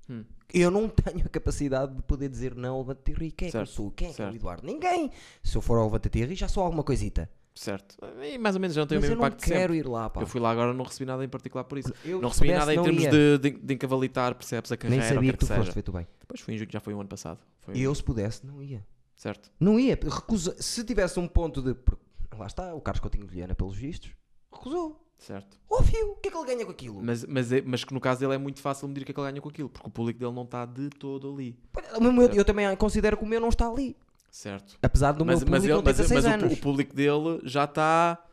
Hum. 0.08 0.24
Eu 0.52 0.70
não 0.70 0.88
tenho 0.88 1.26
a 1.26 1.28
capacidade 1.28 1.94
de 1.96 2.02
poder 2.02 2.28
dizer 2.28 2.54
não 2.54 2.74
ao 2.74 2.80
Levante. 2.80 3.12
Quem 3.12 3.26
é 3.26 3.30
que 3.30 3.44
eu 3.46 3.50
Certo, 3.50 3.70
sou? 3.70 3.90
Quem 3.90 4.10
é 4.10 4.12
que 4.12 4.22
é 4.22 4.24
o 4.24 4.28
certo. 4.28 4.36
Eduardo? 4.36 4.66
Ninguém. 4.66 5.10
Se 5.42 5.56
eu 5.56 5.60
for 5.60 5.76
ao 5.78 5.84
Levante 5.84 6.34
já 6.36 6.48
sou 6.48 6.62
alguma 6.62 6.84
coisita. 6.84 7.28
Certo. 7.58 7.96
E 8.22 8.38
mais 8.38 8.54
ou 8.54 8.60
menos 8.60 8.72
já 8.76 8.82
não 8.82 8.86
tem 8.86 8.98
o 8.98 9.00
Mas 9.00 9.10
eu 9.10 9.16
mesmo 9.16 9.20
não 9.20 9.26
impacto 9.26 9.44
de 9.44 9.50
quero 9.52 9.72
sempre. 9.74 9.88
ir 9.88 9.90
lá, 9.90 10.08
pá. 10.08 10.20
Eu 10.20 10.28
fui 10.28 10.40
lá 10.40 10.52
agora 10.52 10.72
não 10.72 10.84
recebi 10.84 11.04
nada 11.06 11.24
em 11.24 11.28
particular 11.28 11.64
por 11.64 11.76
isso. 11.76 11.92
Eu, 12.04 12.20
não 12.22 12.28
recebi 12.28 12.52
nada 12.52 12.72
em 12.72 12.76
não 12.76 12.84
termos 12.84 13.02
ia. 13.02 13.10
de, 13.10 13.38
de, 13.38 13.50
de 13.50 13.74
encavalitar, 13.74 14.32
percebes, 14.36 14.70
a 14.70 14.76
carreira 14.76 15.02
Nem 15.04 15.12
sabia 15.12 15.32
que 15.32 15.38
que 15.38 15.44
tu 15.44 15.48
seja. 15.48 15.64
foste, 15.64 15.74
vê 15.74 15.92
bem. 15.92 16.06
Depois 16.20 16.40
foi 16.40 16.54
em 16.54 16.56
julho, 16.58 16.70
já 16.70 16.78
foi 16.78 16.94
o 16.94 17.00
ano 17.00 17.08
passado. 17.08 17.40
Foi 17.58 17.76
Eu, 17.76 17.92
se 17.92 18.04
pudesse, 18.04 18.46
não 18.46 18.62
ia. 18.62 18.86
Certo. 19.16 19.50
Não 19.58 19.80
ia. 19.80 19.98
Recusa... 20.00 20.54
Se 20.62 20.84
tivesse 20.84 21.18
um 21.18 21.26
ponto 21.26 21.60
de. 21.60 21.74
Lá 22.38 22.46
está, 22.46 22.72
o 22.76 22.80
Carlos 22.80 23.00
Coutinho 23.00 23.24
de 23.24 23.30
Vilhena, 23.32 23.56
pelos 23.56 23.76
vistos, 23.76 24.12
recusou. 24.52 25.04
Certo. 25.18 25.58
Óbvio. 25.68 26.12
O 26.12 26.16
que 26.16 26.28
é 26.28 26.30
que 26.30 26.36
ele 26.38 26.46
ganha 26.46 26.64
com 26.64 26.70
aquilo? 26.70 27.02
Mas, 27.02 27.24
mas, 27.24 27.50
é- 27.50 27.60
mas 27.62 27.82
que 27.82 27.92
no 27.92 27.98
caso 28.00 28.20
dele 28.20 28.34
é 28.34 28.38
muito 28.38 28.60
fácil 28.60 28.86
medir 28.86 29.02
o 29.02 29.04
que 29.04 29.10
é 29.10 29.14
que 29.14 29.20
ele 29.20 29.30
ganha 29.32 29.40
com 29.42 29.48
aquilo, 29.48 29.68
porque 29.68 29.88
o 29.88 29.90
público 29.90 30.20
dele 30.20 30.30
não 30.32 30.44
está 30.44 30.64
de 30.64 30.88
todo 30.90 31.32
ali. 31.32 31.58
O 32.00 32.04
eu, 32.22 32.34
eu 32.34 32.44
também 32.44 32.76
considero 32.76 33.16
que 33.16 33.24
o 33.24 33.26
meu 33.26 33.40
não 33.40 33.48
está 33.48 33.68
ali. 33.68 33.96
Certo. 34.38 34.78
Apesar 34.80 35.10
do 35.12 35.24
mas 35.26 35.42
meu 35.42 35.50
mas, 35.50 35.62
público 35.62 35.78
ele, 35.78 35.82
mas, 35.84 35.96
16 35.96 36.24
mas 36.24 36.24
o 36.24 36.28
pu- 36.38 36.44
anos. 36.44 36.52
o, 36.58 36.60
público 36.62 36.94
dele 36.94 37.40
já 37.42 37.64
está 37.64 38.24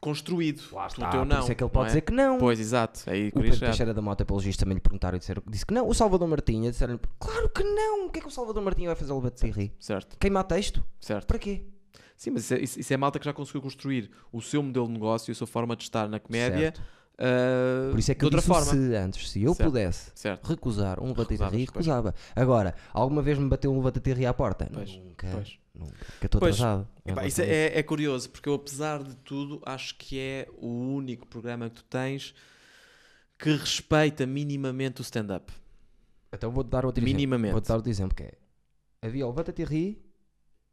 construído. 0.00 0.62
Lá 0.72 0.84
o 0.84 0.86
está, 0.88 1.08
teu 1.10 1.20
por 1.20 1.26
não. 1.26 1.40
isso 1.40 1.52
é 1.52 1.54
que 1.54 1.64
ele 1.64 1.70
pode 1.70 1.86
dizer 1.88 2.00
que 2.02 2.12
não. 2.12 2.36
Pois, 2.38 2.60
exato. 2.60 3.00
É 3.08 3.12
Aí 3.12 3.28
O 3.28 3.32
por 3.32 3.42
Pedro 3.44 3.60
Teixeira 3.60 3.94
da 3.94 4.02
Mota, 4.02 4.26
pelos 4.26 4.44
vistos, 4.44 4.60
também 4.62 4.74
lhe 4.74 4.80
perguntaram 4.80 5.16
e 5.16 5.18
disseram, 5.18 5.42
disse 5.48 5.64
que 5.64 5.72
não. 5.72 5.88
O 5.88 5.94
Salvador 5.94 6.28
Martinha 6.28 6.70
disseram 6.70 7.00
claro 7.18 7.48
que 7.48 7.64
não. 7.64 8.06
O 8.06 8.10
que 8.10 8.18
é 8.18 8.22
que 8.22 8.28
o 8.28 8.30
Salvador 8.30 8.62
Martinha 8.62 8.88
vai 8.88 8.96
fazer 8.96 9.12
o 9.12 9.16
Levante 9.16 9.36
Thierry? 9.40 9.72
Certo, 9.80 10.18
Queimar 10.18 10.44
texto? 10.44 10.84
certo. 11.00 11.26
Para 11.26 11.38
quê? 11.38 11.64
Sim, 12.14 12.30
mas 12.30 12.44
isso 12.44 12.54
é, 12.54 12.58
isso- 12.60 12.80
isso 12.80 12.92
é 12.92 12.96
malta 12.98 13.18
que 13.18 13.24
já 13.24 13.32
conseguiu 13.32 13.62
construir 13.62 14.10
o 14.30 14.40
seu 14.42 14.62
modelo 14.62 14.86
de 14.86 14.92
negócio 14.92 15.30
e 15.30 15.32
a 15.32 15.34
sua 15.34 15.46
forma 15.46 15.74
de 15.76 15.82
estar 15.84 16.08
na 16.08 16.20
comédia 16.20 16.58
Certo. 16.74 16.82
Ah, 17.18 17.90
Por 17.90 17.98
isso 17.98 18.10
é 18.12 18.14
que 18.14 18.20
de 18.20 18.24
outra 18.26 18.42
forma. 18.42 18.72
se 18.72 18.94
antes, 18.94 19.30
se 19.30 19.42
eu 19.42 19.54
Certo. 19.54 19.68
pudesse 19.70 20.10
Certo. 20.14 20.46
recusar 20.46 21.00
um 21.02 21.14
pois. 21.62 21.86
recusava. 21.86 22.14
Agora, 22.34 22.74
alguma 22.92 23.22
vez 23.22 23.38
me 23.38 23.48
bateu 23.48 23.72
um 23.72 23.80
Thierry 24.00 24.26
à 24.26 24.34
porta? 24.34 24.68
Pois, 24.72 24.96
Nunca. 24.96 25.28
pois. 25.32 25.58
Nunca. 25.74 26.06
Que 26.20 26.26
estou 26.26 26.38
atrasado. 26.38 26.88
Epá, 27.04 27.26
isso 27.26 27.42
é, 27.42 27.78
é 27.78 27.82
curioso, 27.82 28.30
porque 28.30 28.48
eu, 28.48 28.54
apesar 28.54 29.02
de 29.02 29.14
tudo, 29.16 29.60
acho 29.64 29.94
que 29.96 30.18
é 30.18 30.48
o 30.58 30.68
único 30.68 31.26
programa 31.26 31.68
que 31.68 31.76
tu 31.76 31.84
tens 31.84 32.34
que 33.38 33.50
respeita 33.50 34.26
minimamente 34.26 35.00
o 35.00 35.02
stand-up. 35.02 35.52
Então 36.32 36.50
vou-te 36.50 36.68
dar 36.70 36.84
outro 36.86 37.02
Minimamente. 37.04 37.48
exemplo. 37.48 37.52
Vou-te 37.52 37.68
dar 37.68 37.74
outro 37.76 37.90
exemplo 37.90 38.16
que 38.16 38.22
é. 38.22 38.32
Havia 39.02 39.26
o 39.26 39.32
Thierry 39.52 40.02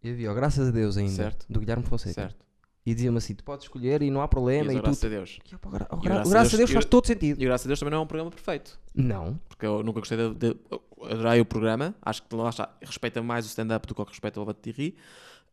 e 0.01 0.09
havia 0.09 0.31
o 0.31 0.35
Graças 0.35 0.69
a 0.69 0.71
Deus 0.71 0.97
ainda, 0.97 1.11
Certo. 1.11 1.45
do 1.49 1.59
Guilherme 1.59 1.85
Fonseca. 1.85 2.13
Certo. 2.13 2.45
E 2.85 2.93
dizia-me 2.93 3.17
assim, 3.17 3.33
tu 3.33 3.43
podes 3.45 3.65
escolher 3.65 4.01
e 4.01 4.11
não 4.11 4.21
há 4.21 4.25
E 4.25 4.27
problema. 4.27 4.73
E, 4.73 4.75
eu, 4.75 4.81
tu... 4.81 4.85
graças 4.85 5.03
a 5.05 5.09
Deus. 5.09 5.39
E, 5.49 5.55
opa, 5.55 5.69
gra- 5.69 5.87
o 5.91 5.95
E 5.95 6.01
gra- 6.01 6.13
graças 6.15 6.31
Graças 6.33 6.53
a 6.53 6.57
Deus- 6.57 6.71
faz 6.71 6.83
eu- 6.85 6.89
todo 6.89 7.07
sentido. 7.07 7.41
E 7.41 7.45
graças 7.45 7.65
a 7.65 7.67
Deus 7.67 7.79
também 7.79 7.91
não 7.91 7.99
é 7.99 8.01
um 8.01 8.07
programa 8.07 8.29
perfeito. 8.31 8.77
Não. 8.93 9.39
Porque 9.47 9.65
eu 9.65 9.81
nunca 9.83 9.99
gostei 9.99 10.17
de. 10.17 10.33
de 10.33 10.57
adorei 11.01 11.39
o 11.39 11.45
programa. 11.45 11.95
Acho 12.01 12.23
que 12.23 12.35
lá 12.35 12.49
está, 12.49 12.69
respeita 12.81 13.21
mais 13.23 13.45
o 13.45 13.47
stand-up 13.47 13.87
do 13.87 13.95
que 13.95 14.01
o 14.01 14.05
que 14.05 14.11
respeita 14.11 14.41
o 14.41 14.53
Thierry. 14.53 14.95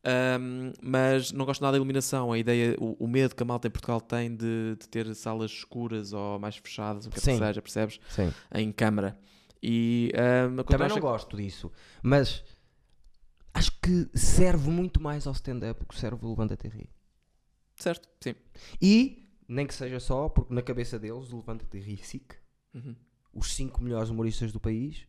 Ahm, 0.02 0.72
mas 0.82 1.30
não 1.30 1.44
gosto 1.44 1.60
nada 1.60 1.72
da 1.72 1.76
iluminação. 1.78 2.32
A 2.32 2.38
ideia, 2.38 2.74
o, 2.80 2.96
o 3.04 3.06
medo 3.06 3.34
que 3.36 3.42
a 3.42 3.46
malta 3.46 3.68
em 3.68 3.70
Portugal 3.70 4.00
tem 4.00 4.34
de, 4.34 4.76
de 4.80 4.88
ter 4.88 5.14
salas 5.14 5.50
escuras 5.52 6.12
ou 6.12 6.38
mais 6.38 6.56
fechadas, 6.56 7.06
o 7.06 7.10
que 7.10 7.16
que 7.16 7.20
Sim. 7.20 7.38
seja, 7.38 7.60
percebes? 7.62 8.00
Sim. 8.08 8.32
Em 8.54 8.72
câmara. 8.72 9.16
E 9.62 10.10
a 10.14 10.48
Também 10.64 10.78
não 10.78 10.86
acha- 10.86 11.00
gosto 11.00 11.36
disso. 11.36 11.70
Mas 12.02 12.42
acho 13.52 13.70
que 13.80 14.08
serve 14.14 14.70
muito 14.70 15.00
mais 15.02 15.26
ao 15.26 15.32
stand-up 15.34 15.78
do 15.80 15.86
que 15.86 15.98
serve 15.98 16.24
o 16.24 16.30
Levanta 16.30 16.56
Thierry. 16.56 16.88
Certo, 17.82 18.08
sim. 18.20 18.34
E, 18.80 19.28
nem 19.48 19.66
que 19.66 19.74
seja 19.74 19.98
só, 19.98 20.28
porque 20.28 20.54
na 20.54 20.62
cabeça 20.62 20.98
deles, 20.98 21.32
o 21.32 21.36
Levanta-te 21.38 21.76
e 21.78 21.80
ri 21.80 21.96
SIC, 21.96 22.34
Uhum. 22.74 22.94
os 23.34 23.52
5 23.54 23.82
melhores 23.82 24.10
humoristas 24.10 24.52
do 24.52 24.60
país, 24.60 25.06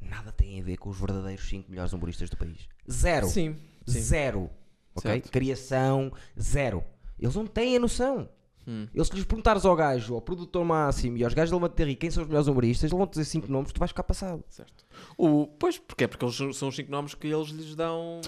nada 0.00 0.30
tem 0.30 0.60
a 0.60 0.62
ver 0.62 0.76
com 0.76 0.88
os 0.90 0.98
verdadeiros 0.98 1.48
5 1.48 1.70
melhores 1.70 1.92
humoristas 1.92 2.30
do 2.30 2.36
país. 2.36 2.68
Zero. 2.90 3.26
Sim, 3.28 3.56
sim. 3.86 4.00
Zero. 4.00 4.50
Ok? 4.94 5.10
Certo. 5.10 5.30
Criação, 5.32 6.12
zero. 6.40 6.84
Eles 7.18 7.34
não 7.34 7.46
têm 7.46 7.76
a 7.76 7.80
noção. 7.80 8.28
Hum. 8.66 8.86
Eles, 8.94 9.08
se 9.08 9.14
lhes 9.14 9.24
perguntares 9.24 9.64
ao 9.64 9.74
gajo, 9.74 10.14
ao 10.14 10.20
produtor 10.22 10.64
máximo 10.64 11.16
e 11.16 11.24
aos 11.24 11.34
gajos 11.34 11.50
da 11.50 11.56
Levanta-te 11.56 11.82
e 11.82 11.86
ri 11.86 11.96
quem 11.96 12.10
são 12.10 12.22
os 12.22 12.28
melhores 12.28 12.46
humoristas, 12.46 12.84
eles 12.84 12.96
vão 12.96 13.06
dizer 13.06 13.24
5 13.24 13.50
nomes, 13.50 13.72
tu 13.72 13.78
vais 13.80 13.90
ficar 13.90 14.04
passado. 14.04 14.44
Certo. 14.48 14.84
O, 15.18 15.46
pois, 15.46 15.78
porque 15.78 16.04
é 16.04 16.06
porque 16.06 16.24
eles 16.24 16.36
são- 16.36 16.68
os 16.68 16.76
cinco 16.76 16.90
nomes 16.90 17.14
que 17.14 17.26
eles 17.26 17.48
lhes 17.48 17.74
dão 17.74 18.20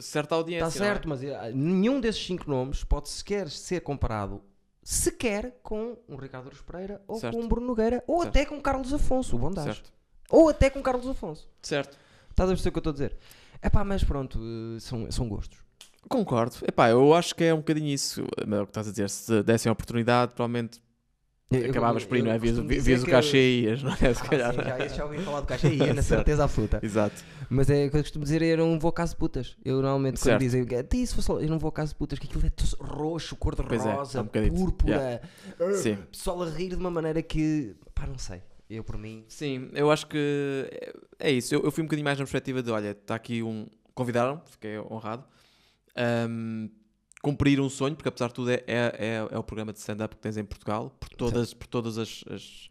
certa 0.00 0.34
audiência. 0.34 0.66
Está 0.66 0.84
é? 0.84 0.88
certo, 0.88 1.08
mas 1.08 1.22
eh, 1.22 1.52
nenhum 1.52 2.00
desses 2.00 2.24
5 2.26 2.48
nomes 2.48 2.84
pode 2.84 3.08
sequer 3.08 3.48
ser 3.48 3.80
comparado 3.80 4.42
sequer 4.82 5.58
com 5.62 5.98
um 6.08 6.16
Ricardo 6.16 6.46
Aruz 6.46 6.62
Pereira 6.62 7.02
ou 7.06 7.20
Certo. 7.20 7.36
com 7.36 7.44
um 7.44 7.48
Bruno 7.48 7.66
Nogueira 7.66 8.02
ou 8.06 8.22
Certo. 8.22 8.28
até 8.28 8.46
com 8.46 8.60
Carlos 8.60 8.92
Afonso, 8.94 9.36
o 9.36 9.38
Bondage. 9.38 9.66
Certo. 9.66 9.92
Ou 10.30 10.48
até 10.48 10.70
com 10.70 10.82
Carlos 10.82 11.06
Afonso. 11.06 11.46
Certo. 11.60 11.98
Estás 12.30 12.48
a 12.48 12.52
perceber 12.52 12.68
o 12.68 12.72
que 12.72 12.78
eu 12.78 12.80
estou 12.80 12.90
a 12.90 12.94
dizer? 12.94 13.16
É 13.60 13.68
pá, 13.68 13.84
mas 13.84 14.02
pronto, 14.02 14.38
eh, 14.38 14.80
são, 14.80 15.10
são 15.10 15.28
gostos. 15.28 15.58
Concordo. 16.08 16.56
Epá, 16.66 16.88
eu 16.88 17.12
acho 17.12 17.34
que 17.34 17.44
é 17.44 17.52
um 17.52 17.58
bocadinho 17.58 17.88
isso. 17.88 18.22
É 18.38 18.60
o 18.60 18.64
que 18.64 18.70
estás 18.70 18.88
a 18.88 18.90
dizer. 18.90 19.10
Se 19.10 19.42
dessem 19.42 19.68
a 19.68 19.72
oportunidade, 19.72 20.32
provavelmente 20.32 20.80
Eu- 21.50 21.70
acabavas 21.70 22.04
por 22.04 22.16
aí, 22.16 22.22
não 22.22 22.30
é? 22.30 22.38
Vias, 22.38 23.02
o 23.02 23.06
cachê 23.06 23.38
e 23.38 23.60
ias, 23.62 23.82
não 23.82 23.92
é? 23.92 23.96
Se 23.96 24.06
Ah, 24.22 24.28
calhar. 24.28 24.52
sim, 24.52 24.60
já, 24.62 24.88
já 24.88 25.04
ouvi 25.06 25.18
falar 25.20 25.40
do 25.40 25.46
caixa 25.46 25.68
e 25.68 25.78
ia 25.78 25.94
na 25.94 26.02
Certo. 26.02 26.04
certeza 26.18 26.44
absoluta. 26.44 26.78
Exato. 26.82 27.24
Mas 27.48 27.70
é 27.70 27.86
o 27.86 27.90
que 27.90 27.96
eu 27.96 28.02
costumo 28.02 28.24
dizer, 28.24 28.42
eu 28.42 28.58
não 28.58 28.78
vou 28.78 28.90
a 28.90 28.92
casa 28.92 29.12
de 29.12 29.18
putas. 29.18 29.56
Eu 29.64 29.76
normalmente 29.76 30.20
Certo. 30.20 30.34
quando 30.36 30.40
dizem, 30.40 30.78
"Até 30.78 30.96
isso 30.98 31.14
fosse 31.16 31.32
lá", 31.32 31.40
eu 31.40 31.48
não 31.48 31.58
vou 31.58 31.68
a 31.70 31.72
casa 31.72 31.88
de 31.90 31.94
putas, 31.94 32.18
que 32.18 32.26
aquilo 32.26 32.44
é 32.44 32.52
roxo, 32.84 33.34
cor 33.36 33.54
de 33.54 33.62
é, 33.62 33.78
rosa, 33.78 34.18
é 34.18 34.22
um 34.22 34.26
púrpura, 34.26 35.22
uh, 35.58 35.74
Sim. 35.74 35.96
pessoal 36.10 36.42
a 36.42 36.50
rir 36.50 36.68
de 36.68 36.76
uma 36.76 36.90
maneira 36.90 37.22
que, 37.22 37.74
pá, 37.94 38.06
não 38.06 38.18
sei. 38.18 38.42
Eu 38.68 38.84
por 38.84 38.98
mim, 38.98 39.24
Sim, 39.28 39.70
eu 39.72 39.90
acho 39.90 40.06
que 40.06 40.68
é- 40.70 40.92
é 41.18 41.30
isso. 41.32 41.54
Eu, 41.54 41.62
eu 41.64 41.70
fui 41.70 41.82
um 41.82 41.86
bocadinho 41.86 42.04
mais 42.04 42.18
na 42.18 42.24
perspectiva 42.26 42.62
de: 42.62 42.70
olha, 42.70 42.90
está 42.90 43.14
aqui 43.14 43.42
um. 43.42 43.66
Convidaram, 43.94 44.42
fiquei 44.44 44.78
honrado. 44.78 45.24
Ahm, 45.96 46.68
cumprir 47.22 47.60
um 47.60 47.68
sonho, 47.68 47.96
porque 47.96 48.08
apesar 48.08 48.28
de 48.28 48.34
tudo 48.34 48.50
é, 48.50 48.62
é, 48.66 48.94
é, 48.98 49.28
é 49.30 49.38
o 49.38 49.42
programa 49.42 49.72
de 49.72 49.78
stand-up 49.78 50.14
que 50.14 50.22
tens 50.22 50.36
em 50.36 50.44
Portugal, 50.44 50.94
por 51.00 51.08
todas, 51.10 51.52
por 51.52 51.66
todas 51.66 51.98
as, 51.98 52.24
as, 52.30 52.70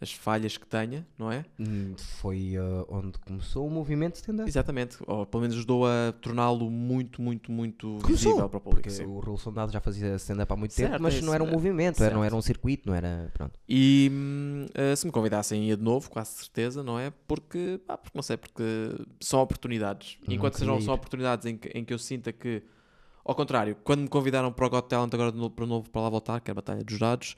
as 0.00 0.12
falhas 0.12 0.56
que 0.56 0.66
tenha, 0.66 1.06
não 1.16 1.30
é? 1.30 1.44
hum, 1.58 1.94
foi 2.20 2.54
uh, 2.58 2.84
onde 2.88 3.18
começou 3.18 3.66
o 3.66 3.70
movimento 3.70 4.14
de 4.14 4.18
stand-up. 4.20 4.48
Exatamente, 4.48 4.96
ou 5.06 5.24
pelo 5.24 5.42
menos 5.42 5.56
ajudou 5.56 5.86
a 5.86 6.12
torná-lo 6.20 6.68
muito, 6.68 7.22
muito, 7.22 7.52
muito 7.52 7.98
Começou, 8.02 8.32
visível 8.32 8.48
para 8.48 8.58
o 8.58 8.60
público. 8.60 8.82
Porque 8.82 8.90
sim. 8.90 9.04
o 9.04 9.20
Raul 9.20 9.38
Sondado 9.38 9.70
já 9.70 9.80
fazia 9.80 10.16
stand-up 10.16 10.52
há 10.52 10.56
muito 10.56 10.74
Certo, 10.74 10.92
tempo, 10.92 11.02
mas 11.04 11.14
é 11.14 11.20
não 11.20 11.32
era 11.32 11.44
um 11.44 11.48
é. 11.48 11.52
movimento, 11.52 12.00
não 12.00 12.24
era 12.24 12.34
um 12.34 12.42
circuito, 12.42 12.88
não 12.88 12.94
era. 12.94 13.30
Pronto. 13.34 13.58
E 13.68 14.10
eh, 14.74 14.96
se 14.96 15.06
me 15.06 15.12
convidassem 15.12 15.68
ia 15.68 15.76
de 15.76 15.82
novo, 15.82 16.10
quase 16.10 16.30
certeza, 16.30 16.82
não 16.82 16.98
é? 16.98 17.12
Porque, 17.28 17.80
porque 17.86 18.10
não 18.16 18.22
sei, 18.22 18.36
porque 18.36 18.64
são 19.20 19.40
oportunidades. 19.40 20.18
Enquanto 20.26 20.58
sejam 20.58 20.80
só 20.80 20.94
oportunidades 20.94 21.46
em 21.46 21.56
que, 21.56 21.68
em 21.68 21.84
que 21.84 21.94
eu 21.94 21.98
sinta 21.98 22.32
que, 22.32 22.62
ao 23.24 23.34
contrário, 23.34 23.76
quando 23.84 24.00
me 24.00 24.08
convidaram 24.08 24.52
para 24.52 24.66
o 24.66 24.70
Got 24.70 24.88
Talent 24.88 25.12
agora 25.14 25.30
de 25.32 25.38
novo, 25.38 25.50
para 25.50 25.64
o 25.64 25.68
novo 25.68 25.90
para 25.90 26.02
lá 26.02 26.08
voltar, 26.08 26.40
que 26.40 26.50
é 26.50 26.52
a 26.52 26.54
Batalha 26.54 26.82
dos 26.84 26.94
Jurados, 26.94 27.36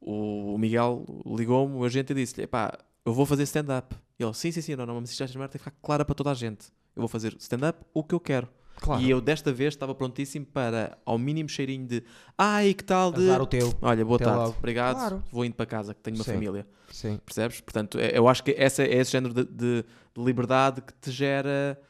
o, 0.00 0.56
Miguel 0.58 1.04
ligou-me, 1.26 1.76
o 1.76 1.84
agente, 1.84 2.12
e 2.12 2.16
disse-lhe: 2.16 2.46
pá, 2.46 2.76
eu 3.04 3.12
vou 3.12 3.24
fazer 3.26 3.44
stand-up. 3.44 3.94
E 4.18 4.22
ele: 4.24 4.34
sim, 4.34 4.50
sim, 4.52 4.60
sim, 4.60 4.76
não, 4.76 4.86
não, 4.86 5.00
mas 5.00 5.10
isto 5.10 5.22
esta 5.22 5.38
merda 5.38 5.52
tem 5.52 5.58
que 5.58 5.64
ficar 5.64 5.76
clara 5.82 6.04
para 6.04 6.14
toda 6.14 6.30
a 6.30 6.34
gente. 6.34 6.66
Eu 6.94 7.00
vou 7.00 7.08
fazer 7.08 7.34
stand-up 7.38 7.78
o 7.94 8.02
que 8.04 8.14
eu 8.14 8.20
quero. 8.20 8.48
Claro. 8.76 9.00
E 9.02 9.08
eu 9.10 9.20
desta 9.20 9.52
vez 9.52 9.74
estava 9.74 9.94
prontíssimo 9.94 10.44
para, 10.46 10.98
ao 11.06 11.16
mínimo 11.16 11.48
cheirinho 11.48 11.86
de 11.86 12.02
ai, 12.36 12.74
que 12.74 12.82
tal 12.82 13.12
de. 13.12 13.22
Azar 13.28 13.40
o 13.42 13.46
teu. 13.46 13.72
Olha, 13.80 14.04
boa 14.04 14.16
Até 14.16 14.24
tarde, 14.24 14.38
logo. 14.40 14.56
obrigado, 14.58 14.96
Claro. 14.96 15.24
vou 15.30 15.44
indo 15.44 15.54
para 15.54 15.66
casa, 15.66 15.94
que 15.94 16.00
tenho 16.00 16.16
uma 16.16 16.24
Sim. 16.24 16.32
família. 16.32 16.66
Sim. 16.90 17.20
Percebes? 17.24 17.60
Portanto, 17.60 17.98
é- 17.98 18.16
eu 18.18 18.26
acho 18.28 18.42
que 18.42 18.50
essa 18.58 18.82
é 18.82 18.94
esse 18.96 19.12
género 19.12 19.32
de, 19.34 19.44
de- 19.44 19.84
de 20.14 20.24
liberdade 20.24 20.80
que 20.82 20.92
te 20.94 21.10
gera 21.10 21.80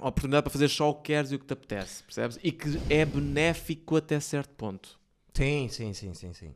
oportunidade 0.00 0.42
para 0.44 0.52
fazer 0.52 0.68
só 0.68 0.90
o 0.90 0.94
que 0.94 1.02
queres 1.12 1.32
e 1.32 1.36
o 1.36 1.38
que 1.38 1.46
te 1.46 1.52
apetece, 1.52 2.02
percebes? 2.02 2.38
E 2.42 2.52
que 2.52 2.80
é 2.90 3.04
benéfico 3.04 3.96
até 3.96 4.18
certo 4.20 4.54
ponto. 4.54 4.98
Sim, 5.34 5.68
sim, 5.70 5.92
sim, 5.92 6.14
sim, 6.14 6.32
sim. 6.32 6.54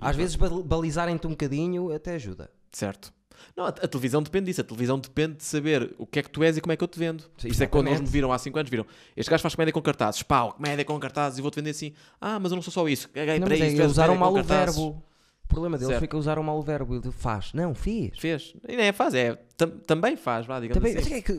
Às 0.00 0.16
vezes 0.16 0.36
bal- 0.36 0.62
balizarem-te 0.62 1.26
um 1.26 1.30
bocadinho 1.30 1.92
até 1.92 2.14
ajuda. 2.14 2.50
Certo. 2.72 3.12
Não, 3.56 3.64
a, 3.64 3.68
a 3.68 3.72
televisão 3.72 4.22
depende 4.22 4.46
disso. 4.46 4.60
A 4.60 4.64
televisão 4.64 4.98
depende 4.98 5.36
de 5.36 5.44
saber 5.44 5.94
o 5.98 6.06
que 6.06 6.18
é 6.20 6.22
que 6.22 6.30
tu 6.30 6.42
és 6.42 6.56
e 6.56 6.60
como 6.60 6.72
é 6.72 6.76
que 6.76 6.84
eu 6.84 6.88
te 6.88 6.98
vendo. 6.98 7.22
Sim, 7.22 7.28
Por 7.42 7.48
isso 7.48 7.62
é 7.62 7.66
que 7.66 7.72
quando 7.72 7.88
eles 7.88 8.00
me 8.00 8.06
viram 8.06 8.32
há 8.32 8.38
5 8.38 8.58
anos, 8.58 8.70
viram 8.70 8.86
este 9.16 9.28
gajo 9.30 9.42
faz 9.42 9.54
comédia 9.54 9.72
com 9.72 9.82
cartazes. 9.82 10.22
Pau, 10.22 10.52
comédia 10.54 10.84
com 10.84 10.98
cartazes 10.98 11.38
e 11.38 11.42
vou-te 11.42 11.56
vender 11.56 11.70
assim. 11.70 11.92
Ah, 12.20 12.38
mas 12.38 12.52
eu 12.52 12.56
não 12.56 12.62
sou 12.62 12.72
só 12.72 12.88
isso. 12.88 13.08
Caguei 13.10 13.38
Não, 13.38 13.46
para 13.46 13.56
é, 13.56 13.68
isso. 13.68 13.82
és 13.82 13.90
usaram 13.90 14.16
mal 14.16 14.32
o 14.32 14.42
verbo. 14.42 15.02
O 15.44 15.48
problema 15.48 15.76
deles 15.76 15.88
Certo. 15.88 15.98
foi 16.00 16.08
que 16.08 16.16
usaram 16.16 16.42
mal 16.42 16.58
o 16.58 16.62
verbo. 16.62 16.94
Ele 16.96 17.12
faz. 17.12 17.52
Não, 17.52 17.74
fiz. 17.74 18.18
Fez. 18.18 18.54
E 18.68 18.76
nem 18.76 18.86
é 18.86 18.92
faz, 18.92 19.14
é. 19.14 19.36
tam- 19.56 19.70
também 19.86 20.16
faz, 20.16 20.46
vá, 20.46 20.58
digamos 20.58 20.82
Também, 20.82 20.96
assim. 20.98 21.14
é 21.14 21.22
que 21.22 21.32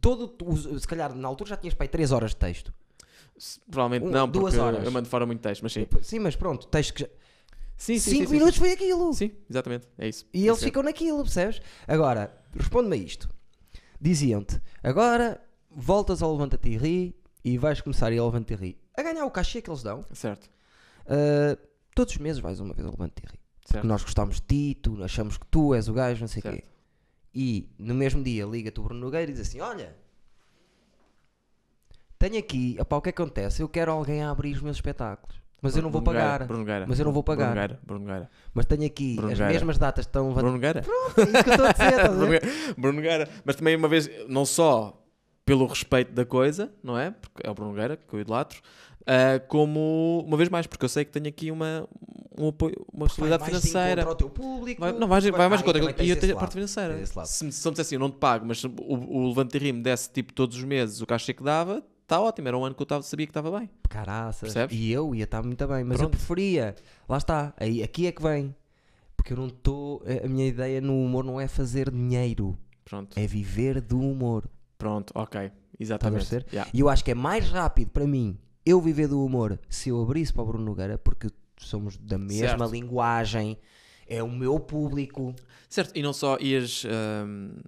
todo, 0.00 0.34
se 0.80 0.86
calhar 0.88 1.14
na 1.14 1.28
altura 1.28 1.50
já 1.50 1.56
tinhas 1.56 1.74
para 1.74 1.84
aí 1.84 1.88
3 1.88 2.12
horas 2.12 2.30
de 2.30 2.36
texto. 2.36 2.72
Se- 3.36 3.60
Provavelmente 3.70 4.06
Um- 4.08 4.10
não, 4.10 4.28
duas 4.28 4.54
porque 4.54 4.66
horas. 4.66 4.84
eu 4.84 4.90
mando 4.90 5.08
fora 5.08 5.26
muito 5.26 5.40
texto, 5.40 5.62
mas 5.62 5.72
sim. 5.72 5.86
Sim, 6.02 6.18
mas 6.20 6.34
pronto, 6.36 6.66
texto 6.68 6.94
que 6.94 7.00
já. 7.02 7.08
Sim, 7.76 7.98
sim, 7.98 8.10
5 8.10 8.20
sim, 8.22 8.26
sim, 8.26 8.32
minutos 8.32 8.56
foi 8.56 8.72
aquilo. 8.72 9.12
Sim, 9.14 9.30
exatamente. 9.48 9.86
É 9.98 10.08
isso. 10.08 10.24
E 10.34 10.46
eles 10.46 10.60
é. 10.62 10.64
ficam 10.64 10.82
naquilo, 10.82 11.22
percebes? 11.22 11.60
Agora, 11.86 12.32
responde-me 12.56 12.96
a 12.96 12.98
isto. 12.98 13.28
Diziam-te, 14.00 14.60
agora 14.82 15.40
voltas 15.70 16.22
ao 16.22 16.32
Levanta-te 16.32 16.68
e 16.70 16.76
ri 16.76 17.16
e 17.44 17.58
vais 17.58 17.80
começar 17.80 18.06
a 18.08 18.12
ir 18.12 18.18
ao 18.18 18.26
Levanta-te 18.26 18.54
e 18.54 18.56
ri. 18.56 18.78
A 18.96 19.02
ganhar 19.02 19.24
o 19.24 19.30
cachê 19.30 19.60
que 19.62 19.68
eles 19.70 19.82
dão. 19.82 20.04
Certo, 20.12 20.48
Uh, 21.06 21.56
todos 21.94 22.12
os 22.14 22.18
meses 22.18 22.38
vais 22.40 22.60
uma 22.60 22.74
vez 22.74 22.84
ao 22.86 22.92
Levanta-te 22.92 23.24
e 23.26 23.30
ri. 23.30 23.37
Porque 23.68 23.80
certo. 23.80 23.86
nós 23.86 24.02
gostamos 24.02 24.36
de 24.36 24.42
ti, 24.42 24.80
tu, 24.80 25.04
achamos 25.04 25.36
que 25.36 25.46
tu 25.46 25.74
és 25.74 25.88
o 25.88 25.92
gajo, 25.92 26.22
não 26.22 26.28
sei 26.28 26.40
o 26.40 26.42
quê. 26.54 26.64
E 27.34 27.68
no 27.78 27.94
mesmo 27.94 28.22
dia 28.22 28.46
liga-te 28.46 28.80
o 28.80 28.82
Bruno 28.82 28.98
Nogueira 28.98 29.30
e 29.30 29.34
diz 29.34 29.46
assim: 29.46 29.60
Olha, 29.60 29.94
tenho 32.18 32.38
aqui, 32.38 32.78
opá, 32.80 32.96
o 32.96 33.02
que 33.02 33.10
é 33.10 33.12
que 33.12 33.20
acontece? 33.20 33.62
Eu 33.62 33.68
quero 33.68 33.92
alguém 33.92 34.22
a 34.22 34.30
abrir 34.30 34.54
os 34.54 34.62
meus 34.62 34.78
espetáculos, 34.78 35.38
mas 35.60 35.76
eu 35.76 35.82
não 35.82 35.90
vou 35.90 36.00
Bruno 36.00 36.18
pagar. 36.18 36.46
Bruno 36.46 36.60
Nogueira. 36.60 36.86
Mas 36.88 36.98
eu 36.98 37.04
não 37.04 37.12
vou 37.12 37.22
pagar. 37.22 37.52
Bruno 37.84 38.00
Nogueira, 38.00 38.30
Bruno. 38.30 38.30
Mas 38.54 38.64
tenho 38.64 38.86
aqui 38.86 39.16
Bruno 39.16 39.32
as 39.34 39.38
mesmas 39.38 39.76
datas 39.76 40.06
que 40.06 40.08
estão 40.08 40.32
Bruno. 40.32 40.52
Nogueira. 40.52 40.80
É 40.80 41.22
isso 41.22 41.44
que 41.44 41.50
eu 41.50 41.52
estou 41.52 41.66
a 41.66 41.72
dizer, 41.72 42.08
Bruno? 42.78 43.00
Nogueira. 43.00 43.26
Bruno. 43.26 43.42
Mas 43.44 43.56
também 43.56 43.76
uma 43.76 43.88
vez, 43.88 44.10
não 44.28 44.46
só 44.46 44.98
pelo 45.44 45.66
respeito 45.66 46.12
da 46.12 46.24
coisa, 46.24 46.72
não 46.82 46.98
é? 46.98 47.10
Porque 47.10 47.46
é 47.46 47.50
o 47.50 47.54
Bruno 47.54 47.72
Nogueira, 47.72 47.98
que 47.98 48.14
eu 48.14 48.20
idolatro, 48.20 48.62
ah, 49.06 49.40
como, 49.48 50.22
uma 50.26 50.36
vez 50.36 50.50
mais, 50.50 50.66
porque 50.66 50.84
eu 50.84 50.88
sei 50.88 51.02
que 51.02 51.10
tenho 51.10 51.28
aqui 51.28 51.50
uma, 51.50 51.88
um 52.38 52.48
apoio, 52.48 52.86
uma 52.92 53.06
possibilidade 53.06 53.40
Vai 53.40 53.50
financeira. 53.50 54.04
ao 54.04 54.14
teu 54.14 54.30
público. 54.30 54.80
Vai, 54.80 54.92
não, 54.92 55.08
vai, 55.08 55.20
vai 55.20 55.48
mais 55.48 55.60
Ah, 55.60 55.64
conta. 55.64 55.78
também 55.80 55.94
E 56.06 56.10
eu 56.10 56.18
tenho 56.18 56.36
a 56.36 56.38
parte 56.40 56.52
financeira. 56.52 56.94
Se, 57.26 57.44
me- 57.44 57.52
se 57.52 57.66
eu 57.66 57.70
me 57.70 57.74
dissesse 57.74 57.80
assim, 57.80 57.94
eu 57.96 58.00
não 58.00 58.10
te 58.10 58.16
pago, 58.18 58.46
mas 58.46 58.62
o, 58.64 58.70
o 58.78 59.28
Levante 59.28 59.56
e 59.56 59.60
Rime 59.60 59.82
desse 59.82 60.10
tipo 60.10 60.32
todos 60.32 60.56
os 60.56 60.64
meses 60.64 61.00
o 61.00 61.06
cachê 61.06 61.32
que 61.34 61.42
dava, 61.42 61.82
está 62.02 62.20
ótimo. 62.20 62.48
Era 62.48 62.56
um 62.58 62.64
ano 62.64 62.74
que 62.74 62.82
eu 62.82 62.86
tava, 62.86 63.02
sabia 63.02 63.26
que 63.26 63.30
estava 63.30 63.58
bem. 63.58 63.68
Caraças. 63.88 64.40
Percebes? 64.52 64.76
E 64.78 64.90
eu 64.90 65.14
ia 65.14 65.24
estar 65.24 65.42
muito 65.42 65.66
bem, 65.66 65.84
mas 65.84 65.94
eu 66.00 66.08
Pronto. 66.08 66.10
preferia. 66.18 66.74
Lá 67.08 67.16
está. 67.18 67.52
Aí, 67.56 67.82
aqui 67.82 68.06
é 68.06 68.12
que 68.12 68.22
vem. 68.22 68.54
Porque 69.16 69.32
eu 69.32 69.36
não 69.36 69.48
estou. 69.48 70.02
A 70.24 70.28
minha 70.28 70.46
ideia 70.46 70.80
no 70.80 70.94
humor 71.04 71.24
não 71.24 71.40
é 71.40 71.48
fazer 71.48 71.90
dinheiro, 71.90 72.56
Pronto, 72.84 73.18
é 73.18 73.26
viver 73.26 73.80
do 73.80 73.98
humor. 74.00 74.48
pronto, 74.78 75.12
ok. 75.14 75.40
A 75.40 75.50
Exatamente. 75.78 76.20
perceber? 76.28 76.46
Yeah. 76.52 76.70
E 76.72 76.80
eu 76.80 76.88
acho 76.88 77.04
que 77.04 77.10
é 77.10 77.14
mais 77.14 77.48
rápido 77.50 77.90
para 77.90 78.06
mim 78.06 78.38
eu 78.64 78.80
viver 78.80 79.08
do 79.08 79.24
humor 79.24 79.58
se 79.68 79.88
eu 79.90 80.00
abrisse 80.00 80.32
para 80.32 80.42
o 80.42 80.46
Bruno 80.46 80.64
Nogueira, 80.64 80.96
porque 80.98 81.28
somos 81.66 81.96
da 81.96 82.18
mesma 82.18 82.48
Certo. 82.58 82.70
linguagem, 82.72 83.58
é 84.06 84.22
o 84.22 84.28
meu 84.30 84.58
público. 84.60 85.34
Certo, 85.68 85.96
e 85.96 86.02
não 86.02 86.12
só 86.12 86.38
ias. 86.40 86.84
ahm, 86.86 87.58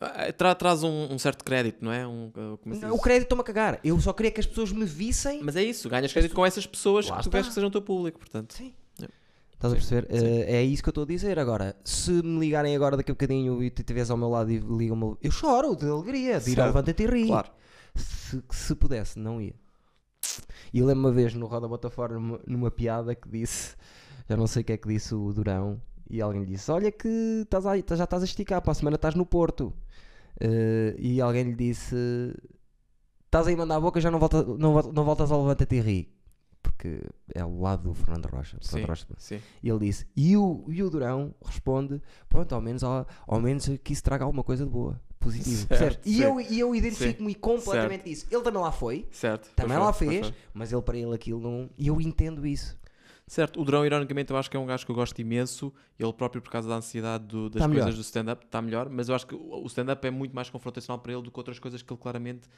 ah, 0.00 0.32
tra- 0.32 0.54
traz 0.54 0.82
um, 0.82 1.12
um 1.12 1.18
certo 1.18 1.44
crédito, 1.44 1.84
não 1.84 1.92
é? 1.92 2.06
Um, 2.06 2.28
uh, 2.28 2.56
como 2.58 2.74
se 2.74 2.84
O 2.86 2.98
crédito 2.98 3.24
estou-me 3.24 3.42
a 3.42 3.44
cagar. 3.44 3.80
Eu 3.84 4.00
só 4.00 4.12
queria 4.12 4.30
que 4.30 4.40
as 4.40 4.46
pessoas 4.46 4.72
me 4.72 4.84
vissem. 4.84 5.42
Mas 5.42 5.56
é 5.56 5.62
isso, 5.62 5.88
ganhas 5.88 6.12
crédito 6.12 6.34
com 6.34 6.44
essas 6.44 6.66
pessoas 6.66 7.06
Lá 7.08 7.16
que 7.16 7.22
tu 7.22 7.26
está. 7.26 7.30
queres 7.32 7.48
que 7.48 7.54
sejam 7.54 7.68
o 7.68 7.72
teu 7.72 7.82
público, 7.82 8.18
portanto. 8.18 8.54
Sim. 8.54 8.72
Yeah. 8.98 9.14
Estás 9.52 9.72
a 9.72 9.76
perceber? 9.76 10.06
sim. 10.18 10.26
Eh, 10.26 10.56
é 10.56 10.62
isso 10.62 10.82
que 10.82 10.88
eu 10.88 10.92
estou 10.92 11.04
a 11.04 11.06
dizer. 11.06 11.38
Agora, 11.38 11.76
se 11.84 12.10
me 12.12 12.38
ligarem 12.40 12.74
agora 12.74 12.96
daqui 12.96 13.10
a 13.10 13.14
bocadinho 13.14 13.62
e 13.62 13.70
tu 13.70 13.80
estiveres 13.80 14.10
ao 14.10 14.16
meu 14.16 14.28
lado 14.30 14.50
e 14.50 14.58
ligam-me, 14.58 15.16
eu 15.22 15.30
choro 15.30 15.76
de 15.76 15.86
alegria, 15.86 16.40
de 16.40 16.50
ir 16.50 16.60
ao 16.60 16.66
levanta-te 16.68 17.02
e 17.02 17.06
rir. 17.06 17.26
Claro. 17.26 17.50
Se, 17.94 18.42
se 18.50 18.74
pudesse, 18.74 19.18
não 19.18 19.38
ia. 19.40 19.54
E 20.72 20.78
eu 20.78 20.86
lembro 20.86 21.00
uma 21.04 21.12
vez 21.12 21.34
no 21.34 21.46
Roda 21.46 21.66
Bota 21.66 21.90
Fora 21.90 22.14
numa, 22.14 22.40
numa 22.46 22.70
piada 22.70 23.14
que 23.14 23.28
disse, 23.28 23.74
já 24.28 24.36
não 24.36 24.46
sei 24.46 24.62
o 24.62 24.64
que 24.64 24.72
é 24.72 24.76
que 24.76 24.88
disse 24.88 25.14
o 25.14 25.32
Durão, 25.32 25.80
e 26.08 26.20
alguém 26.20 26.42
lhe 26.42 26.46
disse: 26.52 26.70
Olha, 26.70 26.90
que 26.92 27.08
estás 27.42 27.66
a- 27.66 27.76
já 27.76 28.04
estás 28.04 28.22
a 28.22 28.24
esticar, 28.24 28.60
para 28.62 28.72
a 28.72 28.74
semana 28.74 28.96
estás 28.96 29.14
no 29.14 29.26
Porto. 29.26 29.72
Eh, 30.40 30.94
e 30.98 31.20
alguém 31.20 31.44
lhe 31.44 31.54
disse: 31.54 31.94
Estás 33.26 33.46
aí 33.46 33.54
a 33.54 33.56
mandar 33.56 33.76
a 33.76 33.80
boca, 33.80 34.00
já 34.00 34.10
não, 34.10 34.18
volta, 34.18 34.42
não, 34.44 34.82
não 34.92 35.04
voltas 35.04 35.30
ao 35.30 35.40
levanta-te 35.42 35.76
e 35.76 35.80
ri. 35.80 36.14
Porque 36.62 37.00
é 37.34 37.40
ao 37.40 37.58
lado 37.58 37.84
do 37.84 37.94
Fernando 37.94 38.26
Rocha. 38.26 38.58
Fernando 38.62 38.80
Sim, 38.84 38.88
Rocha. 38.88 39.06
sim. 39.18 39.40
E 39.62 39.68
ele 39.68 39.78
disse, 39.86 40.06
e 40.16 40.36
o, 40.36 40.64
e 40.68 40.82
o 40.82 40.90
Durão 40.90 41.34
responde: 41.44 42.00
Pronto, 42.28 42.54
ao 42.54 42.60
menos, 42.60 42.84
ao, 42.84 43.06
ao 43.26 43.40
menos 43.40 43.68
que 43.82 43.92
isso 43.92 44.02
traga 44.02 44.24
alguma 44.24 44.44
coisa 44.44 44.64
de 44.64 44.70
boa. 44.70 45.00
Positivo. 45.20 45.66
Certo? 45.68 46.00
E 46.06 46.20
eu, 46.22 46.40
e 46.40 46.58
eu 46.58 46.74
identifico-me 46.74 47.34
completamente 47.34 48.04
disso. 48.04 48.26
Ele 48.30 48.42
também 48.42 48.60
lá 48.60 48.72
foi, 48.72 49.06
Certo. 49.12 49.50
também 49.54 49.78
lá 49.78 49.92
foi, 49.92 50.08
fez, 50.08 50.32
mas 50.54 50.72
ele 50.72 50.82
para 50.82 50.96
ele 50.96 51.14
aquilo 51.14 51.38
não. 51.40 51.70
E 51.78 51.86
eu 51.88 52.00
entendo 52.00 52.46
isso. 52.46 52.78
Certo, 53.26 53.60
o 53.60 53.64
Drão, 53.64 53.86
ironicamente, 53.86 54.32
eu 54.32 54.36
acho 54.36 54.50
que 54.50 54.56
é 54.56 54.60
um 54.60 54.66
gajo 54.66 54.84
que 54.84 54.90
eu 54.90 54.94
gosto 54.96 55.16
imenso. 55.20 55.72
Ele 55.96 56.12
próprio, 56.12 56.42
por 56.42 56.50
causa 56.50 56.68
da 56.68 56.74
ansiedade 56.74 57.26
do- 57.26 57.48
das 57.48 57.60
Tá 57.62 57.68
coisas 57.68 57.84
melhor. 57.84 57.96
do 57.96 58.00
stand-up, 58.00 58.44
está 58.44 58.60
melhor. 58.60 58.88
Mas 58.88 59.08
eu 59.08 59.14
acho 59.14 59.24
que 59.24 59.34
o 59.36 59.62
o 59.62 59.66
stand-up 59.66 60.04
é 60.04 60.10
muito 60.10 60.34
mais 60.34 60.50
confrontacional 60.50 60.98
para 61.00 61.12
ele 61.12 61.22
do 61.22 61.30
que 61.30 61.38
outras 61.38 61.58
coisas 61.60 61.80
que 61.80 61.92
ele 61.92 62.00
claramente 62.00 62.48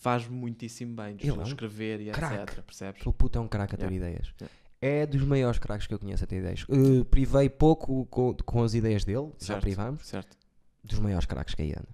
faz 0.00 0.28
muitíssimo 0.28 0.94
bem. 0.94 1.16
Ele 1.18 1.30
é 1.30 1.32
um 1.32 1.42
escrever 1.42 2.00
e 2.02 2.10
craque. 2.10 2.34
etc. 2.52 2.62
Percebes? 2.62 3.00
Aquele 3.00 3.14
puto 3.14 3.38
é 3.38 3.40
um 3.40 3.48
craque 3.48 3.74
a 3.76 3.78
ter 3.78 3.90
Yeah. 3.90 3.96
ideias. 4.10 4.34
Yeah. 4.40 4.54
É 4.82 5.06
dos 5.06 5.22
maiores 5.22 5.58
craques 5.58 5.86
que 5.86 5.94
eu 5.94 5.98
conheço 5.98 6.22
a 6.22 6.26
ter 6.26 6.36
ideias. 6.36 6.64
Uh, 6.68 7.02
privei 7.06 7.48
pouco 7.48 8.04
com, 8.06 8.34
com 8.44 8.62
as 8.62 8.74
ideias 8.74 9.04
dele, 9.04 9.30
já 9.38 9.46
Certo, 9.54 9.62
privamos. 9.62 10.06
Certo. 10.06 10.36
Dos 10.84 10.98
maiores 10.98 11.26
craques 11.26 11.54
que 11.54 11.62
aí 11.62 11.70
anda. 11.70 11.88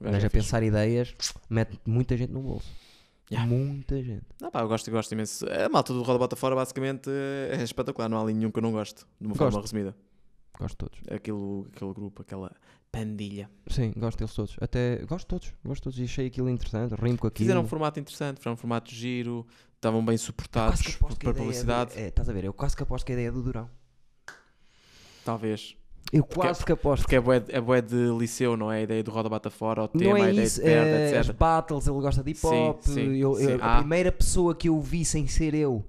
Mas 0.00 0.14
é 0.14 0.16
a 0.18 0.20
fixe. 0.20 0.30
pensar 0.30 0.62
ideias, 0.62 1.14
mete 1.48 1.80
muita 1.86 2.16
gente 2.16 2.32
no 2.32 2.42
bolso. 2.42 2.68
Yeah. 3.30 3.48
Muita 3.50 4.02
gente. 4.02 4.26
Não, 4.40 4.50
pá, 4.50 4.60
eu 4.60 4.68
gosto, 4.68 4.90
gosto 4.90 5.12
imenso. 5.12 5.46
A 5.48 5.68
malta 5.68 5.94
do 5.94 6.02
Roda 6.02 6.18
Bota 6.18 6.36
Fora, 6.36 6.54
basicamente, 6.54 7.08
é 7.08 7.62
espetacular. 7.62 8.08
Não 8.08 8.18
há 8.18 8.22
ali 8.22 8.34
nenhum 8.34 8.50
que 8.50 8.58
eu 8.58 8.62
não 8.62 8.72
gosto, 8.72 9.06
de 9.18 9.26
uma 9.26 9.34
forma 9.34 9.52
Gosto. 9.52 9.72
resumida. 9.72 9.96
Gosto 10.58 10.74
de 10.74 10.76
todos. 10.76 11.00
Aquilo, 11.10 11.66
aquele 11.74 11.94
grupo, 11.94 12.22
aquela 12.22 12.52
pandilha. 12.92 13.50
Sim, 13.66 13.92
gosto 13.96 14.18
deles 14.18 14.34
todos. 14.34 14.56
Até 14.60 14.98
gosto 15.06 15.20
de 15.20 15.26
todos. 15.26 15.54
Gosto 15.64 15.80
de 15.80 15.82
todos. 15.82 15.98
E 15.98 16.04
achei 16.04 16.26
aquilo 16.26 16.48
interessante. 16.48 16.94
Rimo 16.94 17.18
com 17.18 17.26
aquilo. 17.26 17.46
Fizeram 17.46 17.62
um 17.62 17.66
formato 17.66 17.98
interessante, 17.98 18.36
fizeram 18.36 18.54
um 18.54 18.58
formato 18.58 18.94
giro, 18.94 19.46
estavam 19.74 20.04
bem 20.04 20.16
suportados 20.16 20.80
a 21.00 21.16
para 21.16 21.34
publicidade. 21.34 21.98
É, 21.98 22.02
é, 22.02 22.08
estás 22.08 22.28
a 22.28 22.32
ver? 22.32 22.44
Eu 22.44 22.52
quase 22.52 22.76
que 22.76 22.82
aposto 22.82 23.04
que 23.04 23.12
a 23.12 23.14
ideia 23.14 23.28
é 23.28 23.30
do 23.32 23.42
Durão. 23.42 23.68
Talvez. 25.24 25.76
Eu 26.12 26.22
quase 26.24 26.64
que 26.64 26.72
aposto. 26.72 27.02
Porque 27.02 27.16
é 27.16 27.20
bué, 27.20 27.42
é 27.48 27.60
bué 27.60 27.80
de 27.82 27.96
liceu, 28.18 28.56
não 28.56 28.70
é? 28.70 28.78
A 28.78 28.82
ideia 28.82 29.02
do 29.02 29.10
Roda 29.10 29.28
Bata 29.28 29.50
Fora, 29.50 29.82
o 29.84 29.88
tema, 29.88 30.10
Não 30.10 30.22
a 30.22 30.28
é 30.28 30.32
ideia 30.32 30.44
isso, 30.46 30.56
de 30.60 30.66
perda, 30.66 30.88
é, 30.90 31.18
as 31.18 31.26
etc. 31.28 31.36
battles, 31.38 31.86
ele 31.86 32.00
gosta 32.00 32.22
de 32.22 32.30
hip 32.30 32.38
Sim, 32.40 32.46
hop. 32.68 32.82
sim, 32.82 33.00
eu- 33.16 33.38
eu- 33.38 33.56
sim. 33.56 33.62
A 33.62 33.74
Ah. 33.74 33.78
primeira 33.78 34.12
pessoa 34.12 34.54
que 34.54 34.68
eu 34.68 34.80
vi 34.80 35.04
sem 35.04 35.26
ser 35.26 35.54
eu 35.54 35.84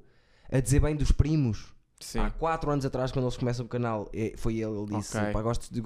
a 0.52 0.60
dizer 0.60 0.80
bem 0.80 0.96
dos 0.96 1.12
primos 1.12 1.74
Sim. 2.00 2.20
há 2.20 2.30
4 2.32 2.72
anos 2.72 2.86
atrás, 2.86 3.12
quando 3.12 3.26
eles 3.26 3.38
começam 3.38 3.66
o 3.66 3.70
canal, 3.70 4.10
eh, 4.14 4.34
foi 4.38 4.56
ele. 4.56 4.78
Ele 4.78 4.98
disse: 4.98 5.18
Ok. 5.18 5.32
"Pá, 5.32 5.42
gosto 5.42 5.72
de, 5.74 5.82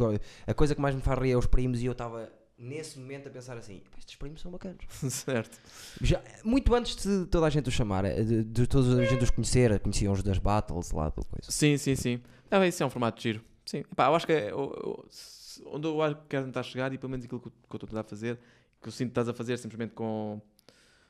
A 0.48 0.54
coisa 0.54 0.74
que 0.76 0.82
mais 0.82 0.96
me 0.96 1.02
faz 1.02 1.20
rir 1.20 1.32
é 1.32 1.38
os 1.38 1.46
primos, 1.46 1.82
e 1.82 1.86
eu 1.86 1.92
estava 1.92 2.30
nesse 2.58 2.98
momento 3.00 3.28
a 3.28 3.32
pensar 3.32 3.58
assim: 3.58 3.82
"Pá, 3.92 3.98
estes 4.00 4.16
primos 4.16 4.42
são 4.42 4.52
bacanas. 4.52 4.78
certo. 5.10 5.58
Já, 6.02 6.22
muito 6.44 6.74
antes 6.76 6.96
de 7.06 7.26
toda 7.26 7.46
a 7.46 7.50
gente 7.50 7.68
os 7.68 7.74
chamar, 7.74 8.06
eh, 8.06 8.24
de, 8.24 8.44
de 8.44 8.68
toda 8.68 9.02
a 9.02 9.06
gente 9.06 9.24
os 9.24 9.30
conhecer, 9.32 9.78
conheciam 9.80 10.14
os 10.14 10.24
das 10.24 10.38
battles 10.38 10.92
lá 10.92 11.10
do 11.10 11.26
coisa. 11.26 11.50
Sim, 11.50 11.78
sim, 11.78 11.96
sim. 11.96 12.22
É, 12.52 12.68
isso 12.68 12.82
é 12.82 12.86
um 12.86 12.90
formato 12.90 13.22
giro. 13.22 13.42
Sim. 13.70 13.84
Pá, 13.96 14.08
eu 14.08 14.16
acho 14.16 14.26
que 14.26 14.34
é 14.34 14.52
o- 14.56 15.06
se- 15.12 15.62
onde 15.68 15.86
eu 15.88 16.02
acho 16.02 16.16
que 16.16 16.22
quero 16.28 16.46
tentar 16.46 16.64
chegar 16.64 16.92
e 16.92 16.98
pelo 16.98 17.12
menos 17.12 17.24
aquilo 17.26 17.40
que 17.40 17.50
eu 17.50 17.52
eu 17.72 17.76
estou 17.76 17.88
a 17.88 17.90
tentar 17.92 18.04
fazer, 18.04 18.40
que 18.82 18.88
eu 18.88 18.92
sinto 18.92 19.10
que 19.10 19.12
estás 19.12 19.30
a 19.30 19.34
fazer 19.34 19.58
simplesmente 19.60 19.94
com 19.94 20.42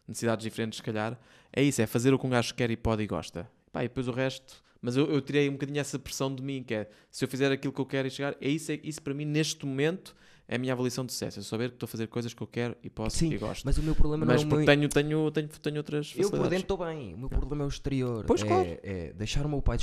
necessidades 0.06 0.44
diferentes, 0.44 0.76
se 0.78 0.84
calhar, 0.84 1.18
é 1.54 1.64
isso, 1.64 1.82
é 1.82 1.88
fazer 1.88 2.14
o 2.14 2.20
que 2.20 2.28
um 2.28 2.30
gajo 2.30 2.54
quer 2.54 2.70
e 2.70 2.76
pode 2.76 3.02
e 3.02 3.08
gosta. 3.08 3.50
Pá, 3.72 3.86
e 3.86 3.88
depois 3.88 4.10
o 4.10 4.12
resto. 4.12 4.62
Mas 4.82 4.98
eu, 4.98 5.10
eu 5.10 5.22
tirei 5.22 5.48
um 5.48 5.54
bocadinho 5.54 5.80
essa 5.80 5.98
pressão 5.98 6.36
de 6.36 6.44
mim, 6.44 6.62
que 6.62 6.74
é 6.74 6.90
se 7.10 7.24
eu 7.24 7.30
fizer 7.30 7.50
aquilo 7.50 7.72
que 7.72 7.80
eu 7.80 7.86
quero 7.86 8.10
e 8.10 8.12
chegar, 8.12 8.36
é 8.42 8.50
isso, 8.50 8.74
é, 8.74 8.80
isso 8.84 9.02
para 9.02 9.14
mim 9.14 9.24
neste 9.24 9.66
momento 9.66 10.14
é 10.50 10.56
a 10.56 10.58
minha 10.60 10.74
avaliação 10.74 11.06
de 11.06 11.14
sucesso. 11.14 11.40
É 11.40 11.44
saber 11.44 11.70
que 11.70 11.76
estou 11.76 11.86
a 11.86 11.90
fazer 11.90 12.08
coisas 12.08 12.34
que 12.34 12.42
eu 12.42 12.48
quero 12.48 12.76
e 12.84 12.90
posso 12.90 13.16
Sim, 13.18 13.32
e 13.32 13.38
gosto. 13.38 13.64
Mas 13.64 13.78
o 13.78 13.84
meu 13.84 13.94
problema 13.94 14.26
Mas 14.26 14.44
não 14.44 14.54
é 14.54 14.58
meu. 14.58 14.66
tenho, 14.66 14.90
tenho, 14.90 15.32
tenho, 15.32 15.48
tenho 15.48 15.78
outras 15.78 16.14
Eu 16.18 16.30
por 16.32 16.42
dentro 16.50 16.58
estou 16.64 16.78
bem, 16.78 17.14
o 17.14 17.18
meu 17.20 17.30
problema 17.30 17.64
é 17.64 17.68
o 17.68 17.70
exterior. 17.70 18.26
Pois, 18.26 18.42
é, 18.42 18.46
claro. 18.46 18.80
é 18.82 19.14
deixar 19.14 19.46
o 19.46 19.50
meu 19.50 19.62
pai, 19.62 19.78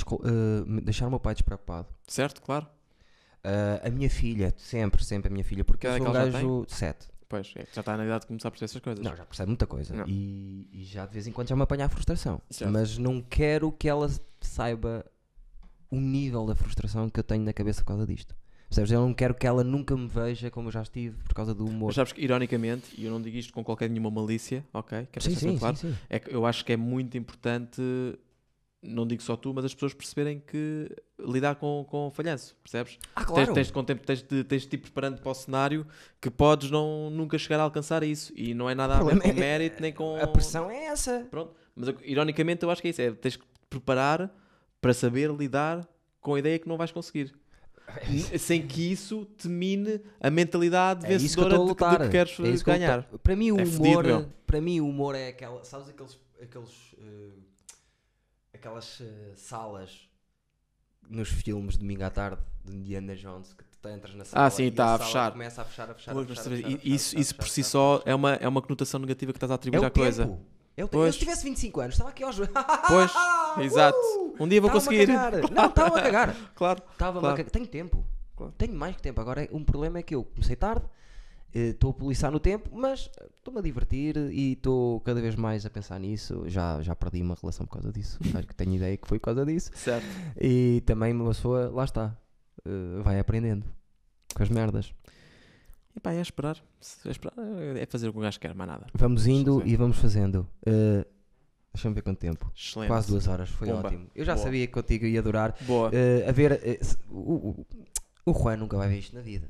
me- 0.65 0.81
deixar 0.81 1.07
o 1.07 1.09
meu 1.09 1.19
pai 1.19 1.33
despreocupado. 1.33 1.87
Certo, 2.05 2.41
claro. 2.41 2.67
Ah, 3.43 3.87
a 3.87 3.89
minha 3.89 4.09
filha, 4.09 4.53
sempre, 4.57 5.03
sempre 5.05 5.29
a 5.29 5.31
minha 5.31 5.43
filha, 5.45 5.63
porque 5.63 5.87
Que 5.87 5.87
eu 5.87 5.97
idade 5.97 6.03
sou 6.03 6.13
um 6.13 6.27
é 6.27 6.31
gajo 6.31 6.65
7. 6.67 7.07
Pois, 7.29 7.53
é, 7.55 7.65
já 7.73 7.79
está 7.81 7.95
na 7.97 8.05
idade 8.05 8.21
de 8.21 8.27
começar 8.27 8.49
a 8.49 8.51
perceber 8.51 8.65
essas 8.65 8.81
coisas. 8.81 9.03
Não, 9.03 9.15
já 9.15 9.25
percebe 9.25 9.47
muita 9.49 9.65
coisa. 9.67 10.03
E, 10.07 10.67
e 10.71 10.83
já 10.83 11.05
de 11.05 11.13
vez 11.13 11.27
em 11.27 11.31
quando 11.31 11.47
já 11.47 11.55
me 11.55 11.61
apanha 11.61 11.85
a 11.85 11.89
frustração. 11.89 12.41
Certo. 12.49 12.71
Mas 12.71 12.97
não 12.97 13.21
quero 13.21 13.71
que 13.71 13.87
ela 13.87 14.09
saiba 14.41 15.05
o 15.89 15.95
nível 15.97 16.45
da 16.45 16.55
frustração 16.55 17.09
que 17.09 17.19
eu 17.19 17.23
tenho 17.23 17.43
na 17.43 17.53
cabeça 17.53 17.81
por 17.81 17.87
causa 17.87 18.05
disto. 18.05 18.35
Percebes? 18.67 18.91
Eu 18.91 19.01
não 19.01 19.13
quero 19.13 19.33
que 19.33 19.47
ela 19.47 19.63
nunca 19.63 19.95
me 19.95 20.07
veja 20.07 20.51
como 20.51 20.67
eu 20.67 20.71
já 20.71 20.81
estive 20.81 21.15
por 21.23 21.33
causa 21.33 21.53
do 21.53 21.65
humor. 21.65 21.87
Mas 21.87 21.95
sabes 21.95 22.11
que, 22.13 22.21
ironicamente, 22.21 22.89
e 22.97 23.05
eu 23.05 23.11
não 23.11 23.21
digo 23.21 23.37
isto 23.37 23.53
com 23.53 23.63
qualquer 23.63 23.89
nenhuma 23.89 24.11
malícia, 24.11 24.65
ok? 24.73 25.07
Quero 25.11 25.23
sim, 25.23 25.31
deixar 25.31 25.49
sim, 25.51 25.57
claro, 25.57 25.77
sim, 25.77 25.91
sim. 25.91 25.97
é 26.09 26.19
que 26.19 26.33
eu 26.35 26.45
acho 26.45 26.65
que 26.65 26.73
é 26.73 26.77
muito 26.77 27.17
importante, 27.17 27.81
não 28.83 29.07
digo 29.07 29.21
só 29.23 29.35
tu, 29.37 29.53
mas 29.53 29.63
as 29.65 29.73
pessoas 29.73 29.93
perceberem 29.93 30.41
que 30.45 30.89
lidar 31.17 31.55
com, 31.55 31.85
com 31.89 32.11
falhanço, 32.11 32.55
percebes? 32.61 32.99
Ah, 33.15 33.21
Tens, 33.23 33.27
claro. 33.33 33.53
tens, 33.53 33.67
de 33.67 33.73
contem- 33.73 33.95
tens, 33.97 34.21
de, 34.21 34.43
tens 34.43 34.61
de 34.63 34.67
te 34.67 34.73
ir 34.75 34.79
preparando 34.79 35.19
para 35.21 35.31
o 35.31 35.33
cenário 35.33 35.87
que 36.21 36.29
podes 36.29 36.69
não, 36.69 37.09
nunca 37.09 37.37
chegar 37.37 37.59
a 37.61 37.63
alcançar 37.63 38.03
isso. 38.03 38.33
E 38.35 38.53
não 38.53 38.69
é 38.69 38.75
nada 38.75 38.97
a 38.97 39.03
ver 39.03 39.19
com 39.19 39.27
é- 39.29 39.33
mérito, 39.33 39.81
nem 39.81 39.93
com. 39.93 40.17
A 40.21 40.27
pressão 40.27 40.69
é 40.69 40.85
essa. 40.87 41.25
Pronto. 41.31 41.53
Mas 41.73 41.89
ironicamente 42.03 42.63
eu 42.63 42.69
acho 42.71 42.81
que 42.81 42.89
é 42.89 42.91
isso, 42.91 43.01
é 43.01 43.11
tens 43.11 43.37
que 43.37 43.43
te 43.43 43.49
preparar 43.69 44.29
para 44.81 44.93
saber 44.93 45.31
lidar 45.31 45.87
com 46.19 46.35
a 46.35 46.39
ideia 46.39 46.59
que 46.59 46.67
não 46.67 46.75
vais 46.77 46.91
conseguir. 46.91 47.33
Sem 48.39 48.65
que 48.67 48.91
isso 48.91 49.25
te 49.37 49.47
mine 49.47 50.01
a 50.19 50.29
mentalidade 50.29 51.05
É 51.05 51.09
que 51.09 51.17
vencedora 51.17 51.49
estou 51.55 51.61
a 51.61 51.63
de, 51.65 51.69
lutar. 51.69 51.99
de 51.99 52.05
que 52.05 52.11
queres 52.11 52.39
É 52.39 52.57
que 52.57 52.63
ganhar. 52.63 52.97
luto- 52.97 53.19
Para 53.19 53.35
mim 53.35 53.51
o 53.51 53.59
É 53.59 53.63
humor, 53.63 54.03
fedido, 54.05 54.33
para 54.45 54.61
mim 54.61 54.79
o 54.81 54.87
humor 54.89 55.15
é 55.15 55.27
aquela, 55.29 55.63
sabes 55.63 55.89
aqueles 55.89 56.17
aqueles 56.41 56.95
eh, 56.99 57.31
aquelas 58.53 59.01
eh, 59.01 59.33
salas 59.35 60.07
nos 61.09 61.29
filmes 61.29 61.73
de 61.73 61.79
domingo 61.79 62.03
à 62.03 62.09
tarde 62.09 62.41
de 62.65 62.75
Indiana 62.75 63.15
Jones 63.15 63.53
que 63.53 63.63
tu 63.81 63.89
entras 63.89 64.13
na 64.15 64.25
sala 64.25 64.45
Ah, 64.45 64.49
sim, 64.49 64.63
e 64.65 64.71
tá 64.71 64.85
a 64.85 64.97
sala 64.97 65.05
fechar. 65.05 65.31
começa 65.31 65.61
a 65.61 65.65
fechar, 65.65 65.89
a 65.89 65.93
fechar, 65.93 66.13
Pois, 66.13 66.25
a 66.25 66.29
fechar, 66.29 66.41
a 66.41 66.43
fechar, 66.55 66.67
a 66.67 66.69
fechar, 66.71 66.87
a 66.87 66.93
isso, 66.95 67.09
fechar, 67.09 67.21
isso 67.21 67.33
a 67.33 67.37
por 67.37 67.47
si 67.47 67.61
a 67.61 67.63
só 67.63 68.03
a 68.05 68.09
é 68.09 68.15
uma, 68.15 68.33
é 68.35 68.47
uma 68.47 68.61
conotação 68.61 68.99
negativa 68.99 69.31
que 69.31 69.37
estás 69.37 69.51
a 69.51 69.53
É 69.53 69.55
atribuir 69.55 69.81
o 69.83 69.85
à 69.85 69.89
coisa. 69.91 70.25
tempo. 70.25 70.39
É 70.41 70.56
tempo. 70.77 70.89
Pois. 70.91 71.07
Eu 71.07 71.13
se 71.13 71.19
tivesse 71.19 71.43
25 71.43 71.79
anos, 71.81 71.95
estava 71.95 72.09
aqui 72.11 72.23
aos 72.23 72.37
Pois, 72.87 73.11
Uh! 73.11 73.61
exato. 73.61 73.97
Um 74.39 74.47
dia 74.47 74.61
vou 74.61 74.69
conseguir. 74.69 75.07
Não, 75.51 75.65
estava 75.67 75.97
a 75.99 76.01
cagar. 76.01 76.35
Claro. 76.55 76.81
Estava 76.91 77.19
Claro. 77.19 77.33
a 77.33 77.37
cagar. 77.37 77.51
Tenho 77.51 77.67
tempo. 77.67 78.05
Claro. 78.35 78.53
Tenho 78.57 78.73
mais 78.75 78.95
que 78.95 79.01
tempo. 79.01 79.19
Agora, 79.19 79.47
um 79.51 79.63
problema 79.63 79.97
é 79.99 80.03
que 80.03 80.13
eu 80.13 80.23
comecei 80.23 80.55
tarde, 80.55 80.85
eh, 81.55 81.69
estou 81.69 81.89
a 81.89 81.93
poliçar 81.93 82.31
no 82.31 82.39
tempo, 82.39 82.69
mas 82.71 83.09
estou-me 83.37 83.59
a 83.59 83.63
divertir 83.63 84.15
e 84.31 84.53
estou 84.53 84.99
cada 85.01 85.19
vez 85.19 85.35
mais 85.35 85.65
a 85.65 85.69
pensar 85.71 85.99
nisso. 85.99 86.43
Já, 86.47 86.79
já 86.83 86.95
perdi 86.95 87.21
uma 87.21 87.35
relação 87.41 87.65
por 87.65 87.73
causa 87.73 87.91
disso. 87.91 88.19
Acho 88.37 88.47
que 88.47 88.53
tenho 88.55 88.75
ideia 88.75 88.95
que 88.95 89.07
foi 89.07 89.17
por 89.17 89.25
causa 89.25 89.43
disso. 89.45 89.71
Certo. 89.73 90.05
E 90.39 90.81
também 90.85 91.11
uma 91.13 91.29
pessoa, 91.29 91.69
lá 91.73 91.83
está, 91.85 92.15
eh, 92.63 93.01
vai 93.01 93.19
aprendendo 93.19 93.65
com 94.35 94.43
as 94.43 94.49
merdas. 94.49 94.93
E 95.97 95.99
pá, 95.99 96.13
é 96.13 96.21
esperar. 96.21 96.57
É 97.05 97.09
esperar. 97.09 97.33
É 97.75 97.85
fazer 97.87 98.07
o 98.07 98.13
que 98.13 98.19
um 98.19 98.21
gajo 98.21 98.39
quer, 98.39 98.53
mais 98.53 98.69
nada. 98.69 98.85
Vamos 98.93 99.25
indo 99.25 99.63
e 99.65 99.75
vamos 99.75 99.97
fazendo. 99.97 100.47
Eh, 100.63 101.03
Deixa-me 101.73 101.95
ver 101.95 102.01
quanto 102.03 102.19
tempo. 102.19 102.51
Excelente. 102.55 102.87
Quase 102.87 103.07
duas 103.09 103.27
horas, 103.27 103.49
foi 103.49 103.67
Pumba. 103.67 103.87
ótimo. 103.87 104.07
Eu 104.15 104.23
já 104.23 104.33
Boa. 104.35 104.43
sabia 104.45 104.65
que 104.67 104.73
contigo 104.73 105.05
ia 105.05 105.21
durar. 105.23 105.55
Boa. 105.61 105.89
Eh, 105.91 106.23
a 106.27 106.31
ver, 106.31 106.59
se- 106.83 106.97
o, 107.09 107.65
o, 108.25 108.31
o 108.31 108.33
Juan 108.33 108.57
nunca 108.57 108.77
vai 108.77 108.87
ver 108.89 108.99
isto 108.99 109.15
na 109.15 109.21
vida. 109.21 109.47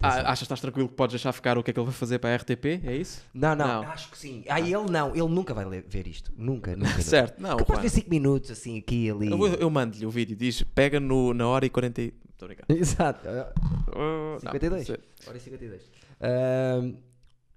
Ah, 0.00 0.20
achas 0.32 0.40
que 0.40 0.44
estás 0.44 0.60
tranquilo 0.60 0.86
que 0.88 0.94
podes 0.94 1.14
deixar 1.14 1.32
ficar 1.32 1.56
o 1.56 1.62
que 1.62 1.70
é 1.70 1.74
que 1.74 1.80
ele 1.80 1.86
vai 1.86 1.94
fazer 1.94 2.18
para 2.18 2.30
a 2.30 2.36
RTP? 2.36 2.82
É 2.84 2.94
isso? 2.94 3.22
não, 3.32 3.54
não, 3.56 3.66
não. 3.84 3.90
acho 3.90 4.10
que 4.10 4.18
sim. 4.18 4.44
Ah, 4.50 4.60
ele 4.60 4.74
não, 4.90 5.10
ele 5.16 5.28
nunca 5.28 5.54
vai 5.54 5.64
ver 5.80 6.06
isto. 6.06 6.30
Nunca, 6.36 6.76
nunca. 6.76 7.00
Certo. 7.00 7.40
Não, 7.40 7.56
Capaz 7.56 7.78
de 7.80 7.88
ver 7.88 7.90
5 7.90 8.10
minutos 8.10 8.50
assim, 8.50 8.78
aqui 8.78 9.06
e 9.06 9.10
ali. 9.10 9.30
Eu, 9.30 9.46
eu 9.46 9.70
mando-lhe 9.70 10.04
o 10.04 10.10
vídeo. 10.10 10.36
Diz, 10.36 10.62
pega 10.62 11.00
no, 11.00 11.32
na 11.32 11.48
hora 11.48 11.64
e 11.64 11.70
40 11.70 12.02
Estou 12.34 12.48
brincando. 12.48 12.66
Exato. 12.78 13.20
Oh, 13.96 14.38
52. 14.40 14.88
não, 14.88 14.96
Hora 15.28 15.36
e 15.36 15.40
52. 15.40 15.82
Ahm, 16.20 16.94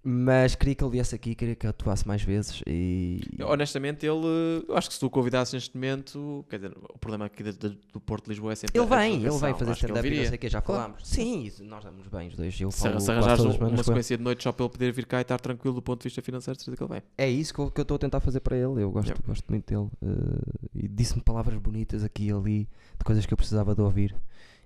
mas 0.10 0.56
queria 0.56 0.74
que 0.74 0.82
ele 0.82 0.92
viesse 0.92 1.14
aqui, 1.14 1.36
queria 1.36 1.54
que 1.56 1.68
atuasse 1.68 2.08
mais 2.08 2.22
vezes 2.22 2.62
e. 2.66 3.20
Honestamente, 3.44 4.06
ele... 4.06 4.64
Eu 4.66 4.78
acho 4.78 4.88
que 4.88 4.94
se 4.94 5.00
tu 5.02 5.08
o 5.08 5.10
convidasses 5.10 5.54
neste 5.54 5.76
momento... 5.76 6.46
Quer 6.50 6.58
dizer, 6.58 6.78
o 6.94 6.98
problema 6.98 7.26
aqui 7.26 7.44
do, 7.44 7.52
do- 7.52 7.78
do 7.92 8.00
Porto 8.00 8.24
de 8.26 8.30
Lisboa 8.30 8.54
é 8.54 8.56
sempre... 8.56 8.80
Ele 8.80 8.86
a 8.94 8.98
vem, 8.98 9.16
ele 9.16 9.30
vai 9.32 9.54
fazer 9.54 9.72
stand-up 9.74 10.08
e 10.08 10.18
não 10.18 10.26
sei 10.28 10.36
o 10.36 10.40
que, 10.40 10.48
já 10.48 10.62
Claro. 10.62 10.82
falámos. 10.84 11.06
Sim, 11.10 11.44
isso, 11.44 11.62
nós 11.66 11.80
estamos 11.84 12.08
bem 12.08 12.28
os 12.30 12.36
dois. 12.38 12.62
Eu 12.62 12.72
Se, 12.72 12.80
se 12.80 12.88
arranjares 12.88 13.44
um- 13.44 13.68
uma 13.68 13.84
sequência 13.84 14.18
de 14.18 14.24
noite 14.24 14.44
só 14.44 14.54
para 14.54 14.64
ele 14.66 14.72
poder 14.72 14.92
vir 14.94 15.06
cá 15.08 15.18
e 15.18 15.22
estar 15.24 15.40
tranquilo 15.42 15.76
do 15.76 15.82
ponto 15.82 16.00
de 16.00 16.04
vista 16.06 16.22
financeiro, 16.22 16.58
certeza 16.58 16.78
que 16.78 16.84
ele 16.84 16.94
vem. 16.94 17.02
É 17.18 17.30
isso 17.30 17.54
que 17.54 17.60
eu 17.60 17.70
que 17.70 17.82
eu 17.82 17.84
estou 17.84 17.96
a 17.96 18.00
tentar 18.00 18.22
fazer 18.22 18.40
para 18.40 18.56
ele. 18.56 18.82
Eu 18.82 18.92
gosto, 18.92 19.14
gosto 19.26 19.46
muito 19.50 19.66
dele. 19.66 19.90
eh, 20.02 20.68
e 20.74 20.88
disse-me 20.88 21.22
palavras 21.22 21.58
bonitas 21.60 22.02
aqui 22.06 22.28
e 22.28 22.32
ali, 22.32 22.60
de 22.98 23.04
coisas 23.04 23.26
que 23.26 23.34
eu 23.34 23.38
precisava 23.38 23.76
de 23.76 23.82
ouvir. 23.82 24.16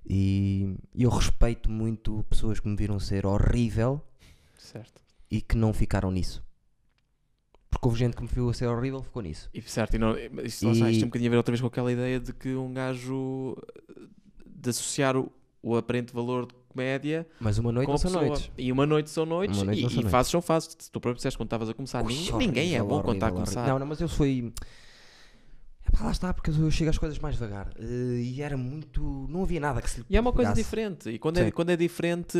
E 0.07 0.75
eu 0.95 1.09
respeito 1.09 1.69
muito 1.69 2.23
pessoas 2.29 2.59
que 2.59 2.67
me 2.67 2.75
viram 2.75 2.99
ser 2.99 3.25
horrível 3.25 4.01
Certo. 4.57 5.01
e 5.29 5.41
que 5.41 5.55
não 5.55 5.73
ficaram 5.73 6.11
nisso. 6.11 6.43
Porque 7.69 7.87
houve 7.87 7.99
gente 7.99 8.15
que 8.17 8.21
me 8.21 8.27
viu 8.27 8.49
a 8.49 8.53
ser 8.53 8.67
horrível 8.67 9.01
ficou 9.01 9.21
nisso. 9.21 9.49
E 9.53 9.61
certo, 9.61 9.95
e 9.95 9.99
não, 9.99 10.09
lá 10.13 10.19
está, 10.43 10.43
E- 10.43 10.47
isto 10.47 10.59
tem 10.81 11.03
um 11.03 11.07
bocadinho 11.07 11.29
a 11.29 11.31
ver 11.31 11.37
outra 11.37 11.51
vez 11.51 11.61
com 11.61 11.67
aquela 11.67 11.91
ideia 11.91 12.19
de 12.19 12.33
que 12.33 12.53
um 12.55 12.73
gajo 12.73 13.55
de 14.45 14.69
associar 14.69 15.15
o, 15.15 15.31
o 15.63 15.75
aparente 15.77 16.13
valor 16.13 16.45
de 16.47 16.53
comédia 16.67 17.25
Mas 17.39 17.57
uma 17.57 17.71
noite 17.71 17.97
são 17.99 18.11
noites. 18.11 18.51
E 18.57 18.71
uma 18.71 18.85
noite 18.85 19.09
são 19.09 19.25
noites 19.25 19.57
Uma 19.57 19.65
noite 19.73 19.95
e, 19.97 19.99
e 20.01 20.09
fases 20.09 20.31
são 20.31 20.41
fases. 20.41 20.75
Se 20.77 20.91
tu 20.91 20.99
próprio 20.99 21.15
disseste 21.17 21.37
quando 21.37 21.47
estavas 21.47 21.69
a 21.69 21.73
começar, 21.73 22.03
Ui, 22.03 22.13
ninguém, 22.13 22.37
ninguém 22.47 22.75
é 22.75 22.81
horrível, 22.81 22.87
bom 22.97 23.01
quando 23.03 23.15
está 23.17 23.27
a 23.27 23.29
horrível, 23.29 23.45
começar. 23.45 23.59
horrível. 23.61 23.73
Não, 23.73 23.79
não, 23.79 23.87
mas 23.87 24.01
eu 24.01 24.09
fui. 24.09 24.53
Epá, 25.93 26.05
lá 26.05 26.11
está, 26.11 26.33
porque 26.33 26.49
eu 26.51 26.71
chego 26.71 26.89
às 26.89 26.97
coisas 26.97 27.19
mais 27.19 27.35
devagar. 27.35 27.69
eh, 27.77 28.21
e 28.21 28.41
era 28.41 28.55
muito. 28.55 29.01
Não 29.29 29.43
havia 29.43 29.59
nada 29.59 29.81
que 29.81 29.89
se 29.89 29.99
lhe 29.99 30.05
E 30.09 30.15
é 30.17 30.21
uma 30.21 30.31
coisa 30.31 30.53
diferente. 30.53 31.09
E 31.09 31.19
quando 31.19 31.37
é, 31.39 31.51
quando 31.51 31.69
é 31.71 31.75
diferente, 31.75 32.37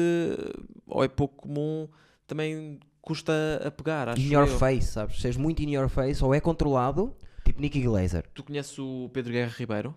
ou 0.88 1.03
é 1.03 1.07
pouco 1.07 1.44
comum, 1.48 1.88
também 2.26 2.80
custa 3.02 3.34
a 3.65 3.72
pegar. 3.72 4.10
Acho 4.10 4.22
In 4.22 4.32
your 4.32 4.48
eu. 4.48 4.57
face, 4.57 4.88
sabes? 4.88 5.19
Se 5.19 5.28
és 5.28 5.36
muito 5.38 5.61
in 5.61 5.72
your 5.72 5.90
face, 5.90 6.23
ou 6.23 6.34
é 6.34 6.40
controlado, 6.40 7.15
tipo 7.44 7.60
Nicky 7.60 7.82
Glazer. 7.82 8.26
Tu 8.34 8.44
conheces 8.44 8.78
o 8.80 9.10
Pedro 9.14 9.32
Guerra 9.34 9.53
Ribeiro? 9.57 9.95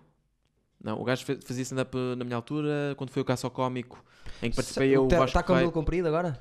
Não, 0.83 1.01
o 1.01 1.03
gajo 1.03 1.25
fazia 1.43 1.63
stand-up 1.63 1.95
na 2.17 2.23
minha 2.23 2.35
altura, 2.35 2.93
quando 2.97 3.09
foi 3.09 3.21
o 3.21 3.25
caça 3.25 3.47
ao 3.47 3.51
cómico, 3.51 4.03
em 4.41 4.49
que 4.49 4.55
participei 4.55 4.95
eu, 4.95 5.03
o 5.03 5.07
Está 5.07 5.25
tá 5.25 5.43
com 5.43 5.53
o 5.53 5.55
cabelo 5.55 5.71
comprido 5.71 6.07
agora? 6.07 6.39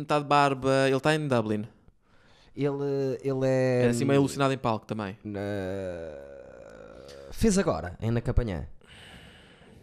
Está 0.00 0.18
de 0.20 0.24
barba, 0.24 0.86
ele 0.86 0.96
está 0.96 1.14
em 1.14 1.26
Dublin. 1.28 1.66
Ele, 2.56 3.18
ele 3.22 3.46
é. 3.46 3.86
É 3.86 3.88
assim 3.88 4.04
meio 4.04 4.20
alucinado 4.20 4.52
em 4.52 4.58
palco 4.58 4.86
também. 4.86 5.16
na- 5.24 5.40
Fez 7.32 7.58
agora, 7.58 7.96
em 8.00 8.10
Na 8.10 8.20
Campanhã. 8.20 8.66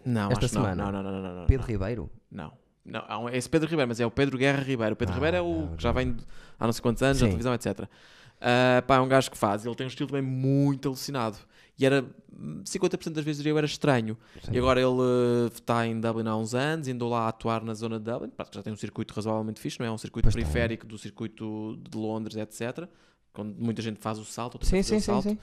Não, 0.05 0.31
Esta 0.31 0.47
semana. 0.47 0.75
Não, 0.85 0.91
não, 0.91 1.03
não, 1.03 1.21
não, 1.21 1.35
não, 1.41 1.45
Pedro 1.45 1.67
Ribeiro. 1.67 2.09
Não. 2.31 2.53
Não, 2.83 3.29
esse 3.29 3.47
Pedro 3.47 3.69
Ribeiro, 3.69 3.89
mas 3.89 3.99
é 3.99 4.05
o 4.05 4.09
Pedro 4.11 4.37
Guerra 4.37 4.63
Ribeiro. 4.63 4.93
O 4.93 4.95
Pedro 4.95 5.13
Ah, 5.13 5.15
Ribeiro 5.15 5.37
é 5.37 5.41
o 5.41 5.67
que 5.77 5.83
já 5.83 5.91
vem 5.91 6.17
há 6.59 6.65
não 6.65 6.73
sei 6.73 6.81
quantos 6.81 7.03
anos, 7.03 7.21
na 7.21 7.27
televisão, 7.27 7.53
etc. 7.53 7.87
Ah, 8.39 8.81
pá, 8.87 8.95
é 8.95 8.99
um 8.99 9.07
gajo 9.07 9.29
que 9.29 9.37
faz. 9.37 9.65
Ele 9.65 9.75
tem 9.75 9.85
um 9.85 9.89
estilo 9.89 10.09
também 10.09 10.23
muito 10.23 10.87
alucinado. 10.87 11.37
E 11.81 11.85
era 11.85 12.05
hum, 12.31 12.61
50% 12.63 13.09
das 13.11 13.25
vezes 13.25 13.45
eu 13.45 13.57
era 13.57 13.65
estranho. 13.65 14.17
Sim. 14.43 14.51
E 14.53 14.57
agora 14.57 14.79
ele 14.79 14.89
eh, 14.89 15.47
está 15.53 15.85
em 15.87 15.99
Dublin 15.99 16.27
há 16.27 16.35
uns 16.35 16.53
anos, 16.53 16.87
indo 16.87 17.07
lá 17.07 17.21
a 17.21 17.27
atuar 17.29 17.63
na 17.63 17.73
zona 17.73 17.99
de 17.99 18.05
Dublin. 18.11 18.31
Já 18.53 18.61
tem 18.61 18.71
um 18.71 18.77
circuito 18.77 19.13
razoavelmente 19.13 19.59
fixe, 19.59 19.79
não 19.79 19.85
é? 19.85 19.91
Um 19.91 19.97
circuito 19.97 20.25
Pois 20.25 20.35
periférico 20.35 20.85
do 20.85 20.97
circuito 20.97 21.79
de 21.89 21.97
Londres, 21.97 22.37
etc. 22.37 22.87
Quando 23.33 23.55
muita 23.59 23.81
gente 23.81 23.99
faz 23.99 24.19
o 24.19 24.25
salto. 24.25 24.63
Sim, 24.65 24.83
sim, 24.83 24.97
o 24.97 24.99
sim, 24.99 25.05
salto. 25.05 25.29
sim. 25.29 25.37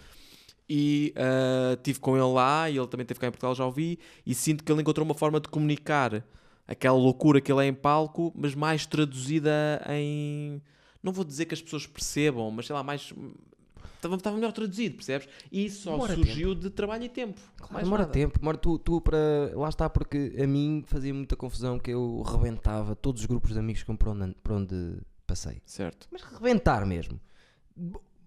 E 0.68 1.14
ah, 1.16 1.76
tive 1.82 1.98
com 1.98 2.16
ele 2.16 2.32
lá, 2.32 2.68
e 2.68 2.76
ele 2.76 2.86
também 2.86 3.02
esteve 3.02 3.18
cá 3.18 3.26
em 3.26 3.30
Portugal, 3.30 3.54
já 3.54 3.64
ouvi. 3.64 3.98
E 4.26 4.34
sinto 4.34 4.62
que 4.62 4.70
ele 4.70 4.82
encontrou 4.82 5.04
uma 5.04 5.14
forma 5.14 5.40
de 5.40 5.48
comunicar 5.48 6.22
aquela 6.66 6.96
loucura 6.96 7.40
que 7.40 7.50
ele 7.50 7.64
é 7.64 7.68
em 7.68 7.74
palco, 7.74 8.32
mas 8.36 8.54
mais 8.54 8.84
traduzida 8.84 9.82
em. 9.88 10.60
Não 11.02 11.12
vou 11.12 11.24
dizer 11.24 11.46
que 11.46 11.54
as 11.54 11.62
pessoas 11.62 11.86
percebam, 11.86 12.50
mas 12.50 12.66
sei 12.66 12.74
lá, 12.74 12.82
mais. 12.82 13.12
Estava, 13.98 14.14
estava 14.14 14.36
melhor 14.36 14.52
traduzido, 14.52 14.94
percebes? 14.94 15.28
E 15.50 15.66
isso 15.66 15.82
só 15.82 15.90
Demora 15.92 16.14
surgiu 16.14 16.54
de 16.54 16.70
trabalho 16.70 17.04
e 17.04 17.08
tempo. 17.08 17.38
Claro, 17.56 17.72
mais 17.74 17.84
demora 17.84 18.02
nada. 18.02 18.12
tempo, 18.12 18.38
demora 18.38 18.56
tu, 18.56 18.78
tu 18.78 19.00
para. 19.00 19.18
Lá 19.54 19.68
está, 19.68 19.90
porque 19.90 20.36
a 20.40 20.46
mim 20.46 20.84
fazia 20.86 21.12
muita 21.12 21.34
confusão 21.36 21.78
que 21.78 21.90
eu 21.90 22.22
rebentava 22.22 22.94
todos 22.94 23.22
os 23.22 23.26
grupos 23.26 23.52
de 23.52 23.58
amigos 23.58 23.82
com 23.82 23.96
por 23.96 24.08
onde, 24.08 24.34
por 24.42 24.52
onde 24.52 24.98
passei. 25.26 25.60
Certo. 25.66 26.06
Mas 26.12 26.22
rebentar 26.22 26.86
mesmo. 26.86 27.20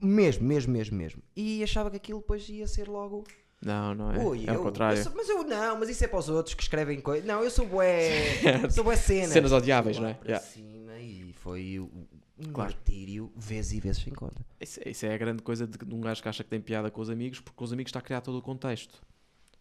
Mesmo, 0.02 0.46
mesmo, 0.48 0.74
mesmo, 0.74 0.98
mesmo. 0.98 1.22
E 1.36 1.64
achava 1.64 1.90
que 1.90 1.98
aquilo 1.98 2.20
depois 2.20 2.48
ia 2.50 2.68
ser 2.68 2.88
logo. 2.88 3.24
Não, 3.64 3.94
não 3.94 4.12
é. 4.12 4.18
Ui, 4.26 4.46
é 4.48 4.50
eu, 4.56 4.60
o 4.60 4.64
contrário. 4.64 4.98
eu 4.98 5.04
sou- 5.04 5.14
mas 5.16 5.30
eu 5.30 5.44
não, 5.44 5.80
mas 5.80 5.88
isso 5.90 6.04
é 6.04 6.08
para 6.08 6.18
os 6.20 6.28
outros 6.30 6.56
que 6.56 6.64
escrevem 6.64 7.00
coisas. 7.00 7.26
Não, 7.28 7.44
eu 7.44 7.52
sou 7.52 7.68
bué. 7.68 8.12
sou 8.72 8.84
bué 8.84 8.96
cenas. 8.96 9.30
Cenas 9.30 9.52
odiáveis, 9.52 10.00
não 10.00 10.08
é? 10.10 10.16
para 10.16 10.28
Yeah. 10.28 10.46
cima 10.48 10.98
e 11.00 11.32
foi 11.34 11.80
um 12.48 12.52
Claro. 12.54 12.72
martírio 12.74 13.32
vezes 13.36 13.74
e 13.74 13.80
vezes 13.80 14.02
sem 14.04 14.14
conta. 14.14 14.42
Isso, 14.60 14.80
isso 14.86 15.06
é 15.06 15.14
a 15.14 15.18
grande 15.18 15.42
coisa 15.44 15.66
de, 15.68 15.78
de 15.78 15.96
um 15.96 16.02
gajo 16.02 16.22
que 16.22 16.30
acha 16.30 16.44
que 16.44 16.50
tem 16.50 16.60
piada 16.62 16.90
com 16.92 17.02
os 17.02 17.10
amigos, 17.10 17.40
porque 17.40 17.56
com 17.56 17.64
os 17.66 17.74
amigos 17.74 17.90
está 17.90 18.00
a 18.00 18.04
criar 18.04 18.22
todo 18.22 18.38
o 18.38 18.42
contexto. 18.42 19.02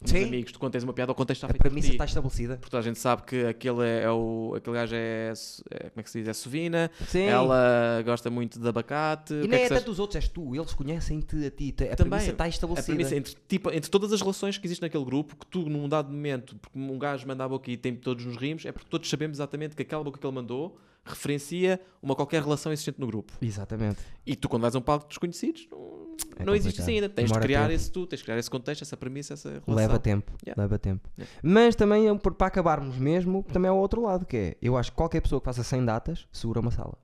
Os 0.03 0.09
Sim. 0.09 0.23
amigos, 0.23 0.51
tu 0.51 0.69
tens 0.71 0.83
uma 0.83 0.93
piada, 0.93 1.11
o 1.11 1.15
contexto 1.15 1.41
está 1.43 1.45
A 1.45 1.49
feito 1.51 1.61
por 1.61 1.69
premissa 1.69 1.91
está 1.91 2.05
estabelecida. 2.05 2.57
Porque 2.57 2.75
a 2.75 2.81
gente 2.81 2.97
sabe 2.97 3.21
que 3.21 3.45
aquele, 3.45 3.83
é, 3.85 4.01
é 4.01 4.09
o, 4.09 4.51
aquele 4.57 4.75
gajo 4.75 4.95
é, 4.95 5.31
é- 5.69 5.89
Como 5.89 5.91
é 5.97 6.01
que 6.01 6.09
se 6.09 6.17
diz? 6.21 6.27
É 6.27 6.33
sovina. 6.33 6.89
Sim. 7.07 7.25
Ela 7.25 8.01
gosta 8.03 8.27
muito 8.31 8.59
de 8.59 8.67
abacate. 8.67 9.31
E 9.35 9.41
que 9.41 9.47
nem 9.47 9.59
é 9.61 9.65
é 9.65 9.69
tanto 9.69 9.91
os 9.91 9.99
outros, 9.99 10.15
és 10.15 10.27
tu. 10.27 10.55
Eles 10.55 10.73
conhecem-te 10.73 11.45
a 11.45 11.51
ti. 11.51 11.69
A 11.91 11.95
Também, 11.95 12.09
premissa 12.17 12.31
está 12.31 12.45
A 12.45 12.47
estabelecida. 12.47 12.87
premissa 12.95 13.15
entre, 13.15 13.35
tipo, 13.47 13.69
entre 13.71 13.91
todas 13.91 14.11
as 14.11 14.21
relações 14.21 14.57
que 14.57 14.65
existem 14.65 14.87
naquele 14.87 15.05
grupo, 15.05 15.35
que 15.35 15.45
tu, 15.45 15.69
num 15.69 15.87
dado 15.87 16.11
momento, 16.11 16.55
porque 16.55 16.79
um 16.79 16.97
gajo 16.97 17.27
manda 17.27 17.43
a 17.43 17.47
boca 17.47 17.69
e 17.69 17.77
tem 17.77 17.95
todos 17.95 18.25
nos 18.25 18.37
rimos, 18.37 18.65
é 18.65 18.71
porque 18.71 18.87
todos 18.89 19.07
sabemos 19.07 19.37
exatamente 19.37 19.75
que 19.75 19.83
aquela 19.83 20.03
boca 20.03 20.17
que 20.19 20.25
ele 20.25 20.33
mandou 20.33 20.79
referencia 21.11 21.79
uma 22.01 22.15
qualquer 22.15 22.41
relação 22.41 22.71
existente 22.71 22.99
no 22.99 23.07
grupo. 23.07 23.33
Exatamente. 23.41 23.99
E 24.25 24.35
tu, 24.35 24.49
quando 24.49 24.61
vais 24.63 24.75
a 24.75 24.79
um 24.79 24.81
palco 24.81 25.05
de 25.05 25.09
desconhecidos, 25.09 25.67
não, 25.71 26.01
É 26.37 26.45
não 26.45 26.55
existe 26.55 26.79
isso 26.81 26.89
ainda. 26.89 27.09
Tens 27.09 27.25
Demora 27.25 27.41
de 27.41 27.47
criar 27.47 27.61
tempo. 27.61 27.73
esse 27.73 27.91
tu, 27.91 28.07
tens 28.07 28.17
de 28.19 28.23
criar 28.23 28.37
esse 28.37 28.49
contexto, 28.49 28.81
essa 28.83 28.97
premissa, 28.97 29.33
essa 29.33 29.49
relação. 29.49 29.75
Leva 29.75 29.99
tempo, 29.99 30.31
Yeah. 30.45 30.61
leva 30.61 30.77
tempo. 30.79 31.09
Yeah. 31.17 31.33
Mas 31.43 31.75
também, 31.75 32.07
é 32.07 32.15
para 32.17 32.47
acabarmos 32.47 32.97
mesmo, 32.97 33.43
também 33.51 33.69
é 33.69 33.71
o 33.71 33.77
outro 33.77 34.01
lado, 34.01 34.25
que 34.25 34.37
é, 34.37 34.57
eu 34.61 34.77
acho 34.77 34.91
que 34.91 34.97
qualquer 34.97 35.21
pessoa 35.21 35.39
que 35.39 35.45
faça 35.45 35.63
100 35.63 35.85
datas, 35.85 36.27
segura 36.31 36.59
uma 36.59 36.71
sala. 36.71 36.97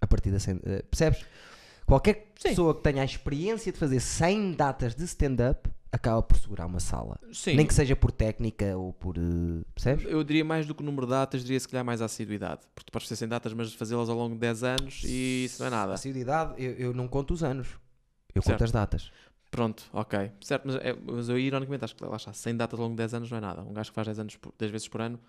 A 0.00 0.06
partir 0.06 0.30
da 0.30 0.38
100, 0.38 0.60
eh, 0.64 0.82
percebes? 0.90 1.24
Qualquer 1.86 2.32
Sim. 2.38 2.48
pessoa 2.50 2.74
que 2.74 2.82
tenha 2.82 3.02
a 3.02 3.04
experiência 3.04 3.70
de 3.72 3.78
fazer 3.78 4.00
100 4.00 4.52
datas 4.52 4.94
de 4.94 5.04
stand-up, 5.04 5.70
acaba 5.94 6.22
por 6.22 6.36
segurar 6.36 6.66
uma 6.66 6.80
sala. 6.80 7.18
Sim. 7.32 7.54
Nem 7.54 7.66
que 7.66 7.74
seja 7.74 7.94
por 7.94 8.10
técnica 8.10 8.76
ou 8.76 8.92
por, 8.92 9.16
eh, 9.16 9.64
percebes? 9.74 10.04
Eu 10.06 10.22
diria 10.24 10.44
mais 10.44 10.66
do 10.66 10.74
que 10.74 10.82
o 10.82 10.84
número 10.84 11.06
de 11.06 11.10
datas, 11.10 11.42
diria 11.42 11.58
se 11.60 11.68
calhar 11.68 11.84
mais 11.84 12.02
assiduidade. 12.02 12.62
Porque 12.74 12.86
tu 12.86 12.92
podes 12.92 13.08
fazer 13.08 13.18
100 13.20 13.28
datas, 13.28 13.52
mas 13.52 13.72
fazê-las 13.74 14.08
ao 14.08 14.16
longo 14.16 14.34
de 14.34 14.40
10 14.40 14.62
anos 14.64 15.02
e 15.04 15.44
isso 15.44 15.60
não 15.60 15.68
é 15.68 15.70
nada. 15.70 15.94
Assiduidade, 15.94 16.54
eu, 16.62 16.72
eu 16.72 16.94
não 16.94 17.06
conto 17.08 17.32
os 17.32 17.42
anos. 17.42 17.68
Eu 18.34 18.42
Certo. 18.42 18.54
conto 18.56 18.64
as 18.64 18.72
datas. 18.72 19.12
Pronto, 19.50 19.84
ok. 19.92 20.32
Certo, 20.40 20.64
mas, 20.66 20.76
é, 20.76 20.96
mas 21.00 21.28
eu 21.28 21.38
ironicamente 21.38 21.84
acho 21.84 21.94
que 21.94 22.04
lá 22.04 22.16
está, 22.16 22.32
100 22.32 22.56
datas 22.56 22.78
ao 22.78 22.84
longo 22.84 22.94
de 22.94 22.98
10 22.98 23.14
anos 23.14 23.30
não 23.30 23.38
é 23.38 23.40
nada. 23.40 23.62
Um 23.62 23.72
gajo 23.72 23.90
que 23.90 23.94
faz 23.94 24.06
10, 24.06 24.18
anos 24.18 24.36
por, 24.36 24.52
10 24.58 24.70
vezes 24.72 24.88
por 24.88 25.00
ano 25.00 25.20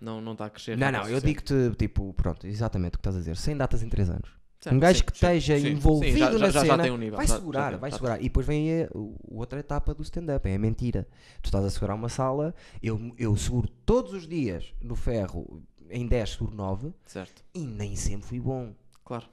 não, 0.00 0.20
não 0.20 0.32
está 0.32 0.46
a 0.46 0.50
crescer. 0.50 0.76
Não, 0.76 0.90
não, 0.90 1.04
a 1.04 1.10
eu 1.10 1.20
digo-te, 1.20 1.54
tipo, 1.76 2.12
pronto, 2.14 2.46
exatamente 2.46 2.94
o 2.94 2.98
que 2.98 3.00
estás 3.00 3.16
a 3.16 3.18
dizer. 3.20 3.36
100 3.36 3.56
datas 3.56 3.82
em 3.82 3.88
3 3.88 4.10
anos. 4.10 4.30
Certo, 4.60 4.74
um 4.74 4.80
gajo 4.80 4.98
sim, 4.98 5.04
que 5.04 5.12
sim, 5.12 5.26
esteja 5.26 5.58
sim, 5.60 5.68
envolvido 5.68 6.18
já, 6.18 6.30
na 6.38 6.50
já, 6.50 6.60
cena 6.62 6.86
já 6.86 6.92
um 6.92 6.96
nível. 6.96 7.16
vai 7.16 7.26
segurar, 7.28 7.76
vai 7.76 7.90
segurar. 7.92 8.18
E 8.20 8.24
depois 8.24 8.44
vem 8.46 8.82
a, 8.82 8.88
o- 8.92 9.14
outra 9.38 9.60
etapa 9.60 9.94
do 9.94 10.02
stand-up, 10.02 10.48
é 10.48 10.54
a 10.54 10.58
mentira. 10.58 11.06
Tu 11.40 11.46
estás 11.46 11.64
a 11.64 11.70
segurar 11.70 11.94
uma 11.94 12.08
sala, 12.08 12.52
eu, 12.82 13.14
eu 13.16 13.36
seguro 13.36 13.68
todos 13.86 14.12
os 14.12 14.26
dias 14.26 14.74
no 14.80 14.96
ferro, 14.96 15.62
em 15.90 16.06
10 16.08 16.30
seguro 16.30 16.54
9, 16.56 16.82
tem. 16.88 16.94
Certo, 17.06 17.44
e 17.54 17.60
nem 17.66 17.94
sempre 17.94 18.26
fui 18.26 18.40
bom. 18.40 18.74
claro. 19.04 19.26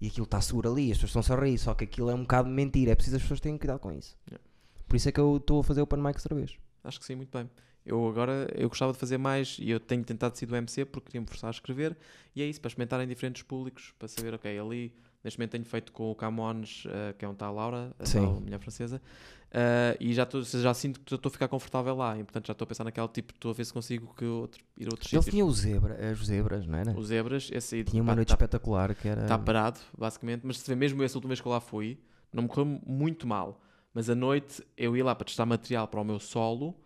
E 0.00 0.06
aquilo 0.06 0.24
está 0.26 0.40
seguro 0.40 0.70
ali, 0.70 0.92
as 0.92 0.98
pessoas 0.98 1.10
estão-se 1.10 1.32
a 1.32 1.36
rir, 1.44 1.58
só 1.58 1.74
que 1.74 1.82
aquilo 1.82 2.08
é 2.08 2.14
um 2.14 2.20
bocado 2.22 2.48
de 2.48 2.54
mentira. 2.54 2.92
É 2.92 2.94
preciso 2.94 3.16
as 3.16 3.22
pessoas 3.22 3.40
terem 3.40 3.58
cuidado 3.58 3.80
com 3.80 3.90
isso. 3.90 4.16
Yeah. 4.30 4.44
Por 4.86 4.94
isso 4.94 5.08
é 5.08 5.12
que 5.12 5.18
eu 5.18 5.38
estou 5.38 5.58
a 5.58 5.64
fazer 5.64 5.80
o 5.80 5.82
Open 5.82 5.98
Mic 6.00 6.16
outra 6.18 6.36
vez. 6.36 6.56
Acho 6.84 7.00
que 7.00 7.04
sim, 7.04 7.16
muito 7.16 7.36
bem. 7.36 7.50
Eu 7.88 8.06
agora 8.06 8.46
eu 8.54 8.68
gostava 8.68 8.92
de 8.92 8.98
fazer 8.98 9.18
mais 9.18 9.56
e 9.58 9.70
eu 9.70 9.80
tenho 9.80 10.04
tentado 10.04 10.36
ser 10.36 10.46
do 10.46 10.54
MC 10.54 10.84
porque 10.84 11.06
queria 11.06 11.20
me 11.22 11.26
forçar 11.26 11.48
a 11.48 11.50
escrever 11.50 11.96
e 12.36 12.42
é 12.42 12.46
isso, 12.46 12.60
para 12.60 12.68
experimentar 12.68 13.00
em 13.00 13.08
diferentes 13.08 13.42
públicos, 13.42 13.92
para 13.98 14.06
saber, 14.08 14.34
ok, 14.34 14.58
ali 14.58 14.92
neste 15.24 15.38
momento 15.38 15.50
tenho 15.52 15.64
feito 15.64 15.90
com 15.92 16.10
o 16.10 16.14
Camões, 16.14 16.84
eh, 16.88 17.14
que 17.18 17.24
é 17.24 17.28
um 17.28 17.34
tal 17.34 17.52
Laura, 17.54 17.92
a 17.98 18.04
Sim. 18.06 18.20
tal 18.20 18.40
mulher 18.40 18.60
francesa, 18.60 19.02
eh, 19.50 19.96
e 19.98 20.14
já, 20.14 20.24
tô, 20.24 20.40
já 20.42 20.72
sinto 20.72 21.00
que 21.00 21.14
estou 21.14 21.28
a 21.28 21.32
ficar 21.32 21.48
confortável 21.48 21.96
lá, 21.96 22.14
e 22.16 22.22
portanto 22.22 22.46
já 22.46 22.52
estou 22.52 22.64
a 22.64 22.68
pensar 22.68 22.84
naquele 22.84 23.08
tipo, 23.08 23.32
estou 23.32 23.50
a 23.50 23.54
ver 23.54 23.64
se 23.64 23.72
consigo 23.72 24.14
que 24.14 24.24
outro, 24.24 24.62
ir 24.76 24.86
a 24.86 24.90
outros 24.92 25.12
Eles 25.12 25.24
sítios. 25.24 25.34
tinham 25.34 25.48
o 25.48 25.52
zebra, 25.52 26.10
as 26.10 26.18
zebras, 26.24 26.66
não 26.66 26.78
era? 26.78 26.92
Os 26.96 27.06
zebras, 27.08 27.50
esse 27.52 27.74
aí 27.76 27.84
Tinha 27.84 28.00
uma 28.02 28.12
pá, 28.12 28.16
noite 28.16 28.28
tá- 28.28 28.34
espetacular 28.34 28.94
que 28.94 29.08
era. 29.08 29.22
Está 29.22 29.36
parado, 29.38 29.80
basicamente, 29.96 30.42
mas 30.44 30.58
se 30.60 30.68
vê 30.70 30.76
mesmo 30.76 31.02
essa 31.02 31.16
última 31.16 31.30
vez 31.30 31.40
que 31.40 31.48
eu 31.48 31.52
lá 31.52 31.60
fui, 31.60 31.98
não 32.32 32.44
me 32.44 32.48
correu 32.48 32.80
muito 32.86 33.26
mal. 33.26 33.60
Mas 33.92 34.08
a 34.08 34.14
noite 34.14 34.62
eu 34.76 34.96
ia 34.96 35.04
lá 35.04 35.14
para 35.14 35.24
testar 35.24 35.46
material 35.46 35.88
para 35.88 36.00
o 36.00 36.04
meu 36.04 36.20
solo, 36.20 36.76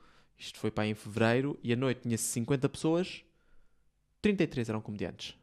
isto 0.42 0.58
foi 0.58 0.70
para 0.70 0.84
aí 0.84 0.90
em 0.90 0.94
fevereiro, 0.94 1.58
e 1.62 1.72
a 1.72 1.76
noite 1.76 2.02
tinha 2.02 2.18
50 2.18 2.68
pessoas, 2.68 3.22
33 4.20 4.68
eram 4.68 4.80
comediantes. 4.80 5.36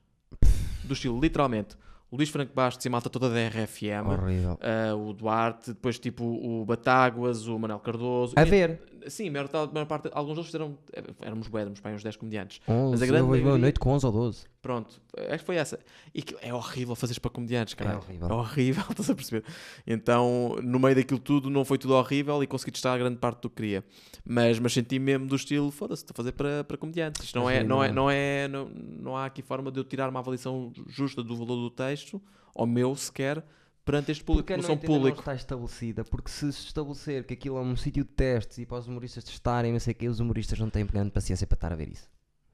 Do 0.84 0.94
estilo, 0.94 1.20
literalmente, 1.20 1.78
o 2.12 2.18
Luís 2.18 2.30
Franco 2.30 2.54
Bastos 2.54 2.84
e 2.84 2.88
a 2.90 2.92
malta 2.92 3.10
toda 3.10 3.30
da 3.30 3.48
RFM, 3.48 4.08
Horrível. 4.08 4.60
ah, 4.62 4.96
o 4.96 5.14
Duarte, 5.14 5.74
depois 5.74 6.00
tipo 6.00 6.26
o 6.26 6.66
Batáguas, 6.66 7.48
o 7.48 7.58
Manel 7.58 7.80
Cardoso. 7.80 8.34
A 8.36 8.44
ver, 8.44 8.82
Sim, 9.08 9.30
maior, 9.30 9.50
maior 9.74 9.86
parte, 9.86 10.10
alguns 10.14 10.34
deles 10.36 10.46
fizeram, 10.48 10.78
éramos 11.22 11.48
bué, 11.48 11.62
éramos 11.62 11.80
para 11.80 11.94
uns 11.94 12.04
10 12.04 12.16
comediantes. 12.18 12.62
11, 12.68 13.04
a 13.04 13.08
grande 13.08 13.28
maioria- 13.30 13.58
noite 13.58 13.80
com 13.80 13.92
11 13.92 14.06
ou 14.06 14.12
12. 14.12 14.46
Pronto, 14.62 15.02
acho 15.18 15.40
que 15.40 15.46
foi 15.46 15.56
essa. 15.56 15.80
E 16.14 16.22
que 16.22 16.36
é 16.42 16.54
horrível 16.54 16.94
fazeres 16.96 17.18
para 17.18 17.32
comediantes, 17.32 17.74
cara. 17.74 17.98
horrível. 17.98 18.28
É 18.28 18.34
horrível, 18.34 18.84
estás 18.92 19.10
a 19.10 19.16
perceber? 19.16 19.44
Então, 19.88 20.58
no 20.62 20.80
meio 20.80 20.96
daquilo 20.96 21.20
tudo, 21.20 21.50
não 21.50 21.64
foi 21.64 21.78
tudo 21.78 21.94
horrível 21.94 22.44
e 22.44 22.48
consegui 22.48 22.72
testar 22.72 22.94
a 22.94 22.98
grande 22.98 23.18
parte 23.18 23.42
do 23.42 23.50
que 23.50 23.56
queria. 23.56 23.84
Mas, 24.26 24.60
mas 24.60 24.74
senti 24.74 25.00
mesmo 25.00 25.28
do 25.28 25.36
estilo, 25.36 25.72
foda-se, 25.72 26.04
estou 26.04 26.14
a 26.14 26.18
fazer 26.18 26.34
para, 26.34 26.64
para 26.64 26.78
comediantes. 26.78 27.24
Isto 27.24 27.38
não 27.40 27.46
Mas 27.46 27.56
é, 27.56 27.64
não, 27.64 27.84
é, 27.84 27.92
não 27.92 28.10
é, 28.12 28.48
não, 28.48 28.70
não 28.70 29.18
há 29.18 29.26
aqui 29.26 29.42
forma 29.42 29.72
de 29.72 29.80
eu 29.80 29.84
tirar 29.84 30.10
uma 30.10 30.20
avaliação 30.20 30.72
justa 30.88 31.24
do 31.24 31.36
valor 31.36 31.56
do 31.56 31.70
texto, 31.70 32.22
ou 32.54 32.68
meu 32.68 32.96
sequer, 32.96 33.46
perante 33.90 34.12
este 34.12 34.24
público, 34.24 34.46
Porque 34.46 34.54
a 34.54 34.56
porque 34.58 34.68
são 34.68 34.76
noite 34.76 34.92
ainda 34.92 35.10
não 35.10 35.20
está 35.20 35.34
estabelecida, 35.34 36.04
porque 36.04 36.30
se 36.30 36.54
se 36.54 36.68
estabelecer 36.68 37.24
que 37.24 37.34
aquilo 37.34 37.58
é 37.58 37.62
um 37.62 37.76
sítio 37.76 38.04
de 38.04 38.12
testes 38.12 38.60
e 38.60 38.66
para 38.66 38.78
os 38.78 38.88
humoristas 38.88 39.24
testarem, 39.24 39.74
não 39.74 39.80
sei 39.80 39.94
o 39.94 39.96
que, 39.96 40.08
os 40.08 40.20
humoristas 40.20 40.60
não 40.60 40.70
têm 40.70 40.86
grande 40.86 41.10
paciência 41.10 41.48
para 41.48 41.56
estar 41.56 41.74
a 41.74 41.76
ver 41.76 41.90
isso. 41.90 42.08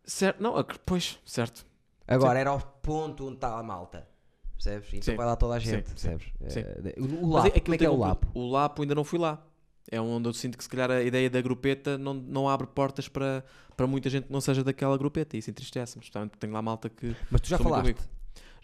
Certo, 0.06 0.41
não, 0.41 0.53
pois, 0.86 1.20
certo. 1.26 1.66
Agora 2.07 2.40
era 2.40 2.52
ao 2.52 2.60
ponto 2.60 3.26
onde 3.28 3.36
está 3.36 3.60
a 3.60 3.64
malta. 3.64 4.07
Percebes? 4.53 4.88
Então 4.94 5.14
Sim. 5.14 5.18
vai 5.18 5.26
lá 5.26 5.36
toda 5.36 5.56
a 5.56 5.60
gente, 5.60 5.90
sim, 5.90 6.18
percebes? 6.18 6.28
sim. 6.48 6.60
Eh, 6.62 6.95
o, 6.99 7.26
o 7.26 7.34
Lapo, 7.34 7.48
aquilo 7.48 7.64
como 7.64 7.76
é 7.76 7.78
que 7.78 7.86
é 7.86 7.90
o 7.90 7.98
Lapo? 7.98 8.28
O 8.34 8.49
Lapo 8.49 8.82
ainda 8.84 8.95
não 8.95 9.03
fui 9.03 9.20
lá. 9.20 9.45
É 9.91 9.99
onde 9.99 10.30
eu 10.30 10.34
sinto 10.34 10.57
que 10.57 10.64
se 10.64 10.70
calhar 10.70 10.90
a 10.90 11.03
ideia 11.03 11.30
da 11.30 11.41
grupeta 11.41 11.98
não, 11.98 12.14
não 12.14 12.48
abre 12.48 12.66
portas 12.66 13.10
para, 13.10 13.44
para 13.76 13.86
muita 13.86 14.10
gente 14.10 14.28
que 14.28 14.32
não 14.34 14.40
seja 14.40 14.64
daquela 14.64 14.98
grupeta. 14.98 15.36
E 15.36 15.40
isso 15.40 15.49
entristece-me, 15.49 16.03
porque 16.03 16.38
tenho 16.40 16.53
lá 16.53 16.62
malta 16.62 16.90
que. 16.90 17.16
Mas 17.30 17.41
tu 17.41 17.49
já 17.49 17.57
falaste. 17.57 17.98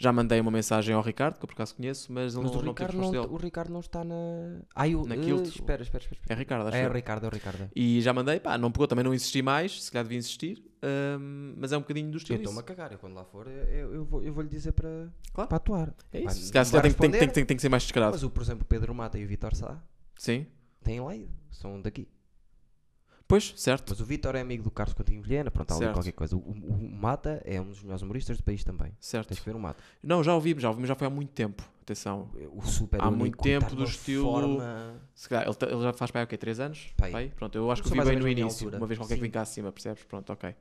Já 0.02 0.12
mandei 0.12 0.40
uma 0.40 0.50
mensagem 0.50 0.96
ao 0.96 1.02
Ricardo, 1.04 1.38
que 1.38 1.46
eu 1.46 1.48
por 1.48 1.54
acaso 1.54 1.76
conheço, 1.76 2.12
mas 2.12 2.34
ele 2.34 2.42
Mas 2.42 2.52
não, 2.54 2.60
o 2.60 2.64
Ricardo 2.64 2.98
não, 2.98 3.12
o 3.32 3.38
Ricardo 3.38 3.72
não 3.72 3.80
está 3.82 4.04
na. 4.04 4.16
Ai, 4.76 4.96
o. 4.96 5.06
Na 5.06 5.14
eh, 5.14 5.20
Kilt. 5.20 5.46
espera, 5.48 5.84
espera, 5.84 6.04
espera. 6.04 6.22
É 6.28 6.34
Ricardo, 6.34 6.68
acho 6.68 6.78
É 6.78 6.86
eu. 6.88 6.90
o 6.90 6.94
Ricardo, 6.94 7.26
é 7.26 7.28
o 7.28 7.32
Ricardo. 7.32 7.70
E 7.76 8.02
já 8.02 8.12
mandei, 8.12 8.40
pá, 8.40 8.58
não 8.58 8.72
pegou, 8.72 8.88
também 8.88 9.06
não 9.06 9.14
insisti 9.14 9.44
mais, 9.44 9.84
se 9.84 9.92
calhar 9.92 10.04
devia 10.04 10.18
insistir, 10.18 10.66
ahm, 10.82 11.54
mas 11.56 11.72
é 11.72 11.78
um 11.78 11.82
bocadinho 11.82 12.08
do 12.10 12.16
Eu 12.16 12.18
estilo 12.18 12.40
estou-me 12.40 12.60
a 12.62 12.64
cagar, 12.64 12.92
eu 12.92 12.98
quando 12.98 13.14
lá 13.14 13.24
for, 13.26 13.46
eu, 13.48 13.94
eu, 13.94 14.04
vou, 14.06 14.24
eu 14.24 14.34
vou 14.34 14.42
lhe 14.42 14.50
dizer 14.50 14.72
para, 14.72 15.08
Claro. 15.36 15.48
para 15.48 15.58
atuar. 15.58 15.94
É 16.12 16.22
isso. 16.22 16.46
Se 16.46 16.52
calhar 16.52 16.66
se 16.66 16.72
calhar 16.72 16.94
tem, 16.96 17.12
tem, 17.12 17.30
tem, 17.30 17.46
tem 17.46 17.56
que 17.56 17.62
ser 17.62 17.70
mais 17.70 17.84
descarado. 17.84 18.14
Mas, 18.14 18.24
o, 18.24 18.30
por 18.32 18.42
exemplo, 18.42 18.64
o 18.64 18.66
Pedro 18.66 18.96
Mata 18.96 19.20
e 19.20 19.24
o 19.24 19.28
Vitor 19.28 19.54
Sá 19.56 19.80
Sim. 20.18 20.48
têm 20.84 21.00
lá 21.00 21.16
ido, 21.16 21.30
são 21.52 21.80
daqui. 21.80 22.08
Pois, 23.32 23.54
certo. 23.56 23.86
Mas 23.92 24.00
o 24.02 24.06
Vitor 24.06 24.36
é 24.36 24.42
amigo 24.42 24.62
do 24.62 24.70
Carlos 24.70 24.94
Coutinho 24.94 25.22
Vilhena, 25.22 25.50
pronto, 25.50 25.72
há 25.72 25.76
ali 25.76 25.84
Certo. 25.86 25.94
qualquer 25.96 26.12
coisa. 26.12 26.36
O, 26.36 26.40
o- 26.40 26.74
o 26.76 26.92
Mata 26.92 27.42
é 27.46 27.62
um 27.62 27.66
dos 27.66 27.82
melhores 27.82 28.02
humoristas 28.02 28.36
do 28.38 28.44
país 28.44 28.62
também. 28.64 28.92
Certo. 29.00 29.30
Tens 29.30 29.40
que 29.40 29.46
ver 29.46 29.56
o 29.56 29.60
Mata. 29.60 29.82
Não, 30.04 30.22
já 30.22 30.36
ouvi, 30.36 30.54
já 30.60 30.68
ouvi, 30.68 30.82
mas 30.82 30.90
já 30.90 30.96
foi 30.96 31.08
há 31.08 31.10
muito 31.10 31.30
tempo. 31.32 31.64
Atenção. 31.82 32.30
O 32.54 32.62
super 32.62 33.02
Há 33.02 33.08
único, 33.08 33.20
muito 33.20 33.38
tá 33.38 33.44
tempo 33.44 33.66
numa 33.74 33.86
do 33.86 33.90
estilo- 33.90 34.30
Forma... 34.32 35.02
Se 35.16 35.30
calhar, 35.30 35.46
ele, 35.46 35.56
ta- 35.56 35.66
ele 35.68 35.82
já 35.82 35.94
faz 35.94 36.12
aí, 36.14 36.24
o 36.24 36.28
quê? 36.28 36.38
3 36.38 36.60
anos? 36.60 36.94
Pai. 36.98 37.12
Pai? 37.12 37.32
Pronto, 37.36 37.58
eu 37.58 37.72
acho 37.72 37.82
que 37.82 37.90
vi 37.90 37.96
mais 37.96 38.08
ou 38.10 38.14
bem 38.14 38.20
no 38.20 38.26
menos 38.26 38.36
da 38.36 38.36
minha 38.42 38.48
início. 38.50 38.66
altura. 38.68 38.78
Uma 38.82 38.88
vez 38.88 39.00
qualquer 39.00 39.14
que 39.16 39.20
Sim. 39.20 39.22
vem 39.24 39.32
cá 39.32 39.42
acima, 39.42 39.72
percebes? 39.72 40.04
Pronto, 40.04 40.32
ok. 40.34 40.54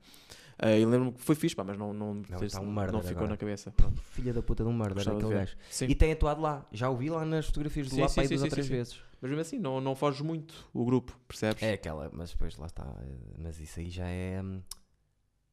Ah, 0.57 0.71
e 0.77 0.85
lembro-me 0.85 1.11
que 1.11 1.21
foi 1.21 1.35
fixe, 1.35 1.55
pá, 1.55 1.63
mas 1.63 1.77
não, 1.77 1.93
não, 1.93 2.13
Não, 2.29 2.43
está 2.43 2.61
um 2.61 2.65
não, 2.65 2.71
murder 2.71 3.01
ficou 3.01 3.11
agora. 3.17 3.27
na 3.31 3.37
cabeça. 3.37 3.73
Filha 4.11 4.31
da 4.33 4.41
puta 4.41 4.63
de 4.63 4.69
um 4.69 4.73
murder, 4.73 4.95
Gostava 4.95 5.17
de 5.19 5.25
aquele 5.25 5.39
ver. 5.39 5.45
gajo. 5.47 5.57
Sim. 5.69 5.85
E 5.89 5.95
tem 5.95 6.11
atuado 6.13 6.41
lá. 6.41 6.65
Já 6.71 6.89
o 6.89 6.95
vi 6.95 7.09
lá 7.09 7.25
nas 7.25 7.47
fotografias 7.47 7.87
de 7.87 7.95
Sim, 7.95 8.01
lá 8.01 8.07
sim, 8.07 8.21
aí 8.21 8.27
sim, 8.27 8.35
duas 8.35 8.41
ou 8.43 8.47
sim, 8.47 8.51
três 8.51 8.67
sim. 8.67 8.73
vezes. 8.73 9.10
Mas 9.21 9.29
mesmo 9.29 9.41
assim, 9.41 9.59
não, 9.59 9.79
não 9.79 9.95
foge 9.95 10.23
muito 10.23 10.67
o 10.73 10.83
grupo, 10.83 11.17
percebes? 11.27 11.61
É 11.61 11.73
aquela, 11.73 12.09
mas 12.11 12.31
depois 12.31 12.57
lá 12.57 12.65
está. 12.65 12.83
eh, 13.05 13.35
Mas 13.37 13.59
isso 13.59 13.79
aí 13.79 13.89
já 13.89 14.07
é 14.07 14.41
hum, 14.41 14.61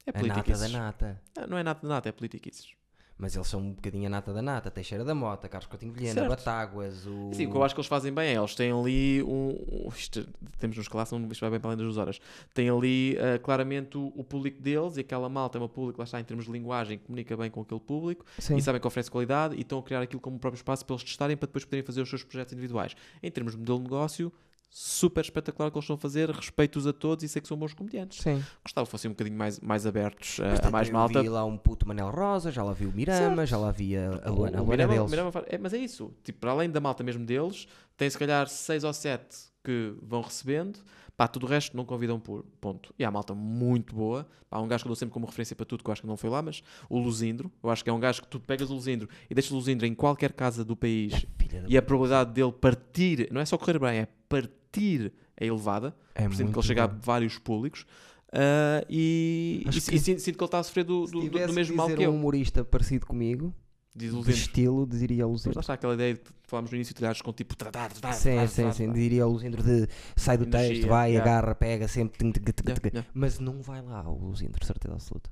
É 0.07 0.11
a 0.19 0.23
nata 0.23 0.53
da 0.53 0.69
nata. 0.69 1.23
Ah, 1.37 1.47
Não 1.47 1.59
é 1.59 1.63
nada 1.63 1.81
de 1.81 1.87
nada, 1.87 2.09
é 2.09 2.13
politiquices. 2.13 2.73
Mas 3.21 3.35
eles 3.35 3.49
são 3.49 3.61
um 3.61 3.73
bocadinho 3.73 4.07
a 4.07 4.09
nata 4.11 4.33
da 4.33 4.41
nata. 4.41 4.71
Teixeira 4.71 5.05
da 5.05 5.13
Mota, 5.13 5.49
Carlos 5.49 5.67
Coutinho 5.67 5.93
Vilhena, 5.93 6.15
Certo. 6.15 6.29
Batáguas, 6.29 7.05
o... 7.05 7.33
Sim, 7.35 7.47
o 7.47 7.51
que 7.51 7.57
eu 7.57 7.65
acho 7.65 7.75
que 7.75 7.81
eles 7.81 7.89
fazem 7.89 8.13
bem 8.13 8.29
é, 8.29 8.35
eles 8.39 8.55
têm 8.55 8.71
ali 8.71 9.23
um... 9.25 9.49
um- 9.87 9.89
Isto, 9.89 10.25
temos 10.59 10.77
nos 10.77 10.87
classe, 10.87 11.13
não 11.19 11.29
isto 11.29 11.41
vai 11.41 11.51
bem 11.51 11.59
para 11.59 11.71
além 11.71 11.79
das 11.79 11.87
duas 11.87 11.97
horas. 11.99 12.21
Tem 12.55 12.71
ali 12.71 13.17
ah, 13.19 13.39
claramente 13.41 13.99
o, 13.99 14.13
o 14.15 14.23
público 14.23 14.63
deles 14.63 14.97
e 14.97 15.01
aquela 15.01 15.29
malta 15.29 15.59
é 15.59 15.61
uma 15.61 15.69
público, 15.69 15.99
lá 15.99 16.05
está, 16.05 16.21
em 16.21 16.25
termos 16.25 16.47
de 16.47 16.53
linguagem, 16.53 16.97
que 16.97 17.05
comunica 17.07 17.37
bem 17.37 17.51
com 17.51 17.61
aquele 17.61 17.81
público 17.81 18.25
Sim. 18.39 18.57
e 18.57 18.63
sabem 18.63 18.81
que 18.81 18.87
oferece 18.87 19.11
qualidade 19.11 19.57
e 19.57 19.63
estão 19.63 19.81
a 19.81 19.83
criar 19.83 20.01
aquilo 20.01 20.21
como 20.21 20.37
o 20.37 20.39
próprio 20.39 20.59
espaço 20.59 20.87
para 20.87 20.95
eles 20.95 21.03
testarem 21.03 21.37
para 21.37 21.47
depois 21.49 21.65
poderem 21.65 21.85
fazer 21.85 22.01
os 22.03 22.09
seus 22.09 22.23
projetos 22.23 22.53
individuais. 22.53 22.95
Em 23.21 23.31
termos 23.33 23.55
de 23.55 23.59
modelo 23.59 23.79
de 23.79 23.85
negócio, 23.85 24.33
super 24.71 25.23
espetacular 25.23 25.69
o 25.69 25.71
que 25.71 25.79
eles 25.79 25.85
estão 25.85 25.97
a 25.97 25.99
fazer, 25.99 26.31
respeito-os 26.31 26.87
a 26.87 26.93
todos 26.93 27.25
e 27.25 27.29
sei 27.29 27.41
que 27.41 27.49
são 27.49 27.57
bons 27.57 27.73
comediantes. 27.73 28.19
Sim. 28.23 28.45
Gostava 28.63 28.85
que 28.87 28.91
fossem 28.91 29.09
um 29.11 29.13
bocadinho 29.15 29.37
mais, 29.37 29.59
mais 29.61 29.87
abertos 29.87 30.39
Mas 30.41 30.61
a 30.61 30.71
mais 30.71 30.89
eu 30.89 30.95
malta. 30.95 31.23
vi 31.23 31.29
lá 31.29 31.45
um 31.45 31.57
puto 31.57 31.89
Manel 31.89 32.11
Rosa, 32.11 32.51
já 32.53 32.63
lá 32.63 32.73
vi 32.73 32.85
o 32.87 32.93
Mirama, 32.93 33.37
Certo. 33.37 33.47
já 33.47 33.57
lá 33.57 33.71
vi 33.73 33.97
a, 33.97 34.21
a 34.25 34.31
O- 34.31 34.35
Luana, 34.35 34.59
a 34.59 34.63
o 34.63 34.65
Luana 34.65 34.77
Mirama- 34.87 34.95
deles. 34.95 35.11
Mirama 35.11 35.33
faz- 35.33 35.47
é, 35.49 35.57
mas 35.59 35.73
é 35.73 35.79
isso. 35.79 36.13
Tipo, 36.23 36.39
para 36.41 36.51
além 36.51 36.71
da 36.71 36.81
malta 36.81 37.03
mesmo 37.03 37.25
deles, 37.25 37.67
tem 37.97 38.09
se 38.11 38.19
calhar 38.19 38.47
6 38.49 38.85
ou 38.85 38.93
7 38.93 39.25
que 39.65 39.95
vão 40.03 40.21
recebendo. 40.21 40.79
Pá, 41.19 41.27
tudo 41.27 41.47
o 41.47 41.49
resto 41.49 41.77
não 41.77 41.85
convidam 41.85 42.21
por 42.21 42.45
ponto. 42.61 42.95
E 42.97 43.05
há 43.05 43.11
malta 43.11 43.35
muito 43.35 43.93
boa. 43.95 44.25
Pá, 44.49 44.57
há 44.59 44.63
um 44.63 44.69
gajo 44.69 44.85
que 44.85 44.87
eu 44.87 44.91
dou 44.91 44.97
sempre 44.97 45.13
como 45.13 45.27
referência 45.27 45.57
para 45.57 45.67
tudo, 45.67 45.83
que 45.83 45.91
eu 45.91 45.93
acho 45.93 46.01
que 46.03 46.07
não 46.09 46.17
foi 46.17 46.31
lá, 46.31 46.41
mas 46.41 46.63
o 46.89 46.97
Luzindro. 46.97 47.51
Eu 47.61 47.69
acho 47.71 47.83
que 47.83 47.91
é 47.91 47.93
um 47.93 47.99
gajo 47.99 48.23
que 48.23 48.29
tu 48.29 48.39
pegas 48.39 48.71
o 48.71 48.75
Luzindro 48.75 49.09
e 49.29 49.35
deixas 49.35 49.51
o 49.51 49.57
Luzindro 49.57 49.85
em 49.85 49.95
qualquer 49.97 50.33
casa 50.33 50.65
do 50.65 50.77
país 50.77 51.11
da 51.13 51.69
e 51.69 51.77
a 51.77 51.83
probabilidade 51.83 52.33
dele 52.33 52.53
partir, 52.53 53.29
não 53.33 53.41
é 53.41 53.45
só 53.45 53.59
correr 53.59 53.81
bem, 53.81 53.99
é 53.99 54.09
partir 54.29 55.13
é 55.37 55.45
elevada. 55.47 55.93
É 56.15 56.29
por 56.29 56.35
sinto 56.37 56.53
que 56.53 56.59
ele 56.59 56.67
chega 56.67 56.85
a 56.85 56.87
vários 56.87 57.37
públicos. 57.37 57.85
Ah, 58.33 58.85
e, 58.89 59.65
e, 59.67 59.71
que 59.71 59.79
e 59.79 59.99
sinto, 59.99 60.21
sinto 60.21 60.37
que 60.37 60.45
ele 60.45 60.47
está 60.47 60.59
a 60.61 60.63
sofrer 60.63 60.85
do, 60.85 61.05
do, 61.07 61.29
do- 61.31 61.39
mesmo 61.53 61.73
que 61.73 61.77
mal 61.77 61.89
que 61.89 62.03
eu. 62.05 62.11
um 62.13 62.15
humorista 62.17 62.65
parecido 62.65 63.07
comigo, 63.07 63.53
De 63.99 64.31
estilo, 64.31 64.87
diria 64.87 65.27
o 65.27 65.33
Mas 65.33 65.45
lá 65.45 65.61
está 65.61 65.75
aquela 65.75 65.95
ideia 65.95 66.17
que 66.17 66.31
falámos 66.45 66.71
no 66.71 66.77
início 66.77 66.95
de 66.95 67.01
gajos 67.01 67.21
com 67.23 67.33
tipo 67.33 67.57
tratar, 67.57 67.91
tratar, 67.91 68.13
Sim, 68.13 68.35
tratar, 68.37 68.49
sim, 68.49 68.73
sim. 68.73 68.93
Diria 68.93 69.27
o 69.27 69.31
Luzindro 69.33 69.63
de 69.63 69.89
sai 70.17 70.39
do 70.39 70.45
Energia, 70.45 70.69
texto, 70.75 70.89
vai, 70.89 71.11
yeah. 71.13 71.31
agarra, 71.31 71.55
pega, 71.55 71.89
sempre. 71.89 72.27
Yeah, 72.27 72.81
yeah. 72.93 73.09
Mas 73.13 73.39
não 73.39 73.61
vai 73.61 73.83
lá 73.83 74.09
o 74.09 74.17
Luzindro, 74.17 74.65
certeza 74.65 74.95
absoluta. 74.95 75.31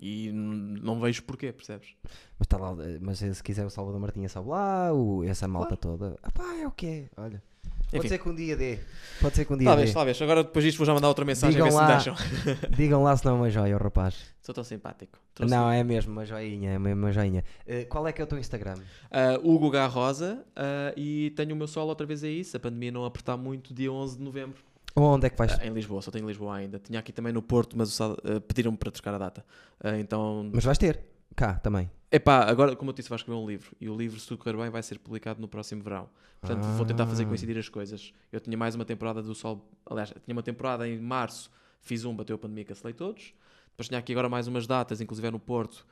E 0.00 0.28
n- 0.28 0.80
não 0.80 1.00
vejo 1.00 1.22
porquê, 1.24 1.52
percebes? 1.52 1.94
Mas, 2.38 2.46
tá 2.46 2.56
lá, 2.56 2.70
eh, 2.84 2.98
mas 3.00 3.18
se 3.18 3.42
quiser 3.42 3.66
o 3.66 3.70
Salvador 3.70 4.00
Martinha 4.00 4.28
sobe 4.28 4.50
lá, 4.50 4.92
o, 4.92 5.24
essa 5.24 5.48
malta 5.48 5.76
toda. 5.76 6.16
Ah 6.22 6.30
pá, 6.30 6.54
é 6.54 6.66
o 6.66 6.70
quê? 6.70 7.10
Olha. 7.16 7.42
Pode 7.90 8.08
ser 8.08 8.18
que 8.18 8.28
um 8.28 8.34
dia 8.34 8.56
dê. 8.56 8.78
Pode 9.20 9.34
ser 9.36 9.44
que 9.44 9.52
um 9.52 9.56
dia 9.56 9.66
Talvez, 9.66 9.88
dê. 9.90 9.94
talvez. 9.94 10.22
Agora 10.22 10.44
depois 10.44 10.64
disto 10.64 10.78
vou 10.78 10.86
já 10.86 10.94
mandar 10.94 11.08
outra 11.08 11.24
mensagem 11.24 11.54
Digam 11.62 11.66
a 11.66 11.70
ver 11.86 11.92
lá. 11.92 12.00
se 12.00 12.10
me 12.10 12.14
deixam. 12.14 12.70
Digam 12.76 13.02
lá 13.02 13.16
se 13.16 13.24
não 13.24 13.32
é 13.32 13.34
uma 13.34 13.50
joia, 13.50 13.76
o 13.76 13.78
rapaz. 13.78 14.14
Sou 14.42 14.54
tão 14.54 14.62
simpático. 14.64 15.18
Trouxe- 15.34 15.54
Não, 15.54 15.70
é 15.70 15.82
mesmo 15.82 16.12
uma 16.12 16.24
joinha, 16.24 16.70
é 16.72 16.78
mesmo 16.78 17.00
uma 17.02 17.12
joinha. 17.12 17.44
Eh, 17.66 17.84
qual 17.84 18.06
é 18.06 18.12
que 18.12 18.20
é 18.20 18.24
o 18.24 18.26
teu 18.26 18.38
Instagram? 18.38 18.74
Ah, 19.10 19.38
Hugo 19.42 19.70
Gá 19.70 19.86
Rosa 19.86 20.44
ah, 20.56 20.92
e 20.96 21.30
tenho 21.36 21.54
o 21.54 21.56
meu 21.56 21.66
solo 21.66 21.88
outra 21.88 22.06
vez 22.06 22.22
aí, 22.24 22.44
se 22.44 22.56
a 22.56 22.60
pandemia 22.60 22.92
não 22.92 23.04
apertar 23.04 23.36
muito, 23.36 23.72
dia 23.74 23.90
11 23.92 24.18
de 24.18 24.22
novembro. 24.22 24.56
Onde 24.96 25.26
é 25.26 25.30
que 25.30 25.36
vais? 25.38 25.52
Ah, 25.60 25.66
em 25.66 25.70
Lisboa, 25.70 26.02
só 26.02 26.10
tenho 26.10 26.26
Lisboa 26.26 26.56
ainda. 26.56 26.78
Tinha 26.78 26.98
aqui 26.98 27.12
também 27.12 27.32
no 27.32 27.40
Porto, 27.42 27.76
mas 27.78 28.00
ah, 28.00 28.14
pediram-me 28.46 28.76
para 28.76 28.90
trocar 28.90 29.14
a 29.14 29.18
data. 29.18 29.44
Ah, 29.82 29.98
então, 29.98 30.50
Mas 30.52 30.64
vais 30.64 30.76
ter? 30.78 31.00
Cá 31.36 31.54
também. 31.54 31.90
epá, 32.10 32.44
agora, 32.48 32.74
como 32.74 32.90
eu 32.90 32.94
disse, 32.94 33.08
vais 33.08 33.20
escrever 33.20 33.38
um 33.40 33.46
livro. 33.46 33.74
E 33.80 33.88
o 33.88 33.96
livro, 33.96 34.18
se 34.18 34.26
tudo 34.26 34.38
correr 34.38 34.56
bem, 34.56 34.70
vai 34.70 34.82
ser 34.82 34.98
publicado 34.98 35.40
no 35.40 35.46
próximo 35.48 35.82
verão. 35.82 36.08
Portanto, 36.40 36.62
vou 36.76 36.86
tentar 36.86 37.06
fazer 37.06 37.24
Ah. 37.24 37.26
coincidir 37.26 37.58
as 37.58 37.68
coisas. 37.68 38.12
Eu 38.32 38.40
tinha 38.40 38.56
mais 38.56 38.74
uma 38.74 38.84
temporada 38.84 39.22
do 39.22 39.34
Sol. 39.34 39.68
Aliás, 39.86 40.12
tinha 40.24 40.34
uma 40.34 40.42
temporada 40.42 40.88
em 40.88 40.98
março, 41.00 41.50
fiz 41.80 42.04
um, 42.04 42.14
bateu 42.14 42.36
a 42.36 42.38
pandemia, 42.38 42.64
cancelei 42.64 42.94
todos. 42.94 43.34
Depois 43.70 43.88
tinha 43.88 43.98
aqui 43.98 44.12
agora 44.12 44.28
mais 44.28 44.46
umas 44.48 44.66
datas, 44.66 45.00
inclusive 45.00 45.26
é 45.28 45.30
no 45.30 45.38
Porto. 45.38 45.86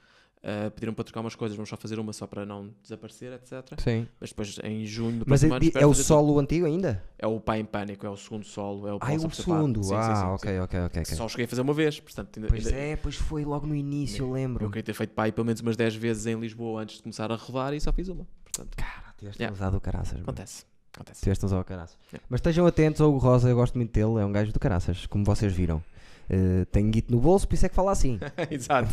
Uh, 0.46 0.70
pediram 0.70 0.94
para 0.94 1.02
trocar 1.02 1.22
umas 1.22 1.34
coisas, 1.34 1.56
vamos 1.56 1.68
só 1.68 1.76
fazer 1.76 1.98
uma 1.98 2.12
só 2.12 2.24
para 2.24 2.46
não 2.46 2.70
desaparecer, 2.80 3.32
etc. 3.32 3.64
Sim. 3.78 4.06
Mas 4.20 4.30
depois 4.30 4.56
em 4.62 4.86
junho 4.86 5.24
Mas 5.26 5.42
é, 5.42 5.48
ano, 5.48 5.58
é 5.74 5.84
o 5.84 5.92
solo 5.92 6.38
antigo 6.38 6.64
ainda? 6.66 6.94
tudo. 6.94 7.16
É 7.18 7.26
o 7.26 7.40
Pai 7.40 7.58
em 7.58 7.64
Pânico, 7.64 8.06
é 8.06 8.10
o 8.10 8.16
segundo 8.16 8.44
solo. 8.46 8.86
É 8.86 8.94
o 8.94 8.98
Ah, 9.00 9.12
é 9.12 9.16
o 9.16 9.28
segundo. 9.30 9.82
Sim, 9.82 9.94
ah, 9.96 10.14
sim, 10.14 10.22
ok, 10.26 10.52
sim. 10.52 10.60
ok, 10.60 10.80
ok. 10.84 11.02
ok. 11.02 11.16
Só 11.16 11.26
cheguei 11.28 11.46
a 11.46 11.48
fazer 11.48 11.62
uma 11.62 11.74
vez, 11.74 11.98
portanto, 11.98 12.36
ainda, 12.38 12.48
Pois 12.48 12.64
ainda- 12.64 12.78
é, 12.78 12.94
pois 12.94 13.16
foi 13.16 13.44
logo 13.44 13.66
no 13.66 13.74
início, 13.74 14.22
eu 14.22 14.28
eu 14.28 14.32
lembro. 14.34 14.68
queria 14.68 14.84
ter 14.84 14.94
feito 14.94 15.10
pai 15.14 15.32
pelo 15.32 15.44
menos 15.46 15.60
umas 15.60 15.76
10 15.76 15.96
vezes 15.96 16.26
em 16.26 16.38
Lisboa 16.38 16.80
antes 16.82 16.98
de 16.98 17.02
começar 17.02 17.32
a 17.32 17.34
rodar 17.34 17.74
e 17.74 17.80
só 17.80 17.92
fiz 17.92 18.06
uma. 18.08 18.24
Portanto, 18.44 18.76
Cara, 18.76 19.14
tiveste 19.18 19.42
Yeah. 19.42 19.52
usado 19.52 19.76
o 19.76 19.80
caraças. 19.80 20.12
mano. 20.12 20.22
acontece. 20.22 20.64
Acontece. 20.94 21.20
Tiveste 21.22 21.44
usado 21.44 21.60
o 21.60 21.64
caraças. 21.64 21.98
Yeah. 22.12 22.24
Mas 22.30 22.38
estejam 22.38 22.64
atentos 22.68 23.00
ao 23.00 23.08
Hugo 23.10 23.18
Rosa, 23.18 23.48
eu 23.50 23.56
gosto 23.56 23.74
muito 23.76 23.90
dele, 23.92 24.20
é 24.22 24.24
um 24.24 24.30
gajo 24.30 24.52
do 24.52 24.60
caraças, 24.60 25.06
como 25.06 25.24
vocês 25.24 25.52
viram. 25.52 25.82
Eh, 26.28 26.64
tenho 26.72 26.90
guito 26.90 27.12
no 27.12 27.20
bolso, 27.20 27.46
por 27.46 27.54
isso 27.54 27.66
é 27.66 27.68
que 27.68 27.74
fala 27.74 27.92
assim. 27.92 28.18
Exato. 28.50 28.88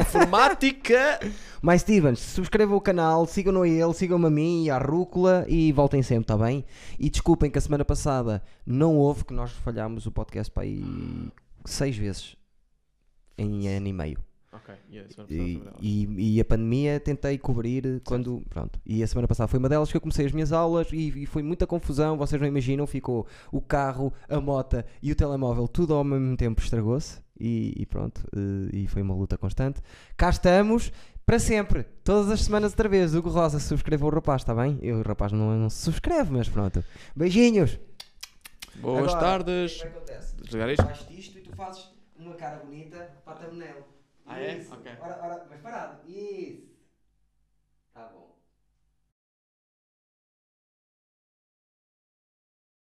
Informática! 0.00 1.20
Mais 1.60 1.82
Stevens, 1.82 2.18
subscrevam 2.18 2.76
o 2.76 2.80
canal, 2.80 3.26
sigam-no 3.26 3.62
a 3.62 3.68
ele, 3.68 3.92
sigam-me 3.92 4.26
a 4.26 4.30
mim 4.30 4.64
e 4.64 4.70
à 4.70 4.78
Rúcula 4.78 5.44
e 5.48 5.72
voltem 5.72 6.02
sempre, 6.02 6.22
está 6.22 6.36
bem? 6.36 6.64
E 6.98 7.10
desculpem 7.10 7.50
que 7.50 7.58
a 7.58 7.60
semana 7.60 7.84
passada 7.84 8.42
não 8.64 8.96
houve, 8.96 9.24
que 9.24 9.34
nós 9.34 9.50
falhámos 9.52 10.06
o 10.06 10.12
podcast 10.12 10.50
para 10.50 10.62
aí 10.62 10.84
seis 11.64 11.96
vezes 11.96 12.36
em 13.36 13.68
ano 13.68 13.88
e 13.88 13.92
meio. 13.92 14.18
Ok, 14.50 14.74
e 14.88 14.98
a 14.98 15.06
semana 15.08 15.28
passada 15.28 15.76
E, 15.82 16.04
e- 16.06 16.36
e 16.36 16.40
a 16.40 16.44
pandemia 16.44 16.98
tentei 16.98 17.36
cobrir 17.36 18.00
quando. 18.04 18.42
Pronto. 18.48 18.80
E 18.86 19.02
a 19.02 19.06
semana 19.06 19.28
passada 19.28 19.46
foi 19.46 19.58
uma 19.58 19.68
delas 19.68 19.90
que 19.90 19.96
eu 19.96 20.00
comecei 20.00 20.24
as 20.24 20.32
minhas 20.32 20.52
aulas 20.52 20.88
e, 20.90 21.22
e 21.22 21.26
foi 21.26 21.42
muita 21.42 21.66
confusão. 21.66 22.16
Vocês 22.16 22.40
não 22.40 22.48
imaginam, 22.48 22.86
ficou 22.86 23.26
o 23.52 23.60
carro, 23.60 24.10
a 24.28 24.40
mota 24.40 24.86
e 25.02 25.12
o 25.12 25.14
telemóvel, 25.14 25.68
tudo 25.68 25.92
ao 25.94 26.02
mesmo 26.02 26.34
tempo 26.36 26.62
estragou-se. 26.62 27.20
E, 27.38 27.74
e 27.76 27.84
pronto. 27.86 28.22
eh, 28.34 28.70
E 28.76 28.86
foi 28.88 29.02
uma 29.02 29.14
luta 29.14 29.36
constante. 29.36 29.80
Cá 30.16 30.30
estamos. 30.30 30.90
Para 31.26 31.38
sempre, 31.38 31.84
todas 32.02 32.30
as 32.30 32.40
semanas 32.40 32.72
outra 32.72 32.88
vez. 32.88 33.14
Hugo 33.14 33.28
Rosa, 33.28 33.60
subscreva 33.60 34.06
o 34.06 34.08
rapaz, 34.08 34.40
está 34.40 34.54
bem? 34.54 34.78
Eu, 34.80 35.00
o 35.00 35.02
rapaz 35.02 35.30
não, 35.30 35.58
não 35.58 35.68
se 35.68 35.82
subscreve, 35.82 36.32
mas 36.32 36.48
pronto. 36.48 36.82
Beijinhos. 37.14 37.78
Boas 38.76 39.12
Agora, 39.12 39.20
tardes. 39.44 39.76
O 39.76 39.80
que 39.82 39.86
é 39.86 39.90
que 39.90 39.96
acontece? 39.98 40.34
Isto? 40.42 41.12
Isto 41.12 41.38
e 41.38 41.42
tu 41.42 41.54
fazes 41.54 41.90
uma 42.18 42.32
cara 42.34 42.56
bonita 42.64 43.10
para 43.26 43.34
a 43.34 43.36
thumbnail. 43.36 43.74
Ah, 44.28 44.38
é? 44.40 44.58
Isso. 44.58 44.74
Ok. 44.74 44.92
Ora, 45.00 45.18
ora, 45.22 45.46
mas 45.48 45.60
parado. 45.60 46.08
Isso. 46.08 46.68
Tá 47.92 48.06
bom. 48.06 48.27